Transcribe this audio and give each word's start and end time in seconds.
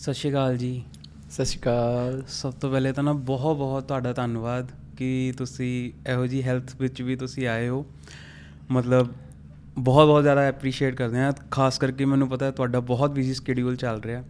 ਸਤਿ 0.00 0.14
ਸ਼੍ਰੀ 0.14 0.30
ਅਕਾਲ 0.30 0.56
ਜੀ। 0.56 0.82
ਸਤਿ 1.30 1.44
ਸ਼੍ਰੀ 1.44 1.60
ਅਕਾਲ। 1.60 2.22
ਸਭ 2.28 2.52
ਤੋਂ 2.52 2.70
ਪਹਿਲੇ 2.70 2.92
ਤਾਂ 2.92 3.02
ਨਾ 3.04 3.12
ਬਹੁਤ 3.12 3.56
ਬਹੁਤ 3.56 3.84
ਤੁਹਾਡਾ 3.84 4.12
ਧੰਨਵਾਦ 4.12 4.68
ਕਿ 4.96 5.32
ਤੁਸੀਂ 5.38 5.92
ਇਹੋ 6.10 6.26
ਜੀ 6.26 6.42
ਹੈਲਥ 6.42 6.74
ਵਿੱਚ 6.80 7.02
ਵੀ 7.02 7.16
ਤੁਸੀਂ 7.16 7.46
ਆਏ 7.46 7.68
ਹੋ। 7.68 7.86
ਮਤਲਬ 8.70 9.08
ਬਹੁਤ 9.78 10.06
ਬਹੁਤ 10.06 10.22
ਜ਼ਿਆਦਾ 10.22 10.40
ਐਪਰੀਸ਼ੀਏਟ 10.40 10.94
ਕਰਦੇ 10.94 11.18
ਹਾਂ। 11.18 11.32
ਖਾਸ 11.50 11.78
ਕਰਕੇ 11.78 12.04
ਮੈਨੂੰ 12.04 12.28
ਪਤਾ 12.28 12.46
ਹੈ 12.46 12.50
ਤੁਹਾਡਾ 12.50 12.80
ਬਹੁਤ 12.80 13.10
ਬਿਜ਼ੀ 13.10 13.34
ਸਕੇਡਿਊਲ 13.34 13.76
ਚੱਲ 13.76 14.00
ਰਿਹਾ। 14.00 14.22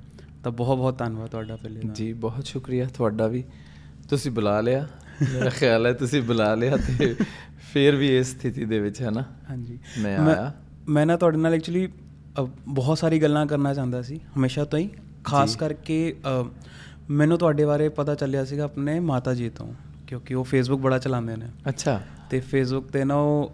ਤਾਂ 0.45 0.53
ਬਹੁਤ 0.53 0.79
ਬਹੁਤ 0.79 0.99
ਧੰਨਵਾਦ 0.99 1.29
ਤੁਹਾਡਾ 1.29 1.57
ਪਹਿਲੇ 1.57 1.81
ਜੀ 1.93 2.13
ਬਹੁਤ 2.13 2.45
ਸ਼ੁਕਰੀਆ 2.45 2.89
ਤੁਹਾਡਾ 2.97 3.27
ਵੀ। 3.27 3.45
ਤੁਸੀਂ 4.09 4.31
ਬੁਲਾ 4.31 4.61
ਲਿਆ। 4.61 4.87
ਮੇਰਾ 5.33 5.51
ਖਿਆਲ 5.51 5.87
ਹੈ 5.87 5.93
ਤੁਸੀਂ 5.93 6.23
ਬੁਲਾ 6.23 6.55
ਲਿਆ 6.55 6.77
ਤੇ 6.77 7.15
ਫੇਰ 7.73 7.97
ਵੀ 7.97 8.19
ਇਸ 8.19 8.31
ਸਥਿਤੀ 8.31 8.65
ਦੇ 8.65 8.81
ਵਿੱਚ 8.81 9.03
ਹੈ 9.03 9.11
ਨਾ? 9.11 9.25
ਹਾਂਜੀ। 9.51 9.79
ਮੈਂ 9.99 10.19
ਆਇਆ। 10.19 10.53
ਮੈਂ 10.89 11.07
ਨਾ 11.07 11.17
ਤੁਹਾਡੇ 11.17 11.39
ਨਾਲ 11.39 11.55
ਐਕਚੁਅਲੀ 11.55 11.89
ਬਹੁਤ 12.69 12.99
ਸਾਰੀ 12.99 13.23
ਗੱਲਾਂ 13.23 13.47
ਕਰਨਾ 13.47 13.75
ਚਾਹੁੰਦਾ 13.75 14.03
ਸੀ। 14.03 14.21
ਹਮੇਸ਼ਾ 14.37 14.65
ਤੋਂ 14.65 14.79
ਹੀ। 14.79 14.91
ਖਾਸ 15.25 15.57
ਕਰਕੇ 15.57 16.17
ਮੈਨੂੰ 17.11 17.39
ਤੁਹਾਡੇ 17.39 17.65
ਬਾਰੇ 17.65 17.89
ਪਤਾ 17.89 18.15
ਚੱਲਿਆ 18.15 18.45
ਸੀਗਾ 18.45 18.65
ਆਪਣੇ 18.65 19.01
ਮਾਤਾ 19.01 19.35
ਜੀ 19.35 19.49
ਤੋਂ 19.51 19.73
ਕਿਉਂਕਿ 20.07 20.35
ਉਹ 20.35 20.45
ਫੇਸਬੁੱਕ 20.45 20.83
ਬੜਾ 20.83 20.99
ਚਲਾਉਂਦੇ 20.99 21.37
ਨੇ। 21.37 21.47
ਅੱਛਾ। 21.69 22.01
ਤੇ 22.31 22.41
ਫੇਸਬੁੱਕ 22.41 22.87
ਤੇ 22.87 23.05
ਨਾ 23.05 23.15
ਉਹ 23.15 23.53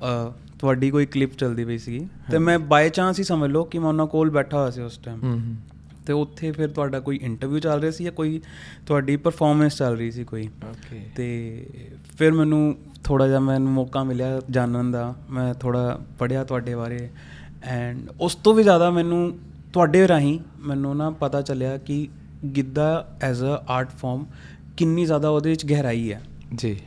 ਤੁਹਾਡੀ 0.59 0.91
ਕੋਈ 0.91 1.07
ਕਲਿੱਪ 1.07 1.33
ਚੱਲਦੀ 1.37 1.65
ਪਈ 1.65 1.79
ਸੀਗੀ। 1.79 2.07
ਤੇ 2.31 2.39
ਮੈਂ 2.39 2.59
ਬਾਈ 2.59 2.91
ਚਾਂਸ 2.91 3.19
ਹੀ 3.19 3.25
ਸਮਝ 3.25 3.51
ਲਓ 3.51 3.65
ਕਿ 3.65 3.79
ਮੈਂ 3.79 3.89
ਉਹਨਾਂ 3.89 4.07
ਕੋਲ 4.07 4.31
ਬੈਠਾ 4.31 4.59
ਹੋਇਆ 4.59 4.71
ਸੀ 4.71 4.83
ਉਸ 4.83 4.99
ਟਾਈਮ 4.99 5.23
ਹੂੰ 5.23 5.33
ਹੂੰ। 5.33 5.55
ਤੇ 6.07 6.13
ਉੱਥੇ 6.13 6.51
ਫਿਰ 6.53 6.69
ਤੁਹਾਡਾ 6.69 7.01
ਕੋਈ 7.01 7.19
ਇੰਟਰਵਿਊ 7.23 7.59
ਚੱਲ 7.59 7.81
ਰਿਹਾ 7.81 7.91
ਸੀ 7.91 8.05
ਜਾਂ 8.05 8.13
ਕੋਈ 8.13 8.41
ਤੁਹਾਡੀ 8.87 9.17
ਪਰਫਾਰਮੈਂਸ 9.17 9.77
ਚੱਲ 9.77 9.97
ਰਹੀ 9.97 10.11
ਸੀ 10.11 10.25
ਕੋਈ? 10.25 10.49
ਓਕੇ 10.71 11.01
ਤੇ 11.17 11.67
ਫਿਰ 12.19 12.33
ਮੈਨੂੰ 12.33 12.77
ਥੋੜਾ 13.05 13.27
ਜਿਹਾ 13.29 13.41
ਮੈਨੂੰ 13.41 13.73
ਮੌਕਾ 13.73 14.05
ਮਿਲਿਆ 14.05 14.41
ਜਾਣਨ 14.51 14.91
ਦਾ। 14.93 15.15
ਮੈਂ 15.31 15.55
ਥੋੜਾ 15.55 15.99
ਪੜਿਆ 16.19 16.45
ਤੁਹਾਡੇ 16.45 16.75
ਬਾਰੇ। 16.75 17.09
ਐਂਡ 17.63 18.09
ਉਸ 18.21 18.35
ਤੋਂ 18.35 18.55
ਵੀ 18.55 18.63
ਜ਼ਿਆਦਾ 18.63 18.91
ਮੈਨੂੰ 18.91 19.39
ਤੁਹਾਡੇ 19.77 20.09
ਰਾਹੀਂ 20.09 20.41
ਮੈਨੂੰ 20.59 20.97
ਨਾ 20.97 21.11
ਪਤਾ 21.11 21.43
ਚੱਲਿਆ 21.43 21.79
ਕਿ 21.79 22.09
Giddha 22.57 23.17
as 23.23 23.43
a 23.43 23.65
art 23.69 23.91
form 23.91 24.27
ਕਿੰਨੀ 24.77 25.05
ਜ਼ਿਆਦਾ 25.05 25.29
ਉਹਦੇ 25.29 25.51
ਵਿੱਚ 25.51 25.67
ਗਹਿਰਾਈ 25.67 26.13
ਹੈ। 26.13 26.23
ਜੀ। 26.55 26.81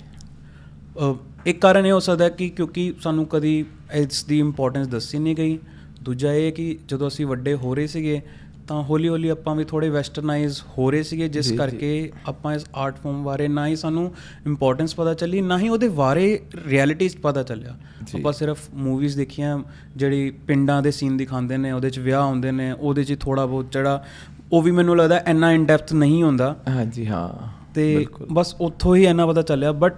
ਇੱਕ 1.45 1.62
ਕਾਰਨ 1.62 1.86
ਇਹ 1.86 1.92
ਹੋ 1.92 2.00
ਸਕਦਾ 2.00 2.30
ਕਿ 2.30 2.50
ਕਿਉਂਕਿ 2.50 2.94
ਸਾਨੂੰ 3.02 3.26
ਕਦੀ 3.26 3.66
ਇਸ 3.94 4.23
ਦੀ 4.23 4.40
ਇੰਪੋਰਟੈਂਸ 4.40 4.88
ਦੱਸੀ 4.88 5.20
ਨਹੀਂ 5.20 5.36
ਗਈ। 5.36 5.60
ਦੂਜਾ 6.02 6.34
ਇਹ 6.34 6.52
ਕਿ 6.52 6.80
ਜਦੋਂ 6.88 7.08
ਅਸੀਂ 7.08 7.26
ਵੱਡੇ 7.26 7.54
ਹੋ 7.54 7.76
ਰਹੇ 7.76 7.88
ਸੀਗੇ 7.88 8.22
ਤਾਂ 8.70 8.84
ਹੌਲੀ 8.84 9.08
ਹੌਲੀ 9.08 9.30
ਆਪਾਂ 9.30 9.56
ਵੀ 9.56 9.64
ਥੋੜੇ 9.64 9.89
ਵੈਸਟਰਨਾਈਜ਼ 9.89 10.62
ਹੋ 10.78 10.92
ਰਹੇ 10.92 11.03
ਸੀਗੇ 11.03 11.28
ਜਿਸ। 11.28 11.52
ਕਰਕੇ 11.52 12.12
ਆਪਾਂ 12.28 12.53
ਇਸ 12.56 12.66
ਆਰਟ 12.76 12.95
ਫਾਰਮ 12.95 13.23
ਬਾਰੇ 13.23 13.48
ਨਾ 13.48 13.67
ਹੀ 13.67 13.76
ਸਾਨੂੰ 13.76 14.11
ਇੰਪੋਰਟੈਂਸ 14.48 14.95
ਪਤਾ 14.95 15.14
ਚੱਲੀ 15.14 15.42
ਨਾ 15.42 15.58
ਹੀ 15.58 15.70
ਉਹਦੇ 15.70 15.89
ਬਾਰੇ 15.89 16.39
ਰਿਐਲਿਟੀ 16.66 17.09
'ਚ 17.09 17.17
ਪਤਾ 17.17 17.44
ਚੱਲਿਆ। 17.44 17.76
ਆਪਾਂ 18.16 18.34
ਸਿਰਫ 18.34 18.59
ਮੂਵੀਜ਼ 18.73 19.17
ਦੇਖੀਆਂ 19.17 19.58
ਜਿਹੜੀ 19.95 20.30
ਪਿੰਡਾਂ 20.48 20.81
ਦੇ 20.81 20.92
ਸੀਨ 20.92 21.17
ਦਿਖਾਉਂਦੇ 21.17 21.58
ਨੇ 21.58 21.72
ਉਹਦੇ 21.72 21.89
'ਚ 21.89 22.00
ਵਿਆਹ 22.00 22.23
ਹੁੰਦੇ 22.23 22.52
ਨੇ 22.52 22.72
ਉਹਦੇ 22.72 23.03
'ਚ 23.03 23.17
ਥੋੜਾ 23.20 23.45
ਬਹੁਤ 23.45 23.72
ਜਿਹੜਾ 23.72 24.03
ਉਹ 24.52 24.61
ਵੀ 24.61 24.72
ਮੈਨੂੰ 24.72 24.98
ਲੱਗਦਾ 24.98 25.20
ਇੰਨਾ 25.28 25.52
ਇਨ 25.52 25.66
ਡੈਪਥ 25.66 25.94
ਨਹੀਂ 25.94 26.23
ਹੁੰਦਾ 26.23 26.56
ਹਾਂਜੀ 26.70 27.08
ਹਾਂ 27.08 27.30
ਤੇ 27.76 28.06
ਬਸ 28.31 28.56
ਉੱਥੋਂ 28.61 28.95
ਹੀ 28.95 29.06
ਇੰਨਾ 29.06 29.26
ਪਤਾ 29.26 29.42
ਚੱਲਿਆ 29.42 29.72
ਬਟ 29.72 29.95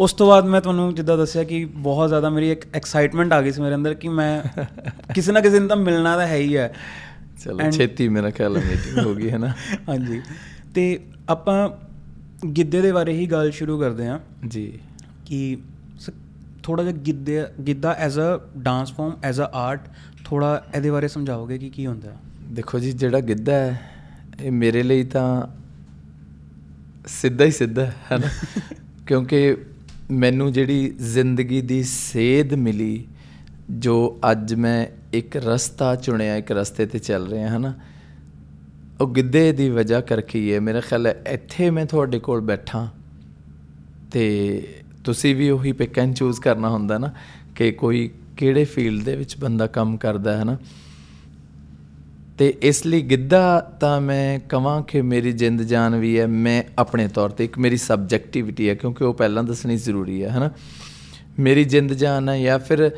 ਉਸ 0.00 0.12
ਤੋਂ 0.12 0.26
ਬਾਅਦ 0.26 0.44
ਮੈਂ 0.44 0.60
ਤੁਹਾਨੂੰ 0.60 0.94
ਜਿੱਦਾਂ 0.94 1.16
ਦੱਸਿਆ 1.18 1.44
ਕਿ 1.44 1.64
ਬਹੁਤ 1.64 2.08
ਜ਼ਿਆਦਾ 2.08 2.30
ਮੇਰੀ 2.30 2.50
ਇੱਕ 2.50 2.64
ਐਕਸਾਈਟਮੈਂਟ 2.74 3.32
ਆ 3.32 3.42
ਗਈ 3.42 3.50
ਸੀ 3.50 3.62
ਮੇਰੇ 3.62 3.74
ਅੰਦਰ 3.74 3.94
ਕਿ 3.94 4.08
ਮੈਂ 4.08 4.42
ਕਿਸੇ 5.14 5.32
ਨਾ 5.32 5.40
ਕਿਸੇ 5.40 5.58
ਨੂੰ 5.58 5.68
ਤਾਂ 5.68 5.76
ਮਿਲਣਾ 5.76 6.16
ਤਾਂ 6.16 6.26
ਹੈ 6.26 6.36
ਹੀ 6.36 6.56
ਹੈ 6.56 6.72
ਚਲੋ 7.44 7.70
ਛੇਤੀ 7.70 8.08
ਮੇਰਾ 8.08 8.30
ਖਿਆਲ 8.30 8.56
ਹੈ 8.56 8.62
ਮੀਟਿੰਗ 8.70 9.06
ਹੋ 9.06 9.14
ਗਈ 9.14 9.30
ਹੈ 9.30 9.38
ਨਾ? 9.38 9.54
ਹਾਂਜੀ। 9.88 10.20
ਤੇ 10.74 11.00
ਆਪਾਂ 11.28 11.70
ਗਿੱਧੇ 12.56 12.80
ਦੇ 12.80 12.92
ਬਾਰੇ 12.92 13.12
ਹੀ 13.12 13.26
ਗੱਲ 13.26 13.50
ਸ਼ੁਰੂ 13.50 13.78
ਕਰਦੇ 13.80 14.06
ਹਾਂ। 14.06 14.18
ਜੀ। 14.48 14.78
ਕਿ 15.26 15.56
ਥੋੜਾ 16.62 16.82
ਜਿਹਾ 16.82 16.96
ਗਿੱਧੇ 16.96 17.46
Giddha 17.66 17.92
as 17.92 18.18
a 18.20 18.38
dance 18.58 18.92
form 18.92 19.16
as 19.24 19.40
a 19.40 19.44
art 19.54 19.80
ਥੋੜਾ 20.24 20.64
ਇਹਦੇ 20.74 20.90
ਬਾਰੇ 20.90 21.08
ਸਮਝਾਓਗੇ 21.08 21.58
ਕਿ 21.58 21.70
ਕੀ 21.70 21.86
ਹੁੰਦਾ? 21.86 22.16
ਦੇਖੋ 22.52 22.78
ਜੀ 22.78 22.92
ਜਿਹੜਾ 22.92 23.20
ਗਿੱਧਾ 23.20 23.52
ਹੈ 23.52 23.90
ਇਹ 24.42 24.52
ਮੇਰੇ 24.52 24.82
ਲਈ 24.82 25.04
ਤਾਂ 25.04 25.46
ਸਿੱਧਾ 27.06 27.44
ਹੀ 27.44 27.50
ਸਿੱਧਾ 27.50 27.86
ਹੈ 28.12 28.18
ਨਾ? 28.18 28.26
ਕਿਉਂਕਿ 29.06 29.56
ਮੈਨੂੰ 30.10 30.52
ਜਿਹੜੀ 30.52 30.94
ਜ਼ਿੰਦਗੀ 30.98 31.60
ਦੀ 31.60 31.82
ਸੇਧ 31.82 32.54
ਮਿਲੀ 32.54 33.06
ਜੋ 33.70 34.20
ਅੱਜ 34.30 34.54
ਮੈਂ 34.54 34.86
ਇੱਕ 35.12 35.36
ਰਸਤਾ 35.36 35.94
ਚੁਣਿਆ, 35.96 36.36
ਇੱਕ 36.36 36.52
ਰਸਤੇ 36.52 36.86
ਤੇ 36.86 36.98
ਚੱਲ 36.98 37.26
ਰਿਹਾ 37.26 37.48
ਹਾਂ 37.48 37.60
ਨਾ 37.60 37.72
ਉਹ 39.00 39.08
ਗਿੱਧੇ 39.08 39.52
ਦੀ 39.52 39.68
ਵਜ੍ਹਾ 39.68 40.00
ਕਰਕੇ 40.00 40.38
ਹੀ 40.38 40.52
ਹੈ। 40.52 40.60
ਮੇਰਾ 40.60 40.80
ਖਿਆਲ 40.80 41.06
ਹੈ 41.06 41.22
ਇੱਥੇ 41.28 41.70
ਮੈਂ 41.70 41.86
ਤੁਹਾਡੇ 41.86 42.18
ਕੋਲ 42.18 42.40
ਬੈਠਾ 42.40 42.88
ਤੇ 44.12 44.24
ਤੁਸੀਂ 45.04 45.36
ਵੀ 45.36 45.50
ਉਹੀ 45.50 45.72
ਪਿਕ 45.72 45.98
ਐਂਡ 45.98 46.14
ਚੂਜ਼ 46.14 46.40
ਕਰਨਾ 46.40 46.68
ਹੁੰਦਾ 46.68 46.98
ਨਾ 46.98 47.12
ਕਿ 47.54 47.70
ਕੋਈ 47.72 48.10
ਕਿਹੜੇ 48.36 48.64
ਫੀਲਡ 48.64 49.04
ਦੇ 49.04 49.16
ਵਿੱਚ 49.16 49.36
ਬੰਦਾ 49.36 49.66
ਕੰਮ 49.66 49.96
ਕਰਦਾ 49.96 50.36
ਹੈ 50.38 50.44
ਨਾ 50.44 50.56
ਤੇ 52.38 52.54
ਇਸ 52.62 52.86
ਲਈ 52.86 53.02
ਗਿੱਧਾ 53.02 53.60
ਤਾਂ 53.80 54.00
ਮੈਂ 54.00 54.40
ਕਹਾਂ 54.48 54.82
ਕਿ 54.82 55.02
ਮੇਰੀ 55.02 55.32
ਜਿੰਦ 55.32 55.62
ਜਾਨ 55.62 55.96
ਵੀ 55.96 56.18
ਹੈ, 56.18 56.26
ਮੈਂ 56.26 56.62
ਆਪਣੇ 56.78 57.08
ਤੌਰ 57.08 57.30
ਤੇ 57.30 57.44
ਇੱਕ 57.44 57.58
ਮੇਰੀ 57.58 57.76
ਸਬਜੈਕਟਿਵਿਟੀ 57.76 58.68
ਹੈ, 58.68 58.74
ਕਿਉਂਕਿ 58.74 59.04
ਉਹ 59.04 59.14
ਪਹਿਲਾਂ 59.14 59.42
ਦੱਸਣੀ 59.42 59.76
ਜ਼ਰੂਰੀ 59.76 60.24
ਹੈ, 60.24 60.28
ਹਨਾ? 60.28 60.50
ਮੇਰੀ 61.38 61.64
ਜਿੰਦ 61.64 61.92
ਜਾਨ 61.92 62.28
ਹੈ 62.28 62.38
ਜਾਂ 62.38 62.58
ਫਿਰ 62.58 62.90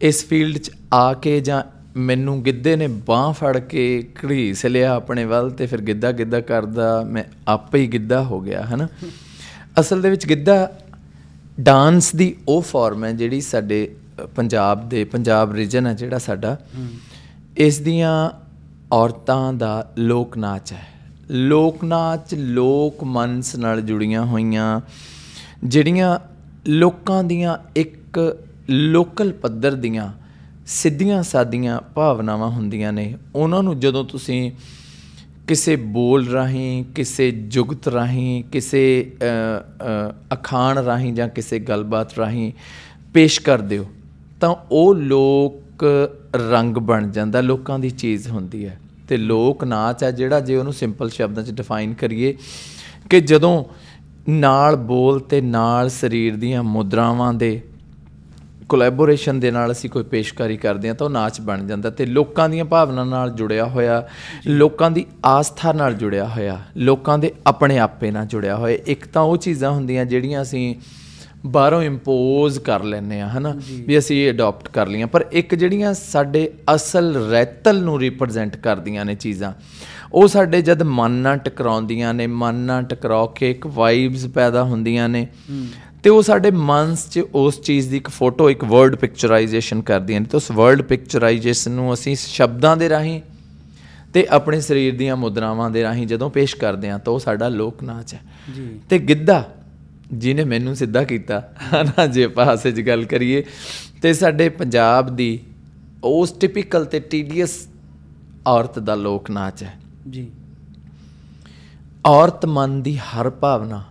ਇਸ 0.00 0.24
ਫੀਲਡ 0.26 0.58
'ਚ 0.58 0.70
ਆ 0.92 1.12
ਕੇ 1.14 1.40
ਜਾਂ 1.40 1.62
ਮੈਨੂੰ 1.96 2.42
ਗਿੱਧੇ 2.42 2.76
ਨੇ 2.76 2.86
ਬਾਹ 2.86 3.32
ਫੜ 3.32 3.58
ਕੇ 3.58 4.08
ਘੜੀਸ 4.24 4.66
ਲਿਆ 4.66 4.94
ਆਪਣੇ 4.94 5.24
ਵੱਲ 5.24 5.50
ਤੇ 5.50 5.66
ਫਿਰ 5.66 5.80
ਗਿੱਧਾ 5.80 6.12
ਗਿੱਧਾ 6.12 6.40
ਕਰਦਾ 6.40 7.02
ਮੈਂ 7.02 7.24
ਆਪੇ 7.48 7.78
ਹੀ 7.78 7.86
ਗਿੱਧਾ 7.86 8.22
ਹੋ 8.22 8.40
ਗਿਆ 8.40 8.62
ਹਨਾ? 8.62 8.88
ਅਸਲ 9.80 10.02
ਦੇ 10.02 10.10
ਵਿੱਚ 10.10 10.26
ਗਿੱਧਾ 10.26 10.72
ਡਾਂਸ 11.60 12.14
ਦੀ 12.14 12.34
ਉਹ 12.48 12.62
ਫਾਰਮ 12.62 13.04
ਹੈ 13.04 13.12
ਜਿਹੜੀ 13.12 13.40
ਸਾਡੇ 13.40 13.94
ਪੰਜਾਬ 14.36 14.88
ਦੇ 14.88 15.04
ਪੰਜਾਬ 15.04 15.54
ਰੀਜਨ 15.54 15.86
ਹੈ 15.86 15.94
ਜਿਹੜਾ 15.94 16.18
ਸਾਡਾ। 16.18 16.56
ਇਸ 17.56 17.78
ਦੀਆਂ 17.78 18.30
ਔਰਤਾਂ 18.92 19.52
ਦਾ 19.52 19.92
ਲੋਕ 19.98 20.36
ਨਾਚ 20.36 20.72
ਹੈ। 20.72 20.86
ਲੋਕ 21.30 21.84
ਨਾਚ 21.84 22.34
ਲੋਕ 22.34 23.04
ਮਨਸ 23.04 23.56
ਨਾਲ 23.56 23.80
ਜੁੜੀਆਂ 23.80 24.24
ਹੋਈਆਂ 24.24 24.80
ਜਿਹੜੀਆਂ 25.64 26.18
ਲੋਕਾਂ 26.66 27.24
ਦੀਆਂ 27.24 27.56
ਇੱਕ 27.76 28.18
ਲੋਕਲ 28.70 29.32
ਪੱਧਰ 29.32 29.72
ਦੀਆਂ 29.72 30.12
ਸਿੱਧੀਆਂ 30.66 31.22
ਸਾਦੀਆਂ 31.22 31.80
ਭਾਵਨਾਵਾਂ 31.94 32.50
ਹੁੰਦੀਆਂ 32.50 32.92
ਨੇ। 32.92 33.18
ਉਹਨਾਂ 33.34 33.62
ਨੂੰ 33.62 33.80
ਜਦੋਂ 33.80 34.04
ਤੁਸੀਂ 34.04 34.52
ਕਿਸੇ 35.48 35.76
ਬੋਲ 35.76 36.26
ਰਾਹੀਂ 36.26 36.84
ਕਿਸੇ 36.84 37.30
ਜੁਗਤ 37.30 37.88
ਰਾਹੀਂ 37.88 38.44
ਕਿਸੇ 38.44 39.12
ਅ, 39.22 39.24
ਅ, 40.32 40.34
ਅਖਾਣ 40.34 40.78
ਰਾਹੀਂ 40.78 41.12
ਜਾਂ 41.12 41.28
ਕਿਸੇ 41.28 41.58
ਗੱਲਬਾਤ 41.58 42.18
ਰਾਹੀਂ 42.18 42.52
ਪੇਸ਼ 43.14 43.40
ਕਰਦੇ 43.40 43.78
ਹੋ 43.78 43.86
ਤਾਂ 44.40 44.54
ਉਹ 44.70 44.94
ਲੋਕ 44.94 45.84
ਰੰਗ 46.50 46.76
ਬਣ 46.76 47.10
ਜਾਂਦਾ 47.10 47.40
ਲੋਕਾਂ 47.40 47.78
ਦੀ 47.78 47.90
ਚੀਜ਼ 47.90 48.28
ਹੁੰਦੀ 48.28 48.66
ਹੈ। 48.66 48.80
ਤੇ 49.08 49.16
ਲੋਕ 49.16 49.64
ਨਾਚ 49.64 50.04
ਹੈ 50.04 50.10
ਜਿਹੜਾ 50.10 50.40
ਜੇ 50.40 50.56
ਉਹਨੂੰ 50.56 50.72
ਸਿੰਪਲ 50.72 51.10
ਸ਼ਬਦਾਂ 51.10 51.44
'ਚ 51.44 51.50
ਡਿਫਾਈਨ 51.50 51.94
ਕਰੀਏ 51.94 52.36
ਕਿ 53.10 53.20
ਜਦੋਂ 53.20 53.64
ਨਾਲ 54.28 54.76
ਬੋਲ 54.76 55.20
ਤੇ 55.20 55.40
ਨਾਲ 55.40 55.88
ਸਰੀਰ 55.88 56.36
ਦੀਆਂ 56.36 56.62
ਮੁਦਰਾਵਾਂ 56.62 57.34
ਦੇ 57.34 57.62
ਕੋਲੈਬੋਰੇਸ਼ਨ 58.70 59.40
ਦੇ 59.40 59.50
ਨਾਲ 59.50 59.72
ਅਸੀਂ 59.72 59.90
ਕੋਈ 59.90 60.02
ਪੇਸ਼ਕਾਰੀ 60.02 60.56
ਕਰਦੇ 60.56 60.88
ਹਾਂ 60.88 60.94
ਤਾਂ 60.94 61.06
ਉਹ 61.06 61.10
ਨਾਚ 61.10 61.40
ਬਣ 61.40 61.66
ਜਾਂਦਾ 61.66 61.90
ਤੇ 61.90 62.06
ਲੋਕਾਂ 62.06 62.48
ਦੀਆਂ 62.48 62.64
ਭਾਵਨਾ 62.64 63.04
ਨਾਲ 63.04 63.30
ਜੁੜਿਆ 63.30 63.64
ਹੋਇਆ 63.64 64.08
ਲੋਕਾਂ 64.46 64.90
ਦੀ 64.90 65.06
ਆਸਥਾ 65.24 65.72
ਨਾਲ 65.72 65.94
ਜੁੜਿਆ 65.94 66.26
ਹੋਇਆ 66.26 66.58
ਲੋਕਾਂ 66.76 67.18
ਦੇ 67.18 67.32
ਆਪਣੇ 67.46 67.78
ਆਪੇ 67.78 68.10
ਨਾਲ 68.10 68.26
ਜੁੜਿਆ 68.26 68.56
ਹੋਇਆ 68.56 68.78
ਇੱਕ 68.86 69.06
ਤਾਂ 69.06 69.22
ਉਹ 69.22 69.36
ਚੀਜ਼ਾਂ 69.36 69.70
ਹੁੰਦੀਆਂ 69.70 70.04
ਜਿਹੜੀਆਂ 70.04 70.42
ਅਸੀਂ 70.42 70.74
ਬਾਹਰੋਂ 71.46 71.82
ਇੰਪੋਜ਼ 71.82 72.58
ਕਰ 72.60 72.82
ਲੈਨੇ 72.82 73.20
ਆ 73.20 73.28
ਹਨਾ? 73.28 73.54
ਵੀ 73.86 73.98
ਅਸੀਂ 73.98 74.30
ਅਡਾਪਟ 74.30 74.68
ਕਰ 74.68 74.86
ਲਈਆਂ 74.86 75.06
ਪਰ 75.06 75.24
ਇੱਕ 75.32 75.54
ਜਿਹੜੀਆਂ 75.54 75.94
ਸਾਡੇ 75.94 76.50
ਅਸਲ 76.74 77.28
ਰੈਤਲ 77.30 77.82
ਨੂੰ 77.82 78.00
ਰਿਪਰੈਜ਼ੈਂਟ 78.00 78.56
ਕਰਦੀਆਂ 78.56 79.04
ਨੇ 79.04 79.14
ਚੀਜ਼ਾਂ 79.14 79.52
ਉਹ 80.12 80.28
ਸਾਡੇ 80.28 80.62
ਜਦ 80.62 80.82
ਮਨ 80.82 81.10
ਨਾਲ 81.10 81.38
ਟਕਰਾਉਂਦੀਆਂ 81.38 82.14
ਨੇ 82.14 82.26
ਮਨ 82.26 82.54
ਨਾਲ 82.54 82.82
ਟਕਰਾਓ 82.82 83.26
ਕੇ 83.26 83.50
ਇੱਕ 83.50 83.66
ਵਾਈਬਸ 83.66 84.26
ਪੈਦਾ 84.26 84.64
ਹੁੰਦੀਆਂ 84.64 85.08
ਨੇ। 85.08 85.26
ਤੇ 86.02 86.10
ਉਹ 86.10 86.22
ਸਾਡੇ 86.22 86.50
ਮਨ 86.50 86.96
'ਚ 87.10 87.18
ਉਸ 87.34 87.60
ਚੀਜ਼ 87.60 87.90
ਦੀ 87.90 87.96
ਇੱਕ 87.96 88.08
ਫੋਟੋ 88.08 88.50
ਇੱਕ 88.50 88.64
ਵਰਡ 88.64 88.96
ਪਿਕਚਰਾਈਜੇਸ਼ਨ 88.96 89.82
ਕਰਦੀਆਂ 89.82 90.20
ਨੇ 90.20 90.26
ਤੇ 90.26 90.36
ਉਸ 90.36 90.50
ਵਰਡ 90.50 90.82
ਪਿਕਚਰਾਈਜੇਸ਼ਨ 90.82 91.70
ਨੂੰ 91.70 91.94
ਅਸੀਂ 91.94 92.16
ਸ਼ਬਦਾਂ 92.16 92.76
ਦੇ 92.76 92.88
ਰਾਹੀਂ 92.88 93.20
ਤੇ 94.14 94.26
ਆਪਣੇ 94.30 94.60
ਸਰੀਰ 94.60 94.96
ਦੀਆਂ 94.96 95.16
ਮੁਦਰਾਵਾਂ 95.16 95.70
ਦੇ 95.70 95.82
ਰਾਹੀਂ 95.82 96.06
ਜਦੋਂ 96.06 96.30
ਪੇਸ਼ 96.30 96.56
ਕਰਦੇ 96.56 96.90
ਹਾਂ 96.90 96.98
ਤਾਂ 96.98 97.12
ਉਹ 97.12 97.18
ਸਾਡਾ 97.18 97.48
ਲੋਕ 97.48 97.82
ਨਾਚ 97.82 98.14
ਹੈ। 98.14 98.20
ਜੀ। 98.54 98.80
ਤੇ 98.90 98.98
ਗਿੱਧਾ 98.98 99.44
ਜਿਹਨੇ 100.12 100.44
ਮੈਨੂੰ 100.44 100.76
ਸਿੱਧਾ 100.76 101.04
ਕੀਤਾ 101.04 101.52
ਹਨਾ 101.74 102.06
ਜੇ 102.06 102.24
ਆਪਾਂ 102.24 102.44
ਹਾਸੇ 102.44 102.72
'ਚ 102.72 102.80
ਗੱਲ 102.80 103.04
ਕਰੀਏ 103.04 103.44
ਤੇ 104.02 104.12
ਸਾਡੇ 104.12 104.48
ਪੰਜਾਬ 104.48 105.16
ਦੀ 105.16 105.40
ਉਸ 106.04 106.32
ਟਿਪੀਕਲ 106.32 106.84
ਤੇ 106.84 107.00
ਟੀਡੀਐਸ 107.00 107.68
ਔਰਤ 108.46 108.78
ਦਾ 108.78 108.94
ਲੋਕ 108.94 109.30
ਨਾਚ 109.30 109.62
ਹੈ। 109.62 109.80
ਜੀ। 110.10 110.30
ਔਰਤ 112.06 112.46
ਮਨ 112.46 112.82
ਦੀ 112.82 112.98
ਹਰ 112.98 113.30
ਭਾਵਨਾ 113.30 113.84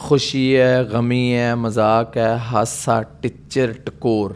ਖੁਸ਼ੀ 0.00 0.56
ਹੈ 0.56 0.82
ਗਮੀ 0.84 1.34
ਹੈ 1.34 1.54
ਮਜ਼ਾਕ 1.54 2.16
ਹੈ 2.16 2.36
ਹਾਸਾ 2.52 3.02
ਟਿੱਚਰ 3.22 3.72
ਟਕੋਰ। 3.86 4.34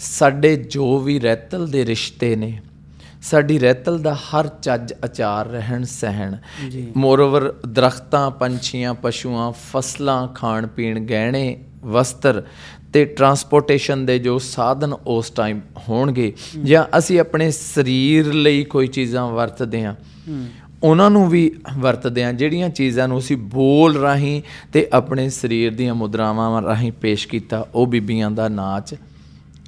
ਸਾਡੇ 0.00 0.56
ਜੋ 0.56 0.98
ਵੀ 0.98 1.18
ਰਹਿਤਲ 1.20 1.66
ਦੇ 1.66 1.84
ਰਿਸ਼ਤੇ 1.86 2.36
ਨੇ 2.36 2.60
ਸਾਡੀ 3.22 3.58
ਰਹਿਤਲ 3.58 3.98
ਦਾ 3.98 4.14
ਹਰ 4.14 4.48
ਚੱਜ 4.62 4.92
ਅਚਾਰ 5.04 5.46
ਰਹਿਣ 5.46 5.84
ਸਹਿਣ। 5.84 6.36
ਮੋਰਓਵਰ 6.96 7.52
ਦਰਖਤਾਂ 7.66 8.30
ਪੰਛੀਆਂ 8.30 8.94
ਪਸ਼ੂਆਂ 8.94 9.52
ਫਸਲਾਂ 9.52 10.26
ਖਾਣ 10.28 10.66
ਪੀਣ 10.66 11.00
ਗਹਿਣੇ 11.06 11.56
ਵਸਤਰ 11.84 12.42
ਤੇ 12.92 13.04
ਟਰਾਂਸਪੋਰਟੇਸ਼ਨ 13.04 14.04
ਦੇ 14.06 14.18
ਜੋ 14.18 14.38
ਸਾਧਨ 14.38 14.92
ਉਸ 15.06 15.30
ਟਾਈਮ 15.30 15.60
ਹੋਣਗੇ 15.88 16.32
ਜਾਂ 16.64 16.84
ਅਸੀਂ 16.98 17.20
ਆਪਣੇ 17.20 17.50
ਸਰੀਰ 17.50 18.32
ਲਈ 18.32 18.64
ਕੋਈ 18.64 18.86
ਚੀਜ਼ਾਂ 18.86 19.26
ਵਰਤਦੇ 19.28 19.84
ਹਾਂ। 19.84 19.94
ਉਹਨਾਂ 20.84 21.10
ਨੂੰ 21.10 21.28
ਵੀ 21.28 21.50
ਵਰਤਦੇ 21.78 22.24
ਆ 22.24 22.32
ਜਿਹੜੀਆਂ 22.32 22.68
ਚੀਜ਼ਾਂ 22.68 23.08
ਨੂੰ 23.08 23.18
ਅਸੀਂ 23.18 23.36
ਬੋਲ 23.36 23.96
ਰਾਹੀਂ 23.96 24.42
ਤੇ 24.72 24.88
ਆਪਣੇ 24.92 25.28
ਸਰੀਰ 25.28 25.74
ਦੀਆਂ 25.74 25.94
ਮੁਦਰਾਵਾਂ 25.94 26.62
ਰਾਹੀਂ 26.62 26.92
ਪੇਸ਼ 26.92 27.28
ਕੀਤਾ 27.28 27.66
ਉਹ 27.74 27.86
ਬੀਬੀਆਂ 27.86 28.30
ਦਾ 28.30 28.48
ਨਾਚ 28.48 28.94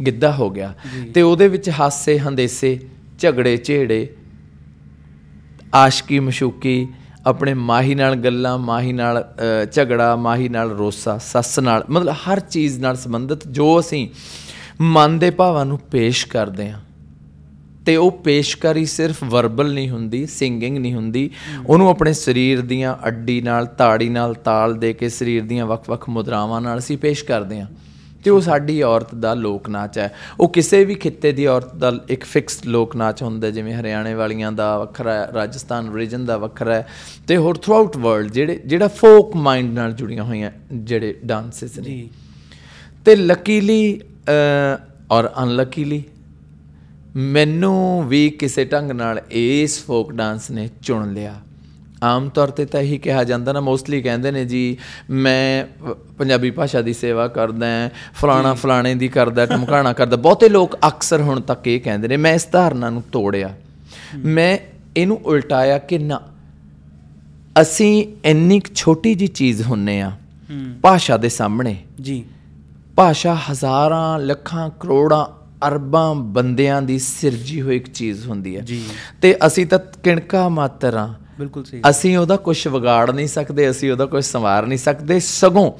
ਗਿੱਧਾ 0.06 0.32
ਹੋ 0.32 0.50
ਗਿਆ। 0.50 0.72
ਤੇ 1.14 1.22
ਉਹਦੇ 1.22 1.48
ਵਿੱਚ 1.48 1.70
ਹਾਸੇ 1.70 2.18
ਹੰਦੇਸੇ 2.18 2.78
ਝਗੜੇ 3.18 3.56
ਝੇੜੇ 3.56 4.08
ਆਸ਼ਕੀ 5.74 6.20
ਮਸ਼ੂਕੀ 6.20 6.88
ਆਪਣੇ 7.26 7.54
ਮਾਹੀ 7.54 7.94
ਨਾਲ 7.94 8.16
ਗੱਲਾਂ 8.16 8.58
ਮਾਹੀ 8.58 8.92
ਨਾਲ 8.92 9.24
ਝਗੜਾ 9.72 10.16
ਮਾਹੀ 10.16 10.48
ਨਾਲ 10.48 10.70
ਰੋਸਾ 10.70 11.18
ਸੱਸ 11.18 11.58
ਨਾਲ 11.58 11.84
ਮਤਲਬ 11.90 12.14
ਹਰ 12.24 12.40
ਚੀਜ਼ 12.40 12.78
ਨਾਲ 12.80 12.96
ਸੰਬੰਧਿਤ 12.96 13.48
ਜੋ 13.48 13.80
ਅਸੀਂ 13.80 14.08
ਮਨ 14.80 15.18
ਦੇ 15.18 15.30
ਭਾਵਾਂ 15.30 15.64
ਨੂੰ 15.66 15.78
ਪੇਸ਼ 15.78 16.26
ਕਰਦੇ 16.26 16.70
ਹਾਂ। 16.70 16.80
ਤੇ 17.87 17.97
ਉਹ 17.97 18.11
ਪੇਸ਼ਕਾਰੀ 18.25 18.85
ਸਿਰਫ 18.85 19.23
ਵਰਬਲ 19.25 19.73
ਨਹੀਂ 19.75 19.88
ਹੁੰਦੀ 19.91 20.27
ਸਿੰਗਿੰਗ 20.27 20.79
ਨਹੀਂ 20.79 20.94
ਹੁੰਦੀ। 20.94 21.31
ਉਹਨੂੰ 21.67 21.88
ਆਪਣੇ 21.88 22.12
ਸਰੀਰ 22.12 22.61
ਦੀਆਂ 22.61 22.97
ਅੱਡੀ 23.06 23.41
ਨਾਲ 23.41 23.67
ਤਾੜੀ 23.79 24.09
ਨਾਲ 24.09 24.35
ਤਾਲ 24.35 24.75
ਦੇ 24.75 24.93
ਕੇ 24.93 25.09
ਸਰੀਰ 25.09 25.43
ਦੀਆਂ 25.43 25.67
ਵੱਖ-ਵੱਖ 25.67 26.09
ਮੁਦਰਾਵਾਂ 26.09 26.61
ਨਾਲ 26.61 26.79
ਅਸੀਂ 26.79 26.99
ਪੇਸ਼ 26.99 27.25
ਕਰਦੇ 27.25 27.61
ਹਾਂ। 27.61 27.67
ਤੇ 28.25 28.31
ਉਹ 28.31 28.41
ਸਾਡੀ 28.41 28.81
ਔਰਤ 28.83 29.15
ਦਾ 29.15 29.35
ਲੋਕ 29.35 29.69
ਨਾਚ 29.69 29.99
ਹੈ। 29.99 30.12
ਉਹ 30.41 30.49
ਕਿਸੇ 30.49 30.85
ਵੀ 30.85 30.94
ਖਿੱਤੇ 30.94 31.33
ਦੀ 31.33 31.47
ਔਰਤ 31.47 31.75
ਦਾ 31.75 31.93
ਇੱਕ 32.09 32.25
ਫਿਕਸਡ 32.25 32.67
ਲੋਕ 32.67 32.97
ਨਾਚ 32.97 33.23
ਹੁੰਦਾ 33.23 33.50
ਜਿਵੇਂ 33.50 33.75
ਹਰਿਆਣੇ 33.75 34.15
ਵਾਲੀਆਂ 34.15 34.53
ਦਾ 34.53 34.79
ਵੱਖਰਾ 34.79 35.12
ਹੈ 35.15 35.29
ਰਾਜਸਥਾਨ 35.35 35.94
ਰੀਜਨ 35.94 36.25
ਦਾ 36.25 36.37
ਵੱਖਰਾ 36.37 36.75
ਹੈ 36.75 36.87
ਤੇ 37.29 37.37
ਹੋਰ 37.37 37.56
ਥਰੂਆਊਟ 37.56 37.97
ਵਰਲਡ 37.97 38.31
ਜਿਹੜੇ 38.31 38.61
ਜਿਹੜਾ 38.67 38.88
ਫੋਕ 38.88 39.37
ਮਾਈਂਡ 39.37 39.73
ਨਾਲ 39.75 39.93
ਜੁੜੀਆਂ 39.93 40.25
ਹੋਈਆਂ 40.25 40.50
ਜਿਹੜੇ 40.73 41.15
ਡਾਂਸਸ 41.25 41.79
ਨੇ। 41.79 42.09
ਤੇ 43.05 43.17
ਲੱਕੀਲੀ 43.17 44.00
ਔਰ 45.11 45.31
ਅਨਲਕੀਲੀ 45.43 46.03
ਮੈਨੂੰ 47.16 48.08
ਵੀ 48.08 48.30
ਕਿਸੇ 48.30 48.64
ਢੰਗ 48.64 48.90
ਨਾਲ 48.90 49.20
ਇਸ 49.30 49.84
ਫੋਕ 49.84 50.12
ਡਾਂਸ 50.12 50.50
ਨੇ 50.50 50.68
ਚੁਣ 50.82 51.12
ਲਿਆ। 51.12 51.34
ਆਮ 52.04 52.28
ਤੌਰ 52.28 52.48
ਤੇ 52.48 52.64
ਤਾਂ 52.66 52.80
ਇਹੀ 52.80 52.98
ਕਿਹਾ 52.98 53.24
ਜਾਂਦਾ 53.24 53.52
ਨਾ 53.52 53.60
ਮੋਸਟਲੀ 53.60 54.02
ਕਹਿੰਦੇ 54.02 54.30
ਨੇ 54.30 54.44
ਜੀ 54.44 54.76
ਮੈਂ 55.10 55.66
ਪੰਜਾਬੀ 56.18 56.50
ਭਾਸ਼ਾ 56.50 56.82
ਦੀ 56.82 56.92
ਸੇਵਾ 56.92 57.28
ਕਰਦਾ 57.28 57.90
ਫਲਾਣਾ 58.14 58.54
ਫਲਾਣੇ 58.54 58.94
ਦੀ 58.94 59.08
ਕਰਦਾ 59.08 59.46
ਟਮਕਾਣਾ 59.46 59.92
ਕਰਦਾ। 59.92 60.16
ਬਹੁਤੇ 60.16 60.48
ਲੋਕ 60.48 60.76
ਅਕਸਰ 60.88 61.20
ਹੁਣ 61.20 61.40
ਤੱਕ 61.40 61.68
ਇਹ 61.68 61.80
ਕਹਿੰਦੇ 61.80 62.08
ਨੇ 62.08 62.16
ਮੈਂ 62.16 62.34
ਇਸ 62.34 62.48
ਧਾਰਨਾ 62.52 62.90
ਨੂੰ 62.90 63.02
ਤੋੜਿਆ। 63.12 63.54
ਮੈਂ 64.16 64.58
ਇਹਨੂੰ 64.96 65.20
ਉਲਟਾਇਆ 65.24 65.78
ਕਿ 65.78 65.98
ਨਾ 65.98 66.20
ਅਸੀਂ 67.62 68.06
ਇੰਨੀ 68.24 68.60
ਛੋਟੀ 68.74 69.14
ਜੀ 69.14 69.26
ਚੀਜ਼ 69.26 69.62
ਹੁੰਨੇ 69.62 70.00
ਆ 70.00 70.12
ਭਾਸ਼ਾ 70.82 71.16
ਦੇ 71.16 71.28
ਸਾਹਮਣੇ। 71.28 71.76
ਜੀ। 72.00 72.24
ਭਾਸ਼ਾ 72.96 73.34
ਹਜ਼ਾਰਾਂ 73.34 74.18
ਲੱਖਾਂ 74.18 74.70
ਕਰੋੜਾਂ 74.80 75.36
ਅਰਬਾਂ 75.69 76.14
ਬੰਦਿਆਂ 76.14 76.82
ਦੀ 76.82 76.99
ਸਿਰਜੀ 76.99 77.62
ਹੋਈ 77.62 77.76
ਇੱਕ 77.76 77.91
ਚੀਜ਼ 77.91 78.26
ਹੁੰਦੀ 78.26 78.56
ਹੈ। 78.56 78.61
ਜੀ। 78.61 78.85
ਤੇ 79.23 79.37
ਅਸੀਂ 79.47 79.67
ਤਾਂ 79.67 79.79
ਕਿਣਕਾ 80.03 80.49
ਮਾਤਰ 80.49 80.94
ਆ 80.94 81.14
ਬਿਲਕੁਲ 81.38 81.64
ਸਹੀ। 81.64 81.82
ਅਸੀਂ 81.91 82.17
ਉਹਦਾ 82.17 82.37
ਕੁਝ 82.37 82.69
ਵਿਗਾੜ 82.69 83.11
ਨਹੀਂ 83.11 83.26
ਸਕਦੇ 83.26 83.70
ਅਸੀਂ 83.70 83.93
ਉਹਦਾ 83.93 84.06
ਕੁਝ 84.06 84.25
ਸੰਵਾਰ 84.25 84.67
ਨਹੀਂ 84.67 84.79
ਸਕਦੇ। 84.79 85.20
ਸਗੋਂ 85.20 85.73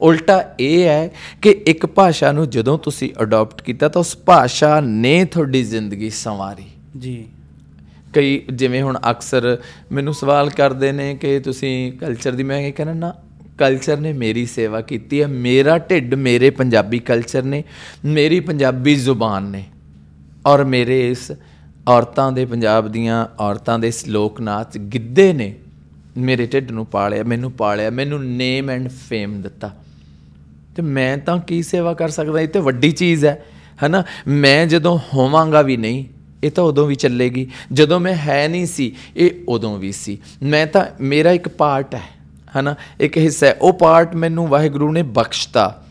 ਉਲਟਾ 0.00 0.44
ਇਹ 0.60 0.84
ਹੈ 0.84 1.10
ਕਿ 1.42 1.50
ਇੱਕ 1.50 1.86
ਭਾਸ਼ਾ 1.86 2.32
ਨੂੰ 2.32 2.50
ਜਦੋਂ 2.50 2.78
ਤੁਸੀਂ 2.78 3.10
ਅਡਾਪਟ 3.22 3.62
ਕੀਤਾ 3.62 3.88
ਤਾਂ 3.88 4.00
ਉਸ 4.00 4.16
ਭਾਸ਼ਾ 4.26 4.80
ਨੇ 4.80 5.24
ਤੁਹਾਡੀ 5.24 5.62
ਜ਼ਿੰਦਗੀ 5.62 6.10
ਸੰਵਾਰੀ। 6.10 6.64
ਜੀ। 6.98 7.26
ਕਈ 8.12 8.42
ਜਿਵੇਂ 8.52 8.82
ਹੁਣ 8.82 8.98
ਅਕਸਰ 9.10 9.58
ਮੈਨੂੰ 9.92 10.14
ਸਵਾਲ 10.14 10.50
ਕਰਦੇ 10.50 10.92
ਨੇ 10.92 11.14
ਕਿ 11.14 11.40
ਤੁਸੀਂ 11.40 11.92
ਕਲਚਰ 11.92 12.32
ਦੀ 12.32 12.42
ਮੈਂ 12.42 12.58
ਇਹ 12.58 12.72
ਕਹਿੰਦਾ 12.72 12.94
ਨਾ 12.94 13.14
ਕਲਚਰ 13.58 13.96
ਨੇ 13.96 14.12
ਮੇਰੀ 14.12 14.46
ਸੇਵਾ 14.46 14.80
ਕੀਤੀ 14.80 15.22
ਹੈ, 15.22 15.26
ਮੇਰਾ 15.26 15.78
ਢਿੱਡ 15.78 16.14
ਮੇਰੇ 16.14 16.50
ਪੰਜਾਬੀ 16.50 16.98
ਕਲਚਰ 16.98 17.42
ਨੇ, 17.42 17.64
ਮੇਰੀ 18.04 18.40
ਪੰਜਾਬੀ 18.40 18.94
ਜ਼ੁਬਾਨ 18.94 19.42
ਨੇ 19.42 19.64
ਔਰ 20.46 20.64
ਮੇਰੇ 20.64 21.10
ਇਸ 21.10 21.32
ਔਰਤਾਂ 21.88 22.32
ਦੇ 22.32 22.44
ਪੰਜਾਬ 22.44 22.88
ਦੀਆਂ 22.88 23.26
ਔਰਤਾਂ 23.40 23.78
ਦੇ 23.78 23.88
ਇਸ 23.88 24.08
ਲੋਕ 24.08 24.40
ਨਾਚ 24.40 24.78
ਗਿੱਧੇ 24.78 25.32
ਨੇ, 25.32 25.54
ਮੇਰੇ 26.16 26.46
ਢਿੱਡ 26.46 26.70
ਨੂੰ 26.70 26.86
ਪਾਲਿਆ, 26.86 27.22
ਮੈਨੂੰ 27.22 27.52
ਪਾਲਿਆ, 27.52 27.90
ਮੈਨੂੰ 27.90 28.26
ਨੇਮ 28.26 28.70
ਐਂਡ 28.70 28.88
ਫੇਮ 28.88 29.42
ਦਿੱਤਾ। 29.42 29.76
ਤੇ 30.76 30.82
ਮੈਂ 30.82 31.18
ਤਾਂ 31.18 31.38
ਕੀ 31.38 31.62
ਸੇਵਾ 31.62 31.94
ਕਰ 31.94 32.08
ਸਕਦਾ? 32.08 32.40
ਇਹ 32.40 32.48
ਤੇ 32.48 32.60
ਵੱਡੀ 32.60 32.92
ਚੀਜ਼ 32.92 33.26
ਹੈ, 33.26 33.44
ਹਨਾ? 33.86 34.04
ਮੈਂ 34.28 34.66
ਜਦੋਂ 34.66 34.98
ਹੋਵਾਂਗਾ 35.14 35.62
ਵੀ 35.62 35.76
ਨਹੀਂ, 35.76 36.04
ਇਹ 36.44 36.50
ਤਾਂ 36.50 36.64
ਉਦੋਂ 36.64 36.86
ਵੀ 36.86 36.94
ਚੱਲੇਗੀ। 36.94 37.50
ਜਦੋਂ 37.72 38.00
ਮੈਂ 38.00 38.14
ਹੈ 38.14 38.48
ਨਹੀਂ 38.48 38.66
ਸੀ, 38.66 38.94
ਇਹ 39.16 39.30
ਉਦੋਂ 39.48 39.78
ਵੀ 39.78 39.92
ਸੀ। 39.92 40.18
ਮੈਂ 40.42 40.66
ਤਾਂ, 40.66 40.86
ਮੇਰਾ 41.00 41.30
ਇੱਕ 41.30 41.48
ਪਾਰਟ 41.48 41.94
ਹੈ। 41.94 42.13
ਹਨਾ? 42.60 42.74
ਇੱਕ 43.00 43.18
ਹਿੱਸਾ 43.18 43.46
ਹੈ। 43.46 43.56
ਉਹ 43.62 43.72
ਪਾਰਟ 43.72 44.16
ਮੈਨੂੰ 44.16 44.48
ਵਾਹਿਗੁਰੂ 44.48 44.92
ਨੇ 44.92 45.02
ਬਖਸ਼ਤਾ 45.02 45.82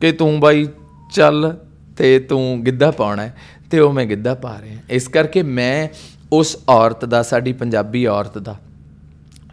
ਕਿ 0.00 0.12
ਤੂੰ 0.12 0.40
ਬਾਈ 0.40 0.66
ਚੱਲ 1.12 1.56
ਤੇ 1.96 2.18
ਤੂੰ 2.18 2.62
ਗਿੱਧਾ 2.66 2.90
ਪਾਉਣਾ 2.90 3.22
ਹੈ 3.22 3.36
ਤੇ 3.70 3.80
ਉਹ 3.80 3.92
ਮੈਂ 3.92 4.06
ਗਿੱਧਾ 4.06 4.34
ਪਾ 4.34 4.58
ਰਿਹਾ 4.62 4.78
ਇਸ 4.90 5.08
ਕਰਕੇ 5.08 5.42
ਮੈਂ 5.42 5.88
ਉਸ 6.32 6.56
ਔਰਤ 6.68 7.04
ਦਾ, 7.04 7.22
ਸਾਡੀ 7.22 7.52
ਪੰਜਾਬੀ 7.52 8.06
ਔਰਤ 8.06 8.38
ਦਾ 8.38 8.56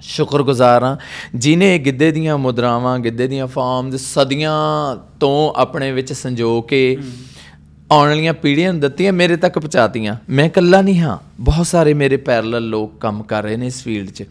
ਸ਼ੁਕਰਗੁਜ਼ਾਰ 0.01 0.83
ਹਾਂ, 0.83 0.97
ਜਿਨੇ 1.35 1.79
ਗਿੱਧੇ 1.79 2.11
ਦੀਆਂ 2.11 2.37
ਮੁਦਰਾਵਾਂ, 2.37 2.99
ਗਿੱਧੇ 2.99 3.27
ਦੀਆਂ 3.27 3.47
ਫਾਰਮਸ 3.47 4.13
ਸਦੀਆਂ 4.13 4.95
ਤੋਂ 5.19 5.53
ਆਪਣੇ 5.55 5.91
ਵਿੱਚ 5.91 6.13
ਸੰਜੋ 6.13 6.61
ਕੇ 6.61 6.97
ਆਉਣ 7.91 8.09
ਵਾਲੀਆਂ 8.09 8.33
ਪੀੜ੍ਹੀਆਂ 8.33 8.73
ਨੂੰ 8.73 8.81
ਦਿੱਤੀਆਂ 8.81 9.13
ਮੇਰੇ 9.13 9.35
ਤੱਕ 9.35 9.59
ਪਹੁੰਚਾਤੀਆਂ। 9.59 10.15
ਮੈਂ 10.29 10.45
ਇਕੱਲਾ 10.45 10.81
ਨਹੀਂ 10.81 10.99
ਹਾਂ। 10.99 11.17
ਬਹੁਤ 11.39 11.67
ਸਾਰੇ 11.67 11.93
ਮੇਰੇ 11.93 12.17
ਪੈਰਲਲ 12.17 12.69
ਲੋਕ 12.69 13.01
ਕੰਮ 13.01 13.23
ਕਰ 13.23 13.43
ਰਹੇ 13.43 13.57
ਨੇ 13.57 13.67
ਇਸ 13.67 13.83
ਫੀਲਡ 13.83 14.09
'ਚ। 14.09 14.23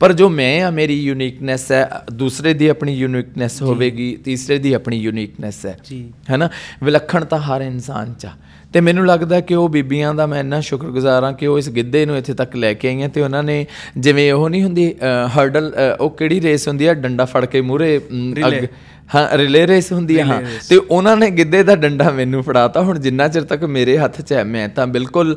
ਪਰ 0.00 0.12
ਜੋ 0.12 0.28
ਮੈਂ 0.28 0.62
ਆ 0.62 0.70
ਮੇਰੀ 0.70 1.02
ਯੂਨੀਕਨੈਸ 1.02 1.72
ਹੈ। 1.72 1.90
ਦੂਸਰੇ 2.12 2.54
ਦੀ 2.54 2.68
ਆਪਣੀ 2.68 2.94
ਯੂਨੀਕਨੈਸ 2.94 3.62
ਹੋਵੇਗੀ 3.62 4.16
ਤੀਸਰੇ 4.16 4.58
ਦੀ 4.58 4.72
ਆਪਣੀ 4.72 4.98
ਯੂਨੀਕਨੈਸ 4.98 5.66
ਹੈ। 5.66 5.78
ਜੀ। 5.84 6.12
ਹੈਨਾ 6.30 6.48
ਵਿਲੱਖਣਤਾ 6.82 7.38
ਹਰ 7.38 7.60
ਇਨਸਾਨ 7.60 8.14
'ਚ 8.14 8.26
ਆ। 8.26 8.30
ਤੇ 8.72 8.80
ਮੈਨੂੰ 8.80 9.06
ਲੱਗਦਾ 9.06 9.40
ਕਿ 9.40 9.54
ਉਹ 9.54 9.68
ਬੀਬੀਆਂ 9.68 10.14
ਦਾ 10.14 10.26
ਮੈਂ 10.26 10.40
ਇੰਨਾ 10.40 10.60
ਸ਼ੁਕਰਗੁਜ਼ਾਰ 10.60 11.24
ਹਾਂ 11.24 11.32
ਕਿ 11.32 11.46
ਉਹ 11.46 11.58
ਇਸ 11.58 11.68
ਗਿੱਧੇ 11.68 12.04
ਨੂੰ 12.06 12.16
ਇੱਥੇ 12.16 12.34
ਤੱਕ 12.34 12.56
ਲੈ 12.56 12.72
ਕੇ 12.74 12.88
ਆਈਆਂ 12.88 13.08
ਤੇ 13.08 13.20
ਉਹਨਾਂ 13.22 13.42
ਨੇ 13.42 13.66
ਜਿਵੇਂ 13.98 14.32
ਉਹ 14.32 14.48
ਨਹੀਂ 14.50 14.62
ਹੁੰਦੀ 14.62 14.94
ਹਰਡਲ 15.38 15.72
ਉਹ 16.00 16.10
ਕਿਹੜੀ 16.10 16.40
ਰੇਸ 16.40 16.68
ਹੁੰਦੀ 16.68 16.86
ਆ? 16.86 16.94
ਡੰਡਾ 16.94 17.24
ਫੜ 17.24 17.44
ਕੇ 17.44 17.60
ਮੂਰੇ 17.60 17.96
ਅੱਗ 18.46 18.64
ਹਾਂ 19.14 19.26
ਰਿਲੇ 19.38 19.66
ਰੇਸ 19.66 19.92
ਹੁੰਦੀ 19.92 20.18
ਆ 20.18 20.24
ਹਾਂ। 20.24 20.40
ਤੇ 20.68 20.76
ਉਹਨਾਂ 20.76 21.16
ਨੇ 21.16 21.30
ਗਿੱਧੇ 21.30 21.62
ਦਾ 21.62 21.76
ਡੰਡਾ 21.76 22.10
ਮੈਨੂੰ 22.10 22.42
ਫੜਾਤਾ 22.42 22.82
ਹੁਣ 22.82 22.98
ਜਿੰਨਾ 22.98 23.28
ਚਿਰ 23.28 23.42
ਤੱਕ 23.42 23.64
ਮੇਰੇ 23.64 23.98
ਹੱਥ 23.98 24.20
'ਚ 24.20 24.32
ਹੈ 24.32 24.44
ਮੈਂ 24.44 24.68
ਤਾਂ 24.68 24.86
ਬਿਲਕੁਲ 24.86 25.36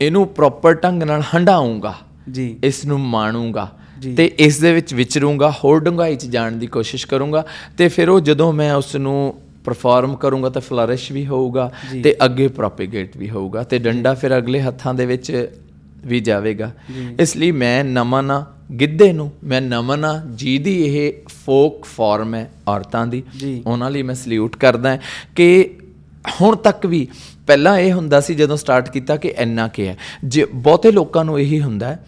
ਇਹਨੂੰ 0.00 0.26
ਪ੍ਰੋਪਰ 0.28 0.74
ਢੰਗ 0.74 1.02
ਨਾਲ 1.02 1.22
ਹੰਡਾਉਂਗਾ 1.34 1.94
ਜੀ। 2.30 2.56
ਇਸ 2.64 2.84
ਨੂੰ 2.84 3.00
ਮਾਣੂੰਗਾ। 3.00 3.68
ਤੇ 4.16 4.24
ਇਸ 4.38 4.58
ਦੇ 4.60 4.72
ਵਿੱਚ 4.72 4.94
ਵਿਚਰੂੰਗਾ 4.94 5.50
ਹੋਰ 5.64 5.80
ਡੂੰਘਾਈ 5.80 6.16
'ਚ 6.16 6.26
ਜਾਣ 6.26 6.52
ਦੀ 6.52 6.66
ਕੋਸ਼ਿਸ਼ 6.66 7.06
ਕਰੂੰਗਾ 7.06 7.44
ਤੇ 7.78 7.88
ਫਿਰ 7.88 8.08
ਉਹ 8.08 8.20
ਜਦੋਂ 8.20 8.52
ਮੈਂ 8.52 8.74
ਉਸ 8.74 8.96
ਨੂੰ 8.96 9.34
ਪਰਫਾਰਮ 9.64 10.16
ਕਰੂੰਗਾ 10.16 10.48
ਤਾਂ 10.48 10.60
ਫਲਰਿਸ਼ 10.60 11.12
ਵੀ 11.12 11.26
ਹੋਊਗਾ 11.26 11.72
ਜੀ। 11.92 12.02
ਤੇ 12.02 12.16
ਅੱਗੇ 12.24 12.48
ਪ੍ਰੋਪੇਗੇਟ 12.48 13.16
ਵੀ 13.16 13.30
ਹੋਊਗਾ 13.30 13.62
ਤੇ 13.62 13.78
ਡੰਡਾ 13.78 14.14
ਫਿਰ 14.14 14.38
ਅਗਲੇ 14.38 14.60
ਹੱਥਾਂ 14.60 14.94
ਦੇ 14.94 15.06
ਵਿੱਚ 15.06 15.48
ਵੀ 16.06 16.20
ਜਾਵੇਗਾ। 16.20 16.72
ਇਸ 17.20 17.36
ਲਈ 17.36 17.50
ਮੈਂ 17.50 17.84
ਨਮਨਾ 17.84 18.46
ਗਿੱਧੇ 18.80 19.12
ਨੂੰ 19.12 19.32
ਮੈਂ 19.44 19.60
ਨਮਨਾ 19.60 20.22
ਜਿਹਦੀ 20.30 20.82
ਇਹ 20.82 21.12
ਫੋਕ 21.46 21.84
ਫਾਰਮ 21.84 22.34
ਹੈ 22.34 22.50
ਔਰਤਾਂ 22.68 23.06
ਦੀ 23.06 23.22
ਜੀ। 23.38 23.62
ਉਹਨਾਂ 23.66 23.90
ਲਈ 23.90 24.02
ਮੈਂ 24.02 24.14
ਸਲੂਟ 24.14 24.56
ਕਰਦਾ 24.56 24.98
ਕਿ 25.36 25.70
ਹੁਣ 26.40 26.56
ਤੱਕ 26.56 26.86
ਵੀ 26.86 27.08
ਪਹਿਲਾਂ 27.46 27.78
ਇਹ 27.78 27.92
ਹੁੰਦਾ 27.92 28.20
ਸੀ 28.20 28.34
ਜਦੋਂ 28.34 28.56
ਸਟਾਰਟ 28.56 28.88
ਕੀਤਾ 28.90 29.16
ਕਿ 29.16 29.34
ਇੰਨਾ 29.38 29.68
ਕੀ 29.68 29.86
ਹੈ। 29.86 29.96
ਜੇ 30.24 30.46
ਬਹੁਤੇ 30.54 30.92
ਲੋਕਾਂ 30.92 31.24
ਨੂੰ 31.24 31.40
ਇਹੀ 31.40 31.60
ਹੁੰਦਾ 31.60 31.88
ਹੈ 31.88 32.06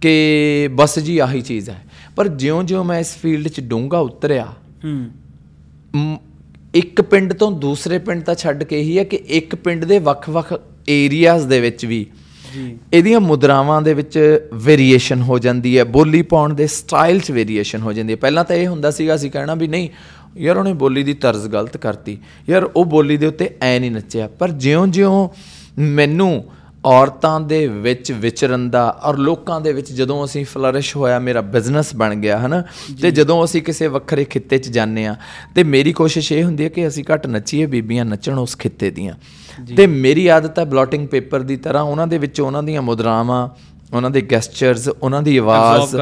ਕਿ 0.00 0.68
ਬਸ 0.72 0.98
ਜੀ 0.98 1.18
ਆਹੀ 1.18 1.40
ਚੀਜ਼ 1.40 1.70
ਹੈ। 1.70 1.82
ਪਰ 2.16 2.28
ਜਿਉਂ-ਜਿਉਂ 2.28 2.84
ਮੈਂ 2.84 3.00
ਇਸ 3.00 3.16
ਫੀਲਡ 3.16 3.48
'ਚ 3.48 3.60
ਡੂੰਘਾ 3.60 3.98
ਉਤਰਿਆ 3.98 4.46
ਹੂੰ। 4.84 6.18
ਇੱਕ 6.76 7.02
ਪਿੰਡ 7.02 7.32
ਤੋਂ 7.32 7.52
ਦੂਸਰੇ 7.52 7.98
ਪਿੰਡ 7.98 8.22
ਤਾਂ 8.22 8.34
ਛੱਡ 8.34 8.64
ਕੇ 8.64 8.80
ਹੀ 8.82 8.98
ਹੈ 8.98 9.04
ਕਿ 9.04 9.16
ਇੱਕ 9.16 9.54
ਪਿੰਡ 9.54 9.84
ਦੇ 9.84 9.98
ਵੱਖ-ਵੱਖ 9.98 10.60
ਏਰੀਆਜ਼ 10.88 11.46
ਦੇ 11.46 11.60
ਵਿੱਚ 11.60 11.86
ਵੀ 11.86 12.06
ਜੀ। 12.54 12.78
ਇਹਦੀਆਂ 12.92 13.20
ਮੁਦਰਾਵਾਂ 13.20 13.82
ਦੇ 13.82 13.94
ਵਿੱਚ 13.94 14.48
ਵੇਰੀਏਸ਼ਨ 14.54 15.22
ਹੋ 15.22 15.38
ਜਾਂਦੀ 15.38 15.78
ਹੈ 15.78 15.84
ਬੋਲੀ 15.84 16.22
ਪਾਉਣ 16.22 16.54
ਦੇ 16.54 16.66
ਸਟਾਈਲ 16.66 17.20
'ਚ 17.20 17.30
ਵੇਰੀਏਸ਼ਨ 17.30 17.80
ਹੋ 17.80 17.92
ਜਾਂਦੀ 17.92 18.12
ਹੈ। 18.12 18.16
ਪਹਿਲਾਂ 18.16 18.44
ਤਾਂ 18.44 18.56
ਇਹ 18.56 18.66
ਹੁੰਦਾ 18.66 18.90
ਸੀਗਾ 18.90 19.14
ਅਸੀਂ 19.14 19.30
ਕਹਿਣਾ 19.30 19.54
ਵੀ 19.54 19.68
ਨਹੀਂ 19.68 19.88
ਯਾਰ 20.36 20.56
ਉਹਨੇ 20.56 20.72
ਬੋਲੀ 20.72 21.02
ਦੀ 21.02 21.14
ਤਰਜ਼ 21.14 21.48
ਗਲਤ 21.48 21.76
ਕਰਤੀ। 21.76 22.18
ਯਾਰ 22.50 22.70
ਉਹ 22.76 22.84
ਬੋਲੀ 22.84 23.16
ਦੇ 23.16 23.26
ਉੱਤੇ 23.26 23.50
ਐ 23.62 23.78
ਨਹੀਂ 23.78 23.90
ਨੱਚਿਆ 23.90 24.28
ਪਰ 24.28 24.50
ਜਿਉਂ-ਜਿਉਂ 24.50 25.28
ਮੈਨੂੰ 25.78 26.44
ਔਰਤਾਂ 26.86 27.40
ਦੇ 27.40 27.66
ਵਿੱਚ 27.66 28.12
ਵਿਚਰਨ 28.12 28.70
ਦਾ 28.70 29.00
ਔਰ 29.04 29.16
ਲੋਕਾਂ 29.16 29.60
ਦੇ 29.60 29.72
ਵਿੱਚ 29.72 29.92
ਜਦੋਂ 29.92 30.24
ਅਸੀਂ 30.24 30.44
ਫਲਰਿਸ਼ 30.44 30.96
ਹੋਇਆ 30.96 31.18
ਮੇਰਾ 31.18 31.40
ਬਿਜ਼ਨਸ 31.40 31.96
ਬਣ 31.96 32.14
ਗਿਆ 32.14 32.38
ਹਨਾ? 32.38 32.62
ਤੇ 33.02 33.10
ਜਦੋਂ 33.10 33.44
ਅਸੀਂ 33.44 33.62
ਕਿਸੇ 33.62 33.86
ਵੱਖਰੇ 33.86 34.24
ਖਿੱਤੇ 34.24 34.58
'ਚ 34.58 34.68
ਜਾਂਦੇ 34.68 35.06
ਆ 35.06 35.16
ਤੇ 35.54 35.64
ਮੇਰੀ 35.64 35.92
ਕੋਸ਼ਿਸ਼ 35.92 36.32
ਇਹ 36.32 36.44
ਹੁੰਦੀ 36.44 36.64
ਹੈ 36.64 36.68
ਕਿ 36.68 36.88
ਅਸੀਂ 36.88 37.04
ਘੱਟ 37.14 37.26
ਨੱਚੀਏ 37.26 37.66
ਬੀਬੀਆਂ 37.66 38.04
ਨੱਚਣ 38.04 38.38
ਉਸ 38.38 38.56
ਖਿੱਤੇ 38.58 38.90
ਦੀਆਂ। 38.90 39.14
ਤੇ 39.76 39.86
ਮੇਰੀ 39.86 40.26
ਆਦਤ 40.26 40.58
ਹੈ 40.58 40.64
ਬਲੌਟਿੰਗ 40.64 41.08
ਪੇਪਰ 41.08 41.40
ਦੀ 41.40 41.56
ਤਰ੍ਹਾਂ 41.56 41.82
ਉਹਨਾਂ 41.82 42.06
ਦੇ 42.06 42.18
ਵਿੱਚ 42.18 42.40
ਉਹਨਾਂ 42.40 42.62
ਦੀਆਂ 42.62 42.82
ਮੁਦਰਾਵਾਂ 42.82 43.48
ਉਹਨਾਂ 43.92 44.10
ਦੇ 44.10 44.20
ਗੈਸਚਰਸ 44.20 44.88
ਉਹਨਾਂ 44.88 45.22
ਦੀ 45.22 45.36
ਆਵਾਜ਼। 45.36 45.94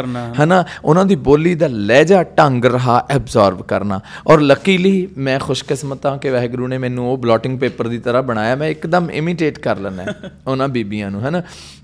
ਹਨਾ? 0.43 0.64
ਉਹਨਾਂ 0.85 1.05
ਦੀ 1.05 1.14
ਬੋਲੀ 1.26 1.55
ਦਾ 1.55 1.67
ਲਹਿਜਾ 1.67 2.23
ਢੰਗ 2.38 2.64
ਰਹਾ 2.64 3.07
ਐਬਜ਼ੌਰਬ 3.11 3.62
ਕਰਨਾ। 3.62 4.00
ਔਰ 4.26 4.41
ਲੱਕੀਲੀ 4.41 5.09
ਮੈਂ 5.19 5.38
ਖੁਸ਼ਕਿਸਮਤ 5.41 6.07
ਹਾਂ 6.07 6.17
ਕਿ 6.19 6.31
ਵਾਹਿਗੁਰੂ 6.31 6.67
ਨੇ 6.69 6.79
ਮੈਨੂੰ 6.79 7.11
ਉਹ 7.12 7.17
ਬਲੌਟਿੰਗ 7.19 7.59
ਪੇਪਰ 7.61 7.88
ਦੀ 7.88 7.99
ਤਰ੍ਹਾਂ 7.99 8.23
ਬਣਾਇਆ। 8.23 8.57
ਮੈਂ 8.57 8.69
ਇੱਕਦਮ 8.69 9.11
ਇਮੀਟੇਟ 9.11 9.59
ਕਰ 9.59 9.79
ਲੈਣਾ 9.79 10.05
ਉਹਨਾਂ 10.47 10.69
ਬੀਬੀਆਂ 10.69 11.11
ਨੂੰ 11.11 11.29
ਹਨਾ? 11.29 11.43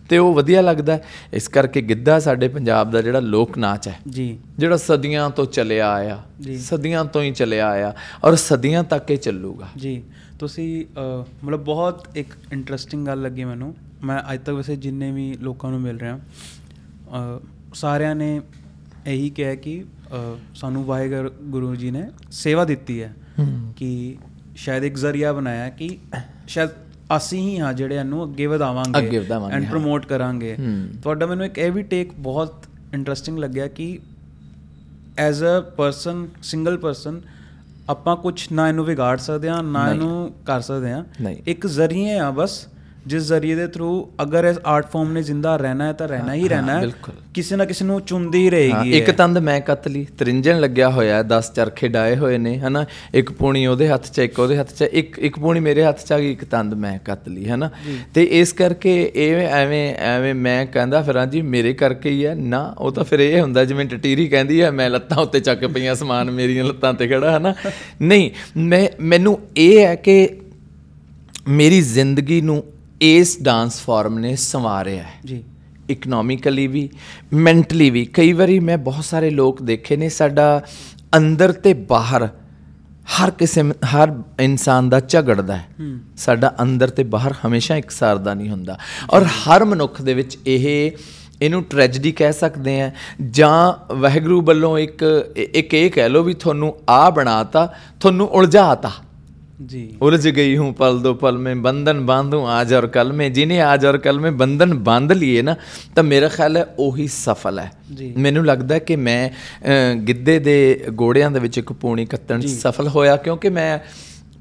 ਤੇ 0.09 0.19
ਉਹ 0.19 0.33
ਵਧੀਆ 0.35 0.61
ਲੱਗਦਾ। 0.61 0.99
ਇਸ 1.33 1.47
ਕਰਕੇ 1.49 1.81
ਗਿੱਧਾ 1.83 2.19
ਸਾਡੇ 2.19 2.49
ਪੰਜਾਬ 2.49 2.91
ਦਾ 2.91 3.03
ਜਿਹੜਾ 3.03 3.21
ਲੋਕ 3.21 3.59
ਨਾਚ 3.59 3.89
ਹੈ 3.89 3.99
ਜੀ। 4.09 4.39
ਜਿਹੜਾ 4.59 4.77
ਸਦੀਆਂ 4.77 5.29
ਤੋਂ 5.31 5.45
ਚੱਲਿਆ 5.47 5.91
ਆਇਆ 5.93 6.19
ਸਦੀਆਂ 6.61 7.05
ਤੋਂ 7.05 7.23
ਹੀ 7.23 7.31
ਚੱਲਿਆ 7.33 7.69
ਆਇਆ 7.69 7.95
ਔਰ 8.25 8.35
ਸਦੀਆਂ 8.37 8.83
ਤੱਕ 8.85 9.11
ਇਹ 9.11 9.19
ਚੱਲੂਗਾ। 9.19 9.69
ਜੀ। 9.77 10.03
ਤੁਸੀਂ 10.39 10.85
ਮਤਲਬ 11.45 11.65
ਬਹੁਤ 11.65 12.09
ਇੱਕ 12.17 12.35
ਇੰਟਰਸਟਿੰਗ 12.53 13.07
ਗੱਲ 13.07 13.23
ਲੱਗੀ 13.23 13.45
ਮੈਨੂੰ। 13.45 13.75
ਮੈਂ 14.05 14.35
ਅੱਜ 14.35 14.41
ਤੱਕ 14.41 14.57
ਵੈਸੇ 14.57 14.77
ਜਿੰਨੇ 14.77 15.13
ਵੀ 15.13 15.35
ਲੋਕਾਂ 15.41 15.71
ਨੂੰ 15.71 15.81
ਮਿਲ 15.81 16.01
ਰਿਹਾ 16.01 16.19
ਸਾਰਿਆਂ 17.75 18.15
ਨੇ 18.15 18.41
ਇਹੀ 19.07 19.31
ਕਿਹਾ 19.31 19.55
ਕਿ 19.55 19.85
ਸਾਨੂੰ 20.55 20.85
ਵਾਹਿਗੁਰੂ 20.85 21.75
ਜੀ 21.77 21.91
ਨੇ 21.91 22.11
ਸੇਵਾ 22.31 22.65
ਦਿੱਤੀ 22.65 23.03
ਹੈ 23.03 23.15
ਕਿ 23.77 24.17
ਸ਼ਾਇਦ 24.57 24.85
ਇੱਕ 24.85 24.95
ਜ਼ਰੀਆ 24.95 25.33
ਬਣਾਇਆ 25.33 25.71
ਕਿ 25.71 25.99
ਸ਼ਾਇਦ 26.49 26.71
ਅਸੀਂ 27.17 27.41
ਹੀ 27.41 27.59
ਹਾਂ 27.59 27.73
ਜਿਹੜੇ 27.73 27.97
ਇਹਨੂੰ 27.97 28.25
ਅੱਗੇ 28.25 28.47
ਵਧਾਵਾਂਗੇ 28.47 29.21
ਐਂਡ। 29.53 29.71
ਪ੍ਰਮੋਟ 29.71 30.07
ਕਰਾਂਗੇ। 30.07 30.57
ਤੁਹਾਡਾ 31.03 31.27
ਮੈਨੂੰ 31.27 31.47
ਇੱਕ 31.47 31.59
ਇਹ 31.59 31.73
ਵੀ 31.73 31.83
ਟੇਕ 31.83 32.15
ਬਹੁਤ 32.15 32.65
ਇੰਟਰਸਟਿੰਗ 32.95 33.39
ਲੱਗਿਆ 33.39 33.67
ਕਿ 33.67 33.99
as 35.19 35.45
a 35.45 35.61
person 35.77 36.29
single 36.43 36.79
person 36.79 37.21
ਆਪਾਂ 37.89 38.17
ਕੁਝ 38.17 38.53
ਨਾ 38.53 38.69
ਇਹਨੂੰ 38.69 38.85
ਵਿਗਾੜ 38.85 39.19
ਸਕਦੇ 39.19 39.49
ਹਾਂ 39.49 39.63
ਨਾ। 39.63 39.91
ਇਹਨੂੰ 39.91 40.35
ਕਰ 40.47 40.61
ਸਕਦੇ 40.61 40.91
ਹਾਂ। 40.91 41.05
ਇੱਕ 41.47 41.67
ਜ਼ਰੀਏ 41.67 42.19
ਆ 42.19 42.31
ਬਸ 42.31 42.69
ਜਿਸ 43.07 43.23
ਜ਼ਰੀਏ 43.23 43.55
ਦੇ 43.55 43.67
ਥਰੂ 43.67 44.09
ਅਗਰ 44.23 44.45
ਇਸ 44.45 44.57
ਆਰਟ 44.67 44.91
ਫਾਰਮ 44.91 45.13
ਨੇ 45.13 45.23
ਜ਼ਿੰਦਾ 45.23 45.57
ਰਹਿਣਾ 45.57 45.87
ਹੈ 45.87 45.93
ਤਾਂ 45.93 46.09
ਰਹਿਣਾ 46.09 46.35
ਹੀ 46.35 46.49
ਰਹਿਣਾ 46.49 46.81
ਹੈ। 46.81 46.89
ਕਿਸੇ 47.35 47.57
ਨਾ 47.57 47.65
ਕਿਸੇ 47.65 47.85
ਨੂੰ 47.85 48.01
ਚੁੰਦੀ 48.01 48.51
ਰਹੇਗੀ 48.51 48.93
ਇੱਕ। 48.93 49.11
ਤੰਦ 49.11 49.39
ਮੈਂ 49.39 49.61
ਕਤਲੀ 49.61 50.07
ਤਰਿੰਜਣ 50.19 50.61
ਲੱਗਿਆ 50.61 50.91
ਹੋਇਆ 50.91 51.21
10 51.23 51.53
ਚਰਖੇ 51.57 51.89
ਡਾਏ 51.89 52.17
ਹੋਏ 52.17 52.39
ਨੇ 52.39 52.59
ਹਨਾ? 52.59 52.85
ਇੱਕ 53.15 53.33
ਪੂਣੀ 53.33 53.67
ਉਹਦੇ 53.67 53.89
ਹੱਥ 53.89 54.11
'ਚ 54.11 54.19
ਇੱਕ 54.19 54.39
ਉਹਦੇ 54.39 54.57
ਹੱਥ 54.57 54.73
'ਚ 54.73 54.83
ਇੱਕ 54.83 55.19
ਇੱਕ 55.19 55.39
ਪੂਣੀ 55.39 55.61
ਮੇਰੇ 55.61 55.85
ਹੱਥ 55.85 56.05
'ਚ 56.05 56.13
ਆ 56.13 56.19
ਗਈ 56.19 56.33
ਇੱਕ 56.33 56.45
ਤੰਦ 56.45 56.75
ਮੈਂ 56.75 56.99
ਕਤਲੀ 57.05 57.49
ਹਨਾ? 57.49 57.71
ਤੇ 58.15 58.25
ਇਸ 58.25 58.53
ਕਰਕੇ 58.53 59.13
ਇਹ 59.15 59.35
ਐਵੇਂ 59.37 59.95
ਐਵੇਂ 59.95 60.35
ਮੈਂ 60.35 60.67
ਕਹਿੰਦਾ 60.67 61.03
ਫਿਰਾਂ 61.03 61.27
ਜੀ 61.27 61.43
ਮੇਰੇ 61.43 61.73
ਕਰਕੇ 61.75 62.11
ਹੀ 62.11 62.27
ਹੈ 62.27 62.35
ਨਾ 62.35 62.75
ਉਹ 62.79 62.93
ਤਾਂ 62.93 63.05
ਫਿਰ 63.05 63.21
ਇਹ 63.21 63.41
ਹੁੰਦਾ 63.41 63.65
ਜਿਵੇਂ 63.65 63.85
ਟਟੀਰੀ 63.85 64.29
ਕਹਿੰਦੀ 64.29 64.63
ਹੈ 64.63 64.71
ਮੈਂ 64.71 64.91
ਲੱਤਾਂ 64.91 65.19
ਉੱਤੇ 65.19 65.41
ਚੱਕ 65.41 65.67
ਪਈਆਂ 65.67 65.95
ਸਮਾਨ 65.95 66.31
ਮੇਰੀਆਂ 66.31 66.65
ਲੱਤਾਂ 66.65 66.95
ਤੇ 66.95 67.09
ਖੜਾ 67.09 67.37
ਹਨਾ? 67.39 67.55
ਨਹੀਂ 68.03 68.31
ਮੈਂ 68.57 68.89
ਮੈਨੂੰ 69.01 69.39
ਇਹ 69.57 69.87
ਹੈ 69.87 69.95
ਕਿ 69.95 70.29
ਮੇਰੀ 71.49 71.81
ਜ਼ਿੰਦਗੀ 71.83 72.41
ਨੂੰ 72.41 72.63
ਇਸ 73.03 73.43
ਡਾਂਸ 73.43 73.81
ਫਾਰਮ 73.81 74.19
ਨੇ 74.19 74.37
ਸੰਵਾਰਿਆ 74.37 75.03
ਹੈ। 75.03 75.13
ਜੀ। 75.25 75.45
ਇਕਨੋਮਿਕਲੀ 75.91 76.67
ਵੀ 76.67 76.89
ਮੈਂਟਲੀ 77.33 77.91
ਵੀ। 77.91 78.05
ਕਈ 78.05 78.33
ਵਾਰੀ 78.33 78.59
ਮੈਂ 78.59 78.79
ਬਹੁਤ 78.79 79.05
ਸਾਰੇ 79.05 79.31
ਲੋਕ 79.31 79.63
ਦੇਖੇ 79.63 79.97
ਨੇ 79.97 80.09
ਸਾਡਾ 80.09 80.63
ਅੰਦਰ 81.17 81.53
ਤੇ 81.53 81.75
ਬਾਹਰ 81.75 82.29
ਹਰ 83.11 83.31
ਕਿਸੇ 83.31 83.63
ਹਰ 83.63 84.23
ਇਨਸਾਨ 84.41 84.89
ਦਾ 84.89 85.01
ਝਗੜਦਾ 85.01 85.57
ਹੈ। 85.57 85.67
ਸਾਡਾ 86.17 86.55
ਅੰਦਰ 86.63 86.91
ਤੇ 86.91 87.03
ਬਾਹਰ 87.05 87.35
ਹਮੇਸ਼ਾ 87.47 87.77
ਇਕਸਾਰ 87.77 88.19
ਦਾ 88.19 88.35
ਨਹੀਂ 88.35 88.51
ਹੁੰਦਾ। 88.51 88.79
ਔਰ 89.11 89.25
ਹਰ 89.25 89.65
ਮਨੁੱਖ 89.65 90.03
ਦੇ 90.03 90.15
ਵਿੱਚ 90.15 90.39
ਇਹ 90.47 90.93
ਇਹਨੂੰ 91.43 91.63
ਟ੍ਰੈਜੇਡੀ 91.63 92.13
ਕਹਿ 92.13 92.33
ਸਕਦੇ 92.33 92.81
ਆ 92.81 92.91
ਜਾਂ 93.31 93.95
ਵਾਹਿਗੁਰੂ 93.95 94.41
ਵੱਲੋਂ 94.43 94.79
ਇੱਕ 94.79 95.33
ਇੱਕ 95.37 95.75
ਇਹ 95.75 95.91
ਕਹਿ 95.91 96.09
ਲਓ 96.09 96.23
ਵੀ 96.23 96.35
ਤੁਹਾਨੂੰ 96.35 96.75
ਆ 96.89 97.11
ਬਣਾਤਾ 97.11 97.75
ਤੁਹਾਨੂੰ 98.01 98.29
ਉਲਝਾਤਾ। 98.29 98.91
जी 99.61 99.81
उलझ 100.01 100.27
गई 100.29 100.53
हूँ 100.57 100.67
पल 100.75 100.99
दो 101.01 101.11
पल 101.15 101.39
में 101.39 101.63
बंधन 101.63 101.99
बांधूं 102.07 102.39
आज 102.49 102.71
और 102.75 102.87
कल 102.93 103.11
में 103.13 103.25
जिन्हें 103.33 103.59
आज 103.63 103.85
और 103.85 103.97
कल 103.99 104.19
में 104.19 104.37
बंधन 104.37 104.71
बांध 104.85 105.13
लिए 105.15 105.43
ਨਾ 105.43 105.55
ਤਾਂ 105.95 106.05
ਮੇਰਾ 106.05 106.29
ਖਿਆਲ 106.29 106.57
ਹੈ 106.57 106.63
ਉਹੀ 106.79 107.07
ਸਫਲ 107.07 107.59
ਹੈ। 107.59 107.71
ਮੈਨੂੰ 108.17 108.45
ਲੱਗਦਾ 108.47 108.79
ਕਿ 108.79 108.97
ਮੈਂ 108.97 109.31
ਗਿੱਧੇ 110.07 110.39
ਦੇ 110.39 110.57
ਗੋੜਿਆਂ 110.93 111.31
ਦੇ 111.31 111.41
ਵਿੱਚ 111.41 111.59
ਇੱਕ 111.59 111.73
ਪੂਣੀ 111.73 112.07
ਕੱਤਣ 112.07 112.41
ਸਫਲ 112.47 112.89
ਹੋਇਆ 112.89 113.17
ਕਿਉਂਕਿ 113.17 113.49
ਮੈਂ 113.49 113.79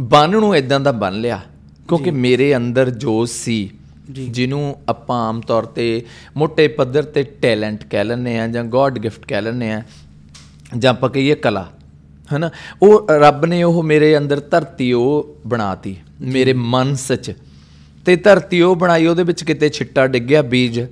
ਬੰਨ 0.02 0.30
ਨੂੰ 0.30 0.56
ਇਦਾਂ 0.58 0.80
ਦਾ 0.80 0.92
ਬੰਨ 0.92 1.20
ਲਿਆ। 1.22 1.40
ਕਿਉਂਕਿ 1.88 2.12
ਮੇਰੇ 2.12 2.56
ਅੰਦਰ 2.56 2.90
ਜੋਸ਼ 2.90 3.32
ਸੀ 3.32 3.58
ਜਿਹਨੂੰ 4.12 4.76
ਆਪਾਂ 4.90 5.18
ਆਮ 5.30 5.42
ਤੌਰ 5.42 5.66
ਤੇ 5.66 5.90
ਮੋٹے 6.38 6.70
ਪੱਧਰ 6.78 7.04
ਤੇ 7.04 7.24
ਟੈਲੈਂਟ 7.42 7.84
ਕਹਿ 7.84 8.04
ਲੈਂਦੇ 8.04 8.38
ਆ 8.40 8.48
ਜਾਂ 8.48 8.64
ਗੋਡ 8.64 9.00
ਗਿਫਟ 9.00 9.26
ਕਹਿ 9.26 9.42
ਲੈਂਦੇ 9.42 9.72
ਆ 9.72 9.82
ਜਾਂ 10.78 10.92
ਆਪਾਂ 10.92 11.10
ਕਹੀਏ 11.10 11.36
ਕਲਾ। 11.36 11.68
ਹਨਾ? 12.36 12.50
ਉਹ 12.82 13.08
ਰੱਬ 13.12 13.46
ਨੇ 13.46 13.64
ਉਹ 13.64 13.84
ਮੇਰੇ 13.84 14.18
ਅੰਦਰ 14.18 14.40
ਧਰਤੀ 14.40 14.94
ਉਹ 14.94 15.36
ਬਣਾਤੀ 15.48 15.96
ਮੇਰੇ 16.22 16.54
ਮਨ 16.54 16.96
ਸੱਚ। 16.96 17.34
ਤੇ 18.06 18.16
ਧਰਤੀ 18.16 18.62
ਉਹ 18.62 18.76
ਬਣਾਈ 18.76 19.08
ਉਹਦੇ 19.08 19.24
ਵਿੱਚ 19.24 19.44
ਕਿਤੇ 19.44 19.70
ਛਿੱਟਾ 19.70 20.08
ਡਿੱਗਿਆ 20.08 20.42
ਬੀਜ 20.42 20.88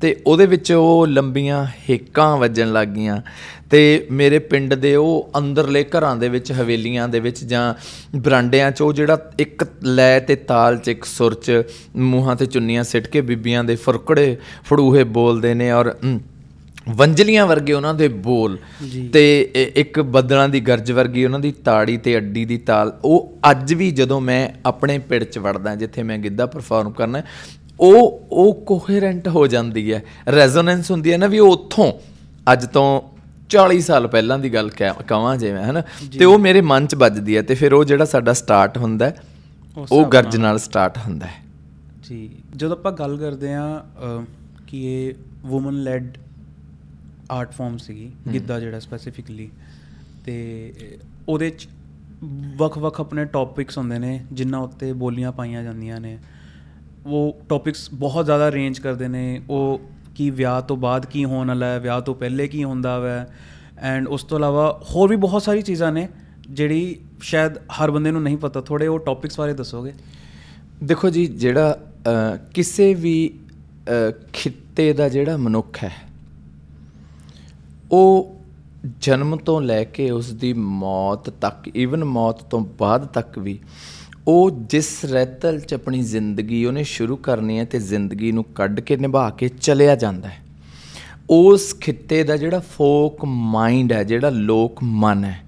ਤੇ 0.00 0.16
ਉਹਦੇ 0.26 0.46
ਵਿੱਚ 0.46 0.72
ਉਹ 0.72 1.06
ਲੰਬੀਆਂ 1.06 1.66
ਹੇਕਾਂ 1.90 2.36
ਵੱਜਣ 2.36 2.72
ਲੱਗ 2.72 2.88
ਗਈਆਂ 2.88 3.22
ਤੇ 3.70 4.06
ਮੇਰੇ 4.10 4.38
ਪਿੰਡ 4.38 4.74
ਦੇ 4.74 4.96
ਉਹ 4.96 5.30
ਅੰਦਰਲੇ 5.38 5.84
ਘਰਾਂ 5.84 6.16
ਦੇ 6.16 6.28
ਵਿੱਚ 6.28 6.52
ਹਵੇਲੀਆਂ 6.52 7.08
ਦੇ 7.08 7.20
ਵਿੱਚ 7.20 7.44
ਜਾਂ 7.44 7.74
ਬਰਾਂਡਿਆਂ 8.16 8.70
'ਚ 8.70 8.82
ਉਹ 8.82 8.92
ਜਿਹੜਾ 8.92 9.30
ਇੱਕ 9.38 9.64
ਲੈ 9.84 10.20
ਤੇ 10.20 10.36
ਤਾਲ 10.36 10.76
'ਚ 10.76 10.88
ਇੱਕ 10.88 11.04
ਸੁਰ 11.04 11.34
'ਚ 11.34 11.62
ਮੂੰਹਾਂ 11.96 12.36
ਤੇ 12.36 12.46
ਚੁੰਨੀਆਂ 12.46 12.84
ਸਿੱਟ 12.84 13.06
ਕੇ 13.06 13.20
ਬੀਬੀਆਂ 13.20 13.64
ਦੇ 13.64 13.76
ਫੁਰਕੜੇ 13.76 14.36
ਫੜੂਹੇ 14.64 15.04
ਬੋਲਦੇ 15.04 15.54
ਨੇ 15.54 15.70
ਔਰ 15.72 15.94
ਅਮ, 16.04 16.20
ਵੰਜਲੀਆਂ 16.94 17.46
ਵਰਗੇ 17.46 17.72
ਉਹਨਾਂ 17.72 17.94
ਦੇ 17.94 18.08
ਬੋਲ 18.08 18.58
ਤੇ 19.12 19.52
ਇੱਕ 19.76 20.00
ਬੱਦਲਾਂ 20.00 20.48
ਦੀ 20.48 20.60
ਗਰਜ 20.60 20.92
ਵਰਗੀ 20.92 21.24
ਉਹਨਾਂ 21.24 21.40
ਦੀ 21.40 21.52
ਤਾੜੀ 21.52 21.96
ਤੇ 21.96 22.16
ਅੱਡੀ 22.16 22.44
ਦੀ 22.44 22.58
ਤਾਲ 22.58 22.98
ਉਹ 23.04 23.38
ਅੱਜ 23.50 23.74
ਵੀ 23.74 23.90
ਜਦੋਂ 23.90 24.20
ਮੈਂ 24.20 24.48
ਆਪਣੇ 24.66 24.98
ਪਿੰਡ 24.98 25.24
'ਚ 25.24 25.38
ਵੜਦਾ 25.38 25.74
ਜਿੱਥੇ 25.74 26.02
ਮੈਂ 26.02 26.18
ਗਿੱਧਾ 26.18 26.46
ਪਰਫਾਰਮ 26.46 26.90
ਕਰਨਾ 26.90 27.22
ਉਹ 27.80 28.26
ਉਹ 28.32 28.54
ਕੋਹਰੈਂਟ 28.54 29.28
ਹੋ 29.28 29.46
ਜਾਂਦੀ 29.46 29.92
ਹੈ 29.92 30.04
ਰੈਜ਼ੋਨੈਂਸ 30.34 30.90
ਹੁੰਦੀ 30.90 31.12
ਹੈ 31.12 31.16
ਨਾ 31.18 31.26
ਵੀ 31.26 31.38
ਉਹ 31.38 31.52
ਉੱਥੋਂ 31.52 31.92
ਅੱਜ 32.52 32.66
ਤੋਂ 32.66 33.02
40 33.50 33.78
ਸਾਲ 33.78 34.06
ਪਹਿਲਾਂ 34.06 34.38
ਦੀ 34.38 34.54
ਗੱਲ 34.54 34.70
ਕਹਿ- 34.70 35.36
ਜਿਵੇਂ 35.36 35.62
ਹਨਾ? 35.62 35.82
ਤੇ 36.18 36.24
ਉਹ 36.24 36.38
ਮੇਰੇ 36.38 36.60
ਮਨ 36.60 36.86
'ਚ 36.86 36.94
ਵੱਜਦੀ 36.94 37.36
ਹੈ 37.36 37.42
ਤੇ 37.42 37.54
ਫਿਰ 37.54 37.72
ਉਹ 37.72 37.84
ਜਿਹੜਾ 37.84 38.04
ਸਾਡਾ 38.04 38.32
ਸਟਾਰਟ 38.32 38.78
ਹੁੰਦਾ 38.78 39.12
ਉਹ 39.92 40.04
ਗਰਜ 40.04 40.36
ਨਾਲ। 40.36 40.58
ਸਟਾਰਟ 40.58 40.98
ਹੁੰਦਾ 40.98 41.26
ਹੈ। 41.26 41.42
ਜੀ 42.08 42.30
ਜਦੋਂ 42.56 42.76
ਆਪਾਂ 42.76 42.92
ਗੱਲ 42.92 43.16
ਕਰਦੇ 43.16 43.54
ਆ 43.54 43.84
ਕਿ 44.66 44.82
ਇਹ 44.84 45.14
ਔਮਨ 45.50 45.82
ਲੈਡ 45.82 46.08
ਆਰਟ 47.30 47.52
ਫਾਰਮ 47.52 47.76
ਸੀਗੀ 47.78 48.10
ਗਿੱਧਾ 48.32 48.60
ਜਿਹੜਾ 48.60 48.80
ਸਪੈਸੀਫਿਕਲੀ 48.80 49.48
ਤੇ 50.24 50.98
ਉਹਦੇ 51.28 51.50
ਚ 51.50 51.68
ਵੱਖ-ਵੱਖ 52.56 53.00
ਆਪਣੇ 53.00 53.24
ਟੌਪਿਕਸ 53.24 53.78
ਹੁੰਦੇ 53.78 53.98
ਨੇ 53.98 54.20
ਜਿਨ੍ਹਾਂ 54.32 54.60
ਉੱਤੇ 54.60 54.92
ਬੋਲੀਆਂ 54.92 55.32
ਪਾਈਆਂ 55.32 55.62
ਜਾਂਦੀਆਂ 55.62 56.00
ਨੇ। 56.00 56.18
ਉਹ 57.06 57.36
ਟੌਪਿਕਸ 57.48 57.88
ਬਹੁਤ 57.94 58.24
ਜ਼ਿਆਦਾ 58.24 58.50
ਰੇਂਜ 58.52 58.78
ਕਰਦੇ 58.78 59.08
ਨੇ 59.08 59.40
ਉਹ 59.50 59.80
ਕੀ 60.14 60.30
ਵਿਆਹ 60.30 60.62
ਤੋਂ 60.62 60.76
ਬਾਅਦ 60.76 61.06
ਕੀ 61.06 61.24
ਹੋਣ 61.24 61.48
ਵਾਲਾ 61.48 61.66
ਹੈ 61.66 61.78
ਵਿਆਹ 61.80 62.00
ਤੋਂ 62.00 62.14
ਪਹਿਲੇ 62.14 62.48
ਕੀ 62.48 62.64
ਹੁੰਦਾ 62.64 62.98
ਵੈ। 62.98 63.26
ਐਂਡ 63.78 64.08
ਉਸ 64.08 64.24
ਤੋਂ 64.24 64.38
ਇਲਾਵਾ 64.38 64.80
ਹੋਰ 64.90 65.08
ਵੀ 65.08 65.16
ਬਹੁਤ 65.16 65.42
ਸਾਰੀ 65.42 65.62
ਚੀਜ਼ਾਂ 65.62 65.92
ਨੇ 65.92 66.08
ਜਿਹੜੀ 66.50 66.96
ਸ਼ਾਇਦ 67.20 67.58
ਹਰ 67.58 67.90
ਬੰਦੇ 67.90 68.10
ਨੂੰ 68.10 68.22
ਨਹੀਂ 68.22 68.36
ਪਤਾ 68.36 68.60
ਥੋੜੇ 68.60 68.86
ਉਹ 68.86 68.98
ਟੌਪਿਕਸ 68.98 69.38
ਬਾਰੇ 69.38 69.54
ਦੱਸੋਗੇ? 69.54 69.92
ਦੇਖੋ 70.84 71.10
ਜੀ 71.10 71.26
ਜਿਹੜਾ 71.26 71.78
ਕਿਸੇ 72.54 72.94
ਵੀ 72.94 73.38
ਖਿੱਤੇ 74.32 74.92
ਦਾ 74.92 75.08
ਜਿਹੜਾ 75.08 75.36
ਮਨੁੱਖ 75.36 75.84
ਹੈ 75.84 75.92
ਉਹ 77.92 78.34
ਜਨਮ 79.00 79.36
ਤੋਂ 79.36 79.60
ਲੈ 79.60 79.82
ਕੇ 79.84 80.10
ਉਸ 80.10 80.32
ਦੀ 80.32 80.52
ਮੌਤ 80.52 81.30
ਤੱਕ 81.30 81.70
ਈਵਨ 81.76 82.04
ਮੌਤ 82.04 82.42
ਤੋਂ 82.42 82.60
ਬਾਅਦ 82.78 83.06
ਤੱਕ 83.06 83.38
ਵੀ, 83.38 83.58
ਉਹ 84.28 84.50
ਜਿਸ 84.70 85.04
ਰਹਿਤਲ 85.04 85.60
ਚ 85.60 85.74
ਆਪਣੀ 85.74 86.02
ਜ਼ਿੰਦਗੀ 86.02 86.64
ਉਹਨੇ 86.64 86.82
ਸ਼ੁਰੂ 86.84 87.16
ਕਰਨੀ 87.16 87.58
ਹੈ 87.58 87.64
ਤੇ 87.64 87.78
ਜ਼ਿੰਦਗੀ 87.80 88.32
ਨੂੰ 88.32 88.44
ਕੱਢ 88.54 88.80
ਕੇ 88.80 88.96
ਨਿਭਾ 88.96 89.28
ਕੇ 89.30 89.48
ਚਲਿਆ 89.48 89.94
ਜਾਂਦਾ 89.96 90.28
ਹੈ। 90.28 90.42
ਉਸ 91.30 91.74
ਖਿੱਤੇ 91.80 92.22
ਦਾ 92.22 92.36
ਜਿਹੜਾ 92.36 92.58
ਫੋਕ 92.76 93.24
ਮਾਈਂਡ 93.24 93.92
ਹੈ, 93.92 94.02
ਜਿਹੜਾ 94.04 94.30
ਲੋਕ 94.30 94.82
ਮਨ 94.82 95.24
ਹੈ, 95.24 95.40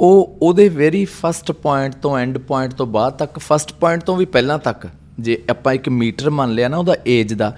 ਉਹ 0.00 0.36
ਉਹਦੇ 0.42 0.68
ਵੈਰੀ 0.68 1.04
ਫਸਟ 1.04 1.52
ਪੁਆਇੰਟ 1.52 1.94
ਤੋਂ 1.94 2.16
ਐਂਡ 2.18 2.38
ਪੁਆਇੰਟ 2.38 2.74
ਤੋਂ 2.74 2.86
ਬਾਅਦ 2.86 3.12
ਤੱਕ 3.12 3.38
ਫਸਟ 3.38 3.72
ਪੁਆਇੰਟ 3.72 4.02
ਤੋਂ 4.02 4.16
ਵੀ 4.16 4.24
ਪਹਿਲਾਂ 4.24 4.58
ਤੱਕ, 4.58 4.86
ਜੇ 5.20 5.42
ਆਪਾਂ 5.50 5.74
ਇੱਕ 5.74 5.88
ਮੀਟਰ 5.88 6.30
ਮੰਨ 6.30 6.52
ਲਿਆ 6.52 6.68
ਨਾ 6.68 6.76
ਉਹਦਾ 6.76 6.96
ਏਜ 7.06 7.34
ਦਾ, 7.34 7.56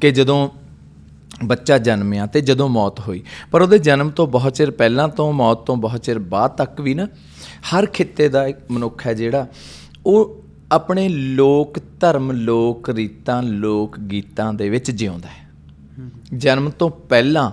ਕਿ 0.00 0.10
ਜਦੋਂ 0.10 0.48
ਬੱਚਾ 1.44 1.78
ਜਨਮਿਆ 1.78 2.26
ਤੇ 2.26 2.40
ਜਦੋਂ 2.40 2.68
ਮੌਤ 2.68 3.00
ਹੋਈ। 3.00 3.22
ਪਰ 3.50 3.62
ਉਹਦੇ 3.62 3.78
ਜਨਮ 3.78 4.10
ਤੋਂ 4.10 4.26
ਬਹੁਤ 4.26 4.54
ਚਿਰ 4.54 4.70
ਪਹਿਲਾਂ 4.70 5.08
ਤੋਂ 5.08 5.32
ਮੌਤ 5.32 5.58
ਤੋਂ 5.58 5.76
ਬਹੁਤ 5.76 6.02
ਚਿਰ 6.02 6.18
ਬਾਅਦ 6.18 6.50
ਤੱਕ 6.50 6.80
ਵੀ 6.80 6.94
ਨਾ 6.94 7.06
ਹਰ 7.72 7.86
ਖਿੱਤੇ 7.86 8.28
ਦਾ 8.28 8.46
ਇੱਕ 8.46 8.58
ਮਨੁੱਖ 8.70 9.06
ਹੈ 9.06 9.14
ਜਿਹੜਾ 9.14 9.46
ਉਹ 10.06 10.44
ਆਪਣੇ 10.72 11.08
ਲੋਕ 11.08 11.78
ਧਰਮ 12.00 12.32
ਲੋਕ 12.32 12.90
ਰੀਤਾਂ 12.90 13.42
ਲੋਕ 13.42 14.00
ਗੀਤਾਂ 14.00 14.52
ਦੇ 14.54 14.68
ਵਿੱਚ 14.68 14.90
ਜਿਉਂਦਾ 14.90 15.28
ਹੈ। 15.28 15.48
ਜਨਮ 16.36 16.70
ਤੋਂ 16.70 16.90
ਪਹਿਲਾਂ 16.90 17.50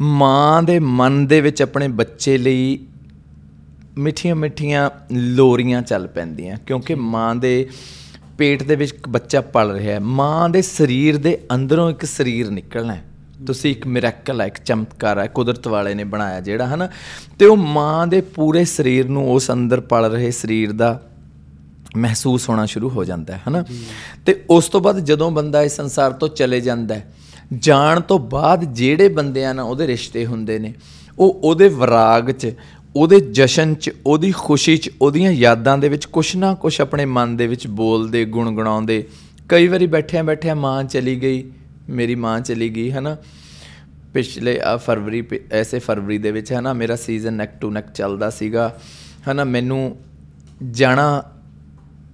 ਮਾਂ 0.00 0.62
ਦੇ 0.62 0.78
ਮਨ 0.78 1.26
ਦੇ 1.26 1.40
ਵਿੱਚ 1.40 1.62
ਆਪਣੇ 1.62 1.88
ਬੱਚੇ 1.88 2.38
ਲਈ 2.38 2.78
ਮਿੱਠੀਆਂ 3.98 4.36
ਮਿੱਠੀਆਂ 4.36 4.90
ਲੋਰੀਆਂ 5.12 5.82
ਚੱਲ 5.82 6.06
ਪੈਂਦੀਆਂ 6.06 6.56
ਕਿਉਂਕਿ 6.66 6.94
ਮਾਂ 6.94 7.34
ਦੇ 7.34 7.68
ਪੇਟ 8.38 8.62
ਦੇ 8.62 8.76
ਵਿੱਚ 8.76 8.92
ਇੱਕ 8.92 9.08
ਬੱਚਾ 9.08 9.40
ਪਲ 9.40 9.70
ਰਿਹਾ 9.70 9.94
ਹੈ। 9.94 10.00
ਮਾਂ 10.00 10.48
ਦੇ 10.48 10.62
ਸਰੀਰ 10.62 11.16
ਦੇ 11.16 11.38
ਅੰਦਰੋਂ 11.54 11.90
ਇੱਕ 11.90 12.04
ਸਰੀਰ 12.04 12.50
ਨਿਕਲਣਾ 12.50 12.94
ਹੈ। 12.94 13.04
ਤੁਸੀਂ 13.46 13.70
ਇੱਕ 13.70 13.86
ਮਿਰੈਕਲ 13.86 14.40
ਹੈ 14.40 14.46
ਇੱਕ 14.46 14.58
ਚਮਤਕਾਰ 14.58 15.18
ਹੈ 15.18 15.26
ਕੁਦਰਤ 15.26 15.68
ਵਾਲੇ 15.68 15.94
ਨੇ 15.94 16.04
ਬਣਾਇਆ 16.04 16.40
ਜਿਹੜਾ 16.40 16.66
ਹਨਾ? 16.66 16.88
ਤੇ 17.38 17.46
ਉਹ 17.46 17.56
ਮਾਂ 17.56 18.06
ਦੇ 18.06 18.20
ਪੂਰੇ 18.20 18.64
ਸਰੀਰ 18.64 19.08
ਨੂੰ 19.08 19.32
ਉਸ 19.32 19.50
ਅੰਦਰ 19.50 19.80
ਪਲ 19.80 20.10
ਰਹੇ 20.10 20.30
ਸਰੀਰ 20.30 20.72
ਦਾ 20.72 21.00
ਮਹਿਸੂਸ 21.96 22.48
ਹੋਣਾ 22.48 22.66
ਸ਼ੁਰੂ 22.66 22.88
ਹੋ 22.88 23.04
ਜਾਂਦਾ 23.04 23.34
ਹੈ 23.34 23.40
ਹਨਾ? 23.48 23.64
ਤੇ 24.26 24.44
ਉਸ 24.50 24.68
ਤੋਂ 24.68 24.80
ਬਾਅਦ 24.80 24.98
ਜਦੋਂ 24.98 25.30
ਬੰਦਾ 25.30 25.62
ਇਸ 25.62 25.76
ਸੰਸਾਰ 25.76 26.12
ਤੋਂ 26.12 26.28
ਚਲੇ 26.28 26.60
ਜਾਂਦਾ 26.60 26.94
ਹੈ 26.94 27.12
ਜਾਣ 27.58 28.00
ਤੋਂ 28.00 28.18
ਬਾਅਦ 28.18 28.64
ਜਿਹੜੇ 28.64 29.08
ਬੰਦਿਆਂ 29.08 29.54
ਨਾਲ 29.54 29.64
ਉਹਦੇ 29.64 29.86
ਰਿਸ਼ਤੇ 29.86 30.26
ਹੁੰਦੇ 30.26 30.58
ਨੇ 30.58 30.74
ਉਹ 31.18 31.40
ਉਹਦੇ 31.44 31.68
ਵਿਰਾਗ 31.68 32.30
'ਚ 32.30 32.52
ਉਹਦੇ 32.96 33.20
ਜਸ਼ਨ 33.20 33.74
'ਚ 33.74 33.90
ਉਹਦੀ 34.06 34.32
ਖੁਸ਼ੀ 34.32 34.76
'ਚ 34.76 34.90
ਉਹਦੀਆਂ 35.00 35.32
ਯਾਦਾਂ 35.32 35.78
ਦੇ 35.78 35.88
ਵਿੱਚ 35.88 36.04
ਕੁਛ 36.04 36.36
ਨਾ 36.36 36.54
ਕੁਛ 36.54 36.80
ਆਪਣੇ 36.80 37.04
ਮਨ 37.04 37.36
ਦੇ 37.36 37.46
ਵਿੱਚ 37.46 37.66
ਬੋਲਦੇ 37.66 38.24
ਗੁਣਗੁਣਾਉਂਦੇ 38.24 39.08
ਕਈ 39.48 39.68
ਵਾਰੀ 39.68 39.86
ਬੈਠਿਆਂ 39.86 40.24
ਬੈਠਿਆਂ 40.24 40.56
ਮਾਂ 40.56 40.84
ਚਲੀ 40.84 41.22
ਗਈ 41.22 41.44
ਮੇਰੀ 41.90 42.14
ਮਾਂ 42.14 42.40
ਚਲੀ 42.40 42.68
ਗਈ, 42.68 42.90
ਹਨਾ? 42.90 43.16
ਪਿਛਲੇ 44.14 44.60
ਆ 44.60 44.76
ਫਰਵਰੀ 44.76 45.22
ਪ- 45.22 45.52
ਐਸੇ 45.52 45.78
ਫਰਵਰੀ 45.78 46.18
ਦੇ 46.18 46.30
ਵਿੱਚ, 46.30 46.52
ਹਨਾ, 46.52 46.72
ਮੇਰਾ 46.72 46.96
ਸੀਜ਼ਨ 46.96 47.32
ਨੈਕ 47.32 47.50
ਟੂ 47.60 47.70
ਨੈਕ 47.70 47.92
ਚੱਲਦਾ 47.92 48.30
ਸੀਗਾ, 48.30 48.78
ਹਨਾ? 49.30 49.44
ਮੈਨੂੰ 49.44 49.96
ਜਾਣਾ 50.70 51.22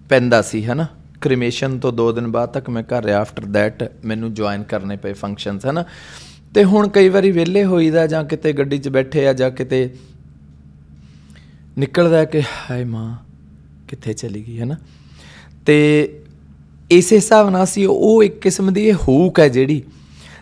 ਪੈਂਦਾ 0.08 0.42
ਸੀ, 0.42 0.64
ਹਨਾ? 0.64 0.86
ਕ੍ਰਿਮੇਸ਼ਨ 1.20 1.78
ਤੋਂ 1.78 1.92
2 1.92 2.12
ਦਿਨ 2.12 2.26
ਬਾਅਦ 2.32 2.48
ਤੱਕ 2.48 2.70
ਮੈਂ 2.70 2.82
ਘਰ 2.82 3.04
ਰਿਹਾ 3.04 3.18
ਆਫਟਰ 3.18 3.44
ਦੈਟ 3.44 3.92
ਮੈਨੂੰ 4.04 4.34
ਜੁਆਇਨ 4.34 4.62
ਕਰਨੇ 4.62 4.96
ਪਏ 4.96 5.12
ਫੰਕਸ਼ਨਸ 5.12 5.66
ਹਨਾ? 5.66 5.84
ਤੇ 6.54 6.64
ਹੁਣ 6.64 6.88
ਕਈ 6.88 7.08
ਵਾਰੀ 7.08 7.30
ਵਿਹਲੇ 7.30 7.64
ਹੋਈਦਾ 7.64 8.06
ਜਾਂ 8.06 8.24
ਕਿਤੇ 8.24 8.52
ਗੱਡੀ 8.52 8.78
'ਚ 8.78 8.88
ਬੈਠੇ 8.88 9.28
ਆ 9.28 9.32
ਜਾਂ 9.32 9.50
ਕਿਤੇ 9.50 9.94
ਨਿਕਲਦਾ 11.78 12.24
ਕਿ, 12.24 12.40
ਹਾਏ 12.40 12.84
ਮਾਂ, 12.84 13.16
ਕਿੱਥੇ 13.88 14.12
ਚਲੀ 14.12 14.44
ਗਈ 14.46 14.60
ਹੈ 14.60 14.64
ਨਾ 14.64 14.74
ਤੇ 15.66 16.08
ਇਸੇ 16.92 17.16
ਹਿਸਾਬ 17.16 17.50
ਨਾਲ 17.50 17.66
ਸੀ 17.66 17.84
ਉਹ 17.86 18.22
ਇੱਕ 18.22 18.40
ਕਿਸਮ 18.40 18.72
ਦੀ 18.72 18.86
ਇਹ 18.88 18.94
ਹੂਕ 19.08 19.40
ਹੈ 19.40 19.48
ਜਿਹੜੀ 19.48 19.82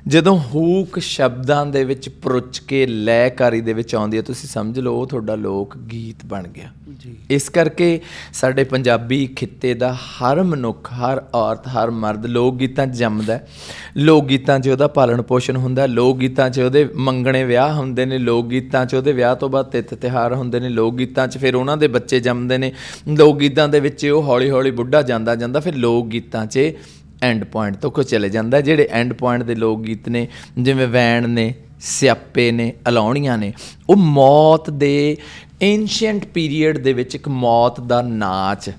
ਜਦੋਂ 0.09 0.39
ਹੂਕ 0.39 0.99
ਸ਼ਬਦਾਂ 0.99 1.67
ਦੇ 1.67 1.85
ਵਿੱਚ 1.85 2.09
ਪਰੁੱਚ 2.09 2.59
ਕੇ 2.59 2.87
ਲੈਕਾਰੀ 2.87 3.61
ਦੇ 3.61 3.73
ਵਿੱਚ 3.73 3.95
ਆਉਂਦੀ 3.95 4.17
ਹੈ 4.17 4.23
ਤੁਸੀਂ 4.23 4.49
ਸਮਝ 4.49 4.81
ਲਓ 4.81 4.95
ਉਹ 4.95 5.07
ਤੁਹਾਡਾ 5.07 5.35
ਲੋਕ 5.35 5.77
ਗੀਤ 5.77 6.27
ਬਣ 6.27 6.49
ਗਿਆ। 6.49 6.69
ਜੀ। 7.01 7.17
ਇਸ 7.31 7.49
ਕਰਕੇ 7.49 8.01
ਸਾਡੇ 8.33 8.65
ਪੰਜਾਬੀ 8.65 9.27
ਖਿੱਤੇ 9.27 9.75
ਦਾ 9.75 9.95
ਹਰ 9.95 10.43
ਮਨੁੱਖ 10.43 10.93
ਹਰ 10.93 11.23
ਔਰਤ 11.35 11.69
ਹਰ 11.69 11.91
ਮਰਦ 11.91 12.27
ਲੋਕ 12.27 12.57
ਗੀਤਾਂ 12.57 12.87
'ਚ 12.87 12.91
ਜੰਮਦਾ 12.91 13.35
ਹੈ। 13.35 13.49
ਲੋਕ 13.97 14.27
ਗੀਤਾਂ 14.27 14.61
'ਚ 14.61 14.69
ਉਹਦਾ 14.69 14.87
ਪਾਲਣ 14.87 15.23
ਪੋਸ਼ਣ 15.23 15.57
ਹੁੰਦਾ। 15.57 15.87
ਲੋਕ 15.87 16.19
ਗੀਤਾਂ 16.19 16.51
'ਚ 16.51 16.61
ਉਹਦੇ 16.61 16.89
ਮੰਗਣੇ 16.97 17.45
ਵਿਆਹ 17.45 17.75
ਹੁੰਦੇ 17.75 18.07
ਨੇ। 18.07 18.19
ਲੋਕ 18.19 18.49
ਗੀਤਾਂ 18.49 18.87
'ਚ 18.87 18.95
ਉਹਦੇ 18.95 19.13
ਵਿਆਹ 19.13 19.37
ਤੋਂ 19.37 19.49
ਬਾਅਦ 19.49 19.67
ਤਿੱਥ 19.67 19.95
ਤਿਹਾਰ 19.95 20.35
ਹੁੰਦੇ 20.35 20.61
ਨੇ। 20.61 20.69
ਲੋਕ 20.69 20.97
ਗੀਤਾਂ 20.97 21.29
'ਚ 21.29 21.39
ਫਿਰ 21.39 21.55
ਉਹਨਾਂ 21.55 21.77
ਦੇ 21.77 21.89
ਬੱਚੇ 21.89 22.21
ਜੰਮਦੇ 22.21 22.59
ਨੇ। 22.59 22.73
ਲੋਕ 23.09 23.39
ਗੀਤਾਂ 23.39 23.69
ਦੇ 23.69 23.81
ਵਿੱਚ 23.81 24.07
ਉਹ 24.07 24.23
ਹੌਲੀ 24.23 24.51
ਹੌਲੀ 24.51 24.71
ਬੁੱਢਾ 24.71 25.03
ਜਾਂਦਾ 25.03 25.35
ਜਾਂਦਾ 25.35 25.61
ਫਿਰ 25.61 25.75
ਲੋਕ 25.75 26.09
ਗੀਤਾਂ 26.09 26.47
'ਚ 26.47 26.73
ਐਂਡ 27.23 27.45
ਪੁਆਇੰਟ 27.45 27.77
ਤੋਂ 27.77 27.91
ਕੋ 27.91 28.03
ਚਲੇ 28.03 28.29
ਜਾਂਦਾ। 28.29 28.61
ਜਿਹੜੇ 28.61 28.89
ਐਂਡ 28.91 29.13
ਪੁਆਇੰਟ 29.13 29.43
ਦੇ 29.43 29.55
ਲੋਕ 29.55 29.83
ਗੀਤ 29.83 30.09
ਨੇ 30.09 30.29
ਜਿਵੇਂ 30.59 30.87
ਵੈਣ 30.89 31.29
ਨੇ 31.29 31.55
ਸਿਆਪੇ 31.81 32.51
ਨੇ 32.53 32.73
ਅਲਾਉਣੀਆਂ 32.89 33.39
ਨੇ 33.39 33.53
ਉਹ 33.89 33.97
ਮੌਤ 33.97 34.71
ਦੇ 34.71 35.17
ਐਂਸ਼ੀਅੰਟ 35.63 36.25
ਪੀਰੀਅਡ 36.25 36.79
ਦੇ 36.79 36.93
ਵਿੱਚ 36.93 37.15
ਇੱਕ 37.15 37.29
ਮੌਤ 37.29 37.81
ਦਾ 37.81 38.03
ਨਾਚ 38.03 38.71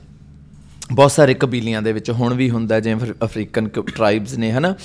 ਬਹੁਤ 0.91 1.12
ਸਾਰੇ 1.12 1.33
ਕਬੀਲਿਆਂ 1.33 1.81
ਦੇ 1.81 1.91
ਵਿੱਚ 1.93 2.10
ਹੁਣ 2.12 2.33
ਵੀ 2.33 2.50
ਹੁੰਦਾ 2.50 2.79
ਜਿਵੇਂ 2.79 3.00
ਫਿਰ 3.00 3.13
ਅਫਰੀਕਨ 3.24 3.67
ਟ੍ਰਾਈਬਸ 3.67 4.33
ਨੇ 4.38 4.51
ਹਨਾ? 4.51 4.75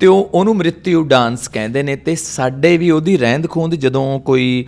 ਤੇ 0.00 0.06
ਉਹ 0.06 0.30
ਉਹਨੂੰ 0.34 0.56
ਮ੍ਰਿਤਿਉ 0.56 1.02
ਡਾਂਸ 1.02 1.48
ਕਹਿੰਦੇ 1.48 1.82
ਨੇ 1.82 1.96
ਤੇ 1.96 2.14
ਸਾਡੇ 2.14 2.76
ਵੀ 2.76 2.90
ਉਹਦੀ 2.90 3.16
ਰਹਿੰਦ 3.16 3.46
ਖੂੰਦ 3.46 3.74
ਜਦੋਂ 3.74 4.20
ਕੋਈ 4.20 4.66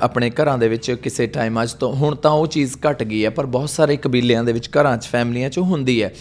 ਆਪਣੇ 0.00 0.30
ਘਰਾਂ 0.30 0.58
ਦੇ 0.58 0.68
ਵਿੱਚ 0.68 0.90
ਕਿਸੇ 0.92 1.26
ਟਾਈਮ 1.26 1.62
ਅੱਜ 1.62 1.72
ਤੋਂ 1.72 1.92
ਹੁਣ 1.94 2.14
ਤਾਂ 2.14 2.30
ਉਹ 2.30 2.46
ਚੀਜ਼ 2.46 2.76
ਘਟ 2.90 3.02
ਗਈ 3.02 3.24
ਹੈ 3.24 3.30
ਪਰ 3.30 3.46
ਬਹੁਤ 3.46 3.70
ਸਾਰੇ 3.70 3.96
ਕਬੀਲਿਆਂ 3.96 4.44
ਦੇ 4.44 4.52
ਵਿੱਚ 4.52 4.68
ਘਰਾਂ 4.68 4.96
'ਚ 4.96 5.06
ਫੈਮਲੀਆਂ 5.06 5.50
'ਚ 5.50 5.58
ਹੁੰਦੀ 5.58 6.02
ਹੈ। 6.02 6.14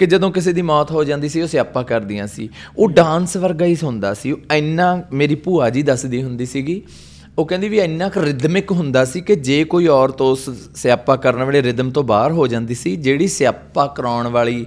ਕਿ 0.00 0.06
ਜਦੋਂ 0.06 0.32
ਕਿਸੇ 0.32 0.52
ਦੀ 0.52 0.62
ਮੌਤ 0.62 0.90
ਹੋ 0.90 1.04
ਜਾਂਦੀ 1.04 1.28
ਸੀ 1.28 1.42
ਉਹ 1.42 1.46
ਸਿਆਪਾ 1.46 1.82
ਕਰਦੀਆਂ 1.82 2.26
ਸੀ। 2.26 2.48
ਉਹ 2.76 2.88
ਡਾਂਸ 2.88 3.36
ਵਰਗਾ 3.36 3.64
ਹੀ 3.64 3.76
ਹੁੰਦਾ 3.82 4.14
ਸੀ। 4.14 4.32
ਉਹ 4.32 4.54
ਇੰਨਾ 4.54 5.02
ਮੇਰੀ 5.12 5.34
ਭੂਆ 5.34 5.70
ਜੀ 5.70 5.82
ਦੱਸਦੀ 5.82 6.22
ਹੁੰਦੀ 6.22 6.46
ਸੀਗੀ 6.46 6.82
ਉਹ 7.38 7.46
ਕਹਿੰਦੀ 7.46 7.68
ਵੀ 7.68 7.78
ਇੰਨਾ 7.78 8.08
ਕੁ 8.08 8.22
ਰਿਦਮਿਕ 8.22 8.72
ਹੁੰਦਾ 8.72 9.04
ਸੀ 9.04 9.20
ਕਿ 9.20 9.36
ਜੇ 9.36 9.64
ਕੋਈ 9.64 9.86
ਔਰਤ 9.86 10.22
ਉਸ 10.22 10.50
ਸਿਆਪਾ 10.74 11.16
ਕਰਨ 11.16 11.44
ਵੇਲੇ 11.44 11.62
ਰਿਦਮ 11.62 11.90
ਤੋਂ 11.90 12.04
ਬਾਹਰ 12.04 12.32
ਹੋ 12.32 12.46
ਜਾਂਦੀ 12.46 12.74
ਸੀ 12.74 12.96
ਜਿਹੜੀ 12.96 13.28
ਸਿਆਪਾ 13.28 13.86
ਕਰਾਉਣ 13.86 14.26
ਵਾਲੀ 14.26 14.66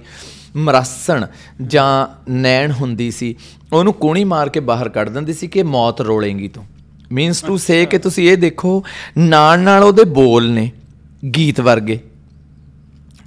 ਮਰਾਸਣ 0.56 1.26
ਜਾਂ 1.66 2.06
ਨੈਣ 2.30 2.72
ਹੁੰਦੀ 2.72 3.10
ਸੀ 3.10 3.34
ਉਹਨੂੰ 3.72 3.92
ਕੋਣੀ 3.92 4.24
ਮਾਰ 4.24 4.48
ਕੇ 4.48 4.60
ਬਾਹਰ 4.60 4.88
ਕੱਢ 4.88 5.08
ਦਿੰਦੀ 5.08 5.32
ਸੀ 5.32 5.46
ਕਿ 5.46 5.62
ਮੌਤ 5.62 6.00
ਰੋਲੇਂਗੀ 6.00 6.48
ਤੂੰ। 6.48 6.64
ਮੀਨਸ 7.12 7.42
ਟੂ 7.42 7.56
ਸੇ 7.56 7.86
ਕਿ 7.86 7.98
ਤੁਸੀਂ 7.98 8.30
ਇਹ 8.30 8.36
ਦੇਖੋ 8.36 8.84
ਨਾਲ 9.18 9.60
ਨਾਲ 9.60 9.82
ਉਹਦੇ 9.82 10.04
ਬੋਲ 10.04 10.50
ਨੇ 10.50 10.72
ਗੀਤ 11.36 11.60
ਵਰਗੇ। 11.60 11.98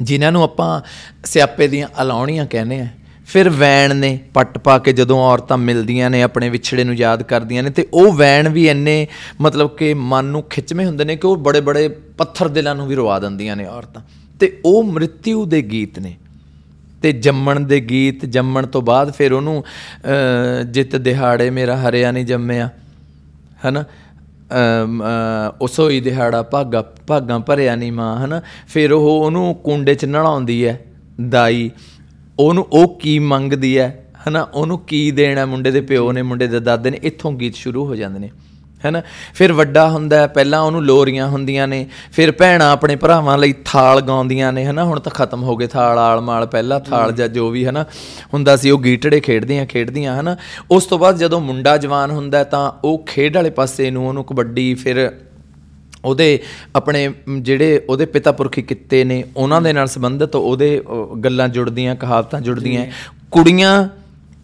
ਜਿਨ੍ਹਾਂ 0.02 0.32
ਨੂੰ 0.32 0.44
ਆਪਾਂ 0.44 0.82
ਸਿਆਪੇ 1.26 1.68
ਦੀਆਂ 1.68 1.88
ਅਲਾਉਣੀਆਂ 2.02 2.46
ਕਹਿੰਦੇ 2.46 2.80
ਆ 2.80 2.88
ਫਿਰ 3.28 3.50
ਵੈਣ 3.50 3.96
ਨੇ 3.96 4.20
ਪੱਟ 4.34 4.58
ਪਾ 4.58 4.80
ਕੇ 4.80 4.94
ਜਦੋਂ 4.94 5.20
ਔਰਤਾਂ 5.20 5.58
ਮਿਲਦੀਆਂ 5.58 6.10
ਨੇ 6.10 6.24
ਆਪਣੇ 6.24 6.50
ਵਿਛੜੇ 6.50 6.84
ਨੂੰ 6.84 6.96
ਯਾਦ 6.96 7.24
ਕਰਦੀਆਂ 7.24 7.64
ਨੇ 7.64 7.70
ਤੇ 7.70 7.88
ਉਹ 7.94 8.14
ਵੈਣ 8.14 8.50
ਵੀ 8.50 8.70
ਇੰਨੇ 8.70 9.08
ਮਤਲਬ 9.42 9.76
ਕਿ 9.76 9.94
ਮਨ 9.94 10.26
ਨੂੰ 10.26 10.44
ਖਿੱਚਵੇਂ 10.44 10.86
ਹੁੰਦੇ 10.86 11.04
ਨੇ 11.04 11.16
ਕਿ 11.16 11.28
ਉਹ 11.28 11.38
ਬੜੇ 11.38 11.62
ਬੜੇ 11.62 11.88
ਪੱਥਰ 11.88 12.48
ਦਿਲਾਂ 12.48 12.76
ਨੂੰ 12.76 12.88
ਵੀ 12.88 12.96
ਰਵਾ 12.96 13.20
ਦਿੰਦੀਆਂ 13.20 13.56
ਨੇ 13.56 13.66
ਔਰਤਾਂ। 13.66 14.02
ਤੇ 14.40 14.62
ਉਹ 14.66 14.84
ਮ੍ਰਿਤਿਉ 14.84 15.46
ਦੇ 15.46 15.62
ਗੀਤ 15.62 16.00
ਨੇ। 16.00 16.16
ਤੇ 17.02 17.12
ਜੰਮਣ 17.12 17.60
ਦੇ 17.60 17.80
ਗੀਤ 17.80 18.26
ਜੰਮਣ 18.26 18.66
ਤੋਂ 18.66 18.82
ਬਾਅਦ 18.82 19.14
ਫਿਰ 19.14 19.34
ਉਹਨੂੰ 19.34 19.64
ਅਹ, 19.64 20.64
ਜਿੱਤ 20.64 20.96
ਦਿਹਾੜੇ 20.96 21.50
ਮੇਰਾ 21.50 21.78
ਹਰਿਆ 21.78 22.12
ਨਹੀਂ 22.12 22.26
ਜੰਮਿਆ। 22.26 22.70
ਹਨਾ? 23.70 23.80
ਅਮ, 23.80 23.86
ਅਹ, 23.86 24.07
ਉਸੋਈ 25.62 26.00
ਦਿਹਾੜਾ 26.00 26.42
ਭਾਗਾ 26.44 26.82
ਭਾਗਾਂ 27.08 27.40
ਭਰਿਆ 27.40 27.76
ਨਹੀਂ 27.76 27.92
ਮਾਂ, 27.92 28.26
ਹਨਾ? 28.26 28.42
ਫਿਰ 28.68 28.92
ਉਹ 28.92 29.08
ਉਹਨੂੰ 29.26 29.54
ਕੁੰਡੇ 29.56 29.96
'ਚ 29.96 30.06
ਨਲਾਉਂਦੀ 30.06 30.66
ਹੈ 30.66 30.80
ਦਾਈ। 31.30 31.70
ਉਹਨੂੰ 32.40 32.68
ਉਹ 32.72 32.98
ਕੀ 33.00 33.18
ਮੰਗਦੀ 33.20 33.78
ਹੈ 33.78 34.04
ਹਨਾ? 34.28 34.42
ਉਹਨੂੰ 34.54 34.80
ਕੀ 34.80 35.10
ਦੇਣਾ 35.12 35.46
ਮੁੰਡੇ 35.46 35.72
ਦੇ 35.72 35.82
ਪਿਓ 35.82 36.12
ਨੇ, 36.12 36.22
ਮੁੰਡੇ 36.22 36.48
ਦੇ 36.48 36.60
ਦਾਦੇ 36.60 36.90
ਨੇ? 36.92 37.00
ਇੱਥੋਂ 37.04 37.32
ਗੀਤ 37.32 37.56
ਸ਼ੁਰੂ 37.56 37.86
ਹੋ 37.86 37.96
ਜਾਂਦੇ 37.96 38.20
ਨੇ। 38.20 38.30
ਹੈਨਾ? 38.88 39.02
ਫਿਰ 39.34 39.54
ਵੱਡਾ 39.54 39.90
ਹੁੰਦਾ 39.90 40.26
ਪਹਿਲਾਂ 40.28 40.62
ਉਹਨੂੰ 40.62 40.84
ਲੋਰੀਆਂ 40.86 41.28
ਹੁੰਦੀਆਂ 41.28 41.68
ਨੇ 41.68 41.86
ਫਿਰ 42.14 42.32
ਭੈਣਾਂ 42.32 42.72
ਆਪਣੇ 42.72 42.96
ਭਰਾਵਾਂ 42.96 43.38
ਲਈ 43.38 43.54
ਥਾਲ 43.66 44.02
ਗਾਉਂਦੀਆਂ 44.02 44.54
ਨੇ 44.54 44.66
ਹਨਾ? 44.66 44.84
ਹੁਣ 44.84 45.00
ਤਾਂ 45.00 45.12
ਖਤਮ 45.12 45.44
ਹੋ 45.44 45.56
ਗਏ 45.58 45.68
ਥਾਲ 45.68 46.00
ਆਲ 46.00 46.22
ਮਾਲ 46.22 46.46
ਪਹਿਲਾ 46.46 46.80
ਥਾਲ 46.80 47.12
ਜਾਂ 47.12 47.28
ਜੋ 47.28 47.50
ਵੀ 47.50 47.66
ਹਨਾ? 47.66 47.86
ਹੁੰਦਾ 48.34 48.56
ਸੀ 48.56 48.70
ਉਹ 48.70 48.80
ਗੀਟੜੇ 48.80 49.20
ਖੇਡਦੀਆਂ 49.20 49.66
ਖੇਡਦੀਆਂ 49.66 50.20
ਹਨਾ? 50.22 50.36
ਉਸ 50.72 50.86
ਤੋਂ 50.86 51.00
ਬਾਅਦ 51.00 51.18
ਜਦੋਂ 51.18 51.42
ਮੁੰਡਾ 51.42 51.78
ਜਵਾਨ 51.78 52.12
ਹੁੰਦਾ 52.12 52.44
ਤਾਂ 52.44 52.72
ਉਹ 52.84 53.04
ਖੇਡ 53.06 53.36
ਵਾਲੇ 53.36 53.50
ਪਾਸੇ 53.50 53.92
ਨੂੰ 53.92 54.08
ਉਹਨੂੰ 54.08 54.24
ਕਬੱਡੀ 54.24 54.74
ਫਿਰ 54.74 55.12
ਉਹਦੇ 56.06 56.40
ਆਪਣੇ 56.76 57.14
ਜਿਹੜੇ 57.42 57.86
ਉਹਦੇ 57.90 58.06
ਪਿਤਾ 58.06 58.32
ਪੁਰਖੀ 58.32 58.62
ਕਿੱਤੇ 58.62 59.04
ਨੇ 59.04 59.24
ਉਹਨਾਂ 59.38 59.62
ਦੇ 59.62 59.74
ਨਾਲ 59.74 59.88
ਸੰਬੰਧਿਤ 59.88 60.36
ਉਹਦੇ 60.36 60.84
ਗੱਲਾਂ 61.24 61.48
ਜੁੜਦੀਆਂ 61.48 61.96
ਕਹਾਵਤਾਂ 61.96 62.42
ਜੁੜਦੀਆਂ। 62.42 62.86
ਕੁੜੀਆਂ 63.32 63.90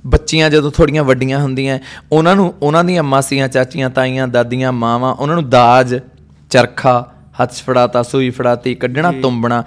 ਬੱਚੀਆਂ 0.07 0.49
ਜਦੋਂ 0.49 0.71
ਥੋੜੀਆਂ 0.71 1.03
ਵੱਡੀਆਂ 1.03 1.39
ਹੁੰਦੀਆਂ 1.39 1.79
ਉਹਨਾਂ 2.11 2.35
ਨੂੰ 2.35 2.53
ਉਹਨਾਂ 2.61 2.83
ਦੀਆਂ 2.83 3.03
ਮਾਸੀਆਂ 3.03 3.47
ਚਾਚੀਆਂ 3.47 3.89
ਤਾਈਆਂ 3.89 4.27
ਦਾਦੀਆਂ 4.27 4.71
ਮਾਵਾਂ 4.71 5.13
ਉਹਨਾਂ 5.13 5.35
ਨੂੰ 5.35 5.49
ਦਾਜ 5.49 5.95
ਚਰਖਾ 6.49 7.11
ਹੱਥ 7.41 7.53
ਫੜਾਤਾ 7.53 8.03
ਸੂਈ 8.03 8.29
ਫੜਾਤੀ 8.29 8.75
ਕੱਢਣਾ 8.75 9.11
ਤੁੰਬਣਾ। 9.11 9.63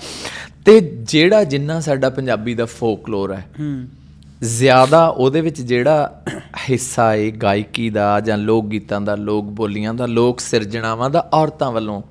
ਤੇ 0.65 0.81
ਜਿਹੜਾ 0.81 1.45
ਜਿੰਨਾ 1.45 1.81
ਸਾਡਾ 1.81 2.11
ਪੰਜਾਬੀ 2.11 2.55
ਦਾ 2.55 2.65
ਫੋਕਲੋਰ 2.65 3.33
ਹੈ 3.33 3.47
ਜ਼ਿਆਦਾ 4.43 5.07
ਉਹਦੇ 5.07 5.41
ਵਿੱਚ 5.41 5.61
ਜਿਹੜਾ 5.61 6.23
ਹਿੱਸਾ 6.71 7.13
ਹੈ 7.13 7.31
ਗਾਇਕੀ 7.31 7.91
ਦਾ 7.91 8.21
ਜਾਂ 8.21 8.39
ਲੋਕ 8.39 8.67
ਗੀਤਾਂ 8.67 9.01
ਦਾ 9.01 9.15
ਲੋਕ 9.15 9.45
ਬੋਲੀਆਂ 9.45 9.95
ਦਾ 9.95 10.07
ਲੋਕ 10.07 10.41
ਸਿਰਜਣਾਵਾਂ 10.41 11.11
ਦਾ 11.11 11.29
ਔਰਤਾਂ 11.35 11.73
ਵੱਲੋਂ 11.73 12.03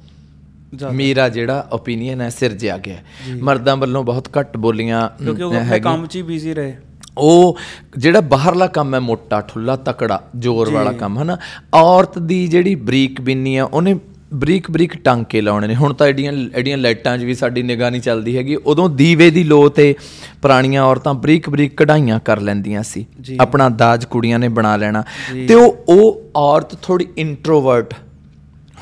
ਮੇਰਾ 0.93 1.29
ਜਿਹੜਾ 1.29 1.67
ਓਪੀਨੀਅਨ 1.73 2.21
ਹੈ 2.21 2.29
ਸਿਰਜਿਆ 2.29 2.77
ਗਿਆ। 2.77 2.97
ਮਰਦਾਂ 3.41 3.77
ਵੱਲੋਂ 3.77 4.03
ਬਹੁਤ 4.03 4.29
ਘੱਟ 4.39 4.57
ਬੋਲੀਆਂ 4.57 5.09
ਕਿਉਂਕਿ 5.23 5.43
ਉਹ 5.43 5.55
ਆਪਣੇ। 5.55 5.79
ਕੰਮ 5.79 6.05
'ਚ 6.07 6.15
ਹੀ 6.15 6.21
ਬਿਜ਼ੀ 6.21 6.53
ਰਹੇ। 6.53 6.75
ਉਹ 7.17 7.57
ਜਿਹੜਾ 7.97 8.21
ਬਾਹਰਲਾ 8.21 8.67
ਕੰਮ 8.67 8.95
ਹੈ 8.95 8.99
ਮੋਟਾ 8.99 9.41
ਠੁੱਲਾ 9.41 9.75
ਤਕੜਾ 9.75 10.21
ਜ਼ੋਰ 10.39 10.69
ਵਾਲਾ 10.69 10.91
ਕੰਮ 10.91 11.19
ਹੈ 11.19 11.23
ਨਾ 11.23 11.37
ਔਰਤ 11.73 12.19
ਦੀ 12.19 12.47
ਜਿਹੜੀ 12.47 12.75
ਬਰੀਕ 12.75 13.21
ਬਿੰਨੀ 13.21 13.55
ਆ 13.57 13.65
ਉਹਨੇ 13.65 13.95
ਬਰੀਕ 14.33 14.71
ਬਰੀਕ 14.71 14.95
ਟਾਂਕੇ 14.97 15.41
ਲਾਉਣੇ 15.41 15.67
ਨੇ। 15.67 15.75
ਹੁਣ 15.75 15.93
ਤਾਂ 15.93 16.07
ਐਡੀਆਂ 16.07 16.33
ਐਡੀਆਂ 16.55 16.77
ਲਾਈਟਾਂ 16.77 17.17
'ਚ 17.17 17.23
ਵੀ 17.23 17.33
ਸਾਡੀ 17.35 17.63
ਨਿਗਾਹ 17.63 17.91
ਨਹੀਂ 17.91 18.01
ਚੱਲਦੀ 18.01 18.37
ਹੈਗੀ। 18.37 18.55
ਉਦੋਂ 18.55 18.89
ਦੀਵੇ 18.89 19.29
ਦੀ 19.29 19.43
ਲੋ 19.43 19.69
ਤੇ 19.69 19.95
ਪੁਰਾਣੀਆਂ 20.41 20.83
ਔਰਤਾਂ 20.83 21.13
ਬਰੀਕ 21.13 21.49
ਬਰੀਕ 21.49 21.77
ਕਢਾਈਆਂ 21.77 22.19
ਕਰ 22.19 22.41
ਲੈਂਦੀਆਂ 22.41 22.83
ਸੀ। 22.83 23.05
ਆਪਣਾ 23.39 23.69
ਦਾਜ 23.69 24.05
ਕੁੜੀਆਂ 24.05 24.39
ਨੇ 24.39 24.47
ਬਣਾ 24.47 24.75
ਲੈਣਾ। 24.75 25.03
ਤੇ 25.47 25.55
ਉਹ 25.55 25.85
ਉਹ 25.89 26.21
ਔਰਤ 26.35 26.75
ਥੋੜੀ 26.81 27.07
ਇੰਟਰੋਵਰਟ 27.17 27.93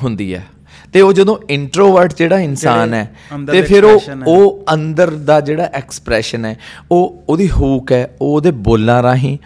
ਹੁੰਦੀ 0.02 0.34
ਹੈ। 0.34 0.46
ਤੇ 0.94 1.00
ਉਹ 1.00 1.12
ਜਦੋਂ 1.12 1.38
ਇੰਟਰੋਵਰਟ 1.50 2.14
ਜਿਹੜਾ 2.16 2.38
ਇਨਸਾਨ 2.40 2.94
ਹੈ 2.94 3.14
ਤੇ 3.52 3.62
ਫਿਰ 3.62 3.84
ਉਹ। 3.84 4.00
ਉਹ 4.26 4.64
ਅੰਦਰ 4.74 5.10
ਦਾ 5.10 5.40
ਜਿਹੜਾ 5.40 5.64
ਐਕਸਪ੍ਰੈਸ਼ਨ 5.72 6.44
ਹੈ 6.44 6.56
ਉਹ 6.90 7.24
ਉਹਦੀ 7.28 7.50
ਹੂਕ 7.50 7.92
ਹੈ 7.92 8.10
ਉਹ 8.20 8.34
ਉਹਦੇ 8.36 8.50
ਬੋਲਾਂ 8.50 9.02
ਰਾਹੀਂ 9.02 9.38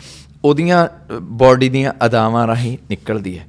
ਉਹਦੀਆਂ 0.45 0.87
ਬਾਡੀ 1.23 1.69
ਦੀਆਂ 1.69 1.93
ਅਦਾਵਾਂ 2.07 2.47
ਰਾਹੀਂ 2.47 2.77
ਨਿਕਲਦੀ 2.91 3.39
ਹੈ 3.39 3.47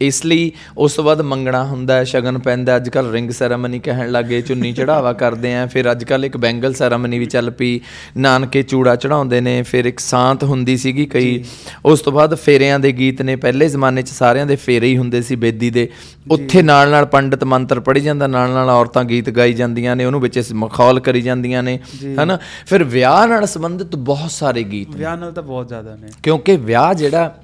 ਇਸ 0.00 0.24
ਲਈ 0.26 0.50
ਉਸ 0.78 0.92
ਤੋਂ 0.92 1.04
ਬਾਅਦ 1.04 1.20
ਮੰਗਣਾ 1.20 1.64
ਹੁੰਦਾ 1.64 1.94
ਹੈ 1.94 2.04
ਸ਼ਗਨ 2.04 2.38
ਪੈਂਦਾ 2.38 2.76
ਅੱਜ 2.76 2.88
ਕੱਲ 2.88 3.10
ਰਿੰਗ 3.10 3.30
ਸੈਰਾਮਨੀ 3.30 3.78
ਕਹਿਣ 3.78 4.10
ਲੱਗੇ 4.12 4.40
ਚੁੰਨੀ 4.42 4.72
ਚੜਾਵਾ 4.72 5.12
ਕਰਦੇ 5.12 5.54
ਆ। 5.54 5.66
ਫਿਰ 5.66 5.90
ਅੱਜ 5.90 6.04
ਕੱਲ 6.04 6.24
ਇੱਕ 6.24 6.36
ਬੈਂਗਲ 6.36 6.74
ਸੈਰਾਮਨੀ 6.74 7.18
ਵੀ 7.18 7.26
ਚੱਲ 7.26 7.50
ਪਈ। 7.50 7.80
ਨਾਨਕੇ 8.16 8.62
ਚੂੜਾ 8.62 8.96
ਚੜਾਉਂਦੇ 8.96 9.40
ਨੇ 9.40 9.62
ਫਿਰ 9.62 9.84
ਇੱਕ 9.84 10.00
ਸਾਂਤ 10.00 10.44
ਹੁੰਦੀ 10.44 10.76
ਸੀਗੀ 10.76 11.06
ਕਈ। 11.06 11.44
ਉਸ 11.84 12.00
ਤੋਂ 12.00 12.12
ਬਾਅਦ 12.12 12.34
ਫੇਰਿਆਂ 12.34 12.78
ਦੇ 12.78 12.92
ਗੀਤ 12.92 13.22
ਨੇ 13.22 13.36
ਪਹਿਲੇ 13.36 13.68
ਜ਼ਮਾਨੇ 13.68 14.02
'ਚ 14.02 14.08
ਸਾਰਿਆਂ 14.08 14.46
ਦੇ 14.46 14.56
ਫੇਰੇ 14.56 14.86
ਹੀ 14.86 14.96
ਹੁੰਦੇ 14.96 15.22
ਸੀ 15.22 15.36
ਬੇਦੀ 15.36 15.70
ਦੇ। 15.70 15.88
ਉੱਥੇ 16.30 16.62
ਨਾਲ 16.62 16.90
ਨਾਲ 16.90 17.06
ਪੰਡਤ 17.06 17.44
ਮੰਤਰ 17.44 17.80
ਪੜ੍ਹੀ 17.80 18.02
ਜਾਂਦਾ 18.02 18.26
ਨਾਲ 18.26 18.50
ਨਾਲ 18.50 18.70
ਔਰਤਾਂ 18.70 19.04
ਗੀਤ 19.04 19.30
ਗਾਈ 19.30 19.52
ਜਾਂਦੀਆਂ 19.52 19.96
ਨੇ 19.96 20.04
ਉਹਨੂੰ 20.04 20.20
ਵਿੱਚ 20.20 20.40
ਮਖੌਲ 20.54 21.00
ਕਰੀ 21.00 21.20
ਜਾਂਦੀਆਂ 21.20 21.62
ਨੇ 21.62 21.78
ਹਨਾ? 22.22 22.38
ਫਿਰ 22.66 22.84
ਵਿਆਹ 22.84 23.26
ਨਾਲ 23.26 23.46
ਸੰਬੰਧਿਤ 23.46 23.96
ਬਹੁਤ 23.96 24.30
ਸਾਰੇ 24.30 24.62
ਗੀਤ 24.62 24.96
ਵਿਆਹ 24.96 25.16
ਨਾਲ 25.16 25.32
ਤਾਂ 25.32 25.42
ਬਹੁਤ 25.42 25.68
ਜ਼ਿਆਦਾ 25.68 25.96
ਨੇ। 25.96 26.08
ਕਿਉਂਕਿ 26.22 26.56
ਵਿਆਹ 26.56 26.92
ਜਿਹੜਾ 26.94 27.34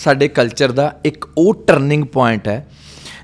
ਸਾਡੇ 0.00 0.28
ਕਲਚਰ 0.28 0.72
ਦਾ 0.72 0.92
ਇੱਕ 1.04 1.28
ਉਹ 1.38 1.54
ਟਰਨਿੰਗ 1.66 2.04
ਪੁਆਇੰਟ 2.04 2.48
ਹੈ 2.48 2.66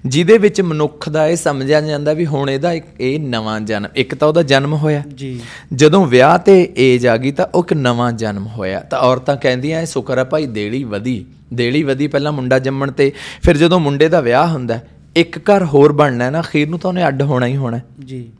ਜਿਹਦੇ 0.06 0.38
ਵਿੱਚ 0.38 0.60
ਮਨੁੱਖ 0.60 1.08
ਦਾ 1.08 1.26
ਇਹ 1.26 1.36
ਸਮਝਿਆ 1.36 1.80
ਜਾਂਦਾ 1.80 2.12
ਵੀ 2.12 2.26
ਹੁਣ 2.26 2.50
ਇਹਦਾ 2.50 2.72
ਇੱਕ 2.72 2.86
ਇਹ 3.00 3.20
ਨਵਾਂ 3.20 3.60
ਜਨਮ 3.60 3.88
ਇੱਕ 3.96 4.14
ਤਾਂ 4.14 4.28
ਉਹਦਾ 4.28 4.42
ਜਨਮ 4.42 4.74
ਹੋਇਆ। 4.74 5.02
ਜੀ। 5.14 5.40
ਜਦੋਂ 5.74 6.06
ਵਿਆਹ 6.06 6.38
ਤੇ 6.38 6.72
ਏਜ 6.78 7.06
ਆ 7.06 7.16
ਗਈ 7.16 7.32
ਤਾਂ 7.32 7.46
ਉਹ 7.54 7.64
ਇੱਕ 7.64 7.72
ਨਵਾਂ 7.72 8.12
ਜਨਮ 8.12 8.46
ਹੋਇਆ। 8.46 8.80
ਤਾਂ 8.80 8.98
ਔਰਤਾਂ 8.98 9.36
ਕਹਿੰਦੀਆਂ 9.36 9.80
ਇਹ 9.80 9.86
ਸ਼ੁਕਰ 9.86 10.18
ਹੈ 10.18 10.24
ਭਾਈ 10.24 10.46
ਦੇਲੀ 10.46 10.84
ਵਧੀ। 10.84 11.24
ਦੇਲੀ 11.54 11.82
ਵਧੀ 11.82 12.06
ਪਹਿਲਾਂ 12.06 12.32
ਮੁੰਡਾ 12.32 12.58
ਜੰਮਣ 12.58 12.92
ਤੇ 12.92 13.12
ਫਿਰ 13.42 13.56
ਜਦੋਂ 13.56 13.80
ਮੁੰਡੇ 13.80 14.08
ਦਾ 14.08 14.20
ਵਿਆਹ 14.20 14.48
ਹੁੰਦਾ 14.48 14.78
ਇੱਕ 15.16 15.38
ਘਰ 15.38 15.64
ਹੋਰ 15.64 15.92
ਬਣਨਾ 15.92 16.30
ਨਾ 16.30 16.40
ਅਖੀਰ 16.40 16.68
ਨੂੰ 16.68 16.78
ਤਾਂ 16.78 16.90
ਉਹਨੇ 16.90 17.06
ਅੱਡ 17.08 17.22
ਹੋਣਾ 17.22 17.46
ਹੀ 17.46 17.56
ਹੋਣਾ। 17.56 17.80
ਜੀ। 18.04 18.30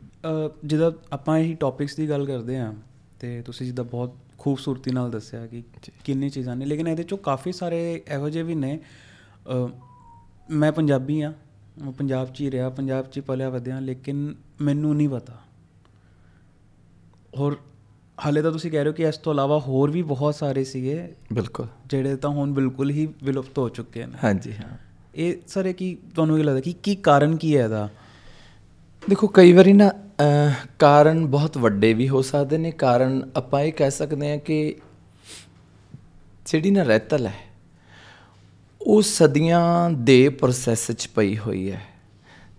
ਜਿੱਦਾਂ 0.65 0.91
ਆਪਾਂ 1.13 1.37
ਇਹੀ 1.37 1.53
ਟੌਪਿਕਸ 1.53 1.95
ਦੀ 1.95 2.09
ਗੱਲ 2.09 2.25
ਕਰਦੇ 2.25 2.57
ਆ 2.57 2.73
ਤੇ 3.19 3.41
ਤੁਸੀਂ 3.41 3.65
ਜਿੱਦਾਂ 3.65 3.85
ਬਹੁਤ 3.85 4.13
ਖੂਬਸੂਰਤੀ 4.39 4.91
ਨਾਲ 4.91 5.11
ਦੱਸਿਆ 5.11 5.45
ਕਿ 5.47 5.63
ਕਿੰਨੀ 6.05 6.29
ਚੀਜ਼ਾਂ 6.29 6.55
ਨੇ। 6.55 6.65
ਲੇਕਿਨ 6.65 6.87
ਇਹਦੇ 6.87 7.03
ਚੋਂ 7.03 7.17
ਕਾਫੀ 7.17 7.51
ਸਾਰੇ 7.51 7.79
ਇਹੋ 8.07 8.29
ਜਿਹੇ 8.29 8.43
ਵੀ 8.43 8.55
ਨੇ। 8.55 8.79
ਮੈਂ 10.49 10.71
ਪੰਜਾਬੀ 10.71 11.21
ਆ 11.21 11.33
ਮੈਂ 11.81 11.91
ਪੰਜਾਬ 11.91 12.27
'ਚ 12.27 12.41
ਹੀ 12.41 12.51
ਰਿਹਾ 12.51 12.69
ਪੰਜਾਬ 12.69 13.05
'ਚ 13.05 13.17
ਹੀ 13.17 13.21
ਪਲਿਆ 13.21 13.49
ਵਧਿਆ 13.49 13.79
ਲੇਕਿਨ 13.79 14.35
ਮੈਨੂੰ 14.61 14.95
ਨਹੀਂ 14.95 15.09
ਪਤਾ। 15.09 15.41
ਹੋਰ 17.37 17.57
ਹਾਲੇ 18.17 18.41
ਤਾਂ 18.41 18.51
ਤੁਸੀਂ 18.51 18.71
ਕਹਿ 18.71 18.79
ਰਹੇ 18.79 18.87
ਹੋ 18.87 18.93
ਕਿ 18.93 19.03
ਇਸ 19.03 19.17
ਤੋਂ 19.17 19.33
ਇਲਾਵਾ 19.33 19.59
ਹੋਰ 19.59 19.91
ਵੀ 19.91 20.01
ਬਹੁਤ 20.01 20.35
ਸਾਰੇ 20.35 20.63
ਸੀਗੇ 20.63 21.13
ਬਿਲਕੁਲ। 21.33 21.67
ਜਿਹੜੇ 21.85 22.15
ਤਾਂ 22.15 22.29
ਹੁਣ 22.29 22.53
ਬਿਲਕੁਲ 22.53 22.89
ਹੀ 22.89 23.07
ਵਿਲੁਪਤ 23.23 23.57
ਹੋ 23.57 23.67
ਚੁੱਕੇ 23.69 24.05
ਨੇ। 24.05 24.17
ਹਾਂਜੀ 24.23 24.53
ਹਾਂ। 24.53 24.77
ਇਹ 25.15 25.35
ਸਰ 25.47 25.65
ਇਹ 25.65 25.73
ਕੀ 25.73 25.97
ਤੁਹਾਨੂੰ 26.15 26.37
ਕੀ 26.37 26.43
ਲੱਗਦਾ 26.43 26.61
ਕਿ 26.61 26.73
ਕੀ 26.83 26.95
ਕਾਰਨ 26.95 27.35
ਕੀ 27.37 27.55
ਹੈ 27.57 27.63
ਇਹਦਾ? 27.63 27.89
ਦੇਖੋ 29.09 29.27
ਕਈ 29.27 29.53
ਵਾਰੀ 29.53 29.73
ਨਾ 29.73 29.91
ਕਾਰਨ 30.79 31.25
ਬਹੁਤ 31.25 31.57
ਵੱਡੇ 31.57 31.93
ਵੀ 31.93 32.07
ਹੋ 32.09 32.21
ਸਕਦੇ 32.21 32.57
ਨੇ। 32.57 32.71
ਕਾਰਨ 32.73 33.21
ਆਪਾਂ 33.35 33.61
ਇਹ 33.61 33.73
ਕਹਿ 33.73 33.91
ਸਕਦੇ 33.91 34.29
ਹਾਂ 34.31 34.37
ਕਿ 34.37 34.75
ਜਿਹੜੀ 36.45 36.71
ਨਾ 36.71 36.83
ਰਹਿਤਲ 36.83 37.27
ਹੈ, 37.27 37.33
ਉਹ 38.81 39.01
ਸਦੀਆਂ 39.01 39.89
ਦੇ 39.91 40.27
ਪ੍ਰੋਸੈਸ 40.29 40.91
'ਚ 40.91 41.07
ਪਈ 41.07 41.37
ਹੋਈ 41.37 41.71
ਹੈ 41.71 41.81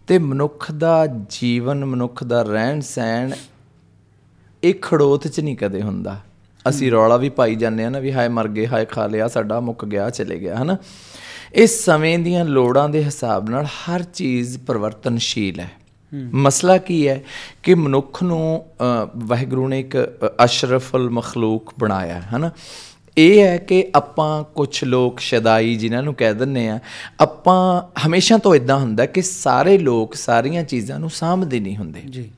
ਤੇ 0.09 0.19
ਮਨੁੱਖ 0.19 0.71
ਦਾ 0.73 1.07
ਜੀਵਨ, 1.31 1.85
ਮਨੁੱਖ 1.85 2.25
ਦਾ 2.25 2.43
ਰਹਿਣ 2.43 2.81
ਸਹਿਣ 2.81 3.33
ਇਹ 4.63 4.75
ਖੜੋਤ 4.83 5.27
'ਚ 5.29 5.41
ਨਹੀਂ 5.41 5.57
ਕਦੇ 5.57 5.83
ਹੁੰਦਾ। 5.83 6.17
ਅਸੀਂ 6.65 6.91
ਰੌਲਾ 6.93 7.17
ਵੀ 7.17 7.29
ਪਾਈ 7.31 7.55
ਜਾਂਦੇ 7.55 7.85
ਆ 7.85 7.89
ਨਾ 7.91 7.99
ਵੀ 7.99 8.13
ਹਾਏ 8.13 8.29
ਮਰ 8.29 8.49
ਗਏ, 8.49 8.67
ਹਾਏ 8.67 8.85
ਖਾ 8.85 9.07
ਲਿਆ, 9.07 9.29
ਸਾਡਾ 9.29 9.61
ਮੁੱਕ 9.61 9.85
ਗਿਆ, 9.85 10.09
ਚਲੇ 10.11 10.39
ਗਿਆ, 10.41 10.57
ਹਨਾ? 10.57 10.77
ਇਸ 11.55 11.85
ਸਮੇਂ 11.85 12.19
ਦੀਆਂ 12.19 12.45
ਲੋੜਾਂ 12.45 12.89
ਦੇ 12.89 13.05
ਹਿਸਾਬ 13.05 13.51
ਨਾਲ 13.51 13.67
ਹਰ 13.67 14.03
ਚੀਜ਼ 14.05 14.59
ਪਰਿਵਰਤਨਸ਼ੀਲ 14.59 15.61
ਹੈ। 15.61 15.71
ਮਸਲਾ 16.15 16.79
ਕੀ 16.79 17.09
ਹੈ 17.09 17.23
ਕਿ 17.63 17.75
ਮਨੁੱਖ 17.75 18.23
ਨੂੰ 18.23 18.65
ਵਾਹਿਗੁਰੂ 19.17 19.69
ਨੇ 19.69 19.81
ਇੱਕ 19.81 19.97
ਅਸ਼ਰਫੁਲ 20.45 21.11
ਮਖਲੂਕ 21.11 21.73
ਬਣਾਇਆ 21.81 22.15
ਹੈ 22.15 22.29
ਹਨਾ? 22.37 22.51
ਇਹ 23.19 23.43
ਹੈ 23.43 23.57
ਕਿ 23.57 23.91
ਆਪਾਂ 23.95 24.45
ਕੁਝ 24.45 24.85
ਲੋਕ 24.85 25.21
ਸ਼ਦਾਈ 25.21 25.75
ਜਿਨ੍ਹਾਂ 25.75 26.03
ਨੂੰ 26.03 26.15
ਕਹਿ 26.15 26.35
ਦਿੰਨੇ 26.35 26.69
ਆ 26.69 26.79
ਆਪਾਂ 27.21 27.83
ਹਮੇਸ਼ਾ 28.07 28.39
ਤੋਂ 28.39 28.55
ਇਦਾਂ 28.55 28.79
ਹੁੰਦਾ 28.79 29.07
ਕਿ 29.07 29.23
ਸਾਰੇ 29.23 29.79
ਲੋਕ 29.79 30.15
ਸਾਰੀਆਂ 30.15 30.65
ਚੀਜ਼ਾਂ 30.65 30.99
ਨੂੰ 30.99 31.11
ਸਾਂਭਦੇ 31.11 31.61
ਨਹੀਂ 31.61 31.77
ਹੁੰਦੇ। 31.77 32.01
ਜੀ। 32.01 32.31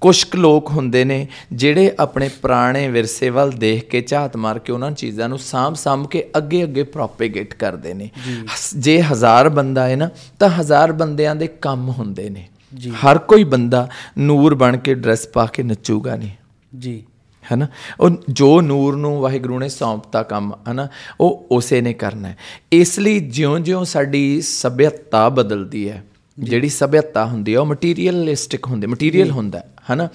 ਕੁਝ 0.00 0.24
ਕੁ 0.24 0.38
ਲੋਕ 0.38 0.70
ਹੁੰਦੇ 0.70 1.04
ਨੇ 1.04 1.26
ਜਿਹੜੇ 1.52 1.92
ਆਪਣੇ 1.98 2.28
ਪੁਰਾਣੇ 2.42 2.88
ਵਿਰਸੇ 2.88 3.30
ਵੱਲ 3.30 3.50
ਦੇਖ 3.50 3.88
ਕੇ 3.88 4.00
ਝਾਤ 4.00 4.36
ਮਾਰ 4.36 4.58
ਕੇ 4.58 4.72
ਉਹਨਾਂ 4.72 4.90
ਚੀਜ਼ਾਂ 4.90 5.28
ਨੂੰ 5.28 5.38
ਸਾਂਭ 5.38 5.74
ਸਾਂਭ 5.74 6.06
ਕੇ 6.06 6.24
ਅੱਗੇ 6.36 6.62
ਅੱਗੇ 6.62 6.82
ਪ੍ਰੋਪੇਗੇਟ 6.82 7.54
ਕਰਦੇ 7.54 7.94
ਨੇ। 7.94 8.10
ਜੇ 8.76 9.02
ਹਜ਼ਾਰ 9.02 9.48
ਬੰਦਾ 9.48 9.88
ਹੈ 9.88 9.96
ਨਾ 9.96 10.10
ਤਾਂ 10.38 10.48
ਹਜ਼ਾਰ 10.48 10.92
ਬੰਦਿਆਂ 10.92 11.36
ਦੇ 11.36 11.46
ਕੰਮ 11.46 11.88
ਹੁੰਦੇ 11.88 12.30
ਨੇ। 12.30 12.48
ਹਰ 12.90 13.18
ਕੋਈ 13.18 13.44
ਬੰਦਾ 13.44 13.88
ਨੂਰ 14.18 14.54
ਬਣ 14.54 14.76
ਕੇ 14.76 14.94
ਡਰੈਸ 14.94 15.28
ਪਾ 15.28 15.46
ਕੇ 15.46 15.62
ਨੱਚੂਗਾ 15.62 16.16
ਨਹੀਂ। 16.16 16.30
ਜੀ। 16.78 17.02
ਹੈਨਾ? 17.52 17.66
ਉਹ 18.00 18.10
ਜੋ 18.28 18.60
ਨੂਰ 18.60 18.96
ਨੂੰ 18.96 19.20
ਵਾਹਿਗੁਰੂ 19.20 19.58
ਨੇ 19.58 19.68
ਸੌਂਪਤਾ 19.68 20.22
ਕੰਮ 20.22 20.52
ਹੈਨਾ? 20.68 20.88
ਉਹ 21.20 21.46
ਉਸੇ 21.50 21.80
ਨੇ 21.80 21.92
ਕਰਨਾ 21.92 22.28
ਹੈ। 22.28 22.36
ਇਸ 22.72 22.98
ਲਈ 22.98 23.20
ਜਿਉਂ-ਜਿਉਂ 23.20 23.84
ਸਾਡੀ 23.84 24.40
ਸਭਿਅਤਾ 24.40 25.28
ਬਦਲਦੀ 25.28 25.90
ਹੈ 25.90 26.04
ਜਿਹੜੀ 26.38 26.68
ਸਭਿਅਤਾ 26.68 27.26
ਹੁੰਦੀ 27.26 27.54
ਹੈ 27.54 27.60
ਉਹ 27.60 27.66
ਮਟੀਰੀਅਲਿਸਟਿਕ 27.66 28.66
ਹੁੰਦੀ 28.66 28.86
ਮਟੀਰੀਅਲ 28.86 29.30
ਹੁੰਦਾ 29.30 29.58
ਹੈ 29.58 29.68
ਹੈਨਾ? 29.90 30.08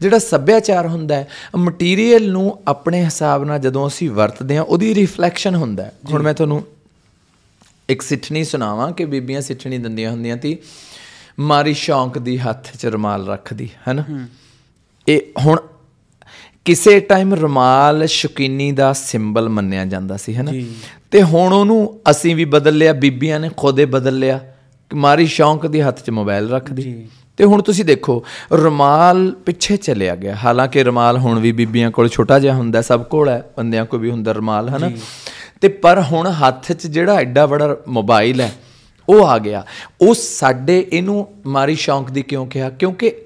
ਜਿਹੜਾ 0.00 0.18
ਸੱਭਿਆਚਾਰ 0.18 0.86
ਹੁੰਦਾ 0.86 1.16
ਹੈ 1.16 1.28
ਮਟੀਰੀਅਲ 1.56 2.30
ਨੂੰ 2.30 2.58
ਆਪਣੇ 2.68 3.04
ਹਿਸਾਬ 3.04 3.44
ਨਾਲ 3.44 3.58
ਜਦੋਂ 3.58 3.88
ਅਸੀਂ 3.88 4.10
ਵਰਤਦੇ 4.10 4.56
ਹਾਂ 4.56 4.64
ਉਹਦੀ 4.64 4.94
ਰਿਫਲੈਕਸ਼ਨ 4.94 5.54
ਹੁੰਦਾ 5.54 5.84
ਹੈ। 5.84 5.92
ਹੁਣ 6.12 6.22
ਮੈਂ 6.22 6.34
ਤੁਹਾਨੂੰ 6.34 6.64
ਇੱਕ 7.88 8.02
ਸਿੱਠਣੀ 8.02 8.44
ਸੁਣਾਵਾਂ 8.44 8.92
ਕਿ 8.92 9.04
ਬੀਬੀਆਂ 9.04 9.40
ਸਿੱਠਣੀ 9.40 9.78
ਦਿੰਦੀਆਂ 9.78 10.10
ਹੁੰਦੀਆਂ 10.10 10.36
ਤੀ 10.36 10.58
ਮਾਰੀ 11.40 11.74
ਸ਼ੌਂਕ 11.74 12.18
ਦੀ 12.18 12.38
ਹੱਥ 12.38 12.76
'ਚ 12.76 12.86
ਰੁਮਾਲ 12.86 13.26
ਰੱਖਦੀ 13.28 13.68
ਹੈਨਾ? 13.88 14.04
ਇਹ 15.08 15.20
ਹੁਣ 15.44 15.58
ਕਿਸੇ 16.64 17.00
ਟਾਈਮ 17.00 17.34
ਰੁਮਾਲ 17.34 18.06
ਸ਼ੁਕੀਨੀ 18.06 18.72
ਦਾ 18.72 18.92
ਸਿੰਬਲ 18.92 19.48
ਮੰਨਿਆ 19.48 19.84
ਜਾਂਦਾ 19.84 20.16
ਸੀ 20.16 20.34
ਹੈਨਾ? 20.34 20.50
ਤੇ 21.10 21.22
ਹੁਣ 21.22 21.52
ਉਹਨੂੰ 21.52 22.00
ਅਸੀਂ 22.10 22.36
ਵੀ 22.36 22.44
ਬਦਲ 22.44 22.76
ਲਿਆ 22.76 22.92
ਬੀਬੀਆਂ 22.92 23.40
ਨੇ 23.40 23.50
ਖੁਦੇ 23.56 23.84
ਬਦਲ 23.84 24.18
ਲਿਆ 24.18 24.40
ਮਾਰੀ 24.94 25.26
ਸ਼ੌਂਕ 25.26 25.66
ਦੀ 25.66 25.80
ਹੱਥ 25.80 26.02
'ਚ 26.02 26.10
ਮੋਬਾਈਲ 26.10 26.50
ਰੱਖਦੀ। 26.50 26.82
ਤੇ 27.36 27.44
ਹੁਣ 27.44 27.62
ਤੁਸੀਂ 27.62 27.84
ਦੇਖੋ 27.84 28.24
ਰੁਮਾਲ 28.52 29.30
ਪਿੱਛੇ 29.46 29.76
ਚਲਿਆ 29.76 30.16
ਗਿਆ। 30.16 30.34
ਹਾਲਾਂਕਿ 30.34 30.84
ਰੁਮਾਲ 30.84 31.18
ਹੁਣ 31.18 31.38
ਵੀ 31.38 31.52
ਬੀਬੀਆਂ 31.52 31.90
ਕੋਲ 31.90 32.08
ਛੋਟਾ 32.08 32.38
ਜਿਹਾ 32.38 32.54
ਹੁੰਦਾ 32.54 32.82
ਸਭ 32.82 33.02
ਕੋਲ 33.02 33.28
ਹੈ 33.28 33.50
ਬੰਦਿਆਂ 33.56 33.86
ਕੋਲ 33.86 34.00
ਵੀ 34.00 34.10
ਹੁੰਦਾ 34.10 34.32
ਰੁਮਾਲ 34.32 34.68
ਹਨਾ? 34.68 34.90
ਤੇ 35.60 35.68
ਪਰ 35.68 36.02
ਹੁਣ 36.02 36.30
ਹੱਥ 36.30 36.72
'ਚ 36.72 36.86
ਜਿਹੜਾ 36.86 37.14
ਐਡਾ 37.14 37.46
ਬੜਾ 37.46 37.76
ਮੋਬਾਈਲ 37.88 38.40
ਹੈ 38.40 38.52
ਉਹ 39.08 39.26
ਆ 39.26 39.38
ਗਿਆ। 39.38 39.64
ਉਹ 40.00 40.14
ਸਾਡੇ 40.14 40.86
ਇਹਨੂੰ 40.92 41.28
ਮਾਰੀ 41.46 41.74
ਸ਼ੌਂਕ 41.74 42.10
ਦੀ 42.10 42.22
ਕਿਉਂ 42.22 42.46
ਕਿਹਾ? 42.46 42.70
ਕਿਉਂਕਿ 42.70 43.16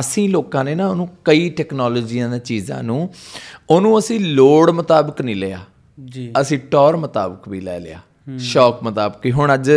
ਅਸੀਂ 0.00 0.28
ਲੋਕਾਂ 0.28 0.64
ਨੇ 0.64 0.74
ਨਾ 0.74 0.88
ਉਹਨੂੰ 0.88 1.08
ਕਈ 1.24 1.50
ਟੈਕਨੋਲੋਜੀਆਂ 1.50 2.28
ਦੀਆਂ 2.28 2.40
ਚੀਜ਼ਾਂ 2.40 2.82
ਨੂੰ 2.82 3.14
ਉਹਨੂੰ 3.70 3.98
ਅਸੀਂ 3.98 4.20
ਲੋੜ 4.20 4.70
ਮੁਤਾਬਕ 4.70 5.22
ਨਹੀਂ 5.22 5.36
ਲਿਆ। 5.36 5.58
ਜੀ। 6.04 6.32
ਅਸੀਂ 6.40 6.58
ਟੌਰ 6.58 6.96
ਮੁਤਾਬਕ 6.96 7.48
ਵੀ 7.48 7.60
ਲੈ 7.60 7.80
ਲਿਆ। 7.80 7.98
ਸ਼ੌਕ 8.38 8.82
ਮੁਤਾਬਕ 8.82 9.26
ਹੀ 9.26 9.32
ਹੁਣ 9.32 9.54
ਅੱਜ 9.54 9.70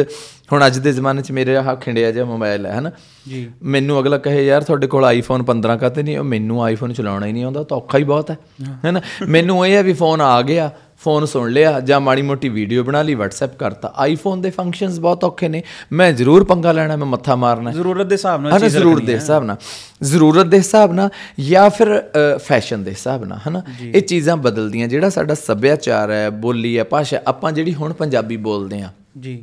ਹੁਣ 0.53 0.67
ਅੱਜ 0.67 0.79
ਦੇ 0.79 0.91
ਜ਼ਮਾਨੇ 0.91 1.21
'ਚ 1.21 1.31
ਮੇਰੇ 1.31 1.55
ਆਹ 1.55 1.75
ਖਿੰਡਿਆ 1.75 2.11
ਜਿਹਾ 2.11 2.25
ਮੋਬਾਈਲ 2.25 2.65
ਹੈ 2.65 2.79
ਹਨਾ? 2.79 2.91
ਜੀ। 3.27 3.51
ਮੈਨੂੰ 3.63 3.99
ਅਗਲਾ 3.99 4.17
ਕਹੇ 4.17 4.45
ਯਾਰ 4.45 4.63
ਤੁਹਾਡੇ 4.63 4.87
ਕੋਲ 4.87 5.05
ਆਈਫੋਨ 5.05 5.43
15 5.43 5.77
ਕਾਤੇ 5.77 6.03
ਨਹੀਂ? 6.03 6.19
ਮੈਨੂੰ 6.19 6.63
ਆਈਫੋਨ 6.63 6.93
ਚਲਾਉਣਾ 6.93 7.25
ਹੀ 7.25 7.31
ਨਹੀਂ 7.31 7.43
ਆਉਂਦਾ 7.43 7.63
ਤਾਂ 7.63 7.77
ਔਖਾ 7.77 7.97
ਹੀ 7.97 8.03
ਬਹੁਤ 8.03 8.31
ਹੈ 8.31 8.37
ਹੈਨਾ? 8.85 9.01
ਮੈਨੂੰ 9.29 9.67
ਇਹ 9.67 9.75
ਹੈ 9.75 9.83
ਵੀ 9.83 9.93
ਫੋਨ 9.93 10.21
ਆ 10.21 10.41
ਗਿਆ। 10.41 10.71
ਫੋਨ 11.05 11.25
ਸੁਣ 11.25 11.49
ਲਿਆ 11.51 11.79
ਜਾਂ 11.79 11.99
ਮਾੜੀ 12.01 12.21
ਮੋਟੀ 12.21 12.49
ਵੀਡੀਓ 12.49 12.83
ਬਣਾ 12.83 13.01
ਲਈ 13.01 13.15
WhatsApp 13.15 13.55
ਕਰਤਾ। 13.59 13.93
ਆਈਫੋਨ 13.95 14.41
ਦੇ 14.41 14.49
ਫੰਕਸ਼ਨਸ 14.49 14.99
ਬਹੁਤ 14.99 15.23
ਔਖੇ 15.23 15.47
ਨੇ। 15.47 15.61
ਮੈਂ 15.91 16.11
ਜ਼ਰੂਰ 16.13 16.43
ਪੰਗਾ 16.43 16.71
ਲੈਣਾ 16.71 16.95
ਮੈਂ 16.95 17.07
ਮੱਥਾ 17.07 17.35
ਮਾਰਨਾ। 17.35 17.71
ਜ਼ਰੂਰਤ 17.71 18.07
ਦੇ 18.07 18.15
ਹਿਸਾਬ 18.15 18.41
ਨਾਲ 18.41 18.59
ਚੀਜ਼ 18.59 18.77
ਜ਼ਰੂਰਤ 18.77 19.03
ਦੇ 19.03 19.15
ਹਿਸਾਬ 19.15 19.43
ਨਾਲ। 19.43 19.57
ਜ਼ਰੂਰਤ 20.03 20.45
ਦੇ 20.45 20.57
ਹਿਸਾਬ 20.57 20.93
ਨਾਲ 20.93 21.09
ਜਾਂ 21.39 21.69
ਫਿਰ 21.69 22.01
ਫੈਸ਼ਨ 22.45 22.83
ਦੇ 22.83 22.91
ਹਿਸਾਬ 22.91 23.25
ਨਾਲ 23.25 23.39
ਹਨਾ 23.47 23.61
ਇਹ 23.83 24.01
ਚੀਜ਼ਾਂ 24.01 24.37
ਬਦਲਦੀਆਂ। 24.37 24.87
ਜਿਹੜਾ 24.87 25.09
ਸਾਡਾ 25.09 25.33
ਸੱਭਿਆਚਾਰ 25.35 26.11
ਹੈ 26.11 26.29
ਬੋਲੀ 26.45 26.77
ਹੈ 26.77 26.83
ਭਾਸ਼ਾ 26.85 27.21
ਆਪਾਂ 27.27 27.51
ਜਿਹੜੀ 27.51 27.73
ਹੁਣ 27.73 27.93
ਪੰਜਾਬੀ 27.93 28.37
ਬੋਲਦੇ 28.47 28.81
ਆ 28.81 28.89
ਜੀ। 29.19 29.37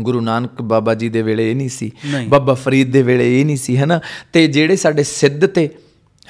ਗੁਰੂ 0.00 0.20
ਨਾਨਕ 0.20 0.62
ਬਾਬਾ 0.62 0.94
ਜੀ 0.94 1.08
ਦੇ 1.08 1.22
ਵੇਲੇ 1.22 1.50
ਇਹ 1.50 1.56
ਨਹੀਂ 1.56 1.68
ਸੀ। 1.68 1.90
ਬਾਬਾ 2.28 2.54
ਫਰੀਦ 2.54 2.92
ਦੇ 2.92 3.02
ਵੇਲੇ 3.02 3.40
ਇਹ 3.40 3.44
ਨਹੀਂ 3.46 3.56
ਸੀ 3.56 3.76
ਹਨਾ 3.76 4.00
ਤੇ 4.32 4.46
ਜਿਹੜੇ 4.48 4.76
ਸਾਡੇ 4.76 5.02
ਸਿੱਧ 5.02 5.46
ਤੇ 5.46 5.68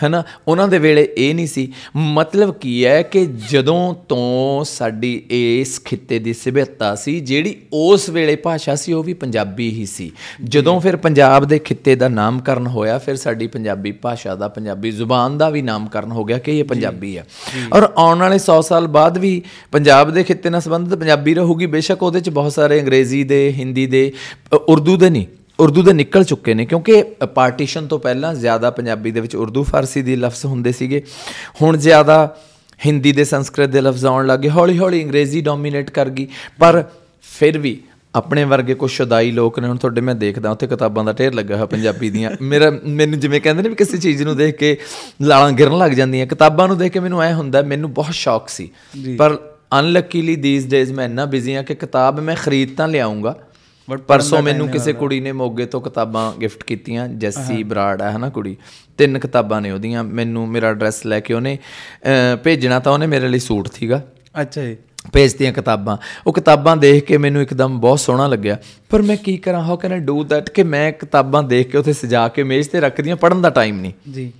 ਹਨਾ? 0.06 0.22
ਉਹਨਾਂ 0.48 0.68
ਦੇ 0.68 0.78
ਵੇਲੇ 0.78 1.08
ਇਹ 1.18 1.34
ਨਹੀਂ 1.34 1.46
ਸੀ। 1.46 1.72
ਮਤਲਬ 1.96 2.54
ਕੀ 2.54 2.84
ਹੈ 2.84 3.02
ਕਿ 3.02 3.26
ਜਦੋਂ 3.50 3.94
ਤੋਂ 4.08 4.64
ਸਾਡੀ 4.64 5.22
ਇਸ 5.30 5.80
ਖਿੱਤੇ 5.84 6.18
ਦੀ 6.18 6.32
ਸਭਿਅਤਾ 6.32 6.94
ਸੀ 6.94 7.20
ਜਿਹੜੀ 7.20 7.54
ਉਸ 7.72 8.08
ਵੇਲੇ 8.08 8.36
ਭਾਸ਼ਾ 8.36 8.74
ਸੀ 8.74 8.92
ਉਹ 8.92 9.02
ਵੀ 9.02 9.14
ਪੰਜਾਬੀ 9.14 9.70
ਹੀ 9.70 9.86
ਸੀ। 9.86 10.12
ਜਦੋਂ 10.44 10.80
ਫਿਰ 10.80 10.96
ਪੰਜਾਬ 10.96 11.44
ਦੇ 11.44 11.58
ਖਿੱਤੇ 11.58 11.94
ਦਾ 11.94 12.08
ਨਾਮਕਰਨ 12.08 12.66
ਹੋਇਆ 12.66 12.98
ਫਿਰ 12.98 13.16
ਸਾਡੀ 13.16 13.46
ਪੰਜਾਬੀ 13.46 13.92
ਭਾਸ਼ਾ 13.92 14.34
ਦਾ 14.34 14.48
ਪੰਜਾਬੀ 14.48 14.90
ਜ਼ੁਬਾਨ 14.90 15.38
ਦਾ 15.38 15.50
ਵੀ 15.50 15.62
ਨਾਮਕਰਨ 15.62 16.12
ਹੋ 16.12 16.24
ਗਿਆ 16.24 16.38
ਕਿ 16.38 16.58
ਇਹ 16.58 16.64
ਪੰਜਾਬੀ 16.64 17.18
ਹੈ। 17.18 17.26
ਔਰ 17.72 17.88
ਆਉਣ 17.96 18.18
ਵਾਲੇ 18.18 18.38
100 18.38 18.62
ਸਾਲ 18.62 18.86
ਬਾਅਦ 18.86 19.18
ਵੀ 19.18 19.42
ਪੰਜਾਬ 19.72 20.10
ਦੇ 20.10 20.24
ਖਿੱਤੇ 20.24 20.50
ਨਾਲ 20.50 20.60
ਸੰਬੰਧਿਤ 20.60 20.98
ਪੰਜਾਬੀ 20.98 21.34
ਰਹੂਗੀ। 21.34 21.66
ਬੇਸ਼ੱਕ 21.66 22.02
ਉਹਦੇ 22.02 22.20
ਚ 22.20 22.30
ਬਹੁਤ 22.30 22.52
ਸਾਰੇ 22.52 22.80
ਅੰਗਰੇਜ਼ੀ 22.80 23.24
ਦੇ 23.24 23.52
ਹਿੰਦੀ 23.52 23.86
ਦੇ 23.86 24.12
ਉਰਦੂ 24.68 24.96
ਦੇ 24.96 25.10
ਨਹੀਂ। 25.10 25.26
ਉਰਦੂ 25.60 25.82
ਦੇ 25.82 25.92
ਨਿਕਲ 25.92 26.24
ਚੁੱਕੇ 26.24 26.54
ਨੇ 26.54 26.66
ਕਿਉਂਕਿ 26.66 27.02
ਪਾਰਟੀਸ਼ਨ 27.34 27.86
ਤੋਂ 27.86 27.98
ਪਹਿਲਾਂ 27.98 28.34
ਜ਼ਿਆਦਾ 28.34 28.70
ਪੰਜਾਬੀ 28.70 29.10
ਦੇ 29.10 29.20
ਵਿੱਚ 29.20 29.36
ਉਰਦੂ 29.36 29.62
ਫਾਰਸੀ 29.64 30.02
ਦੀ 30.02 30.16
ਲਫ਼ਜ਼ 30.16 30.46
ਹੁੰਦੇ 30.46 30.72
ਸੀਗੇ। 30.72 31.02
ਹੁਣ 31.62 31.76
ਜ਼ਿਆਦਾ 31.76 32.36
ਹਿੰਦੀ 32.86 33.12
ਦੇ 33.12 33.24
ਸੰਸਕ੍ਰਿਤ 33.24 33.70
ਦੇ 33.70 33.80
ਲਫ਼ਜ਼ 33.80 34.06
ਆਉਣ 34.06 34.26
ਲੱਗੇ 34.26 34.50
ਹੌਲੀ 34.50 34.78
ਹੌਲੀ 34.78 35.04
ਅੰਗਰੇਜ਼ੀ 35.04 35.40
ਡੋਮੀਨੇਟ 35.40 35.90
ਕਰ 35.90 36.08
ਗਈ। 36.08 36.28
ਪਰ 36.60 36.84
ਫਿਰ 37.38 37.58
ਵੀ 37.58 37.80
ਆਪਣੇ 38.14 38.44
ਵਰਗੇ 38.44 38.74
ਕੁਝ 38.74 38.90
ਸ਼ੁਦਾਈ 38.90 39.30
ਲੋਕ 39.30 39.58
ਨੇ 39.58 39.68
ਹੁਣ 39.68 39.76
ਤੁਹਾਡੇ 39.76 40.00
ਮੈਂ 40.00 40.14
ਦੇਖਦਾ 40.14 40.50
ਉੱਥੇ 40.50 40.66
ਕਿਤਾਬਾਂ 40.66 41.04
ਦਾ 41.04 41.12
ਢੇਰ 41.12 41.34
ਲੱਗਾ 41.34 41.54
ਹੋਇਆ 41.54 41.66
ਪੰਜਾਬੀ 41.66 42.10
ਦੀਆਂ। 42.10 42.30
ਮੇਰਾ 42.42 42.72
ਮੈਨੂੰ 42.84 43.20
ਜਿਵੇਂ 43.20 43.40
ਕਹਿੰਦੇ 43.40 43.62
ਨੇ 43.62 43.68
ਵੀ 43.68 43.74
ਕਿਸੇ 43.74 43.98
ਚੀਜ਼ 43.98 44.22
ਨੂੰ 44.22 44.36
ਦੇਖ 44.36 44.56
ਕੇ 44.56 44.76
ਲਾਲਾਂ 45.22 45.52
ਗਿਰਨ 45.52 45.78
ਲੱਗ 45.78 45.92
ਜਾਂਦੀਆਂ 45.92 46.26
ਕਿਤਾਬਾਂ 46.26 46.68
ਨੂੰ 46.68 46.78
ਦੇਖ 46.78 46.92
ਕੇ 46.92 47.00
ਮੈਨੂੰ 47.00 47.22
ਐ 47.22 47.32
ਹੁੰਦਾ 47.32 47.62
ਮੈਨੂੰ 47.62 47.94
ਬਹੁਤ 47.94 48.14
ਸ਼ੌਕ 48.14 48.48
ਸੀ। 48.48 48.70
ਪਰ 49.18 49.38
ਅਨਲੱਕੀਲੀ 49.80 50.36
ਥੀਸ 50.36 50.66
ਡੇਜ਼ 50.66 50.92
ਮੈਂ 50.92 51.04
ਇੰਨਾ 51.04 51.24
ਬਿਜ਼ੀ 51.24 51.54
ਆ 51.54 51.62
ਕਿ 51.62 51.74
ਕਿਤਾਬ 51.74 52.20
ਮੈਂ 52.20 52.36
ਖਰੀਦ 52.36 52.76
ਤਾਂ 52.76 52.88
ਲਿਆਉਂਗਾ 52.88 53.38
But 53.92 54.02
ਪਰਸੋਂ 54.02 54.42
ਮੈਨੂੰ 54.42 54.68
ਕਿਸੇ 54.68 54.92
ਕੁੜੀ 54.92 55.20
ਨੇ 55.20 55.32
ਮੋਗੇ 55.32 55.66
ਤੋਂ 55.66 55.80
ਕਿਤਾਬਾਂ 55.80 56.32
ਗਿਫਟ 56.40 56.64
ਕੀਤੀਆਂ 56.64 57.08
ਜੈਸੀ 57.08 57.62
ਬਰਾੜ 57.62 58.02
ਹੈ 58.02 58.10
ਹਨਾ 58.10 58.28
ਕੁੜੀ? 58.28 58.56
ਤਿੰਨ 58.98 59.18
ਕਿਤਾਬਾਂ 59.18 59.60
ਨੇ 59.60 59.70
ਉਹਦੀਆਂ 59.70 60.04
ਮੈਨੂੰ 60.04 60.48
ਮੇਰਾ 60.48 60.68
ਐਡਰੈਸ 60.68 61.06
ਲੈ 61.06 61.20
ਕੇ 61.20 61.34
ਉਹਨੇ 61.34 61.58
ਭੇਜਣਾ 62.44 62.78
ਤਾਂ 62.78 62.92
ਉਹਨੇ 62.92 63.06
ਮੇਰੇ 63.06 63.28
ਲਈ 63.28 63.38
ਸੂਟ 63.38 63.68
ਸੀਗਾ। 63.72 64.02
ਅੱਛਾ 64.40 64.62
ਜੀ। 64.62 64.76
ਭੇਜਤੀਆਂ 65.12 65.52
ਕਿਤਾਬਾਂ। 65.52 65.96
ਉਹ 66.26 66.32
ਕਿਤਾਬਾਂ 66.32 66.76
ਦੇਖ 66.76 67.04
ਕੇ 67.04 67.16
ਮੈਨੂੰ 67.18 67.42
ਇੱਕਦਮ 67.42 67.80
ਬਹੁਤ 67.80 68.00
ਸੋਹਣਾ 68.00 68.26
ਲੱਗਿਆ। 68.26 68.56
ਪਰ 68.90 69.02
ਮੈਂ 69.02 69.16
ਕੀ 69.16 69.36
ਕਰਾਂ 69.36 69.62
how 69.62 69.76
can 69.76 69.92
I 69.92 69.98
do 69.98 70.24
that 70.24 70.50
ਕਿ 70.50 70.62
ਮੈਂ 70.62 70.92
ਕਿਤਾਬਾਂ 70.92 71.42
ਦੇਖ 71.42 71.70
ਕੇ 71.70 71.78
ਉੱਥੇ 71.78 71.92
ਸਜਾ 71.92 72.28
ਕੇ 72.28 72.42
ਮੇਜ਼ 72.42 72.68
ਤੇ 72.68 72.80
ਰੱਖਦੀਆਂ 72.80 73.16
ਪੜਨ 73.16 73.42
ਦਾ 73.42 73.50
ਟਾਈਮ 73.50 73.80
ਨਹੀਂ। 73.80 73.92
ਜੀ। 74.12 74.32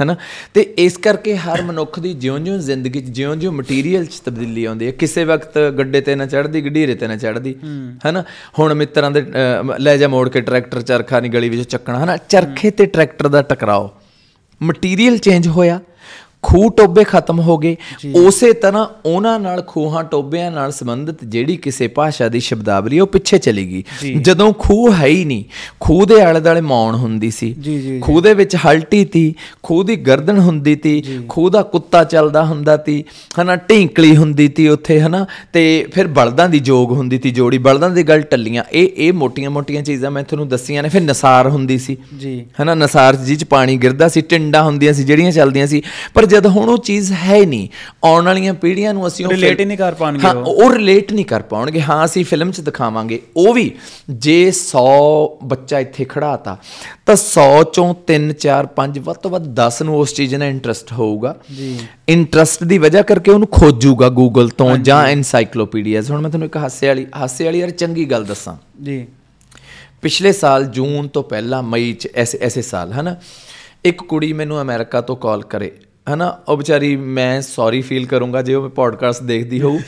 ਹੈਨਾ? 0.00 0.16
ਤੇ 0.54 0.60
ਇਸ 0.78 0.96
ਕਰਕੇ 0.96 1.36
ਹਰ 1.36 1.62
ਮਨੁੱਖ 1.62 2.00
ਦੀ 2.00 2.12
ਜਿਉਂ-ਜਿਉਂ 2.14 2.58
ਜ਼ਿੰਦਗੀ 2.58 3.00
'ਚ 3.00 3.04
ਜਿਉਂ-ਜਿਉਂ 3.04 3.52
ਮਟੀਰੀਅਲ 3.52 4.04
'ਚ 4.04 4.20
ਤਬਦੀਲੀ 4.20 4.64
ਆਉਂਦੀ 4.64 4.86
ਹੈ। 4.86 4.90
ਕਿਸੇ 4.90 5.24
ਵਕਤ 5.24 5.58
ਗੱਡੇ 5.78 6.00
ਤੇ 6.00 6.14
ਨਾ 6.14 6.26
ਚੜਦੀ 6.26 6.60
ਗਢੀਰੇ 6.60 6.94
ਤੇ 6.94 7.06
ਨਾ 7.06 7.16
ਚੜਦੀ 7.16 7.54
ਹੈਨਾ? 8.06 8.24
ਹੁਣ 8.58 8.74
ਮਿੱਤਰਾਂ 8.74 9.10
ਦੇ 9.10 9.24
ਲੈ 9.78 9.96
ਜਾ 9.96 10.08
ਮੋੜ 10.08 10.28
ਕੇ 10.28 10.40
ਟਰੈਕਟਰ 10.40 10.82
ਚਰਖਾ 10.82 11.20
ਨਹੀਂ 11.20 11.30
ਗਲੀ 11.30 11.48
ਵਿੱਚ 11.48 11.70
ਚੱਕਣਾ 11.70 11.98
ਹੈਨਾ? 11.98 12.16
ਚਰਖੇ 12.16 12.70
ਤੇ 12.70 12.86
ਟਰੈਕਟਰ 12.86 13.28
ਦਾ 13.28 13.42
ਟਕਰਾਓ। 13.42 13.90
ਮਟੀਰੀਅਲ 14.62 15.18
ਚੇਂਜ 15.18 15.48
ਹੋਇਆ। 15.48 15.80
ਖੂਹ 16.42 16.70
ਟੋਬੇ 16.70 17.04
ਖਤਮ 17.04 17.40
ਹੋ 17.40 17.58
ਗਏ। 17.58 17.76
ਉਸੇ 18.14 18.52
ਤਰ੍ਹਾਂ 18.52 18.86
ਉਹਨਾਂ 19.06 19.40
ਨਾਲ 19.40 19.64
ਖੂਹਾਂ 19.66 20.04
ਟੋਬਿਆਂ 20.04 20.50
ਨਾਲ 20.50 20.72
ਸੰਬੰਧਿਤ 20.72 21.24
ਜਿਹੜੀ 21.24 21.56
ਕਿਸੇ 21.56 21.88
ਭਾਸ਼ਾ 21.88 22.28
ਦੀ 22.28 22.40
ਸ਼ਬਦਾਵਲੀ 22.40 23.00
ਉਹ 23.00 23.06
ਪਿੱਛੇ 23.06 23.38
ਚਲੀ 23.38 23.66
ਗਈ। 23.66 23.84
ਜਦੋਂ 24.20 24.52
ਖੂਹ 24.58 24.92
ਹੈ 24.94 25.06
ਹੀ 25.06 25.24
ਨਹੀਂ 25.24 25.44
ਖੂਹ 25.80 26.06
ਦੇ 26.06 26.20
ਆਲੇ 26.20 26.40
ਦੁਆਲੇ 26.40 26.60
ਮੌਣ 26.60 26.94
ਹੁੰਦੀ 26.94 27.30
ਸੀ। 27.30 27.54
ਖੂਹ 28.00 28.22
ਦੇ 28.22 28.34
ਵਿੱਚ 28.34 28.56
ਹਲਟੀ 28.56 29.04
ਤੀ 29.04 29.34
ਖੂਹ 29.62 29.84
ਦੀ 29.84 29.96
ਗਰਦਨ 29.96 30.38
ਹੁੰਦੀ 30.38 30.74
ਤੀ 30.76 31.04
ਖੂਹ 31.28 31.50
ਦਾ 31.50 31.62
ਕੁੱਤਾ 31.62 32.04
ਚੱਲਦਾ 32.04 32.44
ਹੁੰਦਾ 32.44 32.76
ਤੀ 32.76 33.04
ਹਨਾ 33.42 33.56
ਢਿੰਕਲੀ 33.56 34.16
ਹੁੰਦੀ 34.16 34.48
ਤੀ 34.48 34.68
ਉੱਥੇ 34.68 35.00
ਹਨਾ 35.00 35.26
ਤੇ 35.52 35.86
ਫਿਰ 35.94 36.06
ਬਲਦਾਂ 36.06 36.48
ਦੀ 36.48 36.58
ਜੋਗ 36.58 36.92
ਹੁੰਦੀ 36.92 37.18
ਤੀ 37.18 37.30
ਜੋੜੀ 37.30 37.58
ਬਲਦਾਂ 37.58 37.90
ਦੀ 37.90 38.02
ਗੱਲ 38.02 38.20
ਟੱਲੀਆਂ। 38.20 38.64
ਇਹ 38.72 38.88
ਇਹ 38.96 39.12
ਮੋਟੀਆਂ-ਮੋਟੀਆਂ 39.12 39.82
ਚੀਜ਼ਾਂ 39.82 40.10
ਮੈਂ 40.10 40.22
ਤੁਹਾਨੂੰ 40.22 40.48
ਦੱਸੀਆਂ 40.48 40.82
ਨੇ 40.82 40.88
ਫਿਰ 40.88 41.00
ਨਸਾਰ 41.00 41.48
ਹੁੰਦੀ 41.48 41.78
ਸੀ। 41.78 41.96
ਜੀ। 42.18 42.46
ਹਨਾ 42.62 42.74
ਨਸਾਰ 42.74 43.16
ਜੀ 43.16 43.36
ਚ 43.36 43.44
ਪਾਣੀ 43.44 43.76
ਗਿਰਦਾ 43.76 44.08
ਸੀ 44.08 44.20
ਟਿੰਡਾ 44.20 44.62
ਹੁੰਦੀਆਂ 44.62 44.92
ਸੀ 44.92 45.04
ਜਿਹੜੀਆਂ 45.04 45.32
ਚੱਲਦੀਆਂ 45.32 45.66
ਸੀ। 45.66 45.82
ਪਰ 46.14 46.26
ਜਦ 46.30 46.46
ਹੁਣ 46.46 46.68
ਉਹ 46.68 46.78
ਚੀਜ਼ 46.78 47.12
ਹੈ 47.12 47.46
ਨਹੀਂ 47.46 47.68
ਆਉਣ 48.04 48.24
ਵਾਲੀਆਂ 48.24 48.54
ਪੀੜ੍ਹੀਆਂ 48.54 48.94
ਨੂੰ 48.94 49.06
ਅਸੀਂ 49.06 49.26
ਉਹ 49.26 49.30
ਫਿਲ- 49.30 49.60
ਹੀ 49.60 49.64
ਨਹੀਂ 49.64 49.78
ਕਰ 49.78 49.94
ਪਾਉਣਗੇ 49.94 50.26
ਹਾਂ, 50.26 50.34
ਉਹ। 50.34 50.64
ਉਹ 50.64 50.72
ਰਿਲੇਟ 50.72 51.12
ਨਹੀਂ 51.12 51.24
ਕਰ 51.24 51.42
ਪਾਉਣਗੇ। 51.42 51.80
ਹਾਂ 51.80 52.04
ਅਸੀਂ 52.04 52.24
ਫਿਲਮ 52.24 52.50
'ਚ 52.50 52.60
ਦਿਖਾਵਾਂਗੇ। 52.60 53.22
ਉਹ 53.36 53.54
ਵੀ 53.54 53.74
ਜੇ 54.10 54.50
100 54.50 55.38
ਬੱਚਾ 55.44 55.80
ਇੱਥੇ 55.80 56.04
ਖੜਾਤਾ 56.04 56.56
ਤਾਂ 57.06 57.16
100 57.16 57.62
ਚੋਂ 57.62 57.94
3 58.06 58.32
4 58.32 58.66
5 58.66 58.98
ਵੱਧ 58.98 59.16
ਤੋਂ 59.16 59.30
ਵੱਧ 59.30 59.46
10 59.46 59.82
ਨੂੰ 59.82 59.98
ਉਸ 59.98 60.14
ਚੀਜ਼ 60.14 60.34
ਨਾਲ 60.34 60.48
ਇੰਟਰਸਟ 60.48 60.92
ਹੋਊਗਾ। 60.92 61.36
ਜੀ। 61.56 61.78
ਇੰਟਰਸਟ 62.08 62.64
ਦੀ 62.64 62.78
ਵਜ੍ਹਾ 62.78 63.02
ਕਰਕੇ 63.02 63.30
ਉਹਨੂੰ 63.30 63.48
ਖੋਜੂਗਾ 63.48 64.08
ਗੂਗਲ 64.08 64.48
ਤੋਂ 64.48 64.76
ਜਾਂ 64.76 65.04
ਐਨਸਾਈਕਲੋਪੀਡੀਆਜ਼ 65.04 66.10
ਹੁਣ 66.10 66.20
ਮੈਂ 66.20 66.30
ਤੁਹਾਨੂੰ 66.30 66.46
ਇੱਕ 66.46 66.56
ਹਾਸੇ 66.56 66.88
ਵਾਲੀ 66.88 67.06
ਹਾਸੇ 67.16 67.44
ਵਾਲੀ 67.44 67.58
ਯਾਰ 67.58 67.70
ਚੰਗੀ 67.70 68.04
ਗੱਲ 68.04 68.24
ਦੱਸਾਂ। 68.24 68.84
ਜੀ। 68.84 69.06
ਪਿਛਲੇ 70.02 70.32
ਸਾਲ 70.32 70.64
ਜੂਨ 70.64 71.08
ਤੋਂ 71.08 71.22
ਪਹਿਲਾਂ 71.22 71.62
ਮਈ 71.62 71.92
ਚ 71.92 72.08
ਐਸੇ 72.14 72.38
ਐਸੇ 72.42 72.62
ਸਾਲ 72.62 72.92
ਹਨਾ? 72.92 73.16
ਇੱਕ 73.84 74.02
ਕੁੜੀ 74.02 74.32
ਮੈਨੂੰ 74.32 74.60
ਅਮਰੀਕਾ 74.60 75.00
ਤੋਂ 75.00 75.16
ਕਾਲ 75.16 75.42
ਕਰੇ। 75.42 75.72
ਹਨਾ? 76.14 76.38
ਉਹ 76.48 76.56
ਵਿਚਾਰੀ 76.56 76.96
ਮੈਂ 76.96 77.42
ਸੌਰੀ 77.42 77.80
ਫੀਲ 77.80 78.06
ਕਰੂੰਗਾ 78.06 78.42
ਜੇ 78.42 78.54
ਉਹ 78.54 78.70
ਪੋਡਕਾਸਟ 78.70 79.22
ਦੇਖਦੀ 79.22 79.60
ਹੋਊ। 79.60 79.78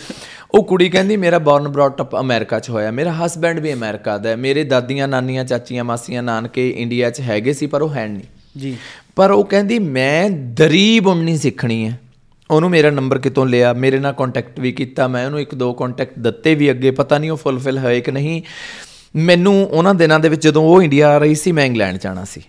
ਉਹ 0.51 0.65
ਕੁੜੀ 0.65 0.89
ਕਹਿੰਦੀ 0.89 1.17
ਮੇਰਾ 1.17 1.39
ਬੌਰਨ 1.39 1.69
ਬ੍ਰੌਟ 1.69 2.01
ਅਪ 2.01 2.17
ਅਮਰੀਕਾ 2.17 2.61
'ਚ 2.61 2.71
ਹੋਇਆ। 2.71 2.91
ਮੇਰਾ 2.91 3.13
ਹਸਬੈਂਡ 3.13 3.61
ਵੀ 3.61 3.73
ਅਮਰੀਕਾ 3.73 4.19
ਦਾ 4.19 4.31
ਹੈ। 4.31 4.37
ਮੇਰੇ 4.37 4.65
ਦਾਦੀਆਂ 4.65 5.09
ਨਾਨੀਆਂ 5.09 5.45
ਚਾਚੀਆਂ 5.45 5.85
ਮਾਸੀਆਂ 5.85 6.23
ਨਾਨਕੇ 6.23 6.71
ਇੰਡੀਆ 6.71 7.11
'ਚ 7.11 7.21
ਹੈਗੇ 7.21 7.53
ਸੀ 7.53 7.67
ਪਰ 7.67 7.83
ਉਹ 7.83 7.95
ਹੈ 7.95 8.09
ਨਹੀਂ। 8.09 8.23
ਜੀ। 8.59 8.77
ਪਰ 9.17 9.31
ਉਹ 9.31 9.45
ਕਹਿੰਦੀ 9.45 9.79
ਮੈਂ 9.79 10.31
ਦਰੀ 10.31 11.01
ਬੁਣਨੀ 11.01 11.37
ਸਿੱਖਣੀ 11.37 11.89
ਹੈ। 11.89 12.01
ਉਹਨੂੰ 12.51 12.71
ਮੇਰਾ 12.71 12.91
ਨੰਬਰ 12.91 13.19
ਕਿਤੋਂ 13.19 13.47
ਲਿਆ? 13.47 13.73
ਮੇਰੇ 13.73 13.99
ਨਾਲ 13.99 14.13
ਕੰਟੈਕਟ 14.13 14.61
ਵੀ 14.61 14.73
ਕੀਤਾ। 14.73 15.09
ਮੈਂ 15.09 15.27
ਉਹਨੂੰ 15.27 15.41
ਇੱਕ 15.41 15.55
ਦੋ 15.55 15.73
ਕੰਟੈਕਟ 15.73 16.19
ਦਿੱਤੇ 16.19 16.55
ਵੀ 16.55 16.71
ਅੱਗੇ। 16.71 16.91
ਪਤਾ 16.91 17.19
ਨਹੀਂ 17.19 17.31
ਉਹ 17.31 17.37
ਫੁੱਲਫਿਲ 17.37 17.79
ਹੋਏ 17.79 18.01
ਕਿ 18.01 18.11
ਨਹੀਂ। 18.11 18.43
ਮੈਨੂੰ 19.17 19.67
ਉਹਨਾਂ 19.67 19.95
ਦਿਨਾਂ 19.95 20.21
ਦੇ 20.21 20.29
ਵਿੱਚ 20.29 20.45
ਜਦੋਂ 20.45 20.63
ਉਹ 20.63 20.83
ਇੰਡੀਆ 20.83 21.09
ਆ 21.09 21.19
ਰਹੀ 21.19 21.35
ਸੀ 21.35 21.53
ਮੈਂ 21.53 21.67
ਇੰਗਲੈਂਡ 21.67 21.97
ਜਾਣਾ 21.97 22.25
ਸੀ। 22.25 22.41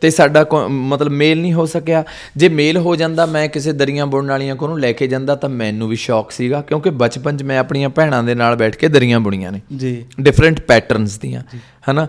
ਤੇ 0.00 0.10
ਸਾਡਾ 0.10 0.46
ਮਤਲਬ 0.68 1.12
ਮੇਲ 1.12 1.40
ਨਹੀਂ 1.40 1.52
ਹੋ 1.52 1.66
ਸਕਿਆ। 1.66 2.04
ਜੇ 2.36 2.48
ਮੇਲ 2.48 2.76
ਹੋ 2.76 2.96
ਜਾਂਦਾ 2.96 3.26
ਮੈਂ 3.26 3.48
ਕਿਸੇ 3.48 3.72
ਦਰੀਆਂ 3.72 4.06
ਬੁਣਨ 4.06 4.28
ਵਾਲੀਆਂ 4.30 4.56
ਕੋਲ 4.56 4.68
ਨੂੰ 4.68 4.80
ਲੈ 4.80 4.92
ਕੇ 4.92 5.06
ਜਾਂਦਾ 5.06 5.34
ਤਾਂ 5.34 5.48
ਮੈਨੂੰ 5.48 5.88
ਵੀ 5.88 5.96
ਸ਼ੌਕ 5.96 6.30
ਸੀਗਾ 6.30 6.60
ਕਿਉਂਕਿ 6.62 6.90
ਬਚਪਨ 6.90 7.36
'ਚ 7.36 7.42
ਮੈਂ 7.42 7.58
ਆਪਣੀਆਂ 7.58 7.88
ਭੈਣਾਂ 7.88 8.22
ਦੇ 8.22 8.34
ਨਾਲ 8.34 8.56
ਬੈਠ 8.56 8.76
ਕੇ 8.76 8.88
ਦਰੀਆਂ 8.88 9.20
ਬੁਣੀਆਂ 9.20 9.52
ਨੇ। 9.52 9.60
ਜੀ। 9.76 10.04
ਡਿਫਰੈਂਟ 10.20 10.60
ਪੈਟਰਨਸ 10.60 11.18
ਦੀਆਂ 11.18 11.42
ਹਨਾ? 11.90 12.06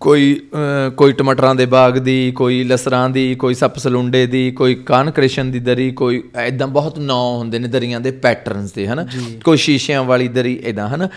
ਕੋਈ 0.00 0.48
ਕੋਈ 0.96 1.12
ਟਮਾਟਰਾਂ 1.12 1.54
ਦੇ 1.54 1.66
ਬਾਗ 1.66 1.98
ਦੀ 1.98 2.32
ਕੋਈ 2.32 2.64
ਲਸਰਾਂ 2.64 3.10
ਦੀ 3.10 3.34
ਕੋਈ 3.34 3.54
ਸੱਪ 3.54 3.78
ਸਲੁੰਡੇ 3.78 4.26
ਦੀ 4.26 4.50
ਕੋਈ 4.50 4.74
ਕਾਨ 4.74 5.10
ਕ੍ਰਿਸ਼ਨ 5.10 5.50
ਦੀ 5.50 5.58
ਦਰੀ 5.58 5.90
ਕੋਈ 5.90 6.22
ਐਦਾਂ 6.36 6.66
ਬਹੁਤ 6.68 6.98
ਨਾਂ 6.98 7.14
ਹੁੰਦੇ 7.14 7.58
ਨੇ 7.58 7.68
ਦਰੀਆਂ 7.68 8.00
ਦੇ 8.00 8.10
ਪੈਟਰਨਸ 8.10 8.72
ਦੇ 8.72 8.86
ਹਨਾ? 8.86 9.06
ਕੋਈ 9.44 9.56
ਸ਼ੀਸ਼ਿਆਂ 9.56 10.04
ਵਾਲੀ 10.04 10.28
ਦਰੀ 10.28 10.60
ਐਦਾਂ 10.66 10.88
ਹਨਾ? 10.88 11.08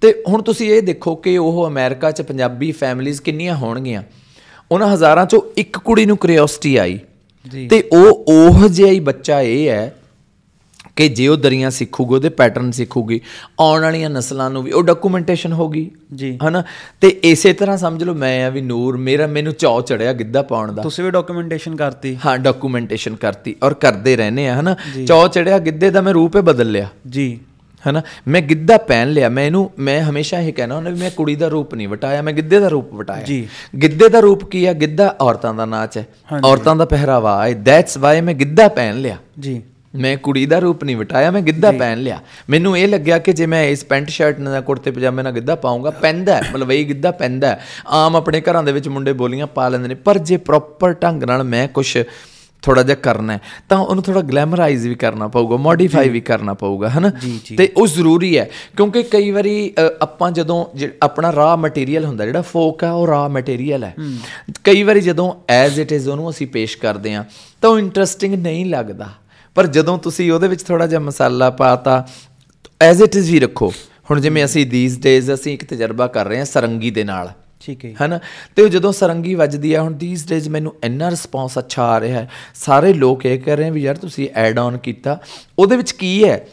ਤੇ 0.00 0.22
ਹੁਣ 0.28 0.42
ਤੁਸੀਂ 0.42 0.70
ਇਹ 0.70 0.82
ਦੇਖੋ 0.82 1.14
ਕਿ 1.14 1.38
ਉਹ 1.38 1.66
ਅਮਰੀਕਾ 1.66 2.10
'ਚ 2.10 2.22
ਪੰਜਾਬੀ 2.22 2.72
ਫੈਮਿਲੀਆਂ 2.72 3.22
ਕਿੰਨੀਆਂ 3.24 3.56
ਹੋਣਗੀਆਂ। 3.56 4.02
ਉਹਨਾਂ 4.72 4.88
ਹਜ਼ਾਰਾਂ 4.88 5.24
'ਚੋਂ 5.24 5.42
ਇੱਕ 5.56 5.78
ਕੁੜੀ 5.78 6.06
ਨੂੰ 6.06 6.16
ਕਿਉਰਿਓਸਿਟੀ 6.16 6.76
ਆਈ। 6.76 6.98
ਜੀ। 7.50 7.68
ਤੇ 7.68 7.88
ਉਹ 7.92 8.24
ਉਹ 8.28 8.68
ਜਿਹਾ 8.68 8.88
ਹੀ 8.88 9.00
ਬੱਚਾ 9.00 9.40
ਇਹ 9.40 9.68
ਹੈ 9.68 9.96
ਕਿ 10.96 11.08
ਜੇ 11.08 11.28
ਉਹ 11.28 11.36
ਦਰੀਆਂ 11.36 11.70
ਸਿੱਖੂਗੀ 11.70 12.14
ਉਹਦੇ 12.14 12.28
ਪੈਟਰਨ 12.28 12.70
ਸਿੱਖੂਗੀ 12.70 13.20
ਆਉਣ 13.60 13.82
ਵਾਲੀਆਂ 13.82 14.10
ਨਸਲਾਂ 14.10 14.50
ਨੂੰ 14.50 14.62
ਵੀ 14.62 14.70
ਉਹ 14.70 14.82
ਡਾਕੂਮੈਂਟੇਸ਼ਨ 14.82 15.52
ਹੋਗੀ 15.52 15.90
ਜੀ। 16.14 16.38
ਹਨਾ? 16.48 16.64
ਤੇ 17.00 17.08
ਇਸੇ 17.08 17.52
ਤਰ੍ਹਾਂ 17.52 17.76
ਸਮਝ 17.76 18.04
ਲਓ 18.04 18.14
ਮੈਂ 18.14 18.46
ਆ 18.46 18.48
ਵੀ 18.48 18.60
ਨੂਰ 18.60 18.96
ਮੇਰਾ 18.96 19.26
ਮੈਨੂੰ 19.26 19.52
ਚਾਅ 19.52 19.80
ਚੜਿਆ 19.80 20.12
ਗਿੱਧਾ 20.12 20.42
ਪਾਉਣ 20.42 20.72
ਦਾ। 20.72 20.82
ਤੁਸੀਂ 20.82 21.04
ਵੀ 21.04 21.10
ਡਾਕੂਮੈਂਟੇਸ਼ਨ 21.10 21.76
ਕਰਤੀ। 21.76 22.18
ਹਾਂ 22.26 22.38
ਡਾਕੂਮੈਂਟੇਸ਼ਨ 22.38 23.16
ਕਰਤੀ 23.16 23.56
ਔਰ 23.62 23.74
ਕਰਦੇ 23.74 24.16
ਰਹਿੰਦੇ 24.16 24.48
ਆ 24.48 24.60
ਹਨਾ? 24.60 24.76
ਚਾਅ 25.06 25.28
ਚੜਿਆ 25.28 25.58
ਗਿੱਧੇ 25.58 25.90
ਦਾ 25.90 26.00
ਮੈਂ 26.00 26.12
ਰੂਪ 26.12 26.36
ਹੀ 26.36 26.40
ਬਦਲ 26.40 26.70
ਲਿਆ। 26.70 26.88
ਜੀ। 27.08 27.38
ਹਨਾ? 27.90 28.02
ਮੈਂ 28.28 28.40
ਗਿੱਧਾ 28.40 28.76
ਪਹਿਨ 28.76 29.10
ਲਿਆ 29.10 29.28
ਮੈਂ 29.28 29.44
ਇਹਨੂੰ 29.44 29.70
ਮੈਂ 29.78 30.02
ਹਮੇਸ਼ਾ 30.02 30.40
ਇਹ 30.40 30.52
ਕਹਿਣਾ 30.52 30.74
ਹੁੰਦਾ 30.74 30.90
ਵੀ 30.90 30.98
ਮੈਂ 30.98 31.10
ਕੁੜੀ 31.10 31.36
ਦਾ 31.36 31.48
ਰੂਪ 31.48 31.74
ਨਹੀਂ 31.74 31.88
ਵਟਾਇਆ 31.88 32.22
ਮੈਂ 32.22 32.32
ਗਿੱਧੇ 32.32 32.60
ਦਾ 32.60 32.68
ਰੂਪ 32.68 32.94
ਵਟਾਇਆ। 32.94 33.22
ਜੀ। 33.22 33.48
ਗਿੱਧੇ 33.82 34.08
ਦਾ 34.08 34.20
ਰੂਪ 34.20 34.44
ਕੀ 34.44 34.64
ਆ? 34.64 34.72
ਗਿੱਧਾ 34.72 35.16
ਔਰਤਾਂ 35.20 35.54
ਦਾ 35.54 35.64
ਨਾਚ 35.64 35.98
ਹੈ। 35.98 36.06
ਔਰਤਾਂ 36.44 36.76
ਦਾ 36.76 36.84
ਪਹਿਰਾਵਾ 36.84 37.48
ਹੈ। 37.48 37.52
ਦੈਟਸ 37.52 37.98
ਵਾਈ 37.98 38.20
ਮੈਂ 38.20 38.34
ਗਿੱਧਾ 38.34 38.68
ਪਹਿਨ 38.68 39.00
ਲਿਆ। 39.00 39.16
ਜੀ। 39.40 39.62
ਮੈਂ 39.94 40.16
ਕੁੜੀ 40.16 40.46
ਦਾ 40.46 40.58
ਰੂਪ 40.58 40.84
ਨਹੀਂ 40.84 40.96
ਵਟਾਇਆ 40.96 41.30
ਮੈਂ 41.30 41.40
ਗਿੱਧਾ 41.40 41.72
ਪਹਿਨ 41.72 42.02
ਲਿਆ। 42.02 42.20
ਮੈਨੂੰ 42.50 42.78
ਇਹ 42.78 42.88
ਲੱਗਿਆ 42.88 43.18
ਕਿ 43.18 43.32
ਜੇ 43.32 43.46
ਮੈਂ 43.46 43.64
ਇਸ 43.64 43.84
ਪੈਂਟ 43.84 44.08
ਸ਼ਰਟ 44.08 44.38
ਨਾਲ 44.38 44.62
ਕੁੜਤੇ 44.62 44.90
ਪਜਾਮੇ 44.90 45.22
ਨਾਲ 45.22 45.32
ਗਿੱਧਾ 45.32 45.54
ਪਾਉਂਗਾ 45.54 45.90
ਪੈਂਦਾ 45.90 46.42
ਇਹ 46.70 46.86
ਗਿੱਧਾ 46.86 47.10
ਪੈਂਦਾ। 47.10 47.60
ਆਮ 47.86 48.16
ਆਪਣੇ 48.16 48.40
ਘਰਾਂ 48.40 48.62
ਦੇ 48.62 48.72
ਵਿੱਚ 48.72 48.88
ਮੁੰਡੇ 48.88 49.12
ਬੋਲੀਆਂ 49.12 49.46
ਪਾ 49.46 49.68
ਲੈਂਦੇ 49.68 49.88
ਨੇ 49.88 49.94
ਪਰ 49.94 50.18
ਜੇ 50.18 50.36
ਪ੍ਰੋਪਰ 50.36 50.92
ਢੰਗ 50.92 51.22
ਨਾਲ 51.22 51.42
ਮੈਂ 51.42 51.68
ਕੁਝ 51.68 51.98
ਥੋੜਾ 52.66 52.82
ਜਿਹਾ 52.82 52.96
ਕਰਨਾ 53.02 53.32
ਹੈ 53.32 53.40
ਤਾਂ 53.68 53.78
ਉਹਨੂੰ 53.78 54.02
ਥੋੜਾ 54.04 54.20
ਗਲੈਮਰਾਈਜ਼ 54.22 54.86
ਵੀ 54.88 54.94
ਕਰਨਾ 54.94 55.28
ਪਊਗਾ 55.28 55.56
ਮੋਡੀਫਾਈ 55.56 56.08
ਵੀ 56.08 56.20
ਕਰਨਾ 56.20 56.54
ਪਊਗਾ 56.54 56.88
ਹਨਾ। 56.90 57.10
ਤੇ 57.58 57.68
ਉਹ 57.76 57.86
ਜ਼ਰੂਰੀ 57.86 58.36
ਹੈ 58.38 58.48
ਕਿਉਂਕਿ 58.76 59.02
ਕਈ 59.02 59.30
ਵਾਰੀ 59.30 59.72
ਆਪਾਂ 60.02 60.30
ਜਦੋਂ 60.30 60.64
ਆਪਣਾ 61.02 61.32
ਰਾ 61.32 61.54
ਮਟੀਰੀਅਲ 61.56 62.04
ਹੁੰਦਾ 62.04 62.26
ਜਿਹੜਾ 62.26 62.42
ਫੋਕ 62.42 62.84
ਆ 62.84 62.90
ਉਹ 62.92 63.06
ਰਾ 63.06 63.26
ਮਟੀਰੀਅਲ 63.28 63.84
ਹੈ। 63.84 63.94
ਕਈ 64.64 64.82
ਵਾਰੀ 64.82 65.00
ਜਦੋਂ 65.00 65.32
ਐਜ਼ 65.48 65.80
ਇਟ 65.80 65.92
ਇਜ਼ 65.92 66.08
ਉਹਨੂੰ 66.08 66.30
ਅਸੀਂ 66.30 66.46
ਪੇਸ਼ 66.46 66.76
ਕਰਦੇ 66.78 67.14
ਆ 67.14 67.24
ਤਾਂ 67.62 67.70
ਉਹ 67.70 67.78
ਇੰਟਰਸਟਿੰਗ 67.78 68.34
ਨਹੀਂ 68.34 68.66
ਲੱਗਦਾ। 68.66 69.08
ਪਰ 69.56 69.66
ਜਦੋਂ 69.66 69.98
ਤੁਸੀਂ 69.98 70.30
ਉਹਦੇ 70.32 70.48
ਵਿੱਚ 70.48 70.62
ਥੋੜਾ 70.62 70.86
ਜਿਹਾ 70.86 71.00
ਮਸਾਲਾ 71.00 71.50
ਪਾਤਾ 71.50 72.06
ਐਜ਼ 72.80 73.02
ਇਟ 73.02 73.16
ਇਜ਼ 73.16 73.30
ਵੀ 73.30 73.40
ਰੱਖੋ। 73.40 73.72
ਹੁਣ 74.10 74.20
ਜਿਵੇਂ 74.20 74.44
ਅਸੀਂ 74.44 74.66
ਥੀਸ 74.70 74.98
ਡੇਜ਼ 74.98 75.32
ਅਸੀਂ 75.34 75.52
ਇੱਕ 75.54 75.64
ਤਜਰਬਾ 75.64 76.06
ਕਰ 76.06 76.26
ਰਹੇ 76.28 76.38
ਹਾਂ 76.38 76.44
ਸਰੰਗੀ 76.44 76.90
ਦੇ 76.90 77.04
ਨਾਲ। 77.04 77.30
ਠੀਕ 77.66 77.84
ਹੈ 77.84 77.94
ਹਨਾ? 78.04 78.20
ਤੇ 78.56 78.68
ਜਦੋਂ 78.68 78.92
ਸਰੰਗੀ 78.92 79.34
ਵੱਜਦੀ 79.34 79.74
ਆ 79.74 79.82
ਹੁਣ 79.82 79.98
ਥੀਸ 79.98 80.28
ਡੇਜ਼ 80.28 80.48
ਮੈਨੂੰ 80.48 80.74
ਇੰਨਾ 80.84 81.10
ਰਿਸਪੌਂਸ 81.10 81.58
ਅੱਛਾ 81.58 81.82
ਆ 81.82 82.00
ਰਿਹਾ 82.00 82.20
ਹੈ। 82.20 82.28
ਸਾਰੇ 82.54 82.92
ਲੋਕ 82.92 83.26
ਇਹ 83.26 83.40
ਕਹਿ 83.40 83.56
ਰਹੇ 83.56 83.70
ਵੀ 83.70 83.80
ਯਾਰ 83.82 83.96
ਤੁਸੀਂ 83.96 84.28
ਐਡ 84.34 84.58
ਆਨ 84.58 84.78
ਕੀਤਾ। 84.78 85.20
ਉਹਦੇ 85.58 85.76
ਵਿੱਚ 85.76 85.92
ਕੀ 85.92 86.28
ਹੈ? 86.28 86.46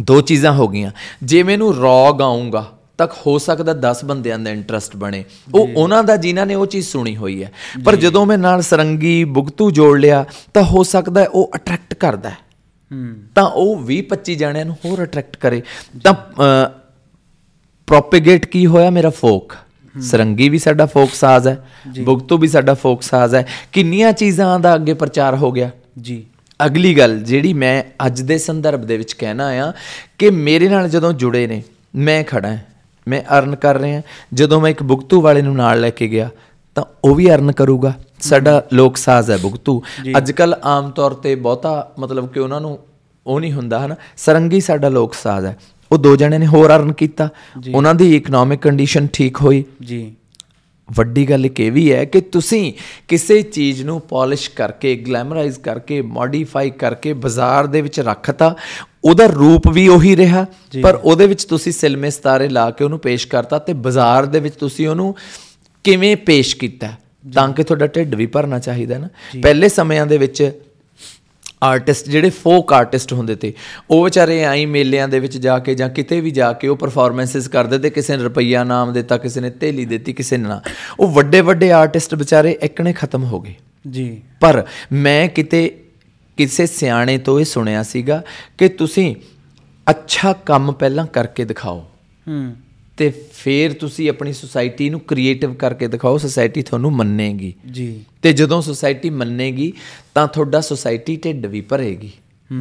ਦੋ 0.00 0.20
ਚੀਜ਼ਾਂ 0.20 0.52
ਹੋ 0.52 0.68
ਗਈਆਂ। 0.68 0.90
ਜੇ 1.22 1.42
ਮੈਨੂੰ 1.42 1.76
ਰੌ 1.76 2.12
ਗਾਉਂਗਾ 2.12 2.72
ਤਾਂ 2.98 3.06
ਹੋ 3.26 3.38
ਸਕਦਾ 3.38 3.72
10 3.72 4.04
ਬੰਦਿਆਂ 4.04 4.38
ਦਾ 4.38 4.50
ਇੰਟਰਸਟ 4.50 4.96
ਬਣੇ। 4.96 5.24
ਉਹ 5.54 5.68
ਉਹਨਾਂ 5.76 6.04
ਦਾ 6.04 6.16
ਜਿਨ੍ਹਾਂ 6.16 6.46
ਨੇ 6.46 6.54
ਉਹ 6.54 6.66
ਚੀਜ਼ 6.66 6.88
ਸੁਣੀ 6.88 7.16
ਹੋਈ 7.16 7.42
ਹੈ। 7.42 7.52
ਪਰ 7.84 7.96
ਜਦੋਂ 7.96 8.26
ਮੈਂ 8.26 8.38
ਨਾਲ 8.38 8.62
ਸਰੰਗੀ 8.62 9.24
ਬੁਗਤੂ 9.24 9.70
ਜੋੜ 9.70 9.98
ਲਿਆ 9.98 10.24
ਤਾਂ 10.54 10.62
ਹੋ 10.62 10.82
ਸਕਦਾ 10.82 11.20
ਹੈ 11.20 11.28
ਉਹ 11.28 11.50
ਅਟਰੈਕਟ 11.54 11.94
ਕਰਦਾ 11.94 12.30
ਹੈ। 12.30 12.36
ਹੂੰ। 12.92 13.14
ਤਾਂ 13.34 13.44
ਉਹ 13.44 13.76
20 13.76 14.02
25 14.02 14.34
ਜਣਿਆਂ 14.34 14.64
ਨੂੰ 14.64 14.76
ਹੋਰ 14.84 15.02
ਅਟਰੈਕਟ 15.02 15.36
ਕਰੇ। 15.36 15.62
ਤਾਂ 16.04 16.14
ਪ੍ਰੋਪੇਗੇਟ 17.86 18.46
ਕੀ 18.46 18.66
ਹੋਇਆ 18.66 18.90
ਮੇਰਾ 18.90 19.10
ਫੋਕ 19.10 19.54
ਸਰੰਗੀ 20.02 20.48
ਵੀ 20.48 20.58
ਸਾਡਾ 20.58 20.86
ਫੋਕ 20.86 21.14
ਸਾਜ਼ 21.14 21.48
ਹੈ 21.48 21.68
ਬੁਗਤੂ 22.02 22.38
ਵੀ 22.38 22.48
ਸਾਡਾ 22.48 22.74
ਫੋਕ 22.74 23.02
ਸਾਜ਼ 23.02 23.34
ਹੈ। 23.34 23.46
ਕਿੰਨੀਆਂ 23.72 24.12
ਚੀਜ਼ਾਂ 24.12 24.60
ਦਾ 24.60 24.74
ਅੱਗੇ 24.74 24.94
ਪ੍ਰਚਾਰ 24.94 25.36
ਹੋ 25.36 25.52
ਗਿਆ? 25.52 25.70
ਜੀ। 26.00 26.26
ਅਗਲੀ 26.66 26.98
ਗੱਲ 26.98 27.18
ਜਿਹੜੀ 27.18 27.52
ਮੈਂ 27.52 27.82
ਅੱਜ 28.06 28.20
ਦੇ 28.20 28.38
ਸੰਦਰਭ 28.38 28.80
ਦੇ 28.80 28.96
ਵਿੱਚ 28.96 29.12
ਕਹਿਣਾ 29.12 29.46
ਆ 29.46 29.72
ਕਿ 30.18 30.30
ਮੇਰੇ 30.30 30.68
ਨਾਲ 30.68 30.88
ਜਦੋਂ 30.88 31.12
ਜੁੜੇ 31.12 31.46
ਨੇ 31.46 31.62
ਮੈਂ 31.94 32.24
ਖੜਾ 32.24 32.48
ਹਾਂ 32.48 32.58
ਮੈਂ 33.08 33.22
ਅਰਨ 33.38 33.56
ਕਰ 33.56 33.78
ਰਿਹਾ 33.78 34.02
ਜਦੋਂ 34.34 34.60
ਮੈਂ 34.60 34.70
ਇੱਕ 34.70 34.82
ਬੁਗਤੂ 34.82 35.20
ਵਾਲੇ 35.20 35.42
ਨੂੰ 35.42 35.56
ਨਾਲ 35.56 35.80
ਲੈ 35.80 35.90
ਕੇ 35.90 36.08
ਗਿਆ 36.08 36.28
ਤਾਂ 36.74 36.84
ਉਹ 37.04 37.14
ਵੀ 37.14 37.34
ਅਰਨ 37.34 37.52
ਕਰੂਗਾ। 37.52 37.92
ਸਾਡਾ 38.20 38.64
ਲੋਕ 38.72 38.96
ਸਾਜ਼ 38.96 39.30
ਹੈ 39.30 39.36
ਬੁਗਤੂ 39.36 39.82
ਅੱਜ 40.16 40.32
ਕੱਲ 40.32 40.54
ਆਮ 40.64 40.90
ਤੌਰ 40.90 41.10
ਤੇ 41.10 41.34
ਬਹੁਤਾ 41.34 41.92
ਮਤਲਬ 41.98 42.28
ਕਿ 42.28 42.40
ਉਹਨਾਂ 42.40 42.60
ਨੂੰ 42.60 42.78
ਉਹ 43.26 43.40
ਨਹੀਂ 43.40 43.52
ਹੁੰਦਾ 43.52 43.86
ਹਨਾ? 43.86 43.94
ਸਰੰਗੀ 44.16 44.60
ਸਾਡਾ 44.60 44.88
ਲੋਕ 44.88 45.14
ਸਾਜ਼ 45.14 45.46
ਹੈ। 45.46 45.56
ਉਹ 45.92 45.98
ਦੋ 45.98 46.16
ਜਣੇ 46.16 46.38
ਨੇ 46.38 46.46
ਹੋਰ 46.46 46.76
ਅਰਨ 46.76 46.92
ਕੀਤਾ। 46.92 47.28
ਉਹਨਾਂ 47.74 47.94
ਦੀ 47.94 48.16
ਇਕਨੋਮਿਕ 48.16 48.60
ਕੰਡੀਸ਼ਨ 48.60 49.06
ਠੀਕ 49.06 49.36
ਹੋਈ। 49.36 49.64
ਜੀ। 49.82 50.14
ਵੱਡੀ 50.92 51.30
ਗੱਲ 51.30 51.48
ਇਹ 51.60 51.72
ਵੀ 51.72 51.92
ਹੈ 51.92 52.04
ਕਿ 52.04 52.20
ਤੁਸੀਂ 52.20 52.72
ਕਿਸੇ 53.08 53.42
ਚੀਜ਼ 53.42 53.82
ਨੂੰ 53.82 54.00
ਪਾਲਿਸ਼ 54.00 54.50
ਕਰਕੇ 54.50 54.96
ਗਲੈਮਰਾਈਜ਼ 54.96 55.58
ਕਰਕੇ 55.58 56.02
ਮੋਡੀਫਾਈ 56.02 56.70
ਕਰਕੇ 56.70 57.12
ਬਾਜ਼ਾਰ 57.12 57.66
ਦੇ 57.66 57.80
ਵਿੱਚ 57.80 58.00
ਰੱਖਤਾ 58.00 58.56
ਉਹਦਾ 59.04 59.26
ਰੂਪ 59.26 59.68
ਵੀ 59.68 59.88
ਉਹੀ 59.88 60.16
ਰਿਹਾ। 60.16 60.46
ਪਰ 60.82 60.94
ਉਹਦੇ 60.94 61.26
ਵਿੱਚ 61.26 61.44
ਤੁਸੀਂ 61.44 61.72
ਸਿਲਮੇ 61.72 62.10
ਸਤਾਰੇ 62.10 62.48
ਲਾ 62.48 62.70
ਕੇ 62.70 62.84
ਉਹਨੂੰ 62.84 62.98
ਪੇਸ਼ 62.98 63.26
ਕਰਤਾ 63.26 63.58
ਤੇ 63.58 63.72
ਬਾਜ਼ਾਰ 63.72 64.26
ਦੇ 64.26 64.40
ਵਿੱਚ 64.40 64.54
ਤੁਸੀਂ 64.54 64.88
ਉਹਨੂੰ 64.88 65.14
ਕਿਵੇਂ 65.84 66.16
ਪੇਸ਼ 66.16 66.56
ਕੀਤਾ? 66.56 66.88
ਤਾਂ 67.34 67.52
ਕਿ 67.52 67.62
ਤੁਹਾਡਾ 67.64 67.86
ਢਿੱਡ 67.86 68.14
ਵੀ 68.14 68.26
ਭਰਨਾ 68.26 68.58
ਚਾਹੀਦਾ 68.58 68.98
ਨਾ। 68.98 69.08
ਪਹਿਲੇ 69.42 69.68
ਸਮਿਆਂ 69.68 70.06
ਦੇ 70.06 70.18
ਵਿੱਚ 70.18 70.52
ਆਰਟਿਸਟ 71.62 72.08
ਜਿਹੜੇ 72.08 72.30
ਫੋਕ 72.30 72.72
ਆਰਟਿਸਟ 72.72 73.12
ਹੁੰਦੇ 73.12 73.34
ਤੇ 73.34 73.54
ਉਹ 73.90 74.04
ਵਿਚਾਰੇ 74.04 74.44
ਆਈ 74.44 74.66
ਮੇਲਿਆਂ 74.66 75.08
ਦੇ 75.08 75.20
ਵਿੱਚ 75.20 75.38
ਜਾ 75.38 75.58
ਕੇ 75.58 75.74
ਜਾਂ 75.74 75.88
ਕਿਤੇ 75.88 76.20
ਵੀ 76.20 76.30
ਜਾ 76.30 76.52
ਕੇ 76.52 76.68
ਉਹ 76.68 76.76
ਪਰਫਾਰਮੈਂਸਸ 76.76 77.48
ਕਰਦੇ 77.48 77.78
ਤੇ 77.78 77.90
ਕਿਸੇ 77.90 78.16
ਨੇ 78.16 78.22
ਰੁਪਈਆ 78.22 78.64
ਨਾਮ 78.64 78.92
ਦਿੱਤਾ 78.92 79.18
ਕਿਸੇ 79.18 79.40
ਨੇ 79.40 79.50
ਥੇਲੀ 79.50 79.84
ਦਿੱਤੀ 79.84 80.12
ਕਿਸੇ 80.12 80.36
ਨੇ 80.36 80.48
ਨਾ। 80.48 80.60
ਉਹ 81.00 81.08
ਵੱਡੇ 81.08 81.40
ਵੱਡੇ 81.40 81.72
ਆਰਟਿਸਟ 81.72 82.14
ਵਿਚਾਰੇ 82.14 82.58
ਇੱਕਣੇ 82.62 82.92
ਖਤਮ 82.92 83.24
ਹੋ 83.24 83.40
ਗਏ। 83.40 83.54
ਜੀ। 83.90 84.22
ਪਰ 84.40 84.66
ਮੈਂ 84.92 85.28
ਕਿਤੇ 85.28 85.80
ਕਿਸੇ 86.36 86.66
ਸਿਆਣੇ 86.66 87.18
ਤੋਂ 87.18 87.40
ਇਹ 87.40 87.44
ਸੁਣਿਆ 87.44 87.82
ਸੀਗਾ 87.82 88.22
ਕਿ 88.58 88.68
ਤੁਸੀਂ 88.68 89.16
ਅੱਛਾ 89.90 90.32
ਕੰਮ 90.32 90.72
ਪਹਿਲਾਂ 90.72 91.06
ਕਰਕੇ 91.06 91.44
ਦਿਖਾਓ। 91.44 91.84
ਹੂੰ। 92.28 92.54
ਤੇ 93.00 93.12
ਫਿਰ 93.32 93.72
ਤੁਸੀਂ 93.72 94.10
ਆਪਣੀ 94.10 94.32
ਸੁਸਾਇਟੀ 94.32 94.90
ਨੂੰ 94.90 95.00
ਕ੍ਰੀਏਟਿਵ 95.00 95.54
ਕਰਕੇ 95.54 95.88
ਦਿਖਾਓ 95.88 96.18
ਸੁਸਾਇਟੀ 96.18 96.62
ਤੁਹਾਨੂੰ 96.62 96.90
ਮੰਨੇਗੀ। 96.90 97.54
ਜੀ। 97.70 98.04
ਤੇ 98.22 98.32
ਜਦੋਂ 98.32 98.62
ਸੁਸਾਇਟੀ 98.62 99.10
ਮੰਨੇਗੀ 99.10 99.72
ਤਾਂ 100.14 100.28
ਤੁਹਾਡਾ 100.28 100.60
ਸੁਸਾਇਟੀ 100.60 101.20
ਢਿੱਡ 101.24 101.46
ਵੀ 101.46 101.60
ਭਰੇਗੀ 101.60 102.10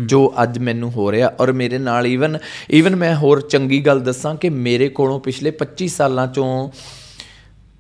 ਜੋ 0.05 0.33
ਅੱਜ 0.43 0.57
ਮੈਨੂੰ 0.57 0.91
ਹੋ 0.91 1.11
ਰਿਹਾ। 1.11 1.33
ਔਰ 1.39 1.51
ਮੇਰੇ 1.51 1.77
ਨਾਲ 1.77 2.07
ਈਵਨ 2.07 2.37
ਈਵਨ 2.71 2.95
ਮੈਂ 2.95 3.15
ਹੋਰ 3.15 3.41
ਚੰਗੀ 3.41 3.81
ਗੱਲ 3.81 3.99
ਦੱਸਾਂ 3.99 4.35
ਕਿ 4.35 4.49
ਮੇਰੇ 4.49 4.89
ਕੋਲੋਂ 4.89 5.19
ਪਿਛਲੇ 5.19 5.51
25 5.51 5.87
ਸਾਲਾਂ 5.87 6.27
ਚੋਂ 6.27 6.69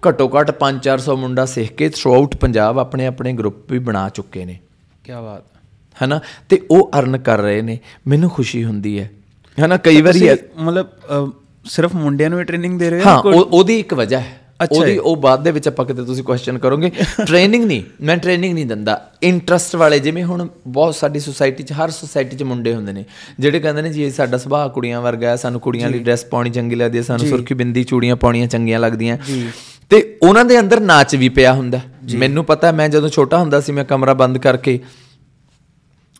ਘੱਟੋ 0.09 0.31
ਘੱਟ 0.39 0.51
5-400 0.51 1.15
ਮੁੰਡਾ 1.15 1.45
ਸਿੱਖ 1.45 1.69
ਕੇ 1.69 1.89
ਥਰੂ 1.89 2.27
ਪੰਜਾਬ 2.27 2.79
ਆਪਣੇ 2.79 3.05
ਆਪਣੇ 3.05 3.33
ਗਰੁੱਪ 3.33 3.71
ਵੀ 3.71 3.79
ਬਣਾ 3.79 4.09
ਚੁੱਕੇ 4.09 4.45
ਨੇ। 4.45 4.59
ਕੀ 5.03 5.11
ਬਾਤ। 5.11 5.43
ਹਨਾ? 6.03 6.19
ਤੇ 6.49 6.61
ਉਹ 6.71 6.91
ਅਰਨ 6.99 7.17
ਕਰ 7.17 7.37
ਰਹੇ 7.37 7.61
ਨੇ। 7.61 7.79
ਮੈਨੂੰ 8.07 8.29
ਖੁਸ਼ੀ 8.29 8.63
ਹੁੰਦੀ 8.63 8.99
ਹੈ। 8.99 9.11
ਹਨਾ? 9.65 9.77
ਕਈ 9.77 10.01
ਵਾਰੀ 10.01 10.29
ਮਤਲਬ 10.57 10.87
ਸਿਰਫ 11.69 11.95
ਮੁੰਡਿਆਂ 11.95 12.29
ਨੂੰ 12.29 12.39
ਹੀ 12.39 12.43
ਟ੍ਰੇਨਿੰਗ 12.43 12.79
ਦੇ 12.79 12.89
ਰਹੇ 12.89 12.99
ਹੋ 12.99 13.09
ਹਾਂ 13.09 13.17
ਉਹ- 13.19 13.45
ਉਹਦੀ 13.51 13.79
ਇੱਕ 13.79 13.93
ਵਜ੍ਹਾ 13.93 14.19
ਹੈ। 14.19 14.41
ਉਹਦੀ 14.71 14.97
ਉਹ 14.97 15.15
ਬਾਅਦ 15.15 15.43
ਦੇ 15.43 15.51
ਵਿੱਚ 15.51 15.67
ਆਪਾਂ 15.67 15.85
ਕਿਤੇ 15.85 16.03
ਤੁਸੀਂ 16.03 16.23
ਕੁਐਸਚਨ 16.23 16.57
ਕਰੋਗੇ। 16.57 16.89
ਟ੍ਰੇਨਿੰਗ 17.25 17.65
ਨਹੀਂ 17.65 17.83
ਮੈਂ 18.01 18.17
ਟ੍ਰੇਨਿੰਗ 18.17 18.53
ਨਹੀਂ 18.53 18.65
ਦਿੰਦਾ। 18.65 19.11
ਇੰਟਰਸਟ 19.23 19.75
ਵਾਲੇ 19.75 19.99
ਜਿਵੇਂ 19.99 20.23
ਹੁਣ 20.23 20.47
ਬਹੁਤ 20.67 20.95
ਸਾਡੀ 20.95 21.19
ਸੁਸਾਇਟੀ 21.19 21.63
'ਚ 21.63 21.71
ਹਰ 21.71 21.89
ਸੁਸਾਇਟੀ 21.89 22.37
'ਚ 22.37 22.43
ਮੁੰਡੇ 22.43 22.75
ਹੁੰਦੇ 22.75 22.91
ਨੇ 22.91 23.05
ਜਿਹੜੇ 23.39 23.59
ਕਹਿੰਦੇ 23.59 23.81
ਨੇ 23.81 23.89
ਜੀ 23.89 24.11
ਸਾਡਾ 24.11 24.37
ਸੁਭਾਅ 24.37 24.67
ਕੁੜੀਆਂ 24.67 25.01
ਵਰਗਾ 25.01 25.29
ਹੈ 25.29 25.35
ਸਾਨੂੰ 25.35 25.59
ਕੁੜੀਆਂ 25.59 25.89
ਲਈ 25.89 25.99
ਡਰੈਸ 25.99 26.25
ਪਾਉਣੀ 26.25 26.49
ਚੰਗੀ 26.49 26.75
ਲੱਗਦੀ 26.75 26.97
ਹੈ 26.97 27.03
ਸਾਨੂੰ 27.03 27.27
ਸੁਰਖੀ 27.27 27.53
ਬਿੰਦੀ 27.53 27.83
ਚੂੜੀਆਂ 27.83 28.15
ਪਾਉਣੀਆਂ 28.15 28.47
ਚੰਗੀਆਂ 28.47 28.79
ਲੱਗਦੀਆਂ। 28.79 29.17
ਤੇ 29.89 30.17
ਉਹਨਾਂ 30.21 30.45
ਦੇ 30.45 30.59
ਅੰਦਰ 30.59 30.79
ਨਾਚ 30.79 31.15
ਵੀ 31.15 31.29
ਪਿਆ 31.29 31.53
ਹੁੰਦਾ। 31.53 31.79
ਮੈਨੂੰ 32.15 32.45
ਪਤਾ 32.45 32.71
ਮੈਂ 32.71 32.89
ਜਦੋਂ 32.89 33.09
ਛੋਟਾ 33.09 33.37
ਹੁੰਦਾ 33.37 33.61
ਸੀ 33.61 33.71
ਮੈਂ 33.71 33.85
ਕਮਰਾ 33.85 34.13
ਬੰਦ 34.13 34.37
ਕਰਕੇ 34.37 34.79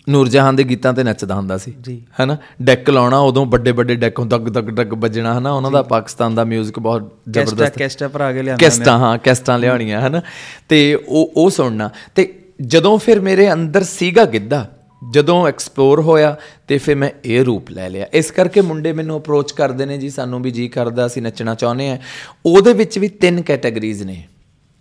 ਨੂਰਜਹਾਨ 0.09 0.55
ਦੇ 0.55 0.63
ਗੀਤਾਂ 0.63 0.93
ਤੇ 0.93 1.03
ਨੱਚਦਾ 1.03 1.35
ਹੁੰਦਾ 1.35 1.57
ਸੀ। 1.57 1.73
ਹੈਨਾ? 2.19 2.37
ਡੈਕ 2.61 2.89
ਲਾਉਣਾ 2.89 3.19
ਉਦੋਂ 3.19 3.45
ਵੱਡੇ 3.45 3.71
ਵੱਡੇ 3.71 3.95
ਡੈਕ 3.95 4.21
ਦਗ 4.21 4.49
ਦਗ 4.49 4.83
ਦਗ 4.83 4.93
ਵੱਜਣਾ 4.93 5.39
ਹਨਾ? 5.39 5.51
ਉਹਨਾਂ 5.51 5.71
ਦਾ 5.71 5.81
ਪਾਕਿਸਤਾਨ 5.81 6.35
ਦਾ 6.35 6.43
뮤직 6.43 6.79
ਬਹੁਤ 6.79 7.11
ਜ਼ਬਰਦਸਤ। 7.29 7.77
ਕੈਸਟਾ 7.77 8.07
ਭਰਾ 8.07 8.33
ਕੇ 8.33 8.41
ਲਿਆਂਦਾ 8.41 8.65
ਕੈਸਟਾਂ 8.65 8.97
ਹਾਂ 8.97 9.17
ਕੈਸਟਾਂ 9.17 9.59
ਲਿਆਉਣੀਆਂ 9.59 10.01
ਹਨਾ? 10.01 10.21
ਤੇ 10.69 10.95
ਉਹ 11.07 11.33
ਉਹ 11.35 11.49
ਸੁਣਨਾ। 11.49 11.89
ਤੇ 12.15 12.39
ਜਦੋਂ 12.61 12.97
ਫਿਰ 12.97 13.19
ਮੇਰੇ 13.19 13.53
ਅੰਦਰ 13.53 13.83
ਸੀਗਾ 13.83 14.25
ਗਿੱਧਾ 14.25 14.71
ਜਦੋਂ 15.11 15.47
ਐਕਸਪਲੋਰ 15.47 16.01
ਹੋਇਆ 16.01 16.37
ਤੇ 16.67 16.77
ਫਿਰ 16.77 16.95
ਮੈਂ 16.95 17.09
ਇਹ 17.25 17.43
ਰੂਪ 17.43 17.69
ਲੈ 17.71 17.89
ਲਿਆ। 17.89 18.05
ਇਸ 18.13 18.31
ਕਰਕੇ 18.31 18.61
ਮੁੰਡੇ 18.61 18.93
ਮੈਨੂੰ 18.93 19.19
ਅਪਰੋਚ 19.19 19.51
ਕਰਦੇ 19.51 19.85
ਨੇ 19.85 19.97
ਜੀ 19.97 20.09
ਸਾਨੂੰ 20.09 20.41
ਵੀ 20.41 20.51
ਜੀ 20.51 20.67
ਕਰਦਾ 20.67 21.05
ਅਸੀਂ 21.05 21.21
ਨੱਚਣਾ 21.21 21.55
ਚਾਹੁੰਦੇ 21.55 21.89
ਆ। 21.89 21.97
ਉਹਦੇ 22.45 22.73
ਵਿੱਚ 22.73 22.99
ਵੀ 22.99 23.07
ਤਿੰਨ 23.07 23.41
ਕੈਟਾਗਰੀਜ਼ 23.41 24.03
ਨੇ। 24.03 24.23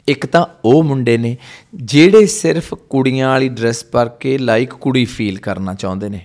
ਇੱਕ 0.09 0.27
ਤਾਂ 0.27 0.47
ਉਹ 0.65 0.83
ਮੁੰਡੇ 0.83 1.19
ਨੇ 1.19 1.37
ਜਿਹੜੇ 1.75 2.27
ਸਿਰਫ 2.27 2.75
ਕੁੜੀਆਂ 2.75 3.29
ਵਾਲੀ 3.29 3.49
ਡਰੈਸ 3.49 3.85
ਪਾ 3.85 4.05
ਕੇ 4.05 4.39
ਲਾਈਕ 4.39 4.71
ਕੁੜੀ 4.71 5.05
ਫੀਲ 5.05 5.39
ਕਰਨਾ 5.39 5.75
ਚਾਹੁੰਦੇ 5.75 6.09
ਨੇ। 6.09 6.21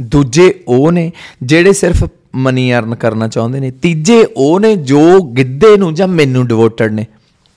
ਦੂਜੇ 0.00 0.62
ਉਹ 0.68 0.92
ਨੇ 0.92 1.12
ਜਿਹੜੇ 1.42 1.72
ਸਿਰਫ 1.72 2.04
ਮਨੀ 2.34 2.74
ਅਰਨ 2.74 2.94
ਕਰਨਾ 2.94 3.28
ਚਾਹੁੰਦੇ 3.28 3.60
ਨੇ। 3.60 3.70
ਤੀਜੇ 3.70 4.26
ਉਹ 4.36 4.60
ਨੇ 4.60 4.76
ਜੋ 4.76 5.22
ਗਿੱਧੇ 5.22 5.76
ਨੂੰ 5.76 5.94
ਜਾਂ 5.94 6.08
ਮੈਨੂੰ 6.08 6.46
ਡਿਵੋਟਡ 6.46 6.92
ਨੇ। 6.92 7.06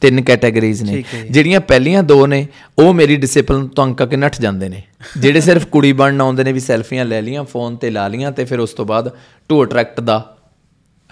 ਤਿੰਨ 0.01 0.21
ਕੈਟਾਗਰੀਜ਼ 0.21 0.83
ਨੇ। 0.83 1.03
ਜਿਹੜੀਆਂ 1.31 1.59
ਪਹਿਲੀਆਂ 1.59 2.03
ਦੋ 2.03 2.27
ਨੇ 2.27 2.47
ਉਹ 2.79 2.93
ਮੇਰੀ 2.93 3.15
ਡਿਸਪਲਿਨ 3.15 3.67
ਤੋਂ 3.67 3.83
ਅੰਕ 3.83 4.03
ਕੇ 4.03 4.15
ਨੱਠ 4.15 4.41
ਜਾਂਦੇ 4.41 4.69
ਨੇ। 4.69 4.83
ਜਿਹੜੇ 5.17 5.41
ਸਿਰਫ 5.41 5.65
ਕੁੜੀ 5.65 5.93
ਬਣਨ 5.93 6.21
ਆਉਂਦੇ 6.21 6.43
ਨੇ 6.43 6.51
ਵੀ 6.51 6.59
ਸੈਲਫੀਆਂ 6.59 7.05
ਲੈ 7.05 7.21
ਲੀਆਂ 7.21 7.43
ਫੋਨ 7.43 7.75
ਤੇ 7.75 7.89
ਲਾ 7.89 8.07
ਲੀਆਂ 8.07 8.31
ਤੇ 8.31 8.45
ਫਿਰ 8.45 8.59
ਉਸ 8.59 8.69
ਤੋਂ 8.69 8.85
ਬਾਅਦ 8.85 9.11
ਟੂ 9.49 9.63
ਅਟਰੈਕਟ 9.63 9.99
ਦਾ 9.99 10.36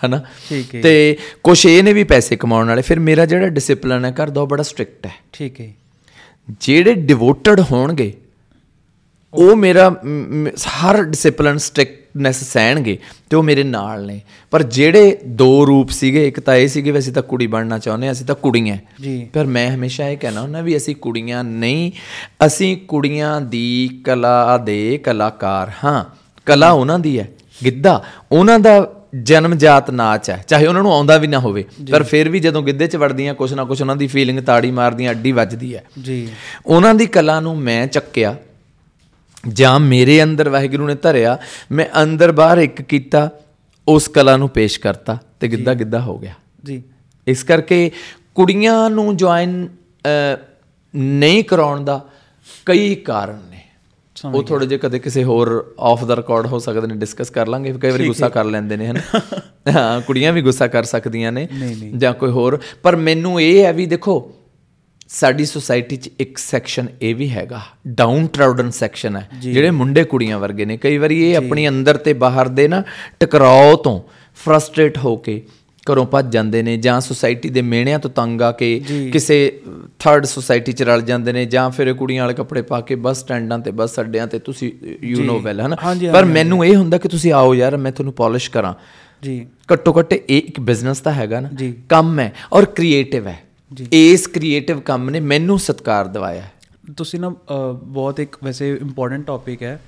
ਹਨਾ? 0.06 0.22
ਠੀਕ 0.50 0.76
ਹੈ। 0.76 0.82
ਤੇ 0.82 1.18
ਕੁਛ 1.44 1.66
ਇਹ 1.66 1.84
ਨੇ 1.84 1.94
ਵੀ 1.94 2.04
ਪੈਸੇ 2.04 2.36
ਕਮਾਉਣ 2.36 2.68
ਵਾਲੇ 2.68 2.82
ਫਿਰ 2.82 3.00
ਮੇਰਾ 3.00 3.26
ਜਿਹੜਾ 3.26 3.48
ਡਿਸਪਲਿਨ 3.50 4.06
ਹੈ 4.06 4.12
ਘਰ 4.12 4.30
ਦਾ 4.30 4.42
ਉਹ 4.42 4.48
ਬੜਾ 4.48 4.64
ਸਟ੍ਰਿਕਟ 4.64 5.06
ਹੈ। 5.06 5.12
ਠੀਕ 5.34 5.62
ਹੈ 5.62 5.72
ਜਿਹੜੇ 6.62 6.94
ਡਿਵੋਟਡ 6.94 7.60
ਹੋਣਗੇ 7.72 8.14
ਉਹ 9.34 9.56
ਮੇਰਾ 9.56 9.90
ਹਰ 10.84 11.02
ਡਿਸਪਲਿਨ 11.04 11.58
ਸਟ੍ਰਿਕਟਨੈਸ 11.58 12.44
ਸਹਿਣਗੇ 12.44 12.98
ਤੇ 13.30 13.38
ਉਹ 13.38 13.44
ਮੇਰੇ 13.44 13.64
ਨਾਲ 13.64 14.06
ਨੇ। 14.06 14.20
ਪਰ 14.52 14.64
ਜਿਹੜੇ 14.64 15.18
ਦੋ 15.26 15.66
ਰੂਪ 15.68 15.90
ਸੀਗੇ 15.90 16.28
ਇੱਕ 16.28 16.40
ਤਾਂ 16.40 16.56
ਇਹ 16.56 16.68
ਸੀਗੇ 16.68 16.92
ਵੀ 16.92 17.00
ਅਸੀਂ 17.00 17.14
ਤਾਂ 17.14 17.24
ਕੁੜੀ 17.24 17.48
ਬਣਨਾ 17.48 17.80
ਚਾਹੁੰਦੇ 17.80 18.12
ਅਸੀਂ 18.12 18.26
ਤਾਂ 18.26 18.36
ਕੁੜੀਆਂ 18.36 18.78
ਜੀ। 19.02 19.18
ਪਰ 19.34 19.46
ਮੈਂ 19.46 19.70
ਹਮੇਸ਼ਾ 19.76 20.08
ਇਹ 20.10 20.18
ਕਹਿਣਾ 20.18 20.42
ਹੁੰਦਾ 20.42 20.62
ਵੀ 20.62 20.78
ਅਸੀਂ 20.78 20.96
ਕੁੜੀਆਂ 20.96 21.44
ਨਹੀਂ 21.44 21.92
ਅਸੀਂ 22.46 22.78
ਕੁੜੀਆਂ 22.78 23.42
ਦੀ 23.42 23.90
ਕਲਾ 24.04 24.58
ਦੇ 24.58 24.98
ਕਲਾਕਾਰ 24.98 25.72
ਹਾਂ। 25.84 26.04
ਕਲਾ 26.46 26.72
ਉਹਨਾਂ 26.72 27.00
ਦੀ 27.00 27.20
ਹੈ 27.20 27.28
ਗਿੱਧਾ। 27.66 28.04
ਉਹਨਾਂ 28.32 28.60
ਦਾ 28.60 28.92
ਜਨਮਜਾਤ 29.24 29.92
ਨਾਚ 29.92 30.30
ਹੈ। 30.30 30.44
ਚਾਹੇ 30.48 30.68
ਉਹਨਾਂ 30.68 30.84
ਨੂੰ 30.84 30.94
ਆਉਂਦਾ 30.94 31.18
ਵੀ 31.18 31.28
ਨਾ 31.28 31.40
ਹੋਵੇ 31.40 31.66
ਪਰ 31.92 32.04
ਫਿਰ 32.04 32.30
ਵੀ 32.30 32.40
ਜਦੋਂ 32.40 32.62
ਗਿੱਧੇ 32.64 32.88
'ਚ 32.88 32.96
ਵੜਦੀਆਂ 32.96 33.34
ਕੁਛ 33.34 33.54
ਨਾ 33.54 33.64
ਕੁਛ 33.64 33.82
ਉਹਨਾਂ 33.82 33.96
ਦੀ 33.96 34.08
ਫੀਲਿੰਗ 34.08 34.40
ਤਾੜੀ 34.40 34.72
ਮਾਰਦੀਆਂ 34.72 35.12
ਅੱਡੀ 35.12 35.32
ਵੱਜਦੀ 35.32 35.76
ਹੈ। 35.76 35.84
ਜੀ। 36.02 36.28
ਉਹਨਾਂ 36.66 36.94
ਦੀ 36.96 37.06
ਕਲਾ 37.06 37.40
ਨੂੰ 37.40 37.58
ਮੈਂ 37.58 37.88
ਚੱਕਿਆ 37.88 38.36
ਜਾਂ 39.48 39.80
ਮੇਰੇ 39.80 40.24
ਅੰਦਰ 40.24 40.50
ਵਾਹਿਗੁਰੂ 40.50 40.88
ਨੇ 40.88 40.96
ਧਰਿਆ 40.96 41.38
ਮੈਂ 41.72 41.86
ਅੰਦਰ 42.04 42.32
ਬਾਹਰ 42.32 42.58
ਇੱਕ 42.58 42.82
ਕੀਤਾ 42.82 43.30
ਉਸ 43.88 44.08
ਕਲਾ 44.08 44.38
ਨੂੰ 44.38 44.50
ਪੇਸ਼ 44.50 44.80
ਕਰਤਾ 44.80 45.18
ਤੇ 45.40 45.48
ਗਿੱਧਾ 45.48 45.74
ਗਿੱਧਾ 45.74 46.00
ਹੋ 46.00 46.18
ਗਿਆ। 46.18 46.34
ਜੀ। 46.66 46.84
ਇਸ 47.28 47.44
ਕਰਕੇ 47.44 47.92
ਕੁੜੀਆਂ 48.36 48.90
ਨੂੰ 48.90 49.18
ਜੁਆਇਨ 49.18 49.68
ਨਹੀਂ 50.96 51.44
ਕਰਾਉਣ 51.44 51.84
ਦਾ 51.84 52.06
ਕਈ 52.66 52.96
ਕਾਰਨ 52.96 53.40
ਨੇ। 53.52 53.55
ਉਹ 54.26 54.44
ਥੋੜੇ 54.44 54.66
ਜਿਹੇ 54.66 54.80
ਕਦੇ 54.80 55.00
ਕਿਸੇ 55.00 55.24
ਹੋਰ 55.24 55.50
ਆਫ 55.80 56.04
ਦਾ 56.04 56.16
ਰਿਕਾਰਡ 56.16 56.46
ਹੋ 56.46 56.60
ਸਕਦੇ 56.60 56.88
ਨੇ 56.88 56.96
ਡਿਸਕਸ 56.96 57.30
ਕਰ 57.30 57.48
ਲਾਂਗੇ 57.48 57.74
ਕਈ 57.82 57.92
ਵਾਰੀ 57.92 58.08
ਗੁੱਸਾ 58.08 58.30
ਕਰ 58.30 58.46
ਲੈਂਦੇ 58.46 58.78
ਨੇ 58.78 58.88
ਹਨ? 58.88 59.00
ਹਾਂ 59.76 60.02
ਕੁੜੀਆਂ 60.02 60.34
ਵੀ 60.34 60.42
ਗੁੱਸਾ 60.42 60.68
ਕਰ 60.68 60.84
ਸਕਦੀਆਂ 60.84 61.32
ਨੇ 61.32 61.48
ਜਾਂ 61.98 62.14
ਕੋਈ 62.14 62.30
ਹੋਰ। 62.30 62.60
ਪਰ 62.84 62.96
ਮੈਨੂੰ 62.96 63.42
ਇਹ 63.42 63.64
ਹੈ 63.66 63.74
ਵੀ 63.74 63.86
ਦੇਖੋ 63.86 64.32
ਸਾਡੀ 65.08 65.46
ਸੁਸਾਇਟੀ 65.46 65.98
'ਚ 65.98 66.10
ਇੱਕ 66.20 66.38
ਸੈਕਸ਼ਨ 66.38 66.88
ਇਹ 67.02 67.16
ਵੀ 67.16 67.30
ਹੈਗਾ 67.30 67.62
ਡਾਊਨ 67.88 68.28
ਟਰਾਊਡਨ 68.28 68.70
ਸੈਕਸ਼ਨ 68.72 69.16
ਹੈ 69.16 69.30
ਜਿਹੜੇ 69.40 69.72
ਮੁੰਡੇ 69.72 70.04
ਕੁੜੀਆਂ 70.04 70.40
ਵਰਗੇ 70.40 70.66
ਨੇ। 70.66 70.78
ਕਈ 70.78 70.98
ਵਾਰੀ 70.98 71.22
ਇਹ 71.32 71.38
ਆਪਣੀ 71.38 71.68
ਅੰਦਰ 71.68 71.98
ਤੇ 71.98 72.14
ਬਾਹਰ 72.14 72.48
ਦੇ 72.48 72.68
ਨਾ 72.68 72.84
ਟਕਰਾਓ 73.20 73.76
ਤੋਂ 73.76 74.00
ਫਰਸਟ੍ਰੇਟ 74.36 74.98
ਹੋ 74.98 75.16
ਕੇ 75.16 75.42
ਘਰੋਂ 75.92 76.06
ਭੱਜ 76.06 76.32
ਜਾਂਦੇ 76.34 76.62
ਨੇ 76.64 76.76
ਜਾਂ 76.78 77.00
ਸੁਸਾਇਟੀ 77.02 77.50
ਦੇ 77.50 77.62
ਮਿਹਣਿਆਂ 77.62 78.00
ਤੋਂ 78.00 78.10
ਤੰਗ 78.10 78.42
ਆ 78.42 78.52
ਕੇ 78.52 78.70
ਕਿਸੇ 79.14 79.60
ਥਰਡ 80.00 80.26
ਸੁਸਾਇਟੀ 80.26 80.72
'ਚ 80.72 80.84
ਰਲ 80.84 81.02
ਜਾਂਦੇ 81.02 81.34
ਨੇ 81.34 81.46
ਜਾਂ 81.46 81.70
ਫਿਰ 81.70 81.94
ਕੁੜੀਆਂ 81.94 82.24
ਵਾਲੇ 82.24 82.34
ਕੱਪੜੇ 82.34 82.62
ਪਾ 82.62 82.82
ਕੇ 82.82 82.96
ਬੱਸ 82.96 83.20
ਸਟੈਂਡਾਂ 83.20 83.60
ਤੇ 83.60 83.72
ਬੱਸ 83.72 84.00
ਅੱਡਿਆਂ 84.00 84.28
ਤੇ 84.28 84.40
ਤੁਸੀਂ 84.40 84.72
ਯੂ 85.04 85.26
نو 85.26 85.42
ਵੈਲ 85.42 85.62
ਹਨਾ? 85.62 85.76
ਪਰ 86.14 86.26
ਮੈਨੂੰ 86.26 86.66
ਇਹ 86.66 86.76
ਹੁੰਦਾ 86.76 86.98
ਕਿ 86.98 87.10
ਤੁਸੀਂ 87.10 87.34
ਆਓ 87.34 87.54
ਯਾਰ 87.54 87.78
ਮੈਂ 87.78 87.92
ਤੁਹਾਨੂੰ 87.92 88.14
ਪਾਲਿਸ਼ 88.14 88.50
ਕਰਾਂ। 88.52 88.74
ਜੀ। 89.24 89.46
ਘੱਟੋ 89.74 89.94
ਘੱਟ 90.00 90.14
ਇਹ 90.14 90.20
ਇੱਕ 90.30 90.60
ਬਿਜ਼ਨਸ 90.60 91.00
ਤਾਂ 91.00 91.14
ਹੈਗਾ 91.14 91.40
ਨਾ। 91.40 91.50
ਕੰਮ 91.90 92.20
ਹੈ 92.20 92.32
ਔਰ 92.54 92.66
ਕ੍ਰੀਏਟਿਵ 92.66 93.28
ਹੈ। 93.28 93.40
ਇਸ 93.92 94.28
ਕ੍ਰੀਏਟਿਵ 94.28 94.80
ਕੰਮ 94.80 95.10
ਨੇ 95.10 95.20
ਮੈਨੂੰ 95.20 95.60
ਸਤਿਕਾਰ 95.60 96.08
ਦਿਵਾਇਆ। 96.08 96.44
ਤੁਸੀਂ 96.98 97.20
ਨਾ 97.20 97.34
ਬਹੁਤ 97.74 98.20
ਇੱਕ 98.20 98.36
ਵੈਸੇ 98.44 98.70
ਇੰਪੋਰਟੈਂਟ 98.82 99.26
ਟੌਪਿਕ 99.28 99.64
ਹੈ। 99.64 99.80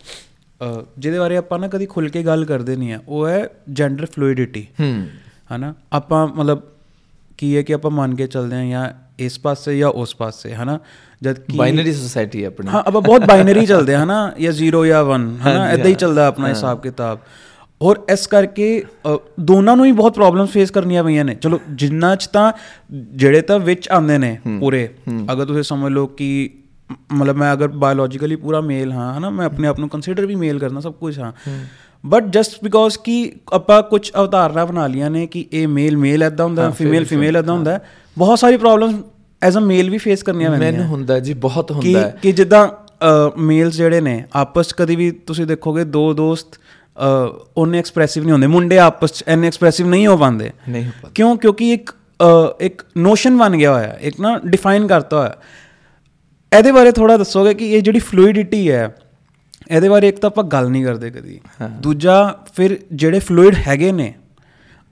ਜਿਹਦੇ 0.99 1.19
ਬਾਰੇ 1.19 1.38
ਆਪਾਂ 1.38 1.60
ਨਾ 1.60 1.67
ਕਦੀ 1.67 1.86
ਖੁੱਲ 1.86 2.10
ਕੇ 2.10 2.23
ਗੱਲ 2.23 2.45
ਕਰਦੇ 2.45 2.75
ਨਹੀਂ 2.75 2.93
ਆ 2.93 2.99
ਉਹ 3.07 3.27
ਹੈ 3.27 3.47
ਜੈਂਡਰ 3.69 4.05
ਫਲੂਇਡਿਟੀ 4.05 4.65
ਹੂੰ। 4.79 5.07
ਹਨਾ? 5.55 5.73
ਆਪਾਂ 5.93 6.27
ਮਤਲਬ 6.27 6.62
ਕੀ 7.38 7.57
ਹੈ 7.57 7.62
ਕਿ 7.62 7.73
ਆਪਾਂ 7.73 7.91
ਮੰਨ 7.91 8.15
ਕੇ 8.15 8.27
ਚੱਲਦੇ 8.27 8.55
ਹਾਂ 8.55 8.65
ਜਾਂ 8.65 8.89
ਇਸ 9.19 9.39
ਪਾਸੇ 9.39 9.77
ਜਾਂ 9.77 9.89
ਉਸ 9.89 10.15
ਪਾਸੇ 10.15 10.53
ਹਨਾ? 10.55 10.79
ਜਦ 11.23 11.39
ਕਿ 11.39 11.57
ਬਾਈਨਰੀ 11.57 11.93
ਸੋਸਾਇਟੀ 11.93 12.41
ਹੈ 12.41 12.47
ਆਪਣੀ। 12.47 12.67
ਹਾਂ 12.67 12.83
ਆਪਾਂ 12.88 13.01
ਬਹੁਤ 13.01 13.25
ਬਾਈਨਰੀ 13.25 13.65
ਚੱਲਦੇ 13.65 13.95
ਹਾਂ 13.95 14.03
ਹਨਾ? 14.03 14.31
ਜਾਂ 14.41 14.53
0 14.53 14.86
ਜਾਂ 14.86 15.03
1 15.03 15.27
ਹਨਾ? 15.47 15.71
ਇਦਾਂ 15.71 15.86
ਹੀ 15.86 15.95
ਚੱਲਦਾ 15.95 16.27
ਆਪਣਾ 16.27 16.47
ਹਿਸਾਬ 16.49 16.81
ਕਿਤਾਬ। 16.81 17.19
ਔਰ 17.81 17.99
ਇਸ 18.13 18.27
ਕਰਕੇ 18.27 18.83
ਦੋਨਾਂ 19.39 19.75
ਨੂੰ 19.75 19.86
ਹੀ 19.86 19.91
ਬਹੁਤ 19.91 20.13
ਪ੍ਰੋਬਲਮਸ 20.13 20.49
ਫੇਸ 20.49 20.71
ਕਰਨੀਆਂ 20.71 21.03
ਪਈਆਂ 21.03 21.25
ਨੇ। 21.25 21.36
ਚਲੋ 21.36 21.60
ਜਿੰਨਾ 21.71 22.15
ਚ 22.15 22.27
ਤਾਂ 22.27 22.53
ਜਿਹੜੇ 22.91 23.41
ਤਾਂ 23.41 23.60
ਵਿੱਚ 23.60 23.89
ਆਉਂਦੇ 23.89 24.17
ਨੇ 24.17 24.39
ਪੂਰੇ 24.60 24.89
ਅਗਰ 25.31 25.45
ਤੁਸੀਂ 25.45 25.63
ਸਮਝ 25.63 25.91
ਲਓ 25.91 26.07
ਕਿ 26.07 26.49
ਮਤਲਬ 27.13 27.36
ਮੈਂ 27.36 27.53
ਅਗਰ 27.53 27.67
ਬਾਇਓਲੋਜੀਕਲੀ 27.67 28.36
ਪੂਰਾ 28.36 28.62
ਮੇਲ 28.62 28.91
ਹਾਂ 28.91 29.17
ਹਨਾ? 29.17 29.29
ਮੈਂ 29.29 29.45
ਆਪਣੇ 29.45 29.67
ਆਪ 29.67 29.79
ਨੂੰ 29.79 29.89
ਕੰਸੀਡਰ 29.89 30.25
ਵੀ 30.25 30.36
ਮੇਲ 30.36 30.60
ਕਰਨਾ 30.60 30.79
ਸਭ 30.79 30.93
ਕੁਝ 30.93 31.19
ਹਾਂ। 31.19 31.33
ਬਟ 32.05 32.23
ਜਸਟ 32.23 32.63
ਬਿਕੋਜ਼ 32.63 32.97
ਕਿ 32.99 33.33
ਆਪਾਂ 33.53 33.83
ਕੁਝ 33.83 34.12
ਅਵਤਾਰਨਾ 34.19 34.65
ਬਣਾ 34.65 34.88
ਲੀਆਂ 34.88 35.10
ਨੇ 35.10 35.27
ਕਿ 35.27 35.45
ਇਹ 35.53 35.67
ਮੇਲ 35.67 35.97
ਮੇਲ 35.97 36.23
ਐਦਾਂ 36.23 36.45
ਹੁੰਦਾ 36.45 36.69
ਫੀਮੇਲ 36.69 37.05
ਫੀਮੇਲ 37.05 37.38
ਐਦਾਂ 37.38 37.53
ਹੁੰਦਾ 37.53 37.79
ਬਹੁਤ 38.17 38.39
ਸਾਰੀ 38.39 38.57
ਪ੍ਰੋਬਲਮਸ 38.57 39.03
ਐਜ਼ 39.43 39.57
ਅ 39.57 39.60
ਮੇਲ 39.60 39.89
ਵੀ 39.89 39.97
ਫੇਸ 39.97 40.23
ਕਰਨੀਆਂ 40.23 40.49
ਪੈਂਦੀਆਂ 40.49 40.71
ਮੈਨੂੰ 40.71 40.86
ਹੁੰਦਾ 40.86 41.19
ਜੀ 41.19 41.33
ਬਹੁਤ 41.33 41.71
ਹੁੰਦਾ 41.71 41.99
ਹੈ 41.99 42.17
ਕਿ 42.21 42.31
ਜਿੱਦਾਂ 42.31 42.67
ਮੇਲਸ 43.38 43.73
ਜਿਹੜੇ 43.73 44.01
ਨੇ 44.01 44.25
ਆਪਸ 44.33 44.73
ਕਦੀ 44.73 44.95
ਵੀ 44.95 45.12
ਤੁਸੀਂ 45.12 45.45
ਦੇਖੋਗੇ 45.45 45.83
ਦੋ 45.83 46.13
ਦੋਸਤ 46.13 46.60
ਉਹਨੇ 47.57 47.79
ਐਕਸਪ੍ਰੈਸਿਵ 47.79 48.23
ਨਹੀਂ 48.23 48.33
ਹੁੰਦੇ 48.33 48.47
ਮੁੰਡੇ 48.47 48.79
ਆਪਸ 48.79 49.13
'ਚ 49.13 49.23
ਇੰਨੇ 49.27 49.47
ਐਕਸਪ੍ਰੈਸਿਵ 49.47 49.88
ਨਹੀਂ 49.88 50.07
ਹੋ 50.07 50.17
ਪਾਉਂਦੇ 50.17 50.51
ਨਹੀਂ 50.69 50.86
ਹੋ 50.86 50.89
ਪਾਉਂਦੇ। 50.89 51.13
ਕਿਉਂ 51.15 51.38
ਕਿਉਂਕਿ 51.38 51.73
ਇੱਕ 51.73 51.95
ਇੱਕ 52.60 52.81
ਨੋਸ਼ਨ 52.97 53.38
ਬਣ 53.38 53.57
ਗਿਆ 53.57 53.73
ਹੋਇਆ 53.73 53.97
ਇੱਕ 54.01 54.19
ਨਾ 54.21 54.39
ਡਿਫਾਈਨ 54.45 54.88
ਕਰਤਾ 54.88 55.19
ਹੋਇਆ 55.19 55.36
ਇਹਦੇ 56.57 56.71
ਬਾਰੇ 56.71 56.91
ਥੋੜਾ 56.91 57.17
ਦੱਸੋਗੇ 57.17 57.53
ਕਿ 57.53 57.73
ਇਹ 57.73 57.81
ਜਿਹੜੀ 57.81 57.99
ਫਲੂਇਡਿਟੀ 57.99 58.71
ਹੈ 58.71 58.95
ਇਹਦੇ 59.71 59.89
ਬਾਰੇ 59.89 60.08
ਇੱਕ 60.08 60.19
ਤਾਂ 60.19 60.30
ਆਪਾਂ 60.30 60.43
ਗੱਲ 60.43 60.69
ਨਹੀਂ 60.69 60.86
ਕਰਦੇ 60.86 61.10
ਕਦੀ। 61.10 61.39
ਦੂਜਾ 61.82 62.17
ਫਿਰ 62.56 62.77
ਜਿਹੜੇ 62.93 63.19
ਫਲੂਇਡ 63.19 63.56
ਹੈਗੇ 63.67 63.91
ਨੇ 63.91 64.13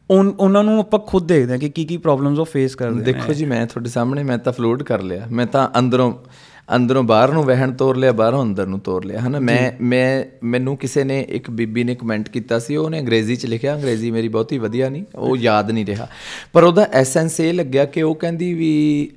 ਉਹਨਾਂ 0.10 0.64
ਨੂੰ 0.64 0.80
ਆਪਾਂ 0.80 1.00
ਖੁਦ 1.00 1.28
ਦੇਖਦੇ 1.28 1.52
ਹਾਂ 1.52 1.60
ਕਿ 1.60 1.70
ਕੀ 1.70 1.86
ਕੀ 1.86 1.98
ਪ੍ਰੋਬਲਮਸ 1.98 2.40
ਉਹ 2.40 2.46
ਫੇਸ 2.46 2.76
ਕਰਦੇ 2.76 2.98
ਨੇ। 2.98 3.04
ਦੇਖੋ 3.04 3.34
ਜੀ 3.34 3.46
ਮੈਂ 3.46 3.66
ਤੁਹਾਡੇ 3.68 3.90
ਸਾਹਮਣੇ 3.90 4.24
ਮੈਂ 4.24 4.38
ਤਾਂ 4.38 4.54
ਫਲੋਟ 4.54 4.84
ਕਰ 4.84 5.02
ਲਿਆ। 5.02 5.28
ਮੈਂ 5.32 5.46
ਤਾਂ 5.46 5.68
ਅੰਦਰੋਂ 5.80 6.14
ਅੰਦਰੋਂ 6.76 7.04
ਬਾਹਰ 7.04 7.32
ਨੂੰ 7.32 7.44
ਵਹਿਣ 7.44 7.72
ਤੋਰ 7.72 7.98
ਲਿਆ 7.98 8.12
ਬਾਹਰੋਂ 8.12 8.44
ਅੰਦਰ 8.44 8.66
ਨੂੰ 8.68 8.80
ਤੋਰ 8.80 9.06
ਲਿਆ 9.06 9.20
ਹਨਾ? 9.20 9.40
ਮੈਂ 9.40 9.72
ਮੈਂ 9.82 10.24
ਮੈਨੂੰ 10.44 10.78
ਕਿਸੇ 10.78 11.04
ਨੇ 11.04 11.20
ਇੱਕ 11.30 11.50
ਬੀਬੀ 11.50 11.84
ਨੇ 11.84 11.96
ਕਮੈਂਟ 11.96 12.30
ਕੀਤਾ 12.30 12.60
ਸੀ 12.60 12.76
ਉਹਨੇ 12.76 13.00
ਅੰਗਰੇਜ਼ੀ 13.00 13.36
ਚ 13.36 13.46
ਲਿਖਿਆ 13.46 13.76
ਅੰਗਰੇਜ਼ੀ 13.76 14.12
ਮੇਰੀ 14.12 14.28
ਬਹੁਤੀ 14.28 14.58
ਵਧੀਆ 14.58 14.90
ਨਹੀਂ 14.90 15.04
ਉਹ 15.16 15.38
ਯਾਦ 15.38 15.72
ਨਹੀਂ 15.72 15.86
ਰਿਹਾ। 15.86 16.08
ਪਰ 16.54 16.64
ਉਹਦਾ 16.64 16.88
ਐਸੈਂਸ 16.94 17.40
ਇਹ 17.40 17.54
ਲੱਗਿਆ 17.54 17.86
ਕਿ 17.86 18.02
ਉਹ 18.02 18.16
ਕਹਿੰਦੀ 18.16 18.54
ਵੀ 18.54 19.12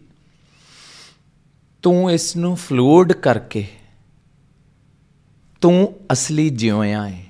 ਤੂੰ 1.82 2.10
ਇਸ 2.12 2.36
ਨੂੰ 2.36 2.56
ਫਲੂਇਡ 2.56 3.12
ਕਰਕੇ 3.12 3.64
ਤੂੰ 5.60 5.94
ਅਸਲੀ 6.12 6.48
ਜਿਉਇਆ 6.48 7.08
ਹੈ 7.08 7.24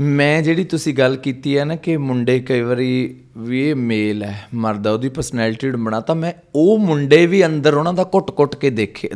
ਮੈਂ 0.00 0.42
ਜਿਹੜੀ 0.42 0.64
ਤੁਸੀਂ 0.64 0.94
ਗੱਲ 0.94 1.16
ਕੀਤੀ 1.16 1.58
ਹੈ 1.58 1.64
ਨਾ 1.64 1.76
ਕਿ 1.76 1.96
ਮੁੰਡੇ 1.96 2.40
ਕਈ 2.40 2.60
ਵਾਰੀ 2.60 3.16
ਵੀ 3.38 3.68
ਇਹ 3.68 3.74
ਮੇਲ 3.74 4.22
ਹੈ 4.22 4.48
ਮਰਦਾ 4.54 4.92
ਉਹਦੀ 4.92 5.08
ਪਰਸਨੈਲਿਟੀ 5.08 5.70
ਬਣਾ 5.70 6.00
ਤਾਂ 6.00 6.14
ਮੈਂ 6.14 6.32
ਉਹ 6.54 6.78
ਮੁੰਡੇ 6.78 7.26
ਵੀ 7.26 7.46
ਅੰਦਰ 7.46 7.74
ਉਹਨਾਂ 7.74 7.92
ਦਾ 7.92 8.04
ਕੁੱਟ-ਕੁੱਟ 8.04 8.56
ਕੇ 8.56 8.70
ਦੇਖੇ 8.70 9.08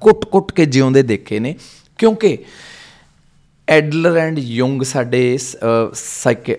ਕੁੱਟ-ਕੁੱਟ 0.00 0.52
ਕੇ 0.52 0.66
ਜਿਉਂਦੇ 0.66 1.02
ਦੇਖੇ 1.02 1.40
ਨੇ। 1.40 1.54
ਕਿਉਂਕਿ 1.98 2.38
ਐਡਲਰ 3.68 4.16
ਐਂਡ 4.16 4.38
ਯੰਗ 4.38 4.82
ਸਾਡੇ 4.82 5.38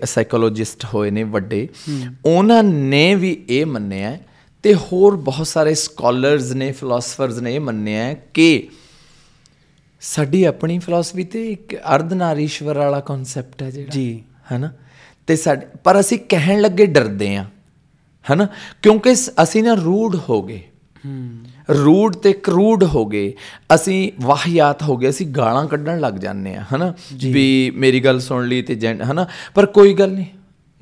ਸਾਈਕੋਲੋਜਿਸਟ 0.04 0.84
ਹੋਏ 0.84 1.10
ਨੇ 1.10 1.22
ਵੱਡੇ। 1.22 1.68
ਉਹਨਾਂ 2.24 2.62
ਨੇ 2.62 3.14
ਵੀ 3.14 3.44
ਇਹ 3.48 3.66
ਮੰਨਿਆ 3.66 4.18
ਤੇ 4.62 4.74
ਹੋਰ 4.74 5.16
ਬਹੁਤ 5.16 5.46
ਸਾਰੇ 5.46 5.74
ਸਕਾਲਰਸ 5.74 6.52
ਨੇ 6.52 6.72
ਫਿਲਾਸਫਰਸ 6.72 7.38
ਨੇ 7.38 7.54
ਇਹ 7.54 7.60
ਮੰਨਿਆ 7.60 8.14
ਕਿ 8.14 8.68
ਸਾਡੀ 10.08 10.44
ਆਪਣੀ 10.44 10.78
ਫਿਲਾਸਫੀ 10.78 11.24
ਤੇ 11.24 11.52
ਇੱਕ 11.52 11.76
ਅਰਧਨਾਰੀਸ਼ਵਰ 11.76 12.78
ਵਾਲਾ 12.78 13.00
ਕਨਸੈਪਟ 13.00 13.62
ਹੈ 13.62 13.70
ਜਿਹੜਾ। 13.70 13.90
ਜੀ। 13.90 14.22
ਹੈਨਾ? 14.52 14.72
ਤੇ 15.26 15.36
ਸਾਡੇ 15.36 15.66
ਪਰ 15.84 16.00
ਅਸੀਂ 16.00 16.18
ਕਹਿਣ 16.28 16.60
ਲੱਗੇ 16.60 16.86
ਡਰਦੇ 16.86 17.36
ਆ 17.36 17.44
ਹਨਾ? 18.32 18.48
ਕਿਉਂਕਿ 18.82 19.12
ਅਸੀਂ 19.42 19.64
ਨਾ 19.64 19.74
ਰੂਡ 19.74 20.16
ਹੋ 20.28 20.42
ਗਏ। 20.42 20.62
ਹੂੰ। 21.06 21.38
ਰੂਡ 21.70 22.14
ਤੇ 22.14 22.32
ਕਰੂਡ 22.32 22.84
ਹੋ 22.84 23.06
ਗਏ। 23.06 23.32
ਅਸੀਂ 23.74 24.12
ਵਾਹਿਆਤ 24.20 24.82
ਹੋ 24.82 24.96
ਗਏ। 24.96 25.08
ਅਸੀਂ 25.08 25.26
ਗਾਲਾਂ 25.26 25.66
ਕੱਢਣ 25.66 26.00
ਲੱਗ 26.00 26.14
ਜਾਂਦੇ 26.14 26.54
ਆ 26.54 26.64
ਹਨਾ? 26.74 26.94
ਵੀ 27.12 27.72
ਮੇਰੀ 27.74 28.00
ਗੱਲ 28.00 28.20
ਸੁਣ 28.20 28.46
ਲਈ 28.46 28.62
ਤੇ 28.62 28.94
ਹਨਾ? 28.94 29.26
ਪਰ 29.54 29.66
ਕੋਈ 29.66 29.94
ਗੱਲ 29.94 30.12
ਨਹੀਂ। 30.12 30.26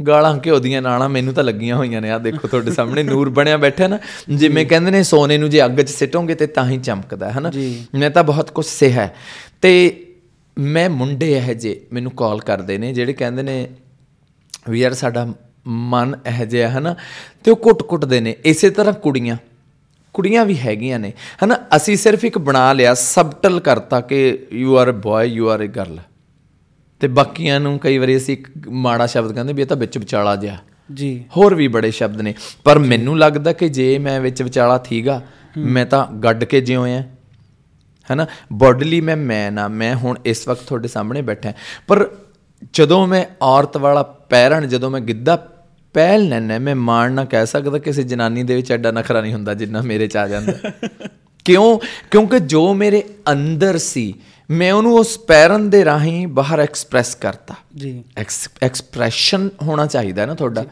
ਗਾਲਾਂ 0.07 0.38
ਘਿਓ 0.47 0.59
ਦੀਆਂ 0.59 0.82
ਨਾਲਾਂ 0.82 1.09
ਮੈਨੂੰ 1.09 1.34
ਤਾਂ 1.34 1.45
ਲੱਗੀਆਂ 1.45 1.76
ਹੋਈਆਂ 1.76 2.01
ਨੇ। 2.01 2.11
ਆ 2.11 2.18
ਦੇਖੋ 2.18 2.49
ਤੁਹਾਡੇ 2.49 2.70
ਸਾਹਮਣੇ 2.70 3.03
ਨੂਰ 3.03 3.28
ਬਣਿਆ 3.28 3.57
ਬੈਠਾ 3.57 3.86
ਨਾ। 3.86 3.99
ਜਿਵੇਂ 4.34 4.66
ਕਹਿੰਦੇ 4.66 4.90
ਨੇ 4.90 5.03
ਸੋਨੇ 5.03 5.38
ਨੂੰ 5.38 5.51
ਜੇ 5.51 5.64
ਅੱਗ 5.64 5.80
'ਚ 5.80 5.90
ਸਿੱਟੋਗੇ 5.90 6.34
ਤੇ 6.34 6.47
ਤਾਂ 6.47 6.70
ਹੀ 6.70 6.78
ਚਮਕਦਾ 6.78 7.26
ਹੈ 7.26 7.38
ਹਨਾ? 7.38 7.51
ਜੀ। 7.51 7.86
ਮੈਂ 7.95 8.11
ਤਾਂ 8.11 8.24
ਬਹੁਤ 8.24 8.51
ਕੁਝ 8.51 8.66
ਸਿਹਾ 8.66 9.03
ਹੈ। 9.03 9.14
ਤੇ 9.62 10.01
ਮੈਂ 10.59 10.90
ਮੁੰਡੇ 10.90 11.32
ਇਹ 11.32 11.55
ਜੇ 11.55 11.80
ਮੈਨੂੰ 11.92 12.12
ਕਾਲ 12.12 12.40
ਕਰਦੇ 12.40 12.78
ਨੇ 12.78 12.92
ਜਿਹੜੇ 12.92 13.12
ਕਹਿੰਦੇ 13.12 13.42
ਨੇ 13.42 13.68
ਵੀ 14.70 14.80
ਯਾਰ 14.80 14.95
ਸਾਡਾ 14.95 15.34
ਮਨ 15.66 16.16
ਇਹ 16.26 16.47
ਜਿਹਾ 16.47 16.68
ਹੈ 16.68 16.80
ਨਾ 16.80 16.97
ਤੇ 17.45 17.51
ਉਹ 17.51 17.57
ਕੁੱਟ-ਕੁੱਟਦੇ 17.57 18.20
ਨੇ। 18.20 18.36
ਇਸੇ 18.45 18.70
ਤਰ੍ਹਾਂ 18.70 18.95
ਕੁੜੀਆਂ 18.95 19.36
ਕੁੜੀਆਂ 20.12 20.45
ਵੀ 20.45 20.59
ਹੈਗੀਆਂ 20.59 20.99
ਨੇ 20.99 21.12
ਹਨਾ? 21.45 21.59
ਅਸੀਂ 21.76 21.97
ਸਿਰਫ 21.97 22.24
ਇੱਕ 22.24 22.38
ਬਣਾ 22.38 22.72
ਲਿਆ 22.72 22.95
ਸਬਟਲ 22.95 23.61
ਕਰਤਾ 23.61 24.01
ਕਿ 24.01 24.38
you 24.53 24.78
are 24.78 24.90
a 24.90 24.92
boy 24.92 25.24
you 25.24 25.49
are 25.49 25.64
a 25.64 25.66
girl 25.66 25.99
ਤੇ 27.05 27.09
ਬਾਕੀਆਂ 27.09 27.61
ਨੂੰ 27.61 27.78
ਕਈ 27.78 27.98
ਵਾਰੀ 27.98 28.16
ਅਸੀਂ 28.16 28.38
ਇੱਕ 28.38 28.68
ਮਾੜਾ 28.68 29.07
ਸ਼ਬਦ 29.07 29.32
ਕਹਿੰਦੇ 29.32 29.52
ਵੀ 29.52 29.62
ਇਹ 29.62 29.66
ਤਾਂ 29.66 29.76
ਵਿੱਚ 29.76 29.98
ਵਿਚਾਲਾ 29.98 30.36
ਜਿਹਾ। 30.36 30.59
ਜੀ। 30.94 31.24
ਹੋਰ 31.36 31.55
ਵੀ 31.55 31.68
ਬੜੇ 31.68 31.90
ਸ਼ਬਦ 31.90 32.20
ਨੇ। 32.20 32.34
ਪਰ 32.64 32.78
ਮੈਨੂੰ 32.78 33.18
ਲੱਗਦਾ 33.18 33.52
ਕਿ 33.52 33.68
ਜੇ 33.68 33.98
ਮੈਂ 33.98 34.20
ਵਿੱਚ 34.20 34.42
ਵਿਚਾਲਾ 34.42 34.78
ਥੀਗਾ 34.78 35.22
ਮੈਂ 35.57 35.86
ਤਾਂ 35.86 36.12
ਗੱਡ 36.12 36.44
ਕੇ 36.44 36.61
ਜਿਉਂ 36.61 36.86
ਆ 36.86 37.00
ਹੈਨਾ? 38.11 38.26
ਬੋਡੀਲੀ 38.52 39.00
ਮੈਂ 39.00 39.16
ਮੈਨ 39.16 39.59
ਆ। 39.59 39.68
ਮੈਂ 39.68 39.94
ਹੁਣ 39.94 40.18
ਇਸ 40.24 40.48
ਵਕਤ 40.48 40.61
ਤੁਹਾਡੇ 40.61 40.88
ਸਾਹਮਣੇ 40.88 41.22
ਬੈਠਾ 41.22 41.52
ਪਰ 41.86 42.11
ਜਦੋਂ 42.72 43.07
ਮੈਂ 43.07 43.24
ਔਰਤ 43.42 43.76
ਵਾਲਾ 43.76 44.02
ਪੈਰਣ 44.02 44.66
ਜਦੋਂ 44.66 44.90
ਮੈਂ 44.90 45.00
ਗਿੱਧਾ 45.00 45.36
ਪਹਿਲ 45.94 46.28
ਲੈਣਾ 46.28 46.59
ਮੈਂ 46.59 46.76
ਮਾਣ 46.76 47.12
ਨਾ 47.12 47.24
ਕਹਿ 47.24 47.46
ਸਕਦਾ 47.46 47.78
ਕਿਸੇ 47.78 48.02
ਜਨਾਨੀ 48.02 48.42
ਦੇ 48.42 48.55
ਵਿੱਚ 48.55 48.72
ਐਡਾ 48.72 48.90
ਨਖਰਾ 48.90 49.20
ਨਹੀਂ 49.20 49.32
ਹੁੰਦਾ 49.32 49.55
ਜਿੰਨਾ 49.55 49.80
ਮੇਰੇ 49.80 50.07
ਚ 50.07 50.16
ਆ 50.16 50.28
ਜਾਂਦਾ। 50.28 50.52
ਕਿਉਂ? 51.44 51.78
ਕਿਉਂਕਿ 52.11 52.40
ਜੋ 52.40 52.74
ਮੇਰੇ 52.74 53.02
ਅੰਦਰ 53.32 53.78
ਸੀ 53.78 54.14
ਮੈਂ 54.51 54.72
ਉਹਨੂੰ 54.72 54.95
ਉਸ 54.99 55.16
ਪੈਰਨ 55.18 55.68
ਦੇ 55.70 55.84
ਰਾਹੀਂ 55.84 56.26
ਬਾਹਰ 56.28 56.61
ਐਕਸਪ੍ਰੈਸ 56.61 57.14
ਕਰਤਾ। 57.14 57.55
ਜੀ। 57.76 58.03
ਐਕਸਪ੍ਰੈਸ਼ਨ 58.62 59.49
ਹੋਣਾ 59.62 59.86
ਚਾਹੀਦਾ 59.86 60.26
ਨਾ 60.26 60.34
ਤੁਹਾਡਾ 60.34 60.64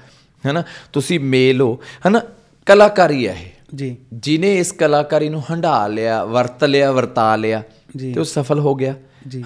ਹੈਨਾ? 0.45 0.63
ਤੁਸੀਂ 0.93 1.19
ਮੇਲ 1.21 1.61
ਹੋ 1.61 1.75
ਹੈਨਾ? 2.07 2.21
ਕਲਾਕਾਰੀ 2.67 3.27
ਹੈ 3.29 3.33
ਇਹ। 3.33 3.51
ਜੀ। 3.75 3.97
ਜਿਨੇ 4.13 4.57
ਇਸ 4.59 4.73
ਕਲਾਕਾਰੀ 4.73 5.29
ਨੂੰ 5.29 5.43
ਹੰਢਾ 5.51 5.87
ਲਿਆ 5.87 6.25
ਵਰਤ 6.25 6.65
ਲਿਆ 6.65 6.91
ਵਰਤਾ 6.93 7.35
ਲਿਆ। 7.37 7.63
ਤੇ 8.01 8.19
ਉਹ 8.19 8.25
ਸਫਲ 8.25 8.59
ਹੋ 8.59 8.75
ਗਿਆ। 8.75 8.95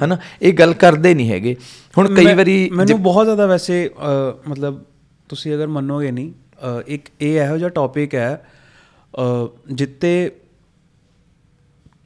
ਹੈਨਾ? 0.02 0.18
ਇਹ 0.42 0.52
ਗੱਲ 0.52 0.72
ਕਰਦੇ 0.74 1.14
ਨਹੀਂ 1.14 1.30
ਹੈਗੇ। 1.30 1.56
ਹੁਣ 1.98 2.14
ਕਈ 2.14 2.34
ਵਾਰੀ 2.34 2.58
ਮੈਨੂੰ 2.72 3.02
ਬਹੁਤ 3.02 3.26
ਜ਼ਿਆਦਾ 3.26 3.46
ਵੈਸੇ 3.46 3.90
ਮਤਲਬ 4.48 4.82
ਤੁਸੀਂ 5.28 5.54
ਅਗਰ 5.54 5.66
ਮੰਨੋਗੇ 5.66 6.10
ਨਹੀਂ 6.10 6.32
ਇੱਕ 6.86 7.08
ਇਹ 7.20 7.40
ਇਹੋ 7.40 7.56
ਜਿਹਾ 7.58 7.68
ਟੌਪਿਕ 7.68 8.14
ਹੈ 8.14 8.46
ਜਿੱਤੇ 9.72 10.30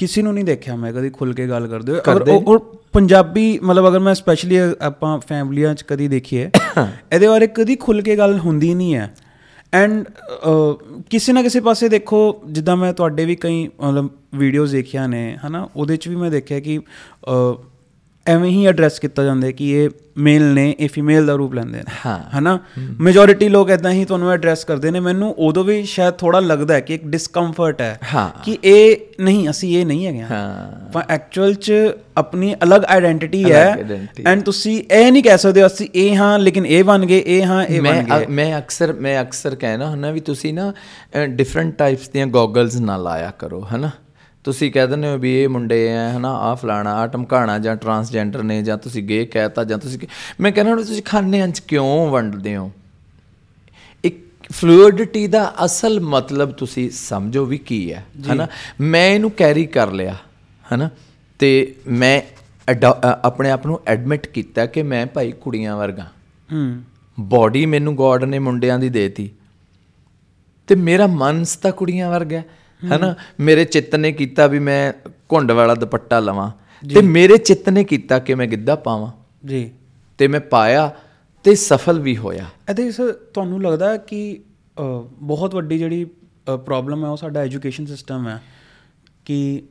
ਕਿਸੇ 0.00 0.22
ਨੂੰ 0.22 0.34
ਨਹੀਂ 0.34 0.44
ਦੇਖਿਆ 0.44 0.76
ਮੈਂ 0.76 0.92
ਕਦੀ 0.92 1.10
ਖੁੱਲ 1.10 1.32
ਕੇ 1.34 1.46
ਗੱਲ 1.48 1.66
ਕਰਦੇ 1.68 1.92
ਹੋਏ। 1.92 2.00
ਅਗਰ 2.12 2.30
ਉਹ 2.30 2.58
ਪੰਜਾਬੀ 2.92 3.58
ਮਤਲਬ 3.62 3.88
ਅਗਰ 3.88 3.98
ਮੈਂ 3.98 4.14
ਸਪੈਸ਼ਲੀ 4.14 4.56
ਆਪਾਂ 4.82 5.18
ਫੈਮਲੀਆਂ 5.28 5.74
'ਚ 5.74 5.84
ਕਦੀ 5.88 6.08
ਦੇਖੀਏ 6.08 6.44
ਇਹਦੇ 7.12 7.26
ਬਾਰੇ 7.28 7.46
ਕਦੀ 7.54 7.76
ਖੁੱਲ 7.76 8.02
ਕੇ 8.02 8.16
ਗੱਲ 8.16 8.38
ਹੁੰਦੀ 8.38 8.72
ਨਹੀਂ 8.74 8.94
ਹੈ। 8.94 9.10
ਐਂਡ 9.72 10.04
ਕਿਸੇ 11.10 11.32
ਨਾ 11.32 11.42
ਕਿਸੇ 11.42 11.60
ਪਾਸੇ 11.60 11.88
ਦੇਖੋ 11.88 12.20
ਜਿੱਦਾਂ 12.46 12.76
ਮੈਂ 12.76 12.92
ਤੁਹਾਡੇ 12.92 13.24
ਵੀ 13.24 13.36
ਕਈ 13.36 13.66
ਮਤਲਬ 13.80 14.08
ਵੀਡੀਓਜ਼ 14.34 14.72
ਦੇਖਿਆ 14.72 15.06
ਨੇ 15.06 15.22
ਹਨਾ? 15.46 15.68
ਉਹਦੇ 15.76 15.96
'ਚ 15.96 16.08
ਵੀ 16.08 16.16
ਮੈਂ 16.16 16.30
ਦੇਖਿਆ 16.30 16.60
ਕਿ 16.60 16.78
ਐਵੇਂ 18.26 18.50
ਹੀ 18.50 18.66
ਐਡਰੈਸ 18.66 18.98
ਕੀਤਾ 18.98 19.24
ਜਾਂਦਾ 19.24 19.46
ਹੈ 19.46 19.52
ਕਿ 19.52 19.70
ਇਹ 19.70 19.90
ਮੇਲ 20.18 20.42
ਨੇ 20.54 20.74
ਇਹ 20.80 20.88
ਫੀਮੇਲ 20.88 21.26
ਦਾ 21.26 21.34
ਰੂਪ 21.34 21.54
ਲੈਂਦੇ 21.54 21.78
ਨੇ। 21.78 21.84
ਹਾਂ। 22.06 22.38
ਹਨਾ? 22.38 22.58
ਮੈਜੋਰਿਟੀ 23.00 23.48
ਲੋਕ 23.48 23.70
ਇਦਾਂ 23.70 23.92
ਹੀ 23.92 24.04
ਤੁਹਾਨੂੰ 24.04 24.30
ਐਡਰੈਸ 24.30 24.64
ਕਰਦੇ 24.64 24.90
ਨੇ। 24.90 25.00
ਮੈਨੂੰ 25.00 25.34
ਉਦੋਂ 25.38 25.64
ਵੀ 25.64 25.84
ਸ਼ਾਇਦ 25.84 26.14
ਥੋੜਾ 26.14 26.40
ਲੱਗਦਾ 26.40 26.74
ਹੈ 26.74 26.80
ਕਿ 26.80 26.94
ਇੱਕ 26.94 27.04
ਡਿਸਕੰਫਰਟ 27.06 27.80
ਹੈ। 27.80 27.98
ਕਿ 28.44 28.58
ਇਹ 28.64 28.96
ਨਹੀਂ 29.20 29.50
ਅਸੀਂ 29.50 29.80
ਇਹ 29.80 29.86
ਨਹੀਂ 29.86 30.06
ਹੈਗੇ। 30.06 30.20
ਹਾਂ। 30.20 30.90
ਪਰ 30.90 31.02
ਐਕਚੁਅਲ 31.08 31.54
ਚ 31.54 31.72
ਆਪਣੀ 32.16 32.54
ਅਲੱਗ 32.62 32.84
ਆਇਡੈਂਟੀਟੀ 32.84 33.52
ਹੈ। 33.52 33.76
ਐਂਡ 34.26 34.42
ਤੁਸੀਂ 34.42 34.84
ਇਹ 34.92 35.12
ਨਹੀਂ 35.12 35.22
ਕਹਿ 35.22 35.38
ਸਕਦੇ 35.38 35.66
ਅਸੀਂ 35.66 35.88
ਇਹ 35.94 36.16
ਹਾਂ 36.16 36.38
ਲੇਕਿਨ 36.38 36.66
ਇਹ 36.66 36.84
ਬਣ 36.84 37.06
ਗਏ 37.06 37.22
ਇਹ 37.26 37.42
ਹਾਂ 37.44 37.64
ਇਹ 37.64 37.82
ਬਣ 37.82 38.02
ਗਏ। 38.02 38.26
ਮੈਂ 38.26 38.58
ਅਕਸਰ 38.58 38.92
ਮੈਂ 38.92 39.22
ਅਕਸਰ 39.22 39.54
ਕਹਿਣਾ 39.54 39.86
ਹੁੰਦਾ 39.86 40.10
ਵੀ 40.10 40.20
ਤੁਸੀਂ 40.20 40.54
ਨਾ 40.54 40.72
ਡਿਫਰੈਂਟ 41.26 41.78
ਟਾਈਪਸ 41.78 42.08
ਦੀਆਂ 42.08 42.26
ਗੋਗਲਸ 42.26 42.76
ਨਾ 42.76 42.96
ਲਾਇਆ 42.96 43.32
ਕਰੋ 43.38 43.66
ਹਨਾ? 43.74 43.90
ਤੁਸੀਂ 44.44 44.72
ਕਹਿ 44.72 44.86
ਦਿੰਦੇ 44.86 45.08
ਹੋ 45.08 45.18
ਵੀ 45.18 45.42
ਇਹ 45.42 45.48
ਮੁੰਡੇ 45.48 45.96
ਆ 45.96 46.10
ਹਨਾ 46.16 46.32
ਆ 46.32 46.54
ਫਲਾਣਾ 46.54 46.94
ਆ 46.94 47.06
ਟਮਕਾਣਾ 47.06 47.58
ਜਾਂ 47.58 47.76
ਟਰਾਂਸਜੈਂਡਰ 47.76 48.42
ਨੇ 48.42 48.62
ਜਾਂ 48.62 48.78
ਤੁਸੀਂ 48.78 49.02
ਗੇ 49.02 49.26
ਕਹਿਤਾ 49.26 49.64
ਜਾਂ 49.64 49.78
ਤੁਸੀਂ 49.78 49.98
ਮੈਂ 50.40 50.52
ਕਹਿੰਦਾ 50.52 50.76
ਤੁਸੀਂ 50.76 51.02
ਖਾਨਿਆਂ 51.02 51.48
'ਚ 51.48 51.60
ਕਿਉਂ 51.60 52.10
ਵੰਡਦੇ 52.10 52.56
ਹੋ? 52.56 52.72
ਇੱਕ 54.04 54.16
ਫਲੂਇਡਿਟੀ 54.52 55.26
ਦਾ 55.26 55.54
ਅਸਲ 55.64 56.00
ਮਤਲਬ 56.00 56.50
ਤੁਸੀਂ 56.50 56.90
ਸਮਝੋ 56.90 57.44
ਵੀ 57.44 57.58
ਕੀ 57.58 57.92
ਹੈ 57.92 58.04
ਹਨਾ? 58.32 58.46
ਮੈਂ 58.80 59.10
ਇਹਨੂੰ 59.10 59.30
ਕੈਰੀ 59.30 59.66
ਕਰ 59.66 59.90
ਲਿਆ 59.90 60.16
ਹਨਾ? 60.74 60.90
ਤੇ 61.38 61.74
ਮੈਂ 61.86 62.22
ਆਪਣੇ 63.24 63.50
ਆਪ 63.50 63.66
ਨੂੰ 63.66 63.80
ਐਡਮਿਟ 63.86 64.26
ਕੀਤਾ 64.26 64.66
ਕਿ 64.66 64.82
ਮੈਂ 64.82 65.06
ਭਾਈ 65.06 65.32
ਕੁੜੀਆਂ 65.32 65.76
ਵਰਗਾ। 65.76 66.06
ਹੂੰ। 66.52 66.82
ਬਾਡੀ 67.20 67.66
ਮੈਨੂੰ 67.66 67.94
ਗੋਡ 67.94 68.24
ਨੇ 68.24 68.38
ਮੁੰਡਿਆਂ 68.38 68.78
ਦੀ 68.78 68.88
ਦੇਤੀ। 68.88 69.30
ਤੇ 70.66 70.74
ਮੇਰਾ 70.74 71.06
ਮਨ 71.06 71.44
ਤਾਂ 71.62 71.72
ਕੁੜੀਆਂ 71.72 72.10
ਵਰਗਾ 72.10 72.36
ਹੈ, 72.36 72.44
ਹੈਨਾ? 72.84 73.14
ਮੇਰੇ 73.40 73.64
ਚਿੱਤ 73.64 73.96
ਨੇ 73.96 74.12
ਕੀਤਾ 74.12 74.46
ਵੀ 74.46 74.58
ਮੈਂ 74.58 74.92
ਘੁੰਡ 75.32 75.52
ਵਾਲਾ 75.52 75.74
ਦੁਪੱਟਾ 75.74 76.20
ਲਵਾਂ 76.20 76.50
ਤੇ 76.94 77.02
ਮੇਰੇ 77.02 77.36
ਚਿੱਤ 77.36 77.68
ਨੇ 77.68 77.84
ਕੀਤਾ 77.84 78.18
ਕਿ 78.18 78.34
ਮੈਂ 78.34 78.46
ਗਿੱਧਾ 78.46 78.74
ਪਾਵਾਂ। 78.74 79.12
ਜੀ। 79.46 79.70
ਤੇ 80.18 80.28
ਮੈਂ 80.28 80.40
ਪਾਇਆ 80.40 80.96
ਤੇ 81.44 81.54
ਸਫਲ 81.54 82.00
ਵੀ 82.00 82.16
ਹੋਇਆ। 82.16 82.44
ਇਹਦੇ 82.70 82.90
ਸਰ 82.90 83.12
ਤੁਹਾਨੂੰ 83.12 83.62
ਲੱਗਦਾ 83.62 83.96
ਕਿ 83.96 84.40
ਬਹੁਤ 85.22 85.54
ਵੱਡੀ 85.54 85.78
ਜਿਹੜੀ 85.78 86.04
ਪ੍ਰੋਬਲਮ 86.66 87.04
ਹੈ 87.04 87.10
ਉਹ 87.10 87.16
ਸਾਡਾ 87.16 87.40
ਐਜੂਕੇਸ਼ਨ 87.40 87.86
ਸਿਸਟਮ 87.86 88.28
ਹੈ 88.28 88.42
ਕਿ 89.24 89.62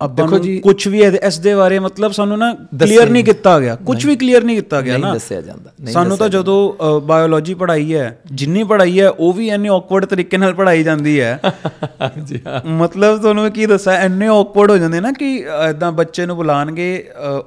ਆਪਾਂ 0.00 0.26
ਨੂੰ 0.28 0.38
ਕੁਝ 0.62 0.88
ਵੀ 0.88 1.00
ਇਸ 1.26 1.38
ਦੇ 1.38 1.54
ਬਾਰੇ 1.54 1.78
ਮਤਲਬ 1.78 2.12
ਸਾਨੂੰ 2.12 2.36
ਨਾ 2.38 2.52
ਕਲੀਅਰ 2.80 3.08
ਨਹੀਂ 3.10 3.24
ਕੀਤਾ 3.24 3.58
ਗਿਆ। 3.60 3.74
ਕੁਝ 3.86 4.04
ਵੀ 4.06 4.16
ਕਲੀਅਰ 4.16 4.44
ਨਹੀਂ 4.44 4.56
ਕੀਤਾ 4.56 4.80
ਗਿਆ 4.80 4.92
ਨਹੀਂ 4.92 5.02
ਨਾ। 5.02 5.12
ਦੱਸਿਆ 5.12 5.40
ਜਾਂਦਾ, 5.40 5.70
ਸਾਨੂੰ 5.92 6.16
ਤਾਂ 6.16 6.28
ਜਦੋਂ 6.28 7.00
ਬਾਇਓਲੋਜੀ 7.00 7.54
ਪੜ੍ਹਾਈ 7.54 7.94
ਹੈ 7.94 8.18
ਜਿੰਨੀ 8.32 8.64
ਪੜ੍ਹਾਈ 8.64 9.00
ਹੈ 9.00 9.08
ਉਹ 9.10 9.32
ਵੀ 9.32 9.48
ਇੰਨੇ 9.48 9.68
ਔਕਵਰਡ 9.68 10.04
ਤਰੀਕੇ 10.04 10.36
ਨਾਲ 10.36 10.54
ਪੜ੍ਹਾਈ 10.54 10.82
ਜਾਂਦੀ 10.82 11.18
ਹੈ। 11.20 11.38
ਜੀ 12.26 12.40
ਹਾਂ। 12.46 12.60
ਮਤਲਬ 12.72 13.20
ਤੁਹਾਨੂੰ 13.22 13.50
ਕੀ 13.52 13.66
ਦੱਸਾਂ 13.66 13.94
ਇੰਨੇ 14.00 14.28
ਔਕਵਰਡ 14.28 14.70
ਹੋ 14.70 14.76
ਜਾਂਦੇ 14.78 15.00
ਨਾ 15.00 15.12
ਕਿ 15.12 15.34
ਇਦਾਂ 15.68 15.90
ਬੱਚੇ 15.92 16.26
ਨੂੰ 16.26 16.36
ਬੁਲਾਣਗੇ 16.36 16.88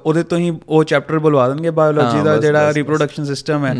ਉਹਦੇ 0.04 0.22
ਤੋਂ 0.22 0.38
ਹੀ 0.38 0.52
ਉਹ 0.68 0.84
ਚੈਪਟਰ 0.84 1.18
ਬੁਲਵਾ 1.18 1.48
ਦੇਣਗੇ। 1.48 1.70
ਬਾਇਓਲੋਜੀ 1.70 2.22
ਦਾ 2.24 2.36
ਜਿਹੜਾ 2.36 2.72
ਰਿਪਰੋਡਕਸ਼ਨ 2.74 3.24
ਸਿਸਟਮ 3.24 3.66
ਹੈ 3.66 3.74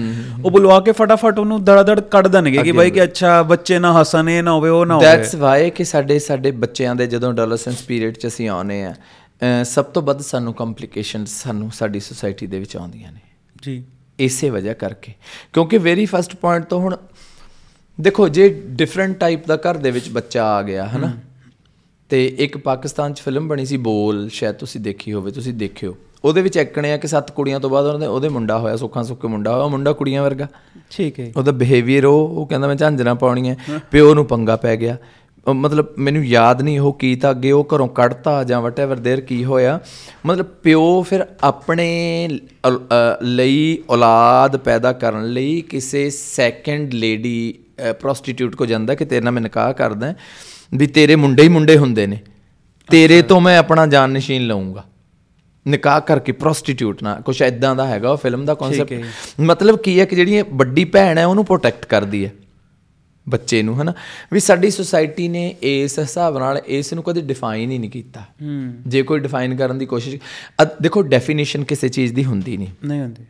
ਉਹ 0.45 0.51
ਬੁਲਵਾ 0.51 0.79
ਕੇ 0.81 0.93
ਫਟਾਫਟ 0.93 1.39
ਉਹਨੂੰ 1.39 1.62
ਦੜਦੜ 1.64 1.99
ਕੱਢ 2.11 2.29
ਦੇਣਗੇ 2.29 2.62
ਕਿ 2.62 2.73
ਬਾਈ 2.73 2.91
ਕਿ 2.91 3.03
ਅੱਛਾ 3.05 3.43
ਬੱਚੇ 3.43 3.79
ਨਾ 3.79 3.93
ਹੱਸਣ 4.01 4.29
ਇਹ 4.31 4.43
ਨਾ 4.43 4.53
ਹੋਵੇ 4.53 4.71
ਉਹ 4.71 4.87
ਨਾ 4.87 4.95
ਹੋਵੇ। 4.95 5.07
ਦੈਟਸ 5.07 5.35
ਵਾਈ 5.35 5.71
ਕਿ 5.71 5.85
ਸਾਡੇ 5.85 6.18
ਸਾਡੇ 6.18 6.51
ਬੱਚਿਆਂ 6.61 6.95
ਦੇ 6.95 7.07
ਜਦੋਂ 7.07 7.33
ਐਡੋਲੈਸੈਂਸ 7.33 7.83
ਪੀਰੀਅਡ 7.83 8.14
'ਚ 8.14 8.27
ਅਸੀਂ 8.27 8.49
ਆਉਨੇ 8.61 8.85
ਆ। 8.85 8.95
ਸਭ 9.63 9.85
ਤੋਂ 9.85 10.03
ਵੱਧ 10.03 10.21
ਸਾਨੂੰ 10.21 10.55
ਕੰਪਲਿਕੇਸ਼ਨਸ 10.55 11.43
ਸਾਨੂੰ 11.43 11.71
ਸਾਡੀ 11.71 12.01
ਸੋਸਾਇਟੀ 12.01 12.47
ਦੇ 12.47 12.59
ਵਿੱਚ 12.59 12.77
ਆਉਂਦੀਆਂ 12.77 13.13
ਨੇ। 13.13 13.21
ਜੀ। 13.63 13.85
ਇਸੇ 14.19 14.51
ਵਜ੍ਹਾ 14.51 14.73
ਕਰਕੇ। 14.73 15.13
ਕਿਉਂਕਿ 15.53 15.79
ਵੈਰੀ 15.79 16.07
ਫਸਟ 16.07 16.37
ਪੁਆਇੰਟ 16.37 16.65
ਤੋਂ 16.65 16.81
ਹੁਣ 16.81 16.97
ਦੇਖੋ 18.01 18.29
ਜੇ 18.29 18.63
ਡਿਫਰੈਂਟ 18.67 19.19
ਟਾਈਪ 19.19 19.47
ਦਾ 19.47 19.57
ਘਰ 19.57 19.77
ਦੇ 19.77 19.91
ਵਿੱਚ 19.91 20.09
ਬੱਚਾ 20.09 20.45
ਆ 20.45 20.63
ਗਿਆ 20.63 20.89
ਹਨਾ? 20.89 21.13
ਤੇ 22.09 22.27
ਇੱਕ 22.39 22.59
ਪਾਕਿਸਤਾਨ 22.59 23.15
'ਚ 23.15 23.21
ਫਿਲਮ 23.21 23.49
ਬਣੀ 23.49 23.67
ਸੀ 23.67 23.77
ਬੋਲ 23.77 24.29
ਸ਼ਾਇਦ 24.29 24.55
ਤੁਸੀਂ 24.55 24.81
ਦੇਖੀ 24.81 25.13
ਹੋਵੇ 25.13 25.31
ਤੁਸੀਂ 25.31 25.55
ਦੇਖਿਓ। 25.55 25.97
ਉਹਦੇ 26.25 26.43
ਵਿੱਚ 26.43 26.59
ਐਕਣੇ 26.59 26.93
ਆ 26.93 26.97
ਕਿ 26.97 27.07
ਸੱਤ 27.07 27.31
ਕੁੜੀਆਂ 27.31 27.61
ਤੋਂ 27.61 27.71
ਬਾਅਦ 27.71 27.87
ਉਹਨਾਂ 27.87 28.01
ਦੇ 28.01 28.07
ਉਹਦੇ 28.07 28.29
ਮੁੰਡਾ 28.29 28.59
ਹੋਇਆ 28.59 28.77
ਸੁੱਖਾਂ 28.77 29.05
ਸੁੱਕੇ 29.05 29.29
ਮੁੰਡਾ 29.29 29.57
ਹੋਇਆ 29.57 29.67
ਮੁੰਡਾ 29.67 29.93
ਕੁੜੀਆਂ 29.93 30.23
ਵਰਗਾ। 30.23 30.49
ਠੀਕ 30.91 31.21
ਹੈ। 31.21 31.33
ਉਹਦਾ 31.37 31.53
ਬਿਹੇਵੀਅਰ 31.53 32.05
ਉਹ 32.05 32.29
ਉਹ 32.29 32.47
ਕਹਿੰਦਾ 32.47 32.67
ਮੈਂ 32.67 32.77
ਝਾਂਜਰਾਂ 32.77 33.15
ਪਾਉਣੀਆਂ। 33.15 33.57
ਪਿਓ 33.91 34.15
ਨੂੰ 34.15 34.27
ਪੰਗਾ 34.27 34.57
ਪੈ 34.57 34.77
ਗਿਆ। 34.77 34.97
ਮਤਲਬ 35.45 35.88
ਮੈਨੂੰ 35.97 36.24
ਯਾਦ 36.26 36.62
ਨਹੀਂ 36.62 36.80
ਉਹ 36.80 36.93
ਕੀ 36.93 37.16
ਤਾਂ 37.16 37.32
ਅੱਗੇ 37.32 37.51
ਉਹ 37.51 37.68
ਘਰੋਂ 37.76 37.88
ਕੱਢਤਾ 37.88 38.43
ਜਾਂ 38.43 38.62
ਵਟਐਵਰ 38.62 38.97
देयर 38.99 39.22
ਕੀ 39.22 39.43
ਹੋਇਆ 39.43 39.80
ਮਤਲਬ 40.26 40.45
ਪਿਓ 40.64 41.01
ਫਿਰ 41.01 41.26
ਆਪਣੇ 41.43 41.86
ਅਲ- 42.68 42.80
ਅ, 42.80 43.18
ਲਈ 43.24 43.78
ਔਲਾਦ 43.89 44.58
ਪੈਦਾ 44.58 44.91
ਕਰਨ 44.93 45.26
ਲਈ 45.26 45.60
ਕਿਸੇ 45.62 46.10
ਸੈਕੰਡ 46.10 46.93
ਲੇਡੀ 46.93 47.53
ਪ੍ਰੋਸਟੀਟਿਊਟ 47.99 48.56
ਕੋ 48.56 48.66
ਜਾਂਦਾ 48.66 48.95
ਕਿ 48.95 49.06
ਤੇਰੇ 49.06 49.22
ਨਾਲ 49.22 49.34
ਮੈਂ 49.34 49.41
ਨਿਕਾਹ 49.41 49.72
ਕਰਦਾ 49.74 50.14
ਵੀ 50.72 50.88
ਤੇਰੇ 50.88 51.16
ਮੁੰਡੇ 51.16 51.43
ਹੀ 51.43 51.49
ਮੁੰਡੇ 51.49 51.78
ਹੁੰਦੇ 51.78 52.08
ਨੇ 52.08 52.18
ਤੇਰੇ 52.89 53.22
ਤੋਂ 53.22 53.39
ਮੈਂ 53.41 53.58
ਆਪਣਾ 53.58 53.86
ਜਾਨ 53.88 54.12
ਨਿਸ਼ੀਨ 54.12 54.47
ਲਵਾਂਗਾ 54.47 54.84
ਨਿਕਾਹ 55.66 55.99
ਕਰਕੇ 56.01 56.32
ਪ੍ਰੋਸਟੀਟਿਊਟ 56.32 57.03
ਨਾਲ 57.03 57.22
ਕੁਛ 57.22 57.41
ਐਦਾਂ 57.41 57.76
ਦਾ 57.76 57.86
ਹੈਗਾ 57.88 58.10
ਉਹ 58.10 58.18
ਫਿਲਮ 58.18 58.45
ਦਾ 58.45 58.53
ਕਨਸੈਪਟ 58.56 59.41
ਮਤਲਬ 59.41 59.78
ਕੀ 59.78 59.99
ਹੈ 59.99 60.06
ਕਿ 60.06 60.16
ਜਿਹੜੀ 60.16 60.34
ਇਹ 60.34 60.43
ਵੱਡੀ 60.53 60.86
ਭੈਣ 60.86 61.18
ਹੈ 61.18 61.26
ਉਹਨੂੰ 61.26 61.45
ਪ੍ਰੋਟੈਕਟ 61.45 61.86
ਕਰਦੀ 61.86 62.26
ਹੈ 62.26 62.32
ਬੱਚੇ 63.29 63.62
ਨੂੰ 63.62 63.83
ਹਨਾ? 63.83 63.95
ਵੀ 64.33 64.41
ਸਾਡੀ 64.41 64.71
ਸੁਸਾਇਟੀ 64.71 65.29
ਨੇ 65.29 65.55
ਇਸ 65.62 65.99
ਹਿਸਾਬ 65.99 66.39
ਨਾਲ 66.39 66.61
ਇਸ 66.66 66.93
ਨੂੰ 66.93 67.03
ਕਦੇ 67.05 67.21
ਡਿਫਾਈਨ 67.21 67.71
ਹੀ 67.71 67.79
ਨਹੀਂ 67.79 67.91
ਕੀਤਾ। 67.91 68.21
ਜੇ 68.87 69.03
ਕੋਈ 69.03 69.18
ਡਿਫਾਈਨ 69.18 69.57
ਕਰਨ 69.57 69.79
ਦੀ 69.79 69.87
ਕੋਸ਼ਿਸ਼ 69.87 70.16
ਦੇਖੋ 70.83 71.03
ਡੈਫੀਨੇਸ਼ਨ 71.03 71.64
ਕਿਸੇ 71.64 71.89
ਚੀਜ਼ 71.89 72.14
ਦੀ 72.14 72.25
ਹੁੰਦੀ 72.25 72.57
ਨਹੀਂ। 72.57 72.68
ਨਹੀਂ 72.85 73.01
ਹੁੰਦੀ। 73.01 73.23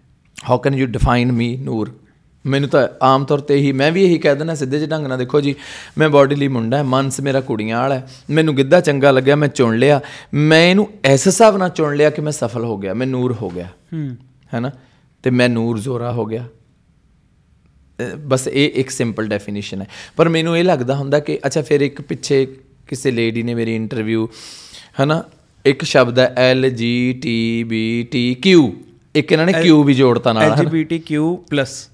How 0.50 0.58
can 0.58 0.74
you 0.74 0.86
define 0.86 1.32
me 1.32 1.56
Noor 1.56 1.92
ਮੈਨੂੰ 2.46 2.68
ਤਾਂ 2.68 2.88
ਆਮ 3.02 3.24
ਤੌਰ 3.24 3.38
ਤੇ 3.38 3.56
ਹੀ 3.56 3.72
ਮੈਂ 3.72 3.92
ਵੀ 3.92 4.04
ਇਹੀ 4.04 4.18
ਕਹਿ 4.18 4.36
ਦਿੰਦਾ 4.36 4.54
ਸਿੱਧੇ 4.54 4.78
ਜਿਹੇ 4.78 4.90
ਢੰਗ 4.90 5.06
ਨਾਲ 5.06 5.18
ਦੇਖੋ 5.18 5.40
ਜੀ 5.40 5.54
ਮੈਂ 5.98 6.08
ਬਾਡੀਲੀ 6.08 6.48
ਮੁੰਡਾ 6.48 6.76
ਹੈ 6.76 6.82
ਮਨਸ 6.82 7.20
ਮੇਰਾ 7.20 7.40
ਕੁੜੀਆਂ 7.40 7.80
ਵਾਲਾ 7.80 7.94
ਹੈ। 7.94 8.10
ਮੈਨੂੰ 8.30 8.56
ਗਿੱਧਾ 8.56 8.80
ਚੰਗਾ 8.80 9.10
ਲੱਗਿਆ 9.10 9.36
ਮੈਂ 9.36 9.48
ਚੁਣ 9.48 9.76
ਲਿਆ। 9.76 10.00
ਮੈਂ 10.34 10.70
ਇਹਨੂੰ 10.70 10.88
ਇਸ 11.12 11.26
ਹਿਸਾਬ 11.26 11.56
ਨਾਲ 11.56 11.68
ਚੁਣ 11.68 11.96
ਲਿਆ 11.96 12.10
ਕਿ 12.10 12.22
ਮੈਂ 12.22 12.32
ਸਫਲ 12.32 12.64
ਹੋ 12.64 12.78
ਗਿਆ 12.78 12.94
ਮੈਂ 12.94 13.06
ਨੂਰ 13.06 13.32
ਹੋ 13.32 13.50
ਗਿਆ। 13.50 13.64
ਹੂੰ। 13.64 14.16
ਹੈਨਾ? 14.54 14.70
ਤੇ 15.22 15.30
ਮੈਂ 15.30 15.48
ਨੂਰ 15.48 15.78
ਜ਼ੋਰਾ 15.78 16.12
ਹੋ 16.12 16.24
ਗਿਆ। 16.24 16.44
ਬਸ 18.16 18.48
ਇਹ 18.48 18.70
ਇੱਕ 18.74 18.90
ਸਿੰਪਲ 18.90 19.26
ਡੈਫੀਨੇਸ਼ਨ 19.26 19.80
ਹੈ। 19.82 19.86
ਪਰ 20.16 20.28
ਮੈਨੂੰ 20.28 20.58
ਇਹ 20.58 20.64
ਲੱਗਦਾ 20.64 20.94
ਹੁੰਦਾ 20.94 21.20
ਕਿ 21.20 21.38
ਅੱਛਾ 21.46 21.62
ਫਿਰ 21.62 21.80
ਇੱਕ 21.80 22.00
ਪਿੱਛੇ 22.02 22.46
ਕਿਸੇ 22.88 23.10
ਲੇਡੀ 23.10 23.42
ਨੇ 23.42 23.54
ਮੇਰੀ 23.54 23.74
ਇੰਟਰਵਿਊ 23.76 24.26
ਹਨਾ 25.02 25.22
ਇੱਕ 25.64 25.84
ਸ਼ਬਦ 25.84 26.18
ਹੈ 26.18 26.34
L 26.36 26.70
G 26.70 27.12
T 27.22 27.64
B 27.64 28.02
T 28.12 28.34
ਕਿਊ 28.34 28.70
ਇੱਕ 29.14 29.32
ਇਹਨਾਂ 29.32 29.46
ਨੇ 29.46 29.52
ਕਿਊ 29.52 29.82
ਵੀ 29.82 29.94
ਜੋੜਤਾ 29.94 30.32
ਨਾਲ? 30.32 30.50
LGBTQ+ 30.50 31.36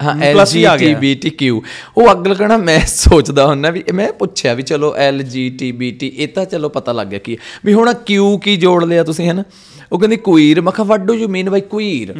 ਹਾਂ 0.03 0.15
ਪਲੱਸ 0.33 0.55
ਹੀ 0.55 0.63
ਆ 0.63 0.75
ਗਿਆ। 0.77 0.89
LGBTQ 0.89 1.61
ਉਹ 1.97 2.11
ਅਗਲ 2.11 2.35
ਕਹਣਾ 2.35 2.57
ਮੈਂ 2.57 2.79
ਸੋਚਦਾ 2.87 3.45
ਹੁੰਨਾ 3.47 3.69
ਵੀ 3.69 3.83
ਮੈਂ 3.93 4.11
ਪੁੱਛਿਆ 4.13 4.53
ਵੀ 4.53 4.63
ਚਲੋ 4.63 4.93
LGBTBT 5.09 6.09
ਇਹ 6.13 6.27
ਤਾਂ 6.27 6.45
ਚਲੋ 6.45 6.69
ਪਤਾ 6.69 6.91
ਲੱਗ 6.91 7.07
ਗਿਆ 7.07 7.19
ਕੀ। 7.19 7.37
ਵੀ 7.65 7.73
ਹੁਣ 7.73 7.93
ਕਿਊ 8.05 8.37
ਕੀ 8.37 8.55
ਜੋੜ 8.57 8.83
ਲਿਆ 8.83 9.03
ਤੁਸੀਂ 9.03 9.29
ਹਨਾ? 9.29 9.43
ਉਹ 9.91 9.99
ਕਹਿੰਦੀ 9.99 10.15
ਕੁਈਰ। 10.17 10.61
ਮੈਂ 10.61 10.71
ਕਿਹਾ 10.71 10.85
what 10.87 11.01
do 11.01 11.13
you 11.13 11.27
mean 11.27 11.49
by 11.49 11.61
queer? 11.61 12.13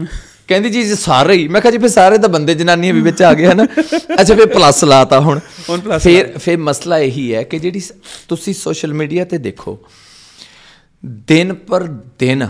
ਕਹਿੰਦੀ 0.48 0.70
ਜੀ 0.70 0.96
ਸਾਰੇ 0.96 1.34
ਹੀ। 1.34 1.48
ਮੈਂ 1.48 1.62
ਕਿਹਾ 1.62 1.72
ਜੀ 1.72 1.78
ਫਿਰ 1.78 1.90
ਸਾਰੇ 1.90 2.18
ਤਾਂ 2.18 2.30
ਬੰਦੇ 2.30 2.56
ਜਨਾਨੀਆਂ 2.56 2.94
ਵੀ 2.94 3.02
ਵਿੱਚ 3.02 3.22
ਆ 3.22 3.34
ਗਏ 3.34 3.46
ਹਨਾ? 3.46 3.64
ਅੱਛਾ 4.22 4.36
ਫਿਰ 4.36 4.46
ਪਲੱਸ 4.46 4.84
ਲਾਤਾ 4.84 5.20
ਹੁਣ। 5.20 5.40
ਹੁਣ 5.70 5.80
plus 5.80 6.00
ਫਿਰ 6.00 6.38
ਫਿਰ 6.38 6.58
ਮਸਲਾ 6.58 6.98
ਇਹੀ 6.98 7.36
ਹੈ 7.36 7.44
ਕਿ 7.44 7.60
ਜਿਹੜੀ 7.60 7.82
ਤੁਸੀਂ 8.28 8.54
ਸੋਸ਼ਲ 8.54 8.94
ਮੀਡੀਆ 8.94 9.26
ਤੇ 9.26 9.38
ਦੇਖੋ 9.38 9.80
ਦਿਨ 11.06 11.54
ਪਰ 11.54 11.84
ਦਿਨ 12.20 12.50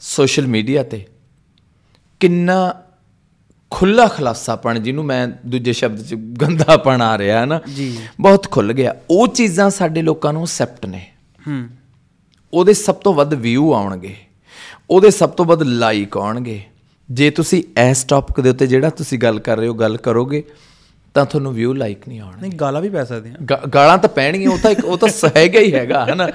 ਸੋਸ਼ਲ 0.00 0.46
ਮੀਡੀਆ 0.46 0.82
ਤੇ 0.82 1.04
ਕਿੰਨਾ 2.20 2.74
ਖੁੱਲਾ 3.70 4.06
ਖਲਾਸਾਪਣ 4.06 4.78
ਜਿਹਨੂੰ 4.78 5.04
ਮੈਂ 5.04 5.28
ਦੂਜੇ 5.46 5.72
ਸ਼ਬਦ 5.72 6.02
ਚ 6.02 6.14
ਗੰਦਾਪਣ 6.14 7.02
ਆ 7.02 7.18
ਰਿਹਾ 7.18 7.40
ਹੈ 7.40 7.46
ਨਾ 7.46 7.60
ਜੀ। 7.76 7.98
ਬਹੁਤ 8.20 8.50
ਖੁੱਲ 8.50 8.72
ਗਿਆ। 8.72 8.94
ਉਹ 9.10 9.28
ਚੀਜ਼ਾਂ 9.28 9.70
ਸਾਡੇ 9.70 10.02
ਲੋਕਾਂ 10.02 10.32
ਨੂੰ 10.32 10.44
ਅਸੈਪਟ 10.44 10.86
ਨੇ। 10.86 11.10
ਹੂੰ। 11.48 11.68
ਉਹਦੇ 12.54 12.72
ਸਭ 12.72 12.94
ਤੋਂ 12.94 13.14
ਵੱਧ 13.14 13.34
ਵਿਊ 13.34 13.72
ਆਉਣਗੇ। 13.72 14.16
ਉਹਦੇ 14.90 15.10
ਸਭ 15.10 15.30
ਤੋਂ 15.30 15.44
ਵੱਧ 15.44 15.62
ਲਾਈਕ 15.62 16.16
ਆਉਣਗੇ। 16.16 16.62
ਜੇ 17.10 17.30
ਤੁਸੀਂ 17.30 17.80
ਇਸ 17.90 18.04
ਟੌਪਿਕ 18.04 18.40
ਦੇ 18.40 18.50
ਉੱਤੇ 18.50 18.66
ਜਿਹੜਾ 18.66 18.90
ਤੁਸੀਂ 18.90 19.18
ਗੱਲ 19.18 19.38
ਕਰ 19.38 19.56
ਰਹੇ 19.56 19.68
ਹੋ 19.68 19.74
ਗੱਲ 19.74 19.96
ਕਰੋਗੇ 19.96 20.44
ਤਾਂ 21.14 21.26
ਤੁਹਾਨੂੰ 21.26 21.54
ਵਿਊ 21.54 21.72
ਲਾਈਕ 21.72 22.08
ਨਹੀਂ 22.08 22.20
ਆਉਣਗੇ। 22.20 22.40
ਨਹੀਂ 22.40 22.52
ਗਾਲਾਂ 22.52 22.82
ਵੀ 22.82 22.88
ਪੈ 22.88 23.04
ਸਕਦੀਆਂ। 23.04 23.34
ਗਾਲਾਂ 23.68 23.98
ਤਾਂ 23.98 24.08
ਪੈਣਗੀਆਂ 24.08 24.50
ਉਹ 24.50 24.58
ਤਾਂ 24.58 24.70
ਇੱਕ 24.70 24.84
ਉਹ 24.84 24.98
ਤਾਂ 24.98 25.08
ਹੈਗਾ 25.36 25.60
ਹੀ 25.60 25.74
ਹੈਗਾ 25.74 26.06
ਹਨਾ? 26.06 26.28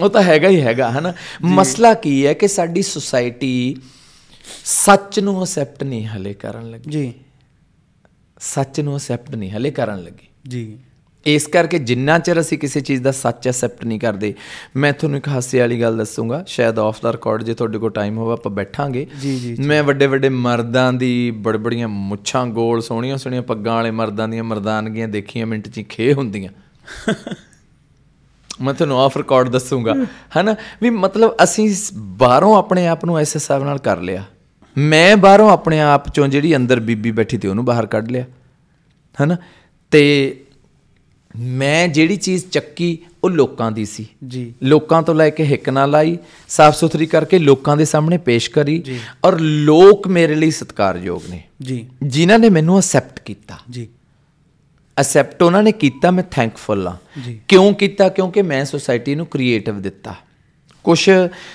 ਉਹ 0.00 0.10
ਤਾਂ 0.10 0.22
ਹੈਗਾ 0.22 0.48
ਹੀ 0.48 0.60
ਹੈਗਾ 0.60 0.90
ਹਨਾ? 0.90 1.14
ਮਸਲਾ 1.42 1.94
ਕੀ 1.94 2.26
ਹੈ 2.26 2.32
ਕਿ 2.32 2.48
ਸਾਡੀ 2.48 2.82
ਸੁਸਾਇਟੀ 2.82 3.76
ਸੱਚ 4.64 5.20
ਨੂੰ 5.20 5.44
ਅਸੈਪਟ 5.44 5.84
ਨਹੀਂ 5.84 6.06
ਹਲੇ 6.06 6.34
ਕਰਨ 6.34 6.70
ਲੱਗੀ। 6.70 6.90
ਜੀ। 6.90 7.14
ਸੱਚ 8.40 8.80
ਨੂੰ 8.80 8.96
ਅਸੈਪਟ 8.96 9.34
ਨਹੀਂ 9.34 9.50
ਹਲੇ 9.50 9.70
ਕਰਨ 9.70 10.02
ਲੱਗੀ। 10.02 10.26
ਜੀ। 10.48 10.78
ਇਸ 11.26 11.46
ਕਰਕੇ 11.46 11.78
ਜਿੰਨਾ 11.78 12.18
ਚਿਰ 12.18 12.40
ਅਸੀਂ 12.40 12.58
ਕਿਸੇ 12.58 12.80
ਚੀਜ਼ 12.80 13.02
ਦਾ 13.02 13.10
ਸੱਚ 13.10 13.48
ਅਸੈਪਟ 13.48 13.84
ਨਹੀਂ 13.84 14.00
ਕਰਦੇ 14.00 14.34
ਮੈਂ 14.76 14.92
ਤੁਹਾਨੂੰ 14.92 15.18
ਇੱਕ 15.18 15.28
ਹਾਸੇ 15.28 15.60
ਵਾਲੀ 15.60 15.80
ਗੱਲ 15.80 15.96
ਦੱਸੂਗਾ। 15.96 16.44
ਸ਼ਾਇਦ 16.46 16.78
ਆਫ 16.78 17.02
ਦਾ 17.02 17.12
ਰਿਕਾਰਡ 17.12 17.42
ਜੇ 17.42 17.54
ਤੁਹਾਡੇ 17.54 17.78
ਕੋਲ 17.78 17.90
ਟਾਈਮ 17.90 18.18
ਹੋਵੇ 18.18 18.32
ਆਪਾਂ 18.32 18.52
ਬੈਠਾਂਗੇ। 18.52 19.06
ਮੈਂ 19.58 19.82
ਵੱਡੇ 19.82 20.06
ਵੱਡੇ 20.06 20.28
ਮਰਦਾਂ 20.28 20.92
ਦੀ 20.92 21.30
ਬੜ 21.30 21.56
ਬੜੀਆਂ 21.56 21.88
ਮੁੱਛਾਂ 21.88 22.46
ਗੋਲ 22.46 22.80
ਸੋਹਣੀਆਂ 22.80 23.18
ਸੋਹਣੀਆਂ 23.18 23.42
ਪੱਗਾਂ 23.42 23.74
ਵਾਲੇ 23.74 23.90
ਮਰਦਾਂ 23.90 24.28
ਦੀਆਂ 24.28 24.44
ਮਰਦਾਨਗੀਆਂ 24.44 25.08
ਦੇਖੀਆਂ 25.08 25.46
ਮਿੰਟ 25.46 25.68
'ਚ 25.68 25.82
ਖੇ 25.88 26.12
ਹੁੰਦੀਆਂ। 26.12 26.52
ਮੈਂ 28.60 28.74
ਤੁਹਾਨੂੰ 28.74 29.00
ਆਫ 29.00 29.16
ਰਿਕਾਰਡ 29.16 29.48
ਦੱਸੂਗਾ। 29.48 29.94
ਹਨਾ? 30.40 30.56
ਵੀ 30.82 30.90
ਮਤਲਬ 30.90 31.34
ਅਸੀਂ 31.42 31.76
ਬਾਹਰੋਂ 31.94 32.56
ਆਪਣੇ 32.56 32.86
ਆਪ 32.86 33.04
ਨੂੰ 33.04 33.20
ਇਸ 33.20 33.36
ਹਿਸਾਬ 33.36 33.64
ਨਾਲ 33.64 33.78
ਕਰ 33.78 34.00
ਲਿਆ। 34.00 34.24
ਮੈਂ 34.78 35.16
ਬਾਹਰੋਂ 35.16 35.50
ਆਪਣੇ 35.50 35.80
ਆਪ 35.80 36.08
ਚੋਂ 36.08 36.28
ਜਿਹੜੀ 36.28 36.56
ਅੰਦਰ 36.56 36.80
ਬੀਬੀ 36.80 37.10
ਬੈਠੀ 37.10 37.38
ਤੇ 37.38 37.48
ਉਹਨੂੰ 37.48 37.64
ਬਾਹਰ 37.64 37.86
ਕੱਢ 37.86 38.10
ਲਿਆ। 38.10 38.24
ਹਨਾ? 39.22 39.36
ਤੇ 39.90 40.32
ਮੈਂ 41.38 41.88
ਜਿਹੜੀ 41.88 42.16
ਚੀਜ਼ 42.16 42.44
ਚੱਕੀ 42.44 42.98
ਉਹ 43.24 43.30
ਲੋਕਾਂ 43.30 43.72
ਦੀ 43.72 43.84
ਸੀ। 43.84 44.06
ਜੀ। 44.28 44.54
ਲੋਕਾਂ 44.62 45.02
ਤੋਂ 45.02 45.14
ਲੈ 45.14 45.30
ਕੇ 45.30 45.44
ਹਿੱਕ 45.44 45.68
ਨਾਲ 45.68 45.90
ਲਾਈ 45.90 46.18
ਸਾਫ਼ 46.48 46.76
ਸੁਥਰੀ 46.76 47.06
ਕਰਕੇ 47.06 47.38
ਲੋਕਾਂ 47.38 47.76
ਦੇ 47.76 47.84
ਸਾਹਮਣੇ 47.84 48.18
ਪੇਸ਼ 48.18 48.50
ਕਰੀ 48.50 48.84
ਔਰ 49.24 49.40
ਲੋਕ 49.40 50.08
ਮੇਰੇ 50.08 50.34
ਲਈ 50.34 50.50
ਸਤਿਕਾਰਯੋਗ 50.50 51.30
ਨੇ। 51.30 51.42
ਜੀ। 51.62 51.86
ਜਿਨ੍ਹਾਂ 52.02 52.38
ਨੇ 52.38 52.50
ਮੈਨੂੰ 52.50 52.78
ਅਸੈਪਟ 52.78 53.20
ਕੀਤਾ। 53.20 53.58
ਜੀ। 53.70 53.88
ਅਸੈਪਟ 55.00 55.42
ਉਹਨਾਂ 55.42 55.62
ਨੇ 55.62 55.72
ਕੀਤਾ 55.72 56.10
ਮੈਂ 56.10 56.24
ਥੈਂਕਫੁਲ 56.30 56.88
ਆ। 56.88 56.96
ਕਿਉਂ 57.48 57.74
ਕੀਤਾ? 57.74 58.08
ਕਿਉਂਕਿ 58.08 58.42
ਮੈਂ 58.42 58.64
ਸੁਸਾਇਟੀ 58.64 59.14
ਨੂੰ 59.14 59.26
ਕ੍ਰੀਏਟਿਵ 59.26 59.82
ਦਿੱਤਾ। 59.82 60.14
ਕੁਝ 60.84 61.10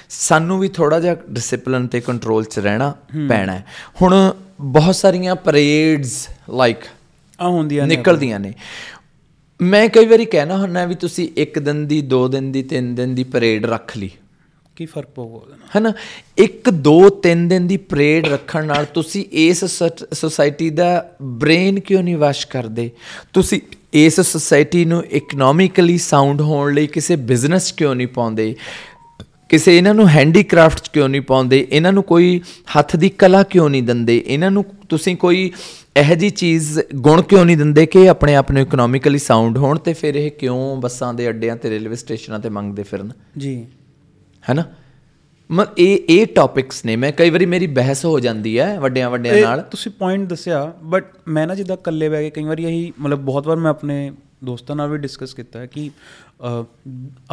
ਸਾਨੂੰ 0.10 0.60
ਵੀ 0.60 0.68
ਥੋੜਾ 0.68 1.00
ਜਿਹਾ 1.00 1.16
ਡਿਸਪਲਿਨ 1.30 1.88
ਤੇ 1.88 2.02
ਕੰਟਰੋਲ 2.02 2.44
'ਚ 2.44 2.60
ਰਹਿਣਾ 2.60 2.96
ਪੈਣਾ 3.30 3.54
ਹੈ। 3.54 3.66
ਹੁਣ 4.02 4.34
ਬਹੁਤ 4.62 4.96
ਸਾਰੀਆਂ 4.96 5.36
ਪਰੇਡਸ 5.36 6.28
ਲਾਈਕ 6.54 6.78
ਆ 7.40 7.48
ਹੁੰਦੀਆਂ 7.48 7.88
ਨੇ 7.88 7.96
ਨਿਕਲਦੀਆਂ 7.96 8.40
ਨੇ। 8.40 8.54
ਮੈਂ 9.62 9.90
ਕਈ 9.90 10.06
ਵਾਰੀ 10.06 10.26
ਕਹਿਣਾ 10.26 10.58
ਹੁੰਦਾ 10.58 10.86
ਵੀ 10.86 10.96
ਤੁਸੀਂ 10.96 11.30
ਇੱਕ 11.38 11.60
ਦਿਨ 11.60 11.88
ਦੀ 11.88 12.02
ਦੋ 12.02 12.28
ਦਿਨ 12.28 12.52
ਦੀ 12.52 12.64
ਤਿੰਨ 12.64 12.96
ਦਿਨ 12.96 13.16
ਦੀ 13.16 13.24
ਪਰੇਡ 13.24 13.66
ਰੱਖ 13.66 13.98
ਲਈ। 13.98 14.10
ਕੀ 14.76 14.86
ਫ਼ਰਕ 14.86 15.08
ਪਊਗਾ 15.16 15.36
ਉਹਦੇ 15.36 15.52
ਨਾਲ? 15.52 15.68
ਹਨਾ? 15.78 15.94
ਇੱਕ 16.38 16.70
ਦੋ 16.70 17.10
ਤਿੰਨ 17.10 17.48
ਦਿਨ 17.48 17.68
ਦੀ 17.68 17.78
ਪਰੇਡ 17.78 18.28
ਰੱਖਣ 18.28 18.66
ਨਾਲ 18.66 18.86
ਤੁਸੀਂ 18.86 19.26
ਇਸ 19.32 19.66
ਸੁਸਾਇਟੀ 20.14 20.70
ਦਾ 20.70 21.12
ਬ੍ਰੇਨ 21.22 21.80
ਕਿਉਂ 21.80 22.04
ਨਹੀਂ 22.04 22.18
ਵਾਸ਼ 22.18 22.48
ਕਰਦੇ? 22.48 22.92
ਤੁਸੀਂ 23.34 23.62
ਇਸ 23.94 24.22
ਸੁਸਾਇਟੀ 24.22 24.86
ਨੂੰ 24.86 25.06
ਇਕਨੋਮਿਕਲੀ 25.06 25.98
ਸਾਊਂਡ 25.98 26.42
ਹੋਣ 26.42 26.74
ਲਈ 26.74 26.88
ਕਿਸੇ 26.88 27.16
ਬਿਜ਼ਨਸ 27.16 27.72
ਕਿਉਂ 27.72 27.96
ਨਹੀਂ 27.96 28.08
ਪਾਉਂਦੇ? 28.08 28.56
ਕਿਸੇ 29.50 29.78
ਇਹਨਾਂ 29.78 29.94
ਨੂੰ 29.94 30.10
ਹੈਂਡੀਕ੍ਰਾਫਟ 30.10 30.90
ਕਿਉਂ 30.94 31.10
ਨਹੀਂ 31.10 31.22
ਪਾਉਂਦੇ? 31.22 31.68
ਇਹਨਾਂ 31.72 31.94
ਨੂੰ 31.94 32.04
ਕੋਈ 32.04 32.42
ਹੱਥ 32.78 32.96
ਦੀ 32.96 33.10
ਕਲਾ 33.10 33.44
ਕਿਉਂ 33.44 33.70
ਨਹੀਂ 33.70 33.84
ਦਿੰਦੇ? 33.84 34.24
ਇਹਨਾਂ 34.28 34.52
ਨੂੰ 34.52 34.66
ਤੁਸੀਂ 34.90 35.16
ਕੋਈ 35.16 35.52
ਇਹੋ 35.98 36.16
ਜੀ 36.16 36.30
ਚੀਜ਼ 36.30 36.80
ਗੁਣ 36.96 37.22
ਕਿਉਂ 37.22 37.46
ਨਹੀਂ 37.46 37.58
ਦਿੰਦੇ 37.58 37.86
ਕਿ 37.86 38.10
ਆਪਣੇ 38.10 38.36
ਆਪ 38.36 38.52
ਨੂੰ 38.52 38.62
ਇਕਨੋਮਿਕਲੀ 38.62 39.18
ਸਾਊਂਡ 39.18 39.58
ਹੋਣ 39.58 39.80
ਤੇ 39.80 39.94
ਫਿਰ 39.94 40.16
ਇਹ 40.16 40.32
ਕਿਉਂ 40.32 40.78
ਬੱਸਾਂ 40.78 41.14
ਦੇ 41.14 41.30
ਅੱਡਿਆਂ 41.30 41.56
ਤੇ 41.56 41.70
ਰੇਲਵੇ 41.70 41.96
ਸਟੇਸ਼ਨਾਂ 41.96 42.40
ਤੇ 42.40 42.50
ਮੰਗਦੇ 42.50 42.84
ਫਿਰਨ? 42.84 43.12
ਜੀ। 43.38 43.66
ਹੈਨਾ? 44.50 44.64
ਮ 45.52 45.66
ਇਹ 45.78 46.00
ਇਹ 46.10 46.28
ਟੌਪਿਕਸ 46.28 46.86
ਨੇ। 46.86 46.96
ਮੈਂ 46.96 47.12
ਕਈ 47.12 47.30
ਵਾਰੀ 47.30 47.46
ਮੇਰੀ 47.46 47.68
ਬਹਿਸ 47.68 48.06
ਹੋ 48.06 48.20
ਜਾਂਦੀ 48.20 48.60
ਹੈ 48.60 48.80
ਵੱਡਿਆਂ 48.80 49.10
ਵੱਡਿਆਂ 49.10 49.42
ਨਾਲ। 49.42 49.62
ਤੁਸੀਂ 49.62 49.92
ਪੁਆਇੰਟ 49.92 50.30
ਦੱਸਿਆ 50.30 50.74
ਬਟ 50.84 51.06
ਮੈਂ 51.28 51.48
ਨਾ 51.48 51.56
ਜਿੱਦਾਂ 51.56 51.78
ਇਕੱਲੇ 51.78 52.10
ਬੈ 52.10 52.22
ਕੇ 52.22 52.30
ਕਈ 52.30 52.44
ਵਾਰੀ 52.44 52.64
ਇਹੀ 52.64 52.94
ਮਤਲਬ 53.00 53.20
ਬਹੁਤ 53.20 53.48
ਵਾਰ 53.48 53.58
ਮੈਂ 53.58 53.72
ਆਪਣੇ 53.72 54.12
ਦੋਸਤਾਂ 54.44 54.76
ਨਾਲ 54.76 54.90
ਵੀ 54.90 54.98
ਡਿਸਕਸ 54.98 55.34
ਕੀਤਾ 55.34 55.60
ਹੈ 55.60 55.66
ਕਿ 55.66 55.92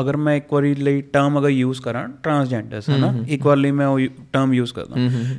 ਅਗਰ 0.01 0.17
ਮੈਂ 0.17 0.37
ਇੱਕ 0.37 0.53
ਵਾਰੀ 0.53 0.75
ਲਈ 0.75 1.01
ਟਰਮ 1.03 1.39
ਅਗਰ 1.39 1.49
ਯੂਜ਼ 1.49 1.81
ਕਰਾਂ 1.81 2.09
ਟਰਾਂਸਜੈਂਡਰਸ 2.09 2.89
ਹੈ 2.91 2.97
ਨਾ 2.99 3.15
ਇੱਕ 3.29 3.47
ਵਾਰ 3.47 3.57
ਲਈ 3.57 3.71
ਮੈਂ 3.71 3.87
ਉਹ 3.87 4.01
ਟਰਮ 4.33 4.55
ਯੂਜ਼ 4.55 4.73
ਕਰਦਾ। 4.75 4.95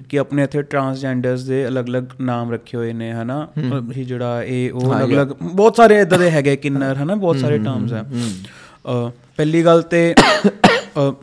ਕਿ 0.10 0.20
ਆਪਣੇ 0.20 0.44
ਇੱਥੇ 0.44 0.62
ਟਰਾਂਸਜੈਂਡਰਸ 0.62 1.44
ਦੇ 1.44 1.68
ਅਲੱਗ-ਅਲੱਗ 1.68 2.04
ਨਾਮ 2.22 2.52
ਰੱਖੇ 2.52 2.78
ਹੋਏ 2.78 2.94
ਨੇ 2.94 3.12
ਹੈ। 3.12 3.24
ਨਾ 3.24 3.48
ਇਹ 3.96 4.06
ਜਿਹੜਾ 4.06 4.44
ਇਹ 4.44 4.72
ਉਹ 4.72 4.94
ਅਲੱਗ-ਅਲੱਗ 4.98 5.28
ਬਹੁਤ 5.44 5.76
ਸਾਰੇ 5.76 6.00
ਇਦਾਂ 6.00 6.20
ਦੇ 6.20 6.32
ਹੈਗੇ 6.32 6.56
ਕਿੰਨਰ 6.56 6.96
ਹੈ 6.96 7.06
ਨਾ 7.06 7.16
ਬਹੁਤ 7.16 7.38
ਸਾਰੇ 7.38 7.58
ਟਰਮਸ 7.58 7.94
ਅ, 7.94 9.12
ਪਹਿਲੀ 9.38 9.66
ਗੱਲ 9.66 9.82
ਤੇ 9.82 10.16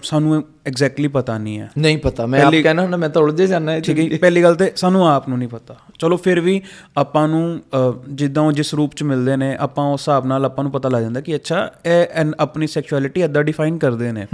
ਸਾਨੂੰ 0.02 0.42
ਐਗਜ਼ੈਕਟਲੀ 0.66 1.08
ਪਤਾ 1.08 1.36
ਨਹੀਂ 1.38 1.58
ਹੈ। 1.60 1.70
ਨਹੀਂ 1.78 1.98
ਪਤਾ 1.98 2.26
ਮੈਂ 2.26 2.42
ਆਪ 2.42 2.54
ਕਹਿਣਾ 2.54 2.82
ਹੁੰਦਾ 2.82 2.96
ਮੈਂ 2.96 3.08
ਤਾਂ 3.08 3.22
ਉਲਝੇ 3.22 3.46
ਜਾਂਦਾ 3.46 3.72
ਹੈ 3.72 3.80
ਠੀਕ 3.80 4.12
ਹੈ 4.12 4.18
ਪਹਿਲੀ 4.18 4.42
ਗੱਲ 4.42 4.54
ਤੇ 4.54 4.70
ਸਾਨੂੰ 4.76 5.06
ਆਪ 5.08 5.28
ਨੂੰ 5.28 5.38
ਨਹੀਂ 5.38 5.48
ਪਤਾ। 5.48 5.76
ਚਲੋ 5.98 6.16
ਫਿਰ 6.16 6.40
ਵੀ 6.40 6.60
ਆਪਾਂ 6.96 7.26
ਨੂੰ 7.28 7.60
ਜਿੱਦਾਂ 8.08 8.42
ਉਹ 8.42 8.52
ਜਿਸ 8.52 8.72
ਰੂਪ 8.74 8.94
ਚ 8.94 9.02
ਮਿਲਦੇ 9.02 9.36
ਨੇ 9.36 9.54
ਆਪਾਂ 9.56 9.84
ਉਸ 9.84 10.00
ਹਿਸਾਬ 10.00 10.26
ਨਾਲ 10.26 10.44
ਆਪਾਂ 10.44 10.64
ਨੂੰ 10.64 10.72
ਪਤਾ 10.72 10.88
ਲੱਗ 10.88 11.02
ਜਾਂਦਾ 11.02 11.20
ਕਿ 11.20 11.34
ਅੱਛਾ 11.34 11.70
ਇਹ 11.86 12.32
ਆਪਣੀ 12.40 12.66
ਸੈਕਸ਼ੁਅਲਿਟੀ 12.66 13.24
ਅੱਦਾ 13.24 13.42
ਡਿਫਾਈਨ 13.42 13.78
ਕਰਦੇ 13.78 14.12
ਨੇ। 14.12 14.26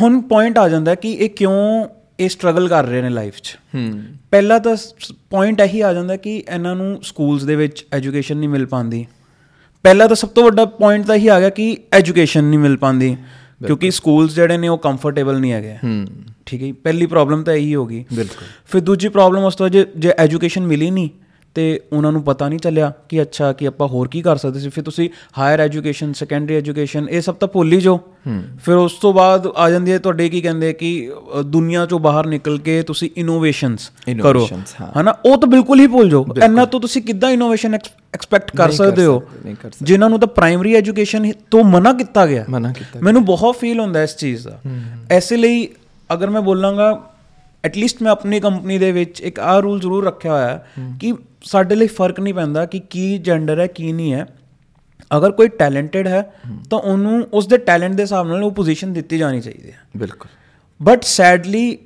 ਹੁਣ 0.00 0.20
ਪੁਆਇੰਟ 0.22 0.58
ਆ 0.58 0.68
ਜਾਂਦਾ 0.68 0.94
ਕਿ 0.94 1.12
ਇਹ 1.12 1.30
ਕਿਉਂ 1.30 1.86
ਇਹ 2.20 2.28
ਸਟਰਗਲ 2.28 2.68
ਕਰ 2.68 2.84
ਰਹੇ 2.84 3.00
ਨੇ 3.02 3.08
ਲਾਈਫ 3.10 3.34
'ਚ? 3.36 3.56
ਹੂੰ। 3.74 4.02
ਪਹਿਲਾ 4.30 4.58
ਤਾਂ 4.58 4.76
ਪੁਆਇੰਟ 5.30 5.60
ਇਹੀ 5.60 5.80
ਆ 5.80 5.92
ਜਾਂਦਾ 5.92 6.16
ਕਿ 6.16 6.36
ਇਹਨਾਂ 6.48 6.74
ਨੂੰ 6.76 6.98
ਸਕੂਲਸ 7.02 7.42
ਦੇ 7.42 7.56
ਵਿੱਚ 7.56 7.84
ਐਜੂਕੇਸ਼ਨ 7.92 8.36
ਨਹੀਂ 8.36 8.48
ਮਿਲ 8.48 8.66
ਪਾਉਂਦੀ। 8.66 9.04
ਪਹਿਲਾ 9.84 10.06
ਤਾਂ 10.06 10.16
ਸਭ 10.16 10.28
ਤੋਂ 10.28 10.44
ਵੱਡਾ 10.44 10.64
ਪੁਆਇੰਟ 10.64 11.06
ਤਾਂ 11.06 11.14
ਇਹੀ 11.16 11.28
ਆ 11.28 11.38
ਗਿਆ 11.40 11.50
ਕਿ 11.50 11.76
ਐਜੂਕੇਸ਼ਨ 11.92 12.44
ਨਹੀਂ 12.44 12.58
ਮਿਲ 12.60 12.76
ਪਾਉਂਦੀ। 12.76 13.16
ਕਿਉਂਕਿ 13.64 13.90
ਸਕੂਲਸ 13.90 14.34
ਜਿਹੜੇ 14.34 14.56
ਨੇ 14.56 14.68
ਉਹ 14.68 14.78
ਕੰਫਰਟੇਬਲ 14.78 15.40
ਨਹੀਂ 15.40 15.52
ਹੈਗੇ। 15.52 15.74
ਹੂੰ। 15.74 16.06
ਠੀਕ 16.46 16.62
ਹੈ। 16.62 16.72
ਪਹਿਲੀ 16.72 17.06
ਪ੍ਰੋਬਲਮ 17.06 17.42
ਤਾਂ 17.42 17.54
ਇਹੀ 17.54 17.74
ਹੋਗੀ 17.74 18.04
ਬਿਲਕੁਲ। 18.14 18.46
ਫਿਰ 18.66 18.80
ਦੂਜੀ 18.80 19.08
ਪ੍ਰੋਬਲਮ 19.08 19.42
ਉਸ 19.44 19.56
ਤੋਂ 19.56 19.68
ਜੇ 19.68 19.86
ਜੇ 19.98 20.12
ਐਜੂਕੇਸ਼ਨ 20.18 20.66
ਮਿਲੀ 20.66 20.90
ਨਹੀਂ 20.90 21.08
ਤੇ 21.56 21.80
ਉਹਨਾਂ 21.92 22.10
ਨੂੰ 22.12 22.22
ਪਤਾ 22.22 22.48
ਨਹੀਂ 22.48 22.58
ਚੱਲਿਆ 22.58 22.92
ਕਿ 23.08 23.20
ਅੱਛਾ 23.22 23.52
ਕਿ 23.52 23.66
ਆਪਾਂ 23.66 23.86
ਹੋਰ 23.88 24.08
ਕੀ 24.08 24.20
ਕਰ 24.22 24.36
ਸਕਦੇ 24.36 24.60
ਸੀ। 24.60 24.68
ਫਿਰ 24.68 24.84
ਤੁਸੀਂ 24.84 25.08
ਹਾਇਰ 25.38 25.60
ਐਜੂਕੇਸ਼ਨ 25.60 26.12
ਸੈਕੰਡਰੀ 26.12 26.56
ਐਜੂਕੇਸ਼ਨ 26.56 27.08
ਇਹ 27.08 27.20
ਸਭ 27.20 27.34
ਤਾਂ 27.34 27.48
ਭੁੱਲ 27.48 27.72
ਹੀ 27.72 27.80
ਜਾਓ। 27.80 28.00
ਫਿਰ 28.64 28.74
ਉਸ 28.76 28.92
ਤੋਂ 28.92 29.12
ਬਾਅਦ 29.12 29.46
ਆ 29.56 29.70
ਜਾਂਦੀ 29.70 29.92
ਹੈ 29.92 29.98
ਤੁਹਾਡੇ 29.98 30.28
ਕੀ 30.28 30.40
ਕਹਿੰਦੇ 30.40 30.72
ਕਿ 30.72 30.90
ਦੁਨੀਆ 31.46 31.86
ਚੋਂ 31.86 31.98
ਬਾਹਰ 31.98 32.26
ਨਿਕਲ 32.26 32.58
ਕੇ 32.58 32.82
ਤੁਸੀਂ 32.82 33.10
ਇਨੋਵੇਸ਼ਨਸ 33.16 33.90
ਕਰੋ। 34.22 34.48
ਹਨਾ? 35.00 35.14
ਉਹ 35.24 35.36
ਤਾਂ 35.38 35.48
ਬਿਲਕੁਲ 35.48 35.80
ਹੀ 35.80 35.86
ਭੁੱਲ 35.86 36.10
ਜਾਓ। 36.10 36.26
ਇੰਨਾ 36.44 36.64
ਤੋਂ 36.64 36.80
ਤੁਸੀਂ 36.80 37.02
ਕਿੱਦਾਂ 37.02 37.30
ਇਨੋਵੇਸ਼ਨ 37.30 37.74
ਐਕਸਪੈਕਟ 37.74 38.56
ਕਰ 38.56 38.70
ਸਕਦੇ 38.72 39.06
ਹੋ? 39.06 39.22
ਜਿਨ੍ਹਾਂ 39.82 40.10
ਨੂੰ 40.10 40.20
ਤਾਂ 40.20 40.28
ਪ੍ਰਾਇਮਰੀ 40.28 40.74
ਐਜੂਕੇਸ਼ਨ 40.74 41.32
ਤੋਂ 41.50 41.64
ਮਨਾ 41.64 41.92
ਕੀਤਾ 41.92 42.26
ਗਿਆ। 42.26 42.44
ਮਨਾ 42.50 42.72
ਕੀਤਾ 42.72 43.00
ਮੈਨੂੰ 43.02 43.24
ਬਹੁਤ 43.24 43.56
ਫੀਲ 43.56 43.80
ਹੁੰਦਾ 43.80 44.02
ਇਸ 44.02 44.16
ਚੀਜ਼ 44.16 44.48
ਦਾ। 44.48 44.60
ਐਸੇ 45.10 45.36
ਲਈ 45.36 45.68
ਅਗਰ 46.12 46.30
ਮੈਂ 46.30 46.42
ਬੋਲਾਂਗਾ 46.42 47.12
ਐਟਲੀਸਟ 47.64 48.02
ਮੈਂ 48.02 48.10
ਆਪਣੀ 48.12 48.38
ਕੰਪਨੀ 48.40 48.78
ਦੇ 48.78 48.90
ਵਿੱਚ 48.92 49.20
ਇੱਕ 49.20 49.38
ਆ 49.40 49.58
ਰੂਲ 49.58 49.80
ਜ਼ਰੂਰ 49.80 50.04
ਰੱਖਿਆ 50.04 50.32
ਹੋਇਆ 50.32 50.48
ਹੈ। 50.48 50.66
ਕਿ 51.00 51.12
ਸਾਡੇ 51.46 51.74
ਲਈ 51.74 51.86
ਫ਼ਰਕ 51.86 52.20
ਨਹੀਂ 52.20 52.34
ਪੈਂਦਾ 52.34 52.66
ਕਿ 52.66 52.78
ਕੀ 52.90 53.18
ਜੈਂਡਰ 53.18 53.60
ਹੈ 53.60 53.66
ਕੀ 53.66 53.92
ਨਹੀਂ 53.92 54.12
ਹੈ। 54.12 54.26
ਅਗਰ 55.16 55.30
ਕੋਈ 55.30 55.48
ਟੈਲੈਂਟਡ 55.48 56.06
ਹੈ 56.06 56.22
ਤਾਂ 56.70 56.78
ਉਹਨੂੰ 56.78 57.26
ਉਸ 57.32 57.46
ਦੇ 57.46 57.56
ਟੈਲੈਂਟ 57.58 57.94
ਦੇ 57.94 58.02
ਹਿਸਾਬ 58.02 58.28
ਨਾਲ 58.28 58.44
ਉਹ 58.44 58.50
ਪੋਜੀਸ਼ਨ 58.50 58.92
ਦਿੱਤੀ 58.92 59.18
ਜਾਣੀ 59.18 59.40
ਚਾਹੀਦੀ 59.40 59.70
ਹੈ। 59.72 59.78
ਬਿਲਕੁਲ। 59.96 60.28
ਬਟ 60.82 61.02
ਸੈਡਲੀ 61.02 61.78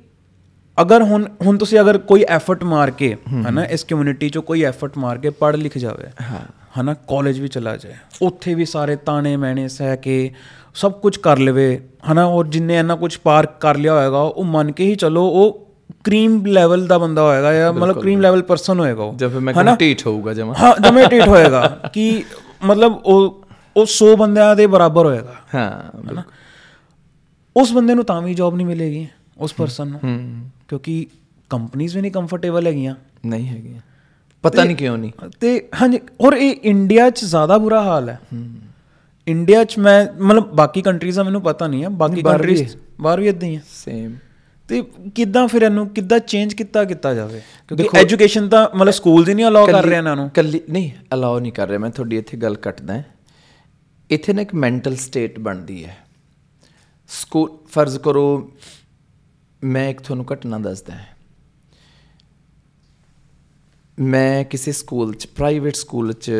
ਅਗਰ 0.81 1.01
ਹੁਣ 1.01 1.27
ਹੁਣ 1.45 1.57
ਤੁਸੀਂ 1.57 1.79
ਅਗਰ 1.79 1.97
ਕੋਈ 1.97 2.23
ਐਫਰਟ 2.29 2.63
ਮਾਰ 2.63 2.91
ਕੇ 2.91 3.17
ਹਨਾ 3.49 3.63
ਇਸ 3.65 3.83
ਕਮਿਊਨਿਟੀ 3.83 4.29
ਚੋਂ 4.29 4.43
ਕੋਈ 4.43 4.63
ਐਫਰਟ 4.63 4.97
ਮਾਰ 4.97 5.17
ਕੇ 5.17 5.29
ਪੜ੍ਹ 5.29 5.57
ਲਿਖ 5.57 5.77
ਜਾਵੇ 5.77 6.07
ਹਾਂ। 6.21 6.39
ਹਨਾ 6.81 6.93
ਕਾਲਜ 6.93 7.39
ਵੀ 7.39 7.47
ਚਲਾ 7.47 7.77
ਜਾਏ 7.77 7.93
ਉੱਥੇ 8.21 8.53
ਵੀ 8.53 8.65
ਸਾਰੇ 8.65 8.95
ਤਾਣੇ 8.95 9.37
ਮੈਣੇ 9.37 9.67
ਸਹਿ 9.67 9.97
ਕੇ 9.97 10.31
ਸਭ 10.75 10.91
ਕੁਝ 10.91 11.17
ਕਰ 11.17 11.39
ਲਵੇ 11.39 11.81
ਹਨਾ 12.11 12.25
ਔਰ 12.25 12.47
ਜਿੰਨੇ 12.47 12.77
ਇੰਨਾ 12.77 12.95
ਕੁਝ 12.95 13.17
ਪਾਰ 13.17 13.45
ਕਰ 13.45 13.77
ਲਿਆ 13.77 13.93
ਹੋਏਗਾ 13.93 14.21
ਉਹ 14.21 14.43
ਮੰਨ 14.43 14.71
ਕੇ 14.71 14.85
ਹੀ 14.85 14.95
ਚਲੋ 14.95 15.27
ਉਹ 15.27 15.60
ਕਰੀਮ 16.03 16.45
ਲੈਵਲ 16.45 16.87
ਦਾ 16.87 16.97
ਬੰਦਾ 16.97 17.21
ਹੋਏਗਾ 17.21 17.53
ਜਾਂ 17.53 17.73
ਮਤਲਬ 17.73 18.01
ਕਰੀਮ 18.01 18.21
ਲੈਵਲ 18.21 18.41
ਪਰਸਨ 18.41 18.79
ਹੋਏਗਾ 18.79 19.03
ਉਹ। 19.03 19.13
ਜਦ 19.13 19.35
ਮੈਂ 19.35 19.75
ਢੀਠ 19.75 20.07
ਹੋਊਗਾ 20.07 20.33
ਜਮਾ। 20.33 20.53
ਹਾਂ 20.61 20.73
ਜਮੇ 20.81 21.07
ਟੀਟ 21.07 21.27
ਹੋਏਗਾ 21.27 21.89
ਕਿ 21.93 22.23
ਮਤਲਬ 22.63 22.93
ਉਹ 22.93 23.47
ਉਹ 23.77 23.85
100 23.85 24.15
ਬੰਦਿਆਂ 24.15 24.55
ਦੇ 24.55 24.67
ਬਰਾਬਰ 24.67 25.05
ਹੋਏਗਾ। 25.05 25.35
ਹਾਂ। 25.55 26.23
ਉਸ 27.55 27.71
ਬੰਦੇ 27.71 27.95
ਨੂੰ 27.95 28.05
ਤਾਂ 28.05 28.21
ਵੀ 28.21 28.33
ਜੌਬ 28.33 28.55
ਨਹੀਂ 28.55 28.67
ਮਿਲੇਗੀ 28.67 29.07
ਉਸ 29.37 29.53
ਪਰਸਨ 29.53 29.87
ਨੂੰ। 29.87 29.99
ਕਿਉਂਕਿ 30.67 31.05
ਕੰਪਨੀਆਂ 31.49 31.89
ਵੀ 31.95 32.01
ਨਹੀਂ 32.01 32.11
ਕੰਫਰਟੇਬਲ 32.11 32.67
ਹੈਗੀਆਂ। 32.67 32.95
ਨਹੀਂ 33.25 33.47
ਹੈਗੀ 33.47 33.75
ਪਤਾ 34.43 34.63
ਨਹੀਂ 34.63 34.75
ਕਿਉਂ 34.75 34.97
ਨਹੀਂ। 34.97 35.11
ਤੇ 35.39 35.69
ਹਾਂਜੀ 35.81 35.99
ਔਰ 36.21 36.33
ਇਹ 36.33 36.55
ਇੰਡੀਆ 36.63 37.09
'ਚ 37.09 37.25
ਜ਼ਿਆਦਾ 37.25 37.57
ਬੁਰਾ 37.57 37.83
ਹਾਲ 37.83 38.09
ਹੈ। 38.09 38.19
ਇੰਡੀਆ 39.27 39.63
'ਚ 39.63 39.77
ਮੈਂ 39.77 40.05
ਮਤਲਬ 40.21 40.51
ਬਾਕੀ 40.51 40.81
ਕੰਟਰੀਜ਼ 40.81 41.17
ਦਾ 41.17 41.23
ਮੈਨੂੰ 41.23 41.41
ਪਤਾ 41.41 41.67
ਨਹੀਂ 41.67 41.83
ਹੈ 41.83 41.89
ਬਾਕੀ 41.89 42.21
ਕੰਟਰੀਜ਼ 42.21 42.77
ਬਾਹਰ 43.01 43.19
ਵੀ 43.19 43.27
ਇਦਾਂ 43.27 43.49
ਹੀ 43.49 43.55
ਹੈ 43.55 43.61
ਸੇਮ 43.69 44.15
ਤੇ 44.71 44.81
ਕਿੱਦਾਂ 45.15 45.47
ਫਿਰ 45.47 45.61
ਇਹਨੂੰ 45.61 45.87
ਕਿੱਦਾਂ 45.89 46.17
ਚੇਂਜ 46.19 46.53
ਕੀਤਾ 46.53 46.83
ਕੀਤਾ 46.85 47.13
ਜਾਵੇ? 47.13 47.41
ਕਿਉਂਕਿ 47.67 47.87
ਐਜੂਕੇਸ਼ਨ 47.99 48.47
ਤਾਂ 48.49 48.67
ਮਤਲਬ 48.75 48.93
ਸਕੂਲਸ 48.93 49.29
ਹੀ 49.29 49.33
ਨਹੀਂ 49.33 49.45
ਅਲਾਉ 49.45 49.65
ਕਰ 49.67 49.83
ਰਹੇ 49.85 49.97
ਇਹਨਾਂ 49.97 50.15
ਨੂੰ। 50.15 50.29
ਕੱਲੀ 50.29 50.61
ਨਹੀਂ 50.69 50.91
ਅਲਾਉ 51.13 51.39
ਨਹੀਂ 51.39 51.51
ਕਰ 51.53 51.67
ਰਿਹਾ 51.67 51.79
ਮੈਂ 51.79 51.89
ਤੁਹਾਡੀ 51.89 52.17
ਇੱਥੇ 52.17 52.37
ਗੱਲ 52.37 52.55
ਕੱਟਦਾ। 52.57 53.01
ਇੱਥੇ 54.09 54.33
ਨਾ 54.33 54.41
ਇੱਕ 54.41 54.53
ਮੈਂਟਲ 54.55 54.95
ਸਟੇਟ 54.95 55.39
ਬਣਦੀ 55.39 55.83
ਹੈ। 55.85 55.97
ਸਕੂਲ 57.09 57.49
ਫਰਜ਼ 57.67 57.97
ਕਰੋ 57.99 58.51
ਮੈਂ 59.63 59.89
ਇੱਕ 59.89 60.01
ਤੁਹਾਨੂੰ 60.01 60.25
ਘਟਨਾ 60.33 60.59
ਦੱਸਦਾ 60.59 60.93
ਹਾਂ। 60.93 61.05
ਮੈਂ 63.97 64.43
ਕਿਸੇ 64.45 64.71
ਸਕੂਲ 64.71 65.13
ਚ 65.13 65.27
ਪ੍ਰਾਈਵੇਟ 65.27 65.75
ਸਕੂਲ 65.75 66.13
ਚ 66.13 66.31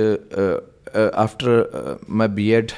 ਆਫਟਰ 1.16 1.66
ਮੈਂ 2.10 2.28
ਬੀਐਡ 2.28 2.72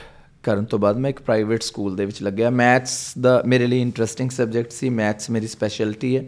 ਕਰਨ 0.44 0.66
ਤੋਂ 0.66 0.80
ਬਾਅਦ 0.80 0.98
ਮੈਂ 0.98 1.10
ਇੱਕ 1.10 1.22
ਪ੍ਰਾਈਵੇਟ 1.22 1.62
ਸਕੂਲ 1.62 1.96
ਦੇ 1.96 2.06
ਵਿੱਚ 2.06 2.24
ਲੱਗਿਆ। 2.24 2.50
ਮੈਥਸ 2.50 3.18
ਦਾ 3.18 3.44
ਮੇਰੇ 3.46 3.68
ਲਈ 3.68 3.82
ਇੰਟਰਸਟਿੰਗ 3.82 4.30
ਸਬਜੈਕਟ 4.30 4.72
ਸੀ। 4.72 4.90
ਮੈਥਸ 4.90 5.30
ਮੇਰੀ 5.30 5.48
ਸਪੈਸ਼ਲਿਟੀ 5.48 6.18
ਹੈ। 6.18 6.24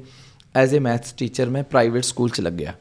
ਐਜ਼ 0.55 0.75
ਅ 0.75 0.79
ਮੈਥਸ 0.79 1.11
ਟੀਚਰ 1.11 1.49
ਮੈਂ 1.49 1.63
ਪ੍ਰਾਈਵੇਟ 1.63 2.03
ਸਕੂਲ 2.03 2.29
ਚ 2.29 2.41
ਲੱਗਿਆ। 2.41 2.73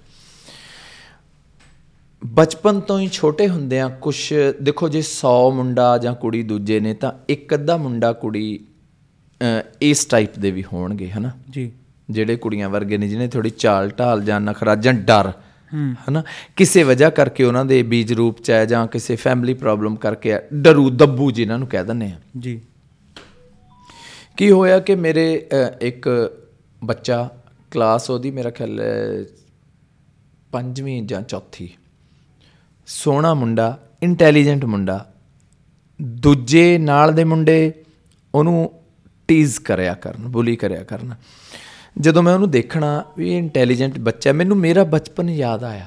ਬਚਪਨ 2.27 2.81
ਤੋਂ 2.81 3.01
ਹੀ 3.01 3.09
ਛੋਟੇ 3.13 3.49
ਹੁੰਦਿਆਂ 3.49 3.91
ਕੁਝ 3.91 4.35
ਦੇਖੋ 4.63 4.89
ਜੇ 4.89 5.03
100 5.03 5.51
ਮੁੰਡਾ 5.51 5.99
ਜਾਂ 5.99 6.15
ਕੁੜੀ 6.15 6.43
ਦੂਜੇ 6.43 6.81
ਨੇ 6.81 6.95
ਤਾਂ 6.95 7.13
ਇੱਕ 7.29 7.55
ਅੱਧਾ 7.55 7.77
ਮੁੰਡਾ 7.77 8.13
ਕੁੜੀ 8.13 8.61
ਇਸ 9.83 10.05
ਟਾਈਪ 10.05 10.39
ਦੇ 10.39 10.51
ਵੀ 10.51 10.65
ਹੋਣਗੇ 10.73 11.11
ਹਨਾ? 11.11 11.31
ਜੀ। 11.51 11.73
ਜਿਹੜੇ 12.11 12.37
ਕੁੜੀਆਂ 12.37 12.69
ਵਰਗੇ 12.69 12.99
ਨੇ 12.99 13.09
ਜਿਹਨੇ 13.09 13.29
ਥੋੜੀ 13.29 13.51
ਚਾਲ 13.51 13.91
ਢਾਲ 13.99 14.25
ਜਾਂ 14.25 14.41
ਨਖਰਾ 14.41 14.75
ਜਾਂ 14.75 14.95
ਡਰ 14.95 15.33
ਹਨਾ? 15.75 16.23
ਕਿਸੇ 16.57 16.83
ਵਜ੍ਹਾ 16.83 17.11
ਕਰਕੇ 17.11 17.45
ਉਹਨਾਂ 17.45 17.65
ਦੇ 17.65 17.83
ਬੀਜ 17.83 18.13
ਰੂਪ 18.13 18.43
ਚ 18.43 18.51
ਹੈ 18.51 18.65
ਜਾਂ 18.65 18.87
ਕਿਸੇ 18.87 19.17
ਫੈਮਿਲੀ 19.17 19.55
ਪ੍ਰੋਬਲਮ 19.55 19.97
ਕਰਕੇ 19.97 20.35
ਡਰੂ 20.55 20.91
ਦੱਬੂ 20.91 21.31
ਜਿਨ੍ਹਾਂ 21.31 21.59
ਨੂੰ 21.59 21.69
ਕਹਿ 21.69 21.85
ਦਿੰਦੇ 21.85 22.07
ਆ। 22.07 22.21
ਜੀ। 22.39 22.61
ਕੀ 24.37 24.51
ਹੋਇਆ 24.51 24.81
ਕਿ 24.81 24.95
ਮੇਰੇ 24.95 25.49
ਇੱਕ 25.81 26.33
ਬੱਚਾ 26.85 27.31
ਕਲਾਸ 27.71 28.11
ਉਹਦੀ 28.11 28.31
ਮੇਰਾ 28.31 28.51
ਖਿਆਲ 28.51 28.81
ਪੰਜਵੀਂ 30.53 31.03
ਜਾਂ 31.03 31.23
ਚੌਥੀ। 31.23 31.71
ਸੋਹਣਾ 32.87 33.35
ਮੁੰਡਾ 33.35 33.89
ਇੰਟੈਲੀਜੈਂਟ 34.03 34.65
ਮੁੰਡਾ। 34.65 35.13
ਦੂਜੇ 36.03 36.79
ਨਾਲ 36.79 37.13
ਦੇ 37.13 37.25
ਮੁੰਡੇ 37.25 37.73
ਉਹਨੂੰ 38.35 38.71
ਟੀਜ਼ 39.29 39.61
ਕਰਿਆ 39.61 39.95
ਕਰਨ 39.95 40.29
ਬੁਲੀ 40.29 40.57
ਕਰਿਆ 40.57 40.83
ਕਰਨ। 40.85 41.15
ਜਦੋਂ 42.01 42.23
ਮੈਂ 42.23 42.35
ਉਹਨੂੰ 42.35 42.51
ਦੇਖਣਾ 42.51 43.05
ਵੀ 43.19 43.39
ਇੰਟੈਲੀਜੈਂਟ 43.39 43.99
ਬੱਚਾ 43.99 44.33
ਮੈਨੂੰ 44.33 44.57
ਮੇਰਾ 44.57 44.85
ਬਚਪਨ 44.85 45.31
ਯਾਦ 45.31 45.65
ਆਇਆ। 45.65 45.87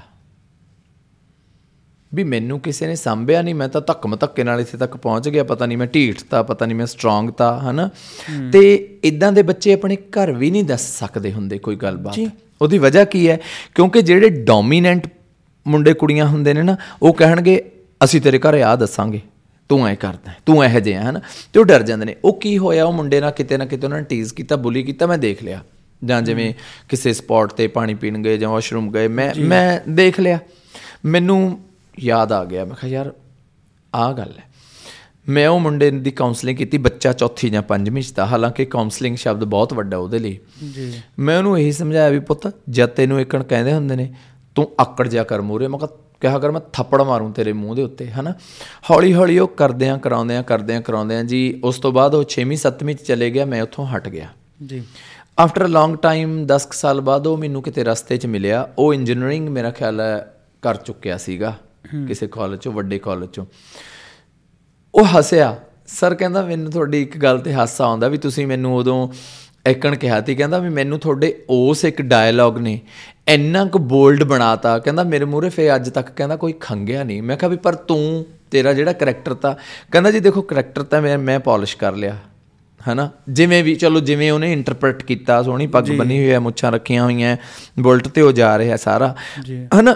ਵੀ 2.13 2.23
ਮੈਨੂੰ 2.23 2.59
ਕਿਸੇ 2.59 2.87
ਨੇ 2.87 2.95
ਸੰਭਿਆ 2.95 3.41
ਨਹੀਂ 3.41 3.55
ਮੈਂ 3.55 3.67
ਤਾਂ 3.69 3.81
ਧੱਕਮ 3.81 4.15
ਧੱਕੇ 4.15 4.43
ਨਾਲ 4.43 4.61
ਇੱਥੇ 4.61 4.77
ਤੱਕ 4.77 4.97
ਪਹੁੰਚ 4.97 5.29
ਗਿਆ 5.29 5.43
ਪਤਾ 5.43 5.65
ਨਹੀਂ 5.65 5.77
ਮੈਂ 5.77 5.87
ਢੀਠ 5.87 6.21
ਤਾਂ 6.23 6.43
ਪਤਾ 6.43 6.65
ਨਹੀਂ 6.65 6.77
ਮੈਂ 6.77 6.85
ਸਟਰੋਂਗ 6.85 7.29
ਤਾਂ 7.29 7.59
ਹਨਾ? 7.59 7.89
ਤੇ 8.51 8.75
ਇਦਾਂ 9.03 9.31
ਦੇ 9.31 9.41
ਬੱਚੇ 9.41 9.73
ਆਪਣੇ 9.73 9.95
ਘਰ 9.95 10.31
ਵੀ 10.31 10.51
ਨਹੀਂ 10.51 10.63
ਦੱਸ 10.63 10.99
ਸਕਦੇ 10.99 11.33
ਹੁੰਦੇ 11.33 11.57
ਕੋਈ 11.57 11.75
ਗੱਲਬਾਤ। 11.75 12.15
ਉਹਦੀ 12.61 12.77
ਵਜ੍ਹਾ 12.77 13.03
ਕੀ 13.03 13.29
ਹੈ? 13.29 13.39
ਕਿਉਂਕਿ 13.75 14.01
ਜਿਹੜੇ 14.01 14.29
ਡੋਮੀਨੈਂਟ 14.29 15.07
ਮੁੰਡੇ 15.67 15.93
ਕੁੜੀਆਂ 15.93 16.25
ਹੁੰਦੇ 16.25 16.53
ਨੇ 16.53 16.61
ਨਾ 16.61 16.77
ਉਹ 17.01 17.13
ਕਹਿਣਗੇ 17.13 17.71
ਅਸੀਂ 18.03 18.21
ਤੇਰੇ 18.21 18.39
ਘਰੇ 18.39 18.63
ਆ 18.63 18.75
ਦੱਸਾਂਗੇ 18.75 19.21
ਤੂੰ 19.69 19.87
ਐ 19.87 19.95
ਕਰਦਾ 19.95 20.31
ਤੂੰ 20.45 20.65
ਇਹੋ 20.65 20.79
ਜਿਹਾ 20.79 21.09
ਹਨਾ? 21.09 21.21
ਤੇ 21.53 21.59
ਉਹ 21.59 21.65
ਡਰ 21.65 21.83
ਜਾਂਦੇ 21.83 22.05
ਨੇ। 22.05 22.15
ਉਹ 22.23 22.39
ਕੀ 22.39 22.57
ਹੋਇਆ? 22.57 22.85
ਉਹ 22.85 22.93
ਮੁੰਡੇ 22.93 23.21
ਨਾਲ 23.21 23.31
ਕਿਤੇ 23.31 23.57
ਨਾ 23.57 23.65
ਕਿਤੇ 23.65 23.87
ਉਹਨਾਂ 23.87 23.97
ਨੇ 23.97 24.03
ਟੀਜ਼ 24.03 24.33
ਕੀਤਾ 24.33 24.55
ਬੁਲੀ 24.55 24.83
ਕੀਤਾ 24.83 25.05
ਮੈਂ 25.05 25.17
ਦੇਖ 25.17 25.43
ਲਿਆ। 25.43 25.63
ਜਾਂ 26.05 26.21
ਜਿਵੇਂ 26.21 26.53
ਕਿਸੇ 26.89 27.13
ਸਪੌਟ 27.13 27.53
ਤੇ 27.53 27.67
ਪਾਣੀ 27.67 27.93
ਪੀਣ 27.93 28.21
ਗਏ 28.21 28.37
ਜਾਂ 28.37 28.49
ਵਾਸ਼ਰੂਮ 28.49 28.91
ਗਏ 28.91 29.07
ਮੈਂ 29.07 29.33
ਮੈਂ 29.39 29.79
ਦੇਖ 29.89 30.19
ਲਿਆ। 30.19 30.39
ਮੈਨੂੰ 31.05 31.59
ਯਾਦ 31.99 32.31
ਆ 32.31 32.45
ਗਿਆ। 32.45 32.65
ਮੈਂ 32.65 32.75
ਕਿਹਾ 32.75 32.91
ਯਾਰ 32.91 33.13
ਆਹ 33.95 34.13
ਗੱਲ 34.13 34.31
ਹੈ। 34.37 34.43
ਮੈਂ 35.29 35.47
ਉਹ 35.47 35.59
ਮੁੰਡੇ 35.59 35.91
ਦੀ 35.91 36.11
ਕਾਉਂਸਲਿੰਗ 36.11 36.57
ਕੀਤੀ 36.57 36.77
ਬੱਚਾ 36.77 37.13
ਚੌਥੀ 37.13 37.49
ਜਾਂ 37.49 37.61
ਪੰਜਵੀਂ 37.61 38.03
ਚ 38.03 38.11
ਤਾਂ। 38.11 38.25
ਹਾਲਾਂਕਿ 38.25 38.65
ਕਾਉਂਸਲਿੰਗ 38.65 39.17
ਸ਼ਬਦ 39.17 39.43
ਬਹੁਤ 39.43 39.73
ਵੱਡਾ 39.73 39.97
ਉਹਦੇ 39.97 40.19
ਲਈ। 40.19 40.39
ਜੀ। 40.73 41.01
ਮੈਂ 41.19 41.37
ਉਹਨੂੰ 41.37 41.59
ਇਹੀ 41.59 41.71
ਸਮਝਾਇਆ 41.71 42.09
ਵੀ 42.09 42.19
ਪੁੱਤ 42.19 42.51
ਜਦ 42.69 42.85
ਤੈਨੂੰ 42.85 43.21
ਇੱਕਣ 43.21 43.43
ਕਹਿੰਦੇ 43.43 43.73
ਹੁੰਦੇ 43.73 43.95
ਨੇ 43.95 44.13
ਤੂੰ 44.55 44.71
ਆਕੜ 44.81 45.07
ਜਾ 45.07 45.23
ਕਰ 45.23 45.41
ਮੂਰੇ 45.41 45.67
ਮੈਂ 45.67 45.79
ਕਿਹਾ 45.79 45.97
ਕਿਹਾ 46.21 46.39
ਕਰ 46.39 46.51
ਮੈਂ 46.51 46.61
ਥੱਪੜ 46.73 47.01
ਮਾਰੂੰ 47.01 47.33
ਤੇਰੇ 47.33 47.53
ਮੂੰਹ 47.53 47.75
ਦੇ 47.75 47.81
ਉੱਤੇ 47.81 48.11
ਹਨਾ? 48.11 48.31
ਹੌਲੀ 48.91 49.13
ਹੌਲੀ 49.13 49.39
ਉਹ 49.39 49.47
ਕਰਦਿਆਂ 49.47 49.97
ਕਰਾਉਂਦਿਆਂ 49.97 50.43
ਕਰਦਿਆਂ 50.43 50.81
ਕਰਾਉਂਦਿਆਂ 50.81 51.23
ਜੀ 51.23 51.59
ਉਸ 51.63 51.79
ਤੋਂ 51.79 51.91
ਬਾਅਦ 51.91 52.15
ਉਹ 52.15 52.23
6ਵੀਂ 52.23 52.57
7ਵੀਂ 52.57 52.95
ਚ 52.95 53.01
ਚਲੇ 53.01 53.29
ਗਿਆ 53.29 53.45
ਮੈਂ 53.45 53.61
ਉੱਥੋਂ 53.61 53.87
ਹਟ 53.87 54.09
ਗਿਆ। 54.09 54.27
ਜੀ। 54.65 54.83
ਆਫਟਰ 55.39 55.65
ਅ 55.65 55.67
ਲੌਂਗ 55.67 55.95
ਟਾਈਮ 55.95 56.45
10 56.45 56.65
ਕੁ 56.65 56.73
ਸਾਲ 56.73 57.01
ਬਾਅਦ 57.01 57.27
ਉਹ 57.27 57.37
ਮੈਨੂੰ 57.37 57.61
ਕਿਤੇ 57.63 57.83
ਰਸਤੇ 57.83 58.17
'ਚ 58.17 58.25
ਮਿਲਿਆ। 58.25 58.69
ਉਹ 58.77 58.93
ਇੰਜੀਨੀਅਰਿੰਗ 58.93 59.49
ਮੇਰਾ 59.49 59.71
ਖਿਆਲ 59.71 59.99
ਹੈ 60.01 60.37
ਕਰ 60.61 60.75
ਚੁੱਕਿਆ 60.75 61.17
ਸੀਗਾ 61.17 61.53
ਕਿਸੇ 62.07 62.27
ਕਾਲਜ 62.27 62.57
'ਚੋਂ 62.57 62.71
ਵੱਡੇ 62.73 62.99
ਕਾਲਜ 62.99 63.29
'ਚੋਂ। 63.29 63.45
ਉਹ 64.95 65.05
ਹੱਸਿਆ। 65.05 65.55
ਸਰ 65.87 66.15
ਕਹਿੰਦਾ 66.15 66.41
ਮੈਨੂੰ 66.41 66.71
ਤੁਹਾਡੀ 66.71 67.01
ਇੱਕ 67.01 67.17
ਗੱਲ 67.17 67.39
ਤੇ 67.39 67.53
ਹਾਸਾ 67.53 67.85
ਆਉਂਦਾ 67.85 68.07
ਵੀ 68.07 68.17
ਤੁਸੀਂ 68.17 68.47
ਮੈਨੂੰ 68.47 68.75
ਉਦੋਂ 68.75 69.07
ਇੱਕਣ 69.69 69.95
ਕਿਹਾ 69.95 70.21
ਸੀ 70.21 70.35
ਕਹਿੰਦਾ 70.35 70.57
ਵੀ 70.57 70.69
ਮੈਨੂੰ 70.69 70.99
ਤੁਹਾਡੇ 70.99 71.33
ਉਸ 71.49 71.85
ਇੱਕ 71.85 72.01
ਡਾਇਲੌਗ 72.01 72.57
ਨੇ 72.57 72.79
ਇੰਨਾ 73.27 73.65
ਕੁ 73.65 73.79
ਬੋਲਡ 73.79 74.23
ਬਣਾਤਾ। 74.23 74.77
ਕਹਿੰਦਾ 74.79 75.03
ਮੇਰੇ 75.03 75.25
ਮੂਹਰੇ 75.25 75.49
ਫੇ 75.49 75.75
ਅੱਜ 75.75 75.89
ਤੱਕ 75.89 76.09
ਕਹਿੰਦਾ 76.09 76.35
ਕੋਈ 76.35 76.53
ਖੰਗਿਆ 76.59 77.03
ਨਹੀਂ। 77.03 77.21
ਮੈਂ 77.23 77.37
ਕਿਹਾ 77.37 77.49
ਵੀ 77.49 77.57
ਪਰ 77.57 77.75
ਤੂੰ 77.75 78.25
ਤੇਰਾ 78.51 78.73
ਜਿਹੜਾ 78.73 78.93
ਕਰੈਕਟਰ 78.93 79.33
ਤਾਂ। 79.33 79.53
ਕਹਿੰਦਾ 79.91 80.11
ਜੀ 80.11 80.19
ਦੇਖੋ 80.19 80.41
ਕਰੈਕਟਰ 80.41 80.83
ਤਾਂ 80.83 81.01
ਮੈਂ 81.01 81.17
ਮੈਂ 81.17 81.39
ਪਾਲਿਸ਼ 81.39 81.77
ਕਰ 81.77 81.95
ਲਿਆ। 81.95 82.17
ਹਨਾ? 82.89 83.09
ਜਿਵੇਂ 83.29 83.63
ਵੀ 83.63 83.75
ਚਲੋ 83.75 83.99
ਜਿਵੇਂ 83.99 84.31
ਉਹਨੇ 84.31 84.53
ਇੰਟਰਪ੍ਰੀਟ 84.53 85.03
ਕੀਤਾ 85.03 85.43
ਸੋਹਣੀ 85.43 85.67
ਪੱਗ 85.67 85.83
ਬੰਨੀ 85.97 86.17
ਹੋਈ 86.17 86.31
ਹੈ 86.31 86.39
ਮੁੱਛਾਂ 86.39 86.71
ਰੱਖੀਆਂ 86.71 87.03
ਹੋਈਆਂ 87.03 87.37
ਬੁਲਟ 87.79 88.07
ਤੇ 88.07 88.21
ਉਹ 88.21 88.31
ਜਾ 88.31 88.57
ਰਿਹਾ 88.57 88.77
ਸਾਰਾ। 88.77 89.15
ਹਨਾ? 89.79 89.95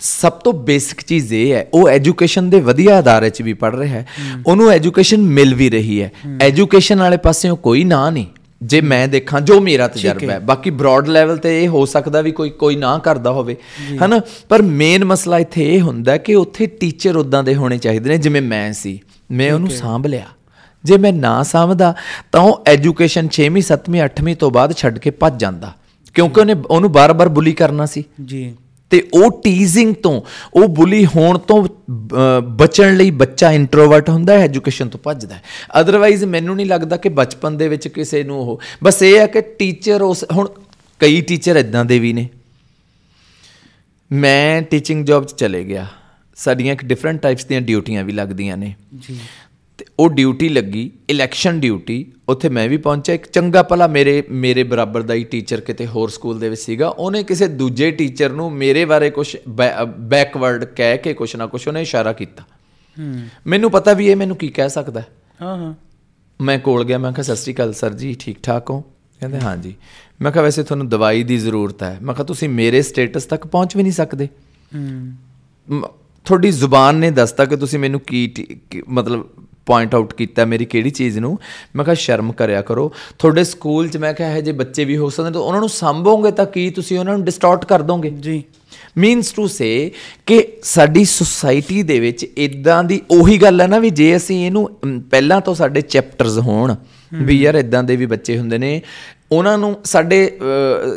ਸਭ 0.00 0.32
ਤੋਂ 0.32 0.52
ਬੇਸਿਕ 0.52 1.00
ਚੀਜ਼ 1.00 1.32
ਇਹ 1.32 1.52
ਹੈ 1.52 1.66
ਉਹ 1.74 1.88
ਐਜੂਕੇਸ਼ਨ 1.88 2.50
ਦੇ 2.50 2.60
ਵਧੀਆ 2.60 2.98
ਅਦਾਰੇ 2.98 3.30
'ਚ 3.30 3.42
ਵੀ 3.42 3.52
ਪੜ 3.52 3.76
ਰਿਹਾ 3.76 3.94
ਹੈ। 3.94 4.06
ਉਹਨੂੰ 4.46 4.70
ਐਜੂਕੇਸ਼ਨ 4.70 5.22
ਮਿਲ 5.22 5.54
ਵੀ 5.54 5.70
ਰਹੀ 5.70 6.02
ਹੈ। 6.02 6.12
ਐਜੂਕੇਸ਼ਨ 6.40 6.98
ਵਾਲੇ 6.98 7.16
ਪਾਸਿਓਂ 7.16 7.56
ਕੋਈ 7.56 7.84
ਨਾ 7.84 8.10
ਨਹੀਂ। 8.10 8.26
ਜੇ 8.62 8.80
ਮੈਂ 8.80 9.08
ਦੇਖਾਂ 9.08 9.40
ਜੋ 9.40 9.60
ਮੇਰਾ 9.60 9.88
ਤਜਰਬਾ 9.88 10.32
ਹੈ। 10.32 10.38
ਬਾਕੀ 10.38 10.70
ਬ੍ਰੌਡ 10.70 11.08
ਲੈਵਲ 11.08 11.36
ਤੇ 11.36 11.64
ਇਹ 11.64 11.68
ਹੋ 11.68 11.86
ਸਕਦਾ 11.86 12.20
ਵੀ 12.20 12.32
ਕੋਈ 12.32 12.50
ਕੋਈ 12.50 12.76
ਨਾ 12.76 12.98
ਕਰਦਾ 12.98 13.30
ਹੋਵੇ। 13.30 13.56
ਹਨਾ? 14.04 14.20
ਪਰ 14.48 14.62
ਮੇਨ 14.62 15.04
ਮਸਲਾ 15.04 15.38
ਇੱਥੇ 15.38 15.74
ਇਹ 15.74 15.80
ਹੁੰਦਾ 15.80 16.16
ਕਿ 16.16 16.34
ਉੱਥੇ 16.34 16.66
ਟੀਚਰ 16.66 17.16
ਉਦਾਂ 17.16 17.44
ਦੇ 17.44 17.54
ਹੋਣੇ 17.54 17.78
ਚਾਹੀਦੇ 17.78 18.10
ਨੇ 18.10 18.18
ਜਿਵੇਂ 18.18 18.42
ਮੈਂ 18.42 18.72
ਸੀ। 18.72 19.00
ਮੈਂ 19.30 19.52
ਉਹਨੂੰ 19.52 19.68
ਸਾਂਭ 19.76 20.06
ਲਿਆ। 20.06 20.26
ਜੇ 20.84 20.96
ਮੈਂ 20.96 21.12
ਨਾ 21.12 21.42
ਸਾਂਭਦਾ 21.42 21.94
ਤਾਂ 22.32 22.40
ਉਹ 22.40 22.62
ਐਜੂਕੇਸ਼ਨ 22.66 23.28
6ਵੀਂ 23.28 23.62
7ਵੀਂ 23.62 24.02
8ਵੀਂ 24.02 24.36
ਤੋਂ 24.36 24.50
ਬਾਅਦ 24.50 24.76
ਛੱਡ 24.76 24.98
ਕੇ 24.98 25.10
ਭੱਜ 25.10 25.40
ਜਾਂਦਾ। 25.40 25.74
ਕਿਉਂਕਿ 26.14 26.40
ਉਹਨੇ 26.40 26.54
ਉਹਨੂੰ 26.66 26.92
ਬਾਰ-ਬਾਰ 26.92 27.28
ਬੁਲੀ 27.28 27.52
ਕਰਨਾ 27.52 27.86
ਸੀ। 27.86 28.04
ਜੀ। 28.24 28.56
ਤੇ 28.90 29.08
ਉਹ 29.14 29.42
ਟੀਜ਼ਿੰਗ 29.42 29.94
ਤੋਂ 29.94 30.22
ਉਹ 30.54 30.68
ਬੁਲੀ 30.68 31.06
ਹੋਣ 31.06 31.38
ਤੋਂ 31.38 31.68
ਬਚਣ 32.42 32.96
ਲਈ 32.96 33.10
ਬੱਚਾ 33.10 33.52
ਇੰਟਰੋਵਰਟ 33.52 34.10
ਹੁੰਦਾ 34.10 34.32
ਹੈ 34.32 34.38
ਐਜੂਕੇਸ਼ਨ 34.38 34.88
ਤੋਂ 34.88 35.00
ਭੱਜਦਾ 35.00 35.34
ਹੈ। 35.34 35.42
ਅਦਰਵਾਈਜ਼ 35.80 36.24
ਮੈਨੂੰ 36.24 36.56
ਨਹੀਂ 36.56 36.66
ਲੱਗਦਾ 36.66 36.96
ਕਿ 36.96 37.08
ਬਚਪਨ 37.08 37.56
ਦੇ 37.56 37.68
ਵਿੱਚ 37.68 37.88
ਕਿਸੇ 37.88 38.24
ਨੂੰ 38.24 38.40
ਉਹ 38.40 38.60
ਬਸ 38.84 39.02
ਇਹ 39.02 39.18
ਹੈ 39.18 39.26
ਕਿ 39.26 39.40
ਟੀਚਰ 39.40 40.02
ਉਸ 40.02 40.24
ਹੁਣ 40.32 40.48
ਕਈ 40.98 41.20
ਟੀਚਰ 41.20 41.56
ਇਦਾਂ 41.56 41.84
ਦੇ 41.84 41.98
ਵੀ 41.98 42.12
ਨੇ। 42.12 42.28
ਮੈਂ 44.12 44.62
ਟੀਚਿੰਗ 44.62 45.06
ਜੌਬ 45.06 45.24
'ਚ 45.24 45.32
ਚਲੇ 45.32 45.64
ਗਿਆ। 45.64 45.86
ਸਾਡੀਆਂ 46.36 46.72
ਇੱਕ 46.72 46.84
ਡਿਫਰੈਂਟ 46.84 47.22
ਟਾਈਪਸ 47.22 47.44
ਦੀਆਂ 47.44 47.60
ਡਿਊਟੀਆਂ 47.60 48.04
ਵੀ 48.04 48.12
ਲੱਗਦੀਆਂ 48.12 48.56
ਨੇ। 48.56 48.74
ਜੀ। 49.00 49.18
ਤੇ 49.78 49.84
ਉਹ 49.98 50.10
ਡਿਊਟੀ 50.10 50.48
ਲੱਗੀ 50.48 50.90
ਇਲੈਕਸ਼ਨ 51.10 51.60
ਡਿਊਟੀ 51.60 52.12
ਉੱਥੇ 52.28 52.48
ਮੈਂ 52.48 52.68
ਵੀ 52.68 52.76
ਪਹੁੰਚਿਆ 52.76 53.14
ਇੱਕ 53.14 53.26
ਚੰਗਾ 53.26 53.62
ਭਲਾ 53.62 53.86
ਮੇਰੇ 53.86 54.24
ਮੇਰੇ 54.30 54.62
ਬਰਾਬਰ 54.62 55.02
ਦਾ 55.02 55.14
ਹੀ 55.14 55.24
ਟੀਚਰ 55.24 55.60
ਕਿਤੇ 55.60 55.86
ਹੋਰ 55.86 56.08
ਸਕੂਲ 56.08 56.38
ਦੇ 56.38 56.48
ਵਿੱਚ 56.48 56.60
ਸੀਗਾ 56.60 56.88
ਉਹਨੇ 56.88 57.22
ਕਿਸੇ 57.22 57.46
ਦੂਜੇ 57.46 57.90
ਟੀਚਰ 57.90 58.32
ਨੂੰ 58.32 58.52
ਮੇਰੇ 58.52 58.84
ਬਾਰੇ 58.84 59.10
ਕੁਝ 59.10 59.36
ਬੈਕਵਰਡ 59.98 60.64
ਕਹਿ 60.64 60.98
ਕੇ 60.98 61.14
ਕੁਝ 61.14 61.36
ਨਾ 61.36 61.46
ਕੁਝ 61.46 61.68
ਉਹਨੇ 61.68 61.82
ਇਸ਼ਾਰਾ 61.82 62.12
ਕੀਤਾ। 62.12 62.44
ਮੈਨੂੰ 63.46 63.70
ਪਤਾ 63.70 63.92
ਵੀ 63.92 64.06
ਇਹ 64.06 64.16
ਮੈਨੂੰ 64.16 64.36
ਕੀ 64.36 64.48
ਕਹਿ 64.48 64.70
ਸਕਦਾ 64.70 65.00
ਹੈ। 65.00 65.06
ਹਾਂ 65.42 65.74
ਮੈਂ 66.40 66.58
ਕੋਲ 66.58 66.84
ਗਿਆ 66.84 66.98
ਮੈਂ 66.98 67.12
ਕਿਹਾ 67.12 67.22
ਸਤਿ 67.22 67.36
ਸ਼੍ਰੀ 67.36 67.54
ਅਕਾਲ 67.54 67.72
ਸਰ 67.72 67.94
ਜੀ 67.94 68.16
ਠੀਕ 68.18 68.38
ਠਾਕ 68.42 68.70
ਹੋ? 68.70 68.80
ਕਹਿੰਦੇ 69.20 69.40
ਹਾਂ 69.40 69.56
ਜੀ। 69.56 69.74
ਮੈਂ 70.22 70.32
ਕਿਹਾ 70.32 70.44
ਵੈਸੇ 70.44 70.62
ਤੁਹਾਨੂੰ 70.62 70.88
ਦਵਾਈ 70.88 71.22
ਦੀ 71.22 71.38
ਜ਼ਰੂਰਤ 71.38 71.82
ਹੈ। 71.82 71.98
ਮੈਂ 72.02 72.14
ਕਿਹਾ 72.14 72.24
ਤੁਸੀਂ 72.24 72.48
ਮੇਰੇ 72.48 72.82
ਸਟੇਟਸ 72.82 73.24
ਤੱਕ 73.24 73.46
ਪਹੁੰਚ 73.46 73.76
ਵੀ 73.76 73.82
ਨਹੀਂ 73.82 73.92
ਸਕਦੇ। 73.92 74.28
ਹੂੰ। 74.74 75.12
ਤੁਹਾਡੀ 76.24 76.50
ਜ਼ੁਬਾਨ 76.50 76.94
ਨੇ 76.94 77.10
ਦੱਸਤਾ 77.10 77.44
ਕਿ 77.44 77.56
ਤੁਸੀਂ 77.56 77.78
ਮੈਨੂੰ 77.78 78.00
ਕੀ- 78.00 78.44
ਮਤਲਬ 78.88 79.28
ਪੁਆਇੰਟ 79.68 79.94
ਆਊਟ 79.94 80.14
ਕੀਤਾ 80.14 80.44
ਮੇਰੀ 80.44 80.64
ਕਿਹੜੀ 80.64 80.90
ਚੀਜ਼ 80.90 81.18
ਨੂੰ? 81.18 81.38
ਮੈਂ 81.76 81.84
ਕਿਹਾ 81.84 81.94
ਸ਼ਰਮ 81.94 82.32
ਕਰਿਆ 82.32 82.62
ਕਰੋ। 82.62 82.90
ਤੁਹਾਡੇ 83.18 83.44
ਸਕੂਲ 83.44 83.88
'ਚ 83.88 83.96
ਮੈਂ 83.96 84.12
ਕਿਹਾ 84.14 84.36
ਇਹ 84.36 84.42
ਜੇ 84.42 84.52
ਬੱਚੇ 84.52 84.84
ਵੀ 84.84 84.96
ਹੋ 84.96 85.08
ਸਕਦੇ 85.10 85.30
ਤਾਂ 85.30 85.40
ਉਹਨਾਂ 85.40 85.60
ਨੂੰ 85.60 85.68
ਸੰਭੋਗੇ 85.68 86.30
ਤਾਂ 86.30 86.46
ਕੀ 86.46 86.68
ਤੁਸੀਂ 86.70 86.98
ਉਹਨਾਂ 86.98 87.16
ਨੂੰ 87.16 87.24
ਡਿਸਟੋਰਟ 87.24 87.64
ਕਰ 87.64 87.82
ਦੋਗੇ? 87.82 88.10
ਜੀ। 88.10 88.42
ਮੀਨਸ 88.98 89.32
ਟੂ 89.32 89.46
ਸੇ 89.46 89.90
ਕਿ 90.26 90.46
ਸਾਡੀ 90.62 91.04
ਸੁਸਾਇਟੀ 91.04 91.82
ਦੇ 91.82 92.00
ਵਿੱਚ 92.00 92.24
ਇਦਾਂ 92.24 92.82
ਦੀ 92.84 93.00
ਉਹੀ 93.10 93.36
ਗੱਲ 93.38 93.60
ਹੈ 93.60 93.66
ਨਾ 93.66 93.78
ਵੀ 93.78 93.90
ਜੇ 93.90 94.16
ਅਸੀਂ 94.16 94.44
ਇਹਨੂੰ 94.46 94.68
ਪਹਿਲਾਂ 95.10 95.40
ਤੋਂ 95.40 95.54
ਸਾਡੇ 95.54 95.80
ਚੈਪਟਰਸ 95.80 96.38
ਹੋਣ 96.38 96.74
ਵੀ 97.14 97.40
ਯਾਰ 97.40 97.54
ਇਦਾਂ 97.54 97.82
ਦੇ 97.84 97.96
ਵੀ 97.96 98.06
ਬੱਚੇ 98.06 98.38
ਹੁੰਦੇ 98.38 98.58
ਨੇ 98.58 98.80
ਉਹਨਾਂ 99.32 99.58
ਨੂੰ 99.58 99.76
ਸਾਡੇ 99.84 100.38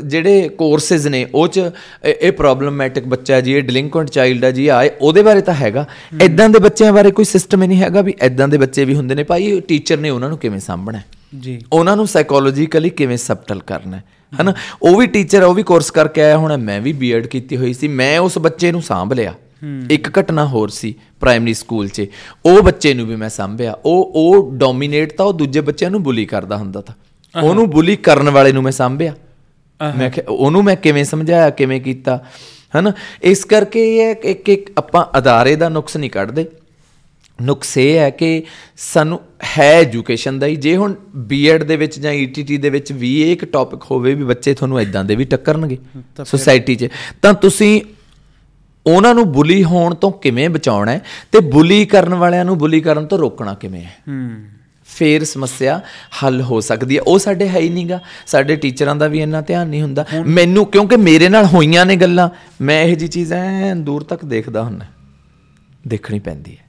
ਜਿਹੜੇ 0.05 0.49
ਕੋਰਸਸ 0.49 1.07
ਨੇ 1.07 1.27
ਉਹ 1.35 1.47
ਚ 1.47 1.61
ਇਹ- 2.05 2.33
ਪ੍ਰੋਬਲਮੈਟਿਕ 2.33 3.05
ਬੱਚਾ 3.07 3.41
ਜੀ 3.41 3.53
ਇਹ 3.53 3.61
ਡਿਲਿੰਕੁਐਂਟ 3.61 4.09
ਚਾਈਲਡ 4.09 4.43
ਹੈ 4.43 4.51
ਜੀ 4.51 4.67
ਆ 4.67 4.89
ਉਹਦੇ 5.01 5.23
ਬਾਰੇ 5.23 5.41
ਤਾਂ 5.41 5.53
ਹੈਗਾ। 5.53 5.85
ਇਦਾਂ 6.21 6.49
ਦੇ 6.49 6.59
ਬੱਚਿਆਂ 6.59 6.93
ਬਾਰੇ 6.93 7.11
ਕੋਈ 7.11 7.25
ਸਿਸਟਮ 7.25 7.63
ਹੀ 7.63 7.67
ਨਹੀਂ 7.67 7.81
ਹੈਗਾ 7.81 8.01
ਵੀ 8.01 8.13
ਇਦਾਂ 8.21 8.47
ਦੇ 8.47 8.57
ਬੱਚੇ 8.57 8.85
ਵੀ 8.85 8.95
ਹੁੰਦੇ 8.95 9.15
ਨੇ। 9.15 9.23
ਭਾਈ 9.23 9.59
ਟੀਚਰ 9.59 9.97
ਨੇ 9.97 10.09
ਉਹਨਾਂ 10.09 10.29
ਨੂੰ 10.29 10.37
ਕਿਵੇਂ 10.37 10.59
ਸਾਂਭਣਾ 10.59 10.99
ਜੀ। 11.39 11.61
ਉਹਨਾਂ 11.73 11.95
ਨੂੰ 11.95 12.07
ਸਾਈਕੋਲੋਜੀਕਲੀ 12.07 12.89
ਕਿਵੇਂ 12.89 13.17
ਸਬਟਲ 13.17 13.61
ਕਰਨਾ 13.67 13.97
ਹੈ? 13.97 14.03
ਹਨਾ? 14.41 14.53
ਉਹ 14.81 14.97
ਵੀ 14.99 15.07
ਟੀਚਰ 15.07 15.43
ਉਹ 15.43 15.53
ਵੀ 15.53 15.63
ਕੋਰਸ 15.63 15.91
ਕਰਕੇ 15.91 16.21
ਆਇਆ 16.21 16.37
ਹੁਣ। 16.37 16.57
ਮੈਂ 16.57 16.81
ਵੀ 16.81 16.93
ਬੀਐਡ 16.93 17.27
ਕੀਤੀ 17.27 17.57
ਹੋਈ 17.57 17.73
ਸੀ। 17.73 17.87
ਮੈਂ 17.87 18.19
ਉਸ 18.19 18.37
ਬੱਚੇ 18.37 18.71
ਨੂੰ 18.71 18.81
ਸਾਂਭ 18.81 19.13
ਲਿਆ। 19.13 19.33
ਇੱਕ 19.89 20.19
ਘਟਨਾ 20.19 20.45
ਹੋਰ 20.47 20.69
ਸੀ 20.69 20.95
ਪ੍ਰਾਇਮਰੀ 21.19 21.53
ਸਕੂਲ 21.53 21.87
'ਚ। 21.87 22.05
ਉਹ 22.45 22.61
ਬੱਚੇ 22.63 22.93
ਨੂੰ 22.93 23.07
ਵੀ 23.07 23.15
ਮੈਂ 23.15 23.29
ਸਾਂਭਿਆ। 23.29 23.71
ਉਹ 23.85 24.11
ਉਹ 24.15 24.51
ਡੋਮੀਨੇਟ 24.53 25.13
ਤਾਂ 25.13 25.25
ਉਹ 25.25 25.33
ਦੂਜੇ 25.33 25.61
ਬੱਚਿਆਂ 25.61 25.91
ਨੂੰ 25.91 26.03
ਬੁਲੀ 26.03 26.25
ਕਰਦਾ 26.25 26.57
ਹੁੰਦਾ 26.57 26.81
ਤਾਂ 26.81 26.95
ਉਹਨੂੰ 27.39 27.69
ਬੁਲੀ 27.69 27.95
ਕਰਨ 27.95 28.29
ਵਾਲੇ 28.29 28.51
ਨੂੰ 28.51 28.63
ਮੈਂ 28.63 28.71
ਸਾਂਭਿਆ। 28.71 29.15
ਮੈਂ 29.97 30.11
ਉਹਨੂੰ 30.27 30.63
ਮੈਂ 30.63 30.75
ਕਿਵੇਂ 30.75 31.03
ਸਮਝਾਇਆ 31.03 31.49
ਕਿਵੇਂ 31.49 31.81
ਕੀਤਾ? 31.81 32.25
ਹਨਾ? 32.79 32.93
ਇਸ 33.23 33.45
ਕਰਕੇ 33.45 33.97
ਇਹ 33.97 34.05
ਹੈ 34.05 34.11
ਇੱਕ 34.11 34.49
ਇੱਕ 34.49 34.71
ਆਪਾਂ 34.77 35.17
ਅਦਾਰੇ 35.17 35.55
ਦਾ 35.55 35.69
ਨੁਕਸ 35.69 35.97
ਨਹੀਂ 35.97 36.09
ਕੱਢਦੇ। 36.09 36.45
ਨੁਕਸ 37.41 37.77
ਇਹ 37.77 37.97
ਹੈ 37.97 38.09
ਕਿ 38.09 38.43
ਸਾਨੂੰ 38.77 39.21
ਹੈ 39.57 39.79
ਐਜੂਕੇਸ਼ਨ 39.79 40.39
ਦਾ 40.39 40.47
ਹੀ। 40.47 40.55
ਜੇ 40.55 40.75
ਹੁਣ 40.75 40.95
ਬੀਐਡ 41.15 41.63
ਦੇ 41.63 41.75
ਵਿੱਚ 41.75 41.99
ਜਾਂ 41.99 42.11
ਈਟੀਟੀ 42.11 42.57
ਦੇ 42.57 42.69
ਵਿੱਚ 42.69 42.91
ਵੀ 42.91 43.21
ਇਹ 43.21 43.31
ਇੱਕ 43.31 43.45
ਟੌਪਿਕ 43.45 43.81
ਹੋਵੇ 43.91 44.13
ਵੀ 44.13 44.23
ਬੱਚੇ 44.23 44.53
ਤੁਹਾਨੂੰ 44.53 44.81
ਇਦਾਂ 44.81 45.03
ਦੇ 45.03 45.15
ਵੀ 45.15 45.23
ਟੱਕਰਨਗੇ 45.23 45.77
ਸੋਸਾਇਟੀ 46.25 46.75
'ਚ 46.75 46.87
ਤਾਂ 47.21 47.33
ਤੁਸੀਂ 47.33 47.81
ਉਹਨਾਂ 48.87 49.15
ਨੂੰ 49.15 49.31
ਬੁਲੀ 49.31 49.63
ਹੋਣ 49.63 49.95
ਤੋਂ 49.95 50.11
ਕਿਵੇਂ 50.11 50.49
ਬਚਾਉਣਾ 50.49 50.91
ਹੈ 50.91 51.01
ਤੇ 51.31 51.39
ਬੁਲੀ 51.39 51.85
ਕਰਨ 51.85 52.13
ਵਾਲਿਆਂ 52.13 52.45
ਨੂੰ 52.45 52.57
ਬੁਲੀ 52.57 52.81
ਕਰਨ 52.81 53.05
ਤੋਂ 53.05 53.17
ਰੋਕਣਾ 53.17 53.53
ਕਿਵੇਂ 53.53 53.81
ਹੈ? 53.81 53.95
ਹੂੰ। 54.07 54.43
ਫੇਰ 54.95 55.23
ਸਮੱਸਿਆ 55.23 55.81
ਹੱਲ 56.23 56.41
ਹੋ 56.41 56.59
ਸਕਦੀ 56.59 56.97
ਹੈ। 56.97 57.01
ਉਹ 57.01 57.19
ਸਾਡੇ 57.19 57.49
ਹੈ 57.49 57.59
ਹੀ 57.59 57.69
ਨਹੀਂਗਾ। 57.69 57.99
ਸਾਡੇ 58.27 58.55
ਟੀਚਰਾਂ 58.55 58.95
ਦਾ 58.95 59.07
ਵੀ 59.07 59.21
ਇੰਨਾ 59.21 59.41
ਧਿਆਨ 59.41 59.67
ਨਹੀਂ 59.67 59.81
ਹੁੰਦਾ। 59.81 60.05
ਮੈਨੂੰ 60.27 60.65
ਕਿਉਂਕਿ 60.65 60.95
ਮੇਰੇ 60.95 61.29
ਨਾਲ 61.29 61.45
ਹੋਈਆਂ 61.45 61.85
ਨੇ 61.85 61.95
ਗੱਲਾਂ 61.95 62.29
ਮੈਂ 62.61 62.83
ਇਹੋ 62.83 62.95
ਜੀ 62.95 63.07
ਚੀਜ਼ 63.07 63.33
ਐ 63.33 63.73
ਦੂਰ 63.75 64.03
ਤੱਕ 64.03 64.25
ਦੇਖਦਾ 64.25 64.63
ਹੁੰਦਾ। 64.63 64.85
ਦੇਖਣੀ 65.87 66.19
ਪੈਂਦੀ 66.19 66.57
ਹੈ। 66.57 66.63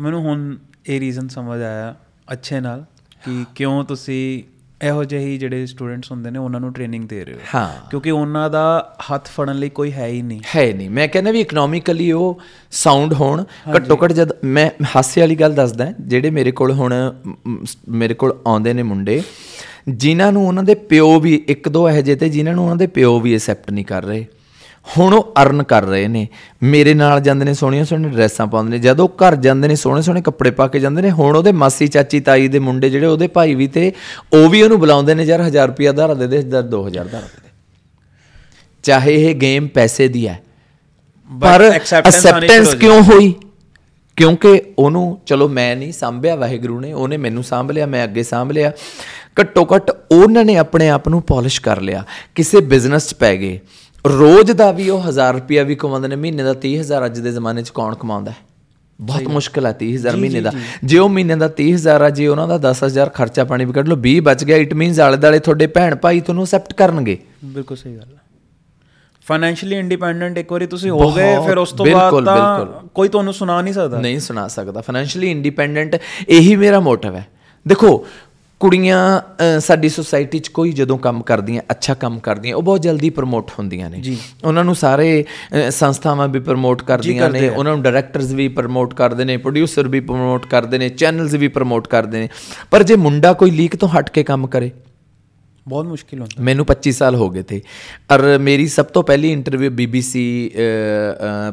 ਮੈਨੂੰ 0.00 0.20
ਹੁਣ 0.20 0.56
ਇਹ 0.86 1.00
ਰੀਜ਼ਨ 1.00 1.28
ਸਮਝ 1.28 1.62
ਆਇਆ 1.62 1.94
ਅੱਛੇ 2.32 2.60
ਨਾਲ 2.60 2.84
ਕਿ 3.24 3.46
ਕਿਉਂ 3.54 3.84
ਤੁਸੀਂ 3.84 4.42
ਇਹੋ 4.82 5.04
ਜਿਹੇ 5.04 5.38
ਜਿਹੜੇ 5.38 5.66
ਸਟੂਡੈਂਟਸ 5.66 6.10
ਹੁੰਦੇ 6.12 6.30
ਨੇ 6.30 6.38
ਉਹਨਾਂ 6.38 6.60
ਨੂੰ 6.60 6.72
ਟ੍ਰੇਨਿੰਗ 6.72 7.08
ਦੇ 7.08 7.24
ਰਹੇ 7.24 7.34
ਹੋ। 7.34 7.38
ਹਾਂ। 7.54 7.90
ਕਿਉਂਕਿ 7.90 8.10
ਉਹਨਾਂ 8.10 8.50
ਦਾ 8.50 8.96
ਹੱਥ 9.14 9.28
ਫੜਨ 9.28 9.54
ਲਈ 9.54 9.68
ਕੋਈ 9.68 9.92
ਹੈ 9.92 10.06
ਹੀ 10.06 10.22
ਨਹੀਂ। 10.22 10.40
ਹੈ 10.56 10.72
ਨਹੀਂ। 10.72 10.90
ਮੈਂ 10.90 11.08
ਕਹਿੰਦਾ 11.08 11.30
ਵੀ 11.30 11.40
ਇਕਨੋਮਿਕਲੀ 11.40 12.12
ਉਹ 12.12 12.40
ਸਾਊਂਡ 12.70 13.12
ਹੋਣ 13.12 13.44
ਘੱਟੋ 13.76 13.98
ਘੱਟ 14.04 14.12
ਜਦ 14.12 14.28
ਮੈਂ 14.44 14.70
ਹਾਸੇ 14.96 15.20
ਵਾਲੀ 15.20 15.34
ਗੱਲ 15.34 15.54
ਦੱਸਦਾ 15.54 15.92
ਜਿਹੜੇ 16.00 16.30
ਮੇਰੇ 16.30 16.50
ਕੋਲ 16.50 16.72
ਹੁਣ 16.72 17.14
ਮੇਰੇ 17.88 18.14
ਕੋਲ 18.14 18.36
ਆਉਂਦੇ 18.46 18.72
ਨੇ 18.72 18.82
ਮੁੰਡੇ 18.82 19.22
ਜਿਨ੍ਹਾਂ 19.88 20.32
ਨੂੰ 20.32 20.48
ਉਹਨਾਂ 20.48 20.62
ਦੇ 20.62 20.74
ਪਿਓ 20.74 21.20
ਵੀ 21.20 21.44
ਇੱਕ 21.48 21.68
ਦੋ 21.68 21.90
ਇਹੋ 21.90 22.00
ਜਿਹੇ 22.00 22.16
ਤੇ 22.16 22.28
ਜਿਨ੍ਹਾਂ 22.28 22.54
ਨੂੰ 22.54 22.64
ਉਹਨਾਂ 22.64 22.76
ਦੇ 22.76 22.86
ਪਿਓ 22.86 23.20
ਵੀ 23.20 23.34
ਐਕਸੈਪਟ 23.34 23.70
ਨਹੀਂ 23.70 23.84
ਕਰ 23.84 24.04
ਰਹੇ। 24.04 24.26
ਹੁਣ 24.98 25.14
ਉਹ 25.14 25.32
ਅਰਨ 25.42 25.62
ਕਰ 25.62 25.82
ਰਹੇ 25.82 26.08
ਨੇ। 26.08 26.28
ਮੇਰੇ 26.62 26.94
ਨਾਲ 26.94 27.20
ਜਾਂਦੇ 27.20 27.44
ਨੇ 27.44 27.54
ਸੋਹਣੀਆਂ 27.54 27.84
ਸੋਹਣੀਆਂ 27.84 28.10
ਡਰੈਸਾਂ 28.10 28.46
ਪਾਉਂਦੇ 28.46 28.70
ਨੇ। 28.70 28.78
ਜਦੋਂ 28.78 29.08
ਘਰ 29.08 29.36
ਜਾਂਦੇ 29.36 29.68
ਨੇ 29.68 29.74
ਸੋਹਣੇ 29.76 30.02
ਸੋਹਣੇ 30.02 30.22
ਕੱਪੜੇ 30.22 30.50
ਪਾ 30.50 30.66
ਕੇ 30.66 30.78
ਜਾਂਦੇ 30.80 31.02
ਨੇ 31.02 31.10
ਹੁਣ 31.10 31.36
ਉਹਦੇ 31.36 31.52
ਮਾਸੀ 31.52 31.88
ਚਾਚੀ 31.88 32.20
ਤਾਈ 32.20 32.48
ਦੇ 32.48 32.58
ਮੁੰਡੇ 32.58 32.90
ਜਿਹੜੇ 32.90 33.06
ਉਹਦੇ 33.06 33.26
ਭਾਈ 33.26 33.54
ਵੀ 33.54 33.66
ਤੇ 33.66 33.92
ਉਹ 34.32 34.48
ਵੀ 34.48 34.62
ਉਹਨੂੰ 34.62 34.80
ਬੁਲਾਉਂਦੇ 34.80 35.14
ਨੇ 35.14 35.22
ਯਾਰ 35.22 35.40
1000 35.40 35.66
ਰੁਪਿਆ 35.66 35.92
ਧਾਰਾ 35.92 36.14
ਦੇ 36.14 36.26
ਦੇ 36.26 36.42
ਜਾਂ 36.42 36.62
2000 36.62 37.08
ਧਾਰਾ 37.08 37.26
ਦੇ 37.26 37.42
ਦੇ। 37.42 37.48
ਚਾਹੇ 38.82 39.30
ਇਹ 39.30 39.34
ਗੇਮ 39.34 39.68
ਪੈਸੇ 39.68 40.08
ਦੀ 40.08 40.28
ਹੈ 40.28 40.42
ਪਰ 41.40 41.72
ਹੋ। 42.74 42.78
ਕਿਉਂ 42.78 43.02
ਹੋਈ? 43.02 43.34
ਕਿਉਂਕਿ 44.16 44.62
ਉਹਨੂੰ 44.78 45.20
ਚਲੋ 45.26 45.48
ਮੈਂ 45.48 45.76
ਨਹੀਂ 45.76 45.92
ਸਾਂਭਿਆ 45.92 46.36
ਵਾਹਿਗੁਰੂ 46.36 46.80
ਨੇ 46.80 46.92
ਉਹਨੇ 46.92 47.16
ਮੈਨੂੰ 47.16 47.44
ਸਾਂਭ 47.44 47.70
ਲਿਆ 47.70 47.86
ਮੈਂ 47.86 48.04
ਅੱਗੇ 48.04 48.22
ਸਾਂਭ 48.22 48.52
ਲਿਆ। 48.52 48.72
ਘੱਟੋ 49.40 49.68
ਘੱਟ 49.74 49.90
ਉਹਨਾਂ 50.12 50.44
ਨੇ 50.44 50.56
ਆਪਣੇ 50.56 50.88
ਆਪ 50.88 51.08
ਨੂੰ 51.08 51.22
ਪਾਲਿਸ਼ 51.22 51.60
ਕਰ 51.60 51.80
ਲਿਆ। 51.80 52.04
ਕਿਸੇ 52.34 52.60
ਬਿਜ਼ਨਸ 52.60 53.08
'ਚ 53.08 53.14
ਪੈ 53.14 53.36
ਗਏ। 53.36 53.60
ਰੋਜ਼ 54.06 54.52
ਦਾ 54.52 54.72
ਵੀ 54.72 54.90
ਉਹ 54.90 55.02
1000 55.08 55.34
ਰੁਪਿਆ 55.34 55.62
ਵੀ 55.62 55.74
ਕਮਾਉਂਦੇ 55.74 56.08
ਨੇ 56.08 56.16
ਮਹੀਨੇ 56.16 56.42
ਦਾ 56.42 56.54
30000 56.54 57.06
ਅੱਜ 57.06 57.18
ਦੇ 57.18 57.30
ਜ਼ਮਾਨੇ 57.30 57.62
'ਚ 57.62 57.70
ਕੌਣ 57.70 57.94
ਕਮਾਉਂਦਾ 57.94 58.30
ਹੈ? 58.30 58.36
ਬਹੁਤ 59.00 59.22
ਮੁਸ਼ਕਲ 59.22 59.66
ਹੈ 59.66 59.72
30000 59.72 60.16
ਮਹੀਨੇ 60.16 60.40
ਦਾ। 60.40 60.52
ਜੇ। 60.84 60.98
ਉਹ 60.98 61.08
ਮਹੀਨੇ 61.08 61.36
ਦਾ 61.36 61.48
30000 61.48 62.02
ਆ 62.02 62.10
ਜੇ 62.10 62.26
ਉਹਨਾਂ 62.26 62.48
ਦਾ 62.48 62.58
10000 62.58 63.08
ਖਰਚਾ 63.08 63.44
ਪਾਣੀ 63.44 63.64
ਵੀ 63.64 63.72
ਕੱਢ 63.72 63.88
ਲਓ 63.88 63.96
20 63.96 64.20
ਬਚ 64.20 64.44
ਗਿਆ 64.44 64.56
ਇਟ 64.56 64.74
ਮੀਨਸ 64.74 65.00
ਆਲੇ 65.00 65.16
ਦਾਲੇ 65.16 65.38
ਤੁਹਾਡੇ 65.38 65.66
ਭੈਣ 65.66 65.94
ਭਾਈ 65.94 66.20
ਤੁਹਾਨੂੰ 66.20 66.44
ਅਸੈਪਟ 66.44 66.72
ਕਰਨਗੇ। 66.72 67.18
ਬਿਲਕੁਲ 67.44 67.76
ਸਹੀ 67.76 67.94
ਗੱਲ 67.94 68.02
ਹੈ। 68.02 68.18
ਫਾਈਨੈਂਸ਼ੀਅਲੀ 69.26 69.76
ਇੰਡੀਪੈਂਡੈਂਟ 69.76 70.38
ਇੱਕ 70.38 70.52
ਵਾਰੀ 70.52 70.66
ਤੁਸੀਂ 70.66 70.90
ਹੋ 70.90 71.12
ਗਏ 71.12 71.36
ਫਿਰ 71.46 71.58
ਉਸ 71.58 71.72
ਤੋਂ 71.72 71.86
ਬਾਅਦ 71.86 72.24
ਤਾਂ। 72.24 72.66
ਕੋਈ 72.94 73.08
ਤੁਹਾਨੂੰ 73.08 73.34
ਸੁਣਾ 73.34 73.62
ਨਹੀਂ 73.62 73.74
ਸਕਦਾ। 73.74 74.00
ਨਹੀਂ 74.00 74.20
ਸੁਣਾ 74.20 74.48
ਸਕਦਾ। 74.48 74.80
ਫਾਈਨੈਂਸ਼ੀਅਲੀ 74.80 75.30
ਇੰਡੀਪੈਂਡੈਂਟ 75.30 75.96
ਇਹੀ 76.28 76.56
ਮੇਰਾ 76.56 76.80
ਮੋਟਿਵ 76.80 77.14
ਹੈ। 77.14 77.26
ਦੇਖੋ 77.68 78.06
ਕੁੜੀਆਂ 78.60 79.60
ਸਾਡੀ 79.60 79.88
ਸੁਸਾਇਟੀ 79.88 80.38
'ਚ 80.38 80.48
ਕੋਈ 80.48 80.72
ਜਦੋਂ 80.72 80.96
ਕੰਮ 80.98 81.22
ਕਰਦੀਆਂ 81.22 81.62
ਅੱਛਾ 81.70 81.94
ਕੰਮ 81.94 82.18
ਕਰਦੀਆਂ 82.18 82.56
ਉਹ 82.56 82.62
ਬਹੁਤ 82.62 82.82
ਜਲਦੀ 82.82 83.10
ਪ੍ਰਮੋਟ 83.10 83.50
ਹੁੰਦੀਆਂ 83.58 83.90
ਨੇ। 83.90 84.16
ਉਹਨਾਂ 84.44 84.64
ਨੂੰ 84.64 84.74
ਸਾਰੇ 84.74 85.24
ਸੰਸਥਾਵਾਂ 85.70 86.28
ਵੀ 86.28 86.40
ਪ੍ਰਮੋਟ 86.40 86.82
ਕਰਦੀਆਂ 86.82 87.30
ਨੇ 87.30 87.48
ਉਹਨਾਂ 87.48 87.72
ਨੂੰ 87.72 87.82
ਡਾਇਰੈਕਟਰਸ 87.82 88.32
ਵੀ 88.32 88.48
ਪ੍ਰਮੋਟ 88.48 88.94
ਕਰਦੇ 88.94 89.24
ਨੇ 89.24 89.36
ਪ੍ਰੋਡਿਊਸਰ 89.36 89.88
ਵੀ 89.88 90.00
ਪ੍ਰਮੋਟ 90.00 90.46
ਕਰਦੇ 90.46 90.78
ਨੇ 90.78 90.88
ਚੈਨਲਸ 90.88 91.34
ਵੀ 91.34 91.48
ਪ੍ਰਮੋਟ 91.48 91.88
ਕਰਦੇ 91.88 92.20
ਨੇ। 92.20 92.28
ਪਰ 92.70 92.82
ਜੇ 92.82 92.96
ਮੁੰਡਾ 92.96 93.32
ਕੋਈ 93.32 93.50
ਲੀਕ 93.50 93.76
ਤੋਂ 93.76 93.88
ਹਟ 93.88 94.10
ਕੇ 94.10 94.22
ਕੰਮ 94.22 94.46
ਕਰੇ 94.46 94.70
ਬਹੁਤ 95.68 95.86
ਮੁਸ਼ਕਿਲ 95.86 96.20
ਹੁੰਦਾ। 96.20 96.42
ਮੈਨੂੰ 96.44 96.66
25 96.66 96.92
ਸਾਲ 96.92 97.14
ਹੋ 97.14 97.28
ਗਏ 97.30 97.42
ਥੇ 97.42 97.60
ਔਰ 98.12 98.38
ਮੇਰੀ 98.38 98.66
ਸਭ 98.68 98.86
ਤੋਂ 98.86 99.02
ਪਹਿਲੀ 99.02 99.32
ਇੰਟਰਵਿਊ 99.32 99.70
ਬੀਬੀਸੀ 99.70 100.50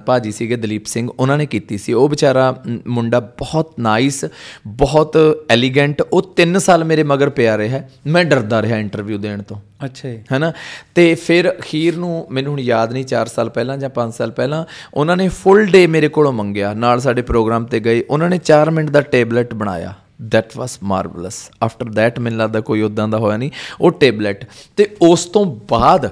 ਭਾਜੀ 0.05 0.31
ਸੀਗੇ 0.31 0.55
ਦਲੀਪ 0.55 0.85
ਸਿੰਘ 0.85 1.07
ਉਹਨਾਂ 1.19 1.37
ਨੇ 1.37 1.45
ਕੀਤੀ 1.45 1.77
ਸੀ। 1.77 1.93
ਉਹ 1.93 2.09
ਵਿਚਾਰਾ 2.09 2.45
ਮੁੰਡਾ 2.87 3.19
ਬਹੁਤ 3.19 3.73
ਨਾਈਸ 3.79 4.25
ਬਹੁਤ 4.67 5.17
ਐਲੀਗੈਂਟ 5.49 6.01
ਉਹ 6.01 6.21
3 6.35 6.59
ਸਾਲ 6.59 6.83
ਮੇਰੇ 6.83 7.03
ਮਗਰ 7.03 7.29
ਪਿਆ 7.29 7.57
ਰਿਹਾ। 7.57 7.81
ਮੈਂ 8.07 8.25
ਡਰਦਾ 8.25 8.61
ਰਿਹਾ 8.61 8.77
ਇੰਟਰਵਿਊ 8.77 9.17
ਦੇਣ 9.17 9.41
ਤੋਂ। 9.41 9.57
ਅੱਛਾ 9.85 10.09
ਜੀ। 10.09 10.21
ਹੈਨਾ? 10.31 10.51
ਤੇ 10.95 11.15
ਫਿਰ 11.15 11.49
ਅਖੀਰ 11.51 11.97
ਨੂੰ 11.97 12.27
ਮੈਨੂੰ 12.31 12.51
ਹੁਣ 12.51 12.59
ਯਾਦ 12.59 12.93
ਨਹੀਂ 12.93 13.05
4 13.05 13.27
ਸਾਲ 13.27 13.49
ਪਹਿਲਾਂ 13.49 13.77
ਜਾਂ 13.77 13.89
5 13.89 14.11
ਸਾਲ 14.11 14.31
ਪਹਿਲਾਂ 14.31 14.63
ਉਹਨਾਂ 14.93 15.17
ਨੇ 15.17 15.27
ਫੁੱਲ 15.29 15.65
ਡੇ 15.65 15.85
ਮੇਰੇ 15.87 16.07
ਕੋਲੋਂ 16.07 16.31
ਮੰਗਿਆ। 16.33 16.73
ਨਾਲ 16.73 16.99
ਸਾਡੇ 16.99 17.21
ਪ੍ਰੋਗਰਾਮ 17.21 17.65
ਤੇ 17.65 17.79
ਗਏ। 17.79 18.03
ਉਹਨਾਂ 18.09 18.29
ਨੇ 18.29 18.37
4 18.45 18.71
ਮਿੰਟ 18.71 18.89
ਦਾ 18.89 19.01
ਟੇਬਲੇਟ 19.01 19.53
ਬਣਾਇਆ। 19.53 19.93
That 20.21 20.57
was 20.57 20.79
marvellous 20.83 21.49
after 21.63 21.85
that 21.85 22.19
ਮੈਨੂੰ 22.19 22.39
ਲੱਗਦਾ 22.39 22.59
ਕੋਈ 22.59 22.81
ਉਦਾਂ 22.81 23.07
ਦਾ 23.07 23.17
ਹੋਇਆ 23.17 23.37
ਨਹੀਂ 23.37 23.51
ਉਹ 23.81 23.91
ਟੇਬਲੇਟ 23.91 24.45
ਤੇ 24.75 24.95
ਉਸ 25.01 25.25
ਤੋਂ 25.25 25.45
ਬਾਅਦ 25.69 26.09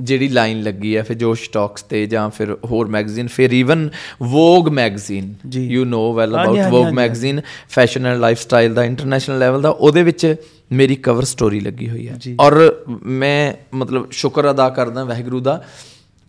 ਜਿਹੜੀ 0.00 0.28
ਲਾਈਨ 0.28 0.62
ਲੱਗੀ 0.62 0.96
ਹੈ 0.96 1.02
ਫਿਰ 1.02 1.16
ਜੋਸ਼ 1.16 1.44
ਸਟਾਕਸ 1.44 1.82
ਤੇ 1.82 2.06
ਜਾਂ 2.06 2.30
ਫਿਰ 2.30 2.56
ਹੋਰ 2.64 2.88
ਮੈਗਜ਼ੀਨ 2.88 3.26
ਫਿਰ 3.26 3.50
even 3.50 3.90
Vogue 4.22 4.68
magazine. 4.68 5.34
You 5.52 5.84
know 5.84 6.12
well 6.12 6.42
about 6.42 6.58
Vogue. 6.70 6.86
Magazine 6.86 7.40
fashion 7.68 8.06
and 8.06 8.18
lifestyle 8.18 8.74
the 8.74 8.84
international 8.84 9.38
level 9.38 9.62
ਦਾ 9.62 9.68
ਉਹਦੇ 9.68 10.02
ਵਿੱਚ 10.02 10.34
ਮੇਰੀ 10.72 10.94
ਕਵਰ 10.94 11.24
ਸਟੋਰੀ 11.24 11.60
ਲੱਗੀ 11.60 11.90
ਹੋਈ 11.90 12.08
ਹੈ 12.08 12.18
ਔਰ 12.40 12.76
ਮੈਂ 13.02 13.54
ਮਤਲਬ 13.74 14.10
ਸ਼ੁਕਰ 14.10 14.50
ਅਦਾ 14.50 14.68
ਕਰਦਾ 14.68 15.04
ਵਾਹਿਗੁਰੂ 15.04 15.40
ਦਾ 15.40 15.64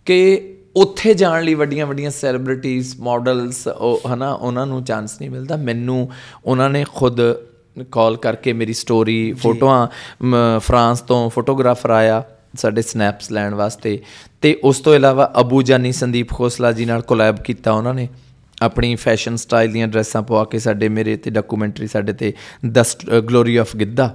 ਕਿ 0.04 0.54
ਉੱਥੇ 0.76 1.14
ਜਾਣ 1.14 1.42
ਲਈ 1.44 1.54
ਵੱਡੀਆਂ 1.54 1.86
ਵੱਡੀਆਂ 1.86 2.10
ਸੈਲੀਬ੍ਰਿਟੀਜ਼ 2.10 2.94
ਮਾਡਲਸ 3.00 3.66
ਉਹ 3.68 4.08
ਹਨਾ 4.14 4.32
ਉਹਨਾਂ 4.32 4.66
ਨੂੰ 4.66 4.82
ਚਾਂਸ 4.84 5.16
ਨਹੀਂ 5.20 5.30
ਮਿਲਦਾ। 5.30 5.56
ਮੈਨੂੰ 5.56 6.08
ਉਹਨਾਂ 6.44 6.68
ਨੇ 6.70 6.84
ਖੁਦ 6.94 7.20
ਕਾਲ 7.92 8.16
ਕਰਕੇ 8.16 8.52
ਮੇਰੀ 8.52 8.72
ਸਟੋਰੀ 8.72 9.32
ਫੋਟੋਆਂ 9.32 9.86
ਫਰਾਂਸ 10.58 11.00
ਤੋਂ 11.00 11.28
ਫੋਟੋਗ੍ਰਾਫਰ 11.30 11.90
ਆਇਆ 11.90 12.22
ਸਾਡੇ 12.58 12.82
ਸਨੈਪਸ 12.82 13.30
ਲੈਣ 13.32 13.54
ਵਾਸਤੇ। 13.54 13.98
ਤੇ 14.42 14.58
ਉਸ 14.64 14.78
ਤੋਂ 14.80 14.94
ਇਲਾਵਾ 14.94 15.32
ਅਬੂ 15.40 15.62
ਜਾਨੀ 15.62 15.92
ਸੰਦੀਪ 15.92 16.32
ਖੋਸਲਾ 16.32 16.72
ਜੀ 16.72 16.84
ਨਾਲ 16.84 17.02
ਕੋਲੈਬ 17.02 17.42
ਕੀਤਾ 17.44 17.72
ਉਹਨਾਂ 17.72 17.94
ਨੇ। 17.94 18.08
ਆਪਣੀ 18.62 18.94
ਫੈਸ਼ਨ 18.94 19.36
ਸਟਾਈਲ 19.36 19.72
ਦੀਆਂ 19.72 19.86
ਡਰੈਸਾਂ 19.88 20.22
ਪਵਾ 20.22 20.44
ਕੇ 20.44 20.58
ਸਾਡੇ 20.58 20.88
ਮੇਰੇ 20.88 21.16
ਤੇ 21.16 21.30
ਡਾਕੂਮੈਂਟਰੀ 21.30 21.86
ਸਾਡੇ 21.86 22.12
ਤੇ 22.12 22.32
ਦ 22.66 22.82
ਗਲੋਰੀ 23.28 23.56
ਆਫ 23.56 23.76
ਗਿੱਧਾ। 23.76 24.14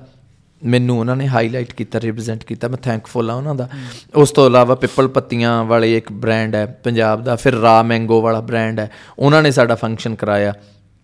ਮੈਨੂੰ 0.65 0.99
ਉਹਨਾਂ 0.99 1.15
ਨੇ 1.15 1.27
ਹਾਈਲਾਈਟ 1.27 1.73
ਕੀਤਾ 1.73 1.99
ਰਿਪਰੈਜ਼ੈਂਟ 2.01 2.43
ਕੀਤਾ 2.43 2.67
ਮੈਂ 2.67 2.77
ਥੈਂਕਫੁਲ 2.77 3.29
ਆ 3.31 3.33
ਉਹਨਾਂ 3.33 3.55
ਦਾ। 3.55 3.67
ਉਸ 4.15 4.31
ਤੋਂ 4.31 4.45
ਇਲਾਵਾ 4.47 4.75
ਪਿੱਪਲ 4.75 5.07
ਪੱਤੀਆਂ 5.07 5.63
ਵਾਲੇ 5.63 5.95
ਇੱਕ 5.97 6.11
ਬ੍ਰਾਂਡ 6.11 6.55
ਹੈ 6.55 6.65
ਪੰਜਾਬ 6.83 7.23
ਦਾ 7.23 7.35
ਫਿਰ 7.35 7.53
ਰਾ 7.53 7.81
ਮੈਂਗੋ 7.83 8.21
ਵਾਲਾ 8.21 8.39
ਬ੍ਰਾਂਡ 8.41 8.79
ਹੈ 8.79 8.89
ਉਹਨਾਂ 9.19 9.41
ਨੇ 9.43 9.51
ਸਾਡਾ 9.51 9.75
ਫੰਕਸ਼ਨ 9.75 10.15
ਕਰਾਇਆ। 10.15 10.53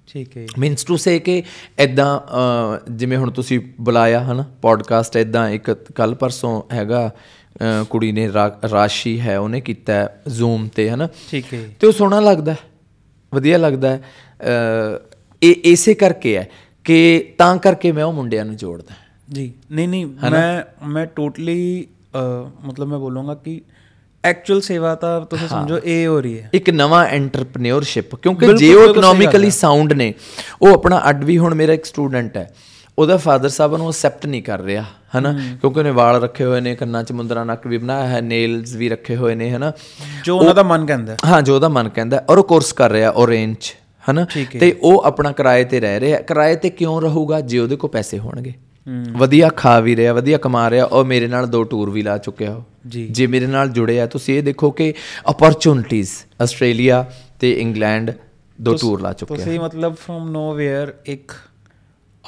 ਠੀਕ 0.07 0.37
ਹੈ 0.37 0.45
ਮੀਨਸ 0.59 0.83
ਟੂ 0.83 0.97
ਸੇ 0.97 1.19
ਕਿ 1.19 1.41
ਐਦਾਂ 1.79 2.19
ਜਿਵੇਂ 2.91 3.17
ਹੁਣ 3.17 3.31
ਤੁਸੀਂ 3.31 3.59
ਬੁਲਾਇਆ 3.81 4.23
ਹਨਾ 4.23 4.45
ਪੋਡਕਾਸਟ 4.61 5.17
ਐਦਾਂ 5.17 5.49
ਇੱਕ 5.49 5.71
ਕੱਲ 5.95 6.15
ਪਰਸੋਂ 6.15 6.61
ਹੈਗਾ 6.73 7.09
ਕੁੜੀ 7.89 8.11
ਨੇ 8.11 8.27
ਰਾਸ਼ੀ 8.71 9.19
ਹੈ 9.21 9.37
ਉਹਨੇ 9.39 9.61
ਕੀਤਾ 9.61 9.93
ਜ਼ੂਮ 10.27 10.67
ਤੇ 10.75 10.89
ਹਨਾ। 10.89 11.07
ਠੀਕ 11.31 11.53
ਹੈ 11.53 11.63
ਤੇ 11.79 11.87
ਉਹ 11.87 11.91
ਸੋਹਣਾ 11.91 12.19
ਲੱਗਦਾ 12.19 12.55
ਵਧੀਆ 13.33 13.57
ਲੱਗਦਾ 13.57 13.97
ਇਹ 15.41 15.55
ਇਸੇ 15.63 15.93
ਕਰਕੇ 15.93 16.35
ਹੈ 16.37 16.47
ਕਿ 16.85 17.33
ਤਾਂ 17.37 17.55
ਕਰਕੇ 17.57 17.91
ਮੈਂ 17.91 18.03
ਉਹ 18.03 18.13
ਮੁੰਡਿਆਂ 18.13 18.45
ਨੂੰ 18.45 18.55
ਜੋੜਦਾ। 18.55 18.93
ਜੀ। 19.33 19.51
ਨਹੀਂ 19.71 19.87
ਨਹੀਂ 19.87 20.05
ਮੈਂ 20.31 20.61
ਮੈਂ 20.87 21.05
ਟੋਟਲੀ 21.05 21.87
ਮਤਲਬ 22.65 22.87
ਮੈਂ 22.87 22.99
ਬੋਲੂੰਗਾ 22.99 23.35
ਕਿ 23.35 23.61
ਐਕਚੁਅਲ 24.23 24.61
ਸੇਵਾ 24.61 24.93
ਤਾਂ 24.95 25.19
ਤੁਸੀਂ 25.21 25.47
ਸਮਝੋ 25.47 25.79
ਇਹ 25.83 26.07
ਹੋ 26.07 26.19
ਰਹੀ 26.21 26.39
ਹੈ। 26.39 26.49
ਇੱਕ 26.53 26.69
ਨਵਾਂ 26.69 27.05
ਐਂਟਰਪ੍ਰੀਨਿਓਰਸ਼ਿਪ 27.05 28.15
ਕਿਉਂਕਿ 28.15 28.53
ਜੇ 28.53 28.73
ਉਹ 28.73 28.89
ਇਕਨੋਮਿਕਲੀ 28.89 29.49
ਸਾਊਂਡ 29.51 29.93
ਨੇ 29.93 30.13
ਉਹ 30.61 30.73
ਆਪਣਾ 30.73 31.01
ਅੱਡ 31.09 31.23
ਵੀ 31.23 31.37
ਹੁਣ 31.37 31.55
ਮੇਰਾ 31.55 31.73
ਇੱਕ 31.73 31.85
ਸਟੂਡੈਂਟ 31.85 32.37
ਹੈ 32.37 32.53
ਉਹਦਾ 32.99 33.17
ਫਾਦਰ 33.17 33.49
ਸਾਹਿਬ 33.49 33.75
ਨੂੰ 33.77 33.89
ਅਸੈਪਟ 33.89 34.25
ਨਹੀਂ 34.25 34.41
ਕਰ 34.43 34.61
ਰਿਹਾ 34.61 34.83
ਹਨਾ? 35.17 35.31
ਕਿਉਂਕਿ 35.61 35.79
ਉਹਨੇ 35.79 35.91
ਵਾਲ 35.91 36.21
ਰੱਖੇ 36.23 36.43
ਹੋਏ 36.45 36.61
ਨੇ 36.61 36.75
ਕੰਨਾਂ 36.75 37.03
'ਚ 37.03 37.11
ਮੁੰਦਰਾ 37.11 37.43
ਨੱਕ 37.43 37.67
ਵੀ 37.67 37.77
ਬਣਾਇਆ 37.77 38.07
ਹੈ 38.07 38.21
ਨੇਲਸ 38.21 38.73
ਵੀ 38.73 38.89
ਰੱਖੇ 38.89 39.15
ਹੋਏ 39.15 39.35
ਨੇ 39.35 39.49
ਹਨਾ? 39.51 39.71
ਜੋ 40.23 40.37
ਉਹਨਾਂ 40.37 40.55
ਦਾ 40.55 40.63
ਮਨ 40.63 40.85
ਕਹਿੰਦਾ 40.85 41.13
ਹੈ। 41.13 41.41
ਜੋ 41.41 41.55
ਉਹਦਾ 41.55 41.69
ਮਨ 41.69 41.89
ਕਹਿੰਦਾ 41.89 42.23
ਔਰ 42.29 42.37
ਉਹ 42.37 42.43
ਕੋਰਸ 42.43 42.73
ਕਰ 42.73 42.91
ਰਿਹਾ 42.91 43.09
ਔਰੇਂਜ 43.09 43.71
ਹਨਾ? 44.11 44.25
ਤੇ 44.59 44.75
ਉਹ 44.81 45.01
ਆਪਣਾ 45.03 45.31
ਕਿਰਾਏ 45.31 45.63
ਤੇ 45.63 45.79
ਰਹਿ 45.79 45.99
ਰਿਹਾ 45.99 46.19
ਕਿਰਾਏ 46.21 46.55
ਤੇ 46.55 46.69
ਕਿਉਂ 46.69 47.01
ਰਹੂਗਾ? 47.01 47.41
ਜੇ 47.41 47.59
ਉਹਦੇ 47.59 47.75
ਕੋਲ 47.75 47.89
ਪੈਸੇ 47.89 48.19
ਹੋਣਗੇ। 48.19 48.53
ਵਧੀਆ 49.11 49.49
ਖਾ 49.49 49.79
ਵੀ 49.79 49.95
ਰਿਹਾ 49.95 50.13
ਵਧੀਆ 50.13 50.37
ਕਮਾ 50.37 50.69
ਰਿਹਾ 50.69 50.85
ਔਰ 50.85 51.05
ਮੇਰੇ 51.05 51.27
ਨਾਲ 51.27 51.47
ਦੋ 51.47 51.63
ਟੂਰ 51.63 51.89
ਵੀ 51.89 52.01
ਲਾ 52.01 52.17
ਚੁੱਕਿਆ 52.17 52.55
ਉਹ 52.55 52.63
ਜੀ। 52.87 53.07
ਜੇ 53.07 53.27
ਮੇਰੇ 53.27 53.47
ਨਾਲ 53.47 53.69
ਜੁੜਿਆ 53.69 54.05
ਤੁਸੀਂ 54.05 54.37
ਇਹ 54.37 54.43
ਦੇਖੋ 54.43 54.71
ਕਿ 54.71 54.93
ਅਪਰਚੂਨਿਟੀਆਂ 55.29 56.43
ਆਸਟ੍ਰੇਲੀਆ 56.43 57.11
ਤੇ 57.39 57.51
ਇੰਗਲੈਂਡ 57.51 58.11
ਦੋ 58.61 58.75
ਟੂਰ 58.75 59.01
ਲਾ 59.01 59.13
ਚੁੱਕਿਆ 59.13 59.37
ਤੁਸੀਂ 59.37 59.59
ਮਤਲਬ 59.59 59.95
ਫਰਮ 59.95 60.31
ਨੋਵੇਅਰ 60.31 60.93
ਇੱਕ 61.05 61.31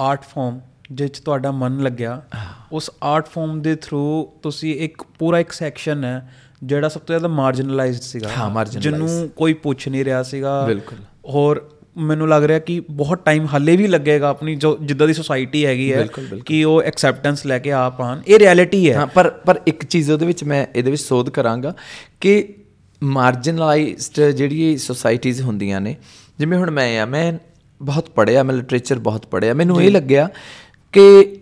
ਆਰਟ 0.02 0.24
ਫਾਰਮ 0.24 0.60
ਜਿਸ 0.92 1.10
ਤੁਹਾਡਾ 1.12 1.52
ਮਨ 1.52 1.84
ਲੱਗਿਆ 1.84 2.22
ਉਸ 2.72 2.92
ਆਰਟ 3.04 3.28
ਫਾਰਮ 3.28 3.62
ਦੇ 3.62 3.76
ਥਰੂ 3.76 4.34
ਤੁਸੀਂ 4.42 4.76
ਇੱਕ 4.76 5.04
ਪੂਰਾ 5.20 5.40
ਇੱਕ 5.40 5.52
ਸੈਕਸ਼ਨ 5.52 6.04
ਹੈ 6.04 6.34
ਜਿਹੜਾ 6.64 6.90
ਸਭ 6.90 7.00
ਤੋਂ 7.00 7.08
ਜ਼ਿਆਦਾ 7.08 7.28
ਮਾਰਜਨਲਾਈਜ਼ਡ 7.28 8.02
ਸੀਗਾ 8.02 8.30
ਹਾਂ। 8.38 8.66
ਜਿਹਨੂੰ 8.66 9.30
ਕੋਈ 9.36 9.54
ਪੁੱਛ 9.54 9.88
ਨਹੀਂ 9.88 10.06
ਰਿਹਾ 10.06 10.24
ਸੀਗਾ 10.24 10.66
ਬਿਲਕੁਲ। 10.66 10.98
ਹੋਰ 11.30 11.70
ਮੈਨੂੰ 11.98 12.30
ਲੱਗ 12.30 12.44
ਰਿਹਾ 12.44 12.60
ਕਿ 12.60 12.80
ਬਹੁਤ 12.80 13.26
ਟਾਈਮ 13.26 13.48
ਹੱਲੇ 13.56 13.78
ਵੀ 13.78 13.88
ਲੱਗੇਗਾ 13.88 14.28
ਆਪਣੀ 14.28 14.56
ਜੋ 14.56 14.78
ਜਿੱਦਾਂ 14.82 15.08
ਦੀ 15.08 15.14
ਸੋਸਾਇਟੀ 15.14 15.66
ਹੈਗੀ 15.66 15.94
ਹੈ 15.94 16.08
ਕਿ 16.46 16.64
ਉਹ 16.64 16.82
ਐਕਸੈਪਟੈਂਸ 16.82 17.46
ਲੈ 17.46 17.60
ਕੇ 17.60 17.72
ਆ 17.72 17.90
ਪਾਣ। 17.90 18.22
ਇਹ 18.28 18.40
ਰਿਐਲਿਟੀ 18.40 18.92
ਹੈ। 18.92 18.96
ਹਾਂ 18.96 19.08
ਪਰ 19.08 19.30
ਪਰ 19.30 19.62
ਇੱਕ 19.68 19.86
ਚੀਜ਼ 19.86 20.12
ਉਹਦੇ 20.12 20.26
ਵਿੱਚ 20.26 20.44
ਮੈਂ 20.44 20.68
ਇਹਦੇ 20.76 20.92
ਵਿੱਚ 20.92 21.02
ਸੋਧ 21.02 21.30
ਕਰਾਂਗਾ 21.30 21.76
ਕਿ 22.22 22.54
ਮਾਰਜਨਲਾਈਜ਼ਡ 23.04 24.24
ਜਿਹੜੀ 24.24 24.78
ਸੋਸਾਇਟੀਆਂ 24.78 25.44
ਹੁੰਦੀਆਂ 25.44 25.82
ਨੇ 25.82 25.96
ਜਿਵੇਂ 26.40 26.58
ਹੁਣ 26.58 26.72
ਮੈਂ 26.72 27.02
ਆ 27.02 27.06
ਮੈਂ 27.06 27.34
ਬਹੁਤ 27.82 28.10
ਪੜ੍ਹਿਆ 28.10 28.44
ਮੈਂ 28.44 28.56
ਲਿਟਰੇਚਰ 28.56 29.00
ਬਹੁਤ 29.00 29.28
ਪੜ੍ਹਿਆ 29.28 29.54
ਮੈਨੂੰ 29.54 29.84
ਇਹ 29.84 29.92
ਲੱਗਿਆ 29.92 30.30
ਕਿ 30.92 31.36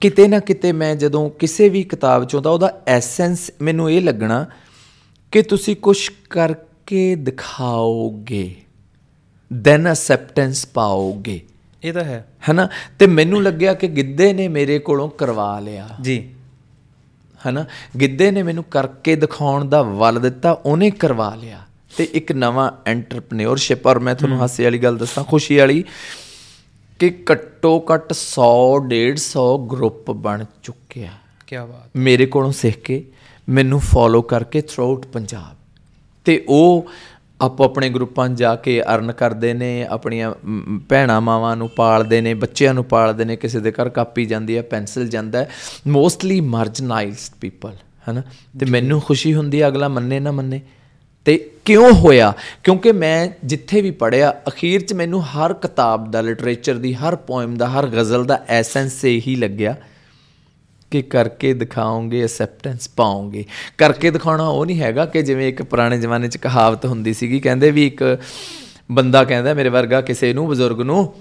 ਕਿਤੇ 0.00 0.28
ਨਾ 0.28 0.38
ਕਿਤੇ 0.38 0.72
ਮੈਂ 0.72 0.96
ਜਦੋਂ 0.96 1.30
ਕਿਸੇ 1.30 1.68
ਵੀ 1.68 1.82
ਕਿਤਾਬ 1.82 2.24
ਚੋਂ 2.24 2.42
ਤਾਂ 2.42 2.52
ਉਹਦਾ 2.52 2.82
ਐਸੈਂਸ 2.86 3.50
ਮੈਨੂੰ 3.62 3.90
ਇਹ 3.90 4.02
ਲੱਗਣਾ 4.02 4.46
ਕਿ 5.32 5.42
ਤੁਸੀਂ 5.42 5.76
ਕੁਝ 5.76 6.08
ਕਰਕੇ 6.30 7.14
ਦਿਖਾਓਗੇ। 7.14 8.54
ਦੈਨ 9.52 9.92
ਅਸੈਪਟੈਂਸ 9.92 10.66
ਪਾਓਗੇ। 10.66 11.40
ਇਹ 11.84 11.92
ਤਾਂ 11.92 12.04
ਹੈ। 12.04 12.28
ਹਨਾ? 12.50 12.68
ਤੇ 12.98 13.06
ਮੈਨੂੰ 13.06 13.42
ਲੱਗਿਆ 13.42 13.74
ਕਿ 13.74 13.88
ਗਿੱਧੇ 13.88 14.32
ਨੇ 14.32 14.48
ਮੇਰੇ 14.48 14.78
ਕੋਲੋਂ 14.78 15.08
ਕਰਵਾ 15.08 15.60
ਲਿਆ। 15.60 15.88
ਜੀ। 16.00 16.34
ਹਨਾ? 17.48 17.66
ਗਿੱਧੇ 18.00 18.30
ਨੇ 18.30 18.42
ਮੈਨੂੰ 18.42 18.64
ਕਰਕੇ 18.64 19.16
ਦਿਖਾਉਣ 19.16 19.64
ਦਾ 19.64 19.82
ਵੱਲ 19.82 20.20
ਦਿੱਤਾ 20.20 20.52
ਉਹਨੇ 20.52 20.90
ਕਰਵਾ 20.90 21.34
ਲਿਆ। 21.34 21.58
ਤੇ 21.96 22.08
ਇੱਕ 22.12 22.32
ਨਵਾਂ 22.32 22.72
ਐਂਟਰਪ੍ਰੈਨਿਓਰਸ਼ਿਪ 22.86 23.86
ਔਰ 23.86 23.98
ਮੈਂ 23.98 24.14
ਤੁਹਾਨੂੰ 24.14 24.40
ਹਾਸੇ 24.40 24.64
ਵਾਲੀ 24.64 24.78
ਗੱਲ 24.78 24.98
ਦੱਸਾਂ 24.98 25.24
ਖੁਸ਼ੀ 25.24 25.56
ਵਾਲੀ 25.56 25.84
ਕਿ 26.98 27.24
ਘੱਟੋ 27.32 27.86
ਘੱਟ 27.94 28.12
100 28.12 28.80
150 28.80 29.66
ਗਰੁੱਪ 29.72 30.10
ਬਣ 30.10 30.44
ਚੁੱਕਿਆ। 30.62 31.10
ਕੀ 31.46 31.56
ਬਾਤ। 31.56 31.90
ਮੇਰੇ 31.96 32.26
ਕੋਲੋਂ 32.26 32.52
ਸਿੱਖ 32.52 32.76
ਕੇ 32.76 33.04
ਮੈਨੂੰ 33.48 33.80
ਫੋਲੋ 33.80 34.22
ਕਰਕੇ 34.22 34.60
ਥਰੂਆਊਟ 34.60 35.06
ਪੰਜਾਬ। 35.06 35.56
ਤੇ 36.24 36.44
ਉਹ 36.48 36.86
ਆਪੋ 37.40 37.64
ਆਪਣੇ 37.64 37.90
ਗਰੁੱਪਾਂ 37.90 38.28
'ਚ 38.28 38.32
ਜਾ 38.32 38.56
ਕੇ 38.56 38.82
ਅਰਨ 38.82 39.12
ਕਰਦੇ 39.12 39.54
ਨੇ 39.54 39.86
ਆਪਣੀਆਂ 39.86 40.34
ਭੈਣਾਂ 40.88 41.20
ਮਾਵਾਂ 41.20 41.56
ਨੂੰ 41.56 41.68
ਪਾਲਦੇ 41.68 42.20
ਨੇ 42.20 42.34
ਬੱਚਿਆਂ 42.34 42.74
ਨੂੰ 42.74 42.84
ਪਾਲਦੇ 42.84 43.24
ਨੇ 43.24 43.36
ਕਿਸੇ 43.36 43.60
ਦੇ 43.60 43.72
ਘਰ 43.72 43.88
ਕਾਪੀ 43.88 44.24
ਜਾਂਦੀ 44.24 44.56
ਹੈ 44.56 44.62
ਪੈਨਸਲ 44.62 45.08
ਜਾਂਦਾ 45.08 45.38
ਹੈ। 45.38 45.50
ਮੋਸਟਲੀ 45.88 46.40
ਮਾਰਜਨਾਈਜ਼ਡ 46.40 47.34
ਪੀਪਲ 47.40 47.72
ਹਨਾ? 48.10 48.22
ਤੇ 48.60 48.66
ਮੈਨੂੰ 48.66 49.00
ਖੁਸ਼ੀ 49.00 49.34
ਹੁੰਦੀ 49.34 49.62
ਹੈ 49.62 49.68
ਅਗਲਾ 49.68 49.88
ਮੰਨੇ 49.88 50.20
ਨਾ 50.20 50.30
ਮੰਨੇ। 50.30 50.60
ਤੇ 51.24 51.50
ਕਿਉਂ 51.64 51.92
ਹੋਇਆ? 51.92 52.32
ਕਿਉਂਕਿ 52.64 52.92
ਮੈਂ 52.92 53.28
ਜਿੱਥੇ 53.44 53.80
ਵੀ 53.80 53.90
ਪੜਿਆ 53.90 54.40
ਅਖੀਰ 54.48 54.80
'ਚ 54.80 54.92
ਮੈਨੂੰ 54.92 55.22
ਹਰ 55.22 55.52
ਕਿਤਾਬ 55.52 56.10
ਦਾ 56.10 56.20
ਲਿਟਰੇਚਰ 56.20 56.74
ਦੀ 56.74 56.94
ਹਰ 56.94 57.16
ਪੋਇਮ 57.16 57.56
ਦਾ 57.56 57.68
ਹਰ 57.68 57.86
ਗਜ਼ਲ 57.86 58.24
ਦਾ 58.24 58.44
ਐਸੈਂਸ 58.48 59.04
ਇਹੀ 59.04 59.36
ਲੱਗਿਆ। 59.36 59.76
ਕਿ 60.90 61.02
ਕਰਕੇ 61.02 61.54
ਦਿਖਾਓਗੇ 61.54 62.24
ਅਸੈਪਟੈਂਸ 62.24 62.88
ਪਾਓਗੇ। 62.88 63.44
ਕਰਕੇ 63.78 64.10
ਦਿਖਾਉਣਾ 64.10 64.48
ਉਹ 64.48 64.66
ਨਹੀਂ 64.66 64.80
ਹੈਗਾ 64.80 65.06
ਕਿ 65.06 65.22
ਜਿਵੇਂ 65.22 65.48
ਇੱਕ 65.48 65.62
ਪੁਰਾਣੇ 65.62 65.98
ਜ਼ਮਾਨੇ 65.98 66.28
'ਚ 66.28 66.36
ਕਹਾਵਤ 66.36 66.86
ਹੁੰਦੀ 66.86 67.14
ਸੀਗੀ 67.14 67.40
ਕਹਿੰਦੇ 67.40 67.70
ਵੀ 67.70 67.86
ਇੱਕ 67.86 68.18
ਬੰਦਾ 68.92 69.24
ਕਹਿੰਦਾ 69.24 69.54
ਮੇਰੇ 69.54 69.68
ਵਰਗਾ 69.68 70.00
ਕਿਸੇ 70.00 70.32
ਨੂੰ 70.32 70.48
ਬਜ਼ੁਰਗ 70.48 70.80
ਨੂੰ 70.80 71.14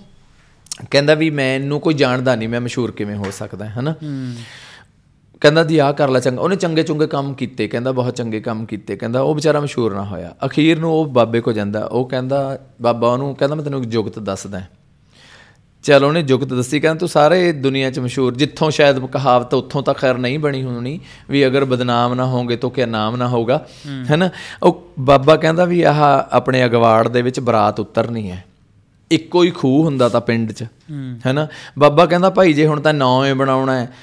ਕਹਿੰਦਾ 0.91 1.13
ਵੀ 1.13 1.29
ਮੈਨੂੰ 1.29 1.79
ਕੋਈ 1.79 1.93
ਜਾਣਦਾ 1.93 2.35
ਨਹੀਂ 2.35 2.49
ਮੈਂ 2.49 2.61
ਮਸ਼ਹੂਰ 2.61 2.91
ਕਿਵੇਂ 2.91 3.15
ਹੋ 3.15 3.31
ਸਕਦਾ 3.31 3.65
ਹੈ 3.65 3.69
ਹਨਾ? 3.69 3.95
ਕਹਿੰਦਾ 5.41 5.63
ਦੀ 5.63 5.77
ਆ 5.77 5.91
ਕਰ 5.91 6.09
ਲੈ 6.09 6.19
ਚੰਗਾ 6.19 6.41
ਉਹਨੇ 6.41 6.55
ਚੰਗੇ 6.55 6.83
ਚੁੰਗੇ 6.83 7.07
ਕੰਮ 7.07 7.33
ਕੀਤੇ 7.33 7.67
ਕਹਿੰਦਾ 7.67 7.91
ਬਹੁਤ 7.91 8.15
ਚੰਗੇ 8.15 8.39
ਕੰਮ 8.39 8.65
ਕੀਤੇ 8.65 8.95
ਕਹਿੰਦਾ 8.95 9.21
ਉਹ 9.21 9.35
ਵਿਚਾਰਾ 9.35 9.59
ਮਸ਼ਹੂਰ 9.59 9.93
ਨਾ 9.93 10.03
ਹੋਇਆ। 10.05 10.35
ਅਖੀਰ 10.45 10.79
ਨੂੰ 10.79 10.93
ਉਹ 10.93 11.05
ਬਾਬੇ 11.05 11.41
ਕੋ 11.41 11.51
ਜਾਂਦਾ 11.51 11.85
ਉਹ 11.85 12.09
ਕਹਿੰਦਾ 12.09 12.59
ਬਾਬਾ 12.81 13.13
ਉਹਨੂੰ 13.13 13.35
ਕਹਿੰਦਾ 13.35 13.55
ਮੈਂ 13.55 13.63
ਤੈਨੂੰ 13.63 13.81
ਇੱਕ 13.81 13.89
ਜੁਗਤ 13.89 14.19
ਦੱਸਦਾ। 14.19 14.61
ਚਲ 15.87 16.03
ਉਹਨੇ 16.03 16.21
ਜੁਗਤ 16.23 16.47
ਦੱਸੀ 16.47 16.79
ਕਹਿੰਦਾ 16.79 16.99
ਤੂੰ 16.99 17.09
ਸਾਰੇ 17.09 17.51
ਦੁਨੀਆ 17.51 17.91
'ਚ 17.91 17.99
ਮਸ਼ਹੂਰ 17.99 18.35
ਜਿੱਥੋਂ 18.35 18.71
ਸ਼ਾਇਦ 18.71 19.05
ਕਹਾਵਤ 19.05 19.53
ਉੱਥੋਂ 19.53 19.83
ਤਾਂ 19.83 19.93
ਖੈਰ 19.93 20.17
ਨਹੀਂ 20.17 20.39
ਬਣੀ 20.39 20.63
ਹੋਣੀ 20.63 20.99
ਵੀ 21.29 21.47
ਅਗਰ 21.47 21.65
ਬਦਨਾਮ 21.65 22.13
ਨਾ 22.13 22.25
ਹੋਗੇ 22.25 22.55
ਤਾਂ 22.55 22.69
ਕਿਆ 22.69 22.85
ਨਾਮ 22.85 23.15
ਨਾ 23.15 23.27
ਹੋਗਾ 23.27 23.65
ਹੈਨਾ? 24.09 24.29
ਉਹ 24.63 24.87
ਬਾਬਾ 24.99 25.35
ਕਹਿੰਦਾ 25.35 25.65
ਵੀ 25.65 25.81
ਆਹ 25.81 26.01
ਆਪਣੇ 26.31 26.65
ਅਗਵਾੜ 26.65 27.07
ਦੇ 27.07 27.21
ਵਿੱਚ 27.21 27.39
ਬਰਾਤ 27.39 27.79
ਉਤਰਨੀ 27.79 28.31
ਹੈ। 28.31 28.45
ਇੱਕੋ 29.11 29.43
ਹੀ 29.43 29.51
ਖੂਹ 29.51 29.85
ਹੁੰਦਾ 29.85 30.09
ਤਾਂ 30.09 30.21
ਪਿੰਡ 30.21 30.51
'ਚ 30.51 30.63
ਹੈਨਾ? 31.25 31.47
ਬਾਬਾ 31.79 32.05
ਕਹਿੰਦਾ 32.05 32.29
ਭਾਈ 32.29 32.53
ਜੇ 32.53 32.67
ਹੁਣ 32.67 32.79
ਤਾਂ 32.79 32.93
ਨਾਂ 32.93 33.27
ਏ 33.27 33.33
ਬਣਾਉਣਾ 33.33 33.79
ਹੈ 33.79 33.93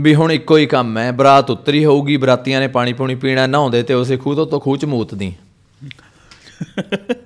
ਵੀ 0.00 0.14
ਹੁਣ 0.14 0.32
ਇੱਕੋ 0.32 0.56
ਹੀ 0.56 0.66
ਕੰਮ 0.66 0.98
ਹੈ 0.98 1.12
ਬਰਾਤ 1.12 1.50
ਉਤਰੀ 1.50 1.84
ਹੋਊਗੀ 1.84 2.16
ਬਰਾਤੀਆਂ 2.16 2.60
ਨੇ 2.60 2.68
ਪਾਣੀ 2.68 2.92
ਪੂਣੀ 2.92 3.14
ਪੀਣਾ 3.14 3.46
ਨਹਾਉਂਦੇ 3.46 3.82
ਤੇ 3.82 3.94
ਉਸੇ 3.94 4.16
ਖੂਹ 4.16 4.34
ਤੋਂ 4.34 4.46
ਤੋਂ 4.46 4.60
ਖੂਹ 4.60 4.76
'ਚ 4.76 4.84
ਮੂਤਦੀ 4.84 5.32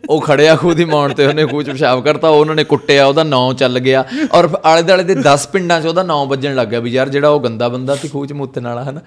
ਉਹ 0.09 0.21
ਖੜਿਆ 0.21 0.55
ਖੂਹ 0.57 0.75
ਦੀ 0.75 0.85
ਮੌਣ 0.85 1.13
ਤੇ 1.15 1.27
ਉਹਨੇ 1.27 1.45
ਖੂਹ 1.47 1.63
'ਚ 1.63 1.71
ਪਿਸ਼ਾਬ 1.71 2.03
ਕਰਤਾ 2.05 2.29
ਉਹਨਾਂ 2.29 2.55
ਨੇ 2.55 2.65
ਕੁੱਟਿਆ 2.65 3.07
ਉਹਦਾ 3.07 3.23
ਨਾਂ 3.23 3.53
ਚੱਲ 3.55 3.79
ਗਿਆ। 3.79 4.05
ਔਰ 4.33 4.49
ਆਲੇ 4.65 4.83
ਦੁਆਲੇ 4.83 5.05
ਦੇ 5.05 5.15
10 5.25 5.47
ਪਿੰਡਾਂ 5.53 5.81
'ਚ 5.81 5.87
ਉਹਦਾ 5.87 6.03
ਨਾਂ 6.03 6.25
ਵੱਜਣ 6.27 6.55
ਲੱਗ 6.55 6.69
ਗਿਆ 6.69 6.81
ਵੀ 6.81 6.91
ਯਾਰ 6.91 7.09
ਜਿਹੜਾ 7.09 7.29
ਉਹ 7.29 7.41
ਗੰਦਾ 7.41 7.69
ਬੰਦਾ 7.69 7.97
ਸੀ 7.97 8.09
ਖੂਹ 8.09 8.27
'ਚ 8.27 8.33
ਮੂਤਣ 8.33 8.67
ਵਾਲਾ 8.67 8.85
ਹਨਾ? 8.85 9.01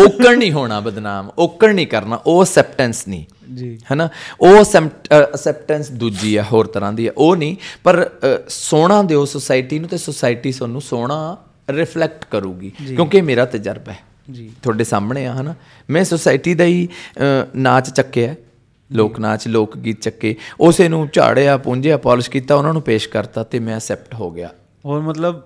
ਓਕਣ 0.00 0.38
ਨਹੀਂ 0.38 0.52
ਹੋਣਾ 0.52 0.80
ਬਦਨਾਮ 0.80 1.30
ਓਕਣ 1.38 1.74
ਨਹੀਂ 1.74 1.86
ਕਰਨਾ 1.86 2.20
ਉਹ 2.26 2.42
ਅਸੈਪਟੈਂਸ 2.42 3.06
ਨਹੀਂ। 3.08 3.24
ਜੀ। 3.54 3.78
ਹੈਨਾ? 3.90 4.08
ਉਹ 4.40 4.62
ਅਸੈਪਟੈਂਸ 4.62 5.90
ਦੂਜੀ 5.92 6.36
ਹੈ 6.38 6.46
ਹੋਰ 6.52 6.66
ਤਰ੍ਹਾਂ 6.66 6.92
ਦੀ 6.92 7.06
ਹੈ 7.06 7.12
ਉਹ 7.16 7.36
ਨਹੀਂ 7.36 7.56
ਪਰ 7.84 8.08
ਸੋਹਣਾ 8.48 9.02
ਦਿਓ 9.02 9.24
ਸੋਸਾਇਟੀ 9.24 9.78
ਨੂੰ 9.78 9.88
ਤੇ 9.88 9.96
ਸੋਸਾਇਟੀ 9.96 10.52
ਤੁਹਾਨੂੰ 10.52 10.80
ਸੋਹਣਾ 10.80 11.36
ਰਿਫਲੈਕਟ 11.70 12.24
ਕਰੂਗੀ 12.30 12.72
ਕਿਉਂਕਿ 12.86 13.20
ਮੇਰਾ 13.22 13.44
ਤਜਰਬਾ 13.44 13.92
ਹੈ। 13.92 13.98
ਜੀ। 14.30 14.50
ਤੁਹਾਡੇ 14.62 14.84
ਸਾਹਮਣੇ 14.84 15.26
ਆ 15.26 15.32
ਹਨਾ? 15.32 15.54
ਮੈਂ 15.90 16.04
ਸੋਸਾਇਟੀ 16.04 16.54
ਦਾ 16.54 16.64
ਹੀ 16.64 16.88
ਨਾਚ 17.56 17.90
ਚੱਕਿਆ 17.90 18.34
ਲੋਕ 18.96 19.18
ਨਾਚ 19.20 19.46
ਲੋਕ 19.48 19.76
ਗੀਤ 19.76 20.00
ਚੱਕੇ 20.00 20.34
ਉਸੇ 20.60 20.88
ਨੂੰ 20.88 21.08
ਝਾੜਿਆ 21.12 21.56
ਪੁੰਝਿਆ 21.58 21.96
ਪਾਲਿਸ਼ 21.96 22.30
ਕੀਤਾ 22.30 22.54
ਉਹਨਾਂ 22.54 22.72
ਨੂੰ 22.72 22.82
ਪੇਸ਼ 22.82 23.08
ਕਰਤਾ 23.08 23.42
ਤੇ 23.44 23.58
ਮੈਂ 23.58 23.76
ਅਸੈਪਟ 23.76 24.14
ਹੋ 24.14 24.30
ਗਿਆ। 24.30 24.50
ਹੋਰ 24.84 25.00
ਮਤਲਬ 25.00 25.40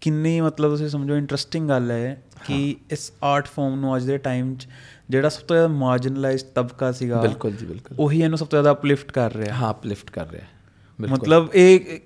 ਕਿੰਨੀ 0.00 0.40
ਮਤਲਬ 0.40 0.70
ਤੁਸੀਂ 0.70 0.88
ਸਮਝੋ 0.88 1.16
ਇੰਟਰਸਟਿੰਗ 1.16 1.68
ਗੱਲ 1.68 1.90
ਹੈ 1.90 2.22
ਕਿ 2.46 2.76
ਇਸ 2.92 3.12
ਆਰਟ 3.22 3.46
ਫਾਰਮ 3.46 3.80
ਨੂੰ 3.80 3.96
ਅੱਜ 3.96 4.04
ਦੇ 4.04 4.18
ਟਾਈਮ 4.18 4.54
'ਚ 4.54 4.66
ਜਿਹੜਾ 5.10 5.28
ਸਭ 5.28 5.42
ਤੋਂ 5.42 5.56
ਜ਼ਿਆਦਾ 5.56 5.74
ਮਾਰਜਨਲਾਈਜ਼ਡ 5.74 6.48
ਤਬਕਾ 6.54 6.90
ਸੀਗਾ 6.92 7.20
ਬਿਲਕੁਲ 7.20 7.52
ਜੀ 7.52 7.66
ਬਿਲਕੁਲ। 7.66 7.96
ਉਹੀ 8.00 8.22
ਇਹਨੂੰ 8.22 8.38
ਸਭ 8.38 8.46
ਤੋਂ 8.46 8.56
ਜ਼ਿਆਦਾ 8.56 8.72
ਅਪਲਿਫਟ 8.72 9.12
ਕਰ 9.12 9.34
ਰਿਹਾ। 9.34 9.54
ਹਾਂ 9.54 9.70
ਅਪਲਿਫਟ 9.70 10.10
ਕਰ 10.10 10.30
ਰਿਹਾ 10.30 10.46
ਮਤਲਬ 10.98 11.48
ਇਹ 11.54 11.98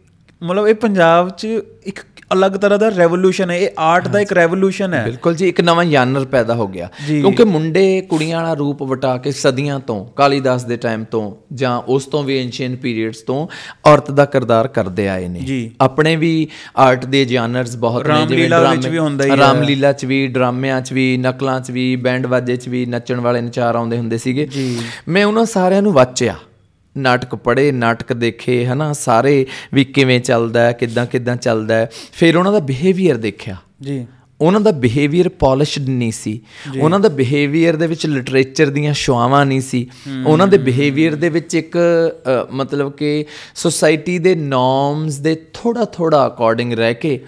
ਮਤਲਬ 0.42 0.66
ਇਹ 0.68 0.74
ਪੰਜਾਬ 0.74 1.30
'ਚ 1.30 1.48
ਇੱਕ 1.82 2.00
ਅਲੱਗ 2.32 2.52
ਤਰ੍ਹਾਂ 2.52 2.78
ਦਾ 2.78 2.88
ਰੈਵੋਲੂਸ਼ਨ 2.88 3.50
ਹੈ 3.50 3.56
ਇਹ 3.56 3.68
ਆਰਟ 3.78 4.08
ਦਾ 4.08 4.20
ਇੱਕ 4.20 4.32
ਰੈਵੋਲੂਸ਼ਨ 4.32 4.94
ਹੈ 4.94 5.02
ਬਿਲਕੁਲ 5.04 5.34
ਜੀ 5.34 5.48
ਇੱਕ 5.48 5.60
ਨਵਾਂ 5.60 5.84
ਯਾਨਰ 5.84 6.24
ਪੈਦਾ 6.24 6.54
ਹੋ 6.54 6.66
ਗਿਆ। 6.68 6.88
ਕਿਉਂਕਿ 7.06 7.44
ਮੁੰਡੇ 7.44 8.00
ਕੁੜੀਆਂ 8.00 8.42
ਵਾਲਾ 8.42 8.54
ਰੂਪ 8.54 8.82
ਵਟਾ 8.82 9.16
ਕੇ 9.16 9.32
ਸਦੀਆਂ 9.32 9.80
ਤੋਂ 9.80 10.04
ਕਾਲੀਦਾਸ 10.16 10.64
ਦੇ 10.64 10.76
ਟਾਈਮ 10.76 11.04
ਤੋਂ 11.04 11.54
ਜਾਂ 11.54 11.82
ਉਸ 11.88 12.06
ਤੋਂ 12.06 12.22
ਵੀ 12.24 12.38
ਐਂਸ਼ੀਅਨ 12.38 12.76
ਪੀਰੀਅਡਸ 12.76 13.22
ਤੋਂ 13.22 13.46
ਔਰਤ 13.86 14.10
ਦਾ 14.10 14.24
ਕਿਰਦਾਰ 14.24 14.68
ਕਰਦੇ 14.68 15.08
ਆਏ 15.08 15.28
ਨੇ। 15.28 15.70
ਆਪਣੇ 15.80 16.16
ਵੀ 16.16 16.48
ਆਰਟ 16.76 17.04
ਦੇ 17.04 17.24
ਜਾਨਰਸ 17.24 17.76
ਬਹੁਤ 17.76 18.06
ਨੇ 18.06 18.08
ਰਾਮਲੀਲਾ 18.08 18.70
ਵਿੱਚ 18.70 18.86
ਵੀ 18.86 18.98
ਹੁੰਦਾ 18.98 19.24
ਹੀ 19.24 19.30
ਹੈ। 19.30 19.36
ਰਾਮਲੀਲਾ 19.36 19.92
ਚ 19.92 20.04
ਵੀ 20.04 20.26
ਡਰਾਮਿਆਂ 20.26 20.80
ਚ 20.80 20.92
ਵੀ 20.92 21.16
ਨਕਲਾਂ 21.16 21.60
ਚ 21.60 21.70
ਵੀ 21.70 21.96
ਬੈਂਡ 21.96 22.26
ਵਾਜੇ 22.26 22.56
ਚ 22.56 22.68
ਵੀ 22.68 22.86
ਨੱਚਣ 22.86 23.20
ਵਾਲੇ 23.20 23.40
ਨਚਾਰ 23.40 23.76
ਆਉਂਦੇ 23.76 23.98
ਹੁੰਦੇ 23.98 24.18
ਸੀਗੇ। 24.18 24.48
ਮੈਂ 25.08 25.24
ਉਹਨਾਂ 25.24 25.44
ਸਾਰਿਆਂ 25.44 25.82
ਨੂੰ 25.82 25.92
ਵਾਚਿਆ 25.92 26.34
ਨਾਟਕ 26.98 27.34
ਪੜ੍ਹੇ 27.34 27.72
ਨਾਟਕ 27.72 28.12
ਦੇਖੇ 28.12 28.66
ਹਨਾ? 28.66 28.92
ਸਾਰੇ 28.92 29.46
ਵੀ 29.74 29.84
ਕਿਵੇਂ 29.84 30.20
ਚੱਲਦਾ 30.20 30.70
ਕਿਦਾਂ 30.72 31.06
ਕਿਦਾਂ 31.06 31.36
ਚੱਲਦਾ 31.36 31.86
ਫਿਰ 32.12 32.36
ਉਹਨਾਂ 32.36 32.52
ਦਾ 32.52 32.60
ਬਿਹੇਵੀਅਰ 32.60 33.16
ਦੇਖਿਆ। 33.16 33.56
ਜੀ। 33.82 34.06
ਉਹਨਾਂ 34.40 34.60
ਦਾ 34.60 34.70
ਬਿਹੇਵੀਅਰ 34.70 35.28
ਪਾਲਿਸ਼ਡ 35.28 35.88
ਨਹੀਂ 35.88 36.12
ਸੀ। 36.12 36.40
ਉਹਨਾਂ 36.80 37.00
ਦਾ 37.00 37.08
ਬਿਹੇਵੀਅਰ 37.08 37.76
ਦੇ 37.76 37.86
ਵਿੱਚ 37.86 38.06
ਲਿਟਰੇਚਰ 38.06 38.66
ਦੀਆਂ 38.66 38.92
ਸ਼ੁਆਵਾਂ 38.94 39.46
ਨਹੀਂ 39.46 39.60
ਸੀ। 39.60 39.86
ਉਹਨਾਂ 40.26 40.46
ਦੇ 40.46 40.58
ਬਿਹੇਵੀਅਰ 40.58 41.14
ਦੇ 41.14 41.28
ਵਿੱਚ 41.28 41.54
ਇੱਕ 41.54 41.76
ਮਤਲਬ 42.52 42.92
ਕਿ 42.92 43.24
ਸੋਸਾਇਟੀ 43.54 44.18
ਦੇ 44.18 44.34
ਨੋਰਮਸ 44.34 45.18
ਦੇ 45.18 45.34
ਥੋੜਾ 45.54 45.84
ਥੋੜਾ 45.84 46.26
ਅਕੋਰਡਿੰਗ 46.26 46.72
ਰਹਿ 46.72 46.94
ਕੇ 46.94 47.20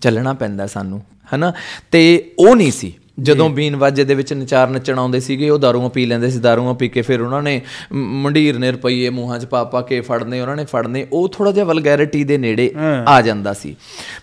ਚੱਲਣਾ 0.00 0.32
ਪੈਂਦਾ 0.32 0.66
ਸਾਨੂੰ 0.66 1.02
ਹਨਾ? 1.34 1.52
ਤੇ 1.90 2.32
ਉਹ 2.38 2.56
ਨਹੀਂ 2.56 2.72
ਸੀ। 2.72 2.94
ਜਦੋਂ 3.18 3.50
ਬੀਨ 3.50 3.76
ਵਾਜੇ 3.76 4.04
ਦੇ 4.04 4.14
ਵਿੱਚ 4.14 4.32
ਨਚਾਰ 4.32 4.68
ਨੱਚਣ 4.68 4.98
ਆਉਂਦੇ 4.98 5.20
ਸੀਗੇ 5.20 5.50
ਉਹ 5.50 5.58
ਦਾਰੂਆਂ 5.58 5.90
ਪੀ 5.90 6.06
ਲੈਂਦੇ 6.06 6.30
ਸੀ 6.30 6.38
ਦਾਰੂਆਂ 6.38 6.74
ਪੀ 6.74 6.88
ਕੇ 6.88 7.02
ਫਿਰ 7.02 7.20
ਉਹਨਾਂ 7.20 7.42
ਨੇ 7.42 7.60
ਮੰਡੀਰ 7.92 8.58
ਨੇ 8.58 8.70
ਰੁਪਈਏ 8.70 9.08
ਮੂੰਹਾਂ 9.10 9.38
'ਚ 9.38 9.44
ਪਾ 9.44 9.64
ਪਾ 9.64 9.80
ਕੇ 9.80 10.00
ਫੜਨੇ 10.00 10.40
ਉਹਨਾਂ 10.40 10.56
ਨੇ 10.56 10.64
ਫੜਨੇ 10.64 11.06
ਉਹ 11.12 11.28
ਥੋੜਾ 11.28 11.52
ਜਿਹਾ 11.52 11.64
ਵਲਗੈਰਿਟੀ 11.64 12.24
ਦੇ 12.24 12.38
ਨੇੜੇ 12.38 12.74
ਆ 13.08 13.20
ਜਾਂਦਾ 13.20 13.52
ਸੀ। 13.52 13.76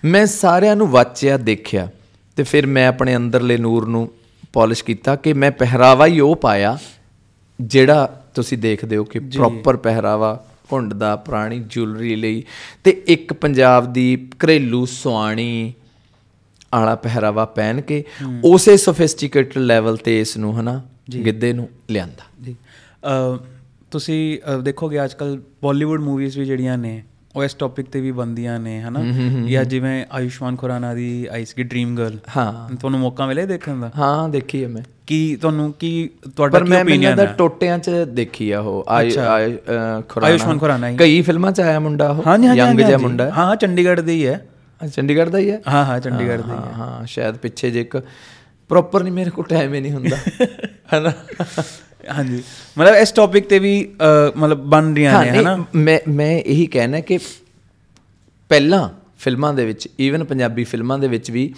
ਮੈਂ 0.05 0.25
ਸਾਰਿਆਂ 0.25 0.75
ਨੂੰ 0.75 0.87
ਵਾਚਿਆ 0.87 1.37
ਦੇਖਿਆ 1.37 1.87
ਤੇ 2.35 2.43
ਫਿਰ 2.43 2.65
ਮੈਂ 2.67 2.87
ਆਪਣੇ 2.87 3.15
ਅੰਦਰਲੇ 3.15 3.57
ਨੂਰ 3.57 3.87
ਨੂੰ 3.87 4.09
ਪਾਲਿਸ਼ 4.53 4.83
ਕੀਤਾ 4.83 5.15
ਕਿ 5.15 5.33
ਮੈਂ 5.33 5.51
ਪਹਿਰਾਵਾ 5.51 6.05
ਹੀ 6.05 6.19
ਉਹ 6.19 6.35
ਪਾਇਆ 6.35 6.77
ਜਿਹੜਾ 7.61 8.21
ਤੁਸੀਂ 8.35 8.57
ਦੇਖਦੇ 8.57 8.97
ਹੋ 8.97 9.03
ਕਿ 9.03 9.19
ਪ੍ਰੋਪਰ 9.19 9.75
ਪਹਿਰਾਵਾ 9.77 10.43
ਘੁੰਡ 10.73 10.93
ਦਾ 10.93 11.15
ਪੁਰਾਣੀ 11.15 11.59
ਜੁਐਲਰੀ 11.59 12.15
ਲਈ 12.15 12.43
ਤੇ 12.83 13.03
ਇੱਕ 13.07 13.33
ਪੰਜਾਬ 13.33 13.93
ਦੀ 13.93 14.27
ਘਰੇਲੂ 14.45 14.85
ਸੁਆਣੀ 14.85 15.73
ਆਲਾ 16.75 16.95
ਪਹਿਰਾਵਾ 16.95 17.45
ਪਹਿਨ 17.45 17.81
ਕੇ 17.81 18.03
ਉਸੇ 18.43 18.77
ਸੋਫਿਸਟੀਕੇਟਡ 18.77 19.57
ਲੈਵਲ 19.57 19.97
ਤੇ 19.97 20.21
ਇਸ 20.21 20.37
ਨੂੰ 20.37 20.59
ਹਨਾ 20.59 20.81
ਗਿੱਧੇ 21.25 21.53
ਨੂੰ 21.53 21.69
ਲਿਆਂਦਾ। 21.89 22.23
ਜੀ। 22.43 22.55
ਅ, 23.33 23.37
ਤੁਸੀਂ 23.91 24.39
ਦੇਖੋਗੇ 24.63 25.03
ਅੱਜਕੱਲ 25.03 25.41
ਬਾਲੀਵੁੱਡ 25.63 26.01
ਮੂਵੀਜ਼ 26.01 26.39
ਵੀ 26.39 26.45
ਜਿਹੜੀਆਂ 26.45 26.77
ਨੇ 26.77 27.03
ਉਹ 27.35 27.43
ਇਸ 27.43 27.53
ਟੌਪਿਕ 27.53 27.89
ਤੇ 27.89 28.01
ਵੀ 28.01 28.11
ਬੰਦੀਆਂ 28.11 28.59
ਨੇ 28.59 28.81
ਹਨਾ? 28.81 28.99
ਜਾਂ 29.47 29.65
ਜਿਵੇਂ 29.65 30.05
ਆਯੁਸ਼ਮਾਨ 30.11 30.55
ਖੁਰਾਨਾ 30.55 30.93
ਦੀ 30.93 31.27
ਆਈ 31.31 31.45
ਸੀ 31.45 31.63
ਡ੍ਰੀਮ 31.63 31.95
ਗਰਲ 31.95 32.17
ਹਾਂ। 32.37 32.75
ਤੁਹਾਨੂੰ 32.75 32.99
ਮੌਕਾ 32.99 33.25
ਮਿਲਿਆ 33.25 33.45
ਦੇਖਣ 33.45 33.79
ਦਾ? 33.79 33.91
ਹਾਂ 33.97 34.29
ਦੇਖੀ 34.29 34.63
ਹੈ 34.63 34.67
ਮੈਂ। 34.67 34.81
ਕੀ 35.07 35.35
ਤੁਹਾਨੂੰ 35.35 35.73
ਕੀ 35.73 36.09
ਤੁਹਾਡਾ 36.35 36.59
ਪਰ 36.59 36.63
ਕੀ 36.63 36.69
ਮੈਂ 36.69 36.81
ਓਪੀਨੀਅਨ 36.81 37.19
ਹੈ? 37.19 37.25
ਟੋਟਿਆਂ 37.25 37.79
'ਚ 37.79 37.89
ਦੇਖੀ 37.89 38.51
ਆ 38.51 38.59
ਉਹ 38.59 38.85
ਆਯੁਸ਼ਮਾਨ 38.89 40.57
ਖੁਰਾਨਾ। 40.57 40.91
ਕਈ 40.91 41.21
ਫਿਲਮਾਂ 41.21 41.51
'ਚ 41.51 41.61
ਆਇਆ 41.61 41.79
ਮੁੰਡਾ 41.79 42.09
ਉਹ 42.09 42.55
ਯੰਗ 42.55 42.79
ਜਿਹਾ। 42.79 42.97
ਮੁੰਡਾ। 42.97 43.25
ਹੈ। 43.25 43.55
ਚੰਡੀਗੜ੍ਹ 43.55 44.01
ਦੇ 44.01 44.13
ਹੀ 44.13 44.27
ਹੈ। 44.27 44.47
ਚੰਡੀਗੜ੍ਹ 44.81 45.29
ਦਾ 45.29 45.37
ਹੀ 45.37 45.49
ਹੈ? 45.51 45.61
ਹਾਂ 45.67 45.85
ਹਾਂ 45.85 45.99
ਚੰਡੀਗੜ੍ਹ 45.99 46.41
ਦੇ 46.43 46.51
ਹਾਂ 46.51 46.73
ਹਾਂ 46.73 47.05
ਸ਼ਾਇਦ 47.05 47.37
ਪਿੱਛੇ 47.37 47.71
ਜੇ 47.71 47.81
ਇੱਕ 47.81 47.97
ਪ੍ਰੋਪਰ 48.69 49.03
ਨਹੀਂ 49.03 49.13
ਮੇਰੇ 49.13 49.29
ਕੋਲ 49.29 49.45
ਟਾਈਮ 49.45 49.73
ਹੀ 49.73 49.81
ਨਹੀਂ 49.81 49.91
ਹੁੰਦਾ। 49.91 50.17
ਹੈਨਾ? 50.93 51.11
ਹਾਂਜੀ। 52.09 52.43
ਮਤਲਬ 52.77 52.95
ਇਸ 52.95 53.11
ਟੌਪਿਕ 53.11 53.47
ਤੇ 53.47 53.59
ਵੀ 53.59 53.73
ਮਤਲਬ 54.37 54.65
ਬਣ 54.65 54.93
ਰਹੀਆਂ 54.95 55.11
ਹਾਂ 55.11 55.25
ਨੇ 55.25 55.37
ਹਨਾ? 55.37 55.65
ਮੈਂ 55.75 55.99
ਮੈਂ 56.07 56.37
ਇਹੀ 56.39 56.65
ਕਹਿਣਾ 56.65 56.99
ਕਿ 56.99 57.19
ਪਹਿਲਾਂ 58.49 58.89
ਫਿਲਮਾਂ 59.19 59.53
ਦੇ 59.53 59.65
ਵਿੱਚ 59.65 59.87
ਈਵਨ 59.99 60.23
ਪੰਜਾਬੀ 60.23 60.63
ਫਿਲਮਾਂ 60.63 60.99
ਦੇ 60.99 61.07
ਵਿੱਚ 61.07 61.31
ਵੀ 61.31 61.53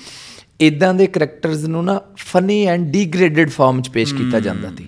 ਇਦਾਂ 0.62 0.94
ਦੇ 0.94 1.08
ਕੈਰੈਕਟਰਸ 1.08 1.64
ਨੂੰ 1.64 1.86
ਨਾ 1.86 2.02
ਫਨੀ 2.18 2.66
ਐਂਡ 2.66 2.92
ਡੀਗ੍ਰੇਡਡ 2.92 3.50
ਫਾਰਮ 3.50 3.82
'ਚ 3.82 3.90
ਪੇਸ਼ 3.90 4.14
ਕੀਤਾ 4.16 4.40
ਜਾਂਦਾ 4.40 4.72
ਸੀ। 4.78 4.88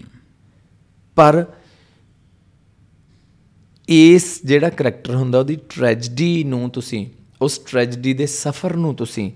ਪਰ 1.18 1.46
ਇਸ 3.90 4.42
ਜਿਹੜਾ 4.46 4.70
ਕੈਰੈਕਟਰ 4.70 5.16
ਹੁੰਦਾ 5.16 5.40
ਉਹਦੀ 5.40 5.56
ਟ੍ਰੈਜਡੀ 5.70 6.44
ਨੂੰ 6.44 6.70
ਤੁਸੀਂ 6.70 7.06
ਉਸ 7.42 7.58
ਟ੍ਰੈਜਡੀ 7.58 8.14
ਦੇ 8.14 8.26
ਸਫ਼ਰ 8.26 8.76
ਨੂੰ 8.76 8.96
ਤੁਸੀਂ 8.96 9.32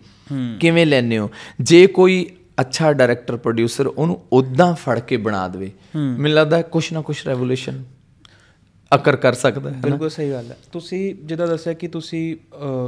ਕਿਵੇਂ 0.59 0.85
ਲੈਂਦੇ 0.85 1.17
ਹੋ? 1.17 1.29
ਜੇ 1.61 1.87
ਕੋਈ 1.87 2.25
ਅੱਛਾ 2.61 2.93
ਡਾਇਰੈਕਟਰ 2.93 3.37
ਪ੍ਰੋਡਿਊਸਰ 3.37 3.87
ਉਹਨੂੰ 3.87 4.21
ਉਦਾਂ 4.33 4.73
ਫੜ 4.75 4.99
ਕੇ 4.99 5.17
ਬਣਾ 5.17 5.47
ਦੇਵੇ 5.47 5.71
ਮੈਨੂੰ 5.95 6.31
ਲੱਗਦਾ 6.31 6.61
ਕੁਛ 6.61 6.91
ਨਾ 6.93 7.01
ਕੁਛ 7.01 7.25
ਰੈਵੋਲੂਸ਼ਨ 7.27 7.83
ਅਕਰ 8.95 9.15
ਕਰ 9.15 9.33
ਸਕਦਾ 9.33 9.69
ਹੈ 9.69 9.79
ਬਿਲਕੁਲ 9.83 10.09
ਸਹੀ 10.09 10.29
ਗੱਲ 10.31 10.51
ਹੈ। 10.51 10.57
ਤੁਸੀਂ 10.71 11.15
ਜਿੱਦਾਂ 11.23 11.47
ਦੱਸਿਆ 11.47 11.73
ਕਿ 11.73 11.87
ਤੁਸੀਂ 11.87 12.35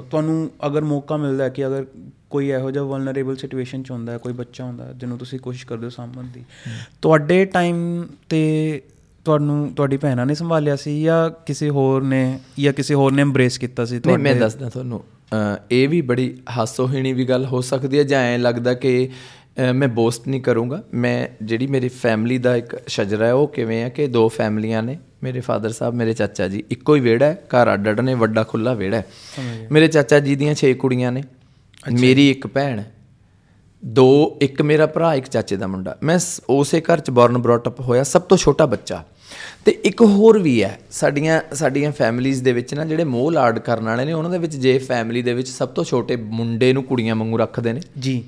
ਤੁਹਾਨੂੰ 0.10 0.52
ਅਗਰ 0.66 0.82
ਮੌਕਾ 0.82 1.18
ਮਿਲਦਾ 1.18 1.44
ਹੈ 1.44 1.50
ਕਿ 1.50 1.68
ਅਗਰ 1.68 1.86
ਕੋਈ 2.30 2.50
ਇਹੋ 2.50 2.72
ਜਿਹਾ 2.72 2.84
ਵਲਨਰੇਬਲ 2.84 3.36
ਸਿਚੁਏਸ਼ਨ 3.36 3.84
ਚ 3.84 3.92
ਹੁੰਦਾ 3.92 4.12
ਹੈ 4.14 4.18
ਕੋਈ 4.18 4.34
ਬੱਚਾ 4.34 4.64
ਹੁੰਦਾ 4.64 4.94
ਜਿਹਨੂੰ 4.94 5.18
ਤੁਸੀਂ 5.18 5.40
ਕੋਸ਼ਿਸ਼ 5.40 5.66
ਕਰਦੇ 5.68 5.86
ਹੋ 5.86 5.90
ਸਾਂਭਣ 5.90 6.24
ਦੀ 6.24 6.44
ਤੁਹਾਡੇ 7.02 7.46
ਟਾਈਮ 7.46 8.08
ਤੇ 8.30 8.42
ਤੁਹਾਨੂੰ 9.26 9.74
ਤੁਹਾਡੀ 9.76 9.98
ਭੈਣਾਂ 9.98 10.26
ਨੇ 10.26 10.36
ਸੰਭਾਲਿਆ 10.36 10.76
ਸੀ 10.76 11.04
ਜਾਂ 11.04 11.30
ਕਿਸੇ 11.46 11.70
ਹੋਰ 11.70 12.04
ਨੇ 12.04 12.40
ਜਾਂ 12.60 12.74
ਕਿਸੇ 12.74 12.94
ਹੋਰ 12.94 13.12
ਨੇ 13.12 13.22
ਐਮਬ੍ਰੇਸ 13.22 13.58
ਕੀਤਾ 13.58 13.86
ਸੀ 13.86 14.00
ਨਹੀਂ 14.08 14.18
ਮੈਂ 14.18 14.36
ਦੱਸਦਾ 14.36 14.70
ਤੁਹਾਨੂੰ 14.70 15.04
ਇਹ 15.72 15.90
ਵੀ 15.90 16.02
ਬੜੀ 16.02 16.38
ਹਾਸੋਹੀਣੀ 16.58 17.14
ਵੀ 17.14 17.26
ਗੱਲ 17.26 17.46
ਹੋ 17.46 17.62
ਸਕਦੀ 17.62 17.98
ਹੈ 17.98 18.04
ਜਾਂ 18.04 18.22
ਐਂ 18.22 18.40
ਲੱਗਦਾ 18.40 18.74
ਕਿ 18.74 19.10
ਮੈਂ 19.76 19.88
ਬੋਸਟ 19.88 20.28
ਨਹੀਂ 20.28 20.42
ਕਰੂੰਗਾ। 20.42 20.82
ਮੈਂ 20.94 21.46
ਜਿਹੜੀ 21.46 21.68
ਮੇਰੀ 21.68 21.88
ਫੈਮਿਲੀ 21.88 22.38
ਦਾ 22.38 22.56
ਇੱਕ 22.56 22.76
ਸ਼ਜਰਾ 22.88 23.26
ਹੈ 23.26 23.34
ਉਹ 23.34 23.48
ਕਿਵੇਂ 23.48 23.82
ਹੈ 23.84 23.90
ਕਿ 23.90 24.08
ਦੋ 24.08 24.28
ਫੈਮਲੀਆਂ 24.30 24.84
ਨੇ 24.84 24.98
ਮੇਰੇ 25.24 25.40
ਫਾਦਰ 25.40 25.72
ਸਾਹਿਬ 25.72 25.96
ਮੇਰੇ 25.96 26.14
ਚਾਚਾ 26.14 26.48
ਜੀ। 26.48 26.64
ਇੱਕੋ 26.72 26.96
ਹੀ 26.96 27.02
ਵਿਹੜਾ 27.02 27.26
ਹੈ 27.26 27.38
ਘਰ 27.48 27.74
ਅੱਡ 27.74 27.90
ਅੱਡ 27.90 28.00
ਨੇ 28.00 28.14
ਵੱਡਾ 28.14 28.44
ਖੁੱਲਾ 28.44 28.74
ਵਿਹੜਾ 28.74 28.98
ਹੈ। 28.98 29.06
ਮੇਰੇ 29.72 29.88
ਚਾਚਾ 29.88 30.20
ਜੀ 30.20 30.36
ਦੀਆਂ 30.36 30.56
6 30.62 30.74
ਕੁੜੀਆਂ 30.74 31.12
ਨੇ 31.12 31.24
ਮੇਰੀ 32.02 32.30
ਇੱਕ 32.32 32.48
ਭੈਣ 32.48 32.82
ਦੋ 33.84 34.08
ਇੱਕ 34.42 34.62
ਮੇਰਾ 34.62 34.86
ਭਰਾ 34.86 35.14
ਇੱਕ 35.16 35.28
ਚਾਚੇ 35.28 35.56
ਦਾ 35.56 35.68
ਮੁੰਡਾ। 35.68 35.98
ਮੈਂ 36.04 36.20
ਉਸੇ 36.50 36.82
ਘਰ 36.82 37.00
ਚ 37.00 37.10
ਬੌਰਨ 37.10 37.38
ਬ੍ਰੌਟ 37.38 37.68
ਅਪ 37.68 37.80
ਹੋਇਆ 37.80 38.04
ਸਭ 38.04 38.22
ਤੋਂ 38.22 38.38
ਛੋਟਾ 38.38 38.66
ਬੱਚਾ। 38.66 39.04
ਤੇ 39.66 39.72
ਇੱਕ 39.72 40.02
ਹੋਰ 40.02 40.40
ਵੀ 40.40 40.64
ਹੈ 40.64 40.80
ਸਾਡੀਆਂ 40.92 41.42
ਸਾਡੀਆਂ 41.54 41.92
ਫੈਮਿਲੀਜ਼ 41.92 42.44
ਦੇ 42.44 42.52
ਵਿੱਚ 42.52 42.74
ਨਾ 42.74 42.86
ਜਿਹੜੇ 42.86 43.04
ਮੋਹ 43.04 43.32
ਲਾਡ 43.32 43.60
ਕਰਨ 43.60 43.86
ਵਾਲੇ 43.86 44.06
ਨੇ 44.06 44.14
ਉਹਨਾਂ 44.14 44.32
ਦੇ 44.32 44.38
ਵਿੱਚ 44.38 44.56
ਜੇ 44.56 44.78
ਫੈਮਿਲੀ 44.78 45.22
ਦੇ 45.22 45.34
ਵਿੱਚ 45.34 45.48
ਸਭ 45.48 45.68
ਤੋਂ 45.68 45.84
ਛੋਟੇ 45.84 46.16
ਮੁੰਡੇ 46.16 46.74
ਨੂੰ 46.74 46.84
ਕੁੜੀਆਂ 46.84 47.16
ਵਾਂਗੂ 47.16 47.38
ਰੱਖਦੇ 47.38 47.74
ਨੇ। 47.74 47.82
ਜੀ 48.00 48.24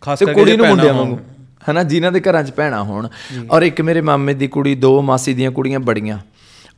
ਖਾਸ 0.00 0.18
ਕਰਕੇ 0.18 0.32
ਕੁੜੀ 0.32 0.56
ਨੂੰ 0.56 0.66
ਮੁੰਡਿਆਂ। 0.66 0.94
ਵਾਂਗੂ। 0.94 1.18
ਹਨਾ 1.70 1.82
ਜਿਨ੍ਹਾਂ 1.82 2.12
ਦੇ 2.12 2.20
ਘਰਾਂ 2.20 2.44
'ਚ 2.44 2.52
ਭੈਣਾਂ 2.56 2.84
ਹੋਣ। 2.84 3.08
ਔਰ 3.50 3.62
ਇੱਕ 3.62 3.80
ਮੇਰੇ 3.80 4.00
ਮਾਮੇ 4.00 4.34
ਦੀ 4.34 4.46
ਕੁੜੀ 4.46 4.74
ਦੋ 4.74 5.02
ਮਾਸੀ 5.02 5.34
ਦੀਆਂ 5.34 5.50
ਕੁੜੀਆਂ 5.50 5.80
ਬੜੀਆਂ। 5.80 6.18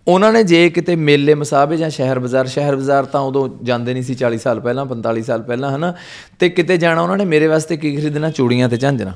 ਉਹਨਾਂ 0.08 0.32
ਨੇ 0.32 0.44
ਜੇ 0.44 0.70
ਕਿਤੇ 0.70 0.96
ਮੇਲੇ 0.96 1.34
ਮਸਾਬੇ 1.34 1.76
ਜਾਂ 1.76 1.90
ਸ਼ਹਿਰ 1.90 2.18
ਬਾਜ਼ਾਰ 2.18 2.46
ਸ਼ਹਿਰ 2.46 2.76
ਬਾਜ਼ਾਰ 2.76 3.04
ਤਾਂ 3.04 3.20
ਉਦੋਂ 3.20 3.64
ਜਾਂਦੇ 3.64 3.92
ਨਹੀਂ 3.92 4.02
ਸੀ 4.02 4.14
40 4.14 4.38
ਸਾਲ 4.38 4.60
ਪਹਿਲਾਂ 4.60 4.86
45 4.86 5.22
ਸਾਲ 5.22 5.42
ਪਹਿਲਾਂ 5.42 5.76
ਹਨਾ। 5.76 5.94
ਤੇ 6.38 6.48
ਕਿਤੇ 6.48 6.76
ਜਾਣਾ 6.76 7.00
ਉਹਨਾਂ 7.00 7.16
ਨੇ 7.16 7.24
ਮੇਰੇ 7.24 7.46
ਵਾਸਤੇ 7.46 7.76
ਕੀ 7.76 7.96
ਖਰੀਦਣਾ? 7.96 8.30
ਚੂੜੀਆਂ 8.30 8.68
ਤੇ 8.68 8.76
ਝਾਂਜਰਾਂ। 8.76 9.12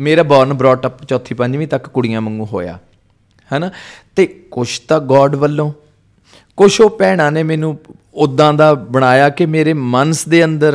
ਮੇਰਾ 0.00 0.22
ਬੌਰਨ 0.22 0.52
ਬ੍ਰੌਟ 0.52 0.86
ਅਪ 0.86 1.04
ਚੌਥੀ 1.04 1.34
ਪੰਜਵੀਂ 1.34 1.68
ਤੱਕ 1.68 1.88
ਕੁੜੀਆਂ 1.88 2.20
ਵਾਂਗੂ 2.20 2.44
ਹੋਇਆ। 2.44 2.78
ਹਨਾ? 3.56 3.70
ਤੇ 4.16 4.26
ਕੁਛ 4.26 4.78
ਤਾਂ 4.80 5.00
ਗੋਡ 5.00 5.34
ਵੱਲੋਂ। 5.34 5.72
ਕੁਛ 6.56 6.80
ਉਹ 6.80 6.90
ਭੈਣਾਂ 6.90 7.32
ਨੇ 7.32 7.42
ਮੈਨੂੰ 7.42 7.78
ਉਦਾਂ 8.14 8.54
ਦਾ 8.54 8.74
ਬਣਾਇਆ 8.74 9.28
ਕਿ 9.28 9.46
ਮੇਰੇ 9.46 9.72
ਮਨਸ 9.72 10.28
ਦੇ 10.28 10.44
ਅੰਦਰ 10.44 10.74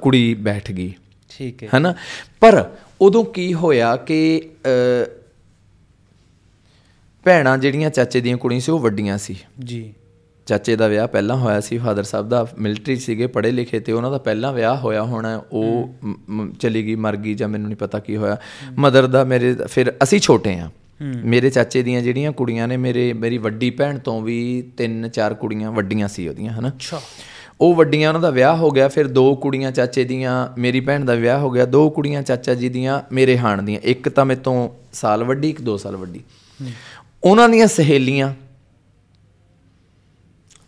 ਕੁੜੀ 0.00 0.34
ਬੈਠ 0.34 0.72
ਗਈ। 0.72 0.92
ਠੀਕ 1.28 1.62
ਹੈ। 1.62 1.68
ਹਨਾ? 1.76 1.94
ਪਰ 2.40 2.64
ਉਦੋਂ 3.00 3.24
ਕੀ 3.24 3.54
ਹੋਇਆ 3.54 3.96
ਕਿ 3.96 4.50
ਭੈਣਾਂ 7.24 7.58
ਜਿਹੜੀਆਂ 7.58 7.90
ਚਾਚੇ 7.90 8.20
ਦੀਆਂ 8.20 8.36
ਕੁੜੀਆਂ 8.36 8.60
ਸੀ 8.60 8.72
ਉਹ 8.72 8.78
ਵੱਡੀਆਂ 8.78 9.18
ਸੀ। 9.18 9.36
ਜੀ। 9.64 9.94
ਚਾਚੇ 10.46 10.76
ਦਾ 10.76 10.86
ਵਿਆਹ 10.88 11.08
ਪਹਿਲਾਂ 11.08 11.36
ਹੋਇਆ 11.36 11.60
ਸੀ 11.60 11.78
ਫਾਦਰ 11.78 12.02
ਸਾਹਿਬ 12.02 12.28
ਦਾ 12.28 12.46
ਮਿਲਟਰੀ 12.58 12.96
ਸੀਗੇ 12.96 13.26
ਪੜ੍ਹੇ 13.26 13.50
ਲਿਖੇ 13.50 13.80
ਤੇ 13.80 13.92
ਉਹਨਾਂ 13.92 14.10
ਦਾ 14.10 14.18
ਪਹਿਲਾਂ 14.18 14.52
ਵਿਆਹ 14.52 14.76
ਹੋਇਆ 14.76 15.02
ਹੋਣਾ 15.02 15.42
ਉਹ 15.52 15.94
ਚਲੀ 16.60 16.86
ਗਈ 16.86 16.94
ਮਰ 16.94 17.16
ਗਈ 17.16 17.34
ਜਾਂ 17.34 17.48
ਮੈਨੂੰ 17.48 17.68
ਨਹੀਂ 17.68 17.76
ਪਤਾ 17.76 17.98
ਕੀ 17.98 18.16
ਹੋਇਆ। 18.16 18.36
ਮਦਰ 18.78 19.06
ਦਾ 19.06 19.24
ਮੇਰੇ 19.24 19.54
ਫਿਰ 19.54 19.92
ਅਸੀਂ 20.02 20.20
ਛੋਟੇ 20.20 20.54
ਆ 20.54 20.70
ਮੇਰੇ 21.24 21.50
ਚਾਚੇ 21.50 21.82
ਦੀਆਂ 21.82 22.02
ਜਿਹੜੀਆਂ 22.02 22.32
ਕੁੜੀਆਂ 22.32 22.68
ਨੇ 22.68 22.76
ਮੇਰੇ 22.76 23.12
ਮੇਰੀ 23.12 23.38
ਵੱਡੀ 23.38 23.70
ਭੈਣ 23.70 23.98
ਤੋਂ 23.98 24.22
ਵੀ 24.22 24.62
ਤਿੰਨ 24.76 25.08
ਚਾਰ 25.08 25.34
ਕੁੜੀਆਂ 25.34 25.72
ਵੱਡੀਆਂ 25.72 26.08
ਸੀ 26.08 26.28
ਉਹਦੀਆਂ 26.28 26.52
ਹਨਾ? 26.52 26.68
ਅੱਛਾ। 26.68 27.00
ਉਹ 27.60 27.74
ਵੱਡੀਆਂ 27.74 28.08
ਉਹਨਾਂ 28.08 28.20
ਦਾ 28.20 28.30
ਵਿਆਹ 28.30 28.56
ਹੋ 28.56 28.70
ਗਿਆ 28.70 28.88
ਫਿਰ 28.88 29.08
ਦੋ 29.08 29.36
ਕੁੜੀਆਂ 29.36 29.72
ਚਾਚੇ 29.72 30.04
ਦੀਆਂ 30.04 30.48
ਮੇਰੀ 30.58 30.80
ਭੈਣ 30.80 31.04
ਦਾ 31.04 31.14
ਵਿਆਹ 31.14 31.38
ਹੋ 31.38 31.50
ਗਿਆ 31.50 31.64
ਦੋ 31.64 31.90
ਕੁੜੀਆਂ 31.90 32.22
ਚਾਚਾ 32.22 32.54
ਜੀ 32.54 32.68
ਦੀਆਂ 32.68 33.02
ਮੇਰੇ 33.12 33.38
ਹਾਣ 33.38 33.62
ਦੀਆਂ। 33.62 33.80
ਇੱਕ 33.80 34.08
ਤਾਂ 34.08 34.24
ਮੇਰੇ 34.24 34.40
ਤੋਂ 34.40 34.68
ਸਾਲ 34.92 35.24
ਵੱਡੀ 35.24 35.50
ਇੱਕ 35.50 35.62
2 35.62 35.76
ਸਾਲ 35.76 35.96
ਵੱਡੀ। 35.96 36.20
ਉਹਨਾਂ 37.24 37.48
ਦੀਆਂ 37.48 37.66
ਸਹੇਲੀਆਂ 37.66 38.34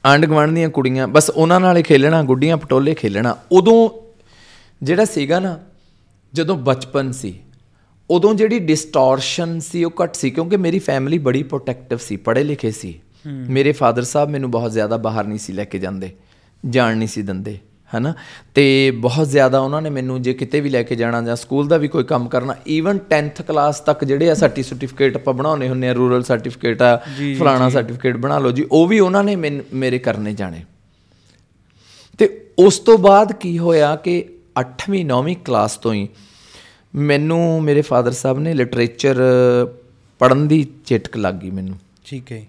ਆਂਢ 0.06 0.26
ਗੁਆਂਢ 0.26 0.50
ਦੀਆਂ 0.50 0.68
ਕੁੜੀਆਂ 0.68 1.08
ਬਸ 1.08 1.30
ਉਹਨਾਂ 1.30 1.60
ਨਾਲ 1.60 1.76
ਹੀ 1.76 1.82
ਖੇਲਣਾ 1.82 2.22
ਗੁੱਡੀਆਂ 2.22 2.56
ਪਟੋਲੇ 2.56 2.94
ਖੇਲਣਾ। 2.94 3.36
ਉਦੋਂ 3.52 3.90
ਜਿਹੜਾ 4.82 5.04
ਸੀਗਾ 5.04 5.40
ਨਾ 5.40 5.58
ਜਦੋਂ 6.32 6.56
ਬਚਪਨ 6.56 7.12
ਸੀ 7.12 7.34
ਉਦੋਂ 8.10 8.34
ਜਿਹੜੀ 8.34 8.58
ਡਿਸਟੋਰਸ਼ਨ 8.58 9.60
ਸੀ 9.60 9.84
ਉਹ 9.84 9.90
ਘੱਟ 10.02 10.14
ਸੀ 10.14 10.30
ਕਿਉਂਕਿ 10.30 10.56
ਮੇਰੀ 10.56 10.78
ਫੈਮਿਲੀ 10.78 11.18
ਬੜੀ 11.18 11.42
ਪ੍ਰੋਟੈਕਟਿਵ 11.42 11.98
ਸੀ 11.98 12.16
ਪੜ੍ਹੇ 12.16 12.44
ਲਿਖੇ 12.44 12.70
ਸੀ। 12.70 13.00
ਮੇਰੇ 13.26 13.72
ਫਾਦਰ 13.72 14.02
ਸਾਹਿਬ 14.02 14.30
ਮੈਨੂੰ 14.30 14.50
ਬਹੁਤ 14.50 14.72
ਜ਼ਿਆਦਾ 14.72 14.96
ਬਾਹਰ 14.96 15.24
ਨਹੀਂ 15.24 15.38
ਸੀ 15.38 15.52
ਲੈ 15.52 15.64
ਕੇ 15.64 15.78
ਜਾਂਦੇ 15.78 16.10
ਜਾਣ 16.68 16.96
ਨਹੀਂ 16.96 17.08
ਸੀ 17.08 17.22
ਦਿੰਦੇ 17.22 17.58
ਹਨਾ? 17.98 18.14
ਤੇ 18.54 18.90
ਬਹੁਤ 18.90 19.28
ਜ਼ਿਆਦਾ 19.28 19.60
ਉਹਨਾਂ 19.60 19.82
ਨੇ 19.82 19.90
ਮੈਨੂੰ 19.90 20.22
ਜੇ 20.22 20.34
ਕਿਤੇ 20.34 20.60
ਵੀ 20.60 20.68
ਲੈ 20.70 20.82
ਕੇ 20.82 20.96
ਜਾਣਾ 20.96 21.22
ਜਾਂ 21.22 21.36
ਸਕੂਲ 21.36 21.68
ਦਾ 21.68 21.76
ਵੀ 21.76 21.88
ਕੋਈ 21.88 22.04
ਕੰਮ 22.04 22.28
ਕਰਨਾ 22.28 22.54
ਈਵਨ 22.68 22.98
10th 23.12 23.42
ਕਲਾਸ 23.48 23.80
ਤੱਕ 23.80 24.04
ਜਿਹੜੇ 24.04 24.30
ਆ 24.30 24.34
ਸਰਟੀ 24.34 24.62
ਸਰਟੀਫਿਕੇਟ 24.62 25.16
ਆਪਾਂ 25.16 25.34
ਬਣਾਉਣੇ 25.34 25.68
ਹੁੰਨੇ 25.68 25.88
ਆ 25.88 25.92
ਰੂਰਲ 25.92 26.22
ਸਰਟੀਫਿਕੇਟ 26.22 26.82
ਆ 26.82 26.96
ਫਲਾਣਾ 27.38 27.68
ਸਰਟੀਫਿਕੇਟ 27.68 28.16
ਬਣਾ 28.16 28.38
ਲਓ 28.38 28.50
ਜੀ 28.50 28.66
ਉਹ 28.72 28.86
ਵੀ 28.86 28.98
ਉਹਨਾਂ 28.98 29.24
ਨੇ 29.24 29.36
ਮੇਰੇ 29.74 29.98
ਕਰਨੇ 29.98 30.34
ਜਾਣੇ। 30.34 30.64
ਤੇ 32.18 32.52
ਉਸ 32.58 32.78
ਤੋਂ 32.78 32.98
ਬਾਅਦ 32.98 33.32
ਕੀ 33.32 33.58
ਹੋਇਆ 33.58 33.96
ਕਿ 33.96 34.24
8ਵੀਂ 34.60 35.04
9ਵੀਂ 35.06 35.36
ਕਲਾਸ 35.36 35.76
ਤੋਂ 35.76 35.94
ਹੀ 35.94 36.08
ਮੈਨੂੰ 36.94 37.62
ਮੇਰੇ 37.62 37.82
ਫਾਦਰ 37.82 38.12
ਸਾਹਿਬ 38.12 38.38
ਨੇ 38.38 38.52
ਲਿਟਰੇਚਰ 38.54 39.16
ਪੜਨ 40.20 40.46
ਦੀ 40.48 40.66
ਚਿਟਕ 40.86 41.16
ਲੱਗ 41.16 41.34
ਗਈ 41.34 41.50
ਮੈਨੂੰ। 41.50 41.78
ਠੀਕ 42.04 42.32
ਹੈ 42.32 42.42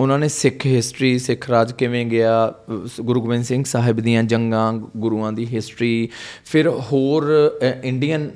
ਉਹਨਾਂ 0.00 0.18
ਨੇ 0.18 0.28
ਸਿੱਖ 0.28 0.66
ਹਿਸਟਰੀ 0.66 1.18
ਸਿੱਖ 1.18 1.48
ਰਾਜ 1.50 1.72
ਕਿਵੇਂ 1.72 2.04
ਗਿਆ 2.06 2.32
ਗੁਰੂ 3.00 3.20
ਗੋਬਿੰਦ 3.20 3.44
ਸਿੰਘ 3.44 3.62
ਸਾਹਿਬ 3.64 4.00
ਦੀਆਂ 4.00 4.22
ਜੰਗਾਂ 4.22 4.72
ਗੁਰੂਆਂ 4.96 5.32
ਦੀ 5.32 5.46
ਹਿਸਟਰੀ 5.46 6.08
ਫਿਰ 6.44 6.68
ਹੋਰ 6.68 7.24
ਇੰਡੀਅਨ 7.84 8.30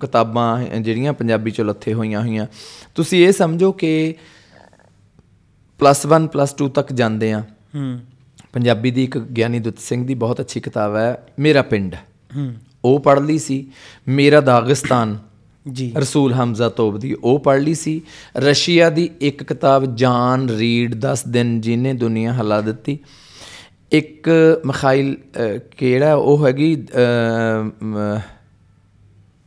ਕਿਤਾਬਾਂ 0.00 0.64
ਜਿਹੜੀਆਂ 0.80 1.12
ਪੰਜਾਬੀ 1.12 1.50
ਚੋਂ 1.50 1.64
ਲੱਥੇ 1.64 1.94
ਹੋਈਆਂ 1.94 2.20
ਹੋਈਆਂ। 2.20 2.46
ਤੁਸੀਂ 2.94 3.26
ਇਹ 3.26 3.32
ਸਮਝੋ 3.32 3.70
ਕਿ 3.72 4.14
ਪਲੱਸ 5.80 6.06
1 6.08 6.26
ਪਲੱਸ 6.26 6.54
2 6.62 6.68
ਤੱਕ 6.68 6.92
ਜਾਂਦੇ 6.92 7.32
ਆ। 7.32 7.40
ਹੂੰ। 7.74 8.00
ਪੰਜਾਬੀ 8.52 8.90
ਦੀ 8.90 9.04
ਇੱਕ 9.04 9.18
ਗਿਆਨੀ 9.18 9.58
ਦੁੱਤ 9.58 9.78
ਸਿੰਘ 9.78 10.06
ਦੀ 10.06 10.14
ਬਹੁਤ 10.14 10.40
ਅੱਛੀ 10.40 10.60
ਕਿਤਾਬ 10.60 10.96
ਹੈ 10.96 11.26
ਮੇਰਾ 11.38 11.62
ਪਿੰਡ। 11.62 11.94
ਹੂੰ। 12.36 12.54
ਉਹ 12.84 12.98
ਪੜ੍ਹ 13.00 13.20
ਲਈ 13.20 13.38
ਸੀ। 13.38 13.66
ਮੇਰਾ 14.08 14.40
ਦਾਗਿਸਤਾਨ 14.40 15.18
ਜੀ। 15.66 15.92
ਰਸੂਲ 15.96 16.32
ਹਮਜ਼ਾ 16.32 16.68
ਤੋਬ 16.68 16.98
ਦੀ 16.98 17.14
ਉਹ 17.14 17.38
ਪੜ੍ਹ 17.38 17.60
ਲਈ 17.60 17.74
ਸੀ। 17.74 18.00
ਰਸ਼ੀਆ 18.36 18.88
ਦੀ 18.90 19.08
ਇੱਕ 19.20 19.42
ਕਿਤਾਬ 19.42 19.84
ਜਾਨ 19.96 20.48
ਰੀਡ 20.50 20.94
10 21.02 21.22
ਦਿਨ 21.28 21.60
ਜਿਹਨੇ 21.60 21.92
ਦੁਨੀਆ 21.94 22.32
ਹਿਲਾ 22.32 22.60
ਦਿੱਤੀ। 22.60 22.98
ਇੱਕ 23.92 24.28
ਮਖਾਇਲ 24.66 25.16
ਕਿਹੜਾ 25.76 26.14
ਉਹ 26.14 26.46
ਹੈਗੀ 26.46 26.74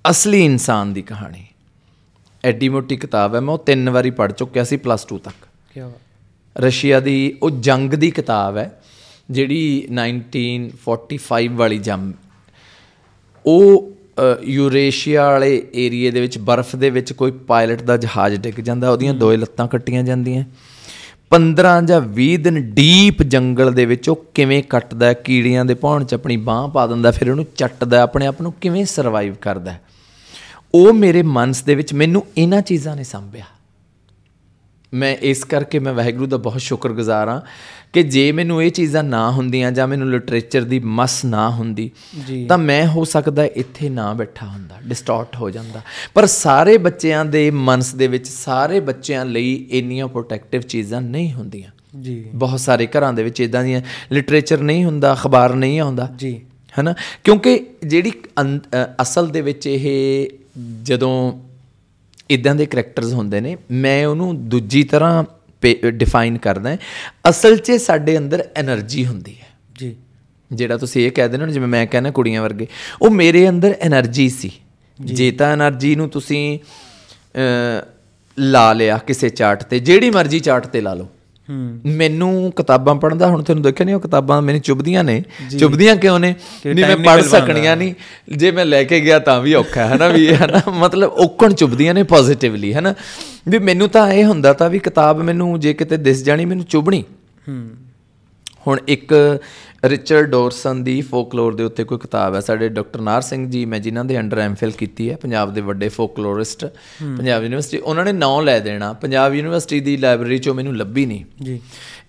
ਅਸਲੀ 0.05 0.43
ਇਨਸਾਨ 0.45 0.93
ਦੀ 0.93 1.01
ਕਹਾਣੀ। 1.01 1.45
ਐਡੀ 2.43 2.69
ਮੋਟੀ 2.69 2.95
ਕਿਤਾਬ 2.95 3.35
ਹੈ 3.35 3.39
ਮੈਂ 3.39 3.53
ਉਹ 3.53 3.59
ਤਿੰਨ 3.59 3.89
ਵਾਰੀ 3.89 4.11
ਪੜ੍ਹ 4.11 4.33
ਚੁੱਕਿਆ 4.33 4.63
ਸੀ 4.63 4.77
ਪਲੱਸ 4.77 5.05
2 5.13 5.17
ਤੱਕ। 5.17 5.47
ਕੀ 5.73 5.81
ਬਾਤ। 5.81 6.61
ਰਸ਼ੀਆ 6.61 6.99
ਦੀ 6.99 7.37
ਉਹ 7.43 7.49
ਜੰਗ 7.59 7.93
ਦੀ 7.93 8.11
ਕਿਤਾਬ 8.11 8.57
ਹੈ 8.57 8.81
ਜਿਹੜੀ 9.29 9.87
1945 9.91 11.55
ਵਾਲੀ 11.55 11.77
ਉਹ 13.45 13.91
ਯੂਰੇਸ਼ੀਆ 14.43 15.29
ਵਾਲੇ 15.29 15.67
ਏਰੀਏ 15.75 16.11
ਦੇ 16.11 16.21
ਵਿੱਚ 16.21 16.37
ਬਰਫ਼ 16.37 16.75
ਦੇ 16.75 16.89
ਵਿੱਚ 16.89 17.13
ਕੋਈ 17.13 17.31
ਪਾਇਲਟ 17.31 17.81
ਦਾ 17.83 17.97
ਜਹਾਜ਼ 17.97 18.35
ਡਿੱਗ 18.35 18.59
ਜਾਂਦਾ 18.59 18.89
ਉਹਦੀਆਂ 18.89 19.13
ਦੋਏ 19.13 19.37
ਲੱਤਾਂ 19.37 19.67
ਕੱਟੀਆਂ 19.67 20.03
ਜਾਂਦੀਆਂ। 20.03 20.43
15 21.31 21.81
ਜਾਂ 21.81 22.01
20 22.15 22.35
ਦਿਨ 22.37 22.61
ਡੀਪ 22.71 23.23
ਜੰਗਲ 23.23 23.73
ਦੇ 23.73 23.85
ਵਿੱਚ 23.85 24.09
ਉਹ 24.09 24.25
ਕਿਵੇਂ 24.33 24.63
ਕੱਟਦਾ 24.63 25.05
ਹੈ, 25.05 25.13
ਕੀੜੀਆਂ 25.13 25.65
ਦੇ 25.65 25.73
ਭੌਣ 25.73 26.03
'ਚ 26.03 26.13
ਆਪਣੀ 26.13 26.37
ਬਾਹ 26.37 26.67
ਪਾ 26.67 26.87
ਦਿੰਦਾ 26.87 27.11
ਫਿਰ 27.11 27.29
ਉਹਨੂੰ 27.31 27.45
ਚੱਟਦਾ 27.55 28.01
ਆਪਣੇ 28.01 28.25
ਆਪ 28.25 28.41
ਨੂੰ 28.41 28.53
ਕਿਵੇਂ 28.61 28.85
ਸਰਵਾਈਵ 28.85 29.33
ਕਰਦਾ। 29.41 29.75
ਉਹ 30.73 30.93
ਮੇਰੇ 30.93 31.21
ਮਨਸ 31.21 31.61
ਦੇ 31.63 31.75
ਵਿੱਚ 31.75 31.93
ਮੈਨੂੰ 31.93 32.25
ਇਹਨਾਂ 32.37 32.61
ਚੀਜ਼ਾਂ 32.61 32.95
ਨੇ 32.95 33.03
ਸੰਭਿਆ। 33.03 33.45
ਮੈਂ 34.95 35.15
ਇਸ 35.21 35.43
ਕਰਕੇ 35.43 35.79
ਮੈਂ 35.79 35.93
ਵਾਹਿਗੁਰੂ 35.93 36.25
ਦਾ 36.25 36.37
ਬਹੁਤ 36.37 36.61
ਸ਼ੁਕਰਗੁਜ਼ਾਰ 36.61 37.29
ਹਾਂ 37.29 37.41
ਕਿ 37.93 38.03
ਜੇ 38.03 38.31
ਮੈਨੂੰ 38.31 38.63
ਇਹ 38.63 38.71
ਚੀਜ਼ਾਂ 38.71 39.03
ਨਾ 39.03 39.31
ਹੁੰਦੀਆਂ 39.31 39.71
ਜਾਂ 39.71 39.87
ਮੈਨੂੰ 39.87 40.09
ਲਿਟਰੇਚਰ 40.09 40.61
ਦੀ 40.61 40.79
ਮਸ 40.79 41.25
ਨਾ 41.25 41.49
ਹੁੰਦੀ 41.49 41.91
ਤਾਂ 42.49 42.57
ਮੈਂ 42.57 42.87
ਹੋ 42.87 43.03
ਸਕਦਾ 43.03 43.45
ਇੱਥੇ 43.45 43.89
ਨਾ 43.89 44.13
ਬੈਠਾ 44.13 44.47
ਹੁੰਦਾ 44.47 44.75
ਡਿਸਟਾਰਟ 44.83 45.35
ਹੋ 45.35 45.49
ਜਾਂਦਾ। 45.49 45.81
ਪਰ 46.13 46.25
ਸਾਰੇ 46.25 46.77
ਬੱਚਿਆਂ 46.77 47.25
ਦੇ 47.25 47.51
ਮਨਸ 47.51 47.95
ਦੇ 47.95 48.07
ਵਿੱਚ 48.07 48.27
ਸਾਰੇ 48.27 48.79
ਬੱਚਿਆਂ 48.79 49.25
ਲਈ 49.25 49.67
ਇੰਨੀਆਂ 49.69 50.07
ਪ੍ਰੋਟੈਕਟਿਵ 50.07 50.61
ਚੀਜ਼ਾਂ 50.61 51.01
ਨਹੀਂ 51.01 51.33
ਹੁੰਦੀਆਂ। 51.33 51.99
ਜੀ। 52.01 52.25
ਬਹੁਤ 52.33 52.59
ਸਾਰੇ 52.59 52.87
ਘਰਾਂ 52.87 53.13
ਦੇ 53.13 53.23
ਵਿੱਚ 53.23 53.41
ਇਦਾਂ 53.41 53.63
ਦੀਆਂ 53.63 53.81
ਲਿਟਰੇਚਰ 54.11 54.59
ਨਹੀਂ 54.61 54.85
ਹੁੰਦਾ 54.85 55.13
ਅਖਬਾਰ 55.13 55.53
ਨਹੀਂ 55.53 55.79
ਆਉਂਦਾ। 55.79 56.13
ਜੀ। 56.15 56.41
ਹੈਨਾ? 56.77 56.93
ਕਿਉਂਕਿ 57.23 57.65
ਜਿਹੜੀ 57.85 58.11
ਅਸਲ 59.01 59.27
ਦੇ 59.27 59.41
ਵਿੱਚ 59.41 59.67
ਇਹ 59.67 60.27
ਜਦੋਂ 60.83 61.39
ਇਦਾਂ 62.29 62.55
ਦੇ 62.55 62.65
ਕੈਰੈਕਟਰਸ 62.65 63.13
ਹੁੰਦੇ 63.13 63.41
ਨੇ 63.41 63.57
ਮੈਂ 63.71 64.07
ਉਹਨੂੰ 64.07 64.49
ਦੂਜੀ 64.49 64.83
ਤਰ੍ਹਾਂ 64.83 65.23
ਡਿਫਾਈਨ 65.89 66.37
ਕਰਦਾ 66.37 66.77
ਅਸਲ 67.29 67.57
'ਚ 67.57 67.71
ਸਾਡੇ 67.71 68.17
ਅੰਦਰ 68.17 68.49
એનર્ਜੀ 68.61 69.05
ਹੁੰਦੀ 69.05 69.35
ਹੈ। 69.41 69.47
ਜੀ। 69.75 69.95
ਜਿਹੜਾ 70.53 70.77
ਤੁਸੀਂ 70.77 71.07
ਇਹ 71.07 71.11
ਕਹਿ 71.11 71.29
ਦਿੰਦੇ 71.29 71.45
ਹੋ 71.45 71.49
ਜਿਵੇਂ 71.49 71.67
ਮੈਂ 71.67 71.87
ਕਹਿੰਦਾ 71.87 72.11
ਕੁੜੀਆਂ 72.11 72.41
ਵਰਗੇ 72.41 72.67
ਉਹ 73.01 73.09
ਮੇਰੇ 73.09 73.49
ਅੰਦਰ 73.49 73.75
એનર્ਜੀ 73.87 74.29
ਸੀ। 74.29 74.51
ਜੇ। 75.01 75.31
ਤਾਂ 75.31 75.57
એનર્ਜੀ 75.57 75.95
ਨੂੰ 75.95 76.09
ਤੁਸੀਂ 76.09 76.59
ਲਾ 78.39 78.73
ਲਿਆ 78.73 78.97
ਕਿਸੇ 78.97 79.29
ਚਾਰਟ 79.29 79.63
ਤੇ 79.63 79.79
ਜਿਹੜੀ 79.79 80.09
ਮਰਜ਼ੀ 80.09 80.39
ਚਾਰਟ 80.39 80.67
ਤੇ 80.67 80.81
ਲਾ 80.81 80.93
ਲਓ। 80.93 81.07
ਮੈਨੂੰ 81.85 82.51
ਕਿਤਾਬਾਂ 82.55 82.95
ਪੜ੍ਹਨ 82.95 83.17
ਦਾ 83.17 83.27
ਹੁਣ 83.27 83.43
ਤੁਹਾਨੂੰ 83.43 83.63
ਦੇਖਿਆ 83.63 83.85
ਨਹੀਂ 83.85 83.95
ਉਹ 83.95 83.99
ਕਿਤਾਬਾਂ 83.99 84.41
ਮੈਨੂੰ 84.41 84.61
ਚੁੱਭਦੀਆਂ 84.61 85.03
ਨੇ। 85.03 85.23
ਚੁੱਭਦੀਆਂ 85.59 85.95
ਕਿਉਂ 85.95 86.19
ਨੇ? 86.19 86.35
ਨਹੀਂ 86.65 86.85
ਮੈਂ 86.85 86.97
ਪਾਉਂਦਾ। 86.97 87.27
ਸਕਣੀਆਂ 87.27 87.77
ਨਹੀਂ। 87.77 87.93
ਜੇ 88.35 88.51
ਮੈਂ 88.51 88.65
ਲੈ 88.65 88.83
ਕੇ 88.83 88.99
ਗਿਆ 88.99 89.19
ਤਾਂ 89.19 89.41
ਵੀ 89.41 89.53
ਔਖਾ 89.53 89.85
ਹੈ 89.85 89.95
ਨਾ 89.95 90.07
ਵੀ 90.07 90.33
ਹੈ 90.35 90.47
ਨਾ 90.47 90.71
ਮਤਲਬ 90.71 91.11
ਔਕਣ 91.11 91.53
ਚੁੱਭਦੀਆਂ 91.53 91.93
ਨੇ 91.93 92.03
ਪੋਜ਼ਿਟਿਵਲੀ 92.03 92.73
ਹੈ 92.73 92.81
ਨਾ 92.81 92.93
ਵੀ 93.47 93.59
ਮੈਨੂੰ 93.59 93.89
ਤਾਂ 93.89 94.11
ਇਹ 94.11 94.25
ਹੁੰਦਾ 94.25 94.53
ਤਾਂ 94.53 94.69
ਵੀ 94.69 94.79
ਕਿਤਾਬ 94.79 95.21
ਮੈਨੂੰ 95.21 95.59
ਜੇ 95.59 95.73
ਕਿਤੇ 95.73 95.97
ਦਿਸ 95.97 96.23
ਜਾਣੀ 96.23 96.45
ਮੈਨੂੰ 96.45 96.65
ਚੁੱਭਣੀ 96.65 97.03
ਹੂੰ। 97.47 97.69
ਹੁਣ 98.67 98.79
ਇੱਕ 98.87 99.13
ਰਿਚਰਡ 99.83 100.29
ਡੋਰਸਨ 100.29 100.83
ਦੀ 100.83 101.01
ਫੋਕਲੋਰ 101.01 101.55
ਦੇ 101.55 101.63
ਉੱਤੇ 101.63 101.83
ਕੋਈ 101.83 101.97
ਕਿਤਾਬ 101.97 102.35
ਹੈ। 102.35 102.39
ਸਾਡੇ 102.39 102.69
ਡਾਕਟਰ 102.69 103.01
ਨਾਰ 103.01 103.21
ਸਿੰਘ 103.21 103.49
ਜੀ 103.49 103.65
ਮੈਂ 103.65 103.79
ਜਿਨ੍ਹਾਂ 103.79 104.05
ਦੇ 104.05 104.19
ਅੰਡਰ 104.19 104.39
ਐਮਫਿਲ 104.39 104.71
ਕੀਤੀ 104.71 105.09
ਹੈ 105.09 105.15
ਪੰਜਾਬ 105.15 105.53
ਦੇ 105.53 105.61
ਵੱਡੇ 105.61 105.89
ਫੋਕਲੋਰਿਸਟ 105.89 106.65
ਪੰਜਾਬ 107.17 107.43
ਯੂਨੀਵਰਸਿਟੀ 107.43 107.77
ਉਹਨਾਂ 107.77 108.05
ਨੇ 108.05 108.11
ਨਾਂ 108.11 108.41
ਲੈ 108.41 108.59
ਦੇਣਾ। 108.59 108.93
ਪੰਜਾਬ 108.93 109.33
ਯੂਨੀਵਰਸਿਟੀ 109.33 109.79
ਦੀ 109.79 109.97
ਲਾਇਬ੍ਰੇਰੀ 109.97 110.37
ਚੋਂ 110.37 110.55
ਮੈਨੂੰ 110.55 110.77
ਲੱਭੀ 110.77 111.05
ਨਹੀਂ। 111.05 111.25
ਜੀ। 111.43 111.61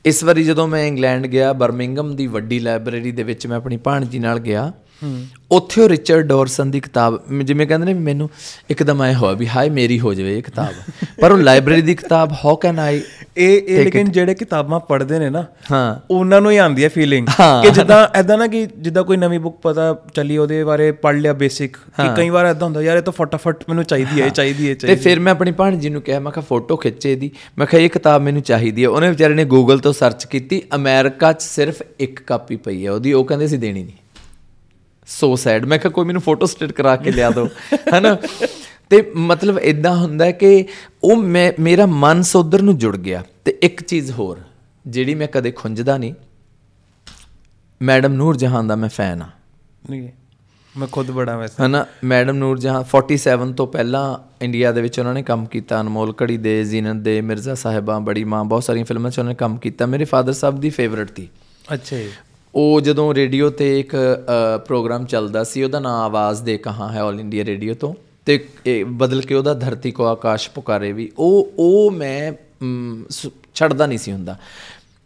ਇਸ 0.05 0.25
ਵਾਰੀ 0.25 0.45
ਜਦੋਂ 0.45 0.69
ਮੈਂ 0.69 0.87
ਇੰਗਲੈਂਡ 0.87 1.27
ਗਿਆ 1.27 1.53
ਬਰਮਿੰਗਮ 1.53 2.17
ਦੀ 2.17 2.27
ਵੱਡੀ 2.27 2.59
ਲਾਇਬ੍ਰੇਰੀ 2.59 3.13
ਦੇ 3.13 3.23
ਵਿੱਚ 3.23 3.47
ਮੈਂ 3.47 3.57
ਆਪਣੀ 3.57 3.77
ਭਾਣਜੀ 3.77 4.19
ਨਾਲ 4.19 4.39
ਗਿਆ 4.39 4.73
ਉੱਥੇ 5.51 5.81
ਉਹ 5.81 5.89
ਰਿਚਰਡ 5.89 6.27
ਡੋਰਸਨ 6.27 6.71
ਦੀ 6.71 6.81
ਕਿਤਾਬ 6.81 7.21
ਜਿਵੇਂ 7.45 7.67
ਕਹਿੰਦੇ 7.67 7.87
ਨੇ 7.87 7.95
ਮੈਨੂੰ 7.95 8.31
ਇੱਕਦਮ 8.71 9.03
ਐ 9.03 9.15
ਹੋਇਆ 9.15 9.33
ਵੀ 9.33 9.49
ਹਾਏ 9.49 9.71
ਮੇਰੀ 9.71 10.01
ਹੋ 10.01 10.15
ਜਾਵੇ 10.15 10.39
ਇਹ 10.39 10.43
ਕਿਤਾਬ। 10.43 10.75
ਪਰ 11.21 11.33
ਉਹ 11.33 11.39
ਲਾਇਬ੍ਰੇਰੀ 11.39 11.83
ਦੀ 11.83 11.95
ਕਿਤਾਬ 11.95 12.33
ਹਾਊ 12.33 12.57
ਕੈਨ 12.57 12.79
ਆਈ 12.79 13.01
ਇਹ 13.37 13.63
ਇਹ 13.67 13.85
ਲੇਕਿਨ 13.85 14.11
ਜਿਹੜੇ 14.11 14.35
ਕਿਤਾਬਾਂ 14.35 14.81
ਪੜ੍ਹਦੇ 14.81 15.19
ਨੇ 15.19 15.31
ਨਾ 15.31 15.45
ਹਾਂ। 15.73 16.01
ਉਹਨਾਂ 16.11 16.41
ਨੂੰ 16.41 16.51
ਹੀ 16.51 16.57
ਆਉਂਦੀ 16.57 16.85
ਹੈ 16.85 16.89
ਫੀਲਿੰਗ। 16.89 17.27
ਕਿ 17.63 17.71
ਜਿੱਦਾਂ 17.71 18.09
ਐਦਾਂ 18.19 18.39
ਨਾ 18.39 18.47
ਕਿ 18.47 18.69
ਜਿੱਦਾਂ 18.79 19.05
ਕੋਈ 19.05 19.17
ਨਵੀਂ 19.17 19.41
ਬੁੱਕ 19.41 19.57
ਪਤਾ 19.57 20.05
ਚੱਲੀ 20.15 20.37
ਉਹਦੇ 20.37 20.65
ਬਾਰੇ 20.65 20.93
ਪੜ੍ਹ 20.93 21.19
ਲਿਆ 21.19 21.33
ਬੇਸਿਕ 21.33 21.77
ਕਿ 21.77 22.17
ਕਈ 22.17 22.29
ਵਾਰ 22.29 22.47
ਐਦਾਂ 22.47 22.65
ਹੁੰਦਾ 22.65 22.83
ਯਾਰ 22.83 22.97
ਇਹ 22.97 23.03
ਤਾਂ 23.03 23.13
ਫਟਾਫਟ 23.13 23.65
ਮੈਨੂੰ 23.69 23.85
ਚਾਹੀਦੀ 23.85 24.23
ਹੈ 24.23 24.29
ਚਾਹੀਦੀ 24.29 24.67
ਹੈ 24.67 24.71
ਇਹ 24.71 24.77
ਤੇ 24.77 24.87
ਚਾਹੀਦੀ 24.87 25.03
ਫਿਰ 25.03 25.21
ਮੈਂ 25.21 25.33
ਆਪਣੀ 25.33 25.53
ਭਾਣਜੀ 25.53 25.89
ਨੂੰ 25.89 26.03
ਕਿਹਾ 26.03 26.21
ਮੈਂ 26.21 26.33
ਕਿਹਾ 26.33 26.45
ਫੋਟੋ 26.49 26.77
ਖਿੱਚੇ 26.77 27.15
ਦੀ। 27.15 27.31
ਮੈਂ 27.59 27.67
ਕਿਹਾ 27.67 27.83
ਇਹ 27.83 27.91
ਕਿਤਾਬ 27.91 28.23
ਮੈਨੂੰ 28.23 28.43
ਚਾਹੀਦੀ 28.43 28.85
ਹੈ। 28.85 28.89
ਉਹਨੇ 28.89 29.11
ਵਿਚਾਰੇ 29.11 29.35
ਨੇ 29.35 29.45
ਗੂਗਲ 29.45 29.79
ਤੋਂ 29.79 29.93
ਸਰਚ 29.93 30.25
ਕੀਤੀ 30.25 30.63
ਅਮਰੀਕਾ 30.75 31.33
'ਚ 31.33 31.43
ਸਿਰਫ 31.43 31.83
ਇੱਕ 32.01 32.21
ਕਾਪੀ 32.21 32.57
ਪਈ 32.57 32.87
ਹੈ 32.87 32.93
ਉਹਦੀ 32.93 33.13
ਉਹ 33.13 33.25
ਕਹਿੰਦੇ 33.25 33.47
ਸੀ 33.47 33.57
ਦੇਣੀ 33.57 33.83
ਨਹੀਂ 33.83 33.95
ਸੋ 35.07 35.37
ਸੈਡ 35.37 35.65
ਮੈਂ 35.65 35.79
ਕਿਹਾ 35.79 35.93
ਕੋਈ 35.93 36.05
ਮੈਨੂੰ 36.05 36.23
ਫੋਟੋ 36.23 36.47
ਸਟੇਟ 36.47 36.73
ਕਰਾ 36.73 36.97
ਕੇ 36.97 37.13
ਲਿਆ 37.13 37.31
ਦਿਓ। 37.31 37.49
ਹੈਨਾ? 37.95 38.19
ਤੇ 38.91 39.13
ਮਤਲਬ 39.17 39.59
ਇਦਾਂ 39.59 39.97
ਹੁੰਦਾ 39.97 40.31
ਕਿ 40.31 40.65
ਉਹ 41.05 41.17
ਮੈਂ 41.17 41.53
ਮੇਰਾ 41.61 41.87
ਮਨ 41.87 42.23
ਉਧਰ 42.37 42.63
ਨੂੰ 42.63 42.79
ਜੁੜ 42.79 42.97
ਗਿਆ। 42.97 43.25
ਤੇ 43.45 43.59
ਇੱਕ 43.63 43.83
ਚੀਜ਼ 43.83 44.13
ਹੋਰ 44.13 44.41
ਜਿਹੜੀ 44.87 45.15
ਮੈਂ 45.15 45.29
ਕਦੇ 45.29 45.51
ਖੁੰਝਦਾ 45.51 45.99
ਨਹੀਂ 45.99 46.15
ਮੈਡਮ 47.83 48.13
ਨੂਰ 48.13 48.37
ਜਹਾਨ 48.37 48.67
ਦਾ 48.67 48.77
ਮੈਂ 48.77 48.89
ਫੈਨ 48.89 49.23
ਆ 49.23 49.29
ਨਹੀਂ 49.91 50.09
ਮੈਂ 50.79 50.89
ਖੁਦ 50.93 51.11
ਬੜਾ 51.11 51.37
ਵੈਸੇ। 51.37 51.65
ਹਨਾ? 51.67 51.87
ਮੈਡਮ 52.05 52.37
ਨੂਰ 52.37 52.59
ਜਹਾਂ 52.59 52.85
47 52.85 53.53
ਤੋਂ 53.53 53.67
ਪਹਿਲਾਂ 53.67 54.19
ਇੰਡੀਆ 54.45 54.73
ਦੇ 54.73 54.83
ਵਿੱਚ 54.83 54.99
ਉਹਨਾਂ 54.99 55.15
ਨੇ 55.15 55.23
ਕੰਮ 55.23 55.47
ਕੀਤਾ। 55.47 55.81
ਅਨਮੋਲ 55.81 56.13
ਕੜੀ 56.13 56.37
ਦੇ 56.37 56.65
ਜ਼ੀਨਤ 56.65 56.97
ਦੇ 56.97 57.21
ਮਿਰਜ਼ਾ 57.21 57.55
ਸਾਹਿਬਾਂ 57.55 58.01
ਬੜੀ 58.01 58.25
ਮਾਂ 58.25 58.45
ਬਹੁਤ 58.45 58.65
ਸਾਰੀਆਂ 58.65 58.85
ਫਿਲਮਾਂ 58.85 59.11
'ਚ 59.11 59.19
ਉਹਨਾਂ 59.19 59.33
ਨੇ 59.33 59.35
ਕੰਮ 59.35 59.57
ਕੀਤਾ। 59.57 59.87
ਮੇਰੇ 59.87 60.05
ਫਾਦਰ 60.05 60.33
ਸਾਹਿਬ 60.33 60.61
ਦੀ 60.61 60.71
ਫੇਵਰਿਟ 60.71 61.17
ਸੀ। 61.17 61.29
ਅੱਛਾ 61.75 61.97
ਜੀ। 61.97 62.11
ਉਹ 62.57 62.81
ਜਦੋਂ 62.81 63.15
ਰੇਡੀਓ 63.15 63.51
ਤੇ 63.51 63.81
ਇੱਕ 63.81 63.97
ਅ, 63.97 64.59
ਪ੍ਰੋਗਰਾਮ 64.59 65.05
ਚੱਲਦਾ 65.05 65.45
ਸੀ 65.45 65.63
ਉਹਦਾ 65.63 65.81
ਨਾਮ 65.81 66.01
ਆਵਾਜ਼ 66.01 66.43
ਦੇ 66.43 66.59
ਕਹਾਂ 66.59 66.93
ਹੈ 66.93 67.01
올 67.03 67.19
ਇੰਡੀਆ 67.21 67.45
ਰੇਡੀਓ 67.45 67.75
ਤੋਂ 67.75 67.95
ਤੇ 68.27 68.49
ਇਹ 68.67 68.85
ਬਦਲ 68.85 69.21
ਕੇ 69.21 69.35
ਉਹਦਾ 69.35 69.55
ਧਰਤੀ 69.55 69.91
ਕੋ 69.91 70.05
ਆਕਾਸ਼ 70.05 70.51
ਪੁਕਾਰੇ 70.51 70.93
ਵੀ 70.93 71.11
ਉਹ 71.19 71.53
ਉਹ 71.59 71.91
ਮੈਂ 71.91 72.33
ਮ, 72.65 73.05
ਸ- 73.11 73.29
ਛੱਡਦਾ 73.55 73.87
ਨਹੀਂ 73.87 73.99
ਸੀ 73.99 74.13
ਹੁੰਦਾ। 74.13 74.37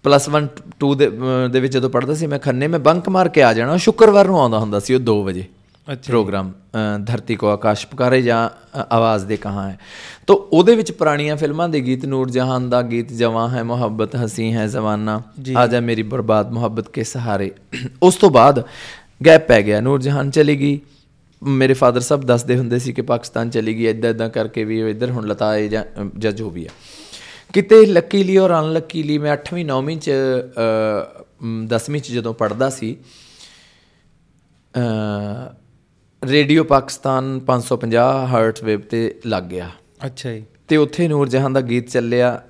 ਪਲੱਸ 0.02 0.28
1 0.28 0.46
2 0.84 0.94
ਦੇ 0.94 1.08
ਅ, 1.08 1.48
ਦੇ 1.48 1.60
ਵਿੱਚ 1.60 1.72
ਜਦੋਂ 1.72 1.90
ਪੜ੍ਹਦਾ 1.90 2.14
ਸੀ 2.14 2.26
ਮੈਂ 2.26 2.38
ਖੰਨੇ 2.38 2.66
ਮੈਂ 2.66 2.78
ਬੰਕ 2.78 3.08
ਮਾਰ 3.08 3.28
ਕੇ 3.28 3.42
ਆ 3.42 3.52
ਜਾਣਾ 3.54 3.76
ਸ਼ੁੱਕਰਵਾਰ 3.76 4.26
ਨੂੰ 4.26 4.40
ਆਉਂਦਾ 4.40 4.58
ਹੁੰਦਾ 4.58 4.80
ਸੀ 4.80 4.94
ਉਹ 4.94 5.00
2 5.00 5.22
ਵਜੇ। 5.24 5.40
ਅੱਛਾ 5.40 5.59
ਪ੍ਰੋਗਰਾਮ 5.90 6.52
ਧਰਤੀ 7.06 7.36
ਕੋ 7.36 7.48
ਆਕਾਸ਼ 7.48 7.86
ਪੁਕਾਰੇ 7.86 8.22
ਜਾਂ 8.22 8.48
ਆਵਾਜ਼ 8.90 9.24
ਦੇ 9.26 9.36
ਕਹਾਂ 9.36 9.70
ਹੈ। 9.70 9.78
ਤਾਂ 10.26 10.36
ਉਹਦੇ 10.36 10.74
ਵਿੱਚ 10.74 10.92
ਪੁਰਾਣੀਆਂ 10.92 11.36
ਫਿਲਮਾਂ 11.36 11.68
ਦੇ 11.68 11.80
ਗੀਤ 11.80 12.04
ਨੂਰ 12.04 12.30
ਜਹਾਨ 12.30 12.70
ਦਾ 12.70 12.82
ਗੀਤ 12.82 13.12
ਜਵਾਂ 13.12 13.48
ਹੈ 13.48 13.62
ਮੁਹੱਬਤ 13.62 14.16
ਹਸੀ 14.16 14.52
ਹੈ 14.52 14.66
ਜ਼ਮਾਨਾ 14.66 15.22
ਆ 15.56 15.66
ਜਾ 15.66 15.80
ਮੇਰੀ 15.80 16.02
ਬਰਬਾਦ 16.02 16.52
ਮੁਹੱਬਤ 16.52 16.88
ਕੇ 16.88 17.04
ਸਹਾਰੇ। 17.04 17.50
ਉਸ 18.02 18.14
ਤੋਂ 18.14 18.30
ਬਾਅਦ 18.30 18.62
ਗੈਪ 19.26 19.48
ਪੈ 19.48 19.62
ਗਿਆ 19.62 19.80
ਨੂਰ 19.80 20.02
ਜਹਾਨ 20.02 20.30
ਚਲੀ 20.30 20.56
ਗਈ। 20.60 20.80
ਮੇਰੇ 21.42 21.74
ਫਾਦਰ 21.74 22.00
ਸਾਹਿਬ 22.00 22.24
ਦੱਸਦੇ 22.24 22.58
ਹੁੰਦੇ 22.58 22.78
ਸੀ 22.78 22.92
ਕਿ 22.92 23.02
ਪਾਕਿਸਤਾਨ 23.02 23.50
ਚਲੀ 23.50 23.74
ਗਈ 23.74 23.86
ਇਦਾਂ 23.86 24.10
ਇਦਾਂ 24.10 24.28
ਕਰਕੇ 24.28 24.64
ਵੀ 24.64 24.90
ਇੱਧਰ 24.90 25.10
ਹੁਣ 25.10 25.26
ਲਤਾਏ 25.26 25.68
ਜਾਂ 25.68 25.84
ਜਾਂ 26.18 26.32
ਜੋ 26.32 26.50
ਵੀ 26.50 26.66
ਆ 26.66 26.70
ਕਿਤੇ 27.52 27.86
ਲੱਕੀਲੀ 27.86 28.36
ਔਰ 28.36 28.60
ਅਨਲੱਕੀਲੀ 28.60 29.18
ਮੈਂ 29.18 29.36
8ਵੀਂ 29.36 29.66
9ਵੀਂ 29.66 29.98
ਚ 29.98 30.10
10ਵੀਂ 31.74 32.00
ਚ 32.00 32.10
ਜਦੋਂ 32.10 32.34
ਪੜਦਾ 32.34 32.70
ਸੀ 32.70 32.96
ਅ 34.76 35.54
ਰੇਡੀਓ 36.24 36.64
ਪਾਕਿਸਤਾਨ 36.64 37.40
550 37.46 38.00
ਹਰਟ 38.26 38.64
ਵੇਵ 38.64 38.80
ਤੇ 38.80 39.20
ਲੱਗ 39.26 39.42
ਗਿਆ। 39.42 39.70
ਅੱਛਾ 40.06 40.32
ਜੀ। 40.32 40.44
ਤੇ 40.68 40.76
ਉੱਥੇ 40.76 41.08
ਨੂਰ 41.08 41.28
ਜਹਾਂ 41.28 41.50
ਦਾ 41.50 41.60
ਗੀਤ 41.60 41.88
ਚੱਲਿਆ 41.88 42.42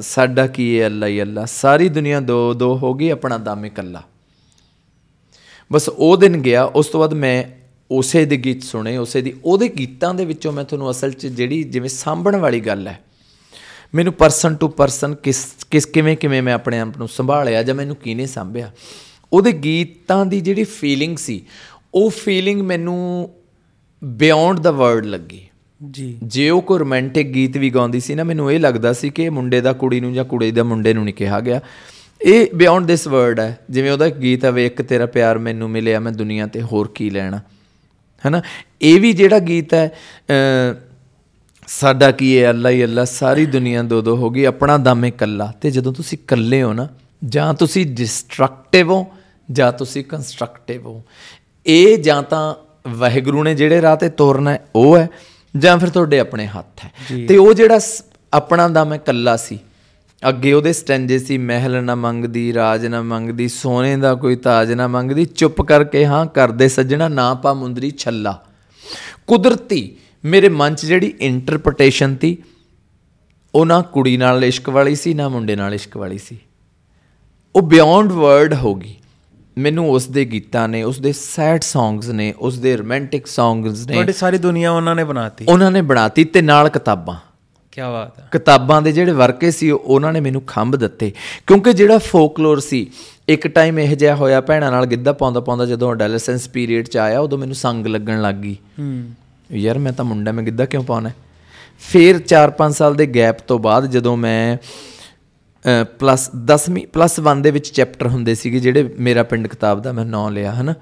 ਸਾਡਾ 0.00 0.46
ਕੀ 0.46 0.68
ਏ 0.70 0.86
ਅੱਲਾ 0.86 1.06
ਹੀ 1.06 1.22
ਅੱਲਾ 1.22 1.44
ਸਾਰੀ 1.44 1.88
ਦੁਨੀਆ 1.88 2.20
ਦੋ 2.20 2.54
ਦੋ 2.54 2.76
ਹੋ 2.76 2.94
ਗਈ 2.94 3.08
ਆਪਣਾ 3.08 3.38
ਦਮ 3.38 3.66
ਇਕੱਲਾ 3.66 4.02
ਬਸ 5.72 5.88
ਉਹ 5.88 6.16
ਦਿਨ 6.16 6.36
ਗਿਆ 6.36 6.64
ਉਸ 6.64 6.86
ਤੋਂ 6.86 7.00
ਬਾਅਦ 7.00 7.14
ਮੈਂ 7.14 7.44
ਉਸੇ 7.90 8.24
ਦੇ 8.24 8.36
ਗੀਤ 8.36 8.62
ਸੁਣੇ 8.62 8.96
ਉਸੇ 8.96 9.22
ਦੀ 9.22 9.34
ਉਹਦੇ 9.44 9.68
ਗੀਤਾਂ 9.68 10.14
ਦੇ 10.14 10.24
ਵਿੱਚੋਂ 10.24 10.52
ਮੈਂ 10.52 10.64
ਤੁਹਾਨੂੰ 10.64 10.90
ਅਸਲ 10.90 11.10
'ਚ 11.10 11.26
ਜਿਹੜੀ 11.26 11.62
ਜਿਵੇਂ 11.62 11.88
ਸਾਂਭਣ 11.88 12.36
ਵਾਲੀ 12.36 12.60
ਗੱਲ 12.60 12.88
ਹੈ 12.88 13.00
ਮੈਨੂੰ 13.94 14.12
ਪਰਸਨ 14.12 14.54
ਟੂ 14.54 14.68
ਪਰਸਨ 14.68 15.14
ਕਿਸ 15.14 15.56
ਕਿਸ 15.70 15.86
ਕਿਵੇਂ 15.86 16.16
ਕਿਵੇਂ 16.16 16.42
ਮੈਂ 16.42 16.54
ਆਪਣੇ 16.54 16.80
ਆਪ 16.80 16.98
ਨੂੰ 16.98 17.08
ਸੰਭਾਲਿਆ 17.08 17.62
ਜਾਂ 17.62 17.74
ਮੈਨੂੰ 17.74 17.96
ਕਿਹਨੇ 17.96 18.26
ਸੰਭਿਆ 18.26 18.70
ਉਹਦੇ 19.32 19.52
ਗੀਤਾਂ 19.52 20.26
ਦੀ 20.26 20.40
ਜਿਹੜੀ 20.40 20.64
ਫੀਲਿੰਗ 20.64 21.16
ਸੀ 21.16 21.46
ਉਹ 21.94 22.10
ਫੀਲਿੰਗ 22.10 22.60
ਮੈਨੂੰ 22.60 23.30
ਬਿਯੋਂਡ 24.04 24.58
ਦਾ 24.58 24.70
ਵਰਡ 24.70 25.06
ਲੱਗੀ। 25.06 25.40
ਜੀ। 25.90 26.18
ਜੇ 26.22 26.50
ਉਹ 26.50 26.62
ਕੋਈ 26.62 26.78
ਰੋਮਾਂਟਿਕ 26.78 27.26
ਗੀਤ 27.28 27.56
ਵੀ 27.56 27.70
ਗਾਉਂਦੀ 27.70 28.00
ਸੀ 28.00 28.14
ਨਾ 28.14 28.24
ਮੈਨੂੰ 28.24 28.52
ਇਹ 28.52 28.60
ਲੱਗਦਾ 28.60 28.92
ਸੀ 28.92 29.10
ਕਿ 29.10 29.28
ਮੁੰਡੇ 29.28 29.60
ਦਾ 29.60 29.72
ਕੁੜੀ 29.72 30.00
ਨੂੰ 30.00 30.12
ਜਾਂ 30.12 30.24
ਕੁੜੀ 30.24 30.50
ਦਾ 30.50 30.62
ਮੁੰਡੇ 30.62 30.94
ਨੂੰ 30.94 31.04
ਨਹੀਂ 31.04 31.14
ਕਿਹਾ 31.14 31.40
ਗਿਆ। 31.40 31.60
ਇਹ 32.22 32.46
ਬਿਯੋਂਡ 32.54 32.86
ਦਿਸ 32.86 33.06
ਵਰਡ 33.06 33.40
ਹੈ। 33.40 33.58
ਜਿਵੇਂ 33.70 33.90
ਉਹਦਾ 33.90 34.08
ਗੀਤ 34.08 34.44
ਹੈ 34.44 34.50
ਵੇਖ 34.50 34.82
ਤੇਰਾ 34.82 35.06
ਪਿਆਰ 35.06 35.38
ਮੈਨੂੰ 35.38 35.70
ਮਿਲਿਆ 35.70 36.00
ਮੈਂ 36.00 36.12
ਦੁਨੀਆ 36.12 36.46
ਤੇ 36.46 36.62
ਹੋਰ 36.62 36.88
ਕੀ 36.94 37.10
ਲੈਣਾ। 37.10 37.40
ਹੈਨਾ? 38.26 38.42
ਇਹ 38.82 39.00
ਵੀ 39.00 39.12
ਜਿਹੜਾ 39.12 39.38
ਗੀਤ 39.38 39.74
ਹੈ 39.74 39.92
ਸਾਡਾ 41.66 42.10
ਕੀ 42.10 42.38
ਹੈ 42.38 42.50
ਅੱਲਾ 42.50 42.70
ਹੀ 42.70 42.84
ਅੱਲਾ 42.84 43.04
ਸਾਰੀ 43.04 43.46
ਦੁਨੀਆ 43.46 43.82
ਦੋ 43.82 44.00
ਦੋ 44.02 44.16
ਹੋ 44.16 44.30
ਗਈ 44.30 44.44
ਆਪਣਾ 44.44 44.76
ਦਮ 44.78 45.04
ਇਕੱਲਾ। 45.04 45.52
ਤੇ 45.60 45.70
ਜਦੋਂ 45.70 45.92
ਤੁਸੀਂ 45.92 46.18
ਇਕੱਲੇ 46.18 46.62
ਹੋ 46.62 46.72
ਨਾ 46.72 46.88
ਜਾਂ 47.24 47.54
ਤੁਸੀਂ 47.54 47.86
ਡਿਸਟਰਕਟਿਵ 47.86 48.90
ਹੋ 48.90 49.06
ਜਾਂ 49.52 49.72
ਤੁਸੀਂ 49.72 50.04
ਕੰਸਟਰਕਟਿਵ 50.04 50.86
ਹੋ। 50.86 51.02
ਇਹ 51.66 51.98
ਜਾਂ 51.98 52.22
ਤਾਂ 52.22 52.54
ਵਾਹਿਗੁਰੂ 52.88 53.44
ਨੇ 53.44 53.54
ਜਿਹੜੇ 53.54 53.82
ਰਾਹ 53.82 53.96
ਤੇ 53.96 54.08
ਤੋਰਨਾ 54.08 54.58
ਉਹ 54.74 54.98
ਹੈ 54.98 55.10
ਜਾਂ 55.56 55.78
ਫਿਰ 55.78 55.88
ਤੁਹਾਡੇ 55.88 56.18
ਆਪਣੇ 56.18 56.46
ਹੱਥ 56.46 56.84
ਹੈ। 56.84 56.92
ਤੇ 57.26 57.36
ਉਹ 57.36 57.54
ਜਿਹੜਾ 57.54 57.78
ਸ- 57.78 58.04
ਆਪਣਾ 58.32 58.68
ਦਮ 58.68 58.94
ਇਕੱਲਾ 58.94 59.36
ਸੀ। 59.36 59.58
ਅੱਗੇ 60.28 60.52
ਉਹਦੇ 60.52 60.72
ਸਟੈਂਜੇ 60.72 61.18
ਸੀ 61.18 61.38
ਮਹਿਲ 61.38 61.84
ਨਾ 61.84 61.94
ਮੰਗਦੀ 61.94 62.54
ਰਾਜ 62.54 62.86
ਨਾ 62.86 63.02
ਮੰਗਦੀ 63.02 63.48
ਸੋਨੇ 63.48 63.96
ਦਾ 63.96 64.14
ਕੋਈ 64.14 64.36
ਤਾਜ 64.36 64.72
ਨਾ 64.72 64.88
ਮੰਗਦੀ 64.88 65.24
ਚੁੱਪ 65.24 65.62
ਕਰਕੇ 65.62 66.06
ਹਾਂ 66.06 66.26
ਕਰਦੇ 66.26 66.68
ਸੱਜਣਾ 66.68 67.08
ਨਾ 67.08 67.34
ਪਾ 67.34 67.52
ਮੁੰਦਰੀ 67.52 67.90
ਛੱਲਾ। 67.90 68.44
ਕੁਦਰਤੀ 69.26 69.96
ਮੇਰੇ 70.24 70.48
ਮਨ 70.48 70.74
'ਚ 70.74 70.86
ਜਿਹੜੀ 70.86 71.14
ਇੰਟਰਪ੍ਰੀਟੇਸ਼ਨ 71.20 72.16
ਤੀ 72.16 72.38
ਉਹ 73.54 73.66
ਨਾ 73.66 73.80
ਕੁੜੀ 73.80 74.16
ਨਾਲ 74.16 74.44
ਇਸ਼ਕ 74.44 74.68
ਵਾਲੀ 74.68 74.94
ਸੀ 74.94 75.14
ਨਾ 75.14 75.28
ਮੁੰਡੇ 75.28 75.56
ਨਾਲ 75.56 75.74
ਇਸ਼ਕ 75.74 75.96
ਵਾਲੀ 75.96 76.18
ਸੀ। 76.18 76.38
ਉਹ 77.56 77.62
ਬਿਯੋਂਡ 77.62 78.12
ਵਰਡ 78.12 78.54
ਹੋ 78.54 78.74
ਗਈ। 78.74 78.94
ਮੈਨੂੰ 79.58 79.90
ਉਸ 79.90 80.06
ਦੇ 80.06 80.24
ਗੀਤਾਂ 80.24 80.68
ਨੇ 80.68 80.82
ਉਸ 80.82 81.00
ਦੇ 81.00 81.12
ਸੈਡ 81.12 81.62
ਸੌਂਗਸ 81.62 82.08
ਨੇ 82.08 82.34
ਉਸ 82.38 82.58
ਦੇ 82.58 82.76
ਰੋਮਾਂਟਿਕ 82.76 83.26
ਸੌਂਗਸ 83.26 83.86
ਨੇ 83.86 83.92
ਤੁਹਾਡੀ 83.92 84.12
ਸਾਰੀ 84.12 84.38
ਦੁਨੀਆ 84.38 84.72
ਉਹਨਾਂ 84.72 84.94
ਨੇ 84.94 85.04
ਬਣਾਤੀ। 85.04 85.44
ਉਹਨਾਂ 85.48 85.70
ਨੇ 85.70 85.82
ਬਣਾਤੀ 85.82 86.24
ਤੇ 86.24 86.42
ਨਾਲ 86.42 86.68
ਕਿਤਾਬਾਂ। 86.68 87.16
ਕੀ 87.72 87.80
ਬਾਤ 87.80 88.20
ਹੈ। 88.20 88.28
ਕਿਤਾਬਾਂ 88.32 88.82
ਦੇ 88.82 88.92
ਜਿਹੜੇ 88.92 89.12
ਵਰਕੇ 89.12 89.50
ਸੀ 89.50 89.70
ਉਹ- 89.70 89.80
ਉਹਨਾਂ 89.82 90.12
ਨੇ 90.12 90.20
ਮੈਨੂੰ 90.20 90.42
ਖੰਭ 90.42 90.76
ਦਿੱਤੇ। 90.76 91.12
ਕਿਉਂਕਿ 91.46 91.72
ਜਿਹੜਾ 91.72 91.98
ਫੋਕਲੋਰ 91.98 92.60
ਸੀ 92.60 92.90
ਇੱਕ 93.28 93.46
ਟਾਈਮ 93.46 93.78
ਇਹ 93.78 93.96
ਜਿਹਾ 93.96 94.14
ਹੋਇਆ 94.14 94.40
ਭੈਣਾਂ 94.40 94.70
ਨਾਲ 94.70 94.86
ਗਿੱਧਾ 94.86 95.12
ਪਾਉਂਦਾ 95.12 95.40
ਪਾਉਂਦਾ 95.40 95.66
ਜਦੋਂ 95.66 95.92
ਅਡੋਲੈਸੈਂਸ 95.92 96.48
ਪੀਰੀਅਡ 96.48 96.86
ਚ 96.86 96.96
ਆਇਆ 96.96 97.20
ਉਦੋਂ 97.20 97.38
ਮੈਨੂੰ 97.38 97.54
ਸੰਗ 97.54 97.86
ਲੱਗਣ 97.86 98.22
ਲੱਗ 98.22 98.34
ਗਈ। 98.34 98.54
ਹੂੰ। 98.54 99.10
ਯਾਰ 99.52 99.78
ਮੈਂ 99.78 99.92
ਤਾਂ 99.92 100.04
ਮੁੰਡਾ 100.04 100.32
ਮੈਂ 100.32 100.44
ਗਿੱਧਾ 100.44 100.64
ਕਿਉਂ 100.64 100.84
ਪਾਉਣਾ? 100.84 101.10
ਫਿਰ 101.78 102.18
4-5 102.18 102.74
ਸਾਲ 102.74 102.94
ਦੇ 102.94 103.06
ਗੈਪ 103.06 103.38
ਤੋਂ 103.38 103.58
ਬਾਅਦ 103.58 103.86
ਜਦੋਂ 103.86 104.16
ਮੈਂ 104.16 104.56
ਪਲੱਸ 105.98 106.30
10ਵੀਂ 106.52 106.86
ਪਲੱਸ 106.86 107.20
1 107.20 107.40
ਦੇ 107.40 107.50
ਵਿੱਚ 107.50 107.68
ਚੈਪਟਰ 107.68 108.06
ਹੁੰਦੇ 108.06 108.34
ਸੀਗੇ 108.34 108.60
ਜਿਹੜੇ 108.60 108.94
ਮੇਰਾ 108.98 109.22
ਪਿੰਡ 109.22 109.46
ਕਿਤਾਬ 109.46 109.82
ਦਾ 109.82 109.92
ਮੈਂ 109.92 110.04
ਨਾਂ 110.04 110.30
ਲਿਆ 110.30 110.52
ਹਨਾ? 110.52 110.74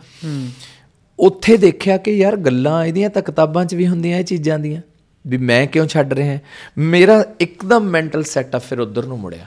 ਉੱਥੇ 1.21 1.57
ਦੇਖਿਆ 1.57 1.97
ਕਿ 1.97 2.11
ਯਾਰ 2.11 2.37
ਗੱਲਾਂ 2.37 2.85
ਇਹਦੀਆਂ 2.85 3.11
ਤਾਂ 3.11 3.23
ਕਿਤਾਬਾਂ 3.23 3.65
'ਚ 3.65 3.75
ਵੀ 3.75 3.87
ਹੁੰਦੀਆਂ 3.87 4.19
ਇਹ 4.19 4.25
ਚੀਜ਼ਾਂ 4.25 4.59
ਦੀਆਂ। 4.59 4.83
ਵੀ 5.27 5.37
ਮੈਂ 5.37 5.67
ਕਿਉਂ 5.67 5.87
ਛੱਡ 5.87 6.13
ਰਿਹਾ? 6.13 6.39
ਮੇਰਾ 6.79 7.25
ਇੱਕਦਮ 7.41 7.83
ਮੈਂਟਲ 7.83 8.23
ਸੈਟਅਪ 8.23 8.63
ਫਿਰ 8.63 8.81
ਉਧਰ 8.81 9.05
ਨੂੰ 9.05 9.19
ਮੁੜਿਆ। 9.19 9.47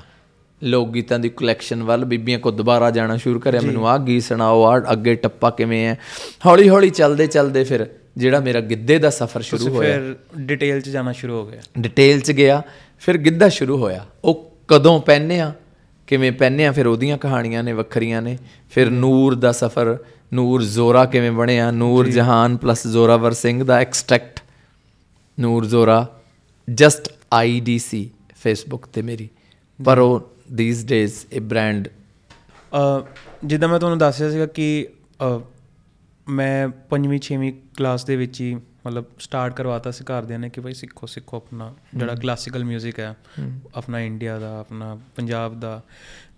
ਲੋਕ 0.64 0.92
ਗੀਤਾਂ 0.92 1.20
ਦੀ 1.20 1.30
ਕਲੈਕਸ਼ਨ 1.30 1.84
ਵੱਲ 1.84 2.06
ਬੀਬੀਆਂ 2.06 2.40
ਕੋ 2.40 2.52
ਦੁਬਾਰਾ 2.52 2.92
ਜਾਣਾ 2.92 3.18
ਸ਼ੁਰੂ 3.18 3.40
ਕਰਿਆ 3.40 3.62
ਮੈਨੂੰ 3.62 3.90
ਆਹ 3.90 3.98
ਗੀਤ 3.98 4.24
ਸੁਣਾਓ 4.24 4.64
ਆ 4.64 4.92
ਅੱਗੇ 4.92 5.16
ਟੱਪਾ 5.16 5.50
ਕਿਵੇਂ 5.50 5.86
ਹੈ 5.86 5.98
ਹੌਲੀ 6.46 6.70
ਹੌਲੀ 6.70 6.90
ਚੱਲਦੇ 6.90 7.28
ਚੱਲਦੇ 7.28 7.64
ਫਿਰ 7.64 7.88
ਜਿਹੜਾ 8.18 8.40
ਮੇਰਾ 8.40 8.60
ਗਿੱਧੇ 8.60 8.98
ਦਾ 8.98 9.10
ਸਫ਼ਰ 9.10 9.42
ਸ਼ੁਰੂ 9.42 9.70
ਹੋਇਆ। 9.70 9.98
ਫਿਰ 9.98 10.16
ਡਿਟੇਲ 10.38 10.82
ਚ 10.82 10.90
ਜਾਣਾ 10.90 11.12
ਸ਼ੁਰੂ 11.12 11.34
ਹੋ 11.34 11.48
ਗਿਆ। 11.48 11.62
ਡਿਟੇਲ 11.80 12.20
'ਚ 12.20 12.32
ਗਿਆ 12.32 12.62
ਫਿਰ 13.00 13.18
ਗਿੱਧਾ 13.18 13.50
ਸ਼ੁਰੂ 13.50 13.78
ਹੋਇਆ। 13.78 14.06
ਉਹ 14.24 14.55
ਕਦੋਂ 14.68 15.00
ਪਹਿਨੇ 15.02 15.40
ਆ? 15.40 15.52
ਕਿਵੇਂ 16.08 16.32
ਪਹਿਨੇ 16.32 16.66
ਆ? 16.66 16.72
ਫਿਰ 16.72 16.88
ਉਹਦੀਆਂ 16.88 17.18
ਕਹਾਣੀਆਂ 17.18 17.64
ਨੇ 17.64 17.74
ਵੱਖਰੀਆਂ 17.74 18.22
ਨੇ। 18.22 18.38
ਫਿਰ 18.70 18.90
ਨੂਰ 18.90 19.36
ਦਾ 19.36 19.52
ਸਫ਼ਰ 19.52 19.98
ਨੂਰ 20.34 20.62
ਜ਼ੋਰਾ 20.64 21.06
ਕਿਵੇਂ 21.06 21.32
ਬਣਿਆ? 21.32 21.70
ਨੂਰ 21.72 22.08
ਜਹਾਨ 22.08 22.58
ਪਲੱਸ 22.58 22.88
ਜ਼ੋਰਾਵਰ 22.88 23.32
ਸਿੰਘ 23.34 23.64
ਦਾ 23.64 23.80
extract. 23.80 24.40
Noor 25.40 25.66
Zora 25.66 26.08
just 26.68 27.12
IDC 27.34 28.10
Facebook 28.44 28.86
ਤੇ 28.86 29.02
ਮੇਰੀ। 29.02 29.30
ਪਰ 29.80 29.98
ਉਹ 29.98 30.20
ਥੀਸ 30.58 30.86
ਡੇਜ਼ 30.86 31.14
ਇਹ 31.32 31.42
ਬ੍ਰਾਂਡ 31.42 31.88
ਜਿੱਦਾਂ 33.46 33.70
ਮੈਂ 33.70 33.80
ਤੁਹਾਨੂੰ 33.80 33.98
ਦੱਸਿਆ 33.98 34.30
ਸੀਗਾ 34.32 34.46
ਕਿ 34.46 34.88
ਮੈਂ 36.28 36.68
ਪੰਜਵੀਂ 36.90 37.20
ਛੇਵੀਂ 37.20 37.54
ਕਲਾਸ 37.78 38.06
ਦੇ 38.06 38.16
ਵਿੱਚ 38.16 38.42
ਹੀ 38.42 38.56
ਮਤਲਬ 38.88 39.06
ਸਟਾਰਟ 39.20 39.54
ਕਰਵਾਤਾ 39.54 39.92
ਸੀ 39.92 40.04
ਘਰਦਿਆਂ 40.04 40.40
ਨੇ 40.40 40.50
ਕਿ 40.50 40.62
ਭਾਈ 40.62 40.74
ਸਿੱਖੋ 40.74 41.08
ਸਿੱਖੋ 41.08 41.38
ਆਪਣਾ 41.38 41.74
ਜਿਹੜਾ 41.96 42.16
ਕਲਾਸੀਕਲ 42.16 42.64
뮤직 42.64 43.00
ਹੈ 43.00 43.16
ਆਪਣਾ 43.76 44.00
ਇੰਡੀਆ 44.00 44.40
ਦਾ 44.40 44.60
ਆਪਣਾ 44.60 45.00
ਪੰਜਾਬ 45.16 45.60
ਦਾ। 45.60 45.82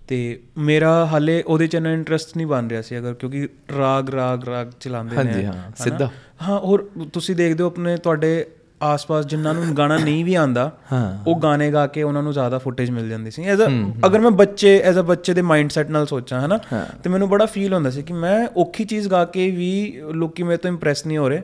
ਤੇ 0.07 0.39
ਮੇਰਾ 0.57 1.05
ਹਾਲੇ 1.05 1.43
ਉਹਦੇ 1.47 1.67
ਚ 1.67 1.75
ਇੰਨਾ 1.75 1.91
ਇੰਟਰਸਟ 1.93 2.37
ਨਹੀਂ 2.37 2.47
ਬਣ 2.47 2.67
ਰਿਹਾ 2.67 2.81
ਸੀ 2.81 2.97
ਅਗਰ 2.97 3.13
ਕਿਉਂਕਿ 3.13 3.49
ਰਾਗ 3.77 4.09
ਰਾਗ 4.09 4.43
ਰਾਗ 4.43 4.67
ਚਲਾਉਂਦੇ 4.79 5.15
ਨੇ। 5.15 5.23
ਹਾਂਜੀ, 5.23 5.45
ਹਾਂ? 5.45 5.71
ਸਿੱਧਾ। 5.83 6.09
ਹਾਂ 6.41 6.59
ਹੋਰ 6.59 6.89
ਤੁਸੀਂ 7.13 7.35
ਦੇਖਦੇ 7.35 7.63
ਹੋ 7.63 7.67
ਆਪਣੇ 7.67 7.97
ਤੁਹਾਡੇ 7.97 8.45
ਆਸ-ਪਾਸ 8.83 9.25
ਜਿਨ੍ਹਾਂ 9.25 9.53
ਨੂੰ 9.53 9.77
ਗਾਣਾ 9.77 9.97
ਨਹੀਂ 9.97 10.25
ਵੀ 10.25 10.35
ਆਂਦਾ 10.35 10.77
ਹਾਂ। 10.91 11.23
ਉਹ 11.27 11.39
ਗਾਣੇ 11.39 11.71
ਗਾ 11.71 11.87
ਕੇ 11.87 12.03
ਉਹਨਾਂ 12.03 12.23
ਨੂੰ 12.23 12.33
ਜ਼ਿਆਦਾ 12.33 12.57
ਫੁਟੇਜ 12.57 12.91
ਮਿਲ 12.91 13.09
ਜਾਂਦੀ 13.09 13.31
ਸੀ। 13.31 13.43
ਐਜ਼ 13.43 13.61
ਅਗਰ 14.07 14.19
ਮੈਂ 14.19 14.31
ਬੱਚੇ 14.31 14.77
ਐਜ਼ 14.79 14.99
ਅ 14.99 15.01
ਬੱਚੇ 15.01 15.33
ਦੇ 15.33 15.41
ਮਾਈਂਡਸੈਟ 15.41 15.89
ਨਾਲ 15.89 16.05
ਸੋਚਾਂ 16.05 16.45
ਹਨਾ 16.45 16.59
ਤੇ 17.03 17.09
ਮੈਨੂੰ 17.09 17.29
ਬੜਾ 17.29 17.45
ਫੀਲ 17.45 17.73
ਹੁੰਦਾ 17.73 17.89
ਸੀ 17.89 18.03
ਕਿ 18.03 18.13
ਮੈਂ 18.13 18.47
ਔਖੀ 18.57 18.85
ਚੀਜ਼ 18.85 19.07
ਗਾ 19.07 19.25
ਕੇ 19.25 19.49
ਵੀ 19.51 20.01
ਲੋਕੀ 20.13 20.43
ਮੇਰੇ 20.43 20.57
ਤੋਂ 20.57 20.71
ਇੰਪ੍ਰੈਸ 20.71 21.05
ਨਹੀਂ 21.05 21.17
ਹੋ 21.17 21.29
ਰਹੇ। 21.29 21.41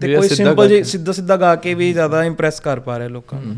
ਤੇ 0.00 0.14
ਕੋਈ 0.14 0.28
ਸਿੰਪਲ 0.28 0.68
ਜੀ 0.68 0.84
ਸਿੱਧਾ 0.84 1.12
ਸਿੱਧਾ 1.12 1.36
ਗਾ 1.36 1.56
ਕੇ 1.56 1.74
ਵੀ 1.74 1.92
ਜ਼ਿਆਦਾ 1.92 2.24
ਇੰਪ੍ਰੈਸ 2.24 2.60
ਕਰ 2.60 2.80
ਪਾ 2.80 2.98
ਰਿਹਾ 2.98 3.08
ਲੋਕਾਂ 3.08 3.40
ਨੂੰ। 3.42 3.56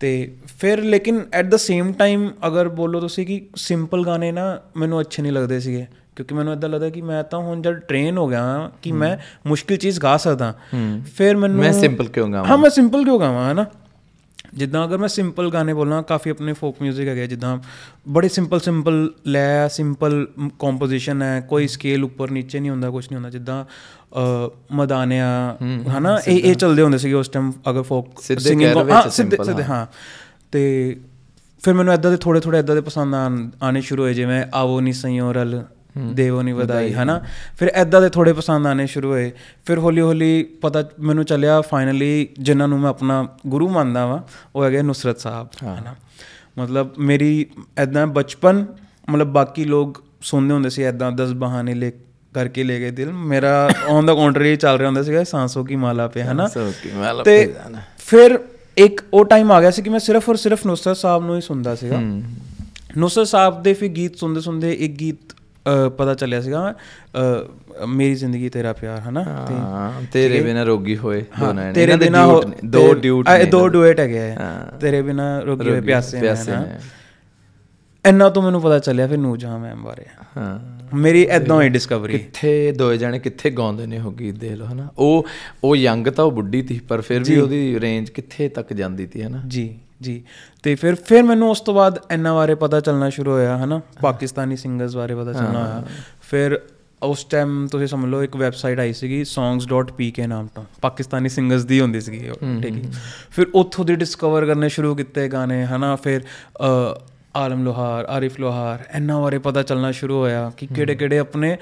ਤੇ 0.00 0.32
ਫਿਰ 0.60 0.82
ਲੇਕਿਨ 0.82 1.20
ਐਟ 1.32 1.46
ਦ 1.46 1.56
ਸੇਮ 1.56 1.92
ਟਾਈਮ 1.92 2.30
ਅਗਰ 2.46 2.68
ਬੋਲੋ 2.68 3.00
ਤੁਸੀਂ 3.00 3.26
ਕਿ 3.26 3.46
ਸਿੰਪਲ 3.56 4.04
ਗਾਣੇ 4.06 4.32
ਨਾ 4.32 4.60
ਮੈਨੂੰ 4.76 5.00
ਅੱਛੇ 5.00 5.22
ਨਹੀਂ 5.22 5.32
ਲੱਗਦੇ 5.32 5.60
ਸੀਗੇ 5.60 5.86
ਕਿਉਂਕਿ 6.16 6.34
ਮੈਨੂੰ 6.34 6.52
ਇਦਾਂ 6.52 6.68
ਲੱਗਦਾ 6.68 6.90
ਕਿ 6.90 7.00
ਮੈਂ 7.00 7.24
ਤਾਂ 7.24 7.38
ਹੁਣ 7.38 7.62
ਜਦ 7.62 7.72
ਟ੍ਰੇਨ 7.72 8.18
ਹੋ 8.18 8.28
ਗਿਆ 8.28 8.42
ਹਾਂ 8.42 8.70
ਕਿ 8.82 8.92
ਮੈਂ 8.92 9.16
ਮੁਸ਼ਕਿਲ 9.48 9.76
ਚੀਜ਼ 9.76 10.00
ਗਾ 10.00 10.16
ਸਕਦਾ। 10.16 10.54
ਫਿਰ 11.14 11.36
ਮੈਨੂੰ 11.36 11.56
ਮੈਂ 11.56 11.72
simple 11.72 12.10
ਕਿਉਂ 12.10 12.32
ਗਾਵਾਂ? 12.32 12.44
ਹਾਂ 12.44 12.58
ਮੈਂ 12.58 12.70
ਸਿੰਪਲ 12.70 13.04
ਕਿਉਂ 13.04 13.20
ਗਾਵਾਂ 13.20 13.52
ਹਨਾ? 13.52 13.66
ਜਿੱਦਾਂ 14.54 14.84
ਅਗਰ 14.84 14.98
ਮੈਂ 14.98 15.08
ਸਿੰਪਲ 15.08 15.50
ਗਾਣੇ 15.50 15.74
ਬੋਲਾਂ 15.74 16.02
ਕਾਫੀ 16.02 16.30
ਆਪਣੇ 16.30 16.52
ਫੋਕ 16.52 16.76
뮤직 16.82 17.06
ਹੈਗੇ 17.06 17.26
ਜਿੱਦਾਂ 17.26 17.58
ਬੜੇ 18.08 18.28
ਸਿੰਪਲ 18.28 18.60
ਸਿੰਪਲ 18.60 19.10
ਲੈ 19.26 19.68
ਸਿੰਪਲ 19.68 20.26
ਕੰਪੋਜੀਸ਼ਨ 20.58 21.22
ਹੈ 21.22 21.40
ਕੋਈ 21.40 21.66
ਸਕੇਲ 21.68 22.04
ਉੱਪਰ 22.04 22.30
ਨੀਚੇ 22.30 22.60
ਨਹੀਂ 22.60 22.70
ਹੁੰਦਾ 22.70 22.90
ਕੁਝ 22.90 23.04
ਨਹੀਂ 23.06 23.16
ਹੁੰਦਾ 23.16 23.30
ਜਿੱਦਾਂ 23.30 23.64
ਮਦਾਨਿਆ 24.72 25.56
ਹਨਾ 25.98 26.18
ਇਹ 26.28 26.38
ਇਹ 26.38 26.54
ਚੱਲਦੇ 26.54 26.82
ਹੁੰਦੇ 26.82 26.98
ਸੀਗੇ 26.98 27.14
ਉਸ 27.14 27.28
ਟਾਈਮ 27.28 27.52
ਅਗਰ 27.70 27.82
ਫੋਕ 27.82 28.20
ਰਹੇ 28.84 28.92
ਹਾਂ 28.92 29.10
ਸਿੱਧੇ 29.10 29.36
ਸਿੱਧੇ 29.44 29.64
ਹਾਂ। 29.64 29.86
ਤੇ 30.52 30.96
ਫਿਰ 31.62 31.74
ਮੈਨੂੰ 31.74 31.94
ਇਦਾਂ 31.94 32.10
ਦੇ 32.10 32.16
ਥੋੜੇ 32.16 32.40
ਥੋੜੇ 32.40 32.58
ਇਦਾਂ 32.58 32.74
ਦੇ 32.74 32.80
ਪਸੰਦ 32.80 33.14
ਆਣ 33.14 33.50
ਆਣੇ 33.62 33.80
ਸ਼ੁਰੂ 33.80 34.02
ਹੋਏ 34.02 34.14
ਜਿਵੇਂ 34.14 34.44
ਆਵੋ 34.54 34.80
ਨੀ 34.80 34.92
ਸਈਓ 34.92 35.32
ਰਲ 35.32 35.64
ਦੇਵੋ 35.98 36.42
ਨੀ 36.42 36.52
ਵਧਾਈ 36.52 36.92
ਹਨਾ? 36.92 37.22
ਫਿਰ 37.58 37.68
ਐਦਾਂ 37.68 38.00
ਦੇ 38.00 38.08
ਥੋੜੇ 38.08 38.32
ਪਸੰਦ 38.32 38.66
ਆਣੇ 38.66 38.86
ਸ਼ੁਰੂ 38.86 39.10
ਹੋਏ। 39.10 39.32
ਫਿਰ 39.66 39.78
ਹੌਲੀ 39.78 40.00
ਹੌਲੀ 40.00 40.42
ਪਤਾ 40.42 40.84
ਮੈਨੂੰ 41.00 41.24
ਚੱਲਿਆ 41.24 41.60
ਫਾਈਨਲੀ 41.60 42.28
ਜਿਨ੍ਹਾਂ 42.38 42.68
ਨੂੰ 42.68 42.80
ਮੈਂ 42.80 42.90
ਆਪਣਾ 42.90 43.28
ਗੁਰੂ 43.46 43.68
ਮੰਨਦਾ 43.68 44.06
ਵਾਂ 44.06 44.18
ਉਹ 44.56 44.64
ਹੈਗੇ 44.64 44.82
ਨੁਸਰਤ 44.82 45.18
ਸਾਹਿਬ 45.20 45.48
ਹਨਾ? 45.64 45.94
ਮਤਲਬ 46.58 46.90
ਮੇਰੀ 46.98 47.46
ਐਦਾਂ 47.78 48.06
ਬਚਪਨ 48.06 48.66
ਮਤਲਬ 49.10 49.26
ਬਾਕੀ 49.26 49.64
ਲੋਕ 49.64 50.04
ਸੁਣਦੇ 50.22 50.54
ਹੁੰਦੇ 50.54 50.70
ਸੀ 50.70 50.82
ਐਦਾਂ 50.82 51.12
10 51.12 51.32
ਬਹਾਨੇ 51.34 51.74
ਲੈ 51.74 51.90
ਕਰਕੇ 52.34 52.62
ਲੈ 52.62 52.78
ਗਏ 52.78 52.90
ਦਿਲ। 52.90 53.12
ਮੇਰਾ 53.12 53.70
ਔਨ 53.88 54.06
ਦਾ 54.06 54.14
ਕੰਟਰੀ 54.14 54.56
ਚੱਲ 54.56 54.76
ਰਿਹਾ 54.76 54.88
ਹੁੰਦਾ 54.88 55.02
ਸੀਗਾ 55.02 55.24
ਸਾਂਸੋਂ 55.24 55.64
ਕੀ 55.64 55.76
ਮਾਲਾ 55.76 56.08
ਪੇ 56.08 56.22
ਹਨਾ? 56.22 56.48
ਤੇ। 57.24 57.54
ਫਿਰ 57.98 58.38
ਇੱਕ 58.76 59.00
ਉਹ 59.12 59.24
ਟਾਈਮ 59.24 59.52
ਆ 59.52 59.60
ਗਿਆ 59.60 59.70
ਸੀ 59.70 59.82
ਕਿ 59.82 59.90
ਮੈਂ 59.90 59.98
ਸਿਰਫ 59.98 60.28
ਔਰ 60.28 60.36
ਸਿਰਫ 60.36 60.66
ਨੁਸਰਤ 60.66 60.96
ਸਾਹਿਬ 60.96 61.24
ਨੂੰ 61.24 61.36
ਹੀ 61.36 61.40
ਸੁਣਦਾ 61.40 61.74
ਸੀਗਾ। 61.74 62.00
ਨੁਸਰਤ 62.98 63.26
ਸਾਹਿਬ 63.26 63.62
ਦੇ 63.62 63.74
ਫਿਰ 63.74 63.88
ਗੀਤ 63.88 64.16
ਸੁਣਦੇ 64.16 64.40
ਸੁਣਦੇ 64.40 64.72
ਇੱਕ 64.72 64.92
ਗੀਤ 64.92 65.18
ਪਤਾ 65.96 66.14
ਚੱਲਿਆ 66.14 66.40
ਸੀਗਾ 66.40 66.74
ਮੇਰੀ 67.88 68.14
ਜ਼ਿੰਦਗੀ 68.14 68.48
ਤੇਰਾ 68.48 68.72
ਪਿਆਰ 68.72 69.00
ਹਨਾ? 69.00 69.22
ਹਾਂ 69.22 70.02
ਤੇਰੇ 70.12 70.40
ਬਿਨਾ 70.40 70.62
ਰੋਗੀ 70.62 70.96
ਹੋਏ 70.96 71.20
ਦੋ 71.20 71.46
ਹਾਂ, 71.46 71.54
ਨੈਣ 71.54 71.72
ਤੇਰੇ 71.72 71.92
ਦੇ 71.92 71.96
ਬਿਨਾ 71.96 72.26
ਨੇ, 72.26 72.56
ਦੋ 72.64 72.94
ਡਿਊਟ 72.94 73.28
ਨੇ 73.28 73.44
ਦੋ 73.44 73.68
ਡੁਏਟ 73.68 74.00
ਹੈਗੇ 74.00 74.18
ਆ। 74.18 74.34
ਹਾਂ। 74.40 74.78
ਤੇਰੇ 74.78 75.02
ਬਿਨਾ 75.02 75.40
ਰੋਗੀ 75.40 75.70
ਹੋਏ 75.70 75.80
ਪਿਆਸੇ 75.80 76.20
ਨੇ। 76.20 76.32
ਨੇ। 76.46 76.78
ਇੰਨਾ 78.08 78.28
ਤੋਂ 78.28 78.42
ਮੈਨੂੰ 78.42 78.62
ਪਤਾ 78.62 78.78
ਚੱਲਿਆ 78.78 79.06
ਫਿਰ 79.06 79.18
ਨੂਰਜਹਾਂ 79.18 79.58
ਮੈਮ 79.58 79.82
ਬਾਰੇ। 79.82 80.04
ਹਾਂ। 80.36 80.80
ਮੇਰੀ 80.96 81.24
ਐਦਾਂ 81.24 81.56
ਹੋਈ 81.56 81.68
ਡਿਸਕਵਰੀ 81.68 82.12
ਕਿੱਥੇ 82.12 82.72
ਦੋਏ 82.72 82.98
ਜਾਣੇ 82.98 83.18
ਕਿੱਥੇ 83.18 83.50
ਗਾਉਂਦੇ 83.50 83.86
ਨੇ 83.86 83.98
ਉਹ 83.98 84.12
ਗੀਤ 84.12 84.34
ਦੇਖ 84.34 84.52
ਲਓ 84.52 84.66
ਹਨਾ? 84.66 84.88
ਉਹ 84.98 85.26
ਉਹ 85.64 85.76
ਯੰਗ 85.76 86.06
ਤਾਂ 86.08 86.24
ਉਹ 86.24 86.32
ਬੁੱਢੀ 86.32 86.66
ਸੀ 86.66 86.78
ਪਰ 86.78 87.00
ਫਿਰ 87.00 87.24
ਵੀ 87.24 87.36
ਉਹਦੀ 87.36 87.80
ਰੇਂਜ 87.80 88.10
ਕਿੱਥੇ 88.10 88.48
ਤੱਕ 88.48 88.72
ਜਾਂਦੀ 88.72 89.06
ਸੀ 89.06 89.22
ਹਨਾ? 89.22 89.42
ਜੀ। 89.48 89.78
ਜੀ। 90.02 90.22
ਤੇ 90.62 90.74
ਫਿਰ 90.74 90.94
ਫਿਰ 90.94 91.22
ਮੈਨੂੰ 91.22 91.50
ਉਸ 91.50 91.60
ਤੋਂ 91.60 91.74
ਬਾਅਦ 91.74 91.98
ਇਹਨਾਂ 92.12 92.34
ਬਾਰੇ 92.34 92.54
ਪਤਾ 92.54 92.80
ਚੱਲਣਾ 92.80 93.08
ਸ਼ੁਰੂ 93.10 93.30
ਹੋਇਆ 93.30 93.56
ਹਨਾ? 93.58 93.80
ਪਾਕਿਸਤਾਨੀ 94.02 94.56
ਸਿੰਗਰਸ 94.56 94.96
ਬਾਰੇ 94.96 95.14
ਪਤਾ 95.14 95.32
ਚੱਲਣਾ 95.32 95.64
ਹੋਇਆ। 95.64 95.82
ਫਿਰ 96.22 96.60
ਉਸ 97.02 97.24
ਟਾਈਮ 97.24 97.66
ਤੁਸੀਂ 97.66 97.86
ਸਮਝ 97.86 98.08
ਲਓ 98.08 98.22
ਇੱਕ 98.22 98.36
ਵੈਬਸਾਈਟ 98.36 98.78
ਆਈ 98.78 98.92
ਸੀਗੀ 98.92 99.22
songs.pk 99.22 100.26
ਨਾਮ 100.26 100.46
ਤੋਂ। 100.46 100.64
ਪਾਕਿਸਤਾਨੀ 100.82 101.28
ਸਿੰਗਰਸ 101.28 101.64
ਦੀ 101.64 101.80
ਹੁੰਦੀ 101.80 102.00
ਸੀਗੀ 102.00 102.30
ਠੀਕ 102.62 102.84
ਹੈ। 102.86 102.90
ਫਿਰ 103.30 103.46
ਉੱਥੋਂ 103.54 103.84
ਦੀ 103.84 103.94
ਡਿਸਕਵਰ 103.96 104.46
ਕਰਨੇ 104.46 104.68
ਸ਼ੁਰੂ 104.68 104.94
ਕੀਤੇ 104.94 105.28
ਗਾਣੇ 105.28 105.64
ਹਨਾ? 105.64 105.94
ਫਿਰ 105.96 106.20
ਆਲਮ 107.36 107.64
ਲੋਹਾਰ 107.64 108.04
ਆਰਿਫ 108.04 108.40
ਲੋਹਾਰ 108.40 108.84
ਇਹਨਾਂ 108.94 109.20
ਬਾਰੇ 109.20 109.38
ਪਤਾ 109.38 109.62
ਚੱਲਣਾ 109.62 109.92
ਸ਼ੁਰੂ 109.92 110.18
ਹੋਇਆ 110.18 110.50
ਕਿ 110.56 110.66
ਕਿਹੜੇ 110.66 110.94
ਕਿਹੜੇ 110.94 111.18
ਆਪਣੇ। 111.18 111.56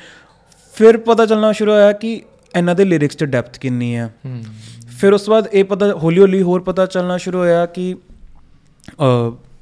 ਫਿਰ 0.75 0.97
ਪਤਾ 0.97 1.27
ਚੱਲਣਾ 1.27 1.53
ਸ਼ੁਰੂ 1.53 1.73
ਹੋਇਆ 1.73 1.93
ਕਿ 1.93 2.23
ਇਹਨਾਂ 2.57 2.75
ਦੇ 2.75 2.85
ਲਿਰਿਕਸ 2.85 3.17
'ਚ 3.17 3.25
ਡੈਪਥ 3.25 3.59
ਕਿੰਨੀ 3.59 3.95
ਹੈ। 3.97 4.11
ਫਿਰ 4.99 5.13
ਉਸ 5.13 5.23
ਤੋਂ 5.23 5.35
ਬਾਅਦ 5.35 5.49
ਇਹ 5.53 5.65
ਪਤਾ 5.65 5.93
ਹੌਲੀ 5.93 6.21
ਹੌਲੀ 6.21 6.43
ਹੋਰ 6.43 6.63
ਪਤਾ 6.63 6.87
ਚੱਲਣਾ 6.87 7.17
ਸ਼ੁਰੂ 7.17 7.39
ਹੋਇਆ 7.39 7.67
ਕਿ 7.67 7.95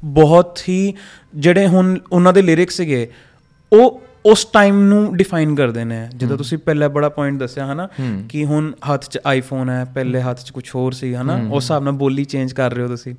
ਬਹੁਤ 0.05 0.59
ਹੀ 0.69 0.95
ਜਿਹੜੇ 1.35 1.67
ਹੁਣ 1.67 1.99
ਉਹਨਾਂ 2.13 2.33
ਦੇ 2.33 2.43
ਲਿਰਿਕਸ 2.43 2.77
ਸੀਗੇ 2.77 3.11
ਉਹ 3.73 4.03
ਉਸ 4.27 4.45
ਟਾਈਮ 4.45 4.81
ਨੂੰ 4.83 5.17
ਡਿਫਾਈਨ 5.17 5.55
ਕਰਦੇ 5.55 5.85
ਨੇ। 5.85 6.09
ਜਦੋਂ 6.17 6.37
ਤੁਸੀਂ 6.39 6.59
ਪਹਿਲਾਂ 6.59 6.89
ਬੜਾ 6.89 7.09
ਪੁਆਇੰਟ 7.09 7.41
ਦੱਸਿਆ 7.41 7.73
ਹਨਾ? 7.73 7.89
ਕਿ 8.29 8.45
ਹੁਣ 8.45 8.73
ਹੱਥ 8.93 9.05
'ਚ 9.11 9.19
ਆਈਫੋਨ 9.27 9.71
ਹੈ 9.71 9.85
ਪਹਿਲੇ 9.85 10.21
ਹੱਥ 10.21 10.45
'ਚ 10.45 10.51
ਕੁਝ 10.51 10.69
ਹੋਰ 10.75 10.93
ਸੀ 10.93 11.15
ਹਨਾ? 11.15 11.41
ਉਸ 11.51 11.63
ਹਿਸਾਬ 11.63 11.83
ਨਾਲ 11.83 11.93
ਬੋਲੀ 11.93 12.25
ਚੇਂਜ 12.25 12.53
ਕਰ 12.53 12.75
ਰਹੇ 12.75 12.83
ਹੋ 12.83 12.89
ਤੁਸੀਂ। 12.89 13.15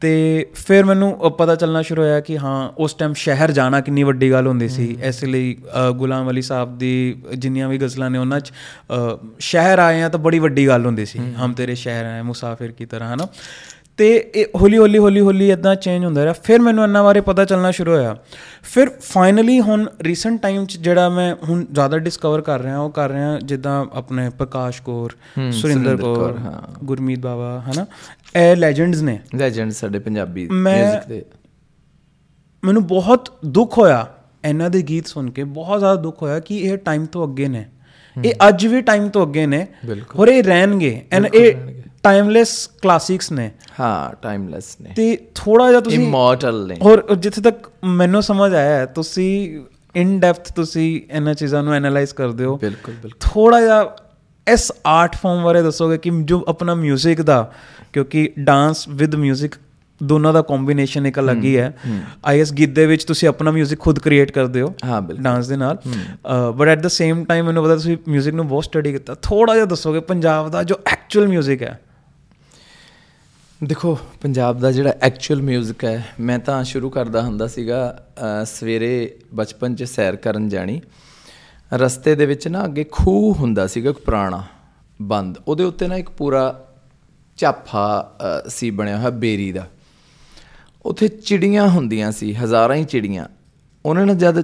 ਤੇ 0.00 0.46
ਫਿਰ 0.54 0.84
ਮੈਨੂੰ 0.84 1.30
ਪਤਾ 1.38 1.54
ਚੱਲਣਾ 1.54 1.82
ਸ਼ੁਰੂ 1.82 2.02
ਹੋਇਆ 2.02 2.20
ਕਿ 2.20 2.38
ਹਾਂ 2.38 2.70
ਉਸ 2.78 2.94
ਟਾਈਮ 2.94 3.12
ਸ਼ਹਿਰ 3.12 3.50
ਜਾਣਾ 3.50 3.80
ਕਿੰਨੀ 3.80 4.02
ਵੱਡੀ 4.02 4.30
ਗੱਲ 4.30 4.46
ਹੁੰਦੀ 4.46 4.68
ਸੀ। 4.68 4.98
ਇਸ 5.04 5.24
ਲਈ 5.24 5.56
ਗੁਲਾਮ 5.96 6.30
ਅਲੀ 6.30 6.42
ਸਾਹਿਬ 6.42 6.78
ਦੀ 6.78 7.22
ਜਿੰਨੀਆਂ 7.38 7.68
ਵੀ 7.68 7.78
ਗਜ਼ਲਾਂ 7.78 8.10
ਨੇ 8.10 8.18
ਉਹਨਾਂ 8.18 8.40
'ਚ 8.40 8.52
ਸ਼ਹਿਰ 9.38 9.78
ਆਏ 9.78 10.02
ਆ 10.02 10.08
ਤਾਂ 10.08 10.20
ਬੜੀ 10.20 10.38
ਵੱਡੀ 10.38 10.66
ਗੱਲ 10.66 10.86
ਹੁੰਦੀ 10.86 11.06
ਸੀ। 11.06 11.18
ਹਮ 11.18 11.52
ਤੇਰੇ 11.52 11.74
ਸ਼ਹਿਰ 11.74 12.04
ਆਏ 12.04 12.22
ਮੁਸਾਫਿਰ 12.22 12.72
ਕੀ 12.72 12.86
ਤਰ੍ਹਾਂ 12.86 13.14
ਹਨਾ? 13.14 13.28
ਤੇ 13.98 14.30
ਇਹ 14.34 14.46
ਹੌਲੀ 14.60 14.78
ਹੌਲੀ 14.78 14.98
ਹੌਲੀ 14.98 15.20
ਹੌਲੀ 15.20 15.50
ਇਦਾਂ 15.50 15.74
ਚੇਂਜ 15.74 16.04
ਹੁੰਦਾ 16.04 16.24
ਰਿਹਾ। 16.24 16.32
ਫਿਰ 16.32 16.60
ਮੈਨੂੰ 16.60 16.84
ਇਹਨਾਂ 16.84 17.04
ਬਾਰੇ 17.04 17.20
ਪਤਾ 17.20 17.44
ਚੱਲਣਾ 17.44 17.70
ਸ਼ੁਰੂ 17.70 17.92
ਹੋਇਆ। 17.92 18.16
ਫਿਰ 18.62 18.88
ਫਾਈਨਲੀ 18.88 19.60
ਹੁਣ 19.60 19.88
ਰੀਸੈਂਟ 20.02 20.42
ਟਾਈਮ 20.42 20.66
ਚ 20.66 20.76
ਜਿਹੜਾ 20.76 21.08
ਮੈਂ 21.08 21.34
ਹੁਣ 21.48 21.64
ਜ਼ਿਆਦਾ 21.72 21.98
ਡਿਸਕਵਰ 21.98 22.40
ਕਰ 22.40 22.60
ਰਿਹਾ 22.60 22.78
ਉਹ 22.78 22.90
ਕਰ 22.90 23.10
ਰਿਹਾ 23.10 23.38
ਜਿੱਦਾਂ 23.38 23.86
ਆਪਣੇ 23.92 24.30
ਪ੍ਰਕਾਸ਼ 24.30 24.82
ਕੌਰ 24.82 25.10
ਸੁਰਿੰਦਰ 25.52 25.96
ਕੌਰ 25.96 26.38
ਗੁਰਮੀਤ 26.84 27.18
ਬਾਬਾ 27.18 27.62
ਹਨਾ? 27.70 27.86
ਇਹ 28.40 28.56
ਲੈਜੈਂਡਸ 28.56 29.02
ਨੇ। 29.02 29.18
ਲੈਜੈਂਡ 29.34 29.70
ਸਾਡੇ 29.70 29.98
ਪੰਜਾਬੀ 29.98 30.48
ਮੈਂ- 30.48 30.84
ਮਿਊਜ਼ਿਕ 30.84 31.08
ਦੇ। 31.08 31.24
ਮੈਨੂੰ 32.64 32.86
ਬਹੁਤ 32.86 33.32
ਦੁੱਖ 33.46 33.78
ਹੋਇਆ 33.78 34.06
ਇਹਨਾਂ 34.48 34.70
ਦੇ 34.70 34.82
ਗੀਤ 34.82 35.06
ਸੁਣ 35.06 35.30
ਕੇ। 35.30 35.44
ਬਹੁਤ 35.44 35.78
ਜ਼ਿਆਦਾ 35.78 36.00
ਦੁੱਖ 36.00 36.22
ਹੋਇਆ 36.22 36.40
ਕਿ 36.40 36.58
ਇਹ 36.58 36.78
ਟਾਈਮ 36.78 37.06
ਤੋਂ 37.06 37.28
ਅੱਗੇ 37.28 37.48
ਨੇ। 37.48 37.66
ਇਹ 38.24 38.34
ਅੱਜ 38.48 38.66
ਵੀ 38.66 38.80
ਟਾਈਮ 38.80 39.08
ਤੋਂ 39.08 39.26
ਅੱਗੇ 39.26 39.46
ਨੇ। 39.46 39.66
ਹੋਰ 40.18 40.28
ਇਹ 40.28 40.42
ਰਹਿਣਗੇ। 40.42 41.06
ਐਂਡ 41.12 41.26
ਇਹ 41.34 41.54
ਟਾਈਮਲੈਸ 42.03 42.55
ਕਲਾਸਿਕਸ 42.81 43.31
ਨੇ 43.31 43.49
ਹਾਂ 43.79 44.13
ਟਾਈਮਲੈਸ 44.21 44.75
ਨੇ 44.81 44.93
ਤੇ 44.95 45.17
ਥੋੜਾ 45.35 45.69
ਜਿਹਾ 45.69 45.79
ਤੁਸੀਂ 45.81 45.99
ਇਮੋਰਟਲ 45.99 46.65
ਨੇ 46.67 46.77
ਹੋਰ 46.83 47.15
ਜਿੱਥੇ 47.15 47.41
ਤੱਕ 47.41 47.69
ਮੈਨੂੰ 47.85 48.23
ਸਮਝ 48.23 48.53
ਆਇਆ 48.53 48.77
ਹੈ, 48.77 48.85
ਤੁਸੀਂ 48.85 49.61
ਇਨ 49.95 50.19
ਡੈਪਥ 50.19 50.51
ਤੁਸੀਂ 50.51 51.01
ਇਹਨਾਂ 51.11 51.33
ਚੀਜ਼ਾਂ 51.33 51.63
ਨੂੰ 51.63 51.73
ਐਨਾਲਾਈਜ਼ 51.73 52.13
ਕਰਦੇ 52.13 52.45
ਹੋ 52.45 52.57
ਬਿਲਕੁਲ 52.57 52.93
ਬਿਲਕੁਲ 52.93 53.19
ਥੋੜਾ 53.19 53.61
ਜਿਹਾ 53.61 53.95
ਇਸ 54.47 54.71
ਆਰਟ 54.85 55.15
ਫਾਰਮ 55.15 55.43
ਬਾਰੇ 55.43 55.61
ਦੱਸੋਗੇ 55.61 55.97
ਕਿ 55.97 56.11
ਜੋ 56.23 56.43
ਆਪਣਾ 56.47 56.73
뮤직 56.75 57.21
ਦਾ 57.23 57.51
ਕਿਉਂਕਿ 57.93 58.29
ਡਾਂਸ 58.39 58.87
ਵਿਦ 58.87 59.15
뮤직 59.15 59.57
ਦੋਨਾਂ 60.01 60.33
ਦਾ 60.33 60.41
ਕੰਬੀਨੇਸ਼ਨ 60.41 61.05
ਇੱਕ 61.05 61.19
ਅਲੱਗ 61.19 61.43
ਹੀ 61.43 61.57
ਹੈ 61.57 61.73
ਆਈਐਸ 62.25 62.51
ਗਿੱਧੇ 62.53 62.85
ਵਿੱਚ 62.85 63.03
ਤੁਸੀਂ 63.03 63.27
ਆਪਣਾ 63.27 63.51
뮤직 63.51 63.75
ਖੁਦ 63.79 63.99
ਕ੍ਰੀਏਟ 63.99 64.31
ਕਰਦੇ 64.31 64.61
ਹੋ 64.61 64.73
ਹਾਂ 64.85 65.01
ਬਿਲਕੁਲ 65.01 65.23
ਡਾਂਸ 65.23 65.47
ਦੇ 65.47 65.55
ਨਾਲ 65.55 65.77
but 66.57 66.67
at 66.67 66.79
the 66.79 66.87
same 66.87 67.23
time 67.25 67.45
ਮੈਨੂੰ 67.45 67.63
ਪਤਾ 67.63 67.75
ਤੁਸੀਂ 67.75 67.97
뮤직 68.17 68.33
ਨੂੰ 68.33 68.47
ਬਹੁਤ 68.47 68.63
ਸਟੱਡੀ 68.63 68.91
ਕੀਤਾ 68.91 69.15
ਥੋੜਾ 69.21 69.53
ਜਿਹਾ 69.53 69.65
ਦੱਸੋਗੇ 69.65 69.99
ਪੰਜਾਬ 69.99 70.49
ਦਾ 70.49 70.63
ਜੋ 70.63 70.75
ਐਕਚੁਅਲ 70.85 71.27
뮤직 71.27 71.61
ਹੈ 71.61 71.79
ਦੇਖੋ 73.64 73.98
ਪੰਜਾਬ 74.22 74.58
ਦਾ 74.60 74.72
ਜਿਹੜਾ 74.72 74.92
ਐਕਚੁਅਲ 75.02 75.40
뮤직 75.40 75.84
ਹੈ 75.84 76.14
ਮੈਂ 76.20 76.38
ਤਾਂ 76.38 76.64
ਸ਼ੁਰੂ 76.64 76.90
ਕਰਦਾ 76.90 77.22
ਹੁੰਦਾ 77.22 77.46
ਸੀਗਾ 77.46 78.04
ਅ, 78.42 78.44
ਸਵੇਰੇ 78.44 79.18
ਬਚਪਨ 79.34 79.74
'ਚ 79.74 79.82
ਸੈਰ 79.82 80.16
ਕਰਨ 80.16 80.48
ਜਾਣੀ। 80.48 80.80
ਰਸਤੇ 81.74 82.14
ਦੇ 82.14 82.26
ਵਿੱਚ 82.26 82.48
ਨਾ 82.48 82.64
ਅੱਗੇ 82.64 82.84
ਖੂਹ 82.92 83.34
ਹੁੰਦਾ 83.34 83.66
ਸੀਗਾ 83.66 83.90
ਇੱਕ 83.90 83.98
ਪੁਰਾਣਾ 83.98 84.44
ਬੰਦ। 85.02 85.38
ਉਹਦੇ 85.48 85.64
ਉੱਤੇ 85.64 85.88
ਨਾ 85.88 85.96
ਇੱਕ 85.96 86.10
ਪੂਰਾ 86.10 86.64
ਝਾਫਾ 87.36 88.16
ਅ, 88.46 88.48
ਸੀ 88.48 88.70
ਬਣਿਆ 88.70 88.98
ਹੋਇਆ 88.98 89.10
ਬੇਰੀ 89.10 89.52
ਦਾ। 89.52 89.66
ਉੱਥੇ 90.86 91.08
ਚਿੜੀਆਂ 91.08 91.68
ਹੁੰਦੀਆਂ 91.68 92.12
ਸੀ 92.12 92.34
ਹਜ਼ਾਰਾਂ 92.34 92.76
ਹੀ 92.76 92.84
ਚਿੜੀਆਂ। 92.84 93.26
ਉਹਨਾਂ 93.86 94.06
ਨੇ 94.06 94.14
ਜਦ 94.14 94.42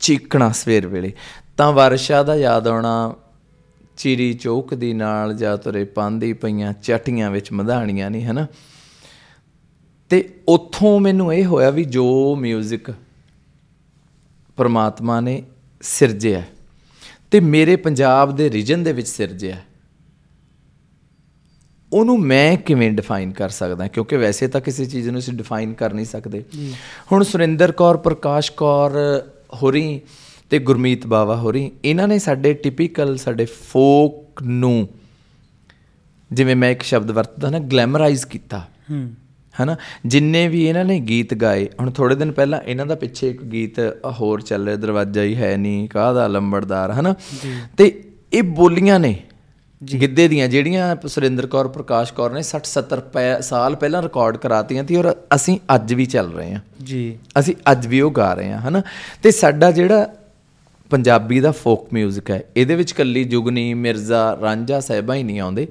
ਚੀਕਣਾ 0.00 0.50
ਸਵੇਰ 0.50 0.86
ਵੇਲੇ 0.86 1.12
ਤਾਂ 1.56 1.72
ਵਰਸ਼ਾ 1.72 2.22
ਦਾ 2.22 2.36
ਯਾਦ 2.36 2.68
ਆਉਣਾ 2.68 3.14
ਚਿੜੀ 3.98 4.34
ਚੌਕ 4.34 4.74
ਦੀ 4.74 4.92
ਨਾਲ 4.92 5.34
ਜਾ 5.34 5.56
ਤੁਰੇ 5.56 5.84
ਪਾਂਦੀ 5.84 6.32
ਪਈਆਂ 6.32 6.72
ਚਟੀਆਂ 6.72 7.30
ਵਿੱਚ 7.30 7.52
ਮਧਾਣੀਆਂ 7.52 8.10
ਨਹੀਂ 8.10 8.24
ਹਨਾ? 8.24 8.46
ਤੇ 10.08 10.28
ਉੱਥੋਂ 10.48 11.00
ਮੈਨੂੰ 11.00 11.34
ਇਹ 11.34 11.44
ਹੋਇਆ 11.44 11.70
ਵੀ 11.70 11.84
ਜੋ 11.84 12.38
뮤직 12.42 12.94
ਪਰਮਾਤਮਾ 14.56 15.20
ਨੇ 15.20 15.42
ਸਿਰਜਿਆ 15.80 16.42
ਤੇ 17.30 17.40
ਮੇਰੇ 17.40 17.76
ਪੰਜਾਬ 17.76 18.36
ਦੇ 18.36 18.50
ਰੀਜਨ 18.50 18.82
ਦੇ 18.82 18.92
ਵਿੱਚ 18.92 19.08
ਸਿਰਜਿਆ 19.08 19.56
ਉਹਨੂੰ 21.92 22.18
ਮੈਂ 22.20 22.56
ਕਿਵੇਂ 22.56 22.92
ਡਿਫਾਈਨ 22.92 23.30
ਕਰ 23.32 23.48
ਸਕਦਾ 23.48 23.88
ਕਿਉਂਕਿ 23.88 24.16
ਵੈਸੇ 24.16 24.48
ਤਾਂ 24.48 24.60
ਕਿਸੇ 24.60 24.86
ਚੀਜ਼ 24.86 25.08
ਨੂੰ 25.08 25.18
ਅਸੀਂ 25.18 25.34
ਡਿਫਾਈਨ 25.34 25.74
ਕਰ 25.74 25.92
ਨਹੀਂ 25.92 26.06
ਸਕਦੇ। 26.06 26.44
ਹੁਣ 27.12 27.24
ਸੁਰਿੰਦਰ 27.24 27.72
ਕੌਰ 27.72 27.96
ਪ੍ਰਕਾਸ਼ 27.96 28.52
ਕੌਰ 28.52 28.92
ਹੋਰੀ 29.62 30.00
ਤੇ 30.50 30.58
ਗੁਰਮੀਤ 30.58 31.06
ਬਾਵਾ 31.06 31.36
ਹੋਰੀ 31.36 31.72
ਇਹਨਾਂ 31.84 32.08
ਨੇ 32.08 32.18
ਸਾਡੇ 32.18 32.54
ਟਿਪੀਕਲ 32.54 33.16
ਸਾਡੇ 33.16 33.44
ਫੋਕ 33.44 34.42
ਨੂੰ 34.42 34.88
ਜਿਵੇਂ 36.32 36.56
ਮੈਂ 36.56 36.70
ਇੱਕ 36.70 36.82
ਸ਼ਬਦ 36.82 37.10
ਵਰਤਦਾ 37.10 37.50
ਨਾ 37.50 37.58
ਗਲੈਮਰਾਈਜ਼ 37.58 38.26
ਕੀਤਾ। 38.26 38.58
ਹੂੰ। 38.58 39.14
ਹਨਾ? 39.62 39.76
ਜਿੰਨੇ 40.06 40.48
ਵੀ 40.48 40.66
ਇਹਨਾਂ 40.66 40.84
ਨੇ 40.84 41.00
ਗੀਤ 41.00 41.34
ਗਾਏ 41.34 41.68
ਹੁਣ 41.80 41.90
ਥੋੜੇ 41.90 42.14
ਦਿਨ 42.14 42.32
ਪਹਿਲਾਂ 42.32 42.60
ਇਹਨਾਂ 42.60 42.86
ਦਾ 42.86 42.94
ਪਿੱਛੇ 42.94 43.30
ਇੱਕ 43.30 43.42
ਗੀਤ 43.42 43.78
ਹੋਰ 44.06 44.40
ਚੱਲ 44.40 44.64
ਰਿਹਾ 44.64 44.76
ਦਰਵਾਜ਼ਾ 44.76 45.22
ਹੀ 45.22 45.36
ਹੈ 45.36 45.56
ਨਹੀਂ 45.56 45.88
ਕਾਹਦਾ 45.88 46.26
ਲੰਬੜਦਾਰ 46.26 46.90
ਹਨਾ? 46.92 47.14
ਤੇ 47.76 48.04
ਇਹ 48.32 48.42
ਬੋਲੀਆਂ 48.42 49.00
ਨੇ 49.00 49.22
ਗਿੱਧੇ 50.00 50.28
ਦੀਆਂ 50.28 50.48
ਜਿਹੜੀਆਂ 50.48 50.96
ਸੁਰਿੰਦਰ 51.06 51.46
ਕੌਰ 51.46 51.68
ਪ੍ਰਕਾਸ਼ 51.68 52.12
ਕੌਰ 52.12 52.30
ਨੇ 52.30 52.42
60 52.42 52.70
70 52.74 53.40
ਸਾਲ 53.40 53.76
ਪਹਿਲਾਂ 53.76 54.02
ਰਿਕਾਰਡ 54.02 54.36
ਕਰਾਤੀਆਂ 54.36 54.84
ਸੀ 54.88 54.96
ਔਰ 54.96 55.16
ਅਸੀਂ 55.34 55.58
ਅੱਜ 55.74 55.94
ਵੀ 55.94 56.06
ਚੱਲ 56.06 56.32
ਰਹੇ 56.32 56.54
ਹਾਂ। 56.54 56.60
ਜੀ। 56.84 57.18
ਅਸੀਂ 57.38 57.54
ਅੱਜ 57.72 57.86
ਵੀ 57.86 58.00
ਉਹ 58.00 58.10
ਗਾ 58.10 58.34
ਰਹੇ 58.34 58.52
ਹਾਂ 58.52 58.60
ਹਨਾ? 58.60 58.82
ਤੇ 59.22 59.30
ਸਾਡਾ 59.30 59.70
ਜਿਹੜਾ 59.70 60.14
ਪੰਜਾਬੀ 60.89 61.39
ਦਾ 61.39 61.51
ਫੋਕ 61.51 61.89
뮤직 61.95 62.21
ਹੈ 62.29 62.43
ਇਹਦੇ 62.57 62.75
ਵਿੱਚ 62.75 62.91
ਕੱਲੀ 62.91 63.23
ਜੁਗਨੀ 63.23 63.73
ਮਿਰਜ਼ਾ 63.73 64.37
ਰਾਂਝਾ 64.41 64.79
ਸਾਹਿਬਾਂ 64.79 65.15
ਹੀ 65.15 65.23
ਨਹੀਂ 65.23 65.39
ਆਉਂਦੇ 65.39 65.67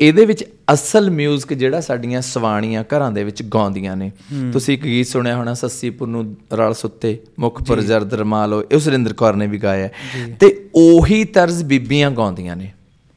ਇਹਦੇ 0.00 0.26
ਵਿੱਚ 0.26 0.44
ਅਸਲ 0.72 1.10
뮤직 1.10 1.54
ਜਿਹੜਾ 1.54 1.80
ਸਾਡੀਆਂ 1.80 2.20
ਸਵਾਣੀਆਂ 2.22 2.84
ਘਰਾਂ 2.84 3.12
ਦੇ 3.12 3.24
ਵਿੱਚ 3.24 3.42
ਗਾਉਂਦੀਆਂ 3.42 3.96
ਨੇ 3.96 4.10
ਤੁਸੀਂ 4.52 4.74
ਇੱਕ 4.74 4.82
ਗੀਤ 4.82 5.06
ਸੁਣਿਆ 5.06 5.36
ਹੋਣਾ 5.36 5.54
ਸੱਸੀਪੁਰ 5.54 6.08
ਨੂੰ 6.08 6.36
ਰਲ 6.52 6.74
ਸੁੱਤੇ 6.74 7.18
ਮੁਖ 7.38 7.62
ਪਰ 7.62 7.80
ਜਰਦ 7.80 8.14
ਰਮਾਲੋ 8.14 8.62
ਇਹ 8.72 8.78
ਸੁਰਿੰਦਰ 8.78 9.12
ਕੌਰ 9.12 9.34
ਨੇ 9.34 9.46
ਵੀ 9.46 9.58
ਗਾਇਆ 9.58 9.86
ਹੈ। 9.86 9.92
ਤੇ 10.40 10.70
ਉਹੀ 10.74 11.24
ਤਰਜ਼ 11.24 11.64
ਬੀਬੀਆਂ 11.64 12.10
ਗਾਉਂਦੀਆਂ 12.10 12.56
ਨੇ 12.56 12.70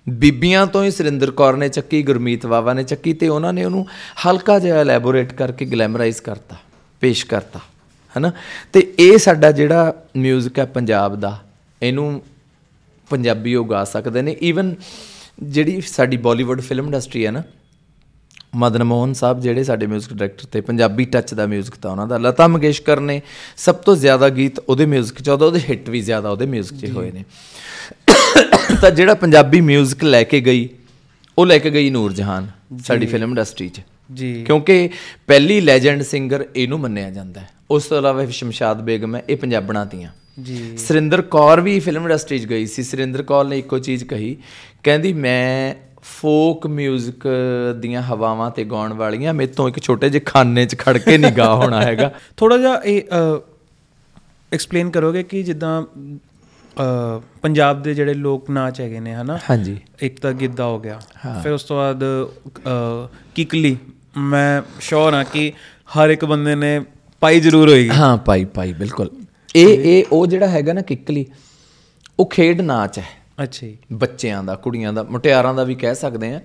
ਬੀਬੀਆਂ 0.10 0.68
ਤੋਂ 0.68 0.84
ਹੀ 0.84 0.92
ਸੁਰਿੰਦਰ 0.92 1.32
ਕੌਰ 1.32 1.58
ਨੇ 1.58 1.70
ਚੱਕੀ 1.70 2.04
ਗੁਰਮੀਤ 2.04 2.46
ਵਾਵਾ 2.46 2.74
ਨੇ 2.74 2.84
ਚੱਕੀ 2.84 3.14
ਤੇ 3.14 3.28
ਉਹਨਾਂ 3.28 3.54
ਨੇ 3.54 3.66
ਉਹਨੂੰ 3.66 3.86
ਹਲਕਾ 4.28 4.60
ਜਿਹਾ 4.60 4.78
ਐਲੈਬੋਰੇਟ 4.78 5.34
ਕਰਕੇ 5.34 5.66
ਗਲੈਮਰਾਈਜ਼ 5.66 6.22
ਕਰਤਾ 6.22 6.56
ਪੇਸ਼ 7.02 7.26
ਕਰਤਾ 7.26 7.60
ਹਨਾ 8.16 8.32
ਤੇ 8.74 8.88
ਇਹ 9.00 9.18
ਸਾਡਾ 9.18 9.52
ਜਿਹੜਾ 9.52 9.94
뮤직 10.18 10.60
ਹੈ 10.60 10.66
ਪੰਜਾਬ 10.66 11.20
ਦਾ 11.20 11.38
ਇਹਨੂੰ 11.82 12.22
ਪੰਜਾਬੀ 13.10 13.56
ਉਹ 13.56 13.66
ਗਾ 13.66 13.84
ਸਕਦੇ 13.86 14.22
ਨੇ 14.22 14.36
ਈਵਨ 14.42 14.76
ਜਿਹੜੀ 15.44 15.82
ਸਾਡੀ 15.82 16.18
ਬਾਲੀਵੁੱਡ 16.18 16.62
ਫਿਲਮ 16.62 16.86
ਇੰਡਸਟਰੀ 16.86 17.26
ਹੈ 17.26 17.32
ਨਾ 17.32 17.44
ਮਦਨ 18.56 18.84
ਮੋਹਨ 18.84 19.14
ਸਾਹਿਬ 19.14 19.40
ਜਿਹੜੇ 19.42 19.64
ਸਾਡੇ 19.64 19.86
뮤직 19.86 20.10
ਡਾਇਰੈਕਟਰ 20.10 20.46
ਤੇ 20.46 20.62
ਪੰਜਾਬੀ 20.62 21.06
ਟੱਚ 21.06 21.34
ਦਾ 21.34 21.46
뮤직 21.46 21.78
ਤਾਂ 21.82 21.92
ਉਹਨਾਂ 21.92 22.08
ਦਾ 22.08 22.18
ਲਤਾ 22.18 22.48
ਮੰਗੇਸ਼ਕਰ 22.48 23.00
ਨੇ 23.00 23.22
ਸਭ 23.58 23.76
ਤੋਂ 23.76 23.96
ਜ਼ਿਆਦਾ 23.96 24.30
ਗੀਤ 24.30 24.60
ਉਹਦੇ 24.60 24.86
뮤직 24.86 25.22
'ਚ 25.22 25.30
ਉਹਦਾ 25.30 25.46
ਉਹਦੇ 25.46 25.60
ਹਿੱਟ 25.60 25.90
ਵੀ 25.90 26.02
ਜ਼ਿਆਦਾ 26.02 26.30
ਉਹਦੇ 26.30 26.46
뮤직 26.46 26.80
'ਚ 26.80 26.92
ਹੋਏ 26.92 27.12
ਨੇ 27.12 27.24
ਤਾਂ 28.82 28.92
ਜਿਹੜਾ 28.92 29.14
ਪੰਜਾਬੀ 29.14 29.62
뮤직 29.62 30.06
ਲੈ 30.06 30.24
ਕੇ 30.24 30.42
ਗਈ 30.42 30.68
ਉਹ 31.38 31.46
ਲੈ 31.46 31.58
ਕੇ 31.58 31.70
ਗਈ 31.70 31.90
ਨੂਰ 31.90 32.14
ਜਹਾਨ 32.14 32.48
ਸਾਡੀ 32.84 33.06
ਫਿਲਮ 33.06 33.30
ਇੰਡਸਟਰੀ 33.30 33.70
'ਚ 33.70 33.82
ਜੀ 34.10 34.34
ਕਿਉਂਕਿ 34.44 34.90
ਪਹਿਲੀ 35.28 35.60
ਲੈਜੈਂਡ 35.62 36.02
ਸਿੰਗਰ 36.04 36.46
ਇਹਨੂੰ 36.56 36.80
ਮੰਨਿਆ 36.80 37.10
ਜਾਂਦਾ 37.10 37.42
ਹੈ 37.42 37.50
ਉਸ 37.71 37.85
ਤੋਂ 37.87 37.99
ਇਲਾਵਾ 37.99 38.25
ਸ਼ਮਸ਼ਾਦ 38.27 38.81
ਬੇਗਮ 38.83 39.17
ਹੈ 39.17 39.23
ਇਹ 39.29 39.37
ਪੰਜਾਬਣਾਂ 39.37 39.85
ਦੀਆਂ 39.87 40.11
ਜੀ। 40.43 40.77
ਸੁਰਿੰਦਰ 40.77 41.23
ਕੌਰ 41.23 41.61
ਵੀ 41.61 41.79
ਫਿਲਮ 41.81 42.03
ਇੰਡਸਟਰੀ 42.03 42.39
'ਚ 42.39 42.47
ਗਈ 42.47 42.67
ਸੀ। 42.67 42.83
ਸੁਰਿੰਦਰ 42.83 43.23
ਕੌਰ 43.23 43.45
ਨੇ 43.45 43.59
ਇੱਕੋ 43.59 43.79
ਚੀਜ਼ 43.79 44.05
ਕਹੀ 44.05 44.37
ਕਹਿੰਦੀ 44.83 45.13
ਮੈਂ 45.13 45.75
ਫੋਕ 46.03 46.67
뮤직 46.67 47.27
ਦੀਆਂ 47.81 48.03
ਹਵਾਵਾਂ 48.03 48.51
ਤੇ 48.51 48.65
ਗਾਉਣ 48.65 48.93
ਵਾਲੀਆਂ 48.93 49.35
ਮੇਰੇ 49.35 49.53
ਤੋਂ 49.53 49.69
ਇੱਕ 49.69 49.79
ਛੋਟੇ 49.81 50.09
ਜਿਹੇ 50.11 50.23
ਖਾਨੇ 50.27 50.65
'ਚ 50.67 50.79
ਖੜ 50.79 50.97
ਕੇ 50.99 51.17
ਨਹੀਂ 51.19 51.33
ਗਾ 51.33 51.55
ਹੋਣਾ 51.55 51.83
ਹੈਗਾ। 51.83 52.11
ਥੋੜਾ 52.37 52.57
ਜਿਹਾ 52.59 52.81
ਇਹ 52.85 53.03
ਐਕਸਪਲੇਨ 54.53 54.91
ਕਰੋਗੇ 54.91 55.23
ਕਿ 55.23 55.43
ਜਿੱਦਾਂ 55.43 55.83
ਪੰਜਾਬ 57.43 57.83
ਦੇ 57.83 57.95
ਜਿਹੜੇ 57.95 58.15
ਲੋਕ 58.15 58.51
ਨਾਚ 58.51 58.81
ਹੈਗੇ 58.81 59.01
ਨੇ 59.01 59.15
ਹਨਾ? 59.15 59.39
ਹਾਂਜੀ। 59.51 59.77
ਇੱਕ 60.03 60.21
ਤਾਂ 60.21 60.33
ਗਿੱਧਾ 60.33 60.65
ਹੋ 60.65 60.79
ਗਿਆ। 60.81 61.01
ਫਿਰ 61.43 61.53
ਉਸ 61.53 61.65
ਤੋਂ 61.65 61.77
ਬਾਅਦ 61.77 62.05
ਕਿਕਲੀ। 63.35 63.77
ਮੈਂ 64.17 64.63
ਸ਼ੋਰ 64.81 65.15
ਹਾਂ 65.15 65.25
ਕਿ 65.25 65.53
ਹਰ 65.99 66.11
ਇੱਕ 66.11 66.25
ਬੰਦੇ 66.25 66.55
ਨੇ 66.55 66.81
ਪਾਈ 67.21 67.41
ਜ਼ਰੂਰ 67.41 67.69
ਹੋਏਗੀ। 67.69 67.89
ਹਾਂ 67.89 68.17
ਪਾਈ 68.17 68.45
ਪਾਈ 68.45 68.73
ਬਿਲਕੁਲ। 68.73 69.11
ਇਹ 69.57 69.99
ਇਹ 69.99 70.05
ਉਹ 70.13 70.27
ਜਿਹੜਾ 70.27 70.49
ਹੈਗਾ 70.49 70.73
ਨਾ 70.73 70.81
ਕਿੱਕਲੀ 70.81 71.27
ਉਹ 72.21 72.27
ਖੇਡ 72.27 72.61
ਨਾਚ 72.61 72.99
ਹੈ। 72.99 73.05
ਅੱਛਾ 73.43 73.67
ਜੀ। 73.67 73.79
ਬੱਚਿਆਂ 73.93 74.45
ਦਾ 74.45 74.55
ਕੁੜੀਆਂ 74.55 74.93
ਦਾ 74.93 75.03
ਮੁਟਿਆਰਾਂ 75.03 75.55
ਦਾ 75.55 75.65
ਵੀ 75.65 75.75
ਕਹਿ 75.75 75.95
ਸਕਦੇ 75.95 76.35
ਆ 76.35 76.41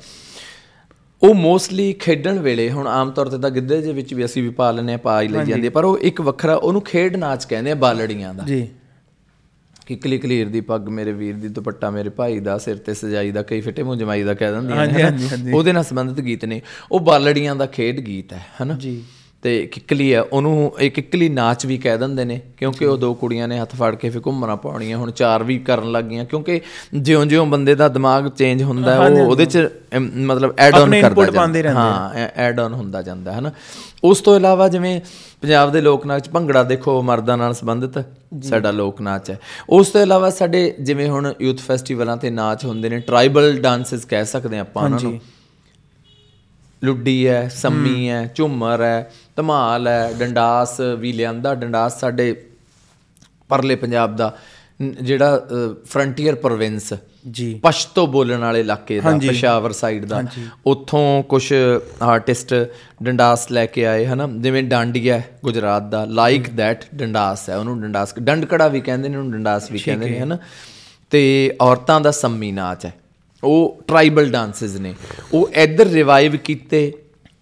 ਉਹ 1.24 1.36
ਮੋਸਟਲੀ 1.36 1.94
ਖੇਡਣ 1.94 2.40
ਵੇਲੇ 2.40 2.72
ਹੁਣ 2.72 2.88
ਆਮ 2.88 3.12
ਤੌਰ 3.12 3.30
ਤੇ 3.30 3.38
ਤਾਂ 3.38 3.50
ਗਿੱਧੇ 3.50 3.82
ਦੇ 3.82 3.94
ਵਿੱਚ 3.94 4.14
ਵੀ 4.14 4.26
ਅਸੀਂ 4.26 4.44
ਵੀ 4.44 4.50
ਪਾ 4.50 4.72
ਲੈਂਦੇ 4.72 4.94
ਆ 4.94 4.98
ਪਾ 4.98 5.22
ਹੀ 5.22 5.28
ਲਈ 5.28 5.46
ਜਾਂਦੀ 5.46 5.70
ਪਰ 5.70 5.86
ਉਹ 5.86 5.98
ਇੱਕ 5.98 6.22
ਵੱਖਰਾ 6.22 6.56
ਉਹਨੂੰ 6.56 6.82
ਖੇਡ 6.82 7.16
ਨਾਚ 7.16 7.46
ਕਹਿੰਦੇ 7.46 7.72
ਆ 7.72 7.76
ਬਾਲੜੀਆਂ 7.76 8.34
ਦਾ। 8.34 8.44
ਜੀ। 8.44 8.68
ਕਿਕਲੀ 9.86 10.18
ਕਲੀਰ 10.18 10.50
ਦੀ 10.50 10.62
ਪੱਗ 10.62 10.90
ਮੇਰੇ 10.90 11.12
ਵੀਰ 11.12 11.36
ਦੀ 11.36 11.48
ਦੁਪੱਟਾ 11.48 11.90
ਮੇਰੇ 11.90 12.10
ਭਾਈ 12.10 12.40
ਦਾ 12.40 12.58
ਸਿਰ 12.58 12.78
ਤੇ 12.78 12.94
ਸਜਾਈ 12.94 13.32
ਦਾ 13.32 13.42
ਕਈ 13.42 13.62
ਫਿੱਟੇ 13.62 13.84
ਮੂੰਹ 13.84 13.96
ਜਮਾਈ 13.96 14.24
ਦਾ 14.24 14.34
ਕਹਿ 14.34 14.52
ਦਿੰਦੀਆਂ 14.52 15.12
ਨੇ। 15.38 15.52
ਉਹਦੇ 15.52 15.72
ਨਾਲ 15.72 15.84
ਸੰਬੰਧਿਤ 15.84 16.26
ਗੀਤ 16.26 16.46
ਨੇ। 16.46 16.62
ਉਹ 16.92 17.00
ਬਾਲੜੀਆਂ 17.00 17.56
ਦਾ 17.56 17.66
ਖੇਡ 17.66 18.00
ਗੀਤ 18.00 18.34
ਹੈ 18.34 18.46
ਹਨਾ। 18.64 18.74
ਜੀ। 18.74 19.04
ਤੇ 19.44 19.66
ਕਿੱਕਲੀ 19.66 20.14
ਹੈ 20.14 20.22
ਉਹਨੂੰ 20.22 20.74
ਇਹ 20.80 20.92
ਕਿੱਕਲੀ 20.92 21.30
ਨਾਚ 21.30 21.66
ਵੀ 21.66 21.78
ਕਹਿ 21.78 21.98
ਦਿੰਦੇ 21.98 22.26
ਨੇ 22.26 22.42
ਕਿਉਂਕਿ 22.58 22.86
ਉਹ 22.86 22.98
ਦੋ 22.98 23.14
ਕੁੜੀਆਂ 23.14 23.48
ਨੇ 23.48 23.60
ਹੱਥ 23.60 23.76
ਫੜ 23.76 23.96
ਕੇ 23.96 24.10
ਫਿਰ 24.10 24.22
ਘੁੰਮਣਾ 24.28 24.56
ਪਾਉਣੀਆਂ 24.56 24.98
ਹੁਣ 24.98 25.12
ਚਾਰ 25.12 25.44
ਵੀ 25.44 25.60
ਕਰਨ 25.60 25.92
ਲੱਗ 25.92 26.04
ਗਈਆਂ 26.04 26.26
ਕਿਉਂਕਿ 26.26 26.62
ਜਿਉਂ-ਜਿਉਂ 26.94 27.46
ਬੰਦੇ 27.46 27.76
ਦਾ 27.76 27.88
ਦਿਮਾਗ 27.88 28.30
ਚੇਂਜ 28.30 28.64
ਹੁੰਦਾ 28.64 29.00
ਉਹ 29.00 29.18
ਉਹਦੇ 29.20 29.46
ਚ 29.46 29.70
ਮਤਲਬ 30.00 30.54
ਐਡ 30.58 30.76
ਆਨ 30.76 30.92
ਕਰਦਾ 31.02 31.26
ਜਾਂਦਾ। 31.26 31.48
ਹਾਂ 31.80 32.28
ਐਡ 32.36 32.60
ਆਨ 32.60 32.74
ਹੁੰਦਾ 32.74 33.02
ਜਾਂਦਾ 33.02 33.32
ਹੈ 33.32 33.42
ਨਾ 33.42 33.52
ਉਸ 34.04 34.22
ਤੋਂ 34.22 34.36
ਇਲਾਵਾ 34.36 34.68
ਜਿਵੇਂ 34.68 35.02
ਪੰਜਾਬ 35.42 35.72
ਦੇ 35.72 35.82
ਲੋਕ 35.82 36.06
ਨਾਚ 36.06 36.30
ਭੰਗੜਾ 36.30 36.64
ਦੇਖੋ 36.64 37.02
ਮਰਦਾਂ 37.02 37.38
ਨਾਲ 37.38 37.54
ਸੰਬੰਧਿਤ 37.54 38.06
ਸਾਡਾ 38.44 38.72
ਲੋਕ 38.72 39.02
ਨਾਚ 39.02 39.30
ਹੈ। 39.32 39.40
ਉਸ 39.70 39.90
ਤੋਂ 39.90 40.02
ਇਲਾਵਾ 40.02 40.30
ਸਾਡੇ 40.30 40.76
ਜਿਵੇਂ 40.82 41.10
ਹੁਣ 41.10 41.34
ਯੂਥ 41.42 41.58
ਫੈਸਟੀਵਲਾਂ 41.58 42.18
ਤੇ 42.18 42.30
ਨਾਚ 42.30 42.66
ਹੁੰਦੇ 42.66 42.90
ਨੇ 42.90 43.00
ਟ੍ਰਾਈਬਲ 43.00 43.58
ਡਾਂਸਸ 43.62 44.06
ਕਹਿ 44.06 44.26
ਸਕਦੇ 44.26 44.60
ਆਪਾਂ 44.60 44.84
ਉਹਨਾਂ 44.84 45.00
ਨੂੰ। 45.04 45.20
ਲੁੱਡੀ 46.84 47.28
ਹੈ 47.28 47.48
ਸੰਮੀ 47.56 48.10
ਹੈ। 48.10 48.26
ਝੂਮਰ 48.36 48.82
ਹੈ 48.82 49.12
ਧਮਾਲ 49.36 49.88
ਹੈ 49.88 50.12
ਡੰਡਾਸ 50.14 50.80
ਵੀ 51.00 51.12
ਲਿਆਂਦਾ 51.12 51.56
ਡੰਡਾਸ 51.56 52.00
ਸਾਡੇ 52.00 52.34
ਪਰਲੇ 53.50 53.76
ਪੰਜਾਬ 53.76 54.16
ਦਾ 54.16 54.36
ਜਿਹੜਾ 54.82 55.42
ਫਰੰਟੀਅਰ 55.86 56.36
ਪ੍ਰੋਵਿੰਸ 56.36 56.94
ਜੀ। 57.32 57.60
ਪਸ਼ਤੋ 57.64 58.06
ਬੋਲਣ 58.08 58.40
ਵਾਲੇ 58.40 58.60
ਇਲਾਕੇ 58.60 59.00
ਦਾ 59.00 59.12
ਪਸ਼ਾਵਰ 59.28 59.72
ਸਾਈਡ 59.72 60.06
ਦਾ। 60.06 60.22
ਉੱਥੋਂ 60.66 61.24
ਕੁਝ 61.24 61.54
ਆਰਟਿਸਟ 62.02 62.54
ਡੰਡਾਸ 63.04 63.52
ਲੈ 63.52 63.66
ਕੇ 63.66 63.86
ਆਏ 63.86 64.06
ਹਨਾ? 64.06 64.28
ਜਿਵੇਂ 64.38 64.64
ਡਾਂਡੀਆ 64.64 65.22
ਗੁਜਰਾਤ 65.44 65.84
ਦਾ 65.84 66.04
ਲਾਈਕ 66.06 66.50
ਦੈਟ 66.50 66.84
ਡੰਡਾਸ 66.96 67.50
ਹੈ 67.50 67.58
ਉਹਨੂੰ 67.58 67.82
ਡੰਡਾਸ 67.82 68.14
ਡੰਡਕੜਾ 68.20 68.68
ਵੀ 68.68 68.82
ਕਹਿੰਦੇ 68.82 69.10
ਨੇ 69.10 69.18
ਉਹਨੂੰ 69.18 69.32
ਡੰਡਾਸ 69.32 69.72
ਵੀ 69.72 69.80
ਕਹਿੰਦੇ 69.80 70.10
ਨੇ 70.10 70.20
ਹਨਾ? 70.20 70.38
ਤੇ 71.12 71.56
ਔਰਤਾਂ 71.62 72.02
ਦਾ 72.02 72.12
ਸੰਮੀ 72.12 72.52
ਨਾਚ 72.52 72.86
ਹੈ 72.86 72.94
ਉਹ 73.44 73.84
ਟ੍ਰਾਈਬਲ 73.88 74.32
ਡਾਂਸਸ 74.32 74.76
ਨੇ। 74.76 74.94
ਉਹ 75.34 75.50
ਇੱਧਰ 75.54 75.86
ਰਿਵਾਈਵ 75.86 76.36
ਕੀਤੇ 76.36 76.94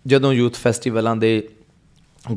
ਜਦੋਂ 0.07 0.34
ਯੂਥ 0.34 0.56
ਫੈਸਟੀਵਲਾਂ 0.56 1.15
ਦੇ 1.15 1.48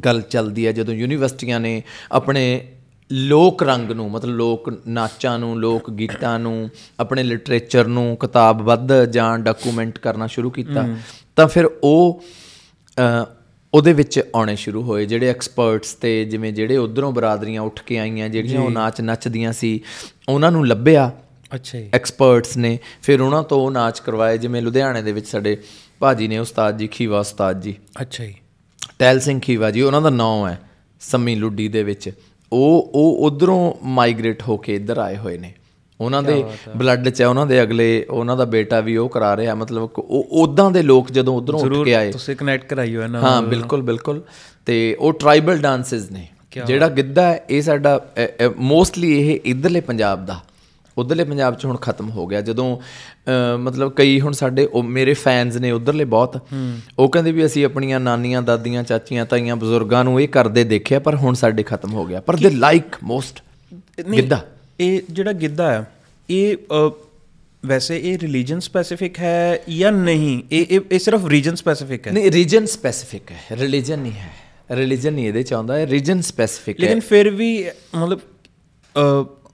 ਗੱਲ 0.05 0.21
ਚੱਲਦੀ 0.21 0.67
ਹੈ 0.67 0.73
ਜਦੋਂ 0.73 0.95
ਯੂਨੀਵਰਸਿਟੀਆਂ 0.95 1.61
ਨੇ 1.61 1.83
ਆਪਣੇ 2.13 2.67
ਲੋਕ 3.13 3.63
ਰੰਗ 3.63 3.91
ਨੂੰ 3.91 4.11
ਮਤਲਬ 4.11 4.35
ਲੋਕ 4.35 4.83
ਨਾਚਾਂ 4.89 5.39
ਨੂੰ 5.39 5.61
ਲੋਕ 5.61 5.91
ਗੀਤਾਂ 5.91 6.39
ਨੂੰ 6.39 6.71
ਆਪਣੇ 7.01 7.23
ਲਿਟਰੇਚਰ 7.23 7.87
ਨੂੰ 7.87 8.17
ਕਿਤਾਬਬੱਧ 8.17 9.05
ਜਾਂ 9.05 9.39
ਡਾਕੂਮੈਂਟ 9.39 9.99
ਕਰਨਾ 9.99 10.27
ਸ਼ੁਰੂ 10.27 10.51
ਕੀਤਾ 10.51 10.97
ਤਾਂ 11.37 11.49
ਫਿਰ 11.49 11.71
ਉਹ 11.83 12.25
ਉਹਦੇ 13.75 13.93
ਵਿੱਚ 13.93 14.21
ਆਉਣੇ 14.35 14.57
ਸ਼ੁਰੂ 14.57 14.83
ਹੋਏ। 14.83 15.07
ਜਿਹੜੇ 15.07 15.29
ਐਕਸਪਰਟਸ 15.29 15.95
ਤੇ 15.95 16.25
ਜਿਵੇਂ 16.25 16.53
ਜਿਹੜੇ 16.53 16.77
ਉਧਰੋਂ 16.77 17.13
ਬਰਾਦਰੀਆਂ 17.13 17.63
ਉੱਠ 17.63 17.83
ਕੇ 17.83 17.99
ਆਈਆਂ 17.99 18.29
ਜਿਹੜੀਆਂ 18.29 18.61
ਉਹ 18.61 18.71
ਨਾਚ 18.71 19.01
ਨੱਚਦੀਆਂ 19.01 19.53
ਸੀ 19.53 19.81
ਉਹਨਾਂ 20.29 20.53
ਨੂੰ 20.53 20.67
ਲੱਭਿਆ। 20.67 21.13
ਅੱਛਾ 21.55 21.79
ਜੀ। 21.79 21.91
ਐਕਸਪਰਟਸ 21.95 22.57
ਨੇ। 22.57 22.79
ਫਿਰ 23.03 23.21
ਉਹਨਾਂ 23.21 23.43
ਤੋਂ 23.43 23.71
ਨਾਚ 23.71 24.01
ਕਰਵਾਏ 24.01 24.39
ਜਿਵੇਂ 24.39 24.63
ਲੁਧਿਆਣੇ 24.63 25.03
ਦੇ 25.03 25.13
ਵਿੱਚ 25.13 25.27
ਸਾਡੇ 25.27 25.57
ਭਾਜੀ 25.99 26.29
ਨੇ 26.29 26.39
ਉਸਤਾਦ 26.39 26.79
ਜੀ 26.79 26.87
ਖੀਵਾ 26.87 27.21
ਉਸਤਾਦ 27.21 27.61
ਜੀ। 27.61 27.75
ਅੱਛਾ 28.01 28.25
ਜੀ। 28.25 28.35
ਟੈਲ 28.99 29.21
ਸਿੰਘ 29.21 29.41
ਖੀਵਾ 29.41 29.71
ਜੀ 29.71 29.83
ਉਹਨਾਂ 29.83 30.03
ਦਾ 30.03 30.11
ਨਾਮ 30.11 30.47
ਹੈ 30.49 30.61
ਸੰਮੀ 31.01 31.35
ਲੁੱਡੀ 31.35 31.69
ਦੇ 31.69 31.83
ਵਿੱਚ। 31.83 32.11
ਉਹ 32.53 32.91
ਉਹ 32.95 33.27
ਉਧਰੋਂ 33.27 33.75
ਮਾਈਗ੍ਰੇਟ 33.83 34.43
ਹੋ 34.43 34.57
ਕੇ 34.57 34.75
ਇੱਧਰ 34.75 34.99
ਆਏ 34.99 35.17
ਹੋਏ 35.17 35.39
ਨੇ। 35.39 35.55
ਉਹਨਾਂ 36.01 36.23
ਦੇ 36.23 36.45
ਬਲੱਡ 36.77 37.09
'ਚ 37.09 37.23
ਹੈ 37.23 37.27
ਉਹਨਾਂ 37.27 37.47
ਦੇ 37.47 37.63
ਅਗਲੇ 37.63 38.07
ਉਹਨਾਂ 38.11 38.37
ਦਾ 38.37 38.45
ਬੇਟਾ 38.45 38.81
ਵੀ 38.81 38.97
ਉਹ 38.97 39.09
ਕਰਾ 39.09 39.37
ਰਿਹਾ। 39.37 39.55
ਮਤਲਬ 39.55 39.83
ਉਹ 39.83 40.29
ਉਦਾਂ 40.33 40.71
ਦੇ 40.71 40.83
ਲੋਕ 40.83 41.11
ਜਦੋਂ 41.11 41.37
ਉਧਰੋਂ 41.37 41.61
ਉੱਠ 41.61 41.85
ਕੇ 41.85 41.95
ਆਏ। 41.95 42.13
ਤੁਸੀਂ 42.13 42.37
ਕਨੈਕਟ 42.37 42.69
ਕਰਾਈਓ 42.69 43.03
ਇਹਨਾਂ 43.03 43.23
ਹਾਂ 43.23 43.43
ਬਿਲਕੁਲ 43.43 43.83
ਬਿਲਕੁਲ। 43.83 44.23
ਤੇ 44.67 44.97
ਉਹ 45.01 45.13
ਟ੍ਰਾਈਬਲ 45.13 45.59
ਡਾਂਸਸ 45.59 46.11
ਨੇ। 46.11 46.29
ਜਿਹੜਾ 46.67 46.89
ਗਿੱਧਾ 46.89 47.23
ਹੈ 47.23 47.45
ਇਹ 47.51 47.63
ਸਾਡਾ 47.63 48.07
ਮੋਸਟਲੀ 48.57 49.21
ਇਹ 49.21 49.41
ਇਧਰਲੇ 49.45 49.81
ਪੰਜਾਬ 49.81 50.27
ਦਾ। 50.27 50.41
ਉਧਰਲੇ 50.99 51.25
ਪੰਜਾਬ 51.25 51.59
'ਚ 51.59 51.65
ਹੁਣ 51.65 51.77
ਖਤਮ 51.77 52.11
ਹੋ 52.11 52.27
ਗਿਆ। 52.27 52.41
ਜਦੋਂ 52.41 52.79
ਮਤਲਬ 53.59 53.93
ਕਈ 53.93 54.21
ਹੁਣ 54.21 54.33
ਸਾਡੇ 54.33 54.69
ਮੇਰੇ 54.85 55.15
ਫੈਨਸ 55.15 55.57
ਨੇ 55.57 55.71
ਉਧਰਲੇ 55.71 56.05
ਬਹੁਤ। 56.05 56.41
ਉਹ 56.99 57.09
ਕਹਿੰਦੇ 57.09 57.33
ਵੀ 57.33 57.47
ਅਸੀਂ 57.47 57.65
ਆਪਣੀਆਂ 57.65 58.01
ਨਾਨੀਆਂ 58.01 58.43
ਦਾਦੀਆਂ 58.43 58.83
ਚਾਚੀਆਂ 58.83 59.27
ਤਾਈਆਂ 59.27 59.57
ਬਜ਼ੁਰਗਾਂ 59.57 60.05
ਨੂੰ 60.05 60.21
ਇਹ 60.21 60.29
ਕਰਦੇ 60.29 60.65
ਦੇਖਿਆ 60.65 60.99
ਪਰ 60.99 61.15
ਹੁਣ 61.17 61.35
ਸਾਡੇ 61.35 61.63
ਖਤਮ 61.63 61.93
ਹੋ 61.93 62.05
ਗਿਆ। 62.05 62.21
ਪਰ 62.21 62.37
ਦੇ 62.37 62.51
ਲਾਈਕ 62.51 62.85
ਮੋਸਟ 63.03 63.43
ਗਿੱਧਾ। 64.17 64.45
ਇਹ 64.81 65.01
ਜਿਹੜਾ 65.11 65.33
ਗਿੱਧਾ 65.33 65.71
ਹੈ 65.71 65.93
ਇਹ 66.31 66.57
ਵੈਸੇ 67.67 68.01
ਇਹ 68.05 68.19
ਰਿਲੀਜੀਅਨ 68.19 68.61
ਸਪੈਸਿਫਿਕ 68.61 69.19
ਹੈ 69.19 69.59
ਜਾਂ 69.79 69.93
ਨਹੀਂ? 69.93 70.43
ਇਹ 70.53 70.67
ਇਹ- 70.71 70.99
ਸਿਰਫ 70.99 71.27
ਰੀਜਨ 71.27 71.55
ਸਪੈਸਿਫਿਕ 71.55 72.07
ਹੈ? 72.07 72.13
ਨਹੀਂ 72.13 72.33
ਰੀਜਨ 72.33 72.67
ਸਪੈਸਿਫਿਕ 72.67 73.31
ਹੈ। 73.31 73.37
ਰਿਲੀਜਨ 73.53 73.99
ਨਹੀਂ 73.99 74.13
ਹੈ। 74.13 74.31
ਰਿਲੀਜਨ 74.71 75.13
ਨਹੀਂ 75.13 75.29
ਇਹਦੇ 75.29 75.43
ਚ 75.43 75.53
ਆਉਂਦਾ। 75.53 75.77
ਹੈ 75.77 75.87
ਰੀਜਨ 75.87 76.21
ਸਪੈਸਿਫਿਕ 76.21 76.77
ਹੈ। 76.81 76.85
ਲੇਕਿਨ 76.85 77.01
ਫਿਰ 77.01 77.31
ਵੀ 77.31 77.67
ਮਤਲਬ 77.97 78.21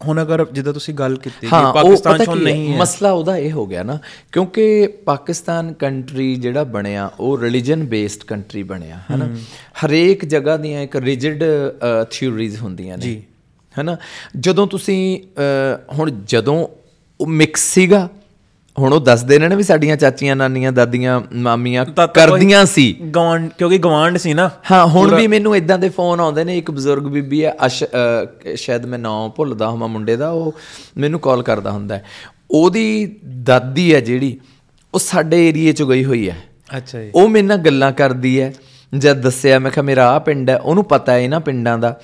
ਹੁਣ 0.07 0.21
ਅਗਰ 0.23 0.45
ਜਿੱਦਾਂ 0.53 0.73
ਤੁਸੀਂ 0.73 0.95
ਗੱਲ 0.95 1.17
ਕੀਤੀ 1.17 1.47
ਕਿ 1.47 1.73
ਪਾਕਿਸਤਾਨ 1.75 2.25
ਚੋਂ 2.25 2.37
ਨਹੀਂ 2.37 2.73
ਹੈ। 2.73 2.79
ਮਸਲਾ 2.79 3.11
ਉਹਦਾ 3.13 3.37
ਇਹ 3.37 3.53
ਹੋ 3.53 3.67
ਗਿਆ 3.67 3.83
ਨਾ 3.83 3.99
ਕਿਉਂਕਿ 4.33 4.87
ਪਾਕਿਸਤਾਨ 5.07 5.73
ਕੰਟਰੀ 5.73 6.35
ਜਿਹੜਾ 6.37 6.65
ਬਣਿਆ 6.65 7.11
ਉਹ 7.21 7.39
ਰਿਲੀਜਨ 7.39 7.85
ਬੇਸਡ 7.87 8.23
ਕੰਟਰੀ 8.25 8.63
ਬਣਿਆ 8.63 9.01
ਹਨਾ? 9.11 9.29
ਹਰੇਕ 9.81 10.25
ਜਗ੍ਹਾ 10.25 10.57
ਦੀਆਂ 10.57 10.83
ਇੱਕ 10.83 10.97
ਰਿਜਿਡ 10.97 11.45
ਥਿਊਰੀਜ਼ 12.11 12.57
ਹੁੰਦੀਆਂ 12.57 12.99
ਨੇ 12.99 13.03
ਜੀ। 13.03 13.23
ਹਨਾ? 13.77 13.97
ਜਦੋਂ 14.41 14.67
ਤੁਸੀਂ 14.67 15.21
ਹੁਣ 15.93 16.11
ਜਦੋਂ 16.27 16.67
ਉਹ 17.21 17.27
ਮਿਕਸ 17.27 17.75
ਸੀਗਾ 17.75 18.09
ਹੁਣ 18.79 18.93
ਉਹ 18.93 19.01
ਦੱਸਦੇ 19.01 19.39
ਨੇ 19.39 19.49
ਨਾ 19.49 19.55
ਵੀ 19.55 19.63
ਸਾਡੀਆਂ 19.63 19.97
ਚਾਚੀਆਂ 19.97 20.37
ਨਾਨੀਆਂ 20.37 20.73
ਦਾਦੀਆਂ 20.73 21.21
ਮਾਮੀਆਂ 21.37 21.85
ਕਰਦੀਆਂ 22.15 22.65
ਸੀ। 22.67 22.93
ਗਵਾਂਡ 22.93 23.49
ਕਿਉਂਕਿ 23.59 23.79
ਗਵਾਂਡ 23.79 24.17
ਸੀ 24.17 24.35
ਨਾ। 24.35 24.51
ਹਾਂ 24.71 24.87
ਹੁਣ 24.87 25.15
ਵੀ 25.15 25.27
ਮੈਨੂੰ 25.27 25.57
ਇਦਾਂ 25.57 25.79
ਦੇ 25.79 25.89
ਫੋਨ 25.89 26.21
ਆਉਂਦੇ 26.21 26.45
ਨੇ 26.45 26.59
ਇੱਕ 26.59 26.71
ਬਜ਼ੁਰਗ 26.71 27.03
ਬੀਬੀ 27.03 27.47
ਅਹ, 27.49 27.69
ਸ਼ਾਇਦ 28.57 28.87
ਮੈਂ 28.87 28.99
ਨਾਮ 28.99 29.31
ਭੁੱਲਦਾ 29.31 29.71
ਹਾਂ 29.71 29.89
ਮੁੰਡੇ 29.89 30.17
ਦਾ 30.17 30.31
ਉਹ 30.31 30.55
ਮੈਨੂੰ 30.99 31.21
ਕਾਲ 31.21 31.43
ਕਰਦਾ 31.43 31.71
ਹੁੰਦਾ 31.71 32.01
ਉਹਦੀ 32.51 33.17
ਦਾਦੀ 33.43 33.95
ਹੈ 33.95 34.01
ਜਿਹੜੀ 34.01 34.39
ਉਹ 34.95 34.99
ਸਾਡੇ 34.99 35.49
ਏਰੀਏ 35.49 35.73
'ਚ 35.73 35.83
ਗਈ 35.83 36.05
ਹੋਈ 36.05 36.29
ਹੈ। 36.31 36.37
ਅੱਛਾ 36.77 37.03
ਜੀ। 37.03 37.11
ਉਹ 37.15 37.29
ਮੇਰੇ 37.29 37.47
ਨਾਲ 37.47 37.57
ਗੱਲਾਂ 37.57 37.93
ਕਰਦੀ 37.93 38.41
ਹੈ 38.41 38.53
ਜਦ 38.99 39.21
ਦੱਸਿਆ 39.21 39.59
ਮੈਂ 39.59 39.71
ਕਿਹਾ 39.71 39.83
ਮੇਰਾ 39.83 40.09
ਆ 40.11 40.19
ਪਿੰਡ 40.19 40.51
ਹੈ 40.51 40.57
ਉਹਨੂੰ 40.57 40.85
ਪਤਾ 40.85 41.13
ਹੈ 41.13 41.19
ਇਹਨਾਂ 41.21 41.41
ਪਿੰਡਾਂ 41.41 41.79
ਦਾ। 41.79 42.01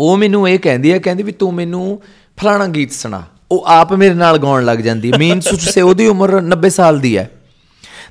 ਉਹ 0.00 0.16
ਮੈਨੂੰ 0.16 0.48
ਇਹ 0.48 0.58
ਕਹਿੰਦੀ 0.58 0.92
ਹੈ 0.92 0.98
ਕਹਿੰਦੀ 0.98 1.22
ਵੀ 1.22 1.32
ਤੂੰ 1.32 1.54
ਮੈਨੂੰ 1.54 2.00
ਫਲਾਣਾ 2.36 2.66
ਗੀਤ 2.66 2.92
ਸੁਣਾ। 2.92 3.22
ਉਹ 3.50 3.64
ਆਪ 3.66 3.92
ਮੇਰੇ 3.92 4.14
ਨਾਲ 4.14 4.38
ਗਾਉਣ 4.38 4.64
ਲੱਗ 4.64 4.78
ਜਾਂਦੀ 4.78 5.12
ਹੈ। 5.12 5.18
ਮੀਨ 5.18 5.40
ਸੇ 5.40 5.80
ਉਹਦੀ 5.80 6.06
ਉਮਰ 6.06 6.40
90 6.40 6.70
ਸਾਲ 6.70 6.98
ਦੀ 6.98 7.16
ਹੈ। 7.16 7.30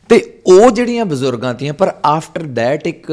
ਤੇ 0.10 0.42
ਉਹ 0.46 0.72
ਜਿਹੜੀਆਂ 0.72 1.06
ਬਜ਼ੁਰਗਾਂ 1.06 1.54
ਤੀਆਂ 1.54 1.74
ਪਰ 1.74 1.94
ਆਫਟਰ 2.06 2.42
ਦੈਟ 2.42 2.88
ਇੱਕ 2.88 3.08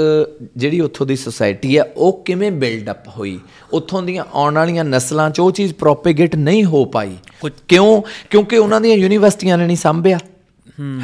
ਜਿਹੜੀ 0.57 0.81
ਉੱਥੋਂ 0.81 1.07
ਦੀ 1.07 1.17
ਸੋਸਾਇਟੀ 1.17 1.79
ਹੈ 1.79 1.83
ਉਹ 1.83 2.23
ਕਿਵੇਂ 2.25 2.53
ਬਿਲਡ 2.53 2.91
ਅਪ 2.91 3.09
ਹੋਈ? 3.09 3.41
ਉੱਥੋਂ 3.73 4.03
ਦੀਆਂ 4.03 4.25
ਆਉਣ 4.35 4.55
ਵਾਲੀਆਂ 4.55 4.85
ਨਸਲਾਂ 4.85 5.31
'ਚ 5.31 5.41
ਉਹ 5.41 5.51
ਚੀਜ਼ 5.51 5.75
ਪ੍ਰੋਪੇਗੇਟ 5.75 6.37
ਨਹੀਂ 6.37 6.65
ਹੋ 6.65 6.85
ਪਾਈ। 6.85 7.17
ਕਿਉਂ? 7.69 8.03
ਕਿਉਂਕਿ 8.31 8.57
ਉਹਨਾਂ 8.57 8.81
ਦੀਆਂ 8.81 8.97
ਯੂਨੀਵਰਸਿਟੀਆਂ 8.97 9.59
ਨੇ 9.59 9.67
ਨਹੀਂ 9.67 9.77
ਸੰਭਿਆ। 9.77 10.19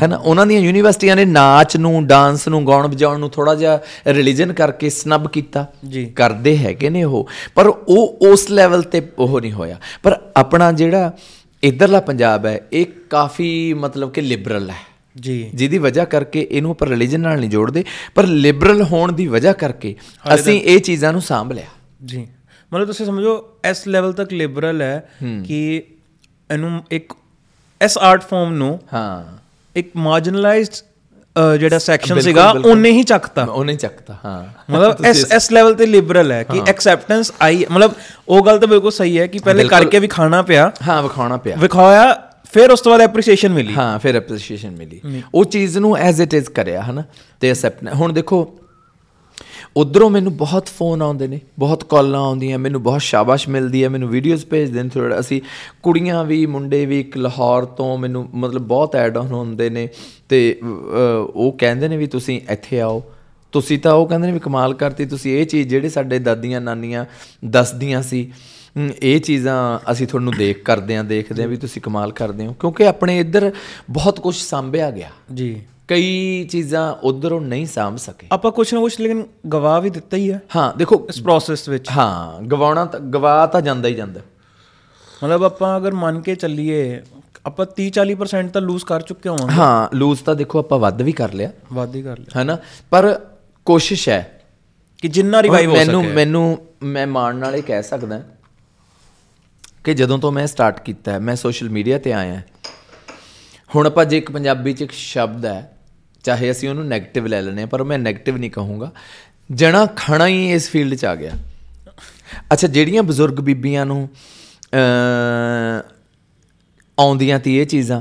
ਹੈਨਾ 0.02 0.16
ਉਹਨਾਂ 0.16 0.46
ਦੀਆਂ 0.46 0.60
ਯੂਨੀਵਰਸਿਟੀਆਂ 0.60 1.16
ਨੇ 1.16 1.24
ਨਾਚ 1.24 1.76
ਨੂੰ 1.76 2.06
ਡਾਂਸ 2.06 2.48
ਨੂੰ 2.48 2.66
ਗਾਉਣ 2.66 2.86
ਵਜਾਉਣ 2.86 3.20
ਨੂੰ 3.20 3.30
ਥੋੜਾ 3.30 3.54
ਜਿਹਾ 3.54 3.80
ਰਿਲੀਜਨ 4.06 4.52
ਕਰਕੇ 4.52 4.90
ਸਨਬ 4.90 5.28
ਕੀਤਾ। 5.28 5.66
ਜੀ। 5.88 6.06
ਕਰਦੇ 6.06 6.58
ਹੈਗੇ 6.58 6.90
ਨੇ 6.90 7.04
ਉਹ। 7.04 7.28
ਪਰ 7.54 7.66
ਉਹ 7.66 8.18
ਉਸ 8.32 8.50
ਲੈਵਲ 8.50 8.82
ਤੇ 8.82 9.08
ਉਹ 9.18 9.40
ਨਹੀਂ 9.40 9.52
ਹੋਇਆ। 9.52 9.80
ਪਰ 10.02 10.20
ਆਪਣਾ 10.36 10.72
ਜਿਹੜਾ 10.72 11.12
ਇਧਰਲਾ 11.64 12.00
ਪੰਜਾਬ 12.00 12.46
ਹੈ 12.46 12.60
ਇਹ 12.72 12.86
ਕਾਫੀ 13.10 13.74
ਮਤਲਬ 13.74 14.12
ਕਿ 14.12 14.20
ਲਿਬਰਲ 14.20 14.70
ਹੈ। 14.70 14.96
ਜੀ। 15.20 15.50
ਜਿਹਦੀ 15.54 15.78
ਵਜ੍ਹਾ 15.78 16.04
ਕਰਕੇ 16.04 16.48
ਇਹਨੂੰ 16.50 16.70
ਆਪਾਂ 16.70 16.88
ਰਿਲੀਜਨ 16.88 17.20
ਨਾਲ 17.20 17.40
ਨਹੀਂ 17.40 17.50
ਜੋੜਦੇ। 17.50 17.84
ਪਰ 18.14 18.26
ਲਿਬਰਲ 18.26 18.82
ਹੋਣ 18.82 19.12
ਦੀ 19.12 19.26
ਵਜ੍ਹਾ 19.26 19.52
ਕਰਕੇ 19.52 19.94
ਅਸੀਂ 20.34 20.60
ਇਹ 20.62 20.80
ਚੀਜ਼ਾਂ 20.80 21.12
ਨੂੰ 21.12 21.22
ਸਾਂਭ 21.22 21.52
ਲਿਆ। 21.52 21.66
ਜੀ। 22.04 22.28
ਮਤਲਬ 22.72 22.86
ਤੁਸੀਂ 22.86 23.06
ਸਮਝੋ 23.06 23.48
ਇਸ 23.70 23.88
ਲੈਵਲ 23.88 24.12
ਤੱਕ 24.12 24.32
ਲਿਬਰਲ 24.32 24.82
ਹੈ 24.82 25.10
ਕਿ 25.44 25.82
ਇਹਨੂੰ 26.50 26.84
ਇੱਕ 26.90 27.12
ਇਸ 27.84 27.98
ਆਰਟ 27.98 28.22
ਫਾਰਮ 28.22 28.52
ਨੂੰ 28.52 28.80
ਹਾਂ। 28.92 29.45
ਇੱਕ 29.76 29.90
ਮਾਰਜਨਲਾਈਜ਼ਡ 29.96 30.74
ਜਿਹੜਾ 31.58 31.78
ਸੈਕਸ਼ਨ 31.78 32.20
ਸੀਗਾ। 32.20 32.50
ਉਹਨੇ 32.50 32.90
ਹੀ 32.90 33.02
ਚੱਕਤਾ। 33.02 33.44
ਉਹਨੇ 33.44 33.74
ਚੱਕਤਾ 33.74 34.16
ਹਾਂ। 34.24 34.72
ਮਤਲਬ 34.72 35.04
ਇਸ 35.06 35.24
ਇਸ 35.32 35.52
ਲੈਵਲ 35.52 35.74
ਤੇ 35.74 35.86
ਲਿਬਰਲ 35.86 36.32
ਹੈ 36.32 36.42
ਕਿ 36.42 36.60
ਐਕਸੈਪਟੈਂਸ 36.68 37.32
ਆਈ 37.42 37.64
ਮਤਲਬ 37.70 37.92
ਉਹ 38.28 38.46
ਗੱਲ 38.46 38.58
ਤਾਂ 38.58 38.68
ਬਿਲਕੁਲ 38.68 38.90
ਸਹੀ 38.90 39.18
ਹੈ 39.18 39.26
ਕਿ 39.26 39.38
ਪਹਿਲੇ। 39.38 39.64
ਕਰਕੇ 39.64 39.98
ਵੀ 39.98 40.08
ਖਾਣਾ 40.08 40.42
ਪਿਆ। 40.42 40.72
ਹਾਂ 40.88 41.02
ਵਿਖਾਉਣਾ 41.02 41.36
ਪਿਆ। 41.36 41.56
ਵਿਖਾਇਆ 41.56 42.22
ਫਿਰ 42.52 42.70
ਉਸ 42.70 42.80
ਤੋਂ 42.80 42.92
ਬਾਅਦ 42.92 43.00
ਐਪਰੀਸੀਏਸ਼ਨ 43.00 43.52
ਮਿਲੀ। 43.52 43.74
ਹਾਂ 43.74 43.98
ਫਿਰ 43.98 44.16
ਐਪਰੀਸ਼ੀਏਸ਼ਨ 44.16 44.70
ਮਿਲੀ। 44.70 45.22
ਉਹ 45.34 45.44
ਚੀਜ਼ 45.44 45.78
ਨੂੰ 45.78 45.96
ਐਜ਼ 45.96 46.20
ਇਟ 46.22 46.34
ਇਜ਼ 46.34 46.48
ਕਰਿਆ 46.50 46.82
ਹਨਾ? 46.82 47.02
ਤੇ 47.40 47.52
ਅਸੈਪਟ 47.52 47.94
ਹੁਣ 47.94 48.12
ਦੇਖੋ 48.12 48.58
ਉਧਰੋਂ 49.76 50.10
ਮੈਨੂੰ 50.10 50.36
ਬਹੁਤ 50.36 50.66
ਫੋਨ 50.66 51.02
ਆਉਂਦੇ 51.02 51.26
ਨੇ 51.26 51.40
ਬਹੁਤ 51.58 51.84
ਕਾਲਾਂ 51.84 52.20
ਆਉਂਦੀਆਂ 52.20 52.58
ਮੈਨੂੰ 52.58 52.82
ਬਹੁਤ 52.82 53.00
ਸ਼ਾਬਾਸ਼ 53.00 53.48
ਮਿਲਦੀ 53.48 53.84
ਹੈ 53.84 53.88
ਮੈਨੂੰ 53.88 54.08
ਵੀਡੀਓਜ਼ 54.08 54.46
ਭੇਜਦੇ 54.46 54.82
ਨੇ 54.82 54.88
ਥੋੜਾ 54.88 55.20
ਅਸੀਂ 55.20 55.40
ਕੁੜੀਆਂ 55.82 56.24
ਵੀ 56.24 56.46
ਮੁੰਡੇ 56.46 56.86
ਵੀ 56.86 57.00
ਇੱਕ 57.00 57.16
ਲਾਹੌਰ 57.16 57.64
ਤੋਂ 57.64 57.98
ਮੈਨੂੰ 57.98 58.28
ਮਤਲਬ 58.34 58.62
ਬਹੁਤ 58.62 58.96
ਐਡ 58.96 59.16
ਆਨ 59.18 59.26
ਹੁੰਦੇ 59.26 59.70
ਨੇ 59.70 59.88
ਤੇ 60.28 60.58
ਅਹ, 60.62 60.66
ਉਹ 61.34 61.52
ਕਹਿੰਦੇ 61.52 61.88
ਨੇ 61.88 61.96
ਵੀ 61.96 62.06
ਤੁਸੀਂ 62.06 62.40
ਇੱਥੇ 62.50 62.80
ਆਓ। 62.80 63.02
ਤੁਸੀਂ 63.52 63.78
ਤਾਂ 63.78 63.92
ਉਹ 63.94 64.06
ਕਹਿੰਦੇ 64.06 64.26
ਨੇ 64.26 64.32
ਵੀ 64.32 64.38
ਕਮਾਲ 64.38 64.74
ਕਰਤੀ 64.74 65.06
ਤੁਸੀਂ 65.06 65.38
ਇਹ 65.38 65.46
ਚੀਜ਼ 65.46 65.68
ਜਿਹੜੇ 65.68 65.88
ਸਾਡੇ 65.88 66.18
ਦਾਦੀਆਂ 66.18 66.60
ਨਾਨੀਆਂ 66.60 67.04
ਦੱਸਦੀਆਂ 67.44 68.02
ਸੀ 68.02 68.32
ਹਮ, 68.78 68.90
ਇਹ 69.02 69.20
ਚੀਜ਼ਾਂ 69.20 69.78
ਅਸੀਂ 69.92 70.06
ਤੁਹਾਨੂੰ 70.06 70.32
ਦੇਖ 70.38 70.62
ਕਰਦੇ 70.64 70.96
ਆਂ 70.96 71.04
ਦੇਖਦੇ 71.04 71.42
ਆਂ 71.42 71.48
ਵੀ 71.48 71.56
ਤੁਸੀਂ 71.56 71.82
ਕਮਾਲ 71.82 72.12
ਕਰਦੇ 72.12 72.46
ਹੋ। 72.46 72.52
ਕਿਉਂਕਿ 72.52 72.86
ਆਪਣੇ 72.86 73.18
ਇੱਧਰ 73.18 73.52
ਬਹੁਤ 73.90 74.20
ਕੁਝ 74.20 74.36
ਸਾਂਭਿਆ 74.36 74.90
ਗਿਆ। 74.90 75.08
ਜੀ। 75.34 75.62
ਕਈ 75.88 76.44
ਚੀਜ਼ਾਂ 76.44 76.92
ਉਧਰੋਂ 76.92 77.40
ਨਹੀਂ 77.40 77.66
ਸਾਂਭ 77.66 77.96
ਸਕੇ। 77.96 78.26
ਆਪਾਂ 78.32 78.52
ਕੁਛ 78.52 78.74
ਨਾ 78.74 78.80
ਕੁਛ 78.80 79.00
ਲੇਕਿਨ 79.00 79.26
ਗਵਾ 79.48 79.80
ਵੀ 79.80 79.90
ਦਿੱਤਾ 79.90 80.16
ਹੀ 80.16 80.32
ਹੈ 80.32 80.42
ਹਾਂ 80.56 80.78
ਦੇਖੋ 80.78 81.06
ਇਸ 81.08 81.22
ਪ੍ਰੋਸੈਸ 81.22 81.68
ਵਿੱਚ। 81.68 81.90
ਹਾਂ 81.90 82.42
ਗਵਾਉਣਾ 82.42 82.84
ਤਾਂ 82.84 83.00
ਗਵਾ 83.00 83.46
ਤਾਂ 83.46 83.60
ਜਾਂਦਾ 83.60 83.88
ਹੀ 83.88 83.94
ਜਾਂਦਾ। 83.94 84.20
ਮਤਲਬ 85.24 85.44
ਆਪਾਂ 85.44 85.76
ਅਗਰ 85.76 85.92
ਮੰਨ 85.92 86.20
ਕੇ 86.20 86.34
ਚੱਲੀਏ 86.34 87.02
ਆਪਾਂ 87.46 87.66
30 87.66 87.90
40% 87.90 88.52
ਤਾਂ 88.52 88.60
ਲੂਜ਼ 88.60 88.84
ਕਰ 88.84 89.00
ਚੁੱਕੇ 89.00 89.28
ਹੋਵਾਂਗੇ। 89.28 89.54
ਹਾਂ 89.54 89.96
ਲੂਜ਼ 89.96 90.22
ਤਾਂ 90.22 90.34
ਦੇਖੋ 90.34 90.58
ਆਪਾਂ 90.58 90.78
ਵੱਧ 90.78 91.02
ਵੀ 91.02 91.12
ਕਰ 91.12 91.32
ਲਿਆ। 91.32 91.52
ਵੱਧ 91.72 91.96
ਹੀ 91.96 92.02
ਕਰ 92.02 92.18
ਲਿਆ। 92.18 92.40
ਹੈਨਾ? 92.40 92.58
ਪਰ 92.90 93.20
ਕੋਸ਼ਿਸ਼ 93.64 94.08
ਹੈ 94.08 94.40
ਕਿ 95.02 95.08
ਜਿੰਨਾ 95.08 95.42
ਰਿਵਾਈਵ 95.42 95.70
ਹੋ 95.70 95.76
ਮੈਨੂੰ 95.76 96.04
ਸਕੇ। 96.04 96.12
ਮੈਨੂੰ 96.12 96.58
ਮੈਂ 96.82 97.06
ਮਾਣ 97.06 97.36
ਨਾਲ 97.36 97.56
ਇਹ 97.56 97.62
ਕਹਿ 97.62 97.82
ਸਕਦਾ 97.82 98.22
ਕਿ 99.84 99.94
ਜਦੋਂ 99.94 100.18
ਤੋਂ 100.18 100.32
ਮੈਂ 100.32 100.46
ਸਟਾਰਟ 100.46 100.80
ਕੀਤਾ 100.80 101.12
ਹੈ, 101.12 101.18
ਮੈਂ 101.18 101.36
ਸੋਸ਼ਲ 101.36 101.68
ਮੀਡੀਆ 101.68 101.98
ਤੇ 101.98 102.12
ਆਇਆ। 102.12 102.42
ਹੁਣ 103.74 103.86
ਆਪਾਂ 103.86 104.04
ਜੇ 104.04 104.18
ਇੱਕ 104.18 104.30
ਪੰਜਾਬੀ 104.30 104.72
ਚ 104.72 104.82
ਇੱਕ 104.82 104.92
ਸ਼ਬਦ 104.92 105.44
ਹੈ 105.44 105.75
ਚਾਹੇ 106.26 106.50
ਅਸੀਂ 106.50 106.68
ਉਹਨੂੰ 106.68 106.84
네ਗੇਟਿਵ 106.86 107.26
ਲੈ 107.26 107.40
ਲੈਨੇ 107.42 107.66
ਪਰ 107.66 107.84
ਮੈਂ 107.84 107.98
네ਗੇਟਿਵ 107.98 108.36
ਨਹੀਂ 108.36 108.50
ਕਹੂੰਗਾ। 108.50 108.90
ਜਣਾ 109.50 109.86
ਖਣਾ 109.96 110.26
ਹੀ 110.26 110.52
ਇਸ 110.52 110.68
ਫੀਲਡ 110.70 110.94
ਚ 110.94 111.04
ਆ 111.04 111.14
ਗਿਆ। 111.14 111.32
ਅੱਛਾ, 112.52 112.68
ਜਿਹੜੀਆਂ 112.68 113.02
ਬਜ਼ੁਰਗ 113.02 113.40
ਬੀਬੀਆਂ 113.40 113.86
ਨੂੰ 113.86 114.08
ਅ 114.74 115.92
ਆਉਂਦੀਆਂ 116.98 117.38
ਤੀ 117.38 117.56
ਇਹ 117.58 117.66
ਚੀਜ਼ਾਂ, 117.66 118.00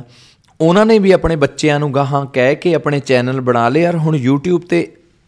ਉਹਨਾਂ 0.59 0.85
ਨੇ 0.85 0.99
ਵੀ 0.99 1.11
ਆਪਣੇ 1.11 1.35
ਬੱਚਿਆਂ 1.35 1.79
ਨੂੰ 1.79 1.93
ਗਾਹਾਂ 1.93 2.25
ਕਹਿ 2.25 2.55
ਕੇ 2.55 2.73
ਆਪਣੇ 2.73 2.99
ਚੈਨਲ 2.99 3.41
ਬਣਾ 3.41 3.67
ਲਏ। 3.69 3.81
ਯਾਰ, 3.81 3.95
ਹੁਣ 3.95 4.17
YouTube 4.17 4.67
ਤੇ 4.69 4.79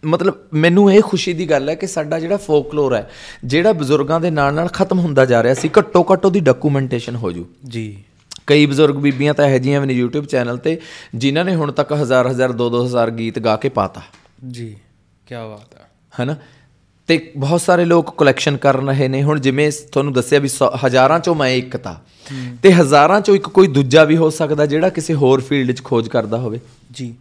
ਮਤਲਬ 0.04 0.36
ਮੈਨੂੰ 0.54 0.92
ਇਹ 0.94 1.02
ਖੁਸ਼ੀ 1.02 1.34
ਦੀ 1.34 1.50
ਗੱਲ 1.50 1.70
ਹੈ 1.70 1.76
ਕਿ 1.76 1.88
ਸਾਡਾ 1.88 2.20
ਜਿਹੜਾ 2.20 2.38
ਫੋਕਲੋਰ 2.38 2.96
ਹੈ, 2.96 3.10
ਜਿਹੜਾ 3.46 3.74
ਬਜ਼ੁਰਗਾਂ 3.74 4.20
ਦੇ 4.20 4.32
ਨਾਲ 4.32 4.54
ਨਾਲ 4.54 4.68
ਖਤਮ 4.68 5.00
ਹੁੰਦਾ 5.00 5.26
ਜਾ 5.26 5.44
ਰਿਹਾ 5.44 5.54
ਸੀ 5.54 5.70
ਘੱਟੋ 5.80 6.06
ਘੱਟ 6.12 6.26
ਉਹਦੀ 6.26 6.40
ਡਾਕੂਮੈਂਟੇਸ਼ਨ 6.40 7.16
ਹੋ 7.16 7.32
ਜੂ। 7.32 7.46
ਜੀ। 7.68 7.88
ਕਈ 8.48 8.66
ਬਜ਼ੁਰਗ 8.66 8.96
ਬੀਬੀਆਂ 8.96 9.34
ਤਾਂ 9.34 9.48
ਇਹੋ 9.48 9.58
ਜਿਹੀਆਂ 9.58 9.82
ਵੀ 9.82 9.88
ਨੇ 9.88 10.04
YouTube 10.04 10.26
ਚੈਨਲ 10.26 10.58
ਤੇ 10.58 10.82
ਜਿਨ੍ਹਾਂ 11.16 11.46
ਨੇ 11.46 11.56
ਹੁਣ 11.56 11.72
ਤੱਕ 11.72 11.94
ਹਜ਼ਾਰ 11.94 12.28
ਹਜ਼ਾਰ 12.28 12.52
ਦੋ 12.52 12.70
ਦੋ 12.70 12.86
ਹਜ਼ਾਰ 12.86 13.12
ਗੀਤ 13.12 13.40
ਗਾ 13.40 13.56
ਕੇ 13.56 13.70
ਪਾਤਾ। 13.70 14.02
ਜੀ 14.52 14.76
ਕੀ 15.28 15.36
ਬਾਤ 15.36 15.76
ਹੈ 15.76 15.90
ਹਨਾ? 16.24 16.36
ਤੇ 17.08 17.32
ਬਹੁਤ 17.38 17.62
ਸਾਰੇ 17.62 17.86
ਲੋਕ 17.86 18.18
ਕਲੈਕਸ਼ਨ 18.18 18.58
ਕਰ 18.58 18.78
ਰਹੇ 18.78 19.08
ਨੇ। 19.08 19.24
ਹੁਣ 19.24 19.40
ਜਿਵੇਂ 19.40 19.72
ਤੁਹਾਨੂੰ 19.92 20.14
ਦੱਸਿਆ 20.14 20.40
ਵੀ 20.40 20.50
ਹਜ਼ਾਰਾਂ 20.86 21.20
ਚੋਂ 21.20 21.36
ਮੈਂ 21.36 21.50
ਇੱਕ 21.50 21.78
ਤਾਂ। 21.78 21.96
ਤੇ 22.64 22.74
ਹਜ਼ਾਰਾਂ 22.74 23.22
ਚੋਂ 23.22 23.36
ਇੱਕ 23.36 23.50
ਕੋਈ 23.50 23.68
ਦੂਜਾ 23.68 24.04
ਵੀ 24.04 24.18
ਹੋ 24.18 24.30
ਸਕਦਾ 24.30 24.66
ਜਿਹੜਾ 24.66 24.90
ਕਿਸੇ 24.90 25.14
ਹੋਰ 25.14 25.42
ਫੀਲਡ 25.42 25.72
'ਚ 25.72 25.84
ਖੋਜ 25.84 26.08
ਕਰਦਾ 26.08 26.38
ਹੋਵੇ। 26.38 26.60
ਜੀ। 26.92 27.16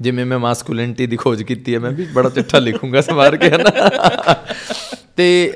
ਜਿਵੇਂ 0.00 0.26
ਮੈਂ 0.26 0.38
ਮਾਸਕੂਲਿਨਿਟੀ 0.38 1.06
ਦੀ 1.06 1.16
ਖੋਜ 1.16 1.42
ਕੀਤੀ 1.42 1.74
ਹੈ 1.74 1.78
ਮੈਂ 1.78 1.90
ਵੀ 1.90 2.04
ਬੜਾ 2.04 2.28
ਚਿੱਠਾ 2.28 2.58
ਲਿਖੂੰਗਾ 2.58 3.00
ਸਵਾਰ 3.00 3.36
ਕੇ 3.36 3.50
ਹਨਾ? 3.50 3.70
ਤੇ 5.16 5.54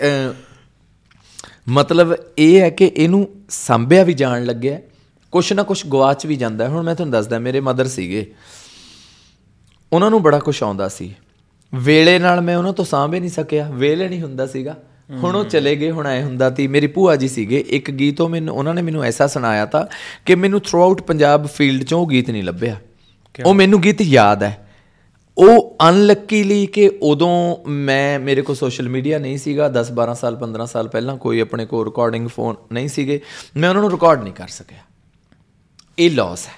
ਮਤਲਬ 1.69 2.15
ਇਹ 2.39 2.61
ਹੈ 2.61 2.71
ਕਿ 2.71 2.93
ਇਹਨੂੰ 2.97 3.29
ਸੰਭਿਆ 3.49 4.03
ਵੀ 4.03 4.13
ਜਾਣ 4.13 4.45
ਲੱਗਿਆ 4.45 4.81
ਕੁਛ 5.31 5.53
ਨਾ 5.53 5.63
ਕੁਛ 5.63 5.87
ਗਵਾਚ 5.87 6.27
ਵੀ 6.27 6.37
ਜਾਂਦਾ। 6.37 6.69
ਹੁਣ 6.69 6.83
ਮੈਂ 6.83 6.95
ਤੁਹਾਨੂੰ 6.95 7.13
ਦੱਸਦਾ 7.13 7.39
ਮੇਰੇ 7.39 7.61
ਮਦਰ 7.61 7.89
ਸੀਗੇ। 7.89 8.35
ਉਹਨਾਂ 9.93 10.11
ਨੂੰ 10.11 10.23
ਬੜਾ 10.23 10.39
ਕੁਛ 10.39 10.63
ਆਉਂਦਾ 10.63 10.89
ਸੀ। 10.89 11.15
ਵੇਲੇ 11.75 12.19
ਨਾਲ 12.19 12.41
ਮੈਂ 12.41 12.57
ਉਹਨਾਂ 12.57 12.73
ਤੋਂ 12.73 12.85
ਸਾਂਭੇ 12.85 13.21
ਨਹੀਂ 13.21 13.31
ਸਕਿਆ। 13.31 13.71
ਵੇਲੇ 13.71 14.09
ਨਹੀਂ 14.09 14.23
ਹੁੰਦਾ 14.23 14.47
ਸੀਗਾ। 14.47 14.79
ਹੁਣ 15.11 15.37
ਉਹ 15.37 15.45
ਚਲੇ 15.45 15.77
ਗਏ 15.77 15.91
ਹੁਣ 15.91 16.07
ਐ 16.07 16.23
ਹੁੰਦਾ 16.23 16.51
ਤੀ 16.51 16.67
ਮੇਰੀ 16.67 16.87
ਭੂਆ 16.87 17.17
ਜੀ 17.17 17.29
ਸੀਗੇ। 17.29 17.65
ਇੱਕ 17.69 17.91
ਗੀਤ 17.91 18.21
ਉਹ 18.21 18.29
ਮੈਨੂੰ 18.29 18.57
ਉਹਨਾਂ 18.57 18.75
ਨੇ 18.75 18.83
ਮੈਨੂੰ 18.83 19.03
ਐਸਾ 19.03 19.27
ਸੁਣਾਇਆ 19.27 19.67
ਤਾਂ 19.67 19.87
ਕਿ 20.27 20.35
ਮੈਨੂੰ 20.35 20.61
ਥਰੂ 20.61 20.83
ਆਊਟ 20.83 21.03
ਪੰਜਾਬ 21.03 21.47
ਫੀਲਡ 21.47 21.83
'ਚੋਂ 21.83 22.01
ਉਹ 22.01 22.09
ਗੀਤ 22.09 22.31
ਨਹੀਂ 22.31 22.43
ਲੱਭਿਆ। 22.43 22.77
ਉਹ 23.45 23.55
ਮੈਨੂੰ 23.55 23.81
ਗੀਤ 23.81 24.03
ਯਾਦ 24.03 24.43
ਹੈ। 24.43 24.72
ਉਹ 25.39 25.77
ਅਨਲੱਕੀਲੀ 25.89 26.67
ਕਿ 26.67 26.91
ਉਦੋਂ 27.03 27.57
ਮੈਂ, 27.69 28.21
ਮੇਰੇ 28.21 28.43
ਕੋਲ 28.43 28.57
ਸੋਸ਼ਲ 28.57 28.89
ਮੀਡੀਆ 28.89 29.19
ਨਹੀਂ 29.19 29.39
ਸੀਗਾ 29.39 29.69
10 29.69 29.93
12 29.93 30.15
ਸਾਲ 30.15 30.37
15 30.37 30.67
ਸਾਲ 30.67 30.89
ਪਹਿਲਾਂ 30.89 31.17
ਕੋਈ 31.17 31.41
ਆਪਣੇ 31.41 31.67
ਕੋਲ 31.67 31.85
ਰਿਕਾਰਡਿੰਗ 31.85 32.29
ਫੋਨ 32.29 32.57
ਨਹੀਂ 32.73 32.89
ਸੀਗੇ, 32.89 33.21
ਮੈਂ 33.57 33.69
ਉਹਨਾਂ 33.69 33.83
ਨੂੰ 33.83 33.91
ਰਿਕਾਰਡ 33.91 34.23
ਨਹੀਂ 34.23 34.35
ਕਰ 34.35 34.49
ਸਕਿਆ। 34.49 34.79
ਇਹ 35.99 36.11
ਲਾਸ 36.11 36.47
ਹੈ, 36.47 36.53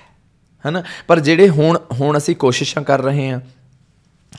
ਹਨਾ? 0.68 0.82
ਪਰ 1.08 1.20
ਜਿਹੜੇ 1.20 1.48
ਹੁਣ 1.48 1.78
ਹੁਣ 1.92 2.18
ਅਸੀਂ 2.18 2.36
ਕੋਸ਼ਿਸ਼ਾਂ 2.36 2.82
ਕਰ 2.82 3.02
ਰਹੇ 3.02 3.28
ਹਾਂ, 3.30 3.40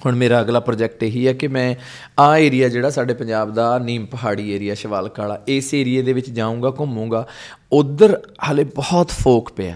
ਹੁਣ 0.05 0.15
ਮੇਰਾ 0.15 0.41
ਅਗਲਾ 0.41 0.59
ਪ੍ਰੋਜੈਕਟ 0.59 1.03
ਇਹੀ 1.03 1.27
ਹੈ 1.27 1.33
ਕਿ 1.33 1.47
ਮੈਂ 1.47 1.75
ਆ 2.19 2.37
ਏਰੀਆ 2.37 2.69
ਜਿਹੜਾ 2.69 2.89
ਸਾਡੇ 2.89 3.13
ਪੰਜਾਬ 3.13 3.53
ਦਾ 3.53 3.77
ਨੀਮ 3.79 4.05
ਪਹਾੜੀ 4.05 4.51
ਏਰੀਆ 4.51 4.75
ਸ਼ਿਵਾਲਕ 4.75 5.19
ਵਾਲਾ, 5.19 5.41
ਇਸ 5.47 5.73
ਏਰੀਏ 5.73 6.01
ਦੇ 6.01 6.13
ਵਿੱਚ 6.13 6.29
ਜਾਊਂਗਾ, 6.29 6.73
ਘੁੰਮੂੰਗਾ। 6.79 7.27
ਉਧਰ 7.71 8.21
ਹਲੇ 8.51 8.63
ਬਹੁਤ 8.63 9.09
ਫੋਕ 9.09 9.51
ਪਿਆ। 9.51 9.75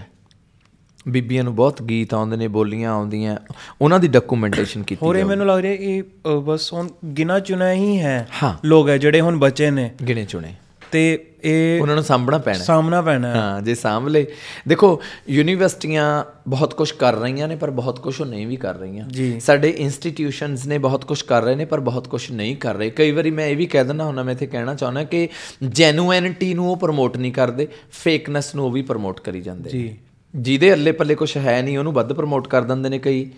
ਬੀਬੀਆਂ 1.08 1.44
ਨੂੰ 1.44 1.54
ਬਹੁਤ 1.54 1.82
ਗੀਤ 1.82 2.14
ਆਉਂਦੇ 2.14 2.36
ਨੇ 2.36 2.48
ਬੋਲੀਆਂ 2.48 2.90
ਆਉਂਦੀਆਂ। 2.90 3.36
ਉਹਨਾਂ 3.82 3.98
ਦੀ 3.98 4.08
ਡਾਕੂਮੈਂਟੇਸ਼ਨ 4.08 4.82
ਕੀਤੀ 4.82 5.06
ਹੋਰ 5.06 5.16
ਇਹ 5.16 5.24
ਮੈਨੂੰ 5.24 5.46
ਲੱਗ 5.46 5.60
ਰਿਹਾ 5.60 5.72
ਇਹ 5.72 6.02
ਬਸ 6.40 6.72
ਹੁਣ 6.72 6.88
ਗਿਣਾ 7.18 7.38
ਚੁਣਾ 7.38 7.72
ਹੀ 7.72 7.98
ਹੈ। 7.98 8.28
ਲੋਕ 8.64 8.88
ਹੈ 8.88 8.98
ਜਿਹੜੇ 8.98 9.20
ਹੁਣ 9.20 9.38
ਬਚੇ 9.38 9.70
ਨੇ। 9.70 9.90
ਗਿਣੇ 10.08 10.24
ਚੁਣੇ। 10.24 10.54
ਤੇ 10.92 11.26
ਇਹ 11.44 11.80
ਉਹਨਾਂ 11.80 11.94
ਨੂੰ 11.94 12.04
ਸਾਂਭਣਾ 12.04 12.38
ਪੈਣਾ। 12.38 12.58
ਸਾਹਮਣਾ 12.58 13.02
ਪੈਣਾ 13.02 13.56
ਹੈ। 13.56 13.64
ਜੇ 13.64 13.76
ਲਏ। 14.08 14.26
ਦੇਖੋ 14.68 15.02
ਯੂਨੀਵਰਸਿਟੀਆਂ 15.28 16.24
ਬਹੁਤ 16.48 16.74
ਕੁਝ 16.74 16.90
ਕਰ 16.90 17.14
ਰਹੀਆਂ 17.14 17.48
ਨੇ 17.48 17.56
ਪਰ 17.56 17.70
ਬਹੁਤ 17.70 18.00
ਕੁਝ 18.00 18.20
ਉਹ 18.20 18.26
ਨਹੀਂ 18.26 18.46
ਵੀ 18.46 18.56
ਕਰ 18.56 18.74
ਰਹੀਆਂ। 18.74 19.10
ਸਾਡੇ 19.40 19.70
ਇੰਸਟੀਟਿਊਸ਼ਨਸ 19.70 20.66
ਨੇ 20.66 20.78
ਬਹੁਤ 20.78 21.04
ਕੁਝ 21.04 21.22
ਕਰ 21.22 21.42
ਰਹੇ 21.42 21.54
ਨੇ 21.54 21.64
ਪਰ 21.64 21.80
ਬਹੁਤ 21.80 22.08
ਕੁਝ 22.08 22.32
ਨਹੀਂ 22.32 22.56
ਕਰ 22.56 22.74
ਰਹੇ। 22.74 22.90
ਕਈ 22.90 23.10
ਵਾਰੀ 23.10 23.30
ਮੈਂ 23.30 23.46
ਇਹ 23.46 23.56
ਵੀ 23.56 23.66
ਕਹਿ 23.66 23.84
ਦਿੰਦਾ 23.84 24.04
ਹੁੰਦਾ 24.04 24.22
ਮੈਂ 24.22 24.32
ਇੱਥੇ 24.32 24.46
ਕਹਿਣਾ 24.46 24.74
ਚਾਹੁੰਦਾ 24.74 25.04
ਕਿ 25.04 25.28
ਜੈਨੂਇਨਿਟੀ 25.68 26.54
ਨੂੰ 26.54 26.70
ਉਹ 26.70 26.76
ਪ੍ਰਮੋਟ 26.76 27.16
ਨਹੀਂ 27.16 27.32
ਕਰਦੇ 27.32 27.68
ਫੇਕਨੈਸ 27.92 28.54
ਨੂੰ 28.54 28.64
ਉਹ 28.66 28.70
ਵੀ 28.70 28.82
ਪ੍ਰਮੋਟ 28.82 29.20
ਕਰੀ 29.20 29.40
ਜਾਂਦੇ 29.40 29.70
ਜੀ। 29.70 29.96
ਜਿਹਦੇ 30.36 30.72
ਅੱਲੇ 30.72 30.92
ਪੱਲੇ 30.92 31.14
ਕੁਝ 31.14 31.36
ਹੈ 31.36 31.62
ਨਹੀਂ 31.62 31.78
ਉਹਨੂੰ 31.78 31.92
ਵੱਧ 31.92 32.12
ਪ੍ਰਮੋਟ 32.12 32.48
ਕਰ 32.48 32.62
ਦਿੰਦੇ 32.62 32.88
ਨੇ 32.88 32.98
ਕਈ। 32.98 33.30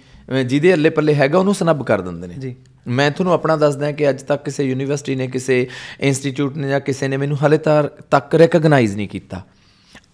ਜਿਹਦੇ 0.46 0.72
ਅੱਲੇ 0.72 0.90
ਪੱਲੇ 0.90 1.14
ਹੈਗਾ 1.14 1.38
ਉਹਨੂੰ 1.38 1.54
ਸਨੱਬ 1.54 1.84
ਕਰ 1.84 2.00
ਦਿੰਦੇ 2.00 2.26
ਨੇ। 2.26 2.34
ਜੀ। 2.34 2.56
ਮੈਂ 2.86 3.10
ਤੁਹਾਨੂੰ 3.10 3.32
ਆਪਣਾ 3.32 3.56
ਦੱਸਦਾ 3.56 3.92
ਕਿ 3.92 4.10
ਅੱਜ 4.10 4.22
ਤੱਕ 4.22 4.44
ਕਿਸੇ 4.44 4.64
ਯੂਨੀਵਰਸਿਟੀ 4.64 5.14
ਨੇ 5.14 5.26
ਕਿਸੇ 5.26 5.68
ਇੰਸਟੀਚਿਊਟ 6.00 6.56
ਨੇ 6.56 6.68
ਜਾਂ 6.68 6.80
ਕਿਸੇ 6.80 7.08
ਨੇ 7.08 7.16
ਮੈਨੂੰ 7.16 7.46
ਹਲੇ 7.46 7.58
ਤੱਕ 8.10 8.34
ਰੈਕਗਨਾਈਜ਼ 8.34 8.96
ਨਹੀਂ 8.96 9.08
ਕੀਤਾ। 9.08 9.44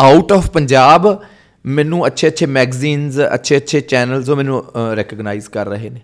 ਆਊਟ 0.01 0.33
ਆਫ 0.33 0.51
ਪੰਜਾਬ 0.51 1.23
ਮੈਨੂੰ 1.67 2.07
ਅੱਛੇ 2.07 2.29
ਅੱਛੇ 2.29 2.47
ਮੈਗਜ਼ੀਨਸ 2.47 3.15
ਅੱਛੇ 3.35 3.57
ਅੱਛੇ 3.57 3.81
ਚੈਨਲਸ 3.81 4.29
ਉਹ 4.29 4.37
ਮੈਨੂੰ 4.37 4.65
ਰੈਕਗਨਾਈਜ਼ 4.97 5.49
ਕਰ 5.49 5.69
ਰਹੇ 5.69 5.91
ਨੇ। 5.91 6.01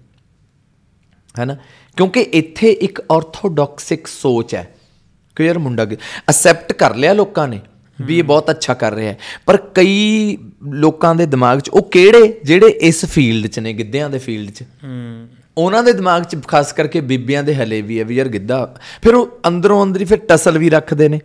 ਹੈਨਾ? 1.38 1.56
ਕਿਉਂਕਿ 1.96 2.20
ਇੱਥੇ 2.20 2.72
ਇੱਕ 2.72 3.02
ਆਰਥੋਡਾਕਸਿਕ 3.12 4.06
ਸੋਚ 4.06 4.54
ਹੈ। 4.54 4.74
ਕਿ 5.36 5.44
ਯਾਰ 5.44 5.58
ਮੁੰਡਾ 5.58 5.86
ਅਸੈਪਟ 6.30 6.72
ਕਰ 6.72 6.94
ਲਿਆ 6.94 7.12
ਲੋਕਾਂ 7.12 7.48
ਨੇ। 7.48 7.60
ਵੀ 8.02 8.18
ਇਹ 8.18 8.22
ਬਹੁਤ 8.22 8.50
ਅੱਛਾ 8.50 8.74
ਕਰ 8.74 8.92
ਰਿਹਾ 8.92 9.12
ਹੈ। 9.12 9.18
ਪਰ 9.46 9.56
ਕਈ 9.56 10.36
ਲੋਕਾਂ 10.72 11.14
ਦੇ 11.14 11.26
ਦਿਮਾਗ 11.26 11.60
'ਚ 11.60 11.68
ਉਹ 11.68 11.82
ਕਿਹੜੇ 11.82 12.40
ਜਿਹੜੇ 12.44 12.66
ਇਸ 12.66 13.04
ਫੀਲਡ 13.04 13.46
'ਚ 13.46 13.58
ਨੇ 13.58 13.72
ਗਿੱਧਿਆਂ 13.72 14.10
ਦੇ 14.10 14.18
ਫੀਲਡ 14.18 14.50
'ਚ? 14.50 14.62
ਹੂੰ। 14.62 15.28
ਉਹਨਾਂ 15.58 15.82
ਦੇ 15.82 15.92
ਦਿਮਾਗ 15.92 16.22
'ਚ 16.22 16.36
ਖਾਸ 16.46 16.72
ਕਰਕੇ 16.72 17.00
ਬੀਬੀਆਂ 17.00 17.42
ਦੇ 17.42 17.54
ਹਲੇ 17.54 17.82
ਵੀ 17.82 17.98
ਹੈ 17.98 18.04
ਵੀ 18.04 18.16
ਯਾਰ 18.16 18.28
ਗਿੱਧਾ 18.28 18.76
ਫਿਰ 19.02 19.14
ਉਹ 19.14 19.38
ਅੰਦਰੋਂ 19.48 19.82
ਅੰਦਰੀ 19.82 20.04
ਫਿਰ 20.04 20.18
ਟਸਲ 20.18 20.58
ਵੀ 20.58 20.70
ਰੱਖਦੇ 20.70 21.08
ਨੇ। 21.08 21.20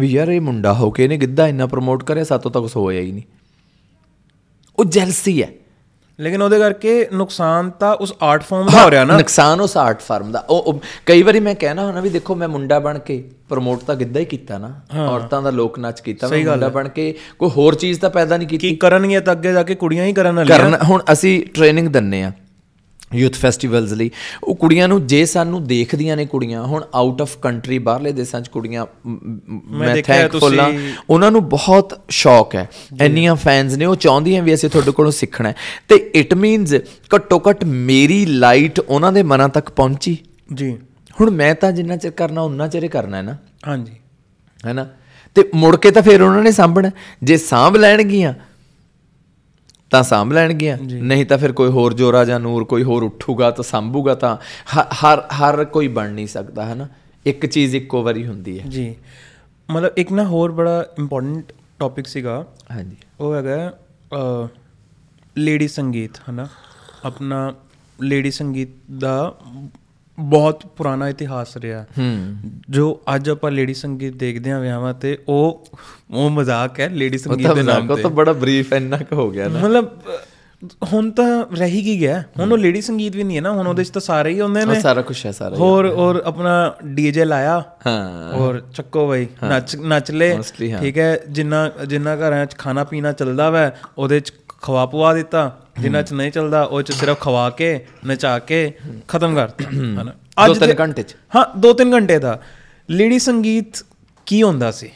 ਵੀ 0.00 0.06
ਯਾਰ 0.06 0.28
ਇਹ 0.28 0.40
ਮੁੰਡਾ 0.40 0.72
ਹੋ 0.72 0.90
ਕੇ 0.90 1.04
ਇਹਨੇ 1.04 1.16
ਗਿੱਧਾ 1.16 1.48
ਇੰਨਾ 1.48 1.66
ਪ੍ਰਮੋਟ 1.66 2.04
ਕਰਿਆ 2.04 2.24
ਸਾਤੋਂ 2.24 2.50
ਤਾਂ 2.50 2.62
ਕੁਝ 2.62 2.76
ਹੋਇਆ 2.76 3.00
ਹੀ 3.00 3.12
ਨਹੀਂ। 3.12 3.22
ਉਹ 4.78 4.84
ਜੈਲਸੀ 4.84 5.42
ਹੈ। 5.42 5.48
ਲੇਕਿਨ 6.18 6.42
ਉਹਦੇ 6.42 6.58
ਕਰਕੇ 6.58 7.08
ਨੁਕਸਾਨ 7.12 7.70
ਤਾਂ 7.70 7.94
ਉਸ 7.94 8.12
ਆਰਟ 8.22 8.42
ਫਾਰਮ 8.42 8.66
ਦਾ 8.66 8.82
ਹੋ 8.84 8.90
ਰਿਹਾ 8.90 9.04
ਨਾ। 9.04 9.16
ਨੁਕਸਾਨ 9.16 9.60
ਉਸ 9.60 9.76
ਆਰਟ 9.76 10.00
ਫਾਰਮ 10.00 10.32
ਦਾ। 10.32 10.38
ਉਹ 10.50 10.80
ਕਈ 11.06 11.22
ਵਾਰੀ 11.22 11.40
ਮੈਂ 11.40 11.54
ਕਹਿਣਾ 11.54 11.84
ਹੁੰਦਾ 11.86 12.00
ਵੀ 12.00 12.08
ਦੇਖੋ 12.08 12.34
ਮੈਂ 12.34 12.48
ਮੁੰਡਾ 12.48 12.78
ਬਣ 12.78 12.98
ਕੇ 12.98 13.22
ਪ੍ਰਮੋਟ 13.48 13.82
ਤਾਂ 13.82 13.94
ਗਿੱਧਾ 13.96 14.20
ਹੀ 14.20 14.24
ਕੀਤਾ 14.24 14.58
ਨਾ। 14.58 14.72
ਔਰਤਾਂ 15.02 15.42
ਦਾ 15.42 15.50
ਲੋਕ 15.50 15.78
ਨਾਚ 15.78 16.00
ਕੀਤਾ 16.00 16.28
ਮੈਂ 16.28 16.44
ਮੁੰਡਾ 16.44 16.68
ਬਣ 16.68 16.88
ਕੇ 16.88 17.14
ਕੋਈ 17.38 17.50
ਹੋਰ 17.56 17.74
ਚੀਜ਼ 17.74 18.00
ਤਾਂ 18.00 18.10
ਪੈਦਾ 18.10 18.36
ਨਹੀਂ 18.36 18.48
ਕੀਤੀ। 18.48 18.68
ਕੀ 18.68 18.76
ਕਰਨਗੇ 18.76 19.20
ਤਾਂ 19.20 19.34
ਅੱਗੇ 19.34 19.52
ਜਾ 19.52 19.62
ਕੇ 19.62 19.74
ਕੁੜੀਆਂ 19.74 20.04
ਹੀ 20.04 20.12
ਕਰਨ 20.12 20.36
ਵਾਲੀਆਂ। 20.36 20.84
ਹੁਣ 20.84 21.02
ਅਸੀਂ 21.12 21.40
ਟ੍ਰੇਨਿੰਗ 21.54 21.88
ਦਿੰਨੇ 21.88 22.22
ਆ 22.24 22.32
ਯੂਥ 23.14 23.32
ਫੈਸਟੀਵਲਸ 23.32 23.92
ਲਈ। 23.92 24.10
ਉਹ 24.44 24.56
ਕੁੜੀਆਂ 24.56 24.88
ਨੂੰ 24.88 25.06
ਜੇ 25.06 25.24
ਸਾਨੂੰ 25.24 25.64
ਦੇਖਦੀਆਂ 25.64 26.16
ਨੇ 26.16 26.26
ਕੁੜੀਆਂ 26.26 26.64
ਹੁਣ 26.64 26.84
ਆਊਟ 26.94 27.22
ਆਫ 27.22 27.38
ਕੰਟਰੀ 27.38 27.78
ਬਾਹਰਲੇ 27.78 28.12
ਦੇਸ਼ਾਂ 28.12 28.40
'ਚ 28.40 28.48
ਕੁੜੀਆਂ 28.48 28.86
ਮ, 29.06 30.00
ਥੈਂਕਫੁਲ 30.04 30.40
ਤੁਸੀਂ- 30.40 30.80
ਉਹਨਾਂ 31.10 31.30
ਨੂੰ 31.30 31.48
ਬਹੁਤ 31.48 32.00
ਸ਼ੌਕ 32.08 32.54
ਹੈ। 32.54 32.68
ਇੰਨੀਆਂ 33.02 33.36
ਫੈਨਸ 33.36 33.74
ਨੇ 33.74 33.84
ਉਹ 33.84 33.96
ਚਾਹੁੰਦੀਆਂ 33.96 34.42
ਵੀ 34.42 34.54
ਅਸੀਂ 34.54 34.70
ਤੁਹਾਡੇ 34.70 34.90
ਕੋਲੋਂ 34.90 35.12
ਸਿੱਖਣਾ 35.12 35.48
ਹੈ। 35.48 35.54
ਤੇ 35.88 35.96
ਇਟ 35.96 36.34
ਮੀਨਸ 36.34 36.74
ਘੱਟੋ 37.14 37.42
ਘੱਟ 37.50 37.64
ਮੇਰੀ 37.64 38.26
ਲਾਈਟ 38.26 38.80
ਉਹਨਾਂ 38.80 39.12
ਦੇ 39.12 39.22
ਮਨਾਂ 39.22 39.48
ਤੱਕ 39.48 39.70
ਪਹੁੰਚੀ। 39.70 40.18
ਜੀ। 40.54 40.78
ਹੁਣ 41.20 41.30
ਮੈਂ 41.30 41.54
ਤਾਂ 41.54 41.72
ਜਿੰਨਾ 41.72 41.96
ਚਿਰ 41.96 42.10
ਕਰਨਾ 42.10 42.40
ਉਨਾ 42.40 42.68
ਚਿਰ 42.68 42.84
ਹੀ 42.84 42.88
ਕਰਨਾ 42.88 43.16
ਹੈ 43.16 43.22
ਨਾ। 43.22 43.36
ਹਾਂਜੀ। 43.68 43.92
ਹੈਨਾ 44.66 44.88
ਤੇ 45.34 45.48
ਮੁੜ 45.54 45.76
ਕੇ 45.76 45.90
ਤਾਂ 45.90 46.02
ਫਿਰ 46.02 46.22
ਉਹਨਾਂ 46.22 46.42
ਨੇ 46.42 46.50
ਸਾਂਭਣਾ। 46.50 46.90
ਜੇ 47.22 47.36
ਸਾਂਭ 47.36 47.76
ਲੈਣਗੀਆਂ 47.76 48.34
ਤਾਂ 49.90 50.02
ਸਾਂਭ 50.02 50.32
ਲੈਣਗੀਆਂ। 50.32 50.78
ਨਹੀਂ 50.82 51.26
ਤਾਂ 51.26 51.38
ਫਿਰ 51.38 51.52
ਕੋਈ 51.52 51.68
ਹੋਰ 51.68 51.94
ਜੋਰਾ 51.94 52.24
ਜਾਂ 52.24 52.40
ਨੂਰ 52.40 52.64
ਕੋਈ 52.64 52.82
ਹੋਰ 52.82 53.02
ਉੱਠੂਗਾ 53.02 53.50
ਤਾਂ 53.50 53.64
ਸਾਂਭੂਗਾ 53.64 54.14
ਤਾਂ 54.14 54.36
ਹ- 54.76 54.94
ਹਰ 54.94 55.20
ਹਰ 55.20 55.64
ਕੋਈ 55.64 55.88
ਬਣ 55.88 56.12
ਨਹੀਂ 56.12 56.26
ਸਕਦਾ 56.26 56.66
ਹੈਨਾ? 56.66 56.88
ਇੱਕ 57.26 57.46
ਚੀਜ਼ 57.46 57.76
ਇੱਕੋ 57.76 58.02
ਵਾਰੀ 58.02 58.26
ਹੁੰਦੀ 58.26 58.60
ਹੈ। 58.60 58.64
ਜੀ। 58.66 58.96
ਮਤਲਬ 59.70 59.90
ਇੱਕ 59.96 60.12
ਨਾ 60.12 60.24
ਹੋਰ 60.24 60.52
ਬੜਾ 60.52 60.86
ਇੰਪੋਰਟੈਂਟ 60.98 61.52
ਟੌਪਿਕ 61.78 62.06
ਸੀਗਾ। 62.06 62.46
ਹਾਂਜੀ। 62.70 62.96
ਉਹ 63.20 63.34
ਹੈਗਾ 63.34 63.72
ਲੇਡੀ 65.38 65.68
ਸੰਗੀਤ 65.68 66.10
ਹਨਾ? 66.30 66.48
ਆਪਣਾ 67.04 67.54
ਲੇਡੀ 68.02 68.30
ਸੰਗੀਤ 68.30 68.68
ਦਾ 68.98 69.34
ਬਹੁਤ 70.20 70.66
ਪੁਰਾਣਾ 70.66 71.08
ਇਤਿਹਾਸ 71.08 71.56
ਰਿਹਾ। 71.56 71.84
ਜੋ 72.70 73.00
ਅੱਜ 73.14 73.30
ਆਪਾਂ 73.30 73.50
ਲੇਡੀ 73.50 73.74
ਸੰਗੀਤ 73.74 74.16
ਦੇਖਦੇ 74.16 74.50
ਹਾਂ 74.50 74.60
ਵਿਆਹਾਂ 74.60 74.94
ਤੇ 74.94 75.18
ਉਹ 75.28 75.66
ਉਹ 76.10 76.30
ਮਜ਼ਾਕ 76.30 76.80
ਹੈ 76.80 76.88
ਲੇਡੀ 76.88 77.18
ਸੰਗੀਤ 77.18 77.46
ਤਾਂ 77.46 77.54
ਦੇ 77.54 77.62
ਨਾਮ 77.62 77.76
ਮਜ਼ਾਕ, 77.76 77.90
ਉਹ 77.90 77.96
ਤੇ। 77.96 78.02
ਤਾਂ 78.02 78.10
ਬੜਾ 78.10 78.32
ਬਰੀਫ 78.32 78.72
ਇੰਨਾ 78.72 78.96
ਕੁ 78.96 79.16
ਹੋ 79.16 79.30
ਗਿਆ 79.30 79.48
ਨਾ। 79.48 79.58
ਮਤਲਬ 79.58 79.90
ਹੁਣ 80.92 81.10
ਤਾਂ 81.10 81.44
ਰਹਿ 81.56 81.70
ਹੀ 81.70 82.00
ਗਿਆ। 82.00 82.24
ਹੁਣ 82.38 82.52
ਉਹ 82.52 82.58
ਲੇਡੀ 82.58 82.80
ਸੰਗੀਤ 82.80 83.16
ਵੀ 83.16 83.22
ਨਹੀਂ 83.22 83.36
ਹੈ 83.36 83.42
ਨਾ 83.42 83.50
ਹੁਣ 83.52 83.66
ਉਹਦੇ 83.66 83.84
ਚ 83.84 83.90
ਤਾਂ 83.90 84.00
ਸਾਰੇ 84.00 84.30
ਹੀ 84.30 84.40
ਹੁੰਦੇ 84.40 84.64
ਨੇ। 84.64 84.80
ਸਾਰਾ 84.80 85.02
ਕੁਝ 85.02 85.26
ਹੈ 85.26 85.30
ਸਾਰਾ। 85.30 85.56
ਹੋਰ 85.56 85.88
ਹੋਰ 85.88 86.22
ਆਪਣਾ 86.24 86.74
ਡੀਜੇ 86.84 87.24
ਲਾਇਆ। 87.24 87.64
ਹਾਂ। 87.86 88.32
ਔਰ 88.32 88.62
ਚੱਕੋ 88.74 89.08
ਬਾਈ 89.08 89.26
ਨੱਚ 89.44 89.76
ਨੱਚ 89.76 90.10
ਲੈ। 90.10 90.38
ਠੀਕ 90.80 90.98
ਹੈ 90.98 91.20
ਜਿੰਨਾ 91.30 91.70
ਜਿੰਨਾ 91.86 92.16
ਘਰਾਂ 92.16 92.46
'ਚ 92.46 92.56
ਖਾਣਾ 92.56 92.84
ਪੀਣਾ 92.84 93.12
ਚੱਲਦਾ 93.12 93.50
ਵੈ 93.50 93.70
ਉਹਦੇ 93.98 94.20
'ਚ 94.20 94.32
ਖਵਾ 94.62 94.86
ਪਵਾ 94.86 95.14
ਦਿੱਤਾ। 95.14 95.60
ਜਿੰਨਾ 95.80 96.02
'ਚ 96.02 96.12
ਨਹੀਂ 96.12 96.32
ਚੱਲਦਾ 96.32 96.62
ਉਹ 96.62 96.82
'ਚ 96.82 96.92
ਸਿਰਫ 96.92 97.20
ਖਵਾ 97.20 97.50
ਕੇ 97.50 97.80
ਨਚਾ 98.06 98.38
ਕੇ 98.38 98.72
ਖਤਮ 99.08 99.34
ਕਰਤਾ। 99.34 99.64
ਹਨਾ। 99.70 100.12
ਦੋ 100.46 100.52
ਅੱਜ 100.52 100.58
ਤਿੰਨ 100.58 100.68
ਦੇ- 100.68 100.80
ਘੰਟੇ 100.80 101.02
'ਚ। 101.02 101.16
ਹਾਂ 101.36 101.58
2-3 101.58 101.92
ਘੰਟੇ 101.92 102.18
ਦਾ। 102.18 102.42
ਲੇਡੀ 102.90 103.18
ਸੰਗੀਤ 103.18 103.84
ਕੀ 104.26 104.42
ਹੁੰਦਾ 104.42 104.70
ਸੀ? 104.70 104.90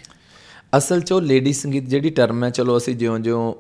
ਅਸਲ 0.79 1.01
'ਚ 1.01 1.13
ਉਹ 1.13 1.21
ਲੇਡੀ 1.21 1.53
ਸੰਗੀਤ 1.53 1.85
ਜਿਹੜੀ 1.85 2.11
ਟਰਮ 2.11 2.45
ਹੈ 2.45 2.51
ਚਲੋ 2.51 2.77
ਅਸੀਂ 2.77 2.97
ਜਿਉਂ-ਜਿਉਂ 2.97 3.55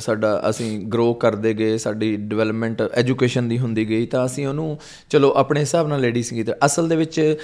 ਸਾਡਾ 0.00 0.42
ਅਸੀਂ 0.50 0.86
ਗਰੋ 0.86 1.14
ਕਰਦੇ 1.14 1.54
ਗਏ 1.54 1.78
ਸਾਡੀ 1.78 2.16
ਡਿਵੈਲਪਮੈਂਟ 2.16 2.82
ਐਜੂਕੇਸ਼ਨ 2.82 3.48
ਦੀ 3.48 3.58
ਹੁੰਦੀ 3.58 3.88
ਗਈ 3.88 4.06
ਤਾਂ 4.06 4.26
ਅਸੀਂ 4.26 4.46
ਉਹਨੂੰ 4.46 4.78
ਚਲੋ 5.10 5.32
ਆਪਣੇ 5.36 5.60
ਹਿਸਾਬ 5.60 5.88
ਨਾਲ 5.88 6.00
ਲੇਡੀ 6.00 6.22
ਸੰਗੀਤ 6.22 6.50
ਅਸਲ 6.50 6.88
ਦੇ 6.88 6.96
ਵਿੱਚ 6.96 7.36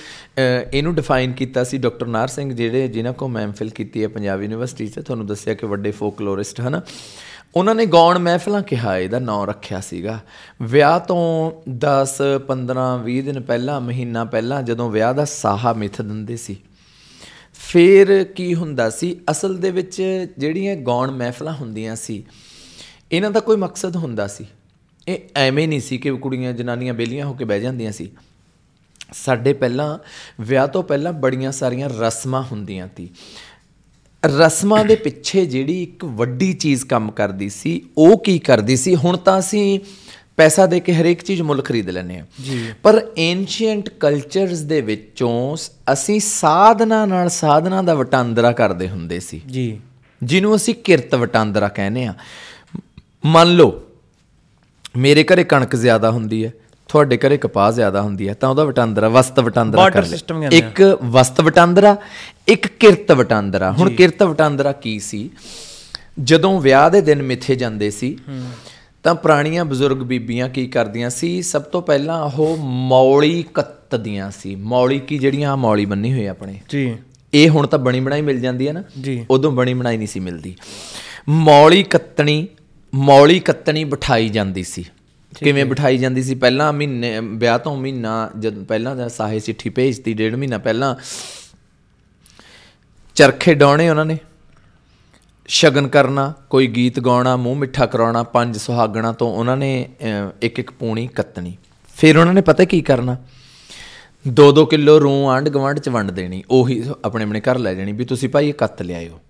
ਇਹਨੂੰ 0.72 0.94
ਡਿਫਾਈਨ 0.94 1.32
ਕੀਤਾ 1.32 1.64
ਸੀ 1.64 1.78
ਡਾਕਟਰ 1.78 2.06
ਨਾਰ 2.06 2.28
ਸਿੰਘ 2.28 2.52
ਜਿਹੜੇ 2.52 2.88
ਜਿਨ੍ਹਾਂ 2.88 3.14
ਕੋ 3.14 3.28
ਮੈਂ 3.28 3.42
ਐਮਫਿਲ 3.42 3.70
ਕੀਤੀ 3.70 4.02
ਹੈ 4.02 4.08
ਪੰਜਾਬ 4.08 4.42
ਯੂਨੀਵਰਸਿਟੀ 4.42 4.86
'ਚ 4.86 5.00
ਤੁਹਾਨੂੰ 5.00 5.26
ਦੱਸਿਆ 5.26 5.54
ਕਿ 5.54 5.66
ਵੱਡੇ 5.66 5.90
ਫੋਕਲੋਰਿਸਟ 5.90 6.60
ਹਨ? 6.60 6.80
ਉਹਨਾਂ 7.56 7.74
ਨੇ 7.74 7.86
ਗਾਉਣ 7.86 8.18
ਮਹਿਫਲਾਂ 8.18 8.62
ਕਿਹਾ, 8.62 8.96
ਇਹਦਾ 8.98 9.18
ਨਾਂ 9.18 9.46
ਰੱਖਿਆ 9.46 9.80
ਸੀਗਾ। 9.80 10.18
ਵਿਆਹ 10.62 10.98
ਤੋਂ 11.00 11.52
10 11.70 12.20
15 12.48 12.96
20 12.96 13.20
ਦਿਨ 13.22 13.40
ਪਹਿਲਾਂ, 13.40 13.80
ਮਹੀਨਾ 13.80 14.24
ਪਹਿਲਾਂ 14.24 14.62
ਜਦੋਂ 14.62 14.90
ਵਿਆਹ 14.90 15.14
ਦਾ 15.14 15.24
ਸਾਹਾ 15.24 15.72
ਮਿੱਥ 15.72 16.00
ਦਿੰਦੇ 16.02 16.36
ਸੀ, 16.36 16.56
ਫਿਰ 17.54 18.24
ਕੀ 18.24 18.54
ਹੁੰਦਾ 18.54 18.90
ਸੀ, 18.90 19.16
ਅਸਲ 19.30 19.56
ਦੇ 19.56 19.70
ਵਿੱਚ 19.70 20.02
ਜਿਹੜੀਆਂ 20.38 20.76
ਗਾਉਣ 20.76 21.10
ਮਹਿਫਲਾਂ 21.10 21.54
ਹੁੰਦੀਆਂ 21.54 21.96
ਸੀ, 21.96 22.22
ਇਹਨਾਂ 23.12 23.30
ਦਾ 23.30 23.40
ਕੋਈ 23.40 23.56
ਮਕਸਦ 23.56 23.96
ਹੁੰਦਾ 23.96 24.26
ਸੀ। 24.26 24.46
ਇਹ 25.08 25.18
ਐਵੇਂ 25.36 25.68
ਨਹੀਂ 25.68 25.80
ਸੀ 25.80 25.98
ਕਿ 25.98 26.10
ਕੁੜੀਆਂ 26.10 26.52
ਜਨਾਨੀਆਂ 26.52 26.94
ਬੇਲੀਆਂ 26.94 27.26
ਹੋ 27.26 27.32
ਕੇ 27.32 27.44
ਬਹਿ 27.44 27.60
ਜਾਂਦੀਆਂ 27.60 27.92
ਸੀ। 27.92 28.10
ਸਾਡੇ 29.12 29.52
ਪਹਿਲਾਂ, 29.52 29.98
ਵਿਆਹ 30.40 30.68
ਤੋਂ 30.68 30.82
ਪਹਿਲਾਂ 30.82 31.12
ਬੜੀਆਂ 31.12 31.52
ਸਾਰੀਆਂ 31.52 31.88
ਰਸਮਾਂ 31.88 32.42
ਹੁੰਦੀਆਂ 32.42 32.88
ਸੀ 32.96 33.08
ਰਸਮਾਂ 34.28 34.84
ਦੇ 34.84 34.94
ਪਿੱਛੇ 34.94 35.46
ਜਿਹੜੀ 35.46 35.82
ਇੱਕ 35.82 36.04
ਵੱਡੀ 36.04 36.52
ਚੀਜ਼ 36.52 36.84
ਕੰਮ 36.84 37.10
ਕਰਦੀ 37.10 37.48
ਸੀ 37.48 37.80
ਉਹ 37.98 38.18
ਕੀ 38.18 38.38
ਕਰਦੀ 38.38 38.76
ਸੀ? 38.76 38.96
ਹੁਣ 38.96 39.16
ਤਾਂ 39.16 39.38
ਅਸੀਂ 39.38 39.80
ਪੈਸਾ 40.36 40.66
ਦੇ 40.66 40.80
ਕੇ 40.80 40.94
ਹਰੇਕ 40.94 41.22
ਚੀਜ਼ 41.22 41.42
ਮੁੱਲ 41.42 41.62
ਖਰੀਦ 41.62 41.90
ਲੈਂਦੇ 41.90 42.18
ਆ 42.18 42.26
ਪਰ 42.82 43.06
ਐਂਸ਼ੀਅੰਟ 43.18 43.88
ਕਲਚਰਸ 43.88 44.60
ਦੇ 44.60 44.80
ਵਿੱਚੋਂ 44.80 45.56
ਅਸੀਂ 45.92 46.20
ਸਾਧਨਾ 46.20 47.06
ਨਾਲ 47.06 47.28
ਸਾਧਨਾ 47.28 47.82
ਦਾ 47.82 47.94
ਵਟਾਂਦਰਾ 47.94 48.52
ਕਰਦੇ 48.52 48.88
ਹੁੰਦੇ 48.88 49.20
ਸੀ। 49.20 49.42
ਜੀ। 49.46 49.80
ਜਿਹਨੂੰ 50.22 50.56
ਅਸੀਂ 50.56 50.74
ਕਿਰਤ 50.74 51.14
ਵਟਾਂਦਰਾ 51.14 51.68
ਕਹਿੰਦੇ 51.68 52.04
ਆ 52.04 52.14
ਮੰਨ 53.26 53.48
ਲਓ 53.48 53.82
ਮੇਰੇ 54.96 55.24
ਘਰੇ 55.24 55.44
ਕਣਕ 55.44 55.76
ਜ਼ਿਆਦਾ 55.76 56.10
ਹੁੰਦੀ 56.10 56.44
ਹੈ। 56.44 56.52
ਤੁਹਾਡੇ 56.88 57.16
ਘਰੇ 57.16 57.36
ਕਪਾਹ 57.36 57.72
ਜ਼ਿਆਦਾ 57.72 58.02
ਹੁੰਦੀ 58.02 58.28
ਹੈ 58.28 58.34
ਤਾਂ 58.34 58.48
ਉਹਦਾ 58.48 58.64
ਵਟਾਂਦਰਾ 58.64 59.08
ਵਸਤ 59.08 59.40
ਵਟਾਂਦਰਾ 59.40 59.90
ਕਰ 59.90 60.04
ਆ। 60.44 60.48
ਇੱਕ 60.52 60.98
ਵਸਤ 61.04 61.40
ਵਟਾਂਦਰਾ 61.40 61.96
ਇੱਕ 62.48 62.66
ਕਿਰਤ 62.66 63.12
ਵਟਾਂਦਰਾ। 63.12 63.72
ਹੁਣ 63.72 63.90
ਕਿਰਤ 63.90 64.22
ਵਟਾਂਦਰਾ 64.22 64.72
ਕੀ 64.72 64.98
ਸੀ? 64.98 65.30
ਜਦੋਂ 66.20 66.60
ਵਿਆਹ 66.60 66.90
ਦੇ 66.90 67.00
ਦਿਨ 67.00 67.22
ਮਿੱਥੇ 67.22 67.54
ਜਾਂਦੇ 67.54 67.90
ਸੀ 67.90 68.16
ਤਾਂ 69.02 69.14
ਪੁਰਾਣੀਆਂ 69.14 69.64
ਬਜ਼ੁਰਗ 69.64 69.96
ਬੀਬੀਆਂ 69.96 70.48
ਕੀ 70.48 70.66
ਕਰਦੀਆਂ 70.66 71.10
ਸੀ? 71.10 71.42
ਸਭ 71.42 71.62
ਤੋਂ 71.62 71.82
ਪਹਿਲਾਂ 71.82 72.22
ਉਹ 72.24 72.56
ਮੌਲੀ 72.60 73.44
ਕੱਤਦੀਆਂ 73.54 74.30
ਸੀ। 74.30 74.54
ਮੌਲੀ 74.54 74.98
ਕੀ 74.98 75.18
ਜਿਹੜੀਆਂ 75.18 75.52
ਆ 75.52 75.56
ਮੌਲੀ 75.56 75.84
ਬੰਨੀ 75.84 76.12
ਹੋਈ 76.12 76.26
ਆਪਣੇ? 76.26 76.60
ਜੀ। 76.68 76.96
ਇਹ 77.34 77.48
ਹੁਣ 77.48 77.66
ਤਾਂ 77.66 77.78
ਬਣੀ 77.78 78.00
ਬਣਾਈ 78.00 78.22
ਮਿਲ 78.22 78.40
ਜਾਂਦੀ 78.40 78.68
ਹੈ 78.68 78.72
ਨਾ? 78.72 78.82
ਉਦੋਂ 79.30 79.52
ਬਣੀ 79.52 79.74
ਬਣਾਈ 79.74 79.96
ਨਹੀਂ 79.96 80.08
ਸੀ 80.08 80.20
ਮਿਲਦੀ। 80.20 80.54
ਮੌਲੀ 81.28 81.82
ਕੱਤਣੀ 81.82 82.46
ਮੌਲੀ 82.94 83.40
ਕੱਤਣੀ 83.40 83.84
ਬਿਠਾਈ 83.84 84.28
ਜਾਂਦੀ 84.28 84.62
ਸੀ। 84.62 84.84
ਕਿਵੇਂ 85.36 85.64
ਬਿਠਾਈ 85.64 85.98
ਜਾਂਦੀ 85.98 86.22
ਸੀ? 86.22 86.34
ਪਹਿਲਾਂ 86.34 86.72
ਮਹੀਨੇ 86.72 87.18
ਵਿਆਹ 87.20 87.58
ਤੋਂ 87.58 87.76
ਮਹੀਨਾ 87.76 88.30
ਜਦ 88.38 88.62
ਪਹਿਲਾਂ 88.64 88.94
ਦਾ 88.96 89.08
ਸਾਹੇ 89.08 89.40
ਚਿੱਠੀ 89.40 89.70
ਭੇਜਤੀ 89.70 90.14
ਡੇਢ 90.14 90.34
ਮਹੀਨਾ 90.34 90.58
ਪਹਿਲਾਂ 90.58 90.94
ਚਰਖੇ 93.16 93.54
ਡਾਉਣੇ 93.54 93.88
ਉਹਨਾਂ 93.88 94.04
ਨੇ। 94.04 94.18
ਸ਼ਗਨ 95.48 95.88
ਕਰਨਾ 95.88 96.32
ਕੋਈ 96.50 96.66
ਗੀਤ 96.66 96.98
ਗਾਉਣਾ 97.00 97.36
ਮੂੰਹ 97.36 97.56
ਮਿੱਠਾ 97.56 97.86
ਕਰਾਉਣਾ 97.86 98.22
ਪੰਜ 98.22 98.56
ਸੁਹਾਗਣਾ 98.58 99.12
ਤੋਂ 99.12 99.28
ਉਹਨਾਂ 99.32 99.56
ਨੇ 99.56 99.88
ਇੱਕ 100.42 100.58
ਇੱਕ 100.58 100.70
ਪੂਣੀ 100.70 101.06
ਕੱਤਣੀ। 101.06 101.56
ਫਿਰ 101.96 102.18
ਉਹਨਾਂ 102.18 102.34
ਨੇ 102.34 102.40
ਪਤਾ 102.40 102.64
ਕੀ 102.64 102.80
ਕਰਨਾ? 102.80 103.16
2-2 104.24 104.64
ਕਿਲੋ 104.66 104.98
ਰੂੰ 105.00 105.30
ਆਂਡ 105.30 105.48
ਗਵਾਂਡ 105.48 105.78
ਚ 105.78 105.88
ਵੰਡ 105.88 106.10
ਦੇਣੀ 106.10 106.42
ਉਹੀ 106.50 106.82
ਆਪਣੇ 107.04 107.24
ਆਪਣੇ 107.24 107.40
ਘਰ 107.40 107.58
ਲੈ 107.58 107.74
ਜਾਣੀ 107.74 107.92
ਵੀ 107.92 108.04
ਤੁਸੀਂ 108.04 108.28
ਭਾਈ 108.28 108.48
ਇਹ 108.48 108.54
ਕੱਤ 108.54 108.82
ਲਿਆਇਓ। 108.82 109.20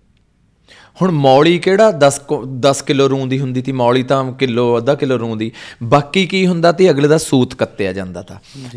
ਹੁਣ 1.03 1.11
ਮੌਲੀ 1.11 1.59
ਕਿਹੜਾ 1.59 1.91
10 1.91 2.21
10 2.61 2.83
ਕਿਲੋ 2.87 3.09
ਰੂੰ 3.09 3.29
ਦੀ 3.29 3.39
ਹੁੰਦੀ 3.39 3.63
ਸੀ 3.63 3.73
ਮੌਲੀ 3.73 4.03
ਤਾਂ 4.03 4.33
ਕਿਲੋ 4.33 4.79
ਅੱਧਾ 4.79 4.95
ਕਿਲੋ 4.95 5.19
ਰੂੰ 5.19 5.39
ਦੀ। 5.39 5.53
ਬਾਕੀ 5.83 6.27
ਕੀ 6.27 6.47
ਹੁੰਦਾ 6.47 6.73
ਤੇ 6.73 6.91
ਅਗਲੇ 6.91 7.09
ਦਾ 7.09 7.19
ਸੂਤ 7.19 7.55
ਕੱਤਿਆ 7.55 7.93
ਜਾਂਦਾ 7.93 8.23
ਤਾਂ। 8.23 8.37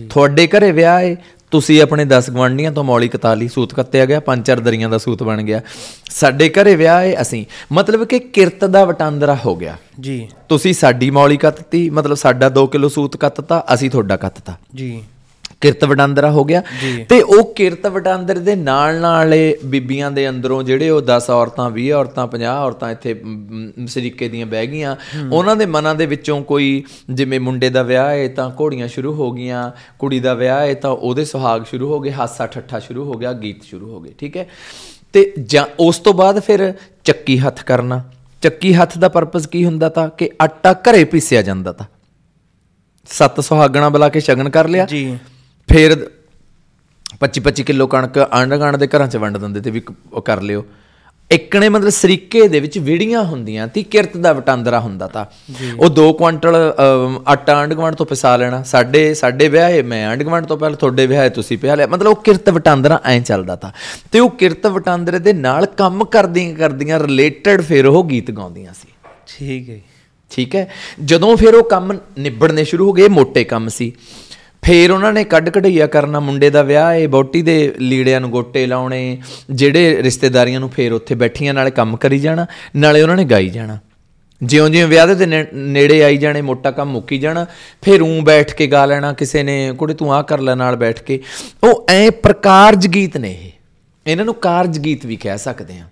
ਤੁਹਾਡੇ 0.10 0.48
ਘਰੇ 0.48 0.72
ਵਿਆਹ 0.72 1.02
ਏ 1.02 1.16
ਤੁਸੀਂ 1.52 1.82
ਆਪਣੇ 1.82 2.06
10 2.06 2.30
ਗਵਾਂਡੀਆਂ 2.30 2.72
ਤੋਂ 2.72 2.84
ਮੌਲੀ 2.84 3.08
ਕਤਾ 3.08 3.34
ਲਈ 3.34 3.48
ਸੂਤ 3.48 3.74
ਕੱਤਿਆ 3.74 4.06
ਗਿਆ 4.06 4.20
ਪੰਜ 4.20 4.46
ਚਾਰ 4.46 4.60
ਦਰੀਆਂ 4.60 4.90
ਦਾ 4.90 4.98
ਸੂਤ 4.98 5.24
ਬਣ 5.24 5.41
ਗਿਆ। 5.44 5.62
ਸਾਡੇ 6.10 6.50
ਘਰੇ 6.50 6.76
ਵਿਆਹ 6.76 7.04
ਏ 7.04 7.16
ਅਸੀਂ 7.22 7.46
ਮਤਲਬ 7.72 8.04
ਕਿ 8.06 8.20
ਕਿਰਤ 8.20 8.66
ਦਾ 8.66 8.86
ਵਟਾਂਦਰਾ 8.86 9.38
ਹੋ 9.46 9.56
ਗਿਆ। 9.56 9.78
ਜੀ। 10.00 10.28
ਤੁਸੀਂ 10.50 10.74
ਸਾਡੀ 10.74 11.10
ਮੌਲੀ 11.10 11.38
ਕੱਤਤੀ 11.38 11.90
ਮਤਲਬ 11.90 12.16
ਸਾਡਾ 12.16 12.50
2 12.50 12.68
ਕਿਲੋ 12.68 12.90
ਸੂਤ 12.90 13.18
ਕੱਤਤਾ 13.18 13.66
ਅਸੀਂ 13.74 13.90
ਤੁਹਾਡਾ 13.90 14.18
ਕੱਤਤਾ। 14.18 14.58
ਜੀ। 14.76 15.04
ਕਿਰਤ 15.61 15.86
ਵਟਾਂਦਰਾ 15.86 16.31
ਹੋ 16.31 16.44
ਗਿਆ। 16.44 16.64
ਤੇ 17.10 17.22
ਉਹ 17.22 17.53
ਕਿਰਤ 17.53 17.88
ਵਟਾਂਦਰ 17.88 18.38
ਦੇ 18.38 18.56
ਨਾਲ 18.56 18.99
ਨਾਲ 19.02 19.34
ਬੀਬੀਆਂ 19.65 20.11
ਦੇ 20.11 20.30
ਅੰਦਰੋਂ 20.30 20.64
ਜਿਹੜੇ 20.64 20.90
ਉਹ 20.90 21.02
10 21.02 21.30
ਔਰਤਾਂ 21.30 21.72
20 21.72 21.91
ਔਰਤਾਂ 21.91 22.27
50 22.27 22.64
ਔਰਤਾਂ 22.65 22.91
ਇੱਥੇ 22.91 23.22
ਸਰੀਕੇ 23.88 24.30
ਦੀਆਂ 24.30 24.45
ਬਹਿ 24.45 24.68
ਗਈਆਂ। 24.68 24.95
ਉਹਨਾਂ 25.31 25.56
ਦੇ 25.56 25.65
ਮਨਾਂ 25.65 25.95
ਦੇ 25.95 26.06
ਵਿੱਚੋਂ 26.06 26.44
ਕੋਈ 26.44 26.84
ਜਿਵੇਂ 27.10 27.40
ਮੁੰਡੇ 27.40 27.69
ਦਾ 27.69 27.84
ਵਿਆਹ 27.84 28.10
ਹੈ 28.10 28.27
ਤਾਂ 28.27 28.52
ਘੋੜੀਆਂ 28.61 28.88
ਸ਼ੁਰੂ 28.88 29.14
ਹੋ 29.14 29.31
ਗਈਆਂ 29.31 29.72
ਕੁੜੀ 29.99 30.19
ਦਾ 30.19 30.34
ਵਿਆਹ 30.34 30.68
ਹੈ 30.68 30.73
ਤਾਂ 30.73 30.91
ਉਹਦੇ 30.91 31.26
ਸੁਹਾਗ 31.26 31.64
ਸ਼ੁਰੂ 31.64 31.94
ਹੋ 31.94 31.99
ਗਏ 31.99 32.11
ਹਾਸਾ 32.11 32.48
ਠੱਠਾ 32.48 32.80
ਸ਼ੁਰੂ 32.80 33.03
ਹੋ 33.03 33.14
ਗਿਆ 33.14 33.34
ਗੀਤ 33.34 33.64
ਸ਼ੁਰੂ 33.64 33.91
ਹੋ 33.91 33.99
ਗਏ 33.99 34.14
ਠੀਕ 34.18 34.38
ਹੈ? 34.38 34.48
ਤੇ 35.14 35.34
ਜਾਂ 35.44 35.65
ਉਸ 35.80 35.99
ਤੋਂ 35.99 36.14
ਬਾਅਦ 36.14 36.40
ਫਿਰ 36.40 36.73
ਚੱਕੀ 37.03 37.40
ਹੱਥ 37.40 37.64
ਕਰਨਾ। 37.64 38.03
ਚੱਕੀ 38.41 38.73
ਹੱਥ 38.73 38.98
ਦਾ 38.98 39.10
ਪਰਪਸ 39.10 39.48
ਕੀ 39.48 39.65
ਹੁੰਦਾ 39.65 39.90
ਤਾਂ 39.90 40.10
ਕਿ 40.10 40.30
ਆਟਾ 40.41 40.73
ਘਰੇ 40.73 41.03
ਪੀਸਿਆ 41.03 41.41
ਜਾਂਦਾ 41.41 41.72
ਤਾਂ। 41.72 41.86
ਸੱਤ 43.10 43.40
ਸੁਹਾਗਣਾ 43.40 43.90
ਬੁਲਾ 43.90 44.10
ਕੇ 44.10 44.19
ਸ਼ਗਨ 44.19 44.49
ਕਰ 44.49 44.68
ਲਿਆ। 44.68 44.86
ਜੀ। 44.86 45.18
ਫਿਰ 45.74 46.10
25 47.20 47.41
25 47.41 47.64
ਕਿਲੋ 47.64 47.88
ਕਣਕ 47.88 48.18
ਆਂਢ 48.18 48.56
ਗਾਂਢ 48.56 48.76
ਦੇ 48.76 48.88
ਘਰਾਂ 48.88 49.08
'ਚ 49.08 49.18
ਵੰਡ 49.18 49.38
ਦਿੰਦੇ 49.38 49.62
ਤੇ 49.62 49.72
ਵੀ 49.72 49.82
ਉਹ 50.14 50.22
ਕਰ 50.22 50.41
ਲਿਓ। 50.41 50.66
ਇੱਕਣੇ 51.32 51.70
ਮਤਲਬ 51.70 51.90
ਸਰੀਕੇ 51.90 52.48
ਦੇ 52.48 52.60
ਵਿੱਚ 52.60 52.78
ਵਿੜੀਆਂ 52.78 53.24
ਹੁੰਦੀਆਂ 53.24 53.68
ਤੀ 53.68 53.84
ਕਿਰਤ 53.84 54.18
ਦਾ 54.18 54.34
ਵਟਾਂਦਰਾ 54.34 54.80
ਹੁੰਦਾ 54.80 55.08
ਤਾਂ। 55.08 55.26
ਉਹ 55.80 55.90
2 55.90 56.14
ਕੁਆਂਟਲ 56.14 56.56
ਅਮ, 56.56 57.24
ਆਟਾ 57.28 57.56
ਆਂਢ 57.56 57.74
ਗੁਆਂਢ 57.74 57.96
ਤੋਂ 57.96 58.06
ਪਿਸਾ 58.06 58.36
ਲੈਣਾ। 58.36 58.64
ਸਾਡੇ 58.64 59.14
ਸਾਡੇ 59.14 59.48
ਵਿਆਹੇ 59.48 59.82
ਮੈਂ 59.82 60.08
ਆਂਢ 60.08 60.24
ਗੁਆਂਢ 60.24 60.46
ਤੋਂ 60.46 60.58
ਪਹਿਲਾਂ 60.58 60.78
ਤੁਹਾਡੇ 60.78 61.08
ਵਿਆਹੇ 61.08 61.30
ਤੁਸੀਂ 61.30 61.58
ਪਿਆ 61.58 61.76
ਲਿਆ। 61.76 61.88
ਮਤਲਬ 61.88 62.08
ਉਹ 62.08 62.16
ਕਿਰਤ 62.16 62.50
ਵਟਾਂਦਰਾ 62.50 63.02
ਐਂ 63.06 63.22
ਚੱਲਦਾ 63.22 63.56
ਤਾਂ। 63.56 63.72
ਤੇ 64.12 64.20
ਉਹ 64.20 64.30
ਕਿਰਤ 64.30 64.68
ਵਟਾਂਦਰੇ 64.68 65.20
ਦੇ 65.20 65.34
ਨਾਲ 65.34 65.66
ਕੰਮ 65.66 66.06
ਕਰਦੀਆਂ 66.06 66.56
ਕਰਦੀਆਂ 66.56 67.00
ਰਿਲੇਟਡ 67.00 67.62
ਫਿਰ 67.62 67.86
ਉਹ 67.86 68.04
ਗੀਤ 68.04 68.32
ਗਾਉਂਦੀਆਂ 68.32 68.74
ਸੀ। 68.74 68.88
ਠੀਕ 69.28 69.70
ਹੈ। 69.70 69.80
ਠੀਕ 70.30 70.56
ਹੈ? 70.56 70.70
ਜਦੋਂ 71.06 71.38
ਫਿਰ 71.38 71.56
ਉਹ 71.56 71.64
ਕੰਮ 71.64 71.98
ਨਿਬੜਨੇ 72.20 72.64
ਸ਼ੁਰੂ 72.64 72.88
ਹੋ 72.88 72.94
ਗਏ 72.94 73.08
ਮੋٹے 73.08 73.46
ਕੰਮ 73.46 73.68
ਸੀ। 73.68 73.94
ਫਿਰ 74.61 74.91
ਉਹਨਾਂ 74.91 75.14
ਨੇ 75.14 75.23
ਕੱਢ 75.23 75.49
ਕਢਈਆ 75.49 75.88
ਕਰਨਾ 75.88 76.19
ਮੁੰਡੇ 76.19 76.49
ਦਾ 76.49 76.61
ਵਿਆਹ 76.61 76.94
ਏ 76.94 77.07
ਬੋਟੀ 77.07 77.41
ਦੇ 77.41 77.76
ਲੀੜਿਆਂ 77.80 78.22
ਨੂੰ 78.22 78.30
ਗੋਟੇ 78.30 78.65
ਲਾਉਣੇ, 78.65 79.22
ਜਿਹੜੇ 79.52 80.03
ਰਿਸ਼ਤੇਦਾਰੀਆਂ 80.03 80.60
ਨੂੰ 80.60 80.69
ਫਿਰ 80.69 80.94
ਉੱਥੇ 80.94 81.15
ਬੈਠੀਆਂ 81.15 81.53
ਨਾਲੇ 81.53 81.72
ਕੰਮ 81.72 81.98
ਕਰੀ 81.98 82.19
ਜਾਣਾ, 82.19 82.48
ਨਾਲੇ 82.76 83.02
ਉਹਨਾਂ 83.02 83.15
ਨੇ 83.15 83.26
ਗਾਈ 83.26 83.49
ਜਾਣਾ। 83.49 83.77
ਜਿਉਂ-ਜਿਉਂ 84.44 84.88
ਵਿਆਹ 84.88 85.07
ਦੇ 85.07 85.26
ਨੇ- 85.26 85.45
ਨੇੜੇ 85.53 86.03
ਆਈ 86.03 86.18
ਜਾਣੇ, 86.18 86.41
ਮੋਟਾ 86.41 86.72
ਕੰਮ 86.72 86.90
ਮੁੱਕੀ 86.90 87.18
ਜਾਣਾ, 87.18 87.45
ਫਿਰ 87.81 88.02
ਉਂ 88.02 88.22
ਬੈਠ 88.22 88.53
ਕੇ 88.53 88.68
ਗਾ 88.68 88.86
ਲੈਣਾ 88.86 89.14
ਕਿਸੇ 89.14 89.44
ਨੇ, 89.44 89.72
ਕੁੜੇ, 89.72 89.94
ਤੂੰ 89.94 90.14
ਆ 90.14 90.22
ਕਰ 90.22 90.40
ਲੈ 90.40 90.56
ਨਾਲ 90.56 90.76
ਬੈਠ 90.76 91.03
ਕੇ। 91.03 91.22
ਉਹ 91.64 91.86
ਐ 91.90 92.10
ਪ੍ਰਕਾਰਜ 92.10 92.88
ਗੀਤ 92.88 93.18
ਨੇ 93.18 93.31
ਇਹ। 93.31 93.52
ਇਹਨਾਂ 94.07 94.26
ਨੂੰ 94.26 94.34
ਕਾਰਜ 94.34 94.80
ਗੀਤ 94.80 95.06
ਵੀ 95.06 95.15
ਕਹਿ 95.15 95.38
ਸਕਦੇ 95.38 95.73
ਆ 95.73 95.84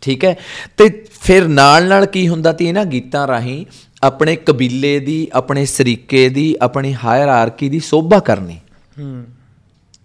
ਠੀਕ 0.00 0.24
ਹੈ? 0.24 0.36
ਤੇ 0.76 1.04
ਫਿਰ 1.22 1.48
ਨਾਲ 1.48 1.88
ਨਾਲ 1.88 2.06
ਕੀ 2.06 2.28
ਹੁੰਦਾ 2.28 2.52
ਤੀ 2.52 2.68
ਇਹਨਾਂ 2.68 2.84
ਗੀਤਾਂ 2.84 3.28
ਰਾਹੀਂ? 3.28 3.66
ਆਪਣੇ 4.02 4.36
ਕਬੀਲੇ 4.36 5.00
ਦੀ 5.00 5.28
ਆਪਣੇ 5.32 5.66
ਸਰੀਕੇ 5.66 6.28
ਦੀ 6.28 6.56
ਆਪਣੀ 6.62 6.96
ਹਾਇਰਾਰਕੀ 7.04 7.68
ਦੀ 7.68 7.80
ਸੋਭਾ 7.80 8.18
ਕਰਨੀ। 8.18 8.56
ਹੂੰ। 9.00 9.24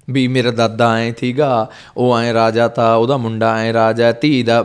ਵੀ 0.09 0.27
ਮੇਰਾ 0.27 0.51
ਦਾਦਾ 0.51 0.95
ਐ 0.95 1.11
ਥੀਗਾ 1.11 1.69
ਉਹ 1.97 2.19
ਐ 2.19 2.33
ਰਾਜਾ 2.33 2.67
ਤਾਂ 2.67 2.95
ਉਹਦਾ 2.95 3.17
ਮੁੰਡਾ 3.17 3.57
ਐ 3.57 3.73
ਰਾਜਾ 3.73 4.11
ਧੀ 4.11 4.43
ਦਾ 4.43 4.63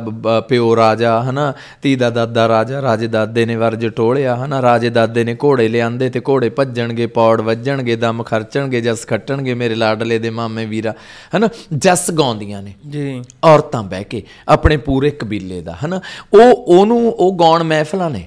ਪਿਓ 0.49 0.77
ਰਾਜਾ 0.77 1.23
ਹਨਾ? 1.23 1.55
ਧੀ 1.83 1.97
ਦਾ 1.97 2.11
ਦਾਦਾ 2.11 2.49
ਰਾਜਾ 2.49 2.83
ਰਾਜੇ 2.83 3.07
ਦਾਦੇ 3.07 3.47
ਨੇ 3.47 3.57
ਵਰਜ 3.57 3.87
ਟੋਲਿਆ 3.87 4.37
ਹਨਾ? 4.37 4.63
ਰਾਜੇ 4.63 4.91
ਦਾਦੇ 4.91 5.25
ਨੇ 5.25 5.37
ਘੋੜੇ 5.45 5.69
ਲਿਆਂਦੇ 5.69 6.11
ਤੇ 6.11 6.21
ਘੋੜੇ 6.21 6.49
ਭੱਜਣਗੇ 6.49 7.07
ਪੌੜ 7.07 7.41
ਵੱਜਣਗੇ 7.41 7.97
ਦਮ 7.97 8.23
ਖਰਚਣਗੇ 8.23 8.81
ਜਸ 8.81 9.07
ਖੱਟਣਗੇ 9.07 9.55
ਮੇਰੇ 9.55 9.75
ਲਾਡਲੇ 9.75 10.19
ਦੇ 10.19 10.31
ਮਾਮੇ 10.31 10.67
ਵੀਰਾ 10.67 10.95
ਹਨਾ? 11.37 11.49
ਜਸ 11.79 12.11
ਗਾਉਂਦੀਆਂ 12.11 12.63
ਨੇ। 12.63 12.75
ਜੀ। 12.91 13.23
ਔਰਤਾਂ 13.45 13.83
ਬਹਿ 13.83 14.05
ਕੇ 14.05 14.23
ਆਪਣੇ 14.49 14.77
ਪੂਰੇ 14.77 15.11
ਕਬੀਲੇ 15.11 15.61
ਦਾ 15.61 15.79
ਹਨਾ? 15.85 16.01
ਉਹ 16.33 16.53
ਉਹਨੂੰ 16.53 17.13
ਉਹ 17.13 17.37
ਗਾਉਣ 17.39 17.63
ਮਹਿਫਲਾਂ 17.63 18.11
ਨੇ। 18.11 18.27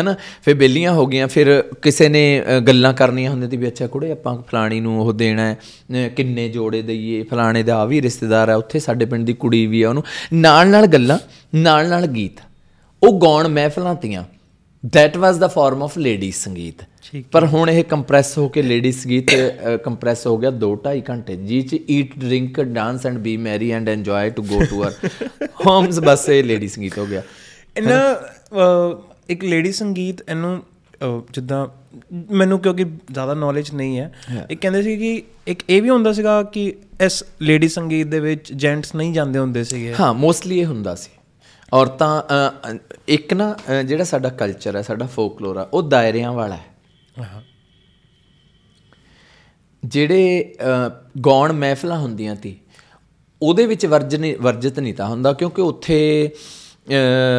ਹਨਾ? 0.00 0.16
ਫਿਰ 0.44 0.54
ਬੇਲੀਆਂ 0.54 0.92
ਹੋ 0.92 1.06
ਗਈਆਂ 1.06 1.28
ਫਿਰ 1.28 1.64
ਕਿਸੇ 1.82 2.08
ਨੇ 2.08 2.42
ਗੱਲਾਂ 2.68 2.92
ਕਰਨੀਆਂ 2.92 3.30
ਹੁੰਦੀਆਂ 3.30 3.50
ਤੇ 3.50 3.56
ਵੀ 3.56 3.68
ਅੱਛਾ 3.68 3.86
ਕੁੜੇ 3.86 4.12
ਆਪਾਂ 4.12 4.42
ਫਲਾਣੀ 4.42 4.80
ਨੂੰ 4.80 5.02
ਉਹ 5.02 5.12
ਦੇਣਾ 5.12 5.54
ਹੈ 5.54 6.08
ਕਿੰਨੇ 6.08 6.48
ਜੋੜੇ 6.48 6.82
ਦਈਏ 6.82 7.22
ਫਲਾਣੇ 7.22 7.62
ਦਾ 7.62 7.76
ਆ 7.76 7.84
ਵੀ 7.84 8.02
ਰਿਸ਼ਤੇਦਾਰ 8.02 8.50
ਹੈ 8.50 8.56
ਉੱਥੇ 8.56 8.78
ਸਾਡੇ 8.78 9.04
ਪਿੰਡ 9.04 9.26
ਦੀ 9.26 9.32
ਕੁੜੀ 9.32 9.66
ਵੀ 9.66 9.82
ਆ 9.82 9.88
ਉਹਨੂੰ। 9.88 10.04
ਨਾਲ 10.32 10.68
ਨਾਲ 10.68 10.86
ਗੱਲਾਂ 10.86 11.18
ਨਾਲ 11.54 11.88
ਨਾਲ 11.88 12.06
ਗੀਤ। 12.06 12.32
ਉਹ 13.02 13.20
ਗਾਉਣ 13.20 13.48
ਮਹਿਫਲਾਂ 13.48 13.94
ਤੀਆਂ। 13.94 14.24
That 14.86 15.18
was 15.18 15.36
the 15.36 15.48
form 15.48 15.80
of 15.80 15.90
ladies 15.98 16.32
ਸੰਗੀਤ। 16.32 16.74
ਪਰ 17.32 17.46
ਹੁਣ 17.46 17.70
ਇਹ 17.70 17.84
ਕੰਪਰੈਸ 17.84 18.38
ਹੋ 18.38 18.48
ਕੇ 18.48 18.62
ਲੇਡੀ 18.62 18.92
ਸੰਗੀਤ 18.92 19.30
ਕੰਪਰੈਸ 19.84 20.26
ਹੋ 20.26 20.38
ਗਿਆ 20.38 20.50
2.5 20.50 21.02
ਘੰਟੇ। 21.10 21.36
ਜੀ 21.36 21.62
ਚ 21.62 21.90
eat 21.90 22.18
drink 22.18 22.60
dance 22.60 23.06
and 23.06 23.18
be 23.18 23.36
merry 23.36 23.70
and 23.70 23.88
enjoy 23.88 24.30
to 24.30 24.42
go 24.42 24.62
to 24.70 24.84
our 24.84 24.92
homes 25.66 26.00
ਬਸ 26.00 26.28
ਇਹ 26.28 26.44
ਲੇਡੀ 26.44 26.68
ਸੰਗੀਤ 26.68 26.98
ਹੋ 26.98 27.06
ਗਿਆ। 27.06 27.20
ਅਹ, 27.20 29.15
ਇੱਕ 29.28 29.44
ਲੇਡੀ 29.44 29.72
ਸੰਗੀਤ 29.72 30.20
ਇਹਨੂੰ 30.30 30.62
ਜਿੱਦਾਂ 31.32 31.66
ਮੈਨੂੰ 32.30 32.58
ਕਿਉਂਕਿ 32.60 32.84
ਜ਼ਿਆਦਾ 32.84 33.34
ਨੌਲੇਜ 33.34 33.70
ਨਹੀਂ 33.70 33.98
ਹੈ 33.98 34.12
ਇਹ 34.50 34.56
ਕਹਿੰਦੇ 34.56 34.82
ਸੀ 34.82 34.96
ਕਿ 34.96 35.22
ਇੱਕ 35.46 35.62
ਇਹ 35.70 35.82
ਵੀ 35.82 35.90
ਹੁੰਦਾ 35.90 36.12
ਸੀਗਾ 36.12 36.42
ਕਿ 36.42 36.74
ਇਸ 37.00 37.24
ਲੇਡੀ 37.42 37.68
ਸੰਗੀਤ 37.68 38.06
ਦੇ 38.06 38.20
ਵਿੱਚ 38.20 38.52
ਜੈਂਟਸ 38.52 38.94
ਨਹੀਂ 38.94 39.12
ਜਾਂਦੇ 39.12 39.38
ਹੁੰਦੇ 39.38 39.64
ਸੀਗੇ। 39.64 39.94
ਹਾਂ 40.00 40.14
ਮੋਸਟਲੀ 40.14 40.60
ਇਹ 40.60 40.66
ਹੁੰਦਾ 40.66 40.94
ਸੀ। 40.94 41.10
ਔਰਤਾਂ 41.72 42.22
ਇੱਕ 43.08 43.34
ਨਾ 43.34 43.56
ਜਿਹੜਾ 43.84 44.04
ਸਾਡਾ 44.04 44.28
ਕਲਚਰ 44.28 44.76
ਹੈ 44.76 44.82
ਸਾਡਾ 44.82 45.06
ਫੋਕਲੋਰ 45.06 45.56
ਆ 45.56 45.68
ਉਹ 45.72 45.82
ਦਾਇਰਿਆਂ 45.82 46.32
ਵਾਲਾ 46.32 46.56
ਹੈ। 46.56 47.42
ਜਿਹੜੇ 49.84 50.54
ਅ, 50.60 50.88
ਗਾਉਣ 51.26 51.52
ਮਹਿਫਲਾਂ 51.52 51.98
ਹੁੰਦੀਆਂ 51.98 52.36
ਤੀ 52.36 52.56
ਉਹਦੇ 53.42 53.66
ਵਿੱਚ 53.66 53.86
ਵਰਜ 53.86 54.16
ਨਹੀਂ 54.16 54.36
ਵਰਜਿਤ 54.40 54.80
ਨਹੀਂ 54.80 54.94
ਤਾਂ 54.94 55.06
ਹੁੰਦਾ 55.06 55.32
ਕਿਉਂਕਿ 55.32 55.62
ਉੱਥੇ 55.62 56.30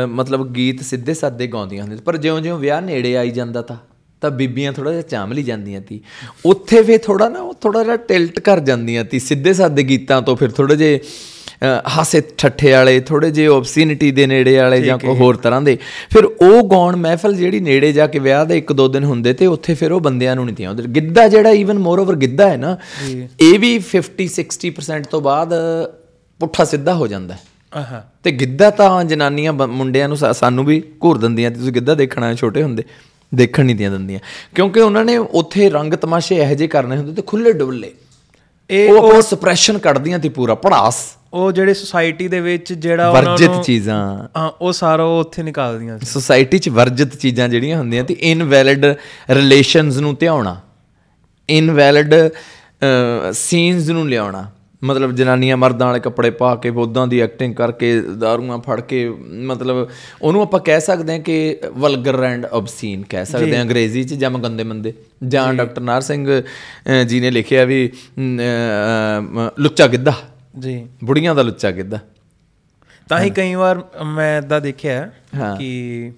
ਮਤਲਬ 0.09 0.47
ਗੀਤ 0.53 0.81
ਸਿੱਧੇ 0.81 1.13
ਸਾਦੇ 1.13 1.47
ਗਾਉਂਦੀਆਂ 1.47 1.83
ਹੁੰਦੀਆਂ। 1.83 2.01
ਪਰ 2.01 2.17
ਜਿਉਂ-ਜਿਉਂ 2.17 2.57
ਵਿਆਹ 2.59 2.81
ਨੇੜੇ 2.81 3.15
ਆਈ 3.17 3.31
ਜਾਂਦਾ 3.31 3.61
ਤਾਂ 3.61 3.77
ਤਾਂ 4.21 4.29
ਬੀਬੀਆਂ 4.31 4.73
ਥੋੜਾ 4.73 4.91
ਜਿਹਾ 4.91 5.01
ਚਾਂਮਲੀ 5.01 5.43
ਜਾਂਦੀਆਂ 5.43 5.81
ਤੀ। 5.81 5.99
ਉੱਥੇ 6.45 6.81
ਫੇ 6.83 6.97
ਥੋੜਾ 6.97 7.29
ਨਾ 7.29 7.39
ਉਹ 7.39 7.53
ਥੋੜਾ 7.53 7.83
ਜਿਹਾ 7.83 7.95
ਟਿਲਟ 7.97 8.39
ਕਰ 8.39 8.59
ਜਾਂਦੀਆਂ 8.59 9.03
ਤੀ। 9.05 9.19
ਸਿੱਧੇ 9.19 9.53
ਸਾਦੇ 9.53 9.83
ਗੀਤਾਂ 9.83 10.21
ਤੋਂ 10.21 10.35
ਫਿਰ 10.35 10.51
ਥੋੜੇ 10.51 10.75
ਜੇ 10.75 10.99
ਹਾਸੇ 11.87 12.21
ਠੱਠੇ 12.37 12.71
ਵਾਲੇ 12.71 12.99
ਥੋੜੇ 12.99 13.29
ਜੇ 13.31 13.45
ਆਬਸੀਨਿਟੀ 13.47 14.11
ਦੇ 14.11 14.25
ਨੇੜੇ 14.27 14.57
ਵਾਲੇ 14.57 14.81
ਜਾਂ 14.81 14.97
ਕੋਈ 14.97 15.15
ਹੋਰ 15.17 15.35
ਤਰ੍ਹਾਂ 15.35 15.61
ਦੇ। 15.61 15.77
ਫਿਰ 16.13 16.25
ਉਹ 16.25 16.69
ਗਾਉਣ 16.71 16.95
ਮਹਿਫਲ 16.95 17.35
ਜਿਹੜੀ 17.35 17.59
ਨੇੜੇ 17.59 17.91
ਜਾ 17.93 18.07
ਕੇ 18.07 18.19
ਵਿਆਹ 18.19 18.45
ਦੇ 18.45 18.57
ਇੱਕ 18.57 18.73
ਦੋ 18.73 18.87
ਦਿਨ 18.87 19.03
ਹੁੰਦੇ 19.03 19.33
ਤੇ 19.33 19.45
ਉੱਥੇ 19.45 19.73
ਫਿਰ 19.73 19.91
ਉਹ 19.91 19.99
ਬੰਦਿਆਂ 19.99 20.35
ਨੂੰ 20.35 20.45
ਨਹੀਂ 20.45 20.55
ਤੀਆਂ 20.55 20.71
ਉਧਰ 20.71 20.87
ਗਿੱਧਾ 20.87 21.27
ਜਿਹੜਾ 21.27 21.51
ਈਵਨ 21.51 21.79
ਮੋਰ 21.79 21.99
ਓਵਰ 21.99 22.15
ਗਿੱਧਾ 22.15 22.49
ਹੈ 22.49 22.57
ਨਾ 22.57 22.77
ਇਹ 23.39 23.59
ਵੀ 23.59 23.71
50 23.91 24.27
60% 24.35 25.09
ਤੋਂ 25.11 25.21
ਬਾਅਦ 25.21 25.53
ਪੁੱਠਾ 26.39 26.65
ਸਿੱਧਾ 26.65 26.93
ਹੋ 26.93 27.07
ਜਾਂਦਾ 27.07 27.33
ਹੈ। 27.33 27.39
ਤੇ 28.23 28.31
ਗਿੱਧਾ 28.31 28.69
ਤਾਂ 28.69 29.03
ਜਨਾਨੀਆਂ 29.03 29.53
ਮੁੰਡਿਆਂ 29.53 30.07
ਨੂੰ 30.09 30.17
ਸਾਨੂੰ 30.33 30.65
ਵੀ 30.65 30.81
ਘੂਰ 31.03 31.17
ਦਿੰਦੀਆਂ 31.17 31.51
ਤੇ 31.51 31.57
ਤੁਸੀਂ 31.57 31.73
ਗਿੱਧਾ 31.73 31.93
ਦੇਖਣਾ 31.95 32.27
ਹੈ 32.27 32.33
ਛੋਟੇ 32.35 32.63
ਹੁੰਦੇ 32.63 32.83
ਦੇਖਣ 33.31 33.65
ਨਹੀਂ 33.65 33.75
ਦੀਆਂ 33.75 33.91
ਦਿੰਦੀਆਂ। 33.91 34.19
ਕਿਉਂਕਿ 34.55 34.79
ਉਹਨਾਂ 34.79 35.03
ਨੇ 35.05 35.17
ਉੱਥੇ 35.17 35.69
ਰੰਗ 35.69 35.93
ਤਮਾਸ਼ੇ 35.93 36.35
ਇਹੋ 36.35 36.53
ਜਿਹੇ 36.53 36.67
ਕਰਨੇ 36.67 36.97
ਹੁੰਦੇ 36.97 37.13
ਤੇ 37.13 37.21
ਖੁੱਲੇ 37.21 37.53
ਡੁੱਲੇ। 37.53 37.91
ਇਹ 38.69 38.89
ਉਹ 38.91 38.97
ਆਪਣਾ 38.97 39.21
ਸਪਰੈਸ਼ਨ 39.21 39.77
ਕੱਢਦੀਆਂ 39.77 40.19
ਤੇ 40.19 40.29
ਪੂਰਾ 40.29 40.55
ਪੜਾਸ 40.55 40.95
ਉਹ 41.33 41.51
ਜਿਹੜੇ 41.51 41.73
ਸੁਸਾਇਟੀ 41.73 42.27
ਦੇ 42.27 42.39
ਵਿੱਚ 42.39 42.71
ਜਿਹੜਾ 42.73 43.07
ਉਹਨਾਂ 43.09 43.23
ਵਰਜਿਤ 43.23 43.49
ਨੂੰ 43.49 43.63
ਚੀਜ਼ਾਂ। 43.63 43.97
ਹਾਂ 44.37 44.49
ਉਹ 44.61 44.71
ਸਾਰਾ 44.73 45.03
ਉਹ 45.03 45.19
ਉੱਥੇ 45.19 45.43
ਨਿਕਾਲਦੀਆਂ 45.43 45.97
ਸੀ। 45.99 46.05
ਸੋਸਾਇਟੀ 46.05 46.59
'ਚ 46.59 46.69
ਵਰਜਿਤ 46.69 47.15
ਚੀਜ਼ਾਂ 47.15 47.47
ਜਿਹੜੀਆਂ 47.49 47.77
ਹੁੰਦੀਆਂ 47.77 48.03
ਤੇ 48.03 48.15
ਇਨਵੈਲਿਡ 48.21 48.85
ਰਿਲੇਸ਼ਨਸ 49.29 49.97
ਨੂੰ 49.97 50.15
ਧਿਆਉਣਾ 50.15 50.55
ਇਨਵੈਲਿਡ 51.49 52.13
ਸੀਨਸ 53.33 53.89
ਨੂੰ 53.89 54.07
ਲਿਆਉਣਾ। 54.09 54.45
ਮਤਲਬ 54.83 55.11
ਜਨਾਨੀਆਂ 55.11 55.57
ਮਰਦਾਂ 55.57 55.87
ਵਾਲੇ 55.87 55.99
ਕੱਪੜੇ 55.99 56.29
ਪਾ 56.29 56.55
ਕੇ 56.55 56.69
ਉਦਾਂ 56.69 57.07
ਦੀ 57.07 57.19
ਐਕਟਿੰਗ 57.19 57.55
ਕਰਕੇ 57.55 58.01
ਦਾਰੂਆਂ 58.01 58.57
ਫੜ 58.59 58.79
ਕੇ 58.81 59.09
ਮਤਲਬ 59.45 59.89
ਉਹਨੂੰ 60.21 60.41
ਆਪਾਂ 60.41 60.59
ਕਹਿ 60.59 60.81
ਸਕਦੇ 60.81 61.13
ਹਾਂ 61.13 61.19
ਕਿ 61.19 61.57
ਵਲਗਰ 61.75 62.23
ਐਂਡ 62.23 62.45
ਆਬਸੀਨ 62.45 63.03
ਕਹਿ 63.09 63.25
ਸਕਦੇ 63.25 63.55
ਹਾਂ 63.55 63.63
ਅੰਗਰੇਜ਼ੀ 63.63 64.03
'ਚ 64.03 64.13
ਜਾਂ 64.13 64.31
ਗੰਦੇ 64.31 64.63
ਮੰਦੇ। 64.63 64.93
ਜਾਂ 65.27 65.53
ਡਾਕਟਰ 65.53 65.81
ਨਾਰ 65.81 66.01
ਸਿੰਘ 66.01 66.41
ਜੀ 67.07 67.19
ਨੇ 67.19 67.31
ਲਿਖਿਆ 67.31 67.63
ਵੀ 67.65 67.89
ਲੁੱਚਾ 69.59 69.87
ਗਿੱਧਾ। 69.87 70.13
ਜੀ। 70.59 70.87
ਬੁੜੀਆਂ 71.03 71.35
ਦਾ 71.35 71.41
ਲੁੱਚਾ 71.41 71.71
ਗਿੱਧਾ। 71.71 71.99
ਤਾਂ 73.09 73.19
ਹੀ 73.19 73.29
ਕਈ 73.29 73.55
ਵਾਰ 73.55 73.83
ਮੈਂ 74.05 74.37
ਇਦਾਂ 74.37 74.61
ਦੇਖਿਆ। 74.61 75.09
ਕਿ 75.59 76.11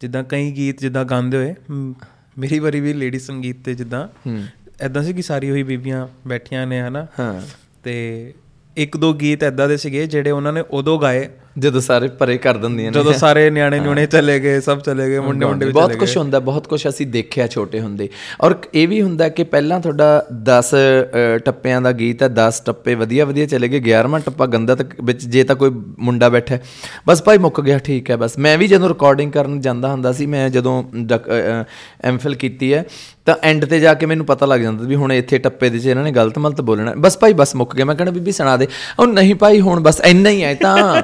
ਜਿੱਦਾਂ 0.00 0.24
ਕਈ 0.24 0.50
ਗੀਤ 0.52 0.80
ਜਿੱਦਾਂ 0.80 1.04
ਗਾਉਂਦੇ 1.04 1.36
ਹੋਏ 1.36 1.54
ਮੇਰੀ 2.38 2.58
ਵਾਰੀ 2.58 2.80
ਵੀ 2.80 2.92
ਲੇਡੀ 2.92 3.18
ਸੰਗੀਤ 3.18 3.56
ਤੇ 3.64 3.74
ਜਿੱਦਾਂ 3.74 4.06
ਐਦਾਂ 4.80 5.02
ਸੀ 5.02 5.12
ਕਿ 5.12 5.22
ਸਾਰੀ 5.22 5.50
ਹੋਈ 5.50 5.62
ਬੀਬੀਆਂ 5.62 6.08
ਬੈਠੀਆਂ 6.26 6.66
ਨੇ 6.66 6.80
ਹਨਾ? 6.80 7.06
ਹਾਂ। 7.20 7.42
ਤੇ 7.84 8.34
ਇੱਕ 8.76 8.96
ਦੋ 8.96 9.12
ਗੀਤ 9.14 9.44
ਐਦਾਂ 9.44 9.68
ਦੇ 9.68 9.76
ਸੀਗੇ 9.76 10.06
ਜਿਹੜੇ 10.06 10.30
ਉਹਨਾਂ 10.30 10.52
ਨੇ 10.52 10.64
ਉਦੋਂ 10.70 11.00
ਗਾਏ 11.00 11.28
ਜਦੋਂ 11.58 11.80
ਸਾਰੇ 11.80 12.08
ਪਰੇ 12.08 12.36
ਕਰ 12.38 12.56
ਦਿੰਦੀਆਂ 12.56 12.90
ਨੇ। 12.92 12.98
ਜਦੋਂ 13.00 13.12
ਸਾਰੇ 13.12 13.48
ਨਿਆਣੇ 13.50 13.80
ਨਿਉਣੇ 13.80 14.06
ਚਲੇ 14.06 14.38
ਗਏ 14.40 14.60
ਸਭ 14.60 14.80
ਚਲੇ 14.80 15.08
ਗਏ 15.08 15.18
ਮੁੰਡੇ 15.18 15.46
ਮੁੰਡੇ 15.46 15.66
ਵੀ 15.66 15.72
ਬਹੁਤ 15.72 15.90
ਚਲੇ 15.90 15.98
ਕੁਝ 15.98 16.16
ਹੁੰਦਾ 16.16 16.38
ਬਹੁਤ 16.38 16.66
ਕੁਝ 16.66 16.86
ਅਸੀਂ 16.88 17.06
ਦੇਖਿਆ 17.06 17.46
ਛੋਟੇ 17.46 17.80
ਹੁੰਦੇ। 17.80 18.08
ਔਰ 18.40 18.54
ਇਹ 18.74 18.88
ਵੀ 18.88 19.00
ਹੁੰਦਾ 19.02 19.28
ਕਿ 19.28 19.44
ਪਹਿਲਾਂ 19.44 19.80
ਤੁਹਾਡਾ 19.80 20.26
10 20.50 20.74
ਅ, 20.74 21.38
ਟੱਪਿਆਂ 21.38 21.80
ਦਾ 21.80 21.92
ਗੀਤ 21.92 22.22
ਹੈ 22.22 22.28
10 22.38 22.60
ਟੱਪੇ 22.66 22.94
ਵਧੀਆ 22.94 23.24
ਵਧੀਆ 23.24 23.46
ਚਲੇ 23.46 23.68
ਗਏ 23.68 23.80
11ਵਾਂ 23.92 24.20
ਟੱਪਾ 24.20 24.46
ਗੰਦਾ 24.46 24.74
ਤੱਕ 24.74 24.94
ਵਿੱਚ 25.04 25.24
ਜੇ 25.26 25.44
ਤਾਂ 25.44 25.56
ਕੋਈ 25.56 25.70
ਮੁੰਡਾ 25.98 26.28
ਬੈਠਾ 26.28 26.58
ਬਸ 27.08 27.22
ਭਾਈ 27.22 27.38
ਮੁੱਕ 27.38 27.60
ਗਿਆ 27.60 27.78
ਠੀਕ 27.78 28.10
ਹੈ 28.10 28.16
ਬਸ। 28.16 28.38
ਮੈਂ 28.38 28.56
ਵੀ 28.58 28.68
ਜਦੋਂ 28.68 28.88
ਰਿਕਾਰਡਿੰਗ 28.88 29.32
ਕਰਨ 29.32 29.60
ਜਾਂਦਾ 29.60 29.88
ਹੁੰਦਾ 29.88 30.12
ਸੀ 30.12 30.26
ਮੈਂ 30.26 30.48
ਜਦੋਂ 30.50 30.82
ਐਮਫਿਲ 32.04 32.34
ਕੀਤੀ 32.34 32.72
ਹੈ 32.74 32.84
ਤਾਂ 33.24 33.34
ਐਂਡ 33.42 33.64
ਤੇ 33.64 33.80
ਜਾ 33.80 33.92
ਕੇ 33.94 34.06
ਮੈਨੂੰ 34.06 34.26
ਪਤਾ 34.26 34.46
ਲੱਗ 34.46 34.60
ਜਾਂਦਾ 34.60 34.84
ਵੀ 34.84 34.94
ਹੁਣ 34.94 35.12
ਇੱਥੇ 35.12 35.38
ਟੱਪੇ 35.38 35.68
ਦੇ 35.70 35.78
ਚ 35.78 35.86
ਇਹਨਾਂ 35.86 36.02
ਨੇ 36.04 36.10
ਗਲਤ 36.12 36.38
ਮਲਤ 36.38 36.60
ਬੋਲਣਾ 36.60 36.92
ਬਸ 36.98 37.18
ਭਾਈ 37.18 37.32
ਬਸ 37.32 37.54
ਮੁੱਕ 37.54 37.74
ਗਿਆ। 37.76 37.84
ਮੈਂ 37.84 37.94
ਕਹਿੰਦਾ 37.94 38.12
ਬੀਬੀ 38.12 38.32
ਸੁਣਾ 38.32 38.56
ਦੇ। 38.56 38.66
ਉਹ 38.98 39.06
ਨਹੀਂ 39.06 39.34
ਭਾਈ 39.34 39.60
ਹੁਣ 39.60 39.80
ਬਸ 39.80 40.00
ਇੰਨਾ 40.04 40.30
ਹੀ 40.30 40.42
ਹੈ 40.44 40.54
ਤਾਂ 40.54 41.02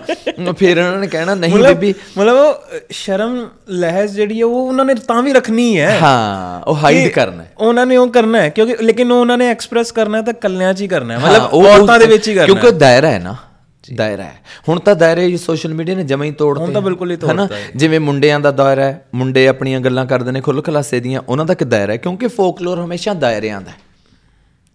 ਫਿਰ 0.59 0.77
ਇਹਨਾਂ 0.77 0.99
ਨੇ 0.99 1.07
ਕਹਿਣਾ 1.07 1.35
ਨਹੀਂ 1.35 1.59
ਬੀਬੀ। 1.59 1.95
ਮਤਲਬ 2.19 2.37
ਉਹ 2.37 2.55
ਸ਼ਰਮ 2.91 3.49
ਲਹਿਜ਼ 3.69 4.15
ਜਿਹੜੀ 4.15 4.41
ਹੈ 4.41 4.45
ਉਹ 4.45 4.67
ਉਹਨਾਂ 4.69 4.85
ਨੇ 4.85 4.95
ਤਾਂ 4.95 5.23
ਵੀ 5.23 5.33
ਰੱਖਣੀ 5.33 5.79
ਹੈ। 5.81 5.99
ਹਾਂ 6.03 6.63
ਉਹ 6.71 6.77
ਹਾਈਡ 6.77 7.09
ਕਰਨਾ 7.09 7.43
ਹੈ। 7.43 7.53
ਉਹਨਾਂ 7.59 7.87
ਨੇ 7.87 7.97
ਉਹ 7.97 8.09
ਕਰਨਾ 8.09 8.41
ਹੈ 8.43 8.49
ਕਿਉਂਕਿ 8.49 8.77
ਲੇਕਿਨ 8.81 9.13
ਉਹ 9.13 9.21
ਉਹਨਾਂ 9.21 9.39
ਨੇ 9.39 9.49
ਐਕਸਪ੍ਰੈਸ 9.51 9.93
ਕਰਨਾ 9.93 10.19
ਹੈ 10.19 10.23
ਤਾਂ 10.23 10.35
ਕੱਲਿਆਂ 10.35 10.75
'ਚ 10.75 10.83
ਹੀ 10.83 10.89
ਕਰਨਾ 10.89 11.15
ਹੈ। 11.15 11.19
ਮਤਲਬ 11.19 11.55
ਔਰਤਾਂ 11.55 11.99
ਦੇ 11.99 12.07
ਵਿੱਚ 12.07 12.29
ਹੀ 12.29 12.35
ਕਰਨਾ 12.35 12.47
ਕਿਉਂਕਿ 12.47 12.71
ਦਾਇਰਾ 12.71 13.11
ਹੈ 13.11 13.19
ਨਾ 13.19 13.35
ਦਾਇਰਾ 13.95 14.23
ਹੈ। 14.23 14.35
ਹੁਣ 14.69 14.81
ਤਾਂ 14.81 14.95
ਦਾਇਰੇ 14.97 15.37
ਸੋਸ਼ਲ 15.37 15.75
ਮੀਡੀਆ 15.75 15.95
ਨੇ 15.95 16.05
ਜਮਾਂ 16.05 16.27
ਹੀ 16.27 16.31
ਤੋੜਤੇ 16.31 16.65
ਹੁਣ 16.65 16.73
ਤਾਂ 16.73 16.81
ਬਿਲਕੁਲ 16.83 17.11
ਹੀ? 17.11 17.17
ਤੋੜਤਾ 17.17 17.55
ਹੈ। 17.55 17.63
ਜਿਵੇਂ 17.77 18.01
ਮੁੰਡਿਆਂ 18.01 18.41
ਦਾ 18.41 18.51
ਦਾਇਰਾ 18.51 18.85
ਹੈ 18.85 19.05
ਮੁੰਡੇ 19.15 19.47
ਆਪਣੀਆਂ 19.49 19.81
ਗੱਲਾਂ 19.81 20.07
ਕਰਦੇ 20.07 20.33
ਨੇ 20.33 20.41
ਖੁੱਲ 20.41 20.63
ਖਲਾਸੇ 20.63 21.01
ਦੀਆਂ 21.01 21.23
ਉਹਨਾਂ 21.29 21.45
ਦਾ 21.47 21.55
ਕਿ 21.55 21.65
ਦਾਇਰਾ 21.65 21.93
ਹੈ 21.93 21.97
ਕਿਉਂਕਿ 21.97 22.29
ਫੋਕਲੋਰ 22.29 22.85
ਹਮੇਸ਼ਾ 22.85 23.15
ਦਾਇਰਿਆਂ 23.15 23.61
ਦਾ 23.61 23.71
ਹੈ। 23.71 23.92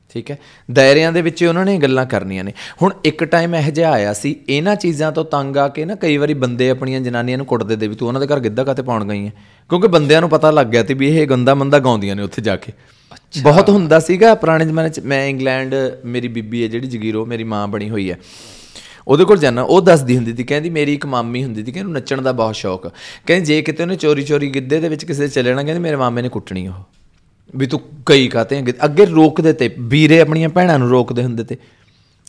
ਠੀਕ 0.10 0.32
ਹੈ? 0.32 0.38
ਦਾਇਰਿਆਂ 0.72 1.12
ਦੇ 1.12 1.22
ਵਿੱਚ 1.22 1.44
ਉਹਨਾਂ 1.44 1.66
ਨੇ 1.66 1.78
ਗੱਲਾਂ 1.78 2.06
ਕਰਨੀਆਂ 2.06 2.44
ਨੇ। 2.44 2.54
ਹੁਣ 2.82 2.94
ਇੱਕ 3.06 3.24
ਟਾਈਮ 3.24 3.56
ਇਹੋ 3.56 3.72
ਜਿਹਾ 3.72 3.92
ਆਇਆ 3.92 4.14
ਸੀ 4.14 4.36
ਇਹਨਾਂ 4.50 4.76
ਚੀਜ਼ਾਂ 4.76 5.12
ਤੋਂ 5.12 5.26
ਤੰਗ 5.26 5.58
ਆ 5.58 5.68
ਕੇ 5.68 5.86
ਨਾ 5.86 5.96
ਕਈ 5.96 6.18
ਵਾਰੀ 6.18 6.34
ਬੰਦੇ 6.34 6.70
ਆਪਣੀਆਂ 6.70 7.02
ਜਨਾਨੀਆਂ 7.02 7.38
ਨੂੰ 7.38 7.46
ਕੁੱਟਦੇ 7.46 7.76
ਦੇ 7.76 7.88
ਵੀ 7.88 7.96
ਤੂੰ 7.96 8.08
ਉਹਨਾਂ 8.08 8.22
ਦੇ 8.22 8.28
ਘਰ 8.28 8.40
ਗਿੱਧਾ 8.40 8.64
ਕਾਤੇ 8.64 8.82
ਪਾਉਣ 8.82 9.06
ਗਈ 9.06 9.26
ਹੈ? 9.26 9.32
ਕਿਉਂਕਿ 9.70 9.88
ਬੰਦਿਆਂ 9.88 10.22
ਨੂੰ 10.22 10.30
ਪਤਾ 10.30 10.52
ਲੱਗ 10.52 10.68
ਗਿਆ 10.68 10.84
ਤੇ 10.84 10.94
ਵੀ 10.94 11.18
ਇਹ 11.18 11.28
ਗੰਦਾ 11.28 11.56
ਮੰਦਾ 11.56 11.80
ਗਾਉਂਦੀਆਂ 11.80 12.16
ਨੇ 12.16 12.24
ਉੱਥੇ 12.24 12.42
ਜਾ 12.42 12.56
ਕੇ। 12.56 12.74
ਬਹੁਤ 13.44 13.70
ਹੁੰਦਾ 13.70 14.00
ਸੀਗਾ 14.00 14.36
ਪੁਰਾਣੇ 14.36 14.66
ਜ਼ਮਾਨੇ 14.66 14.90
'ਚ। 14.90 15.00
ਮੈਂ 15.00 15.28
ਇੰਗਲੈਂਡ 15.28 15.76
ਮੇਰੀ 16.06 16.28
ਬੀਬੀ 16.28 16.64
ਹੈ 16.64 16.68
ਜਿਹੜੀ 16.68 16.88
ਜਗੀਰੋ 16.88 17.26
ਮੇਰੀ 17.26 17.44
ਮਾਂ 17.44 17.68
ਬਣੀ 17.68 17.90
ਹੋਈ 17.90 18.12
ਹੈ। 18.12 18.20
ਉਹਦੇ 19.08 19.26
ਕੋਲ 19.26 19.38
ਜਾਣਾ 19.38 19.62
ਉਹ 19.62 19.82
ਦੱਸਦੀ 19.82 20.16
ਹੁੰਦੀ 20.16 20.36
ਸੀ 20.36 20.44
ਕਹਿੰਦੀ 20.44 20.70
ਮੇਰੀ 20.70 20.94
ਇੱਕ 20.94 21.06
ਮਾਮੀ 21.06 21.44
ਹੁੰਦੀ 21.44 21.66
ਸੀ 21.66 21.72
ਕਿ 21.72 21.80
ਉਹਨੂੰ 21.80 21.94
ਨੱਚਣ 21.94 22.22
ਦਾ 22.22 22.32
ਬਹੁਤ 22.32 22.56
ਸ਼ੌਕ 22.56 22.88
ਕਹਿੰਦੀ 23.28 23.46
ਜੇ 23.46 23.62
ਕਿਤੇ 23.62 23.84
ਉਹਨੇ 23.84 23.96
ਚੋਰੀ 23.96 24.24
ਚੋਰੀ 24.24 24.50
ਗਿੱਧੇ 24.50 24.80
ਦੇ 24.80 24.90
ਵਿੱਚ 24.90 25.06
ਕਿਸੇ 25.06 25.22
ਦੇ 25.22 25.28
ਚੱਲਣਾ 25.28 25.64
ਕਹਿੰਦੀ 25.64 25.82
ਮੇਰੇ 25.82 25.96
ਮਾਮੇ 25.96 26.22
ਨੇ 26.22 26.30
ਕੁੱਟਣੀ 26.30 26.68
ਉਹ। 26.68 26.74
ਵੀ 27.56 27.68
ਤੂੰ 27.68 27.82
ਕਈ 28.06 28.28
ਕਾਤੇ 28.28 28.64
ਅੱਗੇ 28.86 29.06
ਰੋਕਦੇ 29.06 29.54
ਤੇ 29.54 29.76
ਵੀਰੇ 29.80 30.22
ਆਪਣੀਆਂ 30.22 30.50
ਭੈਣਾਂ 30.50 30.80
ਨੂੰ 30.80 30.90
ਰੋਕਦੇ 30.90 31.24
ਹੁੰਦੇ 31.24 31.44
ਤੇ। 31.44 31.58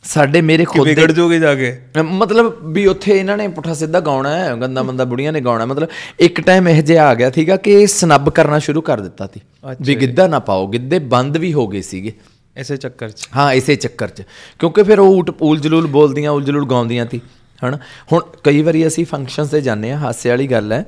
ਸਾਡੇ 0.04 0.40
ਮੇਰੇ 0.40 0.64
ਖੁਦ 0.64 0.84
ਦੇ 0.84 0.94
ਵਿਗੜ 0.94 1.12
ਜੋਗੇ 1.12 1.38
ਜਾ 1.38 1.54
ਕੇ? 1.54 1.78
ਮਤਲਬ 2.02 2.72
ਵੀ 2.72 2.86
ਉੱਥੇ 2.86 3.18
ਇਹਨਾਂ 3.18 3.36
ਨੇ 3.36 3.48
ਪੁੱਠਾ 3.48 3.74
ਸਿੱਧਾ 3.74 4.00
ਗਾਉਣਾ 4.00 4.38
ਹੈ 4.38 4.54
ਗੰਦਾ 4.56 4.82
ਮੰਦਾ 4.82 5.04
ਬੁੜੀਆਂ 5.04 5.32
ਨੇ 5.32 5.40
ਗਾਉਣਾ 5.40 5.66
ਮਤਲਬ 5.66 5.88
ਇੱਕ 6.20 6.40
ਟਾਈਮ 6.40 6.68
ਇਹ 6.68 6.82
ਜਿਹਾ 6.82 7.06
ਆ 7.06 7.14
ਗਿਆ 7.14 7.30
ਸੀਗਾ 7.30 7.56
ਕਿ 7.56 7.86
ਸਨੱਬ 7.86 8.30
ਕਰਨਾ 8.30 8.58
ਸ਼ੁਰੂ 8.58 8.80
ਕਰ 8.80 9.00
ਦਿੱਤਾ 9.00 9.26
ਸੀ। 9.26 9.40
ਵੀ 9.80 9.94
ਗਿੱਧਾ 9.94 10.26
ਨਾ 10.26 10.38
ਪਾਓ 10.38 10.66
ਗਿੱਧੇ 10.66 10.98
ਬੰਦ 10.98 11.36
ਵੀ 11.36 11.52
ਹੋ 11.52 11.66
ਗਏ 11.68 11.82
ਸੀਗੇ। 11.82 12.12
ਇਸੇ 12.56 12.76
ਚੱਕਰ 12.76 13.10
'ਚ। 13.10 13.28
ਹਾਂ 13.36 13.52
ਇਸੇ 13.52 13.76
ਚੱਕਰ 13.76 14.08
'ਚ। 14.08 14.22
ਕਿਉਂਕਿ 14.58 14.82
ਫਿਰ 14.82 14.98
ਉਹ 14.98 15.16
ਊਟ 15.16 15.30
ਪੂਲ 15.30 15.60
ਜਲੂਲ 15.60 15.86
ਬੋਲਦੀਆਂ 15.86 16.30
ਉਲ 16.30 16.44
ਜਲੂਲ 16.44 16.66
ਗਾਉਂਦੀਆਂ 16.66 17.06
ਤੀ 17.06 17.20
ਹਨਾ? 17.64 17.78
ਹੁਣ 18.12 18.22
ਕਈ 18.44 18.62
ਵਾਰੀ 18.62 18.86
ਅਸੀਂ 18.86 19.06
ਫੰਕਸ਼ਨਸ 19.06 19.48
ਤੇ 19.48 19.60
ਜਾਂਦੇ 19.60 19.90
ਆ 19.92 19.96
ਹਾਸੇ 19.96 20.30
ਵਾਲੀ 20.30 20.46
ਗੱਲ 20.46 20.72
ਹੈ। 20.72 20.84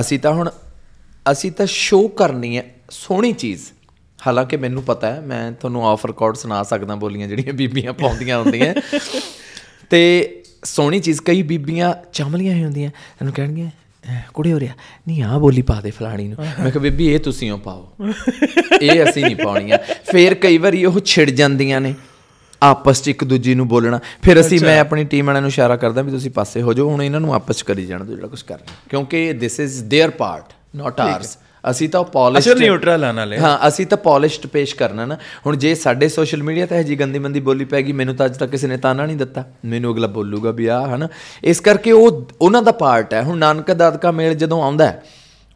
ਅਸੀਂ 0.00 0.18
ਤਾਂ 0.18 0.32
ਹੁਣ 0.32 0.50
ਅਸੀਂ 1.32 1.52
ਤਾਂ 1.52 1.66
ਸ਼ੋਅ 1.66 2.08
ਕਰਨੀ 2.08 2.58
ਹੈ। 2.58 2.66
ਸੋਹਣੀ 2.89 3.31
ਚੀਜ਼ 3.33 3.61
ਹਾਲਾਂਕਿ 4.19 4.57
ਮੈਨੂੰ 4.57 4.83
ਪਤਾ 4.83 5.11
ਹੈ 5.13 5.21
ਮੈਂ 5.21 5.51
ਤੁਹਾਨੂੰ 5.51 5.87
ਆਫ 5.87 6.05
ਰਿਕਾਰਡ 6.05 6.35
ਸੁਣਾ 6.35 6.61
ਸਕਦਾ 6.63 6.95
ਬੋਲੀਆਂ 6.95 7.27
ਜਿਹੜੀਆਂ 7.27 7.53
ਬੀਬੀਆਂ 7.53 7.93
ਪਾਉਂਦੀਆਂ 7.93 8.37
ਹੁੰਦੀਆਂ 8.39 8.73
ਤੇ 9.89 10.01
ਸੋਹਣੀ 10.63 10.99
ਚੀਜ਼ 10.99 11.21
ਕਈ 11.21 11.41
ਬੀਬੀਆਂ 11.43 11.93
ਚਮਲੀਆਂ 12.13 12.53
ਹੀ 12.55 12.63
ਹੁੰਦੀਆਂ 12.63 12.89
ਇਹਨੂੰ 12.89 13.33
ਕਹਿਣਗੀਆਂ 13.33 13.69
"ਐ, 14.09 14.21
ਕੁੜੀ 14.33 14.53
ਹੋ 14.53 14.59
ਰਿਆ 14.59 14.73
ਨਹੀਂ 15.07 15.23
ਆ 15.23 15.37
ਬੋਲੀ 15.37 15.61
ਪਾ 15.61 15.79
ਦੇ 15.81 15.91
ਫਲਾਣੀ 15.91 16.27
ਨੂੰ 16.27 16.37
ਮੈਂ 16.59 16.71
ਕਿਹਾ 16.71 16.81
ਬੀਬੀ 16.83 17.07
ਇਹ 17.07 17.19
ਤੁਸੀਂ 17.19 17.51
ਓ 17.51 17.57
ਪਾਓ 17.57 17.93
ਇਹ 18.81 19.03
ਅਸੀਂ 19.09 19.23
ਨਹੀਂ 19.25 19.35
ਪਾਉਣੀਆਂ 19.35 19.77
ਫੇਰ 20.11 20.33
ਕਈ 20.35 20.57
ਵਾਰੀ 20.57 20.85
ਉਹ 20.85 20.99
ਛਿੜ 20.99 21.29
ਜਾਂਦੀਆਂ 21.29 21.81
ਨੇ 21.81 21.93
ਆਪਸ 22.61 23.01
ਚ 23.03 23.07
ਇੱਕ 23.07 23.23
ਦੂਜੀ 23.23 23.55
ਨੂੰ 23.55 23.67
ਬੋਲਣਾ 23.67 23.99
ਫਿਰ 24.21 24.39
ਅਸੀਂ 24.41 24.59
ਮੈਂ 24.61 24.79
ਆਪਣੀ 24.79 25.03
ਟੀਮ 25.03 25.25
ਵਾਲਿਆਂ 25.25 25.41
ਨੂੰ 25.41 25.47
ਇਸ਼ਾਰਾ 25.49 25.75
ਕਰਦਾ 25.75 26.01
ਵੀ 26.01 26.11
ਤੁਸੀਂ 26.11 26.31
ਪਾਸੇ 26.31 26.61
ਹੋ 26.61 26.73
ਜਾਓ 26.73 26.89
ਹੁਣ 26.89 27.03
ਇਹਨਾਂ 27.03 27.19
ਨੂੰ 27.19 27.33
ਆਪਸ 27.33 27.57
ਚ 27.57 27.61
ਕਰੀ 27.61 27.85
ਜਾਣ 27.85 28.03
ਦਿਓ 28.03 28.15
ਜਿਹੜਾ 28.15 28.27
ਕੁਝ 28.27 28.41
ਕਰਨਾ 28.41 28.73
ਕਿਉਂਕਿ 28.89 29.33
this 29.33 29.59
is 29.59 29.83
their 29.95 30.11
part 30.11 30.53
not 30.75 30.99
ours 31.01 31.37
ਅਸੀਂ 31.64 31.88
ਤਾਂ 31.88 32.02
ਪੋਲਿਸ਼ 32.04 32.48
ਅਸਲ 32.48 32.58
ਨਿਊਟਰਲ 32.58 33.04
ਆ 33.04 33.12
ਨਾਲੇ। 33.12 33.38
ਹਾਂ 33.38 33.56
ਅਸੀਂ 33.68 33.86
ਤਾਂ 33.86 33.98
ਪੋਲਿਸ਼ਡ 33.98 34.46
ਪੇਸ਼ 34.46 34.74
ਕਰਨਾ 34.76 35.06
ਨਾ। 35.06 35.16
ਹੁਣ 35.46 35.56
ਜੇ 35.56 35.74
ਸਾਡੇ 35.74 36.08
ਸੋਸ਼ਲ 36.08 36.42
ਮੀਡੀਆ 36.42 36.66
ਤੇ 36.66 36.78
ਇਹ 36.78 36.84
ਜੀ 36.84 36.96
ਗੰਦੀ 36.96 37.18
ਮੰਦੀ 37.18 37.40
ਬੋਲੀ 37.40 37.64
ਪੈ 37.64 37.82
ਗਈ 37.82 37.92
ਮੈਨੂੰ 37.92 38.14
ਤਾਂ 38.14 38.26
ਅੱਜ 38.26 38.36
ਤੱਕ 38.36 38.50
ਕਿਸੇ 38.50 38.66
ਨੇ 38.66 38.76
ਤਾਨਾ 38.76 39.06
ਨਹੀਂ 39.06 39.16
ਦਿੱਤਾ। 39.16 39.44
ਮੈਨੂੰ 39.64 39.92
ਅਗਲਾ 39.94 40.06
ਬੋਲੂਗਾ 40.08 40.50
ਵੀ 40.50 40.66
ਆ 40.66 40.80
ਹਨਾ। 40.86 41.08
ਇਸ 41.44 41.60
ਕਰਕੇ 41.60 41.92
ਉਹ 41.92 42.28
ਉਹਨਾਂ 42.40 42.62
ਦਾ 42.62 42.72
ਪਾਰਟ 42.74 43.14
ਹੈ। 43.14 43.22
ਹੁਣ 43.22 43.38
ਨਾਨਕ 43.38 43.72
ਦਾਦਕਾ 43.72 44.10
ਮੇਲ 44.10 44.34
ਜਦੋਂ 44.34 44.62
ਆਉਂਦਾ 44.62 44.86
ਹੈ, 44.86 45.02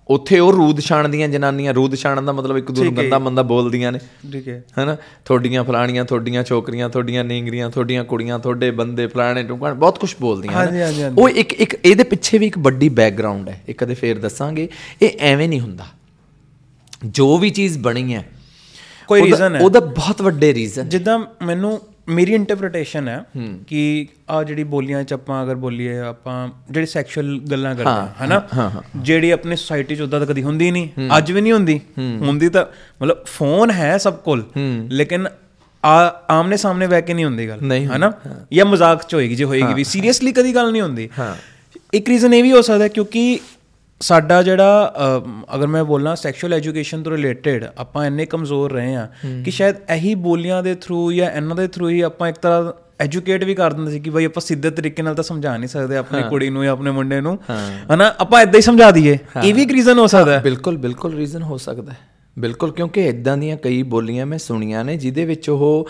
ਉੱਥੇ 0.08 0.38
ਉਹ 0.38 0.52
ਰੂਦ 0.52 0.80
ਛਾਣਦੀਆਂ 0.80 1.28
ਜਨਾਨੀਆਂ 1.28 1.74
ਰੂਦ 1.74 1.94
ਛਾਣਨ 1.94 2.24
ਦਾ 2.24 2.32
ਮਤਲਬ 2.32 2.56
ਇੱਕ 2.56 2.70
ਨੂੰ 2.70 2.96
ਗੰਦਾ 2.96 3.18
ਮੰਦਾ 3.18 3.42
ਬੋਲਦੀਆਂ 3.42 3.92
ਨੇ। 3.92 3.98
ਠੀਕ 4.32 4.48
ਹੈ। 4.48 4.64
ਹਨਾ? 4.78 4.96
ਤੁਹਾਡੀਆਂ 5.24 5.64
ਫਲਾਣੀਆਂ 5.64 6.04
ਤੁਹਾਡੀਆਂ 6.04 6.44
ਛੋਕਰੀਆਂ 6.44 6.88
ਤੁਹਾਡੀਆਂ 6.88 7.24
ਨੀਂਗਰੀਆਂ 7.24 7.70
ਤੁਹਾਡੀਆਂ 7.70 8.04
ਕੁੜੀਆਂ 8.04 8.38
ਤੁਹਾਡੇ 8.38 8.70
ਬੰਦੇ 8.70 9.06
ਫਲਾਣੇ 9.06 9.42
ਟੁਕਣ 9.42 9.74
ਬਹੁਤ 9.74 9.98
ਕੁਝ 9.98 10.14
ਬੋਲਦੀਆਂ 10.20 10.52
ਹਾਂਜੀ। 10.52 10.78
ਉਹ 11.18 11.28
ਇੱਕ 11.28 11.52
ਇੱਕ 11.52 11.76
ਇਹਦੇ 11.84 12.04
ਪਿੱਛੇ 12.04 12.38
ਵੀ 12.38 12.46
ਇੱਕ 12.46 12.58
ਵੱਡੀ 12.58 12.88
ਬੈਕਗ੍ਰਾਉਂਡ 12.88 13.48
ਹੈ। 13.48 13.62
ਇੱਕ 13.68 13.84
ਕਦੇ 13.84 13.94
ਫੇਰ 13.94 14.18
ਦੱਸਾਂਗੇ 14.18 14.68
ਇਹ 15.02 15.10
ਐਵੇਂ 15.20 15.48
ਨਹੀਂ 15.48 15.60
ਹੁੰਦਾ। 15.60 15.86
ਜੋ 17.04 17.38
ਵੀ 17.38 17.50
ਚੀਜ਼ 17.50 17.78
ਬਣੀ 17.78 18.14
ਹੈ 18.14 18.28
ਕੋਈ 19.08 19.22
reason 19.22 19.54
ਹੈ। 19.54 19.60
ਉਹਦਾ 19.60 19.80
ਬਹੁਤ 19.80 20.22
ਵੱਡੇ 20.22 20.54
ਰੀਜ਼ਨ 20.54 20.88
ਜਿੱਦਾਂ 20.88 21.18
ਮੈਨੂੰ 21.42 21.80
ਮੇਰੀ 22.08 22.32
ਇੰਟਰਪ੍ਰੀਟੇਸ਼ਨ 22.32 23.08
ਹੈ 23.08 23.24
ਕਿ 23.66 24.06
ਆ 24.30 24.42
ਜਿਹੜੀ 24.42 24.64
ਬੋਲੀਆਂ 24.64 25.02
ਚ 25.04 25.12
ਆਪਾਂ 25.12 25.44
ਅਗਰ 25.44 25.54
ਬੋਲੀਏ 25.54 25.98
ਆਪਾਂ 25.98 26.48
ਜਿਹੜੀ 26.70 26.86
ਸੈਕਸ਼ੂਅਲ 26.86 27.38
ਗੱਲਾਂ 27.50 27.74
ਕਰਦੇ 27.74 27.90
ਹਾਂ 27.90 28.24
ਹਨਾ? 28.24 28.82
ਜਿਹੜੀ 28.96 29.30
ਆਪਣੀ 29.30 29.56
ਸੋਸਾਇਟੀ 29.56 29.96
ਚ 29.96 30.00
ਉਦਾਂ 30.00 30.20
ਤਾਂ 30.20 30.26
ਕਦੀ 30.26 30.42
ਹੁੰਦੀ 30.42 30.70
ਨਹੀਂ 30.70 30.88
ਅੱਜ 31.16 31.32
ਵੀ 31.32 31.40
ਨਹੀਂ 31.40 31.52
ਹੁੰਦੀ। 31.52 31.80
ਹੁੰਦੀ 31.98 32.48
ਤਾਂ 32.48 32.64
ਮਤਲਬ 33.02 33.24
ਫੋਨ 33.26 33.70
ਹੈ 33.70 33.98
ਸਭ 33.98 34.14
ਕੋਲ 34.14 34.44
ਲੇਕਿਨ 34.88 35.26
ਆ 35.84 36.22
ਆਮਨੇ 36.30 36.56
ਸਾਹਮਣੇ 36.56 36.86
ਬਹਿ 36.86 37.02
ਕੇ 37.02 37.14
ਨਹੀਂ 37.14 37.24
ਹੁੰਦੀ 37.24 37.48
ਗੱਲ 37.48 37.72
ਹਨਾ? 37.96 38.12
ਜਾਂ 38.52 38.64
ਮਜ਼ਾਕ 38.64 39.02
ਚ 39.02 39.14
ਹੋਏਗੀ 39.14 39.34
ਜੇ 39.34 39.44
ਹੋਏਗੀ 39.44 39.74
ਵੀ 39.74 39.84
ਸੀਰੀਅਸਲੀ 39.84 40.32
ਕਦੀ 40.32 40.54
ਗੱਲ 40.54 40.72
ਨਹੀਂ 40.72 40.82
ਹੁੰਦੀ। 40.82 41.08
ਇੱਕ 41.94 42.08
ਰੀਜ਼ਨ 42.08 42.34
ਇਹ 42.34 42.42
ਵੀ 42.42 42.52
ਹੋ 42.52 42.62
ਸਕਦਾ 42.62 42.88
ਕਿਉਂਕਿ 42.88 43.40
ਸਾਡਾ 44.00 44.42
ਜਿਹੜਾ 44.42 44.94
ਅਗਰ 45.54 45.66
ਮੈਂ 45.66 45.84
ਬੋਲਾਂ 45.84 46.16
ਸੈਕਸ਼ੂਅਲ 46.16 46.54
ਐਜੂਕੇਸ਼ਨ 46.54 47.02
ਤੋਂ 47.02 47.12
ਰਿਲੇਟਡ 47.12 47.66
ਆਪਾਂ 47.78 48.06
ਇੰਨੇ 48.06 48.26
ਕਮਜ਼ੋਰ 48.26 48.72
ਰਹੇ 48.72 48.94
ਆ 48.94 49.08
ਕਿ 49.44 49.50
ਸ਼ਾਇਦ 49.50 49.76
ਇਹੀ 49.94 50.14
ਬੋਲੀਆਂ 50.14 50.62
ਦੇ 50.62 50.74
ਥਰੂ 50.74 51.12
ਜਾਂ 51.12 51.30
ਇਹਨਾਂ 51.30 51.56
ਦੇ 51.56 51.68
ਥਰੂ 51.68 51.88
ਹੀ 51.88 52.00
ਆਪਾਂ 52.00 52.28
ਇੱਕ 52.28 52.38
ਤਰ੍ਹਾਂ 52.38 52.72
ਐਜੂਕੇਟ 53.00 53.44
ਵੀ 53.44 53.54
ਕਰ 53.54 53.72
ਦਿੰਦੇ 53.72 53.92
ਸੀ 53.92 54.00
ਕਿ 54.00 54.10
ਬਈ 54.10 54.24
ਆਪਾਂ 54.24 54.40
ਸਿੱਧੇ 54.40 54.70
ਤਰੀਕੇ 54.70 55.02
ਨਾਲ 55.02 55.14
ਤਾਂ 55.14 55.24
ਸਮਝਾ 55.24 55.56
ਨਹੀਂ 55.56 55.68
ਸਕਦੇ 55.68 55.96
ਆਪਣੀ 55.96 56.22
ਕੁੜੀ 56.30 56.50
ਨੂੰ 56.50 56.64
ਜਾਂ 56.64 56.72
ਆਪਣੇ 56.72 56.90
ਮੁੰਡੇ 56.90 57.20
ਨੂੰ। 57.20 57.38
ਹਨਾ? 57.94 58.14
ਆਪਾਂ 58.18 58.42
ਇਦਾਂ 58.42 58.54
ਹੀ 58.54 58.60
ਸਮਝਾ 58.60 58.90
ਦਈਏ। 58.90 59.18
ਇਹ 59.44 59.54
ਵੀ 59.54 59.62
ਇੱਕ 59.62 59.72
ਰੀਜ਼ਨ 59.72 59.98
ਹੋ 59.98 60.06
ਸਕਦਾ 60.06 60.32
ਹੈ। 60.32 60.42
ਬਿਲਕੁਲ 60.42 60.76
ਬਿਲਕੁਲ 60.76 61.14
ਰੀਜ਼ਨ 61.14 61.42
ਹੋ 61.42 61.56
ਸਕਦਾ 61.56 61.92
ਹੈ। 61.92 61.98
ਬਿਲਕੁਲ 62.38 62.72
ਕਿਉਂਕਿ 62.72 63.06
ਇਦਾਂ 63.06 63.36
ਦੀਆਂ 63.36 63.56
ਕਈ 63.56 63.82
ਬੋਲੀਆਂ 63.82 64.26
ਮੈਂ 64.26 64.38
ਸੁਣੀਆਂ 64.38 64.84
ਨੇ 64.84 64.96
ਜਿਹਦੇ 64.96 65.24
ਵਿੱਚ 65.24 65.50
ਉਹ 65.50 65.88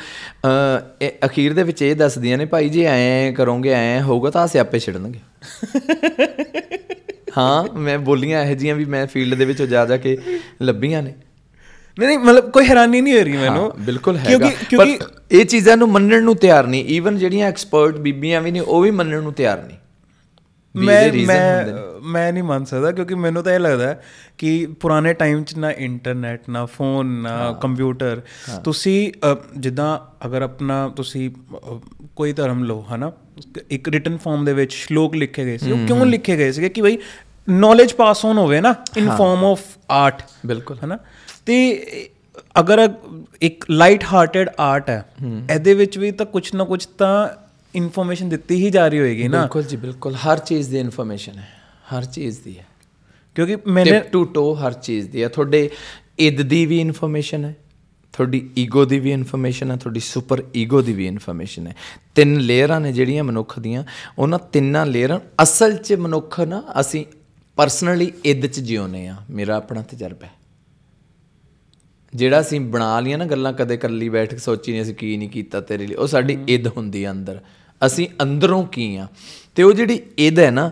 ਅਖੀਰ 1.26 1.54
ਦੇ 1.54 1.62
ਵਿੱਚ 1.62 1.82
ਇਹ 1.82 1.96
ਦੱਸਦੀਆਂ 1.96 2.38
ਨੇ 2.38 2.44
ਭਾਈ 2.44 2.68
ਜੇ 2.68 2.84
ਐਂ 2.84 3.32
ਕਰੋਗੇ 3.32 3.72
ਐਂ 3.72 4.02
ਹੋਊਗਾ 4.02 4.30
ਤਾਂ 4.30 4.46
ਸਿਆਪੇ 4.46 4.78
ਛਿੜਨਗੇ। 4.78 5.18
ਹਾਂ 7.38 7.78
ਮੈਂ 7.78 7.98
ਬੋਲੀਆਂ 7.98 8.44
ਇਹੋ 8.44 8.54
ਜੀਆਂ 8.54 8.74
ਵੀ 8.74 8.84
ਮੈਂ 8.84 9.06
ਫੀਲਡ 9.06 9.38
ਦੇ 9.38 9.44
ਵਿੱਚ 9.44 9.62
ਜਾ 9.62 9.86
ਜਾ 9.86 9.96
ਕੇ 9.96 10.18
ਲੱਭੀਆਂ 10.62 11.02
ਨੇ। 11.02 11.14
ਨਹੀਂ 11.98 12.08
ਨਹੀਂ 12.08 12.18
ਮਤਲਬ 12.18 12.50
ਕੋਈ 12.50 12.64
ਹੈਰਾਨੀ 12.66 13.00
ਨਹੀਂ 13.00 13.18
ਹੋ 13.18 13.24
ਰਹੀ 13.24 13.36
ਮੈਨੂੰ। 13.36 13.72
ਬਿਲਕੁਲ 13.80 14.16
ਹੈਗਾ। 14.16 14.50
ਕਿਉਂਕਿ 14.70 14.98
ਇਹ 15.32 15.44
ਚੀਜ਼ਾਂ 15.44 15.76
ਨੂੰ 15.76 15.88
ਮੰਨਣ 15.88 16.22
ਨੂੰ 16.22 16.36
ਤਿਆਰ 16.36 16.66
ਨਹੀਂ। 16.66 16.84
ਈਵਨ 16.84 17.18
ਜਿਹੜੀਆਂ 17.18 17.48
ਐਕਸਪਰਟ 17.48 17.96
ਬੀਬੀਆਂ 17.96 18.40
ਵੀ 18.40 18.50
ਨੇ 18.50 18.60
ਉਹ 18.60 18.82
ਵੀ 18.82 18.90
ਮੰਨਣ 18.90 19.22
ਨੂੰ 19.22 19.32
ਤਿਆਰ 19.32 19.62
ਨਹੀਂ। 19.62 19.76
ਮੈਂ। 20.74 21.12
ਮੈਂ 21.12 21.64
ਮੈਂ 22.02 22.32
ਨਹੀਂ 22.32 22.42
ਮੰਨ 22.42 22.64
ਸਕਦਾ 22.64 22.92
ਕਿਉਂਕਿ 22.92 23.14
ਮੈਨੂੰ 23.14 23.42
ਤਾਂ 23.42 23.52
ਇਹ 23.52 23.60
ਲੱਗਦਾ 23.60 23.86
ਹੈ 23.88 24.04
ਕਿ 24.38 24.66
ਪੁਰਾਣੇ 24.80 25.12
ਟਾਈਮ 25.14 25.44
'ਚ 25.44 25.54
ਨਾ 25.54 25.70
ਇੰਟਰਨੈਟ 25.70 26.40
ਨਾ 26.50 26.66
ਫੋਨ 26.66 27.06
ਨਾ 27.06 27.58
ਕੰਪਿਊਟਰ 27.62 28.20
ਤੁਸੀਂ 28.64 29.12
ਜਿੱਦਾਂ 29.58 29.98
ਅਗਰ 30.26 30.42
ਆਪਣਾ 30.42 30.88
ਤੁਸੀਂ 30.96 31.30
ਕੋਈ 32.16 32.32
ਧਰਮ 32.32 32.64
ਲਓ 32.64 32.86
ਹਨਾ? 32.94 33.12
ਇੱਕ 33.70 33.88
ਰਿਟਨ 33.88 34.16
ਫਾਰਮ 34.16 34.44
ਦੇ 34.44 34.52
ਵਿੱਚ 34.52 34.72
ਸ਼ਲੋਕ 34.72 35.14
ਲਿਖੇ 35.14 35.44
ਗਏ 35.44 35.58
ਸੀ। 35.58 35.72
ਉਹ 35.72 35.86
ਕਿਉਂ 35.86 36.06
ਲਿਖੇ 36.06 36.36
ਗਏ 36.36 36.52
ਸੀਗੇ? 36.52 36.68
ਕਿ 36.68 36.80
ਬਈ 36.80 36.98
ਨੌਲੇਜ 37.50 37.92
ਪਾਸ 37.92 38.24
ਔਨ 38.24 38.38
ਹੋਵੇ 38.38 38.60
ਨਾ 38.60 38.74
ਇਨ 38.96 39.10
ਫਾਰਮ 39.10 39.44
ਆਫ 39.44 39.60
ਆਰਟ 39.90 40.22
ਬਿਲਕੁਲ। 40.46 40.76
ਹਨਾ? 40.84 40.98
ਤੇ 41.46 41.86
ਅਗਰ 42.60 42.94
ਇੱਕ 43.40 43.64
ਲਾਈਟ 43.70 44.04
ਹਾਰਟਡ 44.04 44.50
ਆਰਟ 44.60 44.90
ਹੈ 44.90 45.04
ਇਹਦੇ 45.54 45.74
ਵਿੱਚ 45.74 45.98
ਵੀ 45.98 46.10
ਤਾਂ 46.12 46.26
ਕੁਝ 46.26 46.54
ਨਾ 46.54 46.64
ਕੁਝ 46.64 46.86
ਤਾਂ 46.86 47.28
ਇਨਫੋਰਮੇਸ਼ਨ 47.74 48.28
ਦਿੱਤੀ 48.28 48.64
ਹੀ 48.64 48.70
ਜਾ 48.70 48.88
ਰਹੀ 48.88 48.98
ਹੋਏਗੀ 48.98 49.28
ਨਾ। 49.28 49.40
ਬਿਲਕੁਲ 49.40 49.62
ਜੀ 49.62 49.76
ਬਿਲਕੁਲ। 49.76 50.14
ਹਰ 50.14 50.38
ਚੀਜ਼ 50.38 50.70
ਦੀ 50.70 50.78
ਇਨਫੋਰਮੇਸ਼ਨ 50.78 51.32
ਹੈ। 51.32 51.48
ਹਰ 51.96 52.04
ਚੀਜ਼ 52.04 52.40
ਦੀ 52.44 52.58
ਹੈ। 52.58 52.66
ਕਿਉਂਕਿ 53.34 53.56
ਮੈਨੇ 53.66 53.90
ਟਿਪ 53.90 54.12
ਟੂ 54.12 54.24
ਟੋ 54.24 54.54
ਹਰ 54.54 54.72
ਚੀਜ਼ 54.72 55.08
ਦੀ 55.08 55.22
ਹੈ। 55.22 55.28
ਤੁਹਾਡੇ 55.28 55.70
ਇਦ 56.18 56.42
ਦੀ 56.42 56.66
ਵੀ 56.66 56.80
ਇਨਫੋਰਮੇਸ਼ਨ 56.80 57.44
ਹੈ। 57.44 57.56
ਤੁਹਾਡੀ 58.16 58.50
ਈਗੋ 58.58 58.84
ਦੀ 58.84 58.98
ਵੀ 58.98 59.12
ਇਨਫੋਰਮੇਸ਼ਨ 59.12 59.70
ਹੈ 59.70 59.76
ਤੁਹਾਡੀ 59.76 60.00
ਸੁਪਰ 60.00 60.42
ਈਗੋ 60.56 60.82
ਦੀ 60.82 60.92
ਵੀ 60.92 61.06
ਇਨਫੋਰਮੇਸ਼ਨ 61.06 61.66
ਹੈ। 61.66 61.74
ਤਿੰਨ 62.14 62.36
ਲੇਅਰਾਂ 62.36 62.80
ਨੇ 62.80 62.92
ਜਿਹੜੀਆਂ 62.92 63.24
ਮਨੁੱਖ 63.24 63.58
ਦੀਆਂ 63.60 63.84
ਉਹਨਾਂ 64.18 64.38
ਤਿੰਨਾਂ 64.38 64.86
ਲੇਅਰਾਂ 64.86 65.20
ਅਸਲ 65.42 65.76
'ਚ 65.76 65.92
ਮਨੁੱਖ 65.92 66.40
ਨਾ 66.40 66.62
ਅਸੀਂ 66.80 67.04
ਪਰਸਨਲੀ 67.56 68.12
ਇਦ 68.24 68.46
'ਚ 68.46 68.60
ਜਿਉਂਦੇ 68.60 69.06
ਆ 69.06 69.16
ਮੇਰਾ 69.30 69.56
ਆਪਣਾ 69.56 69.82
ਤਜਰਬਾ 69.82 70.26
ਹੈ। 70.26 70.32
ਜਿਹੜਾ 72.14 72.40
ਅਸੀਂ 72.40 72.60
ਬਣਾ 72.60 73.00
ਲੀਆਂ 73.00 73.18
ਨਾ 73.18 73.24
ਗੱਲਾਂ 73.24 73.52
ਕਦੇ 73.52 73.76
ਕੱਲੀ 73.76 74.08
ਬੈਠ 74.08 74.30
ਕੇ 74.30 74.38
ਸੋਚੀ 74.38 74.72
ਨਹੀਂ 74.72 74.82
ਅਸੀਂ 74.82 74.94
ਕੀ 74.94 75.16
ਨਹੀਂ 75.16 75.28
ਕੀਤਾ 75.28 75.60
ਤੇਰੇ 75.60 75.86
ਲਈ 75.86 75.94
ਉਹ 75.94 76.06
ਸਾਡੀ 76.06 76.38
ਇਦ 76.48 76.66
ਹੁੰਦੀ 76.66 77.04
ਆ 77.04 77.10
ਅੰਦਰ। 77.10 77.40
ਅਸੀਂ 77.86 78.08
ਅੰਦਰੋਂ 78.22 78.66
ਕੀ 78.66 78.96
ਆ? 78.96 79.08
ਤੇ 79.54 79.62
ਉਹ 79.62 79.72
ਜਿਹੜੀ 79.72 80.00
ਇਦ 80.18 80.38
ਹੈ 80.38 80.50
ਨਾ 80.50 80.70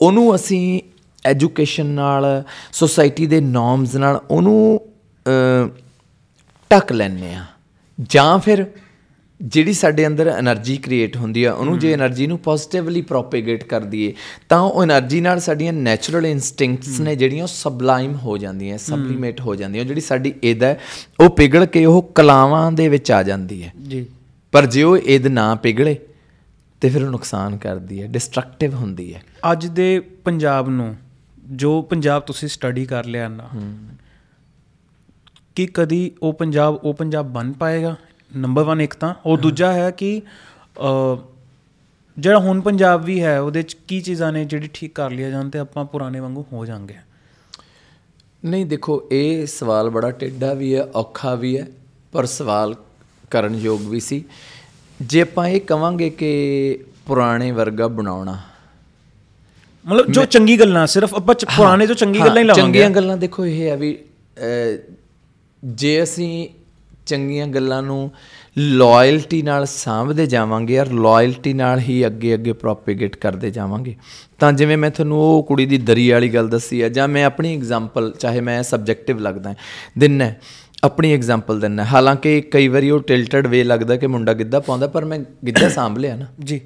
ਉਹਨੂੰ 0.00 0.34
ਅਸੀਂ 0.34 0.80
ਐਜੂਕੇਸ਼ਨ 1.24 1.86
ਨਾਲ 1.86 2.44
ਸੋਸਾਇਟੀ 2.72 3.26
ਦੇ 3.26 3.40
ਨੋਰਮਸ 3.40 3.96
ਨਾਲ 3.96 4.20
ਉਹਨੂੰ 4.30 4.80
ਟੱਕ 6.70 6.92
ਲੈਣੇ 6.92 7.34
ਆ 7.34 7.44
ਜਾਂ 8.08 8.38
ਫਿਰ 8.38 8.66
ਜਿਹੜੀ 9.42 9.72
ਸਾਡੇ 9.72 10.06
ਅੰਦਰ 10.06 10.34
એનર્ਜੀ 10.38 10.76
ਕ੍ਰੀਏਟ 10.76 11.16
ਹੁੰਦੀ 11.16 11.44
ਆ 11.44 11.52
ਉਹਨੂੰ 11.52 11.78
ਜੇ 11.78 11.94
એનર્ਜੀ 11.94 12.26
ਨੂੰ 12.26 12.38
ਪੋਜ਼ਿਟਿਵਲੀ 12.38 13.02
ਪ੍ਰੋਪੇਗੇਟ 13.02 13.64
ਕਰ 13.64 13.80
ਦਈਏ 13.80 14.12
ਤਾਂ 14.48 14.60
ਉਹ 14.60 14.84
એનર્ਜੀ 14.84 15.20
ਨਾਲ 15.20 15.40
ਸਾਡੀਆਂ 15.40 15.72
ਨੇਚਰਲ 15.72 16.26
ਇਨਸਟਿੰਕਟਸ 16.26 17.00
ਨੇ 17.00 17.16
ਜਿਹੜੀਆਂ 17.16 17.42
ਉਹ 17.42 17.48
ਸਬਲਾਈਮ 17.48 18.14
ਹੋ 18.14 18.38
ਜਾਂਦੀਆਂ 18.38 18.78
ਸਬਲੀਮੇਟ 18.78 19.40
ਹੋ 19.40 19.54
ਜਾਂਦੀਆਂ। 19.54 19.84
ਜਿਹੜੀ 19.84 20.00
ਸਾਡੀ 20.00 20.34
ਇਦ 20.42 20.62
ਹੈ 20.62 20.80
ਉਹ 21.20 21.30
ਪਿਗਲ 21.30 21.66
ਕੇ 21.66 21.84
ਉਹ 21.84 22.02
ਕਲਾਵਾਂ 22.14 22.72
ਦੇ 22.72 22.88
ਵਿੱਚ 22.88 23.12
ਆ 23.12 23.22
ਜਾਂਦੀ 23.22 23.62
ਹੈ। 23.62 23.72
ਜੀ। 23.88 24.06
ਪਰ 24.52 24.66
ਜੇ 24.66 24.82
ਉਹ 24.82 24.98
ਇਦ 24.98 25.26
ਨਾ 25.26 25.54
ਪਿਗਲੇ 25.54 25.96
ਤੇ 26.80 26.88
ਫਿਰ 26.88 27.04
ਉਹ 27.04 27.10
ਨੁਕਸਾਨ 27.10 27.56
ਕਰਦੀ 27.56 28.02
ਹੈ 28.02 28.06
ਡਿਸਟਰਕਟਿਵ 28.06 28.74
ਹੁੰਦੀ 28.74 29.14
ਹੈ। 29.14 29.22
ਅੱਜ 29.52 29.66
ਦੇ 29.66 30.00
ਪੰਜਾਬ 30.00 30.68
ਨੂੰ 30.68 30.96
ਜੋ 31.52 31.82
ਪੰਜਾਬ 31.82 32.22
ਤੁਸੀਂ 32.22 32.48
ਸਟੱਡੀ 32.48 32.84
ਕਰ 32.84 33.04
ਲਿਆ 33.04 33.28
ਨਾ 33.28 33.48
ਕਿ 35.60 35.66
ਕਦੀ 35.74 36.10
ਉਹ 36.22 36.32
ਪੰਜਾਬ 36.32 36.74
ਉਹ 36.74 36.94
ਪੰਜਾਬ 36.94 37.26
ਬਣ 37.32 37.52
ਪਾਏਗਾ? 37.52 37.96
ਨੰਬਰ 38.36 38.64
1 38.66 38.80
ਇੱਕ 38.80 38.94
ਤਾਂ। 38.94 39.14
ਔਰ 39.26 39.38
ਦੂਜਾ 39.38 39.72
ਹੈ 39.72 39.90
ਕਿ 39.90 40.10
ਜਿਹੜਾ 42.18 42.38
ਹੁਣ 42.38 42.60
ਪੰਜਾਬ 42.60 43.04
ਵੀ 43.04 43.22
ਹੈ 43.22 43.38
ਉਹਦੇ 43.40 43.62
ਚ 43.62 43.74
ਕੀ 43.88 44.00
ਚੀਜ਼ਾਂ 44.00 44.32
ਨੇ 44.32 44.44
ਜਿਹੜੀ 44.44 44.68
ਠੀਕ 44.74 44.94
ਕਰ 44.94 45.10
ਲਿਆ 45.10 45.30
ਜਾਣ 45.30 45.48
ਤੇ 45.50 45.58
ਆਪਾਂ 45.58 45.84
ਪੁਰਾਣੇ 45.84 46.20
ਵਾਂਗੂ 46.20 46.44
ਹੋ 46.52 46.64
ਜਾਾਂਗੇ 46.66 46.96
ਨਹੀਂ 48.44 48.66
ਦੇਖੋ 48.66 49.02
ਇਹ 49.12 49.46
ਸਵਾਲ 49.46 49.90
ਬੜਾ 49.90 50.10
ਟੇਢਾ 50.10 50.52
ਵੀ 50.54 50.74
ਹੈ 50.74 50.84
ਔਖਾ 50.94 51.34
ਵੀ 51.34 51.56
ਹੈ 51.58 51.66
ਪਰ 52.12 52.26
ਸਵਾਲ 52.26 52.74
ਕਰਨ 53.30 53.54
ਯੋਗ 53.54 53.88
ਵੀ 53.88 54.00
ਸੀ। 54.00 54.24
ਜੇ 55.02 55.20
ਆਪਾਂ 55.20 55.48
ਇਹ 55.48 55.60
ਕਵਾਂਗੇ 55.60 56.10
ਕਿ 56.10 56.30
ਪੁਰਾਣੇ 57.06 57.50
ਵਰਗਾ 57.50 57.88
ਬਣਾਉਣਾ। 57.88 58.38
ਮਤਲਬ 59.84 60.06
ਜੋ 60.06 60.24
ਚੰਗੀ 60.24 60.58
ਗੱਲਾਂ 60.60 60.86
ਸਿਰਫ 60.86 61.14
ਆਪਾਂ 61.14 61.34
ਪੁਰਾਣੇ 61.56 61.86
ਤੋਂ 61.86 61.94
ਚੰਗੀ 61.94 62.20
ਗੱਲਾਂ 62.20 62.36
ਹੀ 62.36 62.44
ਲਾਵਾਂਗੇ। 62.44 62.62
ਚੰਗੀਆਂ 62.62 62.90
ਗੱਲਾਂ 62.90 63.16
ਦੇਖੋ 63.16 63.46
ਇਹ 63.46 63.68
ਹੈ 63.68 63.76
ਵੀ 63.76 63.98
ਜੇ 65.64 66.02
ਅਸੀਂ 66.02 66.48
ਚੰਗੀਆਂ 67.06 67.46
ਗੱਲਾਂ 67.46 67.82
ਨੂੰ 67.82 68.10
ਲਾਇਲਟੀ 68.58 69.42
ਨਾਲ 69.42 69.66
ਸਾਂਭਦੇ 69.66 70.26
ਜਾਵਾਂਗੇ 70.26 70.74
ਯਾਰ 70.74 70.92
ਲਾਇਲਟੀ 70.92 71.52
ਨਾਲ 71.52 71.78
ਹੀ 71.78 72.06
ਅੱਗੇ 72.06 72.34
ਅੱਗੇ 72.34 72.52
ਪ੍ਰੋਪੇਗੇਟ 72.52 73.16
ਕਰਦੇ 73.16 73.50
ਜਾਵਾਂਗੇ। 73.50 73.96
ਤਾਂ 74.38 74.52
ਜਿਵੇਂ 74.52 74.76
ਮੈਂ 74.76 74.90
ਤੁਹਾਨੂੰ 74.90 75.18
ਉਹ 75.18 75.44
ਕੁੜੀ 75.48 75.66
ਦੀ 75.66 75.78
ਦਰੀ 75.78 76.10
ਵਾਲੀ 76.10 76.28
ਗੱਲ 76.28 76.48
ਦੱਸੀ 76.48 76.82
ਹੈ 76.82 76.88
ਜਾਂ 76.88 77.08
ਮੈਂ 77.08 77.24
ਆਪਣੀ 77.24 77.56
ਐਗਜ਼ਾਮਪਲ 77.56 78.14
ਚਾਹੇ 78.20 78.40
ਮੈਂ 78.40 78.62
ਸਬਜੈਕਟਿਵ 78.62 79.18
ਲੱਗਦਾ 79.18 79.54
ਦਿਨ 79.98 80.22
ਹੈ 80.22 80.40
ਆਪਣੀ 80.84 81.12
ਐਗਜ਼ਾਮਪਲ 81.12 81.60
ਦਿੰਨਾ 81.60 81.84
ਹਾਲਾਂਕਿ 81.84 82.40
ਕਈ 82.40 82.68
ਵਾਰੀ 82.68 82.90
ਉਹ 82.90 83.00
ਟਿਲਟਡ 83.00 83.46
ਵੇ 83.46 83.64
ਲੱਗਦਾ 83.64 83.96
ਕਿ 83.96 84.06
ਮੁੰਡਾ 84.06 84.32
ਗਿੱਧਾ 84.32 84.60
ਪਾਉਂਦਾ 84.60 84.86
ਪਰ 84.86 85.04
ਮੈਂ 85.04 85.18
ਗਿੱਧਾ 85.18 85.68
ਸਾਂਭ 85.74 85.98
ਲਿਆ 85.98 86.16
ਨਾ। 86.16 86.26
ਜੀ। 86.44 86.60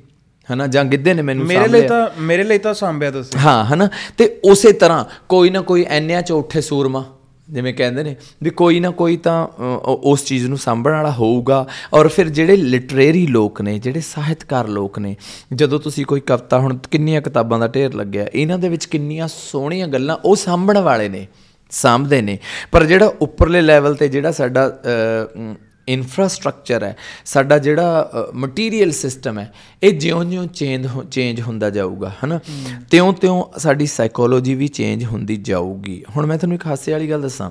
ਹਨਾ 0.53 0.67
ਜਾਂ 0.67 0.85
ਗਿੱਧੇ 0.85 1.15
ਨੇ 1.15 1.23
ਮੈਨੂੰ 1.23 1.47
ਮੇਰੇ 1.47 1.69
ਲਈ 1.69 1.89
ਤਾਂ 1.89 2.09
ਮੇਰੇ 2.19 2.45
ਲਈ 2.45 2.59
ਤਾਂ 2.59 2.75
ਸਾਂਭਿਆ 2.75 3.11
ਤੁਸੀਂ। 3.11 3.41
ਹਾਂ 3.41 3.65
ਹਨਾ। 3.65 3.89
ਤੇ 4.19 4.41
ਉਸੇ 4.45 4.73
ਤਰ੍ਹਾਂ 4.73 5.05
ਕੋਈ 5.29 5.51
ਨਾ 5.51 5.61
ਕੋਈ 5.61 5.87
ਐਨਿਆਂ 5.89 6.23
ਚ 6.23 6.33
ਉੱਠੇ 6.33 6.61
ਸੂਰਮਾ। 6.61 7.05
ਜਿਵੇਂ 7.51 7.75
ਕਹਿੰਦੇ 7.75 8.03
ਨੇ 8.03 8.17
ਵੀ 8.43 8.51
ਕੋਈ 8.51 8.81
ਨਾ 8.81 8.91
ਕੋਈ 8.91 9.17
ਤਾਂ 9.17 9.47
ਅ, 9.47 9.49
ਅ, 9.49 10.01
ਉਸ 10.05 10.25
ਚੀਜ਼ 10.25 10.47
ਨੂੰ 10.47 10.59
ਸਾਂਭਣ 10.59 10.91
ਵਾਲਾ 10.91 11.11
ਹੋਊਗਾ। 11.11 11.67
ਔਰ 11.95 12.09
ਫਿਰ 12.09 12.29
ਜਿਹੜੇ 12.29 12.57
ਲਿਟਰੇਰੀ 12.57 13.27
ਲੋਕ 13.27 13.63
ਨੇ 13.63 13.79
ਜਿਹੜੇ 13.79 14.01
ਸਾਹਿਤਕਾਰ 14.01 14.69
ਲੋਕ 14.69 14.99
ਨੇ 14.99 15.17
ਜਦੋਂ 15.55 15.81
ਤੁਸੀਂ 15.81 16.07
ਕੋਈ 16.07 16.21
ਕਵਿਤਾ 16.21 16.59
ਹੁਣ 16.59 16.79
ਕਿੰਨੀਆਂ 16.91 17.23
ਕਿਤਾਬਾਂ 17.23 17.59
ਦਾ 17.59 17.69
ਢੇਰ 17.69 17.95
ਲੱਗਿਆ 17.95 18.27
ਇਹਨਾਂ 18.35 18.59
ਦੇ 18.59 18.69
ਵਿੱਚ 18.69 18.85
ਕਿੰਨੀਆਂ 18.85 19.29
ਸੋਹਣੀਆਂ 19.29 19.89
ਗੱਲਾਂ 19.89 20.17
ਉਹ 20.25 20.37
ਸਾਂਭਣ 20.37 20.79
ਵਾਲੇ 20.79 21.09
ਨੇ 21.09 21.27
ਸਾਂਭਦੇ 21.71 22.23
ਨੇ। 22.23 22.39
ਪਰ 22.73 22.85
ਜਿਹੜਾ 22.85 23.13
ਉੱਪਰਲੇ 23.21 23.61
ਲੈਵਲ 23.61 23.95
ਤੇ 23.95 24.09
ਜਿਹੜਾ 24.09 24.33
ਸਾਡਾ 24.33 24.79
ਇਨਫਰਾਸਟ੍ਰਕਚਰ 25.89 26.83
ਹੈ 26.83 26.97
ਸਾਡਾ 27.25 27.59
ਜਿਹੜਾ 27.59 28.11
ਮਟੀਰੀਅਲ 28.35 28.91
ਸਿਸਟਮ 28.91 29.39
ਹੈ 29.39 29.55
ਇਹ 29.83 29.93
ਜਿਉਂ-ਜਿਉਂ 29.93 30.47
ਚੇਂਜ 30.47 30.89
ਚੇਂਜ 31.11 31.41
ਹੁੰਦਾ 31.41 31.71
ਜਾਊਗਾ 31.71 32.17
ਹਨਾ? 32.25 32.41
ਤਿਉਂ-ਤਿਉਂ 32.91 33.59
ਸਾਡੀ 33.59 33.87
ਸਾਈਕੋਲੋਜੀ 33.87 34.55
ਵੀ 34.55 34.69
ਚੇਂਜ 34.69 35.05
ਹੁੰਦੀ 35.05 35.37
ਜਾਊਗੀ। 35.37 36.05
ਹੁਣ 36.17 36.27
ਮੈਂ 36.27 36.39
ਤੁਹਾਨੂੰ 36.39 36.55
ਇੱਕ 36.55 36.67
ਹਾਸੇ 36.67 36.93
ਵਾਲੀ 36.93 37.11
ਗੱਲ 37.11 37.23
ਦੱਸਾਂ। 37.23 37.51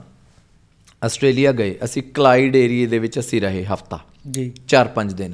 ਆਸਟ੍ਰੇਲੀਆ 1.03 1.51
ਗਏ 1.51 1.75
ਅਸੀਂ 1.83 2.03
ਕਲਾਈਡ 2.03 2.55
ਏਰੀਏ 2.55 2.85
ਦੇ 2.85 2.99
ਵਿੱਚ 2.99 3.19
ਅਸੀਂ 3.19 3.41
ਰਹੇ 3.41 3.65
ਹਫਤਾ। 3.65 3.99
ਜੀ। 4.31 4.51
4-5 4.67 5.13
ਦਿਨ। 5.13 5.33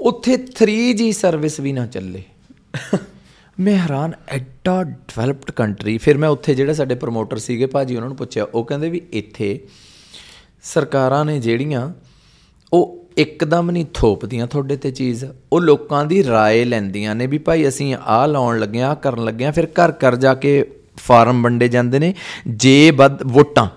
ਉੱਥੇ 0.00 0.36
3G 0.36 1.12
ਸਰਵਿਸ 1.12 1.60
ਵੀ 1.60 1.72
ਨਾ 1.72 1.86
ਚੱਲੇ। 1.86 2.22
ਮੈਂ 3.60 3.78
ਹੈਰਾਨ 3.78 4.12
ਐਡਾ 4.28 4.82
ਡਿਵੈਲਪਡ 4.82 5.50
ਕੰਟਰੀ 5.50 5.98
ਫਿਰ 5.98 6.18
ਮੈਂ 6.18 6.28
ਉੱਥੇ 6.28 6.54
ਜਿਹੜੇ 6.54 6.74
ਸਾਡੇ 6.74 6.94
ਪ੍ਰੋਮੋਟਰ 6.94 7.38
ਸੀਗੇ 7.38 7.66
ਭਾਜੀ 7.66 7.96
ਉਹਨਾਂ 7.96 8.08
ਨੂੰ 8.08 8.16
ਪੁੱਛਿਆ 8.16 8.46
ਉਹ 8.54 8.64
ਕਹਿੰਦੇ 8.64 8.90
ਵੀ 8.90 9.00
ਇੱਥੇ 9.12 9.60
ਸਰਕਾਰਾਂ 10.63 11.25
ਨੇ 11.25 11.39
ਜਿਹੜੀਆਂ 11.39 11.89
ਉਹ 12.71 12.95
ਇੱਕਦਮ 13.17 13.71
ਨਹੀਂ 13.71 13.85
ਥੋਪਦੀਆਂ 13.93 14.47
ਤੁਹਾਡੇ 14.47 14.75
ਤੇ 14.75 14.91
ਚੀਜ਼ 14.91 15.25
ਉਹ 15.51 15.61
ਲੋਕਾਂ 15.61 16.05
ਦੀ 16.05 16.23
رائے 16.23 16.65
ਲੈਂਦੀਆਂ 16.65 17.15
ਨੇ 17.15 17.27
ਵੀ 17.27 17.37
ਭਾਈ 17.37 17.67
ਅਸੀਂ 17.67 17.95
ਆਹ 17.95 18.27
ਲਾਉਣ 18.27 18.59
ਲੱਗੇ 18.59 18.81
ਆ 18.81 18.93
ਕਰਨ 18.93 19.23
ਲੱਗੇ 19.25 19.45
ਆ 19.45 19.51
ਫਿਰ 19.51 19.67
ਘਰ 19.79 19.91
ਘਰ 19.91 20.15
ਜਾ 20.15 20.33
ਕੇ 20.33 20.63
ਫਾਰਮ 20.97 21.43
ਵੰਡੇ 21.43 21.67
ਜਾਂਦੇ 21.67 21.99
ਨੇ 21.99 22.13
ਜੇ 22.47 22.91
ਵੱਧ 22.91 23.23
ਵੋਟਾਂ 23.27 23.67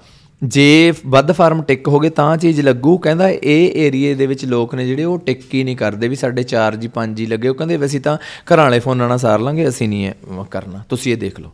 ਜੇ 0.43 0.93
ਵੱਧ 1.07 1.33
ਫਾਰਮ 1.33 1.62
ਟਿਕ 1.62 1.89
ਹੋ 1.89 1.99
ਗਏ 2.01 2.11
ਤਾਂ 2.11 2.37
ਚੀਜ਼ 2.37 2.61
ਲੱਗੂ 2.61 2.97
ਕਹਿੰਦਾ 2.99 3.29
ਇਹ 3.29 3.73
ਏਰੀਏ 3.77 4.15
ਦੇ 4.15 4.27
ਵਿੱਚ 4.27 4.45
ਲੋਕ 4.45 4.74
ਨੇ 4.74 4.87
ਜਿਹੜੇ 4.87 5.05
ਉਹ 5.05 5.19
ਟਿਕ 5.19 5.43
ਹੀ 5.55 5.65
ਨਹੀਂ 5.65 5.77
ਕਰਦੇ 5.77 6.09
ਵੀ 6.09 6.16
ਸਾਡੇ 6.16 6.45
4 6.55 6.77
ਜੀ 6.77 6.91
5 6.97 7.12
ਜੀ 7.15 7.27
ਲੱਗੇ 7.27 7.49
ਉਹ 7.49 7.55
ਕਹਿੰਦੇ 7.55 7.77
ਵੀ 7.77 7.87
ਅਸੀਂ 7.87 8.01
ਤਾਂ 8.01 8.16
ਘਰਾਂ 8.55 8.65
ਵਾਲੇ 8.65 8.79
ਫੋਨਾਂ 8.79 9.09
ਨਾਲ 9.09 9.19
ਸਾਰ 9.19 9.41
ਲਾਂਗੇ 9.41 9.69
ਅਸੀਂ 9.69 9.89
ਨਹੀਂ 9.89 10.07
ਇਹ 10.07 10.45
ਕਰਨਾ 10.51 10.83
ਤੁਸੀਂ 10.89 11.12
ਇਹ 11.12 11.19
ਦੇਖ 11.19 11.41
ਲਓ 11.41 11.53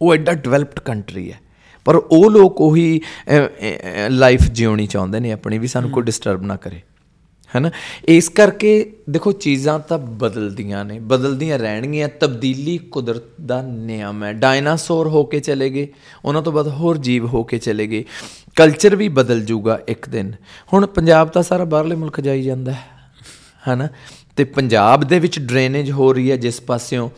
ਉਹ 0.00 0.14
ਐਡਾ 0.14 0.32
ਡਿਵੈਲਪਡ 0.32 0.78
ਕੰਟਰੀ 0.80 1.30
ਹੈ 1.32 1.40
ਪਰ 1.89 1.95
ਉਹ 1.95 2.29
ਲੋਕ 2.31 2.61
ਉਹੀ 2.61 3.01
ਲਾਈਫ 4.09 4.41
ਜਿਉਣੀ 4.51 4.87
ਚਾਹੁੰਦੇ 4.87 5.19
ਨੇ 5.19 5.31
ਆਪਣੀ 5.31 5.57
ਵੀ 5.57 5.67
ਸਾਨੂੰ 5.67 5.89
ਕੋਈ 5.89 6.03
ਡਿਸਟਰਬ 6.03 6.43
ਨਾ 6.45 6.55
ਕਰੇ। 6.55 6.81
ਹੈਨਾ? 7.55 7.71
ਇਸ 8.07 8.29
ਕਰਕੇ 8.29 8.93
ਦੇਖੋ 9.09 9.31
ਚੀਜ਼ਾਂ 9.31 9.79
ਤਾਂ 9.79 9.97
ਬਦਲਦੀਆਂ 9.97 10.85
ਨੇ 10.85 10.99
ਬਦਲਦੀਆਂ 10.99 11.59
ਰਹਿਣਗੀਆਂ। 11.59 12.09
ਤਬਦੀਲੀ 12.19 12.77
ਕੁਦਰਤ 12.77 13.23
ਦਾ 13.45 13.61
ਨਿਯਮ 13.61 14.23
ਹੈ। 14.23 14.33
ਡਾਇਨਾਸੌਰ 14.33 15.07
ਹੋ 15.07 15.23
ਕੇ 15.23 15.39
ਚਲੇ 15.39 15.69
ਗਏ 15.69 15.87
ਉਹਨਾਂ 16.25 16.41
ਤੋਂ 16.41 16.53
ਬਾਅਦ 16.53 16.67
ਹੋਰ 16.67 16.97
ਜੀਵ 16.97 17.25
ਹੋ 17.25 17.43
ਕੇ 17.43 17.57
ਚਲੇ 17.57 17.87
ਗਏ। 17.87 18.03
ਕਲਚਰ 18.55 18.95
ਵੀ 18.95 19.07
ਬਦਲ 19.07 19.45
ਜਾਊਗਾ 19.45 19.79
ਇੱਕ 19.87 20.09
ਦਿਨ। 20.09 20.31
ਹੁਣ 20.73 20.85
ਪੰਜਾਬ 20.85 21.27
ਤਾਂ 21.27 21.43
ਸਾਰਾ 21.43 21.65
ਬਾਹਰਲੇ 21.65 21.95
ਮੁਲਕ 21.95 22.21
ਜਾਈ 22.21 22.43
ਜਾਂਦਾ 22.43 22.71
ਹੈ। 22.71 22.85
ਹੈਨਾ? 23.67 23.87
ਤੇ 24.35 24.43
ਪੰਜਾਬ 24.43 25.03
ਦੇ 25.03 25.19
ਵਿੱਚ 25.19 25.39
ਡਰੇਨੇਜ 25.39 25.91
ਹੋ 25.91 26.13
ਰਹੀ 26.13 26.31
ਹੈ 26.31 26.35
ਜਿਸ 26.35 26.61
ਪਾਸਿਓਂ। 26.61 27.09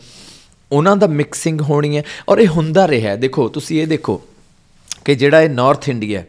ਉਹਨਾਂ 0.72 0.96
ਦਾ 0.96 1.06
ਮਿਕਸਿੰਗ 1.06 1.60
ਹੋਣੀ 1.60 1.96
ਹੈ। 1.96 2.02
ਔਰ 2.28 2.38
ਇਹ 2.38 2.48
ਹੁੰਦਾ 2.48 2.88
ਰਿਹਾ 2.88 3.16
ਦੇਖੋ 3.16 3.48
ਤੁਸੀਂ 3.48 3.82
ਇਹ 3.82 3.86
ਦੇਖੋ 3.86 4.22
ਕਿ 5.04 5.14
ਜਿਹੜਾ 5.14 5.42
ਇਹ 5.42 5.50
ਨਾਰਥ 5.50 5.88
ਇੰਡੀਆ 5.88 6.22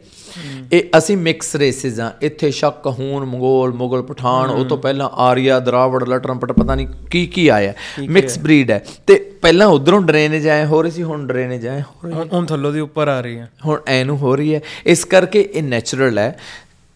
ਇਹ 0.72 0.84
ਅਸੀਂ 0.98 1.18
ਮਿਕਸ 1.18 1.56
ਰੇਸਿਸ 1.56 2.00
ਆ 2.00 2.12
ਇੱਥੇ 2.22 2.52
ਸ਼ੱਕ 2.52 2.88
ਹੂਨ 2.88 3.26
ਮੰਗੋਲ 3.26 3.74
ਮੁਗਲ 3.74 4.02
ਪਠਾਨ 4.02 4.50
ਉਹ 4.50 4.66
ਤੋਂ 4.66 4.78
ਪਹਿਲਾਂ 4.78 5.10
ਆਰੀਆ 5.10 5.60
ਦਰਾਵੜ 5.60 6.10
ਲਟਰਮਪਟ 6.10 6.52
ਪਤਾ 6.52 6.76
ਨਹੀਂ 6.76 6.88
ਕੀ 7.12 7.28
ਕੀ 7.28 7.48
ਆਇਆ। 7.48 7.74
ਮਿਕਸ 8.10 8.40
ਬਰੀਡ 8.40 8.72
ਹੈ। 8.72 8.86
ਤੇ 9.08 9.16
ਪਹਿਲਾਂ 9.42 9.68
ਉਧਰੋਂ 9.68 10.02
ਡਰੇਨੇਜ 10.02 10.48
ਆਏ 10.48 10.66
ਹੋ 10.66 10.82
ਰਹੀ 10.82 10.92
ਸੀ 10.92 11.04
ਹੁਣ 11.04 11.28
ਡਰੇਨੇਜ 11.28 11.68
ਆਏ 11.68 11.82
ਹੋ 11.82 11.94
ਰਹੀ 12.06 12.14
ਹੁਣ 12.14 12.28
ਹੁਣ 12.34 12.46
ਥੱਲੋਂ 12.46 12.74
ਦੀ 12.74 12.80
ਉੱਪਰ 12.80 13.08
ਆ 13.08 13.22
ਰਹੀ 13.22 13.38
ਹੈ। 13.40 13.52
ਹੁਣ 13.66 13.80
ਐ 13.88 14.04
ਨੂੰ 14.04 14.18
ਹੋ 14.18 14.36
ਰਹੀ 14.36 14.56
ਹੈ। 14.56 14.60
ਇਸ 14.86 15.06
ਕਰਕੇ 15.06 15.50
ਇਹ 15.54 15.64
ਨੈਚੁਰਲ 15.64 16.18
ਹੈ। 16.18 16.40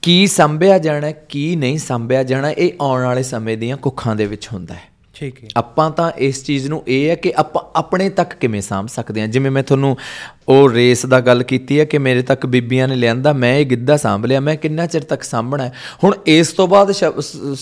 ਕੀ 0.01 0.27
ਸੰਭਿਆ 0.27 0.77
ਜਾਣਾ 0.77 1.11
ਕੀ 1.11 1.55
ਨਹੀਂ 1.55 1.77
ਸੰਭਿਆ 1.77 2.23
ਜਾਣਾ 2.23 2.51
ਇਹ 2.51 2.71
ਆਉਣ 2.81 3.03
ਵਾਲੇ 3.03 3.23
ਸਮੇਂ 3.23 3.57
ਦੀਆਂ 3.57 3.77
ਕੁੱਖਾਂ 3.77 4.15
ਦੇ 4.15 4.25
ਵਿੱਚ 4.25 4.47
ਹੁੰਦਾ 4.53 4.73
ਹੈ। 4.73 4.96
ਠੀਕ 5.19 5.43
ਹੈ। 5.43 5.47
ਆਪਾਂ 5.57 5.89
ਤਾਂ 5.91 6.11
ਇਸ 6.17 6.43
ਚੀਜ਼ 6.43 6.67
ਨੂੰ 6.67 6.81
ਇਹ 6.87 7.09
ਹੈ 7.09 7.15
ਕਿ 7.15 7.33
ਆਪਾਂ 7.37 7.61
ਆਪਣੇ 7.75 8.09
ਤੱਕ 8.09 8.33
ਕਿਵੇਂ 8.33 8.61
ਸਾਂਭ 8.61 8.87
ਸਕਦੇ 8.87 9.21
ਹਾਂ? 9.21 9.27
ਜਿਵੇਂ 9.27 9.51
ਮੈਂ 9.51 9.63
ਤੁਹਾਨੂੰ 9.63 9.95
ਉਹ 10.47 10.69
ਰੇਸ 10.69 11.05
ਦਾ 11.05 11.19
ਗੱਲ 11.21 11.43
ਕੀਤੀ 11.43 11.79
ਹੈ 11.79 11.85
ਕਿ 11.85 11.97
ਮੇਰੇ 11.97 12.21
ਤੱਕ 12.21 12.45
ਬੀਬੀਆਂ 12.45 12.87
ਨੇ 12.87 12.95
ਲਿਆਂਦਾ 12.95 13.33
ਮੈਂ 13.33 13.55
ਇਹ 13.57 13.65
ਗਿੱਧਾ 13.65 13.97
ਸਾਂਭ 13.97 14.25
ਲਿਆ 14.25 14.39
ਮੈਂ 14.39 14.55
ਕਿੰਨਾ 14.55 14.85
ਚਿਰ 14.85 15.03
ਤੱਕ 15.03 15.23
ਸਾਂਭਣਾ 15.23 15.63
ਹੈ? 15.63 15.73
ਹੁਣ 16.03 16.15
ਇਸ 16.27 16.51
ਤੋਂ 16.51 16.67
ਬਾਅਦ 16.67 16.93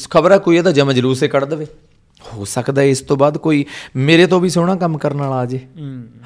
ਖਬਰ 0.10 0.38
ਕੋਈ 0.40 0.58
ਇਹਦਾ 0.58 0.72
ਜਮ 0.72 0.92
ਜਲੂਸੇ 0.92 1.28
ਕੱਢ 1.28 1.44
ਦੇਵੇ? 1.46 1.66
ਹੋ 2.34 2.46
ਸਕਦਾ 2.46 2.82
ਇਸ 2.82 3.02
ਤੋਂ 3.02 3.16
ਬਾਅਦ 3.18 3.38
ਕੋਈ 3.38 3.66
ਮੇਰੇ 3.96 4.26
ਤੋਂ 4.26 4.40
ਵੀ 4.42 4.50
ਸੋਹਣਾ 4.50 4.76
ਕੰਮ 4.76 4.98
ਕਰਨ 4.98 5.18
ਵਾਲਾ 5.18 5.36
ਆ 5.36 5.46
ਜੇ। 5.46 5.60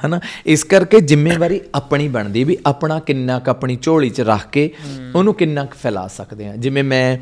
ਹਨਾ? 0.05 0.19
ਇਸ 0.45 0.63
ਕਰਕੇ 0.63 0.99
ਜ਼ਿੰਮੇਵਾਰੀ 1.01 1.59
ਆਪਣੀ 1.75 2.07
ਬਣਦੀ 2.07 2.43
ਵੀ 2.43 2.57
ਆਪਣਾ 2.65 2.99
ਕਿੰਨਾ 2.99 3.39
ਕੁ 3.39 3.51
ਆਪਣੀ 3.51 3.77
ਝੋਲੀ 3.81 4.09
'ਚ 4.09 4.21
ਰੱਖ 4.21 4.49
ਕੇ 4.51 4.69
ਉਹਨੂੰ 5.15 5.33
ਕਿੰਨਾ 5.33 5.65
ਕੁ 5.65 5.77
ਫੈਲਾ 5.83 6.07
ਸਕਦੇ 6.07 6.47
ਆ 6.47 6.55
ਜਿਵੇਂ 6.55 6.83
ਮੈਂ 6.83 7.17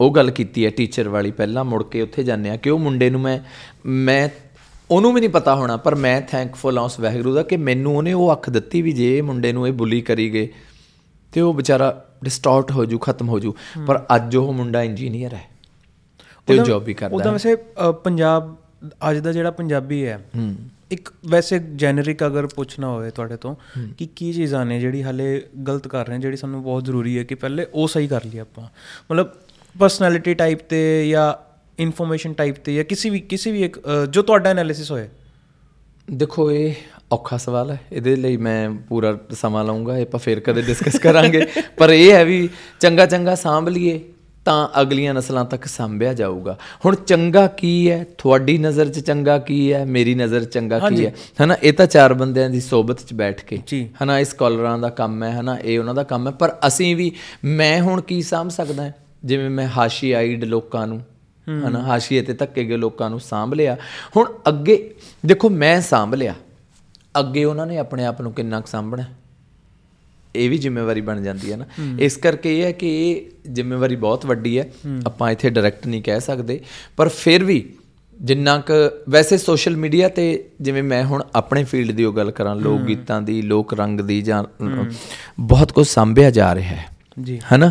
ਉਹ 0.00 0.14
ਗੱਲ 0.14 0.30
ਕੀਤੀ 0.30 0.64
ਹੈ 0.64 0.70
ਟੀਚਰ 0.70 1.08
ਵਾਲੀ 1.08 1.30
ਪਹਿਲਾਂ 1.30 1.64
ਮੁੜ 1.64 1.82
ਕੇ 1.82 2.02
ਉੱਥੇ 2.02 2.22
ਜਾਂਦੇ 2.22 2.50
ਆ 2.50 2.56
ਕਿ 2.56 2.70
ਉਹ 2.70 2.78
ਮੁੰਡੇ 2.78 3.10
ਨੂੰ 3.10 3.20
ਮੈਂ 3.20 3.38
ਮੈਂ 3.86 4.28
ਉਹਨੂੰ 4.90 5.14
ਵੀ 5.14 5.20
ਨਹੀਂ 5.20 5.30
ਪਤਾ 5.30 5.54
ਹੋਣਾ 5.54 5.76
ਪਰ 5.76 5.94
ਮੈਂ 5.94 6.20
ਥੈਂਕਫੁਲ 6.20 6.78
ਆ 6.78 6.82
ਉਸ 6.82 7.00
ਵਾਹਿਗੁਰੂ 7.00 7.34
ਦਾ 7.34 7.42
ਕਿ 7.42 7.56
ਮੈਨੂੰ 7.56 7.96
ਉਹਨੇ 7.96 8.12
ਉਹ 8.12 8.32
ਅੱਖ 8.32 8.50
ਦਿੱਤੀ 8.50 8.82
ਵੀ 8.82 8.92
ਜੇ 8.92 9.18
ਇਹ 9.18 9.22
ਮੁੰਡੇ 9.22 9.52
ਨੂੰ 9.52 9.68
ਇਹ 9.68 9.72
ਬੁਲੀ 9.72 10.00
ਕਰੀ 10.00 10.32
ਗਏ 10.32 10.48
ਤੇ 11.32 11.40
ਉਹ 11.40 11.54
ਵਿਚਾਰਾ 11.54 12.04
ਡਿਸਟੋਰਟ 12.24 12.72
ਹੋ 12.72 12.84
ਜੂ 12.84 12.98
ਖਤਮ 12.98 13.28
ਹੋ 13.28 13.38
ਜੂ। 13.40 13.54
ਪਰ 13.86 14.04
ਅੱਜ 14.16 14.36
ਉਹ 14.36 14.52
ਮੁੰਡਾ 14.52 14.82
ਇੰਜੀਨੀਅਰ 14.82 15.34
ਹੈ 15.34 15.42
ਤੇ 16.46 16.58
ਉਹ 16.58 16.64
ਜੌਬ 16.64 16.84
ਵੀ 16.84 16.94
ਕਰਦਾ 16.94 17.16
ਉਹਦਾ 17.16 17.26
ਹੈ 17.26 17.32
ਵੈਸੇ 17.32 17.56
ਪੰਜਾਬ 18.04 18.56
ਅੱਜ 19.10 19.18
ਦਾ 19.18 19.32
ਜਿਹੜਾ 19.32 19.50
ਪੰਜਾਬੀ 19.50 20.06
ਹੈ 20.06 20.24
ਹੂੰ। 20.36 20.56
ਇੱਕ 20.90 21.08
ਵੈਸੇ 21.26 21.58
ਜੈਨਰਿਕ 21.58 22.26
ਅਗਰ 22.26 22.46
ਪੁੱਛਣਾ 22.46 22.88
ਹੋਵੇ 22.88 23.10
ਤੁਹਾਡੇ 23.10 23.36
ਤੋਂ 23.36 23.56
ਕਿ 23.98 24.08
ਕੀ 24.16 24.32
ਚੀਜ਼ਾਂ 24.32 24.66
ਨੇ 24.66 24.80
ਜਿਹੜੀ 24.80 25.02
ਹਾਲੇ 25.02 25.42
ਗਲਤ 25.68 25.88
ਕਰ 25.88 26.06
ਰਹੇ 26.06 26.16
ਨੇ 26.16 26.22
ਜਿਹੜੀ 26.22 26.36
ਸਾਨੂੰ 26.36 26.62
ਬਹੁਤ 26.62 26.84
ਜ਼ਰੂਰੀ 26.84 27.18
ਹੈ 27.18 27.24
ਕਿ 27.24 27.34
ਪਹਿਲੇ 27.34 27.66
ਉਹ 27.74 27.88
ਸਹੀ 27.88 28.06
ਕਰ 28.08 28.24
ਲਈ 28.24 28.38
ਆਪਾਂ। 28.38 28.64
ਮਤਲਬ 29.10 29.30
ਪਰਸਨੈਲਿਟੀ 29.78 30.34
ਟਾਈਪ 30.34 30.58
ਤੇ 30.60 31.08
ਜਾਂ 31.08 31.32
ਇਨਫੋਰਮੇਸ਼ਨ 31.78 32.32
ਟਾਈਪ 32.32 32.56
ਤੇ 32.56 32.74
ਜਾਂ 32.74 32.84
ਕਿਸੇ 32.84 33.10
ਵੀ 33.10 33.20
ਕਿਸੇ 33.20 33.52
ਵੀ 33.52 33.62
ਇੱਕ 33.62 33.80
ਜੋ 34.10 34.22
ਤੁਹਾਡਾ 34.22 34.50
ਐਨਾਲਿਸਿਸ 34.50 34.90
ਹੋਏ? 34.90 35.08
ਦੇਖੋ 36.12 36.50
ਇਹ 36.52 36.74
ਔਖਾ 37.12 37.36
ਸਵਾਲ 37.36 37.70
ਹੈ। 37.70 37.80
ਇਹਦੇ 37.92 38.16
ਲਈ 38.16 38.36
ਮੈਂ 38.36 38.70
ਪੂਰਾ 38.70 39.18
ਸਮਾਂ 39.30 39.64
ਲਵਾਂਗਾ 39.64 39.98
ਇਹ 39.98 40.02
ਆਪਾਂ 40.02 40.20
ਫੇਰ 40.20 40.40
ਕਦੇ 40.40 40.62
ਡਿਸਕਸ 40.62 40.98
ਕਰਾਂਗੇ। 40.98 41.46
ਪਰ 41.76 41.90
ਇਹ 41.90 42.12
ਹੈ 42.12 42.24
ਵੀ 42.24 42.48
ਚੰਗਾ 42.80 43.06
ਚੰਗਾ 43.06 43.34
ਸਾਂਭ 43.34 43.68
ਲਈਏ 43.68 44.00
ਤਾਂ 44.44 44.68
ਅਗਲੀਆਂ 44.80 45.14
ਨਸਲਾਂ 45.14 45.44
ਤੱਕ 45.44 45.64
ਸਾਂਭਿਆ 45.64 46.14
ਜਾਊਗਾ। 46.14 46.58
ਹੁਣ 46.84 46.94
ਚੰਗਾ 46.94 47.46
ਕੀ 47.46 47.90
ਹੈ? 47.90 48.06
ਤੁਹਾਡੀ 48.18 48.58
ਨਜ਼ਰ 48.58 48.88
'ਚ 48.88 48.98
ਚੰਗਾ 48.98 49.38
ਕੀ 49.38 49.72
ਹੈ? 49.72 49.84
ਮੇਰੀ 49.84 50.14
ਨਜ਼ਰ 50.14 50.44
'ਚ 50.44 50.52
ਚੰਗਾ 50.52 50.78
ਕੀ 50.78 51.06
ਹੈ? 51.06 51.14
ਹਨਾ 51.44 51.56
ਇਹ 51.62 51.72
ਤਾਂ 51.72 51.86
ਚਾਰ 51.86 52.14
ਬੰਦਿਆਂ 52.14 52.50
ਦੀ 52.50 52.60
ਸੋਬਤ 52.60 53.00
'ਚ 53.00 53.14
ਬੈਠ 53.14 53.44
ਕੇ। 53.44 53.86
ਹਨਾ 54.04 54.18
ਇਹ 54.18 54.24
ਸਕਾਲਰਾਂ 54.24 54.78
ਦਾ 54.78 54.90
ਕੰਮ 54.90 55.22
ਹੈ। 55.22 55.32
ਹਨਾ 55.40 55.58
ਇਹ 55.58 55.78
ਉਹਨਾਂ 55.78 55.94
ਦਾ 55.94 56.02
ਕੰਮ 56.02 56.26
ਹੈ। 56.26 56.32
ਪਰ 56.32 56.56
ਅਸੀਂ 56.66 56.96
ਵੀ 56.96 57.12
ਮੈਂ 57.44 57.80
ਹੁਣ 57.82 58.00
ਕੀ 58.00 58.22
ਸਾਂਭ 58.22 58.48
ਸਕਦਾ 58.48 58.84
ਹਾਂ? 58.84 58.90
ਜਿਵੇਂ 59.24 59.50
ਮੈਂ 59.50 59.68
ਹਾਸ਼ੀਆਈਡ 59.68 60.44
ਲੋਕਾਂ 60.44 60.86
ਨੂੰ 60.86 61.00
ਹਨਾ 61.48 61.82
ਹਾਸ਼ੀਏ 61.82 62.22
ਤੇ 62.22 62.32
ਧੱਕੇ 62.32 62.64
ਗਏ 62.64 62.76
ਲੋਕਾਂ 62.76 63.10
ਨੂੰ 63.10 63.20
ਸਾਂਭ 63.20 63.54
ਲਿਆ। 63.54 63.76
ਹੁਣ 64.16 64.32
ਅੱਗੇ 64.48 64.94
ਦੇਖੋ 65.26 65.50
ਮੈਂ 65.50 65.80
ਸਾਂਭ 65.80 66.14
ਲਿਆ। 66.14 66.34
ਅੱਗੇ 67.20 67.44
ਉਹਨਾਂ 67.44 67.66
ਨੇ 67.66 67.78
ਆਪਣੇ 67.78 68.04
ਆਪ 68.04 68.22
ਨੂੰ 68.22 68.32
ਕਿੰਨਾ 68.32 68.62
ਸਾਂਭਣਾ? 68.66 69.04
ਇਹ 70.36 70.50
ਵੀ 70.50 70.58
ਜ਼ਿੰਮੇਵਾਰੀ 70.58 71.00
ਬਣ 71.00 71.20
ਜਾਂਦੀ 71.20 71.52
ਹੈ 71.52 71.56
ਨਾ। 71.56 71.64
ਇਸ 72.00 72.16
ਕਰਕੇ 72.16 72.58
ਇਹ 72.58 72.64
ਹੈ 72.64 72.72
ਕਿ 72.72 73.10
ਇਹ 73.10 73.26
ਜ਼ਿੰਮੇਵਾਰੀ 73.52 73.96
ਬਹੁਤ 73.96 74.26
ਵੱਡੀ 74.26 74.58
ਹੈ। 74.58 74.72
ਆਪਾਂ 75.06 75.30
ਇੱਥੇ 75.30 75.50
ਡਾਇਰੈਕਟ 75.50 75.86
ਨਹੀਂ 75.86 76.02
ਕਹਿ 76.02 76.20
ਸਕਦੇ। 76.20 76.60
ਪਰ 76.96 77.08
ਫਿਰ 77.08 77.44
ਵੀ 77.44 77.72
ਜਿੰਨਾ 78.20 78.58
ਕੁ 78.58 78.72
ਵੈਸੇ 79.10 79.38
ਸੋਸ਼ਲ 79.38 79.76
ਮੀਡੀਆ 79.76 80.08
ਤੇ 80.08 80.48
ਜਿਵੇਂ 80.60 80.82
ਮੈਂ 80.82 81.04
ਹੁਣ 81.04 81.22
ਆਪਣੇ 81.34 81.64
ਫੀਲਡ 81.64 81.90
ਦੀ 81.90 82.04
ਉਹ 82.04 82.12
ਗੱਲ 82.12 82.30
ਕਰਾਂ 82.30 82.56
ਲੋਕ 82.56 82.80
ਗੀਤਾਂ 82.80 83.22
ਦੀ 83.22 83.42
ਲੋਕ 83.42 83.74
ਰੰਗ 83.74 84.00
ਦੀ 84.00 84.22
ਜਾਂ 84.22 84.44
ਬਹੁਤ 85.40 85.72
ਕੁਝ 85.72 85.86
ਸਾਂਭਿਆ 85.86 86.30
ਜਾ 86.30 86.54
ਰਿਹਾ 86.54 86.68
ਹੈ। 86.68 86.99
ਜੀ। 87.22 87.40
ਹਨਾ? 87.54 87.70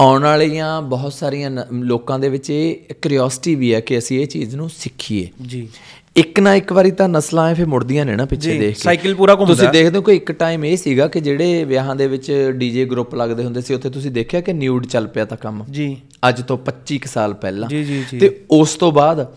ਆਉਣ 0.00 0.22
ਵਾਲੀਆਂ 0.22 0.82
ਬਹੁਤ 0.82 1.12
ਸਾਰੀਆਂ 1.12 1.50
ਲੋਕਾਂ 1.72 2.18
ਦੇ 2.18 2.28
ਵਿੱਚ 2.28 2.50
ਇਹ 2.50 2.76
ਕਿਉਰਿਓਸਿਟੀ 3.02 3.54
ਵੀ 3.54 3.74
ਹੈ 3.74 3.80
ਕਿ 3.80 3.98
ਅਸੀਂ 3.98 4.20
ਇਹ 4.20 4.26
ਚੀਜ਼ 4.26 4.56
ਨੂੰ 4.56 4.70
ਸਿੱਖੀਏ। 4.70 5.28
ਜੀ। 5.46 5.68
ਇੱਕ 6.16 6.40
ਨਾ 6.40 6.54
ਇੱਕ 6.54 6.72
ਵਾਰੀ 6.72 6.90
ਤਾਂ 6.90 7.08
ਨਸਲਾਂ 7.08 7.50
ਐ 7.50 7.54
ਫਿਰ 7.54 7.66
ਮੁੜਦੀਆਂ 7.66 8.04
ਨੇ 8.04 8.16
ਨਾ 8.16 8.24
ਪਿੱਛੇ 8.24 8.58
ਦੇਖ 8.58 8.76
ਕੇ। 8.76 8.82
ਸਾਈਕਲ 8.82 9.14
ਪੂਰਾ 9.14 9.34
ਘੁੰਮਦਾ। 9.34 9.54
ਤੁਸੀਂ 9.54 9.68
ਦੇਖਦੇ 9.68 9.98
ਹੋ 9.98 10.02
ਕਿ 10.02 10.12
ਇੱਕ 10.12 10.32
ਟਾਈਮ 10.32 10.64
ਇਹ 10.64 10.76
ਸੀਗਾ 10.76 11.08
ਕਿ 11.08 11.20
ਜਿਹੜੇ 11.20 11.64
ਵਿਆਹਾਂ 11.64 11.96
ਦੇ 11.96 12.06
ਵਿੱਚ 12.06 12.52
ਡੀਜੇ 12.56 12.84
ਗਰੁੱਪ 12.84 13.14
ਲੱਗਦੇ 13.14 13.44
ਹੁੰਦੇ 13.44 13.60
ਸੀ 13.60 13.74
ਉੱਥੇ 13.74 13.90
ਤੁਸੀਂ 13.90 14.10
ਦੇਖਿਆ 14.10 14.40
ਕਿ 14.40 14.52
ਨਿਊਡ 14.52 14.86
ਚੱਲ 14.86 15.06
ਪਿਆ 15.06 15.24
ਤਾਂ 15.24 15.36
ਕੰਮ? 15.36 15.64
ਜੀ। 15.70 15.96
ਅੱਜ 16.28 16.42
ਤੋਂ 16.42 16.58
25 16.58 16.98
ਕੁ 16.98 17.08
ਸਾਲ 17.08 17.34
ਪਹਿਲਾਂ। 17.34 17.68
ਜੀ, 17.68 17.84
ਜੀ, 17.84 18.04
ਜੀ। 18.12 18.18
ਤੇ 18.18 18.44
ਉਸ 18.50 18.74
ਤੋਂ 18.74 18.92
ਬਾਅਦ 18.92 19.34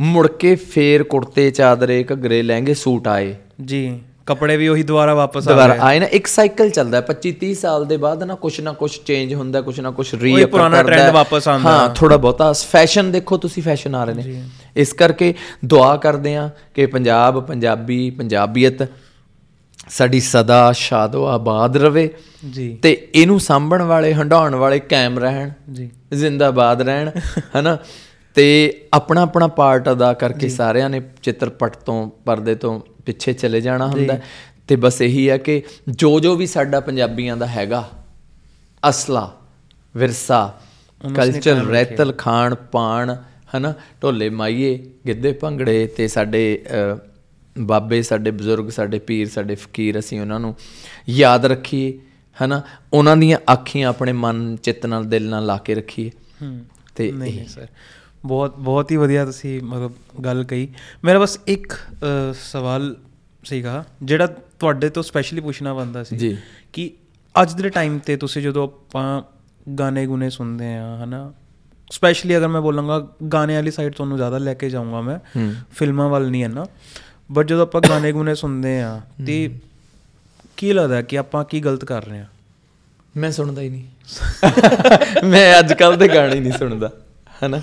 ਮੁੜ 0.00 0.28
ਕੇ 0.28 0.54
ਫੇਰ 0.54 1.02
ਕੁੜਤੇ 1.02 1.50
ਚਾਦਰੇ 1.50 2.04
ਘੱਗਰੇ 2.12 2.42
ਲਹਿੰਗੇ 2.42 2.74
ਸੂਟ 2.74 3.08
ਆਏ। 3.08 3.34
ਜੀ। 3.64 3.98
ਕੱਪੜੇ 4.30 4.56
ਵੀ 4.56 4.68
ਉਹੀ 4.68 4.82
ਦੁਬਾਰਾ 4.82 5.14
ਵਾਪਸ 5.14 5.48
ਆ 5.48 5.50
ਦੁਬਾਰਾ 5.50 5.74
ਗਏ। 5.74 5.80
ਆਏ 5.82 6.00
ਨਾ 6.00 6.06
ਇੱਕ 6.06 6.26
ਸਾਈਕਲ 6.26 6.70
ਚੱਲਦਾ 6.70 7.02
25 7.08 7.32
30 7.44 7.54
ਸਾਲ 7.54 7.86
ਦੇ 7.86 7.96
ਬਾਅਦ 7.96 8.22
ਨਾ 8.22 8.34
ਕੁਛ 8.34 8.60
ਨਾ 8.60 8.72
ਕੁਛ 8.72 9.00
ਚੇਂਜ 9.04 9.34
ਹੁੰਦਾ 9.34 9.60
ਕੁਛ 9.60 9.80
ਨਾ 9.80 9.90
ਕੁਛ 9.90 10.14
ਰੀ 10.14 10.44
ਪੁਰਾਣਾ 10.44 10.80
trend 10.80 11.12
ਵਾਪਸ 11.14 11.48
ਆਉਂਦਾ। 11.48 11.70
ਹਾਂ 11.70 11.94
ਥੋੜਾ 11.94 12.16
ਬਹੁਤਾ। 12.16 12.52
ਫੈਸ਼ਨ 12.52 13.12
ਦੇਖੋ 13.12 13.36
ਤੁਸੀਂ 13.36 13.62
ਫੈਸ਼ਨ 13.62 13.94
ਆ 13.94 14.04
ਰਹੇ 14.04 14.14
ਨੇ। 14.14 14.42
ਇਸ 14.76 14.92
ਕਰਕੇ 14.92 15.34
ਦੁਆ 15.64 15.96
ਕਰਦੇ 15.96 16.36
ਆ 16.36 16.50
ਕਿ 16.74 16.86
ਪੰਜਾਬ 16.86 17.46
ਪੰਜਾਬੀ 17.46 18.10
ਪੰਜਾਬੀਅਤ 18.10 18.88
ਸਾਡੀ 19.88 20.20
ਸਦਾ 20.20 20.72
ਸ਼ਾਦੋ 20.72 21.26
ਆਬਾਦ 21.26 21.76
ਰਵੇ 21.76 22.14
ਜੀ। 22.50 22.78
ਤੇ 22.82 23.08
ਇਹਨੂੰ 23.14 23.40
ਸਾਂਭਣ 23.40 23.82
ਵਾਲੇ 23.82 24.14
ਹੰਡਾਉਣ 24.14 24.54
ਵਾਲੇ 24.54 24.78
ਕਾਇਮ 24.78 25.18
ਰਹਿਣ 25.18 25.50
ਜੀ। 25.72 25.90
ਜ਼ਿੰਦਾਬਾਦ 26.12 26.82
ਰਹਿਣ 26.82 27.10
ਹਨਾ? 27.60 27.78
ਤੇ 28.34 28.46
ਆਪਣਾ 28.92 29.22
ਆਪਣਾ 29.22 29.46
ਪਾਰਟ 29.46 29.90
ਅਦਾ 29.90 30.12
ਕਰਕੇ 30.12 30.48
ਸਾਰਿਆਂ 30.48 30.90
ਨੇ 30.90 31.02
ਚਿੱਤਰਪਟ 31.22 31.76
ਤੋਂ 31.76 32.10
ਪਰਦੇ 32.24 32.54
ਤੋਂ 32.54 32.80
ਪਿੱਛੇ 33.12 33.32
ਚਲੇ 33.32 33.60
ਜਾਣਾ 33.60 33.86
ਹੁੰਦਾ। 33.86 34.20
ਤੇ 34.68 34.76
ਬਸ 34.76 35.02
ਇਹੀ 35.02 35.30
ਹੈ 35.30 35.38
ਕਿ 35.38 35.62
ਜੋ 35.88 36.20
ਜੋ 36.20 36.36
ਵੀ 36.36 36.46
ਸਾਡਾ 36.46 36.80
ਪੰਜਾਬੀਆਂ 36.80 37.36
ਦਾ 37.36 37.46
ਹੈਗਾ 37.46 37.90
ਅਸਲਾ 38.88 39.40
ਵਿਰਸਾ 39.96 40.60
ਕਲਚਰ 41.16 41.56
ਰਹਿਤਲ 41.56 42.12
ਖਾਣ 42.12 42.54
ਪਾਣ 42.54 43.16
ਹਨਾ 43.56 43.74
ਢੋਲੇ 44.02 44.30
ਮਾਈਏ 44.30 44.90
ਗਿੱਧੇ 45.06 45.32
ਭੰਗੜੇ 45.32 45.86
ਤੇ 45.86 46.08
ਸਾਡੇ 46.08 46.64
ਬਾਬੇ 47.58 48.02
ਸਾਡੇ 48.02 48.30
ਬਜ਼ੁਰਗ 48.30 48.68
ਸਾਡੇ 48.68 48.98
ਪੀਰ 48.98 49.28
ਸਾਡੇ 49.28 49.54
ਫਕੀਰ 49.54 49.98
ਅਸੀਂ 49.98 50.20
ਉਹਨਾਂ 50.20 50.40
ਨੂੰ 50.40 50.56
ਯਾਦ 51.08 51.46
ਰੱਖੀਏ 51.46 51.98
ਹਨਾ। 52.44 52.62
ਉਹਨਾਂ 52.92 53.16
ਦੀਆਂ 53.16 53.52
ਆਖੀਆਂ 53.52 53.88
ਆਪਣੇ 53.88 54.12
ਮਨ 54.12 54.56
ਚਿੱਤ 54.56 54.86
ਨਾਲ 54.86 55.04
ਦਿਲ 55.04 55.28
ਨਾਲ 55.28 55.46
ਲਾ 55.46 55.56
ਕੇ 55.56 55.74
ਰੱਖੀਏ। 55.74 56.10
ਹੂੰ। 56.42 56.64
ਤੇ 56.94 57.12
ਨਹੀਂ 57.12 57.48
ਸਰ। 57.48 57.66
ਬਹੁਤ 58.26 58.56
ਬਹੁਤ 58.58 58.90
ਹੀ 58.90 58.96
ਵਧੀਆ 58.96 59.24
ਤੁਸੀਂ 59.24 59.60
ਮਤਲਬ 59.62 59.92
ਗੱਲ 60.24 60.44
ਕਹੀ। 60.44 60.68
ਮੇਰਾ 61.04 61.18
ਬਸ 61.18 61.38
ਇੱਕ 61.46 61.72
ਸਵਾਲ 62.42 62.96
ਸੀਗਾ 63.44 63.84
ਜਿਹੜਾ 64.02 64.26
ਤੁਹਾਡੇ 64.58 64.88
ਤੋਂ 64.88 65.02
ਸਪੈਸ਼ਲੀ 65.02 65.40
ਪੁੱਛਣਾ 65.40 65.74
ਬੰਦਾ 65.74 66.02
ਸੀ 66.04 66.16
ਜੀ। 66.16 66.36
ਕਿ 66.72 66.90
ਅੱਜ 67.42 67.52
ਦੇ 67.52 67.68
ਟਾਈਮ 67.68 67.98
ਤੇ 67.98 68.16
ਤੁਸੀਂ 68.16 68.42
ਜਦੋਂ 68.42 68.64
ਆਪਾਂ 68.64 69.22
ਗਾਣੇ 69.78 70.06
ਗੁਨੇ 70.06 70.30
ਸੁਣਦੇ 70.30 70.74
ਆ 70.74 71.04
ਹਨਾ 71.04 71.32
ਸਪੈਸ਼ਲੀ 71.90 72.36
ਅਗਰ 72.36 72.48
ਮੈਂ 72.48 72.60
ਬੋਲਾਂਗਾ 72.60 72.98
ਗਾਣੇ 73.32 73.54
ਵਾਲੀ 73.54 73.70
ਸਾਈਡ 73.70 73.94
ਤੁਹਾਨੂੰ 73.94 74.16
ਜ਼ਿਆਦਾ 74.16 74.38
ਲੈ 74.38 74.54
ਕੇ 74.54 74.70
ਜਾਊਂਗਾ 74.70 75.00
ਮੈਂ 75.00 75.18
ਫਿਲਮਾਂ 75.70 76.08
ਵੱਲ 76.08 76.30
ਨਹੀਂ 76.30 76.42
ਹੈ 76.42 76.48
ਨਾ 76.48 76.66
ਬਟ 77.32 77.46
ਜਦੋਂ 77.46 77.62
ਆਪਾਂ 77.62 77.80
ਗਾਣੇ 77.88 78.12
ਗੁਨੇ 78.12 78.34
ਸੁਣਦੇ 78.34 78.80
ਆ 78.80 79.00
ਤੇ 79.26 79.58
ਕੀ 80.56 80.72
ਲੱਗਦਾ 80.72 81.02
ਕਿ 81.02 81.18
ਆਪਾਂ 81.18 81.44
ਕੀ 81.44 81.60
ਗਲਤ 81.60 81.84
ਕਰ 81.84 82.04
ਰਹੇ 82.04 82.20
ਆ? 82.20 82.26
ਮੈਂ 83.16 83.30
ਸੁਣਦਾ 83.30 83.62
ਹੀ 83.62 83.68
ਨਹੀਂ। 83.68 83.84
ਮੈਂ 85.24 85.58
ਅੱਜ 85.58 85.72
ਕੱਲ 85.72 85.96
ਦੇ 85.96 86.08
ਗਾਣੇ 86.08 86.34
ਹੀ 86.34 86.40
ਨਹੀਂ 86.40 86.52
ਸੁਣਦਾ 86.52 86.90
ਹਨਾ। 87.46 87.60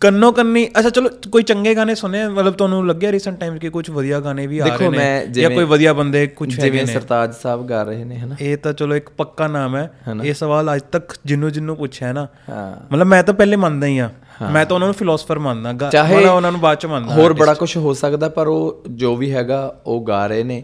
ਕੰਨੋ 0.00 0.32
ਕੰਨੀ 0.32 0.68
ਅੱਛਾ 0.78 0.90
ਚਲੋ 0.90 1.08
ਕੋਈ 1.32 1.42
ਚੰਗੇ 1.42 1.74
ਗਾਣੇ 1.74 1.94
ਸੁਣੇ 1.94 2.28
ਮਤਲਬ 2.28 2.54
ਤੁਹਾਨੂੰ 2.54 2.86
ਲੱਗਿਆ 2.86 3.12
ਰੀਸੈਂਟ 3.12 3.40
ਟਾਈਮ 3.40 3.58
ਕਿ 3.58 3.68
ਕੁਝ 3.68 3.90
ਵਧੀਆ 3.90 4.20
ਗਾਣੇ 4.20 4.46
ਵੀ 4.46 4.58
ਆ 4.58 4.64
ਰਹੇ 4.64 4.88
ਨੇ? 4.88 5.26
ਜਾਂ 5.30 5.50
ਕੋਈ 5.50 5.64
ਵਧੀਆ 5.64 5.92
ਬੰਦੇ 5.92 6.26
ਕੁਝ 6.26 6.60
ਜਿਵੇਂ 6.60 6.86
ਸਰਤਾਜ 6.86 7.34
ਸਾਹਿਬ 7.34 7.66
ਗਾ 7.66 7.82
ਰਹੇ 7.82 8.04
ਨੇ 8.04 8.18
ਹਨਾ? 8.18 8.34
ਇਹ 8.40 8.56
ਤਾਂ 8.56 8.72
ਚਲੋ 8.72 8.96
ਇੱਕ 8.96 9.08
ਪੱਕਾ 9.08 9.46
ਨਾਮ 9.46 9.76
ਹੈ। 9.76 9.90
ਇਹ 10.24 10.34
ਸਵਾਲ 10.34 10.74
ਅੱਜ 10.74 10.82
ਤੱਕ 10.92 11.12
ਜਿੰਨੂੰ 11.24 11.52
ਜਿੰਨੂੰ 11.52 11.76
ਪੁੱਛਿਆ 11.76 12.08
ਹੈ 12.08 12.12
ਨਾ। 12.12 12.28
ਹਾਂ। 12.48 12.94
ਮਤਲਬ 12.94 13.06
ਮੈਂ 13.06 13.22
ਤਾਂ 13.22 13.34
ਪਹਿਲੇ 13.34 13.56
ਮੰਨਦਾ 13.56 13.86
ਹੀ 13.86 13.98
ਆ। 13.98 14.10
ਮੈਂ 14.52 14.66
ਤਾਂ 14.66 14.74
ਉਹਨਾਂ 14.76 14.88
ਨੂੰ 14.88 14.94
ਫਿਲਾਸਫਰ 14.94 15.38
ਮੰਨਦਾ 15.38 15.72
ਗਾ- 15.72 15.90
ਚਾਹੇ 15.90 16.16
ਮਤਲਬ 16.16 16.34
ਉਹਨਾਂ 16.34 16.52
ਨੂੰ 16.52 16.60
ਬਾਅਦ 16.60 16.78
ਚ 16.78 16.86
ਮੰਨਦਾ 16.86 17.14
ਹੋਰ 17.14 17.32
ਬੜਾ 17.32 17.54
ਕੁਝ 17.54 17.76
ਹੋ 17.76 17.94
ਸਕਦਾ 17.94 18.28
ਪਰ 18.28 18.46
ਉਹ 18.46 18.84
ਜੋ 18.90 19.16
ਵੀ 19.16 19.32
ਹੈਗਾ 19.32 19.76
ਉਹ 19.86 20.06
ਗਾ 20.06 20.26
ਰਹੇ 20.26 20.44
ਨੇ। 20.44 20.62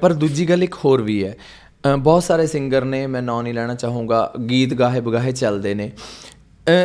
ਪਰ 0.00 0.12
ਦੂਜੀ 0.12 0.48
ਗੱਲ 0.48 0.64
ਇੱਕ 0.64 0.74
ਹੋਰ 0.74 1.02
ਵੀ 1.02 1.24
ਹੈ। 1.24 1.36
ਬਹੁਤ 1.98 2.22
ਸਾਰੇ 2.22 2.46
ਸਿੰਗਰ 2.46 2.84
ਨੇ 2.84 3.06
ਮੈਂ 3.06 3.22
ਨਾਂ 3.22 3.42
ਨਹੀਂ 3.42 3.54
ਲੈਣਾ 3.54 3.74
ਚਾਹੂੰਗਾ 3.74 4.32
ਗੀਤ 4.50 4.74
ਗਾਹੇ 4.74 5.00
ਬਗਾਹੇ 5.00 5.32
ਚੱਲਦੇ 5.32 5.74
ਨੇ। 5.74 5.92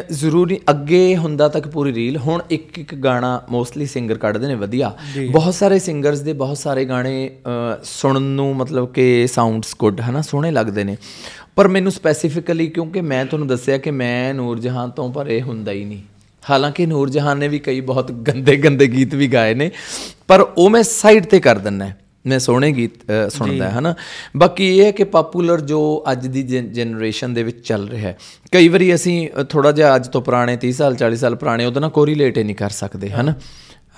ਜ਼ਰੂਰੀ 0.09 0.59
ਅੱਗੇ 0.69 1.15
ਹੁੰਦਾ 1.17 1.47
ਤੱਕ 1.47 1.67
ਪੂਰੀ 1.67 1.93
ਰੀਲ। 1.93 2.17
ਹੁਣ 2.17 2.41
ਇੱਕ 2.51 2.79
ਇੱਕ 2.79 2.95
ਗਾਣਾ 2.95 3.41
ਮੋਸਟਲੀ 3.49 3.85
ਸਿੰਗਰ 3.85 4.17
ਕੱਢਦੇ 4.17 4.47
ਨੇ 4.47 4.55
ਵਧੀਆ। 4.55 4.93
ਬਹੁਤ 5.31 5.53
ਸਾਰੇ 5.53 5.79
ਸਿੰਗਰਸ 5.79 6.19
ਦੇ 6.19 6.33
ਬਹੁਤ 6.33 6.57
ਸਾਰੇ 6.57 6.85
ਗਾਣੇ 6.85 7.29
ਸੁਣਨ 7.83 8.21
ਨੂੰ 8.21 8.55
ਮਤਲਬ 8.55 8.91
ਕਿ 8.93 9.27
ਸਾਊਂਡਸ 9.27 9.75
ਗੁੱਡ 9.79 10.01
ਹਨਾ? 10.01 10.21
ਸੋਹਣੇ 10.21 10.51
ਲੱਗਦੇ 10.51 10.83
ਨੇ। 10.83 10.97
ਪਰ 11.55 11.67
ਮੈਨੂੰ 11.67 11.91
ਸਪੈਸੀਫਿਕਲੀ 11.91 12.67
ਕਿਉਂਕਿ 12.67 13.01
ਮੈਂ 13.01 13.25
ਤੁਹਾਨੂੰ 13.25 13.47
ਦੱਸਿਆ 13.47 13.77
ਕਿ 13.77 13.91
ਮੈਂ 13.91 14.33
ਨੂਰ 14.33 14.59
ਜਹਾਨ 14.59 14.89
ਤੋਂ 14.89 15.11
ਪਰੇ 15.13 15.41
ਹੁੰਦਾ 15.41 15.71
ਹੀ 15.71 15.83
ਨਹੀਂ। 15.85 16.01
ਹਾਲਾਂਕਿ 16.49 16.85
ਨੂਰ 16.85 17.09
ਜਹਾਨ 17.09 17.37
ਨੇ 17.37 17.47
ਵੀ 17.47 17.59
ਕਈ 17.59 17.79
ਬਹੁਤ 17.81 18.11
ਗੰਦੇ 18.11 18.55
ਗੰਦੇ 18.57 18.87
ਗੀਤ 18.87 19.15
ਵੀ 19.15 19.27
ਗਾਏ 19.27 19.53
ਨੇ 19.53 19.71
ਪਰ 20.27 20.41
ਉਹ 20.41 20.69
ਮੈਂ 20.69 20.83
ਸਾਈਡ 20.83 21.25
ਤੇ 21.25 21.39
ਕਰ 21.39 21.57
ਦਿੰਨਾ 21.57 21.89
ਮੈਂ 22.27 22.39
ਸੋਹਣੇ 22.39 22.71
ਗੀਤ 22.71 22.91
ਸੁਣਦਾ 23.29 23.69
ਹਨਾ। 23.71 23.93
ਬਾਕੀ 24.37 24.77
ਇਹ 24.77 24.85
ਹੈ 24.85 24.91
ਕਿ 24.91 25.03
ਪਪੂਲਰ 25.03 25.61
ਜੋ 25.61 26.03
ਅੱਜ 26.11 26.27
ਦੀ 26.27 26.43
ਜਨਰੇਸ਼ਨ 26.43 27.33
ਦੇ 27.33 27.43
ਵਿੱਚ 27.43 27.67
ਚੱਲ 27.67 27.87
ਰਿਹਾ 27.89 28.09
ਹੈ। 28.09 28.17
ਕਈ 28.51 28.67
ਵਾਰੀ 28.67 28.93
ਅਸੀਂ 28.95 29.29
ਥੋੜਾ 29.49 29.71
ਜਿਹਾ 29.71 29.95
ਅੱਜ 29.95 30.07
ਤੋਂ 30.07 30.21
ਪੁਰਾਣੇ 30.21 30.57
30 30.57 30.71
ਸਾਲ 30.71 30.95
40 30.95 31.15
ਸਾਲ 31.15 31.35
ਪੁਰਾਣੇ 31.35 31.65
ਉਹਦੇ 31.65 31.79
ਨਾਲ 31.79 31.89
ਕੋਰੀਲੇਟ 31.89 32.37
ਹੀ 32.37 32.43
ਨਹੀਂ 32.43 32.55
ਕਰ 32.55 32.69
ਸਕਦੇ 32.69 33.09
ਹਨਾ। 33.09 33.33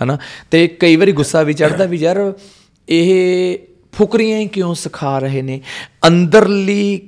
ਹਨਾ। 0.04 0.18
ਤੇ 0.52 0.68
ਕਈ 0.68 0.96
ਵਾਰੀ 0.96 1.12
ਗੁੱਸਾ 1.12 1.42
ਵੀ 1.42 1.54
ਚੜਦਾ 1.54 1.86
ਵੀ 1.86 1.98
ਯਾਰ 1.98 2.34
ਇਹ 2.90 3.58
ਫੁਕਰੀਆਂ 3.92 4.40
ਹੀ 4.40 4.48
ਕਿਉਂ 4.48 4.76
ਸਿਖਾ 4.76 5.20
ਰਹੇ 5.20 5.42
ਨੇ? 5.42 5.62
ਅੰਦਰਲੀ 6.08 7.02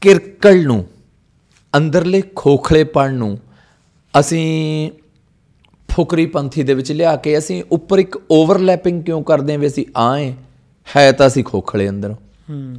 ਕਿਰਕਲ 0.00 0.62
ਨੂੰ 0.62 0.86
ਅੰਦਰਲੇ 1.76 2.22
ਖੋਖਲੇਪਣ 2.36 3.14
ਨੂੰ 3.14 3.38
ਅਸੀਂ 4.20 4.90
ਫੁਕਰੀ 5.97 6.25
ਪੰਥੀ 6.25 6.63
ਦੇ 6.63 6.73
ਵਿੱਚ 6.73 6.91
ਲਿਆ 6.91 7.15
ਕੇ 7.15 7.37
ਅਸੀਂ 7.37 7.63
ਉੱਪਰ 7.71 7.99
ਇੱਕ 7.99 8.17
ਓਵਰਲੈਪਿੰਗ 8.31 9.03
ਕਿਉਂ 9.03 9.23
ਕਰਦੇ 9.23 9.53
ਹਾਂ 9.53 9.59
ਵੀ 9.59 9.67
ਅਸੀਂ 9.67 9.85
ਆਏ 9.97 10.33
ਹੈ 10.87 11.11
ਤਾਂ 11.11 11.27
ਅਸੀਂ 11.27 11.43
ਖੋਖਲੇ 11.43 11.89
ਅੰਦਰੋਂ 11.89 12.15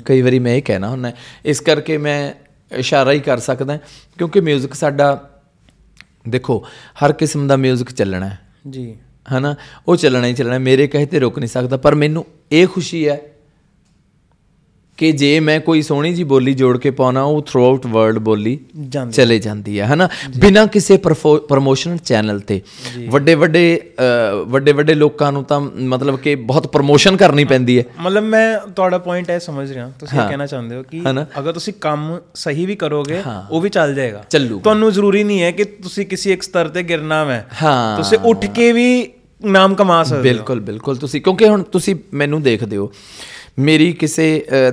ਕਈ 0.07 0.23
ਵਾਰੀ 0.23 0.39
ਮੈਂ 0.39 0.55
ਇਹ 0.55 0.63
ਕਹਿਣਾ 0.63 0.89
ਹੁੰਦਾ 0.89 1.13
ਇਸ 1.45 1.61
ਕਰਕੇ 1.61 1.99
ਮੈਂ 1.99 2.33
ਇਸ਼ਾਰਾ 2.73 3.13
ਹੀ 3.13 3.21
ਕਰ 3.21 3.39
ਸਕਦਾ 3.39 3.79
ਕਿਉਂਕਿ 4.19 4.41
뮤직 4.41 4.75
ਸਾਡਾ 4.75 5.29
ਦੇਖੋ 6.29 6.65
ਹਰ 7.05 7.13
ਕਿਸਮ 7.13 7.47
ਦਾ 7.49 7.55
뮤직 7.55 7.93
ਚੱਲਣਾ 7.93 8.29
ਹੈ 8.29 8.39
ਜੀ 8.71 8.95
ਹਨਾ 9.39 9.55
ਉਹ 9.89 9.97
ਚੱਲਣਾ 9.97 10.27
ਹੀ 10.27 10.35
ਚੱਲਣਾ 10.35 10.59
ਮੇਰੇ 10.59 10.87
ਕਹੇ 10.87 11.07
ਤੇ 11.07 11.19
ਰੁਕ 11.19 11.39
ਨਹੀਂ 11.39 11.49
ਸਕਦਾ 11.49 11.77
ਪਰ 11.77 11.95
ਮੈਨੂੰ 11.95 12.25
ਇਹ 12.53 12.67
ਖੁਸ਼ੀ 12.67 13.09
ਹੈ 13.09 13.21
ਕਿ 15.00 15.12
ਜੇ 15.12 15.40
ਮੈਂ 15.40 15.60
ਕੋਈ 15.60 15.82
ਸੋਹਣੀ 15.82 16.14
ਜੀ 16.14 16.24
ਬੋਲੀ 16.24 16.54
ਜੋੜ 16.54 16.78
ਕੇ 16.78 16.92
ਪਾਉਣਾ 16.92 17.22
ਉਹ 17.24 17.42
ਥਰੂ 17.42 17.66
ਆਊਟ 17.66 17.86
ਵਰਲਡ 17.86 18.18
ਬੋਲੀ 18.18 18.60
ਚਲੇ 19.14 19.40
ਜਾਂਦੀ 19.40 19.80
ਹੈ 19.80 19.86
ਹਨਾ? 19.86 20.08
ਬਿਨਾਂ 20.40 20.66
ਕਿਸੇ 20.68 20.98
ਪ੍ਰਮੋਸ਼ਨ 20.98 21.98
ਚੈਨਲ 21.98 22.40
ਤੇ। 22.40 22.62
ਵੱਡੇ 23.10 23.36
ਵੱਡੇ 23.36 23.82
ਵੱਡੇ 24.48 24.72
ਵੱਡੇ 24.72 24.94
ਲੋਕਾਂ 24.94 25.32
ਨੂੰ 25.32 25.44
ਤਾਂ 25.44 25.60
ਮਤਲਬ 25.62 26.18
ਕਿ 26.20 26.36
ਬਹੁਤ 26.36 26.68
ਪ੍ਰਮੋਸ਼ਨ 26.68 27.18
ਕਰਨੀ 27.18 27.46
ਪੈਂਦੀ 27.46 27.78
ਹੈ। 27.80 27.84
ਮਤਲਬ 28.00 28.24
ਮੈਂ 28.24 28.60
ਤੁਹਾਡਾ 28.72 28.98
ਪੁਆਇੰਟ 28.98 29.30
ਇਹ 29.30 29.40
ਸਮਝ 29.40 29.72
ਰਿਹਾ। 29.72 29.92
ਤੁਸੀਂ 30.00 30.20
ਕਹਿਣਾ 30.20 30.46
ਚਾਹੁੰਦੇ 30.46 30.76
ਹੋ 30.76 30.84
ਕਿ? 30.84 31.02
ਅਗਰ 31.40 31.54
ਤੁਸੀਂ 31.54 31.74
ਕੰਮ 31.82 32.20
ਸਹੀ 32.36 32.66
ਵੀ 32.66 32.76
ਕਰੋਗੇ 32.76 33.22
ਉਹ 33.52 33.62
ਵੀ 33.62 33.70
ਚੱਲ 33.70 33.94
ਜਾਏਗਾ। 33.96 34.26
ਤੁਹਾਨੂੰ 34.64 34.92
ਜ਼ਰੂਰੀ 34.92 35.24
ਨਹੀਂ 35.24 35.42
ਹੈ 35.42 35.52
ਕਿ 35.52 35.64
ਤੁਸੀਂ 35.64 36.06
ਕਿਸੇ 36.06 36.34
ਇੱਕ 36.34 36.44
ਸਤਰ 36.44 36.68
ਤੇ 36.68 36.84
ਗਿਰਨਾ 36.84 37.26
ਹੈ 37.26 37.48
ਹਾਂ। 37.64 37.98
ਤੁਸੀਂ 37.98 38.18
ਉੱਠ 38.18 38.46
ਕੇ 38.46 38.72
ਵੀ 38.72 39.12
ਨਾਮ 39.46 39.76
ਕਮਾ 39.76 40.04
ਸਕਦੇ 40.04 40.18
ਹੋ। 40.18 40.24
ਬਿਲਕੁਲ 40.24 40.60
ਬਿਲਕੁਲ। 40.60 40.96
ਤੁਸੀਂ 40.96 41.22
ਕਿਉਂਕਿ 41.22 41.48
ਹੁਣ 41.48 41.64
ਤੁਸੀਂ 41.64 41.96
ਮੈਨੂੰ 42.14 42.42
ਦੇਖਦੇ 42.42 42.78
ਹੋ। 42.78 42.92
ਮੇਰੀ 43.60 43.92
ਕਿਸੇ 43.92 44.26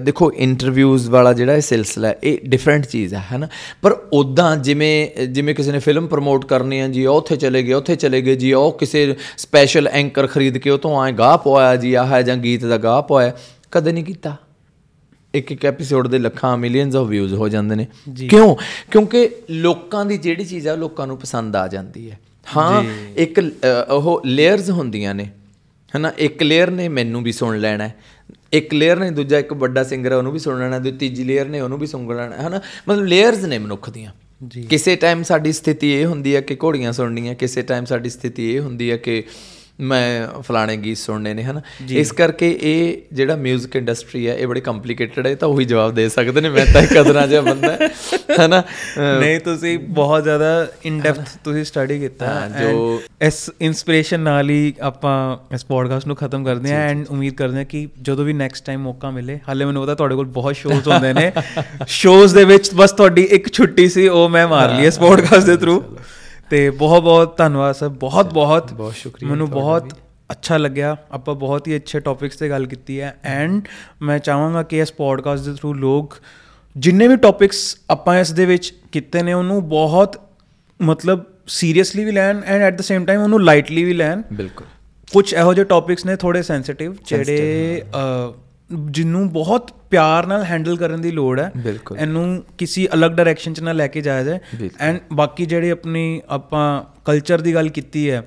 ਦੇਖੋ 0.03 0.31
ਇੰਟਰਵਿਊਜ਼ 0.33 1.09
ਵਾਲਾ 1.11 1.33
ਜਿਹੜਾ 1.33 1.55
ਇਹ 1.55 1.61
ਸਿਲਸਿਲਾ 1.61 2.13
ਇਹ 2.25 2.39
ਡਿਫਰੈਂਟ 2.45 2.87
ਚੀਜ਼ 2.87 3.15
ਹੈ 3.15 3.23
ਹੈਨਾ? 3.33 3.49
ਪਰ 3.83 3.93
ਉਦਾਂ 4.13 4.57
ਜਿਵੇਂ 4.57 5.27
ਜਿਵੇਂ 5.27 5.55
ਕਿਸੇ 5.55 5.73
ਨੇ 5.73 5.79
ਫਿਲਮ 5.79 6.07
ਪ੍ਰਮੋਟ 6.07 6.45
ਕਰਨੀ 6.45 6.81
ਹੈ 6.81 6.89
ਜੀ 6.89 7.07
ਉਹ 7.07 7.17
ਉੱਥੇ 7.17 7.37
ਚਲੇ 7.37 7.63
ਗਏ 7.63 7.73
ਉੱਥੇ 7.73 7.97
ਚਲੇ 7.97 8.21
ਗਏ 8.23 8.35
ਜੀ 8.37 8.53
ਉਹ 8.53 8.73
ਕਿਸੇ 8.79 9.15
ਸਪੈਸ਼ਲ 9.39 9.89
ਐਂਕਰ 9.89 10.27
ਖਰੀਦ 10.27 10.59
ਕੇ 10.59 10.71
ਉਹ 10.71 10.79
ਤੋਂ 10.79 11.01
ਆਏ 11.01 11.13
ਗਾਹ 11.13 11.37
ਪਵਾਇਆ 11.39 11.77
ਜੀ 11.77 11.95
ਆਹ 11.95 12.21
ਜਾਂ 12.23 12.37
ਗੀਤ 12.37 12.65
ਦਾ 12.65 12.77
ਗਾਹ 12.77 13.03
ਪਵਾਇਆ 13.03 13.33
ਕਦੇ 13.73 13.93
ਨਹੀਂ 13.93 14.05
ਕੀਤਾ। 14.05 14.37
ਇੱਕ 15.35 15.53
ਇੱਕ 15.53 15.65
ਐਪੀਸੋਡ 15.67 16.09
ਦੇ 16.09 16.19
ਲੱਖਾਂ 16.19 16.57
ਮਿਲੀਅਨਸ 16.57 16.97
ਆਫ 16.97 17.07
ਵਿਊਜ਼ 17.07 17.35
ਹੋ 17.35 17.49
ਜਾਂਦੇ 17.49 17.75
ਨੇ। 17.75 17.87
ਕਿਉਂ? 18.29 18.55
ਕਿਉਂਕਿ 18.91 19.29
ਲੋਕਾਂ 19.51 20.05
ਦੀ 20.07 20.19
ਜਿਹੜੀ 20.19 20.45
ਚੀਜ਼ 20.45 20.69
ਆ 20.69 20.75
ਲੋਕਾਂ 20.75 21.07
ਨੂੰ 21.07 21.17
ਪਸੰਦ 21.19 21.57
ਆ 21.57 21.67
ਜਾਂਦੀ 21.69 22.11
ਹੈ। 22.11 22.19
ਹਾਂ 22.57 22.85
ਇੱਕ 23.17 23.41
ਉਹ 23.91 24.21
ਲੇਅਰਸ 24.27 24.71
ਹੁੰਦੀਆਂ 24.71 25.15
ਨੇ 25.15 25.31
ਹਨਾ? 25.93 26.13
ਇੱਕ 26.19 26.43
ਲੇਅਰ 26.43 26.71
ਨੇ 26.71 26.89
ਮੈਨੂੰ 26.89 27.23
ਵੀ 27.23 27.33
ਸੁਣ 27.33 27.59
ਲੈਣਾ। 27.59 27.91
ਇੱਕ 28.59 28.75
ਲੇਅਰ 28.75 28.99
ਨੇ 28.99 29.11
ਦੂਜਾ 29.11 29.39
ਇੱਕ 29.39 29.53
ਵੱਡਾ 29.53 29.85
ਸਿੰਗਰ 29.85 30.13
ਹੈ 30.13 30.17
ਉਹਨੂੰ 30.17 30.33
ਵੀ 30.33 30.39
ਸੁਣ 30.39 30.59
ਲੈਣਾ 30.59 30.79
ਤੇ 30.79 30.93
ਤੀਜੀ 30.93 31.25
ਲੇਅਰ 31.25 31.47
ਨੇ 31.47 31.61
ਉਹਨੂੰ 31.61 31.79
ਵੀ 31.79 31.87
ਸੁਣ 31.87 32.17
ਲੈਣਾ 32.17 32.49
ਹਨਾ 32.49 32.61
ਮਤਲਬ 32.89 33.05
ਲੇਅਰਸ 33.05 33.45
ਨੇ 33.45 33.59
ਮਨੁੱਖ 33.59 33.91
ਦੀਆਂ। 33.91 34.13
ਕਿਸੇ 34.71 34.97
ਟਾਈਮ 34.97 35.23
ਸਾਡੀ 35.23 35.53
ਸਥਿਤੀ 35.53 35.93
ਇਹ 35.93 36.07
ਹੁੰਦੀ 36.07 36.37
ਹੈ 36.37 36.41
ਕਿ 36.41 36.57
ਘੋੜੀਆਂ 36.65 36.93
ਸੁਣਨੀਆਂ 36.93 37.35
ਕਿਸੇ 37.35 37.63
ਟਾਈਮ 37.63 37.85
ਸਾਡੀ 37.85 38.11
ਸਥਿਤੀ 38.11 38.55
ਇਹ 38.55 38.61
ਹੁੰਦੀ 38.61 38.91
ਹੈ 38.91 38.97
ਕਿ 38.97 39.25
ਮੈਂ 39.81 40.27
ਫਲਾਣੇ 40.43 40.77
ਗੀਤ 40.77 40.97
ਸੁਣਨੇ 40.97 41.35
ਨੇ 41.35 41.43
ਹਨਾ? 41.43 41.61
ਇਸ 41.91 42.13
ਕਰਕੇ 42.13 42.59
ਇਹ 42.63 42.97
ਜਿਹੜਾ 43.13 43.35
뮤직 43.35 43.69
ਇੰਡਸਟਰੀ 43.75 44.29
ਹੈ 44.29 44.35
ਇਹ 44.35 44.47
ਬੜੀ 44.47 44.61
ਕੰਪਲਿਕੇਟਡ 44.61 45.27
ਹੈ 45.27 45.35
ਤਾਂ 45.35 45.49
ਉਹੀ 45.49 45.65
ਜਵਾਬ 45.65 45.95
ਦੇ 45.95 46.09
ਸਕਦੇ 46.09 46.41
ਨੇ 46.41 46.49
ਮੈਂ 46.49 46.67
ਤਾਂ 46.67 46.83
ਇੱਕ 46.83 46.95
ਕਦਰਾਂ 46.95 47.29
ਜਿਹਾ 47.29 47.41
ਬੰਦਾ 47.41 47.73
ਹੈ, 47.73 47.89
ਹਨਾ? 48.47 48.63
ਨਹੀਂ 49.21 49.41
ਤੁਸੀਂ 49.41 49.79
ਬਹੁਤ 49.79 50.23
ਜ਼ਿਆਦਾ 50.23 50.69
ਇਨ 50.85 51.01
ਡੈਪਥ 51.01 51.29
ਤੁਸੀਂ 51.45 51.65
ਸਟੱਡੀ 51.65 51.99
ਕੀਤਾ। 51.99 52.27
ਹਾਂ, 52.27 52.51
ਜੋ 52.51 52.69
ਜੋ- 52.69 53.27
ਇਸ 53.27 53.51
ਇਨਸਪੀਰੇਸ਼ਨ 53.61 54.21
ਨਾਲ 54.21 54.51
ਹੀ 54.51 54.75
ਆਪਾਂ 54.81 55.37
ਇਸ 55.55 55.65
ਪੋਡਕਾਸਟ 55.65 56.07
ਨੂੰ 56.07 56.17
ਖਤਮ 56.17 56.45
ਕਰਦੇ 56.45 56.73
ਹਾਂ 56.73 56.81
ਐਂਡ 56.81 57.07
ਉਮੀਦ 57.11 57.35
ਕਰਦੇ 57.35 57.57
ਹਾਂ 57.57 57.65
ਕਿ 57.65 57.89
ਜਦੋਂ 58.03 58.25
ਵੀ 58.25 58.33
ਨੈਕਸਟ 58.33 58.67
ਟਾਈਮ 58.67 58.81
ਮੌਕਾ 58.81 59.11
ਮਿਲੇ 59.11 59.39
ਹਾਲੇ 59.49 59.65
ਮੈਨੂੰ 59.65 59.83
ਪਤਾ 59.83 59.95
ਤੁਹਾਡੇ 59.95 60.15
ਕੋਲ 60.15 60.27
ਬਹੁਤ 60.27 60.57
ਸ਼ੋਜ਼ 60.57 60.89
ਹੁੰਦੇ 60.89 61.13
ਨੇ। 61.13 61.33
ਸ਼ੋਜ਼ 61.87 62.35
ਦੇ 62.35 62.45
ਵਿੱਚ 62.45 62.71
ਬਸ 62.75 62.93
ਤੁਹਾਡੀ 62.93 63.23
ਇੱਕ 63.23 63.53
ਛੁੱਟੀ 63.53 63.89
ਸੀ 63.89 64.09
ਉਹ 64.09 64.29
ਮੈਂ 64.29 64.49
ਮਾਰ 64.49 64.75
ਲਈ 64.75 64.87
ਇਸ 64.87 64.99
ਪੋਡਕਾਸਟ 64.99 65.47
ਦੇ 65.47 65.57
ਥਰੂ 65.57 65.85
ਤੇ 66.51 66.71
ਬਹੁਤ 66.71 67.03
ਬਹੁਤ 67.03 67.37
ਧੰਨਵਾਦ 67.37 67.75
ਸਰ 67.75 67.89
ਬਹੁਤ 67.89 68.33
ਬਹੁਤ। 68.33 68.73
ਬਹੁਤ 68.73 68.95
ਸ਼ੁਕਰੀਆ 68.95 69.31
ਮੈਨੂੰ 69.31 69.51
ਬਹੁਤ 69.51 69.93
ਅੱਛਾ 70.31 70.57
ਲੱਗਿਆ। 70.57 70.97
ਆਪਾਂ 71.13 71.35
ਬਹੁਤ 71.35 71.69
ਹੀ 71.69 71.77
ਅੱਛੇ 71.77 72.01
ਟੌਪਿਕਸ 72.01 72.37
ਤੇ 72.37 72.49
ਗੱਲ 72.49 72.67
ਕੀਤੀ 72.67 73.01
ਹੈ। 73.01 73.17
ਐਂਡ 73.25 73.63
ਮੈਂ 74.03 74.19
ਚਾਹਾਂਗਾ 74.19 74.63
ਕਿ 74.63 74.79
ਇਸ 74.79 74.93
ਪੋਡਕਾਸਟ 74.93 75.45
ਦੇ 75.45 75.55
ਥਰੂ 75.55 75.75
ਲੋਕ 75.75 76.17
ਜਿੰਨੇ 76.77 77.09
ਵੀ 77.09 77.17
ਟੌਪਿਕਸ 77.17 77.77
ਆਪਾਂ 77.91 78.19
ਇਸ 78.19 78.33
ਦੇ 78.33 78.47
ਵਿੱਚ 78.47 78.75
ਕੀਤੇ 78.93 79.23
ਨੇ 79.23 79.33
ਉਹਨੂੰ 79.33 79.69
ਬਹੁਤ 79.69 80.21
ਮਤਲਬ 80.83 81.25
ਸੀਰੀਅਸਲੀ 81.47 82.05
ਵੀ 82.05 82.13
ਲੈਣ 82.13 82.41
and 82.47 82.63
at 82.63 82.79
the 82.79 82.81
same 82.81 83.05
time 83.07 83.21
ਉਹਨੂੰ 83.21 83.45
ਲਾਈਟਲੀ 83.45 83.85
ਵੀ 83.85 83.93
ਲੈਣ। 83.93 84.23
ਬਿਲਕੁਲ। 84.33 84.67
ਕੁਝ 85.13 85.35
ਇਹੋ 85.35 85.55
ਜਿਹੇ 85.55 85.65
ਟੌਪਿਕਸ 85.65 86.07
ਨੇ 86.07 86.17
ਥੋੜੇ 86.17 86.43
ਸੈਂਸਿਟਿਵ 86.43 86.95
ਜਿਹੜੇ 87.07 87.83
ਅ, 88.71 88.75
ਜਿਹਨੂੰ 88.91 89.29
ਬਹੁਤ 89.33 89.71
ਪਿਆਰ 89.91 90.27
ਨਾਲ 90.27 90.45
ਹੈਂਡਲ 90.45 90.77
ਕਰਨ 90.77 91.01
ਦੀ 91.01 91.11
ਲੋੜ 91.11 91.41
ਹੈ। 91.41 91.53
ਇਹਨੂੰ 92.01 92.45
ਕਿਸੇ 92.59 92.89
ਅਲੱਗ 92.95 93.11
ਡਾਇਰੈਕਸ਼ਨ 93.11 93.53
'ਚ 93.55 93.61
ਨਾ 93.61 93.73
ਲੈ 93.73 93.87
ਕੇ 93.87 94.01
ਜਾਇਆ 94.01 94.23
ਜਾਏ। 94.25 94.71
ਐਂਡ 94.81 94.99
ਬਾਕੀ 95.13 95.47
ਜਿਹੜੀ 95.47 95.71
ਆਪਣੀ 95.71 96.23
ਆਪਾਂ 96.29 96.83
ਕਲਚਰ 97.05 97.41
ਦੀ 97.41 97.55
ਗੱਲ 97.55 97.69
ਕੀਤੀ 97.69 98.11
ਹੈ 98.11 98.23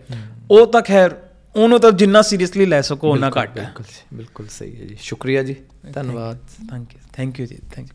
ਉਹ 0.51 0.67
ਤਾਂ 0.67 0.81
ਖੈਰ 0.81 1.15
ਉਹਨੂੰ 1.55 1.79
ਤਾਂ 1.79 1.91
ਜਿੰਨਾ 1.91 2.21
ਸੀਰੀਅਸਲੀ 2.21 2.65
ਲੈ 2.65 2.81
ਸਕੋ 2.81 3.11
ਉਹਨਾਂ 3.11 3.31
ਘੱਟ 3.39 3.57
ਹੈ। 3.59 3.63
ਬਿਲਕੁਲ 3.63 3.85
ਬਿਲਕੁਲ 4.13 4.47
ਸਹੀ 4.49 4.79
ਹੈ 4.81 4.85
ਜੀ। 4.85 4.95
ਸ਼ੁਕਰੀਆ 5.01 5.43
ਜੀ। 5.43 5.55
ਧੰਨਵਾਦ। 5.93 6.37
ਥੈਂਕ 6.69 6.93
ਯੂ 6.93 6.99
ਥੈਂਕ 7.13 7.39
ਯੂ 7.39 7.45
ਜੀ 7.45 7.57
ਥੈਂਕ 7.75 7.87